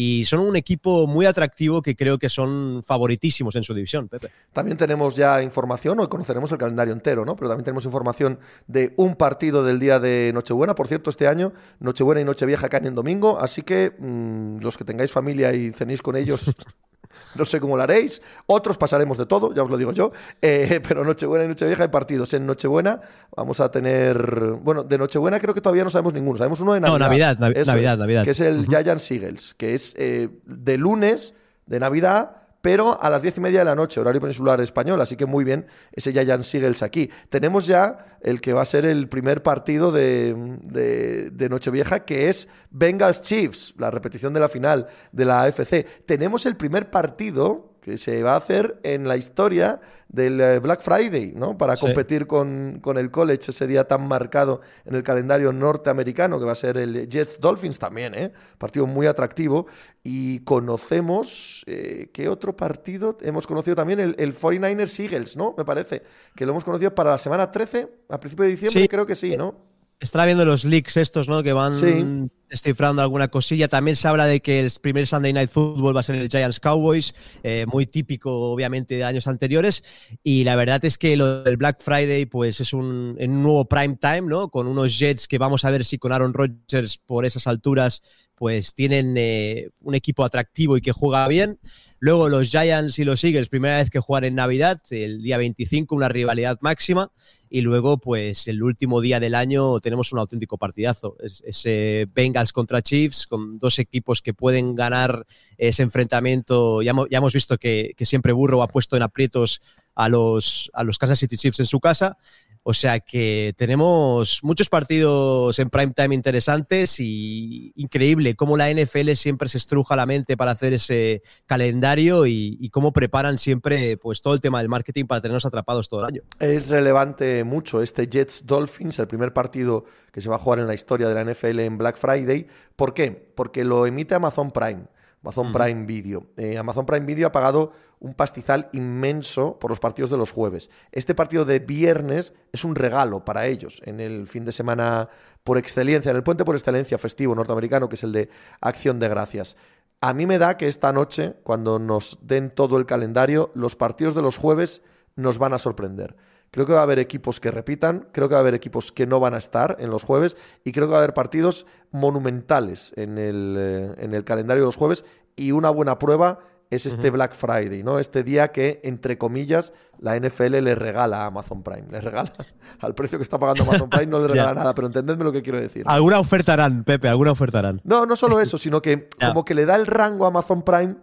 Y 0.03 0.25
son 0.25 0.39
un 0.39 0.55
equipo 0.55 1.05
muy 1.05 1.27
atractivo 1.27 1.83
que 1.83 1.95
creo 1.95 2.17
que 2.17 2.27
son 2.27 2.81
favoritísimos 2.83 3.55
en 3.55 3.61
su 3.61 3.75
división, 3.75 4.07
Pepe. 4.07 4.31
También 4.51 4.75
tenemos 4.75 5.15
ya 5.15 5.43
información, 5.43 5.99
hoy 5.99 6.07
conoceremos 6.07 6.51
el 6.51 6.57
calendario 6.57 6.91
entero, 6.91 7.23
¿no? 7.23 7.35
Pero 7.35 7.49
también 7.49 7.65
tenemos 7.65 7.85
información 7.85 8.39
de 8.65 8.95
un 8.97 9.13
partido 9.13 9.63
del 9.63 9.79
día 9.79 9.99
de 9.99 10.31
Nochebuena. 10.33 10.73
Por 10.73 10.87
cierto, 10.87 11.11
este 11.11 11.27
año 11.27 11.53
Nochebuena 11.79 12.19
y 12.19 12.23
Nochevieja 12.23 12.67
caen 12.67 12.87
en 12.87 12.95
domingo, 12.95 13.39
así 13.39 13.61
que 13.61 13.93
mmm, 13.99 14.57
los 14.57 14.75
que 14.75 14.85
tengáis 14.85 15.11
familia 15.11 15.53
y 15.53 15.69
cenéis 15.69 16.01
con 16.01 16.15
ellos, 16.15 16.51
no 17.35 17.45
sé 17.45 17.59
cómo 17.59 17.77
lo 17.77 17.83
haréis. 17.83 18.21
Otros 18.45 18.77
pasaremos 18.77 19.17
de 19.17 19.25
todo, 19.25 19.53
ya 19.53 19.63
os 19.63 19.69
lo 19.69 19.77
digo 19.77 19.91
yo. 19.91 20.11
Eh, 20.41 20.81
pero 20.87 21.03
Nochebuena 21.03 21.45
y 21.45 21.47
Nochevieja 21.47 21.83
hay 21.83 21.89
partidos. 21.89 22.33
En 22.33 22.45
Nochebuena 22.45 23.01
vamos 23.35 23.59
a 23.59 23.71
tener. 23.71 24.57
Bueno, 24.61 24.83
de 24.83 24.97
Nochebuena 24.97 25.39
creo 25.39 25.53
que 25.53 25.61
todavía 25.61 25.83
no 25.83 25.89
sabemos 25.89 26.13
ninguno. 26.13 26.37
Sabemos 26.37 26.59
uno 26.61 26.73
de 26.73 26.81
No, 26.81 26.97
Navidad. 26.97 27.37
Navidad, 27.39 27.65
Navidad, 27.65 27.93
es, 27.93 27.99
Navidad. 27.99 28.23
Que 28.23 28.31
es 28.31 28.39
el 28.39 28.65
Giants 28.67 29.11
Eagles, 29.11 29.53
que 29.55 29.75
es 29.75 29.95
eh, 29.97 30.29
de 30.45 30.77
lunes 30.77 31.33
de 31.65 31.79
Navidad. 31.79 32.40
Pero 32.61 33.01
a 33.01 33.09
las 33.09 33.21
diez 33.21 33.37
y 33.37 33.41
media 33.41 33.59
de 33.59 33.65
la 33.65 33.75
noche, 33.75 33.99
horario 33.99 34.21
peninsular 34.21 34.61
español, 34.61 35.01
así 35.01 35.15
que 35.15 35.25
muy 35.25 35.43
bien 35.43 35.67
ese 35.91 36.11
Giants 36.11 36.53
Eagles 36.53 36.83
aquí. 36.83 37.09
Tenemos 37.29 37.65
ya 37.65 38.17
el 38.21 38.39
que 38.39 38.53
va 38.53 38.61
a 38.61 38.65
ser 38.65 38.85
el 38.85 39.09
primer 39.09 39.41
partido 39.41 39.91
de, 39.91 40.35
de, 40.63 41.31
de 41.31 41.49
Nochevieja, 41.49 42.05
que 42.05 42.29
es 42.29 42.47
Bengals 42.69 43.21
Chiefs, 43.21 43.73
la 43.77 43.89
repetición 43.89 44.33
de 44.33 44.39
la 44.39 44.49
final 44.49 44.87
de 45.11 45.25
la 45.25 45.43
AFC. 45.43 46.05
Tenemos 46.05 46.45
el 46.45 46.55
primer 46.55 46.91
partido 46.91 47.70
que 47.81 47.97
se 47.97 48.21
va 48.23 48.33
a 48.33 48.37
hacer 48.37 48.79
en 48.83 49.07
la 49.07 49.17
historia 49.17 49.81
del 50.07 50.39
eh, 50.39 50.59
Black 50.59 50.81
Friday, 50.81 51.33
¿no? 51.35 51.57
Para 51.57 51.75
Sí. 51.75 51.81
competir 51.81 52.27
con, 52.27 52.79
con 52.81 52.97
el 52.97 53.09
college 53.11 53.49
ese 53.51 53.65
día 53.65 53.87
tan 53.87 54.07
marcado 54.07 54.61
en 54.85 54.93
el 54.95 55.03
calendario 55.03 55.51
norteamericano, 55.51 56.37
que 56.37 56.45
va 56.45 56.51
a 56.51 56.55
ser 56.55 56.77
el 56.77 57.07
Jets 57.09 57.39
Dolphins 57.39 57.79
también, 57.79 58.13
¿eh? 58.13 58.31
Partido 58.57 58.85
muy 58.85 59.07
atractivo. 59.07 59.67
Y 60.03 60.39
conocemos, 60.41 61.63
eh, 61.67 62.09
¿qué 62.13 62.27
otro 62.27 62.55
partido? 62.55 63.17
Hemos 63.21 63.47
conocido 63.47 63.75
también 63.75 63.99
el, 63.99 64.15
el 64.19 64.35
49ers 64.37 64.99
Eagles, 64.99 65.37
¿no? 65.37 65.55
Me 65.57 65.63
parece, 65.65 66.03
que 66.35 66.45
lo 66.45 66.51
hemos 66.51 66.63
conocido 66.63 66.93
para 66.93 67.11
la 67.11 67.17
semana 67.17 67.51
13, 67.51 67.87
a 68.09 68.19
principio 68.19 68.43
de 68.45 68.51
diciembre, 68.51 68.81
Sí. 68.81 68.87
creo 68.87 69.05
que 69.05 69.15
sí, 69.15 69.35
¿no? 69.37 69.70
Estaba 70.01 70.25
viendo 70.25 70.43
los 70.45 70.65
leaks 70.65 70.97
estos, 70.97 71.29
¿no? 71.29 71.43
Que 71.43 71.53
van 71.53 71.77
Sí. 71.77 72.03
descifrando 72.49 73.03
alguna 73.03 73.27
cosilla. 73.27 73.67
También 73.67 73.95
se 73.95 74.07
habla 74.07 74.25
de 74.25 74.39
que 74.41 74.59
el 74.59 74.71
primer 74.81 75.05
Sunday 75.05 75.31
Night 75.31 75.51
Football 75.51 75.95
va 75.95 75.99
a 75.99 76.03
ser 76.03 76.15
el 76.15 76.27
Giants 76.27 76.59
Cowboys, 76.59 77.13
eh, 77.43 77.67
muy 77.67 77.85
típico, 77.85 78.51
obviamente, 78.51 78.95
de 78.95 79.03
años 79.03 79.27
anteriores. 79.27 79.83
Y 80.23 80.43
la 80.43 80.55
verdad 80.55 80.83
es 80.85 80.97
que 80.97 81.15
lo 81.15 81.43
del 81.43 81.55
Black 81.55 81.81
Friday, 81.81 82.25
pues 82.25 82.59
es 82.59 82.73
un, 82.73 83.15
nuevo 83.15 83.65
prime 83.65 83.95
time, 84.01 84.23
¿no? 84.23 84.49
Con 84.49 84.65
unos 84.65 84.97
Jets 84.97 85.27
que 85.27 85.37
vamos 85.37 85.65
a 85.65 85.69
ver 85.69 85.85
si 85.85 85.99
con 85.99 86.11
Aaron 86.11 86.33
Rodgers 86.33 86.97
por 86.97 87.23
esas 87.23 87.45
alturas, 87.45 88.01
pues 88.33 88.73
tienen 88.73 89.13
eh, 89.17 89.69
un 89.81 89.93
equipo 89.93 90.25
atractivo 90.25 90.77
y 90.77 90.81
que 90.81 90.91
juega 90.93 91.27
bien. 91.27 91.59
Luego 92.03 92.29
los 92.29 92.49
Giants 92.49 92.97
y 92.97 93.03
los 93.03 93.23
Eagles, 93.23 93.47
primera 93.47 93.77
vez 93.77 93.91
que 93.91 93.99
juegan 93.99 94.23
en 94.23 94.33
Navidad, 94.33 94.81
el 94.89 95.21
día 95.21 95.37
25, 95.37 95.93
una 95.95 96.09
rivalidad 96.09 96.57
máxima. 96.59 97.11
Y 97.47 97.61
luego, 97.61 97.99
pues 97.99 98.47
el 98.47 98.63
último 98.63 99.01
día 99.01 99.19
del 99.19 99.35
año 99.35 99.79
tenemos 99.81 100.11
un 100.11 100.17
auténtico 100.17 100.57
partidazo. 100.57 101.15
Es- 101.21 101.43
Ese 101.45 102.07
Bengals 102.11 102.53
contra 102.53 102.81
Chiefs, 102.81 103.27
con 103.27 103.59
dos 103.59 103.77
equipos 103.77 104.23
que 104.23 104.33
pueden 104.33 104.73
ganar 104.73 105.27
ese 105.59 105.83
enfrentamiento. 105.83 106.81
Ya 106.81 106.89
hemos, 106.89 107.07
ya 107.11 107.19
hemos 107.19 107.33
visto 107.33 107.57
que, 107.59 107.91
que 107.95 108.05
siempre 108.07 108.33
Burrow 108.33 108.63
ha 108.63 108.67
puesto 108.67 108.95
en 108.97 109.03
aprietos 109.03 109.61
a 109.93 110.09
los, 110.09 110.71
a 110.73 110.83
los 110.83 110.97
Kansas 110.97 111.19
City 111.19 111.37
Chiefs 111.37 111.59
en 111.59 111.67
su 111.67 111.79
casa. 111.79 112.17
O 112.63 112.75
sea 112.75 112.99
que 112.99 113.55
tenemos 113.57 114.39
muchos 114.43 114.69
partidos 114.69 115.57
en 115.57 115.71
prime 115.71 115.93
time 115.95 116.13
interesantes 116.13 116.99
y 116.99 117.71
increíble 117.75 118.35
cómo 118.35 118.55
la 118.55 118.71
NFL 118.71 119.11
siempre 119.13 119.49
se 119.49 119.57
estruja 119.57 119.95
la 119.95 120.05
mente 120.05 120.37
para 120.37 120.51
hacer 120.51 120.73
ese 120.73 121.23
calendario 121.47 122.27
y, 122.27 122.69
cómo 122.71 122.93
preparan 122.93 123.37
siempre 123.37 123.97
pues 123.97 124.21
todo 124.21 124.33
el 124.33 124.41
tema 124.41 124.59
del 124.59 124.69
marketing 124.69 125.05
para 125.05 125.21
tenernos 125.21 125.45
atrapados 125.45 125.89
todo 125.89 126.01
el 126.01 126.05
año. 126.05 126.21
Es 126.39 126.69
relevante 126.69 127.43
mucho 127.43 127.81
este 127.81 128.07
Jets 128.07 128.45
Dolphins, 128.45 128.99
el 128.99 129.07
primer 129.07 129.33
partido 129.33 129.85
que 130.11 130.21
se 130.21 130.29
va 130.29 130.35
a 130.35 130.39
jugar 130.39 130.59
en 130.59 130.67
la 130.67 130.73
historia 130.73 131.09
de 131.09 131.15
la 131.15 131.23
NFL 131.23 131.59
en 131.59 131.77
Black 131.77 131.97
Friday. 131.97 132.47
¿Por 132.75 132.93
qué? 132.93 133.11
Porque 133.11 133.65
lo 133.65 133.85
emite 133.87 134.15
Amazon 134.15 134.51
Prime. 134.51 134.83
Amazon 135.23 135.51
Prime 135.51 135.85
Video. 135.85 136.27
Eh, 136.35 136.57
Amazon 136.57 136.85
Prime 136.85 137.05
Video 137.05 137.27
ha 137.27 137.31
pagado 137.31 137.73
un 137.99 138.15
pastizal 138.15 138.69
inmenso 138.73 139.59
por 139.59 139.69
los 139.69 139.79
partidos 139.79 140.09
de 140.09 140.17
los 140.17 140.31
jueves. 140.31 140.69
Este 140.91 141.13
partido 141.13 141.45
de 141.45 141.59
viernes 141.59 142.33
es 142.51 142.63
un 142.63 142.75
regalo 142.75 143.23
para 143.23 143.45
ellos 143.45 143.81
en 143.85 143.99
el 143.99 144.27
fin 144.27 144.45
de 144.45 144.51
semana 144.51 145.09
por 145.43 145.57
excelencia, 145.57 146.09
en 146.09 146.17
el 146.17 146.23
puente 146.23 146.43
por 146.43 146.55
excelencia 146.55 146.97
festivo 146.97 147.35
norteamericano, 147.35 147.87
que 147.87 147.95
es 147.95 148.03
el 148.03 148.11
de 148.11 148.29
Acción 148.59 148.99
de 148.99 149.09
Gracias. 149.09 149.57
A 150.01 150.13
mí 150.13 150.25
me 150.25 150.39
da 150.39 150.57
que 150.57 150.67
esta 150.67 150.91
noche, 150.91 151.35
cuando 151.43 151.77
nos 151.77 152.17
den 152.23 152.49
todo 152.49 152.77
el 152.77 152.87
calendario, 152.87 153.51
los 153.53 153.75
partidos 153.75 154.15
de 154.15 154.23
los 154.23 154.37
jueves 154.37 154.81
nos 155.15 155.37
van 155.37 155.53
a 155.53 155.59
sorprender. 155.59 156.15
Creo 156.51 156.65
que 156.65 156.73
va 156.73 156.79
a 156.79 156.83
haber 156.83 156.99
equipos 156.99 157.39
que 157.39 157.49
repitan, 157.49 158.09
creo 158.11 158.27
que 158.27 158.33
va 158.33 158.39
a 158.39 158.41
haber 158.41 158.53
equipos 158.53 158.91
que 158.91 159.07
no 159.07 159.21
van 159.21 159.33
a 159.33 159.37
estar 159.37 159.77
en 159.79 159.89
los 159.89 160.03
jueves 160.03 160.35
y 160.65 160.73
creo 160.73 160.87
que 160.87 160.91
va 160.91 160.97
a 160.97 161.03
haber 161.03 161.13
partidos 161.13 161.65
monumentales 161.91 162.93
en 162.97 163.17
el, 163.17 163.55
eh, 163.57 163.95
en 163.97 164.13
el 164.13 164.25
calendario 164.25 164.63
de 164.63 164.67
los 164.67 164.75
jueves 164.75 165.05
y 165.37 165.53
una 165.53 165.69
buena 165.69 165.97
prueba 165.97 166.39
es 166.71 166.85
este 166.85 167.09
Black 167.09 167.35
Friday, 167.35 167.83
¿no? 167.83 167.99
Este 167.99 168.23
día 168.23 168.53
que, 168.53 168.79
entre 168.83 169.17
comillas, 169.17 169.73
la 169.99 170.17
NFL 170.17 170.61
le 170.61 170.73
regala 170.73 171.23
a 171.23 171.25
Amazon 171.25 171.63
Prime. 171.63 171.83
Le 171.91 171.99
regala 171.99 172.31
al 172.79 172.95
precio 172.95 173.19
que 173.19 173.23
está 173.23 173.37
pagando 173.37 173.63
Amazon 173.63 173.89
Prime, 173.89 174.05
no 174.05 174.19
le 174.19 174.27
regala 174.29 174.53
nada, 174.53 174.73
pero 174.73 174.87
entendedme 174.87 175.25
lo 175.25 175.33
que 175.33 175.41
quiero 175.41 175.59
decir. 175.59 175.83
Alguna 175.85 176.19
ofertarán, 176.19 176.85
Pepe, 176.85 177.09
alguna 177.09 177.31
ofertarán. 177.31 177.81
No, 177.83 178.05
no 178.05 178.15
solo 178.15 178.39
eso, 178.39 178.57
sino 178.57 178.81
que 178.81 179.09
como 179.19 179.43
que 179.43 179.53
le 179.53 179.65
da 179.65 179.75
el 179.75 179.85
rango 179.85 180.23
a 180.23 180.29
Amazon 180.29 180.63
Prime 180.63 180.95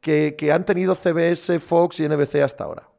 que, 0.00 0.36
que 0.36 0.52
han 0.52 0.64
tenido 0.64 0.94
CBS, 0.94 1.60
Fox 1.60 2.00
y 2.00 2.08
NBC 2.08 2.36
hasta 2.36 2.64
ahora. 2.64 2.89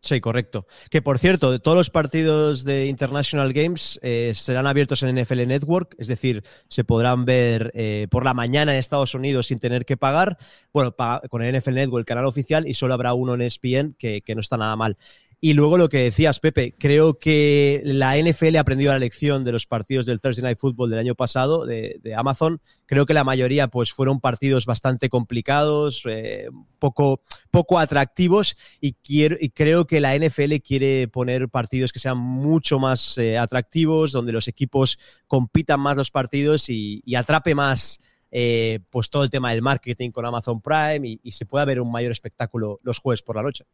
Sí, 0.00 0.20
correcto. 0.20 0.66
Que 0.90 1.02
por 1.02 1.18
cierto, 1.18 1.58
todos 1.58 1.76
los 1.76 1.90
partidos 1.90 2.64
de 2.64 2.86
International 2.86 3.52
Games 3.52 3.98
eh, 4.02 4.32
serán 4.34 4.66
abiertos 4.66 5.02
en 5.02 5.16
NFL 5.20 5.46
Network, 5.46 5.96
es 5.98 6.06
decir, 6.06 6.44
se 6.68 6.84
podrán 6.84 7.24
ver 7.24 7.72
eh, 7.74 8.06
por 8.10 8.24
la 8.24 8.34
mañana 8.34 8.72
en 8.72 8.78
Estados 8.78 9.14
Unidos 9.14 9.48
sin 9.48 9.58
tener 9.58 9.84
que 9.84 9.96
pagar. 9.96 10.38
Bueno, 10.72 10.94
con 11.28 11.42
el 11.42 11.58
NFL 11.58 11.74
Network, 11.74 12.02
el 12.02 12.06
canal 12.06 12.26
oficial, 12.26 12.68
y 12.68 12.74
solo 12.74 12.94
habrá 12.94 13.14
uno 13.14 13.34
en 13.34 13.40
ESPN, 13.42 13.96
que, 13.98 14.22
que 14.22 14.34
no 14.34 14.42
está 14.42 14.56
nada 14.56 14.76
mal. 14.76 14.96
Y 15.38 15.52
luego 15.52 15.76
lo 15.76 15.90
que 15.90 15.98
decías, 15.98 16.40
Pepe, 16.40 16.74
creo 16.78 17.18
que 17.18 17.82
la 17.84 18.16
NFL 18.16 18.56
ha 18.56 18.60
aprendido 18.60 18.92
la 18.92 18.98
lección 18.98 19.44
de 19.44 19.52
los 19.52 19.66
partidos 19.66 20.06
del 20.06 20.18
Thursday 20.18 20.42
Night 20.42 20.58
Football 20.58 20.88
del 20.88 20.98
año 20.98 21.14
pasado 21.14 21.66
de, 21.66 22.00
Amazon. 22.16 22.62
Creo 22.86 23.04
que 23.04 23.12
la 23.12 23.22
mayoría 23.22 23.68
pues, 23.68 23.92
fueron 23.92 24.20
partidos 24.20 24.64
bastante 24.64 25.10
complicados, 25.10 26.02
eh, 26.08 26.48
poco, 26.78 27.20
poco 27.50 27.78
atractivos 27.78 28.56
y, 28.80 28.94
quiero, 28.94 29.36
y 29.38 29.50
creo 29.50 29.86
que 29.86 30.00
la 30.00 30.16
NFL 30.16 30.54
quiere 30.64 31.06
poner 31.06 31.50
partidos 31.50 31.92
que 31.92 31.98
sean 31.98 32.16
mucho 32.16 32.78
más 32.78 33.18
eh, 33.18 33.36
atractivos, 33.36 34.12
donde 34.12 34.32
los 34.32 34.48
equipos 34.48 34.98
compitan 35.26 35.80
más 35.80 35.98
los 35.98 36.10
partidos 36.10 36.70
y, 36.70 37.02
atrape 37.14 37.54
más 37.54 38.00
eh, 38.30 38.80
pues 38.90 39.10
todo 39.10 39.24
el 39.24 39.30
tema 39.30 39.50
del 39.50 39.62
marketing 39.62 40.10
con 40.10 40.24
Amazon 40.24 40.62
Prime 40.62 41.06
y, 41.06 41.20
y 41.22 41.32
se 41.32 41.44
pueda 41.44 41.64
ver 41.66 41.80
un 41.80 41.92
mayor 41.92 42.12
espectáculo 42.12 42.80
los 42.82 42.98
jueves 42.98 43.22
por 43.22 43.36
la 43.36 43.42
noche. 43.42 43.64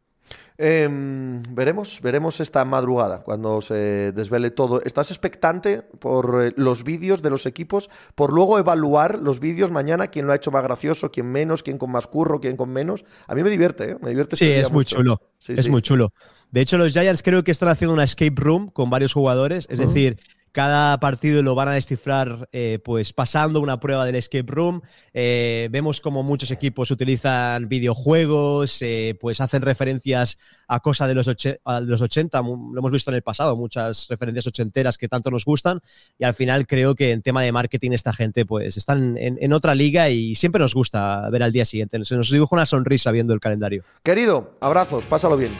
Em, 0.57 1.41
veremos, 1.49 1.99
veremos 2.01 2.39
esta 2.39 2.63
madrugada 2.63 3.23
cuando 3.23 3.61
se 3.61 4.11
desvele 4.11 4.51
todo. 4.51 4.83
¿Estás 4.83 5.09
expectante 5.09 5.81
por 5.81 6.43
eh, 6.43 6.53
los 6.55 6.83
vídeos 6.83 7.21
de 7.23 7.31
los 7.31 7.45
equipos? 7.45 7.89
Por 8.13 8.31
luego 8.31 8.59
evaluar 8.59 9.19
los 9.19 9.39
vídeos 9.39 9.71
mañana, 9.71 10.07
quién 10.07 10.27
lo 10.27 10.31
ha 10.31 10.35
hecho 10.35 10.51
más 10.51 10.63
gracioso, 10.63 11.11
quién 11.11 11.31
menos, 11.31 11.63
quién 11.63 11.77
con 11.79 11.91
más 11.91 12.05
curro, 12.05 12.39
quién 12.39 12.55
con 12.55 12.69
menos. 12.69 13.03
A 13.27 13.33
mí 13.33 13.43
me 13.43 13.49
divierte, 13.49 13.91
¿eh? 13.91 13.97
me 13.99 14.09
divierte. 14.09 14.35
Sí, 14.35 14.45
es 14.45 14.71
muy 14.71 14.85
chulo. 14.85 15.21
es 15.47 15.67
muy 15.69 15.81
chulo. 15.81 16.13
De 16.51 16.61
hecho, 16.61 16.77
los 16.77 16.93
Giants 16.93 17.23
creo 17.23 17.43
que 17.43 17.51
están 17.51 17.69
haciendo 17.69 17.93
una 17.93 18.03
escape 18.03 18.35
room 18.35 18.69
con 18.69 18.91
varios 18.91 19.11
jugadores, 19.13 19.65
es 19.71 19.79
decir, 19.79 20.17
cada 20.53 20.99
partido 20.99 21.41
lo 21.41 21.55
van 21.55 21.67
a 21.67 21.73
descifrar 21.73 22.47
eh, 22.51 22.79
pues 22.85 23.11
pasando 23.11 23.59
una 23.59 23.79
prueba 23.79 24.05
del 24.05 24.15
escape 24.15 24.45
room. 24.47 24.81
Eh, 25.13 25.67
vemos 25.71 25.99
como 25.99 26.21
muchos 26.21 26.51
equipos 26.51 26.91
utilizan 26.91 27.67
videojuegos, 27.67 28.77
eh, 28.81 29.17
pues 29.19 29.41
hacen 29.41 29.63
referencias 29.63 30.37
a 30.67 30.79
cosas 30.79 31.07
de 31.07 31.15
los, 31.15 31.27
los 31.27 32.01
80, 32.01 32.41
lo 32.41 32.77
hemos 32.77 32.91
visto 32.91 33.09
en 33.09 33.15
el 33.15 33.23
pasado, 33.23 33.57
muchas 33.57 34.07
referencias 34.07 34.45
ochenteras 34.45 34.99
que 34.99 35.07
tanto 35.07 35.31
nos 35.31 35.43
gustan 35.43 35.81
y 36.19 36.23
al 36.23 36.35
final 36.35 36.67
creo 36.67 36.93
que 36.93 37.11
en 37.11 37.23
tema 37.23 37.41
de 37.41 37.51
marketing 37.51 37.91
esta 37.91 38.13
gente 38.13 38.45
pues 38.45 38.77
están 38.77 39.17
en, 39.17 39.53
otra 39.53 39.73
liga 39.73 40.09
y 40.09 40.35
siempre 40.35 40.59
nos 40.59 40.75
gusta 40.75 41.27
ver 41.31 41.41
al 41.41 41.51
día 41.51 41.65
siguiente. 41.65 42.03
Se 42.05 42.15
nos 42.15 42.29
dibuja 42.29 42.55
una 42.55 42.65
sonrisa 42.67 43.11
viendo 43.11 43.33
el 43.33 43.39
calendario. 43.39 43.83
Querido, 44.03 44.55
abrazos, 44.61 45.05
pásalo 45.07 45.35
bien. 45.35 45.53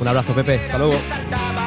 Un 0.00 0.08
abrazo, 0.08 0.34
Pepe. 0.34 0.56
Hasta 0.64 0.78
luego. 0.78 1.61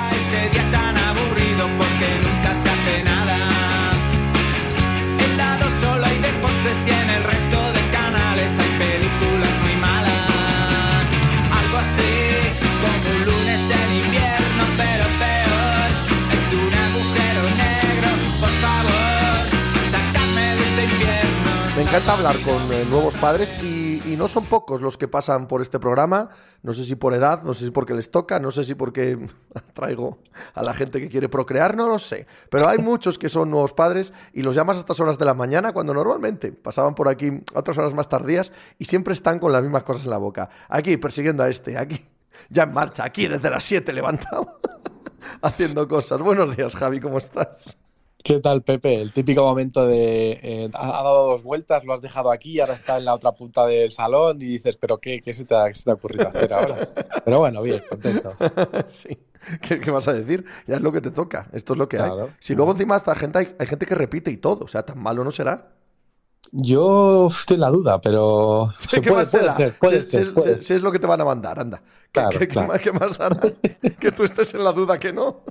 Encanta 21.96 22.14
hablar 22.14 22.36
con 22.42 22.74
eh, 22.74 22.84
nuevos 22.90 23.16
padres 23.16 23.56
y, 23.64 24.18
no 24.18 24.28
son 24.28 24.46
pocos 24.46 24.82
los 24.82 24.98
que 24.98 25.08
pasan 25.08 25.48
por 25.48 25.62
este 25.62 25.80
programa. 25.80 26.30
No 26.62 26.74
sé 26.74 26.84
si 26.84 26.96
por 26.96 27.14
edad, 27.14 27.44
no 27.44 27.54
sé 27.54 27.66
si 27.66 27.72
porque 27.72 27.94
les 27.94 28.12
toca, 28.12 28.38
no 28.38 28.52
sé 28.52 28.66
si 28.66 28.76
porque 28.76 29.18
traigo 29.74 30.20
a 30.56 30.62
la 30.62 30.74
gente 30.74 31.00
que 31.00 31.08
quiere 31.08 31.30
procrear, 31.30 31.78
no 31.78 31.88
lo 31.88 31.98
sé. 31.98 32.28
Pero 32.50 32.68
hay 32.68 32.80
muchos 32.80 33.18
que 33.18 33.30
son 33.30 33.50
nuevos 33.50 33.72
padres 33.72 34.12
y 34.34 34.44
los 34.44 34.56
llamas 34.56 34.76
a 34.76 34.80
estas 34.82 35.00
horas 35.00 35.18
de 35.18 35.24
la 35.24 35.34
mañana 35.34 35.72
cuando 35.72 35.94
normalmente 35.94 36.52
pasaban 36.52 36.96
por 36.96 37.08
aquí 37.08 37.32
a 37.54 37.60
otras 37.60 37.78
horas 37.78 37.94
más 37.94 38.10
tardías 38.10 38.52
y 38.78 38.84
siempre 38.84 39.14
están 39.14 39.40
con 39.40 39.54
las 39.54 39.64
mismas 39.64 39.84
cosas 39.84 40.04
en 40.04 40.12
la 40.12 40.18
boca. 40.18 40.50
Aquí 40.68 40.98
persiguiendo 40.98 41.44
a 41.44 41.50
este, 41.50 41.78
aquí 41.78 42.02
ya 42.50 42.64
en 42.64 42.74
marcha, 42.74 43.06
aquí 43.06 43.30
desde 43.30 43.50
las 43.50 43.64
7 43.64 43.94
levantado 43.94 44.60
haciendo 45.42 45.88
cosas. 45.88 46.20
Buenos 46.20 46.58
días, 46.58 46.76
Javi, 46.76 47.00
¿cómo 47.00 47.20
estás? 47.20 47.78
¿Qué 48.26 48.40
tal, 48.40 48.64
Pepe? 48.64 49.00
El 49.00 49.14
típico 49.14 49.44
momento 49.44 49.86
de 49.86 50.40
eh, 50.42 50.70
ha, 50.74 50.88
dado 50.88 51.28
dos 51.28 51.44
vueltas, 51.44 51.86
lo 51.86 51.94
has 51.94 52.02
dejado 52.02 52.32
aquí, 52.32 52.54
y 52.54 52.60
ahora 52.60 52.74
está 52.74 52.98
en 52.98 53.06
la 53.06 53.14
otra 53.14 53.34
punta 53.34 53.68
del 53.68 53.92
salón 53.92 54.38
y 54.42 54.46
dices, 54.46 54.78
¿pero 54.78 54.98
qué, 54.98 55.22
qué, 55.22 55.32
se, 55.32 55.46
te 55.46 55.54
ha, 55.54 55.94
ocurrido 55.94 56.28
hacer 56.30 56.52
ahora? 56.52 56.90
Pero 57.24 57.38
bueno, 57.38 57.62
bien, 57.62 57.84
contento. 57.88 58.34
sí. 58.88 59.16
¿Qué, 59.62 59.92
vas 59.92 60.08
a 60.08 60.14
decir? 60.14 60.44
Ya 60.66 60.78
es 60.78 60.82
lo 60.82 60.92
que 60.92 61.02
te 61.02 61.12
toca. 61.12 61.50
Esto 61.54 61.74
es 61.74 61.78
lo 61.78 61.88
que 61.88 62.00
hay. 62.00 62.10
Si 62.40 62.56
luego 62.56 62.72
encima 62.72 62.98
esta 62.98 63.14
gente 63.14 63.38
hay, 63.38 63.56
hay 63.60 63.68
gente 63.68 63.86
que 63.86 63.94
repite 63.94 64.32
y 64.32 64.38
todo, 64.38 64.66
o 64.66 64.68
sea, 64.68 64.82
tan 64.82 64.98
malo 64.98 65.24
no 65.24 65.32
será. 65.32 65.75
Yo 66.58 67.28
estoy 67.28 67.56
en 67.56 67.62
la 67.62 67.70
duda, 67.70 68.00
pero. 68.00 68.74
¿Qué 68.90 69.02
puede, 69.02 69.26
ser, 69.26 70.64
Si, 70.64 70.74
es 70.74 70.82
lo 70.82 70.90
que 70.90 71.00
te 71.00 71.08
van 71.08 71.20
a 71.20 71.26
mandar, 71.26 71.60
anda. 71.60 71.82
¿Qué, 72.14 72.94
más, 72.94 73.20
hará? 73.20 73.42
que 74.00 74.12
tú 74.14 74.24
estés 74.24 74.54
en 74.54 74.64
la 74.64 74.72
duda 74.72 74.98
que 74.98 75.12
no. 75.12 75.42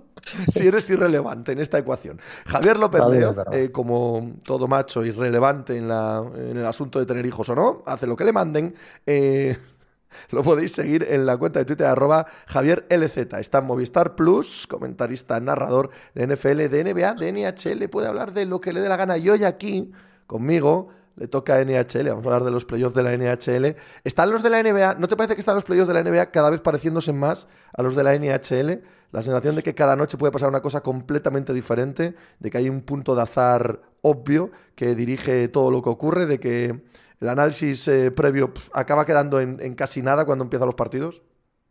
si 0.51 0.67
eres 0.67 0.89
irrelevante 0.89 1.53
en 1.53 1.61
esta 1.61 1.79
ecuación. 1.79 2.19
Javier 2.47 2.79
López 2.79 3.03
Leo, 3.11 3.35
eh, 3.53 3.71
como 3.71 4.33
todo 4.45 4.67
macho 4.67 5.05
irrelevante 5.05 5.77
en, 5.77 5.89
la, 5.89 6.25
en, 6.37 6.57
el 6.57 6.65
asunto 6.65 6.99
de 6.99 7.05
tener 7.05 7.27
hijos 7.27 7.51
o 7.51 7.55
no, 7.55 7.83
hace 7.85 8.07
lo 8.07 8.17
que 8.17 8.25
le 8.25 8.33
manden. 8.33 8.75
Eh, 9.05 9.59
lo 10.31 10.43
podéis 10.43 10.73
seguir 10.73 11.07
en 11.11 11.27
la 11.27 11.37
cuenta 11.37 11.59
de 11.59 11.67
Twitter 11.67 11.87
arroba 11.87 12.25
Javier 12.47 12.87
LZ. 12.89 13.35
Está 13.39 13.59
en 13.59 13.67
Movistar 13.67 14.15
Plus, 14.15 14.67
comentarista, 14.67 15.39
narrador 15.39 15.91
de 16.15 16.27
NFL, 16.29 16.69
de 16.69 16.95
NBA, 16.95 17.15
de 17.17 17.31
NHL. 17.31 17.91
Puede 17.91 18.09
hablar 18.09 18.33
de 18.33 18.47
lo 18.47 18.59
que 18.59 18.73
le 18.73 18.81
dé 18.81 18.89
la 18.89 18.97
gana. 18.97 19.19
Y 19.19 19.29
hoy 19.29 19.45
aquí 19.45 19.93
conmigo. 20.27 20.89
Le 21.17 21.29
toca 21.29 21.55
a 21.55 21.65
NHL, 21.65 22.09
vamos 22.09 22.25
a 22.25 22.29
hablar 22.29 22.45
de 22.45 22.51
los 22.51 22.65
playoffs 22.65 22.95
de 22.95 23.03
la 23.05 23.17
NHL. 23.17 23.77
¿Están 24.03 24.31
los 24.31 24.43
de 24.43 24.51
la 24.51 24.61
NBA? 24.63 24.95
¿No 24.95 25.07
te 25.07 25.17
parece 25.17 25.35
que 25.35 25.41
están 25.41 25.55
los 25.55 25.63
playoffs 25.63 25.87
de 25.87 25.95
la 25.95 26.03
NBA 26.03 26.33
cada 26.33 26.51
vez 26.51 26.61
pareciéndose 26.61 27.13
más 27.13 27.47
a 27.73 27.83
los 27.85 27.95
de 27.95 28.03
la 28.03 28.19
NHL? 28.19 28.83
La 29.13 29.23
sensación 29.23 29.55
de 29.55 29.63
que 29.63 29.75
cada 29.75 29.95
noche 29.95 30.19
puede 30.19 30.33
pasar 30.33 30.49
una 30.49 30.61
cosa 30.61 30.81
completamente 30.81 31.53
diferente, 31.53 32.17
de 32.41 32.51
que 32.51 32.59
hay 32.59 32.69
un 32.69 32.83
punto 32.83 33.15
de 33.15 33.23
azar 33.23 33.81
obvio 34.03 34.51
que 34.75 34.97
dirige 34.97 35.47
todo 35.47 35.71
lo 35.71 35.83
que 35.83 35.91
ocurre, 35.91 36.27
de 36.27 36.41
que 36.41 36.83
el 37.21 37.29
análisis 37.29 37.87
eh, 37.89 38.11
previo 38.11 38.53
acaba 38.73 39.07
quedando 39.07 39.41
en, 39.41 39.75
casi 39.75 40.03
nada 40.03 40.25
cuando 40.25 40.45
empiezan 40.45 40.67
los 40.67 40.75
partidos. 40.75 41.23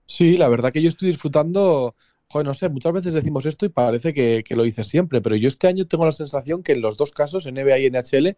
Sí, 0.06 0.38
la 0.38 0.50
verdad 0.50 0.72
que 0.72 0.82
yo 0.82 0.90
estoy 0.90 1.10
disfrutando 1.10 1.96
Joder, 2.34 2.48
no 2.48 2.56
sé, 2.56 2.68
muchas 2.68 2.92
veces 2.94 3.14
decimos 3.14 3.46
esto 3.46 3.64
y 3.64 3.70
parece 3.70 4.12
que, 4.12 4.44
lo 4.56 4.64
dices 4.64 4.88
siempre, 4.88 5.22
pero 5.22 5.36
yo 5.36 5.48
este 5.48 5.68
año 5.68 5.86
tengo 5.86 6.04
la 6.04 6.12
sensación 6.12 6.64
que 6.64 6.72
en 6.72 6.82
los 6.82 6.98
dos 6.98 7.12
casos, 7.12 7.46
NBA 7.46 7.78
y 7.78 7.86
NHL, 7.92 8.36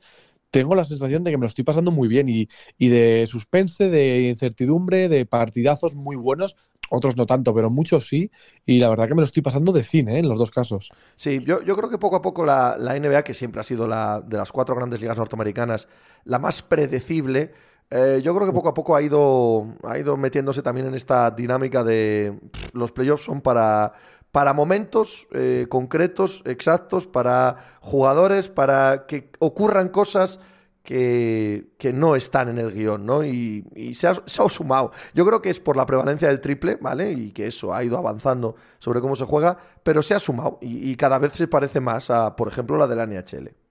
tengo 0.52 0.76
la 0.76 0.84
sensación 0.84 1.24
de 1.24 1.32
que 1.32 1.38
me 1.38 1.44
lo 1.44 1.48
estoy 1.48 1.64
pasando 1.64 1.94
muy 1.94 2.10
bien 2.10 2.28
y, 2.28 2.50
y 2.78 2.90
de 2.90 3.26
suspense, 3.26 3.90
de 3.90 4.28
incertidumbre, 4.28 5.08
de 5.08 5.26
partidazos 5.26 5.96
muy 5.96 6.18
buenos. 6.18 6.58
Otros 6.90 7.16
no 7.16 7.26
tanto, 7.26 7.56
pero 7.56 7.70
muchos 7.70 8.10
sí. 8.10 8.32
Y 8.66 8.80
la 8.80 8.90
verdad 8.90 9.08
que 9.08 9.16
me 9.16 9.22
lo 9.22 9.28
estoy 9.28 9.42
pasando 9.42 9.72
de 9.72 9.84
cine 9.84 10.16
¿eh? 10.16 10.20
en 10.20 10.28
los 10.28 10.38
dos 10.38 10.52
casos. 10.52 10.92
Sí, 11.16 11.40
yo, 11.46 11.64
yo 11.64 11.78
creo 11.78 11.90
que 11.90 11.98
poco 11.98 12.18
a 12.18 12.22
poco 12.22 12.44
la, 12.44 12.76
la 12.78 13.00
NBA, 13.00 13.24
que 13.24 13.34
siempre 13.34 13.62
ha 13.62 13.64
sido 13.64 13.88
la 13.88 14.20
de 14.20 14.36
las 14.36 14.52
cuatro 14.52 14.76
grandes 14.76 15.00
ligas 15.00 15.18
norteamericanas, 15.18 15.88
la 16.26 16.38
más 16.38 16.62
predecible, 16.62 17.54
eh, 17.92 18.22
yo 18.24 18.34
creo 18.36 18.48
que 18.48 18.54
poco 18.54 18.70
a 18.70 18.74
poco 18.74 18.96
ha 18.96 19.02
ido, 19.02 19.76
ha 19.84 19.98
ido 19.98 20.18
metiéndose 20.18 20.62
también 20.62 20.88
en 20.88 20.96
esta 20.96 21.30
dinámica 21.32 21.84
de 21.84 22.40
los 22.74 22.92
playoffs 22.92 23.26
son 23.26 23.42
para, 23.42 23.94
para 24.32 24.54
momentos 24.54 25.28
eh, 25.32 25.68
concretos, 25.70 26.42
exactos, 26.46 27.06
para 27.06 27.78
jugadores, 27.82 28.50
para 28.50 29.06
que 29.06 29.30
ocurran 29.40 29.90
cosas 29.90 30.40
que, 30.84 31.74
que 31.78 31.94
no 31.94 32.16
están 32.16 32.50
en 32.50 32.58
el 32.58 32.72
guion, 32.72 33.06
¿no? 33.06 33.24
Y, 33.24 33.64
se, 33.94 34.08
ha, 34.08 34.14
se, 34.26 34.42
ha, 34.42 34.50
sumado. 34.50 34.92
Yo 35.14 35.26
creo 35.26 35.42
que 35.42 35.50
es 35.50 35.60
por 35.60 35.78
la 35.78 35.86
prevalencia 35.86 36.28
del 36.28 36.42
triple, 36.42 36.78
¿vale? 36.82 37.12
Y 37.12 37.32
que 37.32 37.48
eso 37.48 37.74
ha 37.74 37.84
ido 37.84 37.98
avanzando 37.98 38.56
sobre 38.80 39.02
cómo 39.02 39.16
se 39.16 39.26
juega, 39.26 39.58
pero 39.84 40.02
se 40.04 40.16
ha 40.16 40.20
sumado 40.20 40.60
y, 40.62 40.92
y 40.92 40.96
cada 40.96 41.20
vez 41.20 41.34
se 41.34 41.48
parece 41.48 41.82
más 41.82 42.10
a, 42.10 42.36
por 42.36 42.48
ejemplo, 42.48 42.78
la 42.78 42.88
de 42.88 42.96
la 42.96 43.06
NHL. 43.06 43.65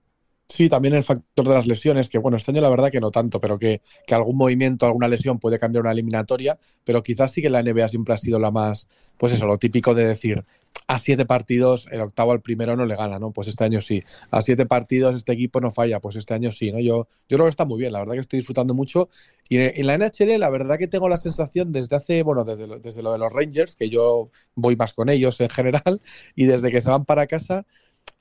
Sí, 0.47 0.69
también 0.69 0.95
el 0.95 1.03
factor 1.03 1.49
de 1.49 1.55
las 1.55 1.67
lesiones, 1.67 2.09
que 2.09 2.19
bueno, 2.19 2.37
este 2.37 2.51
año 2.51 2.61
la 2.61 2.69
verdad 2.69 2.91
que 2.91 3.01
no 3.01 3.11
tanto, 3.11 3.41
pero 3.41 3.59
que, 3.59 3.81
algún 4.11 4.37
movimiento, 4.37 4.85
alguna 4.85 5.09
lesión 5.09 5.39
puede 5.39 5.59
cambiar 5.59 5.83
una 5.83 5.93
eliminatoria, 5.93 6.59
pero 6.85 7.03
quizás 7.03 7.33
sí 7.33 7.41
que 7.41 7.49
la 7.49 7.63
NBA 7.63 7.89
siempre 7.89 8.15
ha 8.15 8.19
sido 8.19 8.39
la 8.39 8.51
más, 8.51 8.89
pues 9.17 9.33
eso, 9.33 9.47
lo 9.47 9.59
típico 9.59 9.95
de 9.95 10.07
decir, 10.07 10.45
a 10.87 10.99
siete 10.99 11.25
partidos, 11.25 11.89
el 11.91 12.03
octavo 12.03 12.33
al 12.33 12.43
primero 12.43 12.77
no 12.77 12.85
le 12.85 12.95
gana, 12.95 13.19
¿no? 13.19 13.33
Pues 13.33 13.49
este 13.49 13.65
año 13.65 13.81
sí. 13.81 14.03
A 14.31 14.43
siete 14.43 14.67
partidos 14.67 15.15
este 15.15 15.33
equipo 15.33 15.61
no 15.61 15.71
falla, 15.71 15.99
pues 16.01 16.17
este 16.17 16.35
año 16.35 16.53
sí, 16.53 16.71
¿no? 16.71 16.79
Yo, 16.79 17.09
yo 17.29 17.37
creo 17.37 17.47
que 17.47 17.51
está 17.51 17.65
muy 17.65 17.81
bien, 17.81 17.93
la 17.93 18.01
verdad 18.01 18.15
que 18.15 18.21
estoy 18.21 18.41
disfrutando 18.41 18.75
mucho. 18.75 19.09
Y 19.49 19.57
en 19.57 19.87
la 19.87 19.95
NHL, 19.97 20.39
la 20.39 20.51
verdad 20.51 20.79
que 20.79 20.89
tengo 20.89 21.09
la 21.09 21.17
sensación 21.17 21.73
desde 21.73 21.97
hace, 21.97 22.23
bueno, 22.23 22.45
desde 22.45 22.81
desde 22.81 23.03
lo 23.03 23.13
de 23.13 23.19
los 23.19 23.33
Rangers, 23.33 23.77
que 23.77 23.89
yo 23.89 24.31
voy 24.55 24.77
más 24.77 24.93
con 24.93 25.09
ellos 25.09 25.41
en 25.41 25.49
general, 25.49 26.03
y 26.35 26.45
desde 26.45 26.71
que 26.71 26.83
se 26.83 26.91
van 26.91 27.07
para 27.07 27.27
casa, 27.27 27.65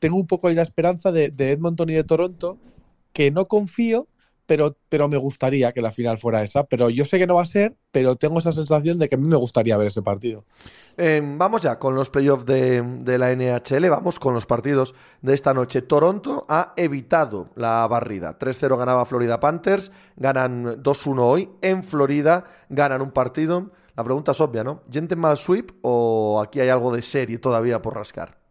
tengo 0.04 0.18
un 0.18 0.28
poco 0.28 0.50
la 0.50 0.62
esperanza 0.62 1.14
de, 1.14 1.34
Edmonton 1.38 1.90
y 1.90 1.94
de 1.94 2.04
Toronto, 2.04 2.58
que 3.14 3.32
no 3.32 3.46
confío, 3.46 4.10
pero, 4.46 4.76
pero 4.90 5.08
me 5.08 5.16
gustaría 5.16 5.72
que 5.72 5.82
la 5.82 5.92
final 5.92 6.18
fuera 6.18 6.44
esa. 6.44 6.66
Pero 6.66 6.90
yo 6.90 7.06
sé 7.06 7.18
que 7.18 7.26
no 7.26 7.36
va 7.36 7.44
a 7.44 7.46
ser, 7.46 7.78
pero 7.90 8.16
tengo 8.16 8.38
esa 8.40 8.52
sensación 8.52 9.00
de 9.00 9.08
que 9.08 9.16
a 9.16 9.18
mí 9.18 9.26
me 9.26 9.38
gustaría 9.38 9.78
ver 9.78 9.88
ese 9.88 10.02
partido. 10.02 10.44
Eh, 10.98 11.22
vamos 11.24 11.62
ya 11.62 11.80
con 11.80 11.96
los 11.96 12.10
playoffs 12.10 12.46
de, 12.46 12.82
de, 12.82 13.18
la 13.18 13.34
NHL, 13.34 13.90
vamos 13.90 14.20
con 14.20 14.34
los 14.34 14.46
partidos 14.46 14.94
de 15.22 15.34
esta 15.34 15.54
noche. 15.54 15.82
Toronto 15.82 16.46
ha 16.50 16.74
evitado 16.76 17.52
la 17.56 17.88
barrida. 17.88 18.38
3-0 18.38 18.78
ganaba 18.78 19.06
Florida 19.06 19.40
Panthers, 19.40 19.90
ganan 20.18 20.84
2-1 20.84 21.20
hoy. 21.20 21.50
En 21.62 21.82
Florida 21.82 22.44
ganan 22.68 23.02
un 23.02 23.12
partido. 23.12 23.72
La 23.96 24.04
pregunta 24.04 24.34
es 24.34 24.42
obvia, 24.42 24.66
¿no? 24.66 24.82
¿Gentleman 24.92 25.38
sweep 25.38 25.72
o 25.82 26.42
aquí 26.42 26.60
hay 26.60 26.68
algo 26.68 26.94
de 26.94 27.02
serie 27.02 27.38
todavía 27.38 27.82
por 27.82 27.96
rascar? 27.96 28.43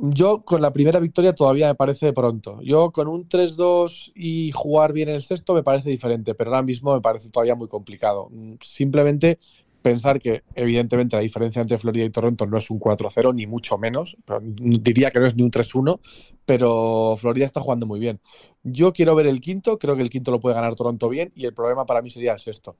Yo 0.00 0.44
con 0.44 0.62
la 0.62 0.72
primera 0.72 1.00
victoria 1.00 1.34
todavía 1.34 1.66
me 1.66 1.74
parece 1.74 2.12
pronto. 2.12 2.60
Yo 2.62 2.92
con 2.92 3.08
un 3.08 3.28
3-2 3.28 4.12
y 4.14 4.52
jugar 4.52 4.92
bien 4.92 5.08
el 5.08 5.22
sexto 5.22 5.54
me 5.54 5.64
parece 5.64 5.90
diferente, 5.90 6.36
pero 6.36 6.50
ahora 6.50 6.62
mismo 6.62 6.94
me 6.94 7.00
parece 7.00 7.30
todavía 7.30 7.56
muy 7.56 7.66
complicado. 7.66 8.30
Simplemente 8.62 9.38
pensar 9.82 10.20
que 10.20 10.42
evidentemente 10.54 11.16
la 11.16 11.22
diferencia 11.22 11.62
entre 11.62 11.78
Florida 11.78 12.04
y 12.04 12.10
Toronto 12.10 12.46
no 12.46 12.58
es 12.58 12.70
un 12.70 12.78
4-0, 12.78 13.34
ni 13.34 13.46
mucho 13.48 13.76
menos. 13.76 14.16
Diría 14.52 15.10
que 15.10 15.18
no 15.18 15.26
es 15.26 15.34
ni 15.34 15.42
un 15.42 15.50
3-1, 15.50 15.98
pero 16.44 17.16
Florida 17.16 17.44
está 17.44 17.60
jugando 17.60 17.86
muy 17.86 17.98
bien. 17.98 18.20
Yo 18.62 18.92
quiero 18.92 19.16
ver 19.16 19.26
el 19.26 19.40
quinto, 19.40 19.78
creo 19.78 19.96
que 19.96 20.02
el 20.02 20.10
quinto 20.10 20.30
lo 20.30 20.38
puede 20.38 20.54
ganar 20.54 20.76
Toronto 20.76 21.08
bien 21.08 21.32
y 21.34 21.44
el 21.44 21.54
problema 21.54 21.86
para 21.86 22.02
mí 22.02 22.10
sería 22.10 22.34
el 22.34 22.38
sexto. 22.38 22.76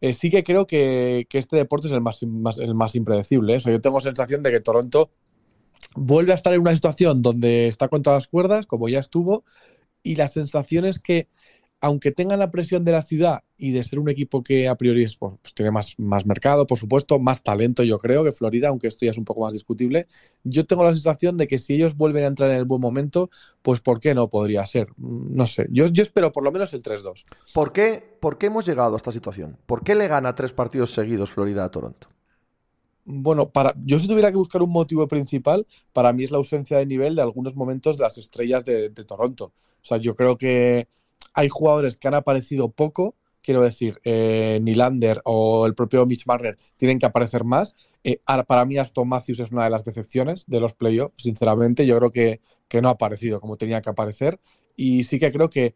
Eh, 0.00 0.12
sí 0.12 0.30
que 0.30 0.42
creo 0.42 0.66
que, 0.66 1.26
este 1.32 1.56
deporte 1.56 1.88
es 1.88 1.92
el 1.92 2.00
más, 2.00 2.22
el 2.22 2.74
más 2.74 2.94
impredecible. 2.94 3.56
¿eh? 3.56 3.60
Yo 3.64 3.80
tengo 3.80 4.00
sensación 4.00 4.42
de 4.42 4.50
que 4.50 4.60
Toronto 4.60 5.10
vuelve 5.94 6.32
a 6.32 6.36
estar 6.36 6.52
en 6.52 6.60
una 6.60 6.74
situación 6.74 7.22
donde 7.22 7.68
está 7.68 7.88
contra 7.88 8.14
las 8.14 8.28
cuerdas, 8.28 8.66
como 8.66 8.88
ya 8.88 9.00
estuvo, 9.00 9.44
y 10.02 10.16
la 10.16 10.28
sensación 10.28 10.84
es 10.84 10.98
que, 10.98 11.28
aunque 11.82 12.12
tengan 12.12 12.38
la 12.38 12.50
presión 12.50 12.82
de 12.82 12.92
la 12.92 13.02
ciudad 13.02 13.42
y 13.56 13.70
de 13.72 13.82
ser 13.82 13.98
un 13.98 14.10
equipo 14.10 14.42
que 14.42 14.68
a 14.68 14.74
priori 14.76 15.04
es, 15.04 15.16
pues, 15.16 15.54
tiene 15.54 15.70
más, 15.70 15.98
más 15.98 16.26
mercado, 16.26 16.66
por 16.66 16.78
supuesto, 16.78 17.18
más 17.18 17.42
talento, 17.42 17.82
yo 17.82 17.98
creo, 17.98 18.22
que 18.22 18.32
Florida, 18.32 18.68
aunque 18.68 18.88
esto 18.88 19.04
ya 19.04 19.10
es 19.12 19.18
un 19.18 19.24
poco 19.24 19.42
más 19.42 19.52
discutible, 19.52 20.06
yo 20.44 20.66
tengo 20.66 20.84
la 20.84 20.94
sensación 20.94 21.36
de 21.36 21.48
que 21.48 21.58
si 21.58 21.74
ellos 21.74 21.96
vuelven 21.96 22.24
a 22.24 22.28
entrar 22.28 22.50
en 22.50 22.56
el 22.56 22.64
buen 22.66 22.80
momento, 22.80 23.30
pues 23.62 23.80
¿por 23.80 23.98
qué 23.98 24.14
no 24.14 24.28
podría 24.28 24.64
ser? 24.66 24.88
No 24.98 25.46
sé, 25.46 25.66
yo, 25.70 25.86
espero 25.86 26.32
por 26.32 26.44
lo 26.44 26.52
menos 26.52 26.72
el 26.74 26.82
3-2. 26.82 27.24
¿Por 27.54 27.72
qué, 27.72 28.16
¿Por 28.20 28.38
qué 28.38 28.46
hemos 28.46 28.66
llegado 28.66 28.94
a 28.94 28.96
esta 28.96 29.12
situación? 29.12 29.56
¿Por 29.66 29.82
qué 29.82 29.94
le 29.94 30.08
gana 30.08 30.34
tres 30.34 30.52
partidos 30.52 30.92
seguidos 30.92 31.30
Florida 31.30 31.64
a 31.64 31.70
Toronto? 31.70 32.08
Bueno, 33.10 33.50
para, 33.50 33.74
yo 33.84 33.98
si 33.98 34.08
tuviera 34.08 34.30
que 34.30 34.36
buscar 34.36 34.62
un 34.62 34.70
motivo 34.70 35.06
principal, 35.08 35.66
para 35.92 36.12
mí 36.12 36.24
es 36.24 36.30
la 36.30 36.38
ausencia 36.38 36.78
de 36.78 36.86
nivel 36.86 37.14
de 37.14 37.22
algunos 37.22 37.56
momentos 37.56 37.96
de 37.96 38.04
las 38.04 38.18
estrellas 38.18 38.64
de, 38.64 38.90
Toronto. 38.90 39.52
O 39.82 39.84
sea, 39.84 39.98
yo 39.98 40.14
creo 40.14 40.36
que 40.36 40.88
hay 41.34 41.48
jugadores 41.48 41.96
que 41.96 42.08
han 42.08 42.14
aparecido 42.14 42.70
poco, 42.70 43.14
quiero 43.42 43.62
decir, 43.62 43.98
eh, 44.04 44.58
Nylander 44.62 45.22
o 45.24 45.66
el 45.66 45.74
propio 45.74 46.06
Mitch 46.06 46.26
Marner 46.26 46.56
tienen 46.76 46.98
que 46.98 47.06
aparecer 47.06 47.44
más. 47.44 47.74
Eh, 48.04 48.20
para 48.46 48.64
mí 48.64 48.78
Aston 48.78 49.08
Matthews 49.08 49.40
es 49.40 49.52
una 49.52 49.64
de 49.64 49.70
las 49.70 49.84
decepciones 49.84 50.44
de 50.46 50.60
los 50.60 50.74
playoffs, 50.74 51.22
sinceramente. 51.22 51.86
Yo 51.86 51.96
creo 51.96 52.10
que, 52.10 52.40
que 52.68 52.80
no 52.80 52.88
ha 52.88 52.92
aparecido 52.92 53.40
como 53.40 53.56
tenía 53.56 53.80
que 53.80 53.90
aparecer. 53.90 54.40
Y 54.76 55.04
sí 55.04 55.18
que 55.18 55.32
creo 55.32 55.50
que, 55.50 55.74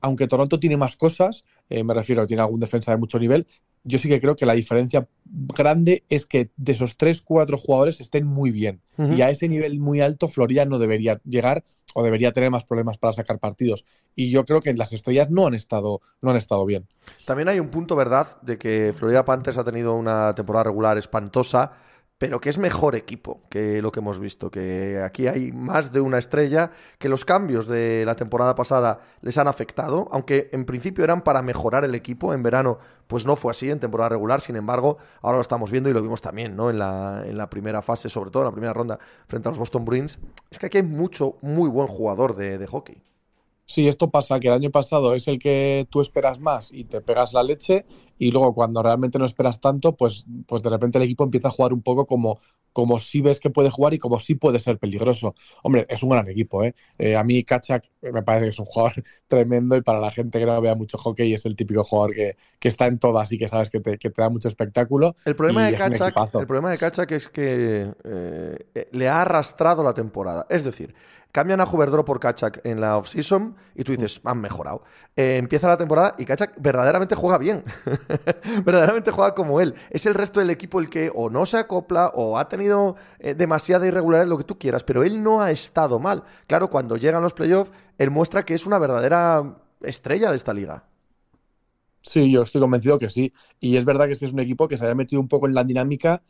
aunque 0.00 0.26
Toronto 0.26 0.58
tiene 0.60 0.76
más 0.76 0.96
cosas, 0.96 1.44
eh, 1.68 1.84
me 1.84 1.94
refiero, 1.94 2.26
tiene 2.26 2.42
algún 2.42 2.60
defensa 2.60 2.92
de 2.92 2.98
mucho 2.98 3.18
nivel, 3.18 3.46
yo 3.88 3.98
sí 3.98 4.08
que 4.08 4.20
creo 4.20 4.36
que 4.36 4.46
la 4.46 4.52
diferencia 4.52 5.08
grande 5.24 6.04
es 6.08 6.26
que 6.26 6.50
de 6.56 6.72
esos 6.72 6.96
tres, 6.96 7.22
cuatro 7.22 7.56
jugadores 7.56 8.00
estén 8.00 8.26
muy 8.26 8.50
bien. 8.50 8.82
Uh 8.96 9.04
-huh. 9.04 9.16
Y 9.16 9.22
a 9.22 9.30
ese 9.30 9.48
nivel 9.48 9.80
muy 9.80 10.00
alto, 10.00 10.28
Florida 10.28 10.64
no 10.64 10.78
debería 10.78 11.20
llegar 11.24 11.64
o 11.94 12.02
debería 12.02 12.32
tener 12.32 12.50
más 12.50 12.64
problemas 12.64 12.98
para 12.98 13.12
sacar 13.12 13.38
partidos. 13.38 13.84
Y 14.14 14.30
yo 14.30 14.44
creo 14.44 14.60
que 14.60 14.72
las 14.74 14.92
estrellas 14.92 15.30
no 15.30 15.46
han 15.46 15.54
estado, 15.54 16.00
no 16.20 16.30
han 16.30 16.36
estado 16.36 16.64
bien. 16.66 16.86
También 17.24 17.48
hay 17.48 17.60
un 17.60 17.68
punto, 17.68 17.96
¿verdad?, 17.96 18.40
de 18.42 18.58
que 18.58 18.92
Florida 18.94 19.24
Panthers 19.24 19.58
ha 19.58 19.64
tenido 19.64 19.94
una 19.94 20.34
temporada 20.34 20.64
regular 20.64 20.98
espantosa 20.98 21.72
pero 22.18 22.40
que 22.40 22.50
es 22.50 22.58
mejor 22.58 22.96
equipo 22.96 23.42
que 23.48 23.80
lo 23.80 23.92
que 23.92 24.00
hemos 24.00 24.18
visto, 24.18 24.50
que 24.50 25.00
aquí 25.04 25.28
hay 25.28 25.52
más 25.52 25.92
de 25.92 26.00
una 26.00 26.18
estrella, 26.18 26.72
que 26.98 27.08
los 27.08 27.24
cambios 27.24 27.68
de 27.68 28.04
la 28.04 28.16
temporada 28.16 28.56
pasada 28.56 29.00
les 29.22 29.38
han 29.38 29.46
afectado, 29.46 30.08
aunque 30.10 30.50
en 30.52 30.64
principio 30.64 31.04
eran 31.04 31.22
para 31.22 31.42
mejorar 31.42 31.84
el 31.84 31.94
equipo, 31.94 32.34
en 32.34 32.42
verano 32.42 32.78
pues 33.06 33.24
no 33.24 33.36
fue 33.36 33.52
así 33.52 33.70
en 33.70 33.80
temporada 33.80 34.10
regular, 34.10 34.40
sin 34.40 34.56
embargo, 34.56 34.98
ahora 35.22 35.38
lo 35.38 35.42
estamos 35.42 35.70
viendo 35.70 35.88
y 35.88 35.94
lo 35.94 36.02
vimos 36.02 36.20
también, 36.20 36.56
¿no? 36.56 36.70
En 36.70 36.78
la, 36.78 37.22
en 37.24 37.38
la 37.38 37.48
primera 37.48 37.80
fase, 37.82 38.08
sobre 38.08 38.30
todo 38.30 38.42
en 38.42 38.48
la 38.48 38.52
primera 38.52 38.74
ronda, 38.74 38.98
frente 39.26 39.48
a 39.48 39.52
los 39.52 39.58
Boston 39.58 39.84
Bruins, 39.84 40.18
es 40.50 40.58
que 40.58 40.66
aquí 40.66 40.78
hay 40.78 40.82
mucho, 40.82 41.38
muy 41.40 41.70
buen 41.70 41.86
jugador 41.86 42.36
de, 42.36 42.58
de 42.58 42.66
hockey. 42.66 43.02
Sí, 43.70 43.86
esto 43.86 44.10
pasa, 44.10 44.40
que 44.40 44.48
el 44.48 44.54
año 44.54 44.70
pasado 44.70 45.12
es 45.14 45.28
el 45.28 45.38
que 45.38 45.86
tú 45.90 46.00
esperas 46.00 46.40
más 46.40 46.72
y 46.72 46.84
te 46.84 47.02
pegas 47.02 47.34
la 47.34 47.42
leche 47.42 47.84
y 48.18 48.30
luego 48.30 48.54
cuando 48.54 48.82
realmente 48.82 49.18
no 49.18 49.26
esperas 49.26 49.60
tanto, 49.60 49.94
pues, 49.94 50.26
pues 50.46 50.62
de 50.62 50.70
repente 50.70 50.96
el 50.96 51.04
equipo 51.04 51.22
empieza 51.24 51.48
a 51.48 51.50
jugar 51.50 51.74
un 51.74 51.82
poco 51.82 52.06
como, 52.06 52.40
como 52.78 53.00
si 53.00 53.20
ves 53.20 53.40
que 53.40 53.50
puede 53.50 53.70
jugar 53.70 53.92
y 53.94 53.98
como 53.98 54.20
si 54.20 54.36
puede 54.36 54.60
ser 54.60 54.78
peligroso. 54.78 55.34
Hombre, 55.64 55.84
es 55.88 56.00
un 56.04 56.10
gran 56.10 56.28
equipo, 56.28 56.62
¿eh? 56.62 56.76
eh 56.96 57.16
a 57.16 57.24
mí 57.24 57.42
Kachak 57.42 57.90
me 58.02 58.22
parece 58.22 58.44
que 58.44 58.50
es 58.50 58.58
un 58.60 58.66
jugador 58.66 58.92
tremendo 59.26 59.76
y 59.76 59.82
para 59.82 59.98
la 59.98 60.12
gente 60.12 60.38
que 60.38 60.46
no 60.46 60.60
vea 60.60 60.76
mucho 60.76 60.96
hockey 60.96 61.34
es 61.34 61.44
el 61.44 61.56
típico 61.56 61.82
jugador 61.82 62.14
que, 62.14 62.36
que 62.60 62.68
está 62.68 62.86
en 62.86 63.00
todas 63.00 63.32
y 63.32 63.38
que 63.38 63.48
sabes 63.48 63.68
que 63.68 63.80
te, 63.80 63.98
que 63.98 64.10
te 64.10 64.22
da 64.22 64.28
mucho 64.28 64.46
espectáculo. 64.46 65.16
El 65.24 65.34
problema, 65.34 65.66
de 65.66 65.74
Kachak, 65.74 66.14
el 66.34 66.46
problema 66.46 66.70
de 66.70 66.78
Kachak 66.78 67.10
es 67.10 67.28
que 67.28 67.90
eh, 68.04 68.88
le 68.92 69.08
ha 69.08 69.22
arrastrado 69.22 69.82
la 69.82 69.92
temporada. 69.92 70.46
Es 70.48 70.62
decir, 70.62 70.94
Cambian 71.30 71.60
a 71.60 71.66
Juverdro 71.66 72.04
por 72.04 72.20
Kachak 72.20 72.62
en 72.64 72.80
la 72.80 72.96
off-season 72.96 73.54
y 73.74 73.84
tú 73.84 73.92
dices, 73.92 74.20
han 74.24 74.40
mejorado. 74.40 74.82
Eh, 75.14 75.36
empieza 75.36 75.68
la 75.68 75.76
temporada 75.76 76.14
y 76.16 76.24
Kachak 76.24 76.54
verdaderamente 76.58 77.14
juega 77.14 77.36
bien. 77.36 77.62
verdaderamente 78.64 79.10
juega 79.10 79.34
como 79.34 79.60
él. 79.60 79.74
Es 79.90 80.06
el 80.06 80.14
resto 80.14 80.40
del 80.40 80.48
equipo 80.48 80.80
el 80.80 80.88
que 80.88 81.12
o 81.14 81.28
no 81.28 81.44
se 81.44 81.58
acopla 81.58 82.12
o 82.14 82.38
ha 82.38 82.48
tenido 82.48 82.67
eh, 83.18 83.34
demasiada 83.34 83.86
irregularidad, 83.86 84.28
lo 84.28 84.38
que 84.38 84.44
tú 84.44 84.58
quieras, 84.58 84.84
pero 84.84 85.02
él 85.02 85.22
no 85.22 85.40
ha 85.40 85.50
estado 85.50 85.98
mal. 85.98 86.24
Claro, 86.46 86.68
cuando 86.68 86.96
llegan 86.96 87.22
los 87.22 87.34
playoffs, 87.34 87.72
él 87.98 88.10
muestra 88.10 88.44
que 88.44 88.54
es 88.54 88.66
una 88.66 88.78
verdadera 88.78 89.58
estrella 89.82 90.30
de 90.30 90.36
esta 90.36 90.54
liga. 90.54 90.84
Sí, 92.02 92.30
yo 92.32 92.42
estoy 92.42 92.60
convencido 92.60 92.98
que 92.98 93.10
sí. 93.10 93.32
Y 93.60 93.76
es 93.76 93.84
verdad 93.84 94.06
que 94.06 94.12
es, 94.12 94.18
que 94.18 94.24
es 94.26 94.32
un 94.32 94.40
equipo 94.40 94.68
que 94.68 94.76
se 94.76 94.84
había 94.84 94.94
metido 94.94 95.20
un 95.20 95.28
poco 95.28 95.46
en 95.46 95.54
la 95.54 95.64
dinámica 95.64 96.22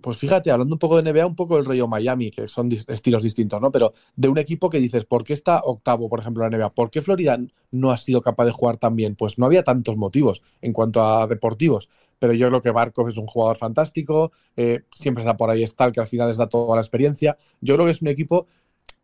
pues 0.00 0.16
fíjate, 0.16 0.50
hablando 0.50 0.74
un 0.74 0.78
poco 0.78 1.00
de 1.00 1.12
NBA, 1.12 1.26
un 1.26 1.36
poco 1.36 1.56
del 1.56 1.64
rollo 1.64 1.88
Miami, 1.88 2.30
que 2.30 2.48
son 2.48 2.70
estilos 2.88 3.22
distintos, 3.22 3.60
¿no? 3.60 3.70
Pero 3.70 3.92
de 4.16 4.28
un 4.28 4.38
equipo 4.38 4.70
que 4.70 4.78
dices, 4.78 5.04
¿por 5.04 5.24
qué 5.24 5.32
está 5.32 5.60
octavo, 5.64 6.08
por 6.08 6.20
ejemplo, 6.20 6.42
la 6.42 6.56
NBA? 6.56 6.70
¿Por 6.74 6.90
qué 6.90 7.00
Florida 7.00 7.38
no 7.72 7.90
ha 7.90 7.96
sido 7.96 8.22
capaz 8.22 8.44
de 8.46 8.52
jugar 8.52 8.76
tan 8.76 8.96
bien? 8.96 9.16
Pues 9.16 9.38
no 9.38 9.46
había 9.46 9.62
tantos 9.62 9.96
motivos 9.96 10.42
en 10.60 10.72
cuanto 10.72 11.04
a 11.04 11.26
deportivos. 11.26 11.88
Pero 12.18 12.32
yo 12.32 12.48
creo 12.48 12.62
que 12.62 12.70
Barkov 12.70 13.08
es 13.08 13.16
un 13.16 13.26
jugador 13.26 13.56
fantástico, 13.56 14.32
eh, 14.56 14.82
siempre 14.92 15.22
está 15.22 15.36
por 15.36 15.50
ahí 15.50 15.62
está, 15.62 15.90
que 15.92 16.00
al 16.00 16.06
final 16.06 16.28
les 16.28 16.36
da 16.36 16.48
toda 16.48 16.76
la 16.76 16.82
experiencia. 16.82 17.36
Yo 17.60 17.74
creo 17.74 17.86
que 17.86 17.92
es 17.92 18.02
un 18.02 18.08
equipo 18.08 18.46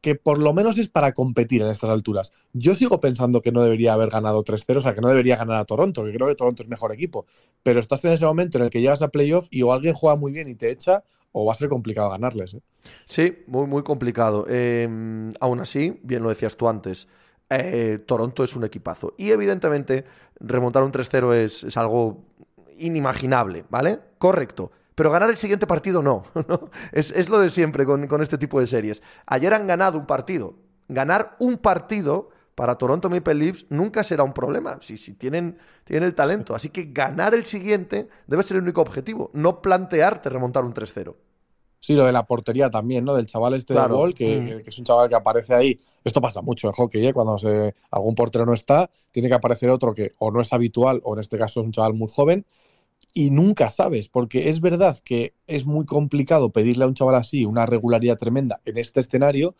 que 0.00 0.14
por 0.14 0.38
lo 0.38 0.52
menos 0.52 0.78
es 0.78 0.88
para 0.88 1.12
competir 1.12 1.62
en 1.62 1.68
estas 1.68 1.90
alturas. 1.90 2.32
Yo 2.52 2.74
sigo 2.74 3.00
pensando 3.00 3.42
que 3.42 3.52
no 3.52 3.62
debería 3.62 3.92
haber 3.92 4.10
ganado 4.10 4.44
3-0, 4.44 4.76
o 4.76 4.80
sea, 4.80 4.94
que 4.94 5.00
no 5.00 5.08
debería 5.08 5.36
ganar 5.36 5.56
a 5.56 5.64
Toronto, 5.64 6.04
que 6.04 6.12
creo 6.12 6.28
que 6.28 6.34
Toronto 6.34 6.62
es 6.62 6.68
mejor 6.68 6.92
equipo. 6.92 7.26
Pero 7.62 7.80
estás 7.80 8.04
en 8.04 8.12
ese 8.12 8.24
momento 8.24 8.58
en 8.58 8.64
el 8.64 8.70
que 8.70 8.80
llegas 8.80 9.02
a 9.02 9.08
playoff 9.08 9.48
y 9.50 9.62
o 9.62 9.72
alguien 9.72 9.94
juega 9.94 10.16
muy 10.16 10.32
bien 10.32 10.48
y 10.48 10.54
te 10.54 10.70
echa, 10.70 11.02
o 11.32 11.44
va 11.44 11.52
a 11.52 11.54
ser 11.56 11.68
complicado 11.68 12.10
ganarles. 12.10 12.54
¿eh? 12.54 12.60
Sí, 13.06 13.38
muy, 13.46 13.66
muy 13.66 13.82
complicado. 13.82 14.46
Eh, 14.48 14.88
aún 15.40 15.60
así, 15.60 15.98
bien 16.02 16.22
lo 16.22 16.28
decías 16.28 16.56
tú 16.56 16.68
antes, 16.68 17.08
eh, 17.50 17.98
Toronto 18.06 18.44
es 18.44 18.54
un 18.56 18.64
equipazo. 18.64 19.14
Y 19.18 19.30
evidentemente, 19.30 20.04
remontar 20.40 20.82
un 20.82 20.92
3-0 20.92 21.34
es, 21.34 21.64
es 21.64 21.76
algo 21.76 22.24
inimaginable, 22.78 23.64
¿vale? 23.70 23.98
Correcto. 24.18 24.70
Pero 24.96 25.12
ganar 25.12 25.30
el 25.30 25.36
siguiente 25.36 25.66
partido 25.68 26.02
no. 26.02 26.24
¿no? 26.48 26.70
Es, 26.90 27.12
es, 27.12 27.28
lo 27.28 27.38
de 27.38 27.50
siempre 27.50 27.84
con, 27.84 28.08
con, 28.08 28.22
este 28.22 28.38
tipo 28.38 28.58
de 28.58 28.66
series. 28.66 29.02
Ayer 29.26 29.54
han 29.54 29.68
ganado 29.68 29.98
un 29.98 30.06
partido. 30.06 30.54
Ganar 30.88 31.36
un 31.38 31.58
partido 31.58 32.30
para 32.56 32.76
Toronto 32.76 33.10
Maple 33.10 33.34
Leafs 33.34 33.66
nunca 33.68 34.02
será 34.02 34.24
un 34.24 34.32
problema. 34.32 34.78
Si, 34.80 34.96
si 34.96 35.12
tienen, 35.12 35.58
tienen 35.84 36.04
el 36.04 36.14
talento. 36.14 36.54
Así 36.54 36.70
que 36.70 36.86
ganar 36.86 37.34
el 37.34 37.44
siguiente 37.44 38.08
debe 38.26 38.42
ser 38.42 38.56
el 38.56 38.62
único 38.62 38.80
objetivo. 38.80 39.30
No 39.34 39.60
plantearte 39.60 40.30
remontar 40.30 40.64
un 40.64 40.72
3-0. 40.72 41.14
Sí, 41.78 41.94
lo 41.94 42.06
de 42.06 42.12
la 42.12 42.24
portería 42.24 42.70
también, 42.70 43.04
¿no? 43.04 43.14
Del 43.14 43.26
chaval 43.26 43.52
este 43.52 43.74
claro. 43.74 43.94
de 43.94 44.00
gol, 44.00 44.14
que, 44.14 44.38
mm. 44.38 44.64
que, 44.64 44.70
es 44.70 44.78
un 44.78 44.86
chaval 44.86 45.10
que 45.10 45.14
aparece 45.14 45.54
ahí. 45.54 45.76
Esto 46.02 46.22
pasa 46.22 46.40
mucho 46.40 46.68
en 46.68 46.72
hockey, 46.72 47.06
¿eh? 47.06 47.12
Cuando 47.12 47.36
se, 47.36 47.74
algún 47.90 48.14
portero 48.14 48.46
no 48.46 48.54
está, 48.54 48.90
tiene 49.12 49.28
que 49.28 49.34
aparecer 49.34 49.68
otro 49.68 49.92
que 49.92 50.12
o 50.18 50.30
no 50.30 50.40
es 50.40 50.52
habitual, 50.54 51.02
o 51.04 51.12
en 51.12 51.20
este 51.20 51.36
caso 51.36 51.60
es 51.60 51.66
un 51.66 51.72
chaval 51.72 51.92
muy 51.92 52.08
joven, 52.08 52.46
y 53.16 53.30
nunca 53.30 53.70
sabes, 53.70 54.10
porque 54.10 54.50
es 54.50 54.60
verdad 54.60 54.98
que 55.02 55.32
es 55.46 55.64
muy 55.64 55.86
complicado 55.86 56.50
pedirle 56.50 56.84
a 56.84 56.86
un 56.86 56.92
chaval 56.92 57.14
así 57.14 57.46
una 57.46 57.64
regularidad 57.64 58.18
tremenda 58.18 58.60
en 58.66 58.76
este 58.76 59.00
escenario, 59.00 59.54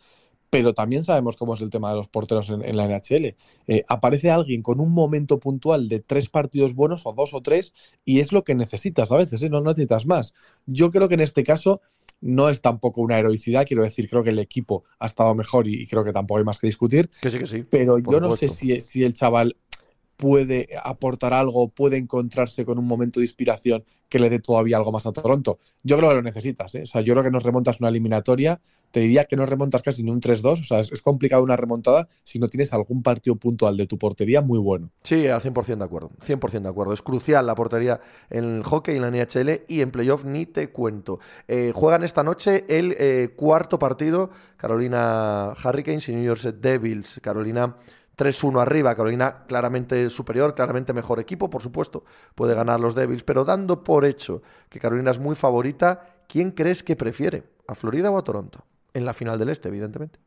pero 0.51 0.75
también 0.75 1.03
sabemos 1.03 1.35
cómo 1.37 1.55
es 1.55 1.61
el 1.61 1.71
tema 1.71 1.89
de 1.89 1.97
los 1.97 2.07
porteros 2.07 2.51
en, 2.51 2.63
en 2.63 2.77
la 2.77 2.85
NHL. 2.85 3.35
Eh, 3.65 3.83
aparece 3.87 4.29
alguien 4.29 4.61
con 4.61 4.79
un 4.79 4.91
momento 4.91 5.39
puntual 5.39 5.89
de 5.89 6.01
tres 6.01 6.29
partidos 6.29 6.75
buenos, 6.75 7.07
o 7.07 7.13
dos 7.13 7.33
o 7.33 7.41
tres, 7.41 7.73
y 8.05 8.19
es 8.19 8.31
lo 8.31 8.43
que 8.43 8.53
necesitas 8.53 9.11
a 9.11 9.15
veces, 9.15 9.41
¿eh? 9.41 9.49
no 9.49 9.59
necesitas 9.61 10.05
más. 10.05 10.35
Yo 10.67 10.91
creo 10.91 11.07
que 11.07 11.15
en 11.15 11.21
este 11.21 11.41
caso 11.41 11.81
no 12.21 12.49
es 12.49 12.61
tampoco 12.61 13.01
una 13.01 13.17
heroicidad, 13.17 13.65
quiero 13.65 13.81
decir, 13.81 14.07
creo 14.07 14.23
que 14.23 14.29
el 14.29 14.39
equipo 14.39 14.83
ha 14.99 15.07
estado 15.07 15.33
mejor 15.33 15.67
y, 15.67 15.81
y 15.81 15.87
creo 15.87 16.03
que 16.03 16.11
tampoco 16.11 16.37
hay 16.37 16.45
más 16.45 16.59
que 16.59 16.67
discutir. 16.67 17.09
Que 17.21 17.31
sí, 17.31 17.39
que 17.39 17.47
sí. 17.47 17.65
Pero 17.67 17.97
yo 17.97 18.19
no 18.19 18.35
sé 18.35 18.49
si, 18.49 18.79
si 18.81 19.03
el 19.03 19.15
chaval 19.15 19.55
puede 20.17 20.67
aportar 20.83 21.33
algo, 21.33 21.69
puede 21.69 21.97
encontrarse 21.97 22.65
con 22.65 22.79
un 22.79 22.85
momento 22.85 23.19
de 23.19 23.25
inspiración 23.27 23.83
que 24.09 24.19
le 24.19 24.29
dé 24.29 24.39
todavía 24.39 24.77
algo 24.77 24.91
más 24.91 25.05
a 25.05 25.11
Toronto. 25.11 25.59
Yo 25.83 25.97
creo 25.97 26.09
que 26.09 26.15
lo 26.15 26.21
necesitas. 26.21 26.73
¿eh? 26.75 26.83
O 26.83 26.85
sea, 26.85 27.01
yo 27.01 27.13
creo 27.13 27.23
que 27.23 27.29
nos 27.29 27.43
remontas 27.43 27.79
una 27.79 27.89
eliminatoria. 27.89 28.59
Te 28.91 29.01
diría 29.01 29.25
que 29.25 29.35
no 29.35 29.45
remontas 29.45 29.81
casi 29.81 30.03
ni 30.03 30.11
un 30.11 30.21
3-2. 30.21 30.51
O 30.53 30.63
sea, 30.63 30.79
es, 30.79 31.01
complicado 31.01 31.43
una 31.43 31.55
remontada 31.55 32.07
si 32.23 32.39
no 32.39 32.47
tienes 32.47 32.73
algún 32.73 33.03
partido 33.03 33.35
puntual 33.35 33.77
de 33.77 33.85
tu 33.85 33.97
portería 33.97 34.41
muy 34.41 34.59
bueno. 34.59 34.89
Sí, 35.03 35.27
al 35.27 35.41
100% 35.41 35.77
de 35.77 35.83
acuerdo. 35.83 36.11
100% 36.25 36.61
de 36.61 36.69
acuerdo. 36.69 36.93
Es 36.93 37.01
crucial 37.01 37.45
la 37.45 37.55
portería 37.55 37.99
en 38.29 38.45
el 38.45 38.63
hockey, 38.63 38.95
en 38.95 39.01
la 39.01 39.11
NHL 39.11 39.61
y 39.67 39.81
en 39.81 39.91
playoff 39.91 40.25
ni 40.25 40.45
te 40.45 40.69
cuento. 40.71 41.19
Eh, 41.47 41.71
juegan 41.75 42.03
esta 42.03 42.23
noche 42.23 42.65
el 42.69 42.95
eh, 42.97 43.33
cuarto 43.35 43.77
partido. 43.77 44.29
Carolina 44.55 45.53
Hurricanes 45.63 46.09
y 46.09 46.13
New 46.13 46.23
York 46.23 46.41
Devils. 46.41 47.19
Carolina 47.21 47.75
3-1 48.17 48.61
arriba, 48.61 48.95
Carolina 48.95 49.45
claramente 49.47 50.09
superior, 50.09 50.55
claramente 50.55 50.91
mejor 50.93 51.19
equipo, 51.19 51.49
por 51.49 51.61
supuesto, 51.61 52.03
puede 52.35 52.55
ganar 52.55 52.79
los 52.79 52.95
Devils, 52.95 53.23
pero 53.23 53.45
dando 53.45 53.83
por 53.83 54.05
hecho 54.05 54.41
que 54.69 54.79
Carolina 54.79 55.11
es 55.11 55.19
muy 55.19 55.35
favorita, 55.35 56.23
¿quién 56.27 56.51
crees 56.51 56.83
que 56.83 56.95
prefiere? 56.95 57.43
¿A 57.67 57.75
Florida 57.75 58.09
o 58.09 58.17
a 58.17 58.23
Toronto? 58.23 58.65
En 58.93 59.05
la 59.05 59.13
final 59.13 59.37
del 59.37 59.49
Este, 59.49 59.69
evidentemente. 59.69 60.19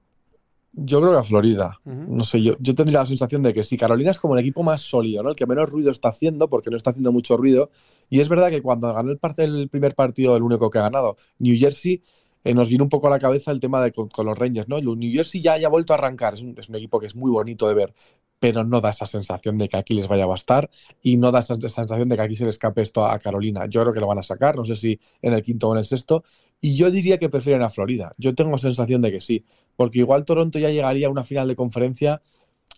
Yo 0.73 1.01
creo 1.01 1.13
que 1.13 1.19
a 1.19 1.23
Florida. 1.25 1.81
Uh 1.85 1.91
-huh. 1.91 2.07
No 2.07 2.23
sé, 2.23 2.41
yo, 2.41 2.55
yo 2.61 2.77
tendría 2.77 3.01
la 3.01 3.07
sensación 3.07 3.43
de 3.43 3.53
que 3.53 3.65
sí, 3.65 3.77
Carolina 3.77 4.13
es 4.13 4.21
como 4.21 4.35
el 4.35 4.41
equipo 4.41 4.63
más 4.63 4.83
sólido, 4.83 5.23
¿no? 5.25 5.31
El 5.31 5.37
que 5.37 5.47
menos 5.47 5.69
ruido 5.69 5.91
está 5.91 6.11
haciendo, 6.11 6.49
porque 6.49 6.71
no 6.71 6.77
está 6.77 6.91
haciendo 6.91 7.11
mucho 7.11 7.37
ruido. 7.37 7.71
Y 8.09 8.21
es 8.21 8.29
verdad 8.29 8.51
que 8.51 8.63
cuando 8.63 8.93
ganó 8.95 9.11
el, 9.11 9.19
el 9.39 9.69
primer 9.69 9.97
partido, 9.97 10.37
el 10.37 10.45
único 10.45 10.71
que 10.71 10.79
ha 10.79 10.83
ganado, 10.83 11.17
New 11.41 11.59
Jersey, 11.59 12.05
eh, 12.45 12.55
nos 12.55 12.69
viene 12.69 12.83
un 12.83 12.89
poco 12.89 13.07
a 13.07 13.11
la 13.11 13.19
cabeza 13.19 13.51
el 13.51 13.61
tema 13.61 13.83
de 13.83 13.93
con, 13.93 14.09
los 14.25 14.39
Rangers, 14.39 14.69
¿no? 14.69 14.79
El 14.79 14.87
New 14.87 15.13
Jersey 15.13 15.41
ya 15.41 15.55
haya 15.55 15.69
vuelto 15.69 15.93
a 15.93 15.97
arrancar, 15.97 16.35
es 16.35 16.43
un, 16.43 16.55
es 16.59 16.69
un, 16.69 16.77
equipo 16.77 16.99
que 17.01 17.07
es 17.07 17.17
muy 17.17 17.31
bonito 17.31 17.69
de 17.69 17.75
ver, 17.75 17.95
pero 18.39 18.65
no 18.65 18.81
da 18.81 18.91
esa 18.91 19.07
sensación 19.07 19.59
de 19.59 19.69
que 19.69 19.77
aquí 19.77 19.95
les 19.95 20.09
vaya 20.09 20.25
a 20.25 20.27
bastar 20.27 20.71
y 21.03 21.19
no 21.19 21.31
da 21.31 21.41
esa 21.41 21.55
sensación 21.57 22.09
de 22.09 22.17
que 22.17 22.23
aquí 22.23 22.35
se 22.35 22.45
le 22.45 22.51
escape 22.51 22.83
esto 22.83 23.05
a 23.07 23.19
Carolina. 23.19 23.67
Yo 23.67 23.83
creo 23.83 23.93
que 23.93 24.01
lo 24.01 24.07
van 24.07 24.19
a 24.19 24.23
sacar, 24.23 24.57
no 24.57 24.65
sé 24.65 24.75
si 24.77 24.99
en 25.21 25.35
el 25.35 25.43
quinto 25.43 25.69
o 25.69 25.73
en 25.73 25.79
el 25.79 25.85
sexto, 25.85 26.25
y 26.61 26.77
yo 26.77 26.91
diría 26.91 27.19
que 27.19 27.29
prefieren 27.29 27.63
a 27.63 27.69
Florida. 27.69 28.15
Yo 28.19 28.35
tengo 28.35 28.57
sensación 28.59 29.03
de 29.03 29.13
que 29.13 29.21
sí, 29.21 29.45
porque 29.77 29.99
igual 29.99 30.25
Toronto 30.25 30.59
ya 30.59 30.71
llegaría 30.71 31.07
a 31.07 31.11
una 31.11 31.23
final 31.23 31.49
de 31.49 31.55
conferencia 31.55 32.23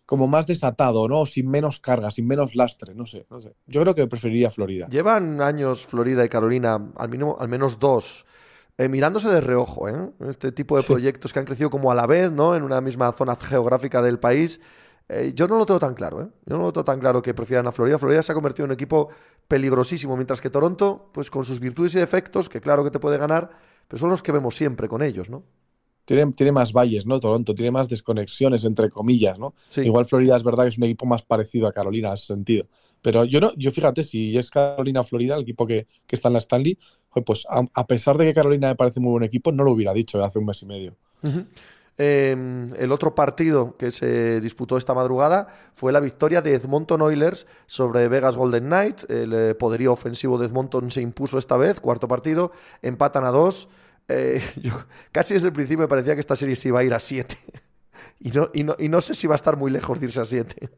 como 0.06 0.26
más 0.26 0.46
desatado, 0.46 1.08
¿no? 1.08 1.26
Sin 1.26 1.48
menos 1.48 1.78
carga, 1.78 2.10
sin 2.10 2.26
menos 2.26 2.54
lastre, 2.54 2.94
no 2.94 3.06
sé, 3.06 3.26
no 3.30 3.40
sé. 3.40 3.54
Yo 3.66 3.80
creo 3.82 3.94
que 3.94 4.06
preferiría 4.06 4.50
Florida. 4.50 4.88
Llevan 4.88 5.40
años 5.40 5.86
Florida 5.86 6.24
y 6.24 6.28
Carolina, 6.28 6.92
al, 6.96 7.08
mínimo, 7.08 7.36
al 7.38 7.48
menos 7.48 7.78
dos, 7.78 8.26
eh, 8.82 8.88
mirándose 8.88 9.28
de 9.28 9.40
reojo, 9.40 9.88
¿eh? 9.88 10.10
Este 10.28 10.50
tipo 10.50 10.76
de 10.76 10.82
sí. 10.82 10.88
proyectos 10.88 11.32
que 11.32 11.38
han 11.38 11.44
crecido 11.44 11.70
como 11.70 11.92
a 11.92 11.94
la 11.94 12.06
vez, 12.06 12.32
¿no? 12.32 12.56
En 12.56 12.62
una 12.62 12.80
misma 12.80 13.12
zona 13.12 13.36
geográfica 13.36 14.02
del 14.02 14.18
país. 14.18 14.60
Eh, 15.08 15.32
yo 15.34 15.46
no 15.46 15.58
lo 15.58 15.66
tengo 15.66 15.78
tan 15.78 15.94
claro, 15.94 16.22
¿eh? 16.22 16.28
Yo 16.46 16.56
no 16.56 16.64
lo 16.64 16.72
tengo 16.72 16.84
tan 16.84 16.98
claro 16.98 17.22
que 17.22 17.34
prefieran 17.34 17.66
a 17.66 17.72
Florida. 17.72 17.98
Florida 17.98 18.22
se 18.22 18.32
ha 18.32 18.34
convertido 18.34 18.64
en 18.64 18.70
un 18.70 18.74
equipo 18.74 19.10
peligrosísimo, 19.46 20.16
mientras 20.16 20.40
que 20.40 20.50
Toronto, 20.50 21.10
pues 21.12 21.30
con 21.30 21.44
sus 21.44 21.60
virtudes 21.60 21.94
y 21.94 21.98
defectos, 21.98 22.48
que 22.48 22.60
claro 22.60 22.82
que 22.82 22.90
te 22.90 22.98
puede 22.98 23.18
ganar, 23.18 23.50
pero 23.86 24.00
son 24.00 24.10
los 24.10 24.22
que 24.22 24.32
vemos 24.32 24.56
siempre 24.56 24.88
con 24.88 25.02
ellos, 25.02 25.30
¿no? 25.30 25.44
Tiene, 26.04 26.32
tiene, 26.32 26.50
más 26.50 26.72
valles, 26.72 27.06
¿no? 27.06 27.20
Toronto 27.20 27.54
tiene 27.54 27.70
más 27.70 27.88
desconexiones, 27.88 28.64
entre 28.64 28.90
comillas, 28.90 29.38
¿no? 29.38 29.54
Sí. 29.68 29.82
Igual 29.82 30.06
Florida 30.06 30.36
es 30.36 30.42
verdad 30.42 30.64
que 30.64 30.70
es 30.70 30.78
un 30.78 30.84
equipo 30.84 31.06
más 31.06 31.22
parecido 31.22 31.68
a 31.68 31.72
Carolina 31.72 32.08
en 32.08 32.14
ese 32.14 32.26
sentido. 32.26 32.66
Pero 33.02 33.24
yo 33.24 33.40
no, 33.40 33.52
yo 33.56 33.70
fíjate, 33.70 34.02
si 34.02 34.36
es 34.36 34.50
Carolina 34.50 35.02
Florida, 35.04 35.36
el 35.36 35.42
equipo 35.42 35.66
que, 35.66 35.86
que 36.06 36.16
está 36.16 36.28
en 36.28 36.34
la 36.34 36.38
Stanley, 36.38 36.78
pues 37.20 37.46
a, 37.48 37.86
pesar 37.86 38.16
de 38.16 38.24
que 38.24 38.34
Carolina 38.34 38.68
me 38.68 38.74
parece 38.74 39.00
muy 39.00 39.10
buen 39.10 39.24
equipo, 39.24 39.52
no 39.52 39.64
lo 39.64 39.72
hubiera 39.72 39.92
dicho 39.92 40.22
hace 40.24 40.38
un 40.38 40.46
mes 40.46 40.62
y 40.62 40.66
medio. 40.66 40.94
Eh, 41.98 42.34
el 42.78 42.90
otro 42.90 43.14
partido 43.14 43.76
que 43.76 43.90
se 43.90 44.40
disputó 44.40 44.78
esta 44.78 44.94
madrugada 44.94 45.48
fue 45.74 45.92
la 45.92 46.00
victoria 46.00 46.40
de 46.40 46.54
Edmonton 46.54 47.02
Oilers 47.02 47.46
sobre 47.66 48.08
Vegas 48.08 48.36
Golden 48.36 48.64
Knight. 48.64 49.10
El 49.10 49.32
eh, 49.32 49.54
poderío 49.54 49.92
ofensivo 49.92 50.38
de 50.38 50.46
Edmonton 50.46 50.90
se 50.90 51.02
impuso 51.02 51.38
esta 51.38 51.56
vez, 51.56 51.80
cuarto 51.80 52.08
partido, 52.08 52.52
empatan 52.80 53.24
a 53.24 53.30
dos. 53.30 53.68
Eh, 54.08 54.42
casi 55.12 55.34
desde 55.34 55.48
el 55.48 55.52
principio 55.52 55.82
me 55.82 55.88
parecía 55.88 56.14
que 56.14 56.20
esta 56.20 56.36
serie 56.36 56.56
se 56.56 56.68
iba 56.68 56.80
a 56.80 56.84
ir 56.84 56.94
a 56.94 56.98
siete. 56.98 57.36
y, 58.20 58.30
no, 58.30 58.48
y, 58.54 58.64
no, 58.64 58.74
y 58.78 58.88
no 58.88 59.00
sé 59.00 59.14
si 59.14 59.26
va 59.26 59.34
a 59.34 59.36
estar 59.36 59.56
muy 59.56 59.70
lejos 59.70 60.00
de 60.00 60.06
irse 60.06 60.20
a 60.20 60.24
siete. 60.24 60.70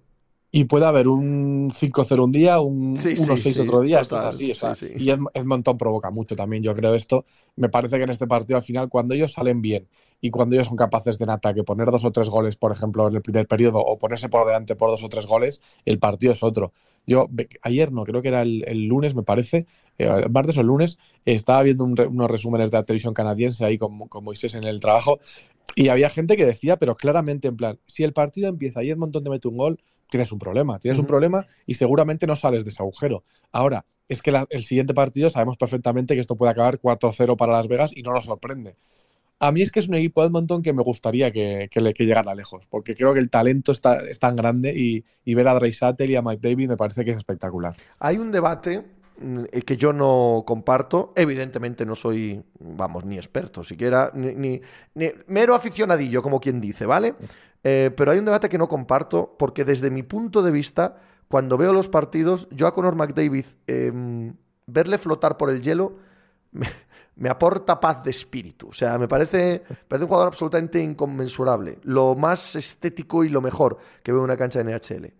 Y 0.56 0.66
puede 0.66 0.86
haber 0.86 1.08
un 1.08 1.72
5-0 1.72 2.22
un 2.22 2.30
día, 2.30 2.60
un 2.60 2.94
1-6 2.94 2.96
sí, 2.96 3.16
sí, 3.16 3.52
sí, 3.54 3.58
otro 3.58 3.80
día, 3.80 3.98
esto 3.98 4.14
es 4.14 4.22
así. 4.22 4.52
O 4.52 4.54
sea, 4.54 4.72
y 4.96 5.10
Edmonton 5.10 5.76
provoca 5.76 6.12
mucho 6.12 6.36
también, 6.36 6.62
yo 6.62 6.72
creo 6.76 6.94
esto. 6.94 7.24
Me 7.56 7.68
parece 7.68 7.96
que 7.96 8.04
en 8.04 8.10
este 8.10 8.28
partido 8.28 8.58
al 8.58 8.62
final, 8.62 8.88
cuando 8.88 9.14
ellos 9.14 9.32
salen 9.32 9.60
bien 9.60 9.88
y 10.20 10.30
cuando 10.30 10.54
ellos 10.54 10.68
son 10.68 10.76
capaces 10.76 11.18
de 11.18 11.24
en 11.24 11.30
ataque 11.30 11.64
poner 11.64 11.90
dos 11.90 12.04
o 12.04 12.12
tres 12.12 12.28
goles, 12.28 12.54
por 12.54 12.70
ejemplo, 12.70 13.08
en 13.08 13.16
el 13.16 13.22
primer 13.22 13.48
periodo, 13.48 13.80
o 13.80 13.98
ponerse 13.98 14.28
por 14.28 14.46
delante 14.46 14.76
por 14.76 14.90
dos 14.90 15.02
o 15.02 15.08
tres 15.08 15.26
goles, 15.26 15.60
el 15.86 15.98
partido 15.98 16.32
es 16.32 16.44
otro. 16.44 16.72
Yo 17.04 17.28
ayer 17.62 17.90
no, 17.90 18.04
creo 18.04 18.22
que 18.22 18.28
era 18.28 18.42
el, 18.42 18.62
el 18.68 18.84
lunes, 18.84 19.16
me 19.16 19.24
parece, 19.24 19.66
eh, 19.98 20.08
el 20.24 20.30
martes 20.30 20.56
o 20.56 20.60
el 20.60 20.68
lunes, 20.68 20.98
estaba 21.24 21.64
viendo 21.64 21.82
un, 21.82 22.00
unos 22.00 22.30
resúmenes 22.30 22.70
de 22.70 22.78
la 22.78 22.84
televisión 22.84 23.12
canadiense 23.12 23.64
ahí 23.64 23.76
con, 23.76 24.06
con 24.06 24.22
Moisés 24.22 24.54
en 24.54 24.62
el 24.62 24.78
trabajo 24.78 25.18
y 25.74 25.88
había 25.88 26.10
gente 26.10 26.36
que 26.36 26.46
decía, 26.46 26.76
pero 26.76 26.94
claramente 26.94 27.48
en 27.48 27.56
plan, 27.56 27.80
si 27.86 28.04
el 28.04 28.12
partido 28.12 28.48
empieza 28.48 28.84
y 28.84 28.90
Edmonton 28.90 29.24
te 29.24 29.30
mete 29.30 29.48
un 29.48 29.56
gol, 29.56 29.80
tienes 30.08 30.32
un 30.32 30.38
problema. 30.38 30.78
Tienes 30.78 30.98
uh 30.98 31.00
-huh. 31.00 31.04
un 31.04 31.08
problema 31.08 31.46
y 31.66 31.74
seguramente 31.74 32.26
no 32.26 32.36
sales 32.36 32.64
de 32.64 32.70
ese 32.70 32.82
agujero. 32.82 33.24
Ahora, 33.52 33.84
es 34.08 34.22
que 34.22 34.30
la, 34.30 34.46
el 34.50 34.64
siguiente 34.64 34.94
partido 34.94 35.30
sabemos 35.30 35.56
perfectamente 35.56 36.14
que 36.14 36.20
esto 36.20 36.36
puede 36.36 36.52
acabar 36.52 36.78
4-0 36.80 37.36
para 37.36 37.52
Las 37.52 37.68
Vegas 37.68 37.92
y 37.94 38.02
no 38.02 38.12
nos 38.12 38.26
sorprende. 38.26 38.76
A 39.40 39.52
mí 39.52 39.62
es 39.62 39.72
que 39.72 39.80
es 39.80 39.88
un 39.88 39.94
equipo 39.94 40.20
de 40.22 40.28
Edmonton 40.28 40.62
que 40.62 40.72
me 40.72 40.82
gustaría 40.82 41.30
que, 41.32 41.68
que, 41.70 41.80
le, 41.80 41.92
que 41.92 42.04
llegara 42.04 42.34
lejos, 42.34 42.66
porque 42.68 42.94
creo 42.94 43.12
que 43.12 43.20
el 43.20 43.30
talento 43.30 43.72
está, 43.72 43.96
es 43.96 44.18
tan 44.18 44.36
grande 44.36 44.72
y, 44.74 45.04
y 45.24 45.34
ver 45.34 45.48
a 45.48 45.54
Dre 45.54 45.72
Sattel 45.72 46.10
y 46.10 46.16
a 46.16 46.22
Mike 46.22 46.48
David 46.48 46.68
me 46.68 46.76
parece 46.76 47.04
que 47.04 47.10
es 47.10 47.16
espectacular. 47.16 47.76
Hay 47.98 48.18
un 48.18 48.30
debate 48.30 48.84
mm, 49.18 49.44
que 49.66 49.76
yo 49.76 49.92
no 49.92 50.44
comparto. 50.46 51.12
Evidentemente 51.16 51.84
no 51.84 51.94
soy, 51.94 52.42
vamos, 52.60 53.04
ni 53.04 53.16
experto, 53.16 53.64
siquiera, 53.64 54.12
ni, 54.14 54.34
ni, 54.34 54.60
ni 54.94 55.08
mero 55.26 55.54
aficionadillo, 55.54 56.22
como 56.22 56.40
quien 56.40 56.60
dice, 56.60 56.86
¿vale? 56.86 57.14
Eh, 57.64 57.90
pero 57.96 58.12
hay 58.12 58.18
un 58.18 58.26
debate 58.26 58.48
que 58.50 58.58
no 58.58 58.68
comparto 58.68 59.34
porque 59.38 59.64
desde 59.64 59.90
mi 59.90 60.02
punto 60.02 60.42
de 60.42 60.52
vista, 60.52 60.98
cuando 61.28 61.56
veo 61.56 61.72
los 61.72 61.88
partidos, 61.88 62.46
yo 62.50 62.66
a 62.66 62.74
Conor 62.74 62.94
McDavid, 62.94 63.46
eh, 63.66 64.32
verle 64.66 64.98
flotar 64.98 65.36
por 65.36 65.50
el 65.50 65.62
hielo 65.62 65.96
me, 67.16 67.28
aporta 67.28 67.80
paz 67.80 68.04
de 68.04 68.10
espíritu. 68.10 68.68
O 68.68 68.72
sea, 68.72 68.98
me 68.98 69.08
parece, 69.08 69.62
parece 69.88 70.04
un 70.04 70.08
jugador 70.08 70.28
absolutamente 70.28 70.80
inconmensurable. 70.80 71.78
Lo 71.82 72.14
más 72.14 72.54
estético 72.54 73.24
y 73.24 73.30
lo 73.30 73.40
mejor 73.40 73.78
que 74.02 74.12
veo 74.12 74.20
en 74.20 74.24
una 74.24 74.36
cancha 74.36 74.62
de 74.62 74.72
NHL. 74.72 75.12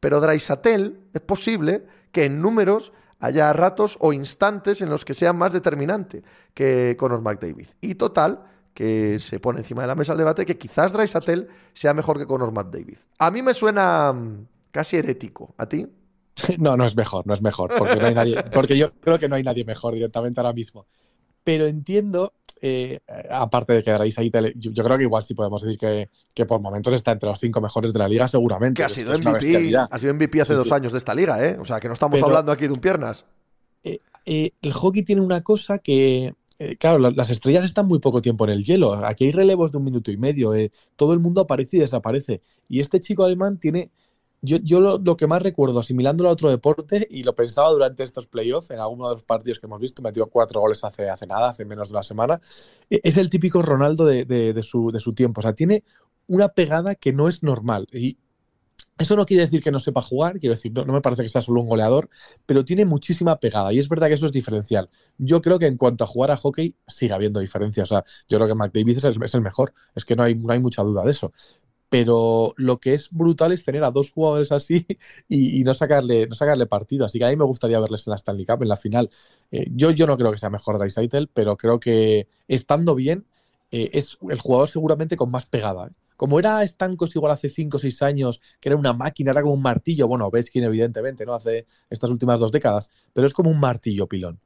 Pero 0.00 0.20
Draisatel 0.20 1.08
es 1.12 1.20
posible 1.20 1.84
que 2.10 2.24
en 2.24 2.40
números 2.40 2.92
haya 3.20 3.52
ratos 3.52 3.98
o 4.00 4.14
instantes 4.14 4.80
en 4.80 4.88
los 4.88 5.04
que 5.04 5.12
sea 5.12 5.34
más 5.34 5.52
determinante 5.52 6.24
que 6.54 6.96
Conor 6.98 7.20
McDavid. 7.20 7.68
Y 7.82 7.96
total, 7.96 8.44
que 8.74 9.18
se 9.18 9.40
pone 9.40 9.60
encima 9.60 9.82
de 9.82 9.88
la 9.88 9.94
mesa 9.94 10.12
el 10.12 10.18
debate 10.18 10.46
que 10.46 10.56
quizás 10.56 10.92
Draisatel 10.92 11.48
sea 11.72 11.94
mejor 11.94 12.18
que 12.18 12.26
Conor 12.26 12.52
McDavid. 12.52 12.98
A 13.18 13.30
mí 13.30 13.42
me 13.42 13.54
suena 13.54 14.12
mm, 14.12 14.46
casi 14.70 14.96
herético. 14.96 15.54
¿A 15.58 15.66
ti? 15.66 15.86
No, 16.58 16.76
no 16.76 16.86
es 16.86 16.96
mejor, 16.96 17.26
no 17.26 17.34
es 17.34 17.42
mejor, 17.42 17.70
porque, 17.76 17.96
no 17.96 18.06
hay 18.06 18.14
nadie, 18.14 18.42
porque 18.54 18.76
yo 18.76 18.92
creo 18.94 19.18
que 19.18 19.28
no 19.28 19.36
hay 19.36 19.42
nadie 19.42 19.64
mejor 19.64 19.94
directamente 19.94 20.40
ahora 20.40 20.52
mismo. 20.52 20.86
Pero 21.44 21.66
entiendo, 21.66 22.32
eh, 22.62 23.00
aparte 23.30 23.72
de 23.72 23.82
que 23.82 23.90
Draisaitl, 23.90 24.52
yo, 24.56 24.70
yo 24.70 24.84
creo 24.84 24.96
que 24.98 25.04
igual 25.04 25.22
sí 25.22 25.34
podemos 25.34 25.62
decir 25.62 25.78
que, 25.78 26.08
que, 26.34 26.46
por 26.46 26.60
momentos 26.60 26.92
está 26.94 27.12
entre 27.12 27.28
los 27.28 27.38
cinco 27.38 27.60
mejores 27.60 27.92
de 27.92 27.98
la 27.98 28.08
liga, 28.08 28.28
seguramente. 28.28 28.78
Que 28.78 28.84
ha 28.84 28.88
sido 28.88 29.16
MVP, 29.18 29.76
ha 29.76 29.98
sido 29.98 30.14
MVP 30.14 30.40
hace 30.40 30.52
sí, 30.52 30.58
dos 30.58 30.72
años 30.72 30.92
de 30.92 30.98
esta 30.98 31.14
liga, 31.14 31.44
¿eh? 31.44 31.56
O 31.58 31.64
sea, 31.64 31.80
que 31.80 31.88
no 31.88 31.94
estamos 31.94 32.16
Pero, 32.16 32.26
hablando 32.26 32.52
aquí 32.52 32.66
de 32.66 32.72
un 32.72 32.80
piernas. 32.80 33.24
Eh, 33.82 34.00
eh, 34.26 34.52
el 34.60 34.72
hockey 34.72 35.02
tiene 35.02 35.22
una 35.22 35.42
cosa 35.42 35.78
que, 35.78 36.34
eh, 36.60 36.76
claro, 36.76 36.98
las 36.98 37.30
estrellas 37.30 37.64
están 37.64 37.88
muy 37.88 38.00
poco 38.00 38.20
tiempo 38.20 38.44
en 38.44 38.50
el 38.50 38.62
hielo. 38.62 38.92
Aquí 38.92 39.24
hay 39.24 39.32
relevos 39.32 39.72
de 39.72 39.78
un 39.78 39.84
minuto 39.84 40.10
y 40.10 40.18
medio. 40.18 40.54
Eh, 40.54 40.70
todo 40.94 41.14
el 41.14 41.18
mundo 41.18 41.40
aparece 41.40 41.78
y 41.78 41.80
desaparece. 41.80 42.42
Y 42.68 42.80
este 42.80 43.00
chico 43.00 43.24
alemán 43.24 43.58
tiene. 43.58 43.90
Yo, 44.42 44.58
yo 44.58 44.80
lo, 44.80 45.16
que 45.16 45.26
más 45.26 45.42
recuerdo, 45.42 45.80
asimilándolo 45.80 46.28
a 46.28 46.32
otro 46.32 46.50
deporte, 46.50 47.06
y 47.10 47.22
lo 47.22 47.34
pensaba 47.34 47.70
durante 47.70 48.02
estos 48.02 48.26
playoffs, 48.26 48.70
en 48.70 48.78
alguno 48.78 49.08
de 49.08 49.14
los 49.14 49.22
partidos 49.22 49.58
que 49.58 49.66
hemos 49.66 49.80
visto, 49.80 50.02
metió 50.02 50.26
cuatro 50.26 50.60
goles 50.60 50.84
hace, 50.84 51.08
hace 51.08 51.26
nada, 51.26 51.50
hace 51.50 51.64
menos 51.64 51.88
de 51.88 51.94
una 51.94 52.02
semana. 52.02 52.40
E, 52.90 53.00
es 53.02 53.16
el 53.16 53.30
típico 53.30 53.62
Ronaldo 53.62 54.04
de, 54.04 54.26
de, 54.26 54.52
de, 54.52 54.62
su, 54.62 54.90
de 54.90 55.00
su 55.00 55.14
tiempo. 55.14 55.40
O 55.40 55.42
sea, 55.42 55.54
tiene 55.54 55.82
una 56.26 56.48
pegada 56.48 56.94
que 56.94 57.14
no 57.14 57.28
es 57.28 57.42
normal. 57.42 57.86
Y 57.90 58.18
eso 59.00 59.16
no 59.16 59.24
quiere 59.24 59.44
decir 59.44 59.62
que 59.62 59.70
no 59.70 59.78
sepa 59.78 60.02
jugar, 60.02 60.38
quiero 60.38 60.54
decir, 60.54 60.72
no, 60.72 60.84
me 60.84 61.00
parece 61.00 61.22
que 61.22 61.28
sea 61.30 61.40
solo 61.40 61.62
un 61.62 61.68
goleador, 61.68 62.10
pero 62.44 62.64
tiene 62.64 62.84
muchísima 62.84 63.40
pegada 63.40 63.72
y 63.72 63.78
es 63.78 63.88
verdad 63.88 64.08
que 64.08 64.14
eso 64.14 64.26
es 64.26 64.32
diferencial. 64.32 64.90
Yo 65.16 65.40
creo 65.40 65.58
que 65.58 65.66
en 65.66 65.76
cuanto 65.78 66.04
a 66.04 66.06
jugar 66.06 66.30
a 66.30 66.36
hockey 66.36 66.74
sigue 66.86 67.14
habiendo 67.14 67.40
diferencias. 67.40 67.90
O 67.90 67.94
sea, 67.94 68.04
yo 68.28 68.38
creo 68.38 68.48
que 68.48 68.54
McDavid 68.54 68.98
es 68.98 69.04
el, 69.04 69.22
es 69.22 69.34
el 69.34 69.40
mejor, 69.40 69.72
es 69.94 70.04
que 70.04 70.16
no 70.16 70.22
hay, 70.22 70.34
no 70.34 70.52
hay 70.52 70.60
mucha 70.60 70.82
duda 70.82 71.02
de 71.04 71.12
eso. 71.12 71.32
Pero 71.88 72.54
lo 72.56 72.78
que 72.78 72.94
es 72.94 73.10
brutal 73.10 73.52
es 73.52 73.64
tener 73.64 73.82
a 73.84 73.90
dos 73.90 74.10
jugadores 74.12 74.52
así 74.52 74.86
y, 75.28 75.60
y 75.60 75.64
no, 75.64 75.74
sacarle, 75.74 76.26
no 76.26 76.34
sacarle 76.34 76.66
partido. 76.66 77.06
Así 77.06 77.18
que 77.18 77.24
a 77.24 77.30
mí 77.30 77.36
me 77.36 77.44
gustaría 77.44 77.80
verles 77.80 78.06
en 78.06 78.12
la 78.12 78.16
Stanley 78.16 78.46
Cup, 78.46 78.62
en 78.62 78.68
la 78.68 78.76
final. 78.76 79.10
Eh, 79.50 79.66
yo, 79.74 79.90
yo 79.90 80.06
no 80.06 80.16
creo 80.16 80.30
que 80.30 80.38
sea 80.38 80.50
mejor 80.50 80.78
Dreisaitl, 80.78 81.26
pero 81.32 81.56
creo 81.56 81.80
que 81.80 82.28
estando 82.48 82.94
bien, 82.94 83.26
eh, 83.70 83.90
es 83.92 84.18
el 84.28 84.40
jugador 84.40 84.68
seguramente 84.68 85.16
con 85.16 85.30
más 85.30 85.46
pegada. 85.46 85.88
¿eh? 85.88 85.90
Como 86.20 86.38
era 86.38 86.66
Stancos 86.68 87.16
igual 87.16 87.32
hace 87.32 87.48
5 87.48 87.78
o 87.78 87.80
6 87.80 88.02
años, 88.02 88.42
que 88.60 88.68
era 88.68 88.76
una 88.76 88.92
máquina, 88.92 89.30
era 89.30 89.40
como 89.40 89.54
un 89.54 89.62
martillo, 89.62 90.06
bueno, 90.06 90.26
Ovechkin 90.26 90.62
evidentemente, 90.64 91.24
¿no? 91.24 91.32
Hace 91.32 91.64
estas 91.88 92.10
últimas 92.10 92.38
dos 92.38 92.52
décadas, 92.52 92.90
pero 93.14 93.26
es 93.26 93.32
como 93.32 93.48
un 93.48 93.58
martillo 93.58 94.06
pilón. 94.06 94.38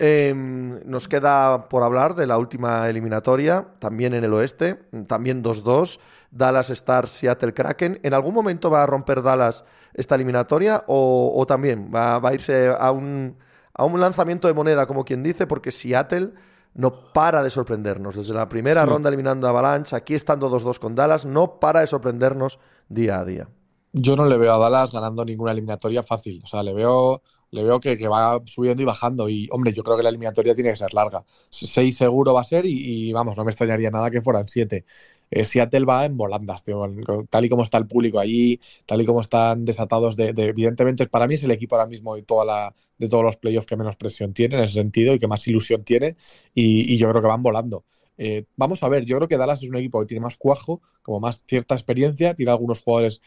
Eh, 0.00 0.34
nos 0.34 1.06
queda 1.06 1.68
por 1.68 1.84
hablar 1.84 2.16
de 2.16 2.26
la 2.26 2.36
última 2.36 2.88
eliminatoria, 2.88 3.64
también 3.78 4.12
en 4.12 4.24
el 4.24 4.34
oeste, 4.34 4.80
también 5.06 5.44
2-2, 5.44 6.00
Dallas 6.32 6.70
Stars, 6.70 7.10
Seattle 7.10 7.54
Kraken. 7.54 8.00
¿En 8.02 8.12
algún 8.12 8.34
momento 8.34 8.68
va 8.68 8.82
a 8.82 8.86
romper 8.86 9.22
Dallas 9.22 9.62
esta 9.94 10.16
eliminatoria 10.16 10.82
o, 10.88 11.32
o 11.32 11.46
también 11.46 11.92
va, 11.94 12.18
va, 12.18 12.30
a 12.30 12.34
irse 12.34 12.74
a 12.76 12.90
un, 12.90 13.36
a 13.72 13.84
un 13.84 14.00
lanzamiento 14.00 14.48
de 14.48 14.54
moneda, 14.54 14.86
como 14.86 15.04
quien 15.04 15.22
dice, 15.22 15.46
porque 15.46 15.70
Seattle 15.70 16.32
no 16.76 17.12
para 17.12 17.42
de 17.42 17.50
sorprendernos. 17.50 18.16
Desde 18.16 18.34
la 18.34 18.48
primera 18.48 18.82
sí. 18.82 18.88
ronda 18.88 19.08
eliminando 19.08 19.46
a 19.46 19.50
Avalanche, 19.50 19.96
aquí 19.96 20.14
estando 20.14 20.50
2-2 20.50 20.78
con 20.78 20.94
Dallas, 20.94 21.24
no 21.24 21.58
para 21.58 21.80
de 21.80 21.86
sorprendernos 21.86 22.58
día 22.88 23.18
a 23.18 23.24
día. 23.24 23.48
Yo 23.92 24.14
no 24.14 24.26
le 24.26 24.36
veo 24.36 24.52
a 24.52 24.58
Dallas 24.58 24.92
ganando 24.92 25.24
ninguna 25.24 25.52
eliminatoria 25.52 26.02
fácil. 26.02 26.42
O 26.44 26.46
sea, 26.46 26.62
le 26.62 26.74
veo, 26.74 27.22
le 27.50 27.62
veo 27.64 27.80
que, 27.80 27.96
que 27.96 28.08
va 28.08 28.40
subiendo 28.46 28.82
y 28.82 28.84
bajando. 28.84 29.28
Y, 29.28 29.48
hombre, 29.50 29.72
yo 29.72 29.82
creo 29.82 29.96
que 29.96 30.02
la 30.02 30.08
eliminatoria 30.10 30.54
tiene 30.54 30.70
que 30.70 30.76
ser 30.76 30.94
larga. 30.94 31.24
Seis 31.48 31.96
seguro 31.96 32.34
va 32.34 32.40
a 32.42 32.44
ser 32.44 32.64
y, 32.66 33.12
vamos, 33.12 33.36
no 33.36 33.44
me 33.44 33.50
extrañaría 33.50 33.90
nada 33.90 34.10
que 34.10 34.22
fueran 34.22 34.46
siete. 34.48 34.84
Eh, 35.30 35.44
Seattle 35.44 35.84
va 35.84 36.04
en 36.04 36.16
volandas, 36.16 36.62
tío, 36.62 36.84
tal 37.28 37.44
y 37.44 37.48
como 37.48 37.64
está 37.64 37.78
el 37.78 37.86
público 37.86 38.20
allí, 38.20 38.60
tal 38.86 39.00
y 39.00 39.04
como 39.06 39.20
están 39.20 39.64
desatados 39.64 40.14
de, 40.16 40.32
de, 40.32 40.44
evidentemente 40.46 41.06
para 41.08 41.26
mí 41.26 41.34
es 41.34 41.42
el 41.42 41.50
equipo 41.50 41.74
ahora 41.74 41.88
mismo 41.88 42.14
de 42.14 42.22
toda 42.22 42.44
la 42.44 42.74
de 42.96 43.08
todos 43.08 43.24
los 43.24 43.36
playoffs 43.36 43.66
que 43.66 43.76
menos 43.76 43.96
presión 43.96 44.32
tiene 44.32 44.56
en 44.56 44.62
ese 44.62 44.74
sentido 44.74 45.14
y 45.14 45.18
que 45.18 45.26
más 45.26 45.46
ilusión 45.48 45.82
tiene 45.82 46.16
y, 46.54 46.92
y 46.94 46.96
yo 46.96 47.08
creo 47.10 47.22
que 47.22 47.28
van 47.28 47.42
volando. 47.42 47.84
Eh, 48.18 48.44
vamos 48.56 48.82
a 48.82 48.88
ver, 48.88 49.04
yo 49.04 49.16
creo 49.16 49.28
que 49.28 49.36
Dallas 49.36 49.62
es 49.62 49.68
un 49.68 49.76
equipo 49.76 50.00
que 50.00 50.06
tiene 50.06 50.22
más 50.22 50.36
cuajo, 50.36 50.80
como 51.02 51.20
más 51.20 51.42
cierta 51.46 51.74
experiencia, 51.74 52.34
tiene 52.34 52.52
algunos 52.52 52.80
jugadores, 52.80 53.20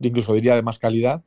incluso 0.00 0.34
diría 0.34 0.54
de 0.54 0.62
más 0.62 0.78
calidad, 0.78 1.24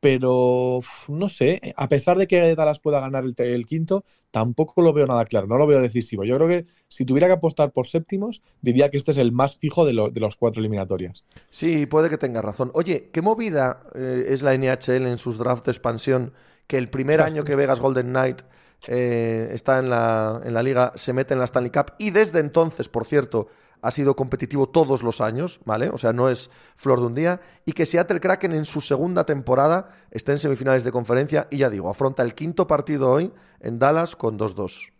pero 0.00 0.80
no 1.08 1.28
sé, 1.28 1.74
a 1.76 1.88
pesar 1.88 2.16
de 2.16 2.26
que 2.26 2.54
Dallas 2.54 2.80
pueda 2.80 3.00
ganar 3.00 3.24
el, 3.24 3.34
el, 3.36 3.66
quinto, 3.66 4.04
tampoco 4.30 4.80
lo 4.80 4.94
veo 4.94 5.06
nada 5.06 5.26
claro, 5.26 5.46
no 5.46 5.58
lo 5.58 5.66
veo 5.66 5.80
decisivo. 5.80 6.24
Yo 6.24 6.36
creo 6.36 6.48
que 6.48 6.66
si 6.88 7.04
tuviera 7.04 7.26
que 7.26 7.34
apostar 7.34 7.72
por 7.72 7.86
séptimos, 7.86 8.42
diría 8.62 8.90
que 8.90 8.96
este 8.96 9.10
es 9.10 9.18
el 9.18 9.30
más 9.30 9.56
fijo 9.56 9.84
de, 9.84 9.92
lo, 9.92 10.10
de 10.10 10.20
los 10.20 10.36
cuatro 10.36 10.60
eliminatorias. 10.60 11.24
Sí, 11.50 11.84
puede 11.84 12.08
que 12.08 12.16
tenga 12.16 12.40
razón. 12.40 12.70
Oye, 12.74 13.10
¿qué 13.12 13.20
movida 13.20 13.80
eh, 13.94 14.26
es 14.28 14.42
la 14.42 14.56
NHL 14.56 15.06
en 15.06 15.18
sus 15.18 15.36
drafts 15.36 15.64
de 15.64 15.72
expansión? 15.72 16.32
Que 16.66 16.78
el 16.78 16.88
primer 16.88 17.20
año 17.20 17.44
que 17.44 17.56
Vegas 17.56 17.80
Golden 17.80 18.08
Knight 18.08 18.42
eh, 18.88 19.50
está 19.52 19.78
en 19.78 19.90
la, 19.90 20.40
en 20.44 20.54
la 20.54 20.62
liga 20.62 20.92
se 20.94 21.12
mete 21.12 21.34
en 21.34 21.40
la 21.40 21.44
Stanley 21.44 21.70
Cup 21.70 21.92
y 21.98 22.10
desde 22.10 22.40
entonces, 22.40 22.88
por 22.88 23.04
cierto, 23.04 23.48
ha 23.82 23.90
sido 23.90 24.16
competitivo 24.16 24.68
todos 24.68 25.02
los 25.02 25.20
años, 25.20 25.60
¿vale? 25.64 25.88
O 25.90 25.98
sea, 25.98 26.12
no 26.12 26.28
es 26.28 26.50
flor 26.76 27.00
de 27.00 27.06
un 27.06 27.14
día. 27.14 27.40
Y 27.64 27.72
que 27.72 27.86
Seattle 27.86 28.20
Kraken 28.20 28.52
en 28.52 28.64
su 28.64 28.80
segunda 28.80 29.24
temporada 29.24 29.90
está 30.10 30.32
en 30.32 30.38
semifinales 30.38 30.84
de 30.84 30.92
conferencia 30.92 31.48
y 31.50 31.58
ya 31.58 31.70
digo, 31.70 31.88
afronta 31.88 32.22
el 32.22 32.34
quinto 32.34 32.66
partido 32.66 33.10
hoy 33.10 33.32
en 33.60 33.78
Dallas 33.78 34.16
con 34.16 34.38
2-2. 34.38 34.92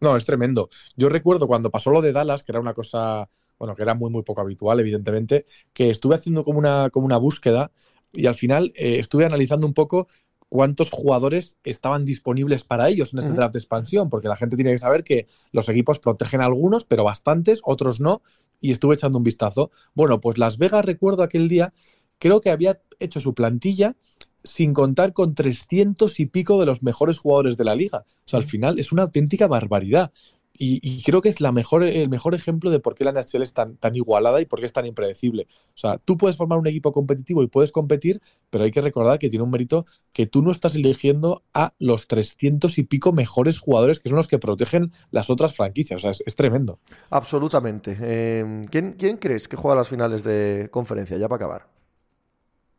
No, 0.00 0.16
es 0.16 0.24
tremendo. 0.24 0.68
Yo 0.96 1.08
recuerdo 1.08 1.48
cuando 1.48 1.70
pasó 1.70 1.90
lo 1.90 2.00
de 2.00 2.12
Dallas, 2.12 2.44
que 2.44 2.52
era 2.52 2.60
una 2.60 2.74
cosa, 2.74 3.28
bueno, 3.58 3.74
que 3.74 3.82
era 3.82 3.94
muy, 3.94 4.10
muy 4.10 4.22
poco 4.22 4.40
habitual, 4.40 4.78
evidentemente, 4.80 5.44
que 5.72 5.90
estuve 5.90 6.14
haciendo 6.14 6.44
como 6.44 6.58
una, 6.58 6.90
como 6.90 7.06
una 7.06 7.16
búsqueda 7.16 7.72
y 8.12 8.26
al 8.26 8.34
final 8.34 8.72
eh, 8.76 8.98
estuve 8.98 9.24
analizando 9.24 9.66
un 9.66 9.74
poco 9.74 10.08
cuántos 10.48 10.90
jugadores 10.90 11.58
estaban 11.64 12.04
disponibles 12.04 12.64
para 12.64 12.88
ellos 12.88 13.12
en 13.12 13.20
este 13.20 13.32
draft 13.32 13.52
de 13.52 13.58
expansión, 13.58 14.08
porque 14.08 14.28
la 14.28 14.36
gente 14.36 14.56
tiene 14.56 14.72
que 14.72 14.78
saber 14.78 15.04
que 15.04 15.26
los 15.52 15.68
equipos 15.68 15.98
protegen 15.98 16.40
a 16.40 16.46
algunos, 16.46 16.84
pero 16.84 17.04
bastantes, 17.04 17.60
otros 17.64 18.00
no, 18.00 18.22
y 18.60 18.70
estuve 18.70 18.94
echando 18.94 19.18
un 19.18 19.24
vistazo. 19.24 19.70
Bueno, 19.94 20.20
pues 20.20 20.38
Las 20.38 20.58
Vegas, 20.58 20.84
recuerdo 20.84 21.22
aquel 21.22 21.48
día, 21.48 21.72
creo 22.18 22.40
que 22.40 22.50
había 22.50 22.80
hecho 22.98 23.20
su 23.20 23.34
plantilla 23.34 23.96
sin 24.44 24.72
contar 24.72 25.12
con 25.12 25.34
300 25.34 26.18
y 26.20 26.26
pico 26.26 26.58
de 26.58 26.66
los 26.66 26.82
mejores 26.82 27.18
jugadores 27.18 27.56
de 27.56 27.64
la 27.64 27.74
liga. 27.74 28.04
O 28.08 28.28
sea, 28.28 28.38
al 28.38 28.44
final 28.44 28.78
es 28.78 28.92
una 28.92 29.02
auténtica 29.02 29.46
barbaridad. 29.46 30.12
Y, 30.60 31.02
creo 31.04 31.20
que 31.20 31.28
es 31.28 31.36
el 31.40 31.52
mejor 31.52 32.34
ejemplo 32.34 32.70
de 32.70 32.80
por 32.80 32.96
qué 32.96 33.04
la 33.04 33.12
NHL 33.12 33.42
es 33.42 33.52
tan, 33.52 33.76
tan, 33.76 33.94
igualada 33.94 34.40
y 34.40 34.46
por 34.46 34.58
qué 34.58 34.66
es 34.66 34.72
tan 34.72 34.86
impredecible. 34.86 35.46
O 35.68 35.78
sea, 35.78 35.98
tú 35.98 36.16
puedes 36.16 36.36
formar 36.36 36.58
un 36.58 36.66
equipo 36.66 36.90
competitivo 36.90 37.44
y 37.44 37.46
puedes 37.46 37.70
competir, 37.70 38.20
pero 38.50 38.64
hay 38.64 38.72
que 38.72 38.80
recordar 38.80 39.20
que 39.20 39.28
tiene 39.28 39.44
un 39.44 39.50
mérito 39.50 39.86
que 40.12 40.26
tú 40.26 40.42
no 40.42 40.50
estás 40.50 40.74
eligiendo 40.74 41.44
a 41.54 41.74
los 41.78 42.08
300 42.08 42.76
y 42.78 42.82
pico 42.82 43.12
mejores 43.12 43.60
jugadores 43.60 44.00
que 44.00 44.08
son 44.08 44.16
los 44.16 44.26
que 44.26 44.38
protegen 44.38 44.90
las 45.12 45.30
otras 45.30 45.54
franquicias. 45.54 45.98
O 45.98 46.00
sea, 46.00 46.10
es, 46.10 46.24
es 46.26 46.34
tremendo. 46.34 46.80
Absolutamente. 47.10 47.96
Eh, 48.00 48.64
¿quién, 48.70 48.94
¿quién, 48.98 49.16
crees 49.18 49.46
que 49.46 49.56
juega 49.56 49.76
las 49.76 49.88
finales 49.88 50.24
de 50.24 50.68
conferencia? 50.72 51.16
Ya 51.18 51.28
para 51.28 51.36
acabar. 51.36 51.77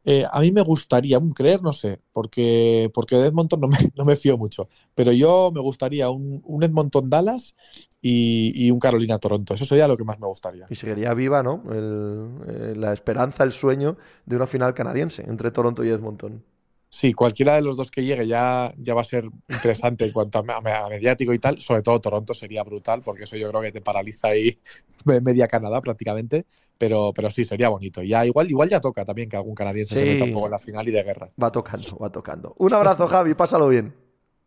Eh, 0.05 0.25
a 0.31 0.39
mí 0.39 0.51
me 0.51 0.61
gustaría, 0.61 1.19
un 1.19 1.31
creer, 1.31 1.61
no 1.61 1.73
sé, 1.73 1.99
porque, 2.13 2.89
porque 2.93 3.17
de 3.17 3.27
Edmonton 3.27 3.59
no 3.59 3.67
me, 3.67 3.77
no 3.95 4.05
me 4.05 4.15
fío 4.15 4.37
mucho, 4.37 4.69
pero 4.95 5.11
yo 5.11 5.51
me 5.53 5.59
gustaría 5.59 6.09
un, 6.09 6.41
un 6.45 6.63
Edmonton 6.63 7.09
Dallas 7.09 7.55
y, 8.01 8.51
y, 8.55 8.71
un 8.71 8.79
Carolina 8.79 9.19
Toronto. 9.19 9.53
Eso 9.53 9.65
sería 9.65 9.87
lo 9.87 9.97
que 9.97 10.03
más 10.03 10.19
me 10.19 10.27
gustaría. 10.27 10.67
Y 10.69 10.75
seguiría 10.75 11.13
viva, 11.13 11.43
¿no? 11.43 11.63
Eh, 11.71 12.73
la 12.75 12.93
esperanza, 12.93 13.43
el 13.43 13.51
sueño 13.51 13.97
de 14.25 14.35
una 14.35 14.47
final 14.47 14.73
canadiense 14.73 15.23
entre 15.23 15.51
Toronto 15.51 15.83
y 15.83 15.89
Edmonton. 15.89 16.43
Sí, 16.91 17.13
cualquiera 17.13 17.55
de 17.55 17.61
los 17.61 17.77
dos 17.77 17.91
que 17.91 18.03
llegue 18.03 18.25
ya, 18.25 18.73
ya 18.77 18.95
va 18.95 19.01
a 19.01 19.03
ser 19.03 19.29
interesante 19.47 20.05
en 20.05 20.11
cuanto 20.11 20.39
a, 20.39 20.43
a, 20.47 20.85
a, 20.85 20.89
mediático 20.89 21.31
y 21.33 21.39
tal. 21.39 21.61
Sobre 21.61 21.83
todo 21.83 22.01
Toronto 22.01 22.33
sería 22.33 22.63
brutal, 22.63 23.03
porque 23.03 23.23
eso 23.25 23.37
yo 23.37 23.47
creo 23.49 23.61
que 23.61 23.71
te 23.71 23.79
paraliza 23.79 24.29
ahí 24.29 24.59
media 25.05 25.47
Canadá 25.47 25.81
prácticamente. 25.81 26.47
Pero, 26.79 27.11
pero 27.13 27.29
sí, 27.29 27.45
sería 27.45 27.69
bonito. 27.69 28.01
Ya 28.01 28.25
igual, 28.25 28.49
igual 28.49 28.69
ya 28.69 28.81
toca 28.81 29.05
también 29.05 29.29
que 29.29 29.37
algún 29.37 29.53
canadiense 29.53 29.93
sí. 29.93 29.99
se 29.99 30.05
meta 30.13 30.23
un 30.23 30.31
poco 30.31 30.47
en 30.47 30.51
la 30.51 30.59
final 30.59 30.87
y 30.87 30.91
de 30.91 31.03
guerra. 31.03 31.29
Va 31.41 31.51
tocando, 31.51 31.97
va 31.99 32.11
tocando. 32.11 32.55
Un 32.57 32.73
abrazo, 32.73 33.07
Javi, 33.07 33.35
pásalo 33.35 33.67
bien. 33.67 33.93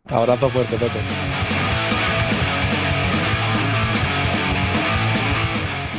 Abrazo 0.04 0.50
fuerte, 0.50 0.76
Pepe. 0.76 1.31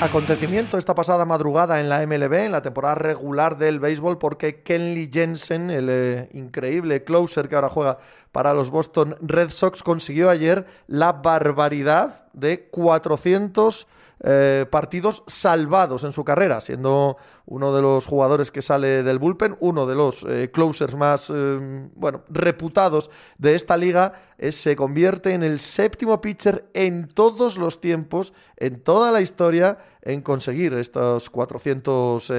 Acontecimiento 0.03 0.77
esta 0.77 0.95
pasada 0.95 1.23
madrugada 1.23 1.79
en 1.79 1.87
la 1.87 2.05
MLB, 2.05 2.33
en 2.33 2.51
la 2.51 2.61
temporada 2.61 2.95
regular 2.95 3.57
del 3.57 3.79
béisbol, 3.79 4.17
porque 4.17 4.61
Kenley 4.61 5.09
Jensen, 5.09 5.69
el 5.69 5.87
eh, 5.89 6.29
increíble 6.33 7.05
closer 7.05 7.47
que 7.47 7.55
ahora 7.55 7.69
juega 7.69 7.99
para 8.33 8.53
los 8.53 8.69
Boston 8.69 9.15
Red 9.21 9.49
Sox, 9.49 9.81
consiguió 9.81 10.29
ayer 10.29 10.65
la 10.87 11.13
barbaridad 11.13 12.27
de 12.33 12.67
400 12.67 13.87
eh, 14.25 14.65
partidos 14.69 15.23
salvados 15.25 16.03
en 16.03 16.11
su 16.11 16.25
carrera, 16.25 16.59
siendo 16.59 17.15
uno 17.45 17.75
de 17.75 17.81
los 17.81 18.05
jugadores 18.05 18.51
que 18.51 18.61
sale 18.61 19.03
del 19.03 19.19
bullpen, 19.19 19.57
uno 19.59 19.85
de 19.85 19.95
los 19.95 20.23
eh, 20.23 20.49
closers 20.51 20.95
más, 20.95 21.29
eh, 21.33 21.89
bueno, 21.95 22.23
reputados 22.29 23.09
de 23.37 23.55
esta 23.55 23.77
liga 23.77 24.13
se 24.51 24.75
convierte 24.75 25.33
en 25.33 25.43
el 25.43 25.59
séptimo 25.59 26.19
pitcher 26.19 26.69
en 26.73 27.07
todos 27.07 27.57
los 27.57 27.79
tiempos, 27.79 28.33
en 28.57 28.81
toda 28.81 29.11
la 29.11 29.21
historia, 29.21 29.77
en 30.01 30.21
conseguir 30.21 30.73
estos 30.73 31.29
400, 31.29 32.33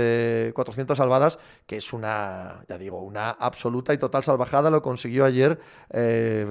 400 0.52 0.98
salvadas, 0.98 1.38
que 1.64 1.78
es 1.78 1.94
una, 1.94 2.62
ya 2.68 2.76
digo, 2.76 3.00
una 3.00 3.30
absoluta 3.30 3.94
y 3.94 3.98
total 3.98 4.22
salvajada. 4.22 4.68
Lo 4.68 4.82
consiguió 4.82 5.24
ayer 5.24 5.58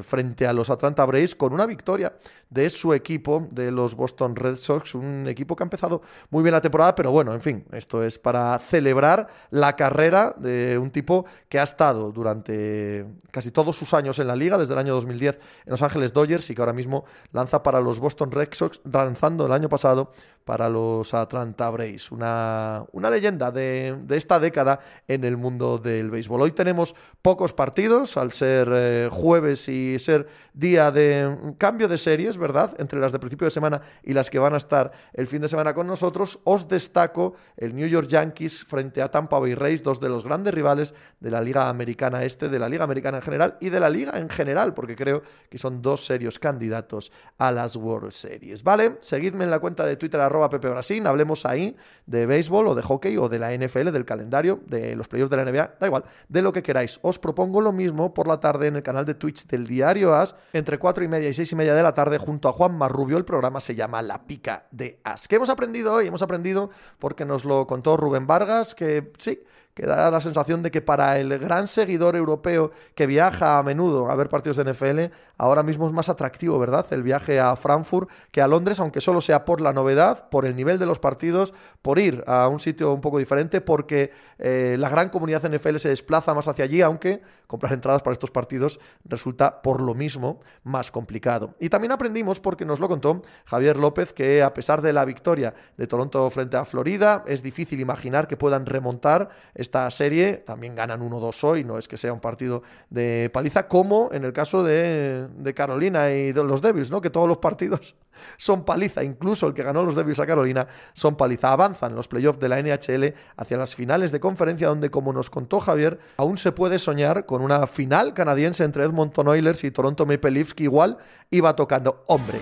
frente 0.02 0.48
a 0.48 0.54
los 0.54 0.72
Atlanta 0.72 1.06
Braves 1.06 1.36
con 1.36 1.54
una 1.54 1.68
victoria 1.68 2.14
de 2.50 2.70
su 2.72 2.94
equipo, 2.94 3.48
de 3.52 3.70
los 3.70 3.94
Boston 3.94 4.36
Red 4.36 4.56
Sox, 4.56 4.96
un 4.96 5.28
equipo 5.28 5.56
que 5.56 5.64
ha 5.64 5.66
empezado 5.66 6.02
muy 6.32 6.42
bien 6.42 6.54
la 6.54 6.62
temporada, 6.62 6.96
pero 6.96 7.12
bueno, 7.12 7.34
en 7.34 7.42
fin, 7.42 7.66
esto 7.72 8.02
es 8.02 8.18
para 8.18 8.43
celebrar 8.66 9.28
la 9.50 9.76
carrera 9.76 10.34
de 10.38 10.78
un 10.78 10.92
tipo 10.92 11.26
que 11.50 11.60
ha 11.60 11.64
estado 11.64 12.12
durante 12.12 13.06
casi 13.32 13.52
todos 13.52 13.76
sus 13.76 13.94
años 13.94 14.20
en 14.20 14.28
la 14.28 14.36
liga, 14.36 14.58
desde 14.58 14.74
el 14.74 14.80
año 14.80 14.94
2010 14.94 15.36
en 15.66 15.72
Los 15.72 15.82
Ángeles 15.82 16.14
Dodgers 16.14 16.50
y 16.50 16.56
que 16.56 16.62
ahora 16.62 16.74
mismo 16.74 17.06
lanza 17.32 17.64
para 17.64 17.80
los 17.80 18.00
Boston 18.00 18.32
Red 18.32 18.50
Sox, 18.52 18.82
lanzando 18.92 19.46
el 19.46 19.54
año 19.54 19.70
pasado 19.70 20.12
para 20.46 20.70
los 20.70 21.14
Atlanta 21.14 21.70
Braves. 21.70 22.12
Una, 22.12 22.86
una 22.92 23.10
leyenda 23.10 23.52
de, 23.52 23.98
esta 24.10 24.40
década 24.40 24.80
en 25.08 25.24
el 25.24 25.38
mundo 25.38 25.78
del 25.78 26.12
béisbol. 26.12 26.42
Hoy 26.42 26.52
tenemos 26.52 26.96
pocos 27.22 27.54
partidos, 27.54 28.18
al 28.18 28.34
ser 28.34 28.70
eh, 28.72 29.10
jueves 29.12 29.68
y 29.70 29.98
ser 30.00 30.28
día 30.54 30.92
de 30.92 31.56
cambio 31.58 31.88
de 31.88 31.98
series, 31.98 32.38
¿verdad? 32.38 32.76
Entre 32.78 33.00
las 33.00 33.12
de 33.12 33.20
principio 33.20 33.46
de 33.46 33.52
semana 33.52 33.82
y 34.04 34.14
las 34.14 34.30
que 34.30 34.40
van 34.40 34.54
a 34.54 34.58
estar 34.58 34.92
el 35.14 35.28
fin 35.28 35.42
de 35.42 35.48
semana 35.48 35.74
con 35.74 35.88
nosotros. 35.88 36.40
Os 36.44 36.68
destaco 36.68 37.36
el 37.58 37.76
New 37.76 37.88
York 37.88 38.08
Yankees 38.08 38.66
frente 38.66 39.02
a 39.02 39.10
Tampa 39.10 39.40
Bay 39.40 39.56
Rays, 39.56 39.84
dos 39.84 40.00
de 40.00 40.10
los 40.10 40.24
grandes 40.24 40.54
rivales 40.54 40.94
de 41.20 41.32
la 41.32 41.42
Liga 41.42 41.70
Americana 41.70 42.24
Este, 42.24 42.50
de 42.50 42.60
la 42.60 42.70
Liga 42.70 42.84
Americana 42.84 43.18
en 43.18 43.24
general 43.24 43.58
y 43.60 43.70
de 43.70 43.80
la 43.80 43.90
Liga 43.90 44.20
en 44.20 44.30
general, 44.30 44.74
porque 44.74 44.96
creo 44.96 45.24
que 45.50 45.58
son 45.58 45.82
dos 45.82 46.06
serios 46.06 46.40
candidatos 46.40 47.12
a 47.38 47.52
las 47.52 47.76
World 47.76 48.12
Series. 48.12 48.64
¿Vale? 48.64 48.98
Seguidme 49.02 49.44
en 49.46 49.52
la 49.52 49.60
cuenta 49.60 49.86
de 49.86 49.96
Twitter 49.96 50.20
arroba 50.34 50.50
Pepe 50.50 50.68
Brasil, 50.70 51.06
hablemos 51.06 51.46
ahí 51.46 51.76
de 52.08 52.26
béisbol 52.26 52.68
o 52.68 52.76
de 52.76 52.82
hockey 52.82 53.18
o 53.18 53.30
de 53.30 53.38
la 53.38 53.56
NFL, 53.56 53.92
del 53.92 54.06
calendario, 54.06 54.60
de 54.66 54.96
los 54.96 55.08
playoffs 55.08 55.30
de 55.30 55.38
la 55.38 55.46
NBA, 55.46 55.76
da 55.80 55.88
igual, 55.88 56.04
de 56.28 56.42
lo 56.42 56.52
que 56.52 56.64
queráis. 56.64 57.00
Os 57.04 57.20
propongo 57.20 57.62
lo 57.62 57.72
mismo 57.72 58.14
por 58.14 58.28
la 58.28 58.40
tarde 58.40 58.68
en 58.68 58.76
el 58.76 58.84
canal 58.84 59.06
de 59.06 59.14
Twitch 59.14 59.46
del 59.46 59.68
Diario 59.68 60.14
As, 60.14 60.36
entre 60.54 60.80
4 60.80 61.04
y 61.04 61.08
media 61.08 61.30
y 61.30 61.34
6 61.34 61.52
y 61.52 61.56
media 61.56 61.76
de 61.76 61.84
la 61.84 61.94
tarde, 61.94 62.18
junto 62.18 62.50
a 62.50 62.54
Juan 62.54 62.76
Marrubio. 62.78 63.18
El 63.18 63.26
programa 63.26 63.60
se 63.60 63.76
llama 63.76 64.02
La 64.02 64.26
Pica 64.26 64.66
de 64.72 65.00
As. 65.04 65.28
¿Qué 65.28 65.36
hemos 65.36 65.50
aprendido 65.50 65.94
hoy? 65.94 66.08
Hemos 66.08 66.24
aprendido 66.24 66.72
porque 66.98 67.26
nos 67.26 67.46
lo 67.46 67.68
contó 67.68 67.96
Rubén 67.96 68.26
Vargas, 68.26 68.74
que 68.74 69.12
sí, 69.20 69.44
que 69.74 69.86
da 69.86 70.12
la 70.12 70.22
sensación 70.22 70.62
de 70.64 70.72
que 70.72 70.82
para 70.82 71.20
el 71.20 71.38
gran 71.40 71.68
seguidor 71.68 72.16
europeo 72.16 72.72
que 72.96 73.08
viaja 73.08 73.58
a 73.58 73.64
menudo 73.64 74.10
a 74.10 74.16
ver 74.16 74.30
partidos 74.30 74.58
de 74.58 74.72
NFL, 74.72 75.14
ahora 75.38 75.64
mismo 75.64 75.88
es 75.88 75.94
más 75.94 76.10
atractivo, 76.10 76.60
¿verdad? 76.60 76.86
El 76.92 77.04
viaje 77.04 77.40
a 77.40 77.56
Frankfurt 77.56 78.10
que 78.32 78.42
a 78.42 78.48
Londres, 78.48 78.80
aunque 78.80 79.02
solo 79.02 79.22
sea 79.22 79.46
por 79.46 79.62
la 79.62 79.74
novedad, 79.74 80.30
por 80.30 80.46
el 80.46 80.56
nivel 80.56 80.80
de 80.80 80.86
los 80.86 81.00
partidos, 81.00 81.54
por 81.82 82.00
ir 82.00 82.24
a 82.28 82.48
un 82.48 82.60
sitio 82.60 82.94
un 82.94 83.02
poco 83.02 83.18
diferente, 83.18 83.62
porque 83.62 84.12
eh, 84.38 84.76
la 84.78 84.90
gran 84.90 85.10
comunidad 85.10 85.48
NFL 85.50 85.78
se 85.78 85.90
desplaza 85.90 86.34
más 86.34 86.48
hacia 86.48 86.66
allí, 86.66 86.82
aunque 86.82 87.22
comprar 87.48 87.74
entradas 87.74 88.02
para 88.02 88.14
estos 88.14 88.32
partidos 88.32 88.80
resulta 89.06 89.62
por 89.62 89.82
lo 89.82 89.94
mismo 89.94 90.40
más 90.64 90.92
complicado. 90.92 91.56
Y 91.60 91.70
también 91.70 91.92
aprendimos, 91.92 92.40
porque 92.40 92.66
nos 92.66 92.80
lo 92.80 92.88
contó 92.88 93.22
Javier 93.46 93.78
López, 93.78 94.14
que 94.14 94.42
a 94.42 94.54
pesar 94.54 94.82
de 94.82 94.94
la 94.94 95.06
victoria 95.06 95.54
de 95.78 95.88
Toronto 95.88 96.30
frente 96.30 96.58
a 96.58 96.66
Florida, 96.66 97.24
es 97.28 97.44
difícil 97.44 97.80
imaginar 97.80 98.28
que 98.28 98.38
puedan 98.38 98.66
remontar 98.66 99.30
esta 99.64 99.90
serie. 99.90 100.38
También 100.38 100.76
ganan 100.76 101.02
1-2 101.02 101.44
hoy, 101.44 101.64
no 101.64 101.78
es 101.78 101.88
que 101.88 101.98
sea 101.98 102.14
un 102.14 102.20
partido 102.20 102.62
de 102.90 103.32
paliza, 103.34 103.68
como 103.68 104.10
en 104.12 104.24
el 104.24 104.34
caso 104.34 104.64
de, 104.64 105.28
Carolina 105.56 106.12
y 106.12 106.32
de 106.32 106.44
los 106.44 106.62
Devils, 106.62 106.92
¿no? 106.92 107.02
que 107.02 107.10
todos 107.10 107.28
los 107.28 107.38
partidos 107.38 107.96
son 108.38 108.64
paliza, 108.64 109.04
incluso 109.04 109.48
el 109.48 109.54
que 109.54 109.64
ganó 109.64 109.84
los 109.84 109.96
Devils 109.96 110.20
a 110.20 110.28
Carolina 110.28 110.68
son 110.94 111.16
paliza. 111.16 111.52
Avanzan 111.52 111.96
los 111.96 112.08
playoffs 112.08 112.40
de 112.40 112.50
la 112.50 112.62
NHL 112.62 113.14
hacia 113.38 113.58
las 113.58 113.76
finales 113.76 114.12
de 114.12 114.20
conferencia 114.20 114.68
donde, 114.68 114.92
como 114.92 115.12
nos 115.14 115.30
contó 115.30 115.60
Javier, 115.60 116.00
aún 116.18 116.38
se 116.38 116.52
puede 116.52 116.80
soñar 116.80 117.26
con 117.26 117.42
una 117.42 117.66
final 117.68 118.14
canadiense 118.14 118.64
entre 118.64 118.84
Edmonton 118.84 119.28
Oilers 119.28 119.64
y 119.64 119.72
Toronto 119.72 120.06
Maple 120.06 120.32
Leafs 120.32 120.54
que 120.54 120.64
igual 120.64 120.98
iba 121.32 121.56
tocando. 121.56 122.04
Hombre, 122.08 122.40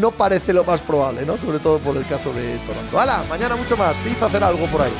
no 0.00 0.10
parece 0.10 0.52
lo 0.52 0.64
más 0.64 0.80
probable, 0.82 1.24
¿no? 1.26 1.36
Sobre 1.36 1.58
todo 1.58 1.78
por 1.78 1.96
el 1.96 2.06
caso 2.06 2.32
de 2.32 2.56
Toronto. 2.66 2.98
¡Hala! 2.98 3.24
Mañana 3.28 3.56
mucho 3.56 3.76
más. 3.76 3.96
Sí, 3.96 4.16
hacer 4.20 4.42
algo 4.42 4.66
por 4.66 4.82
ahí. 4.82 4.92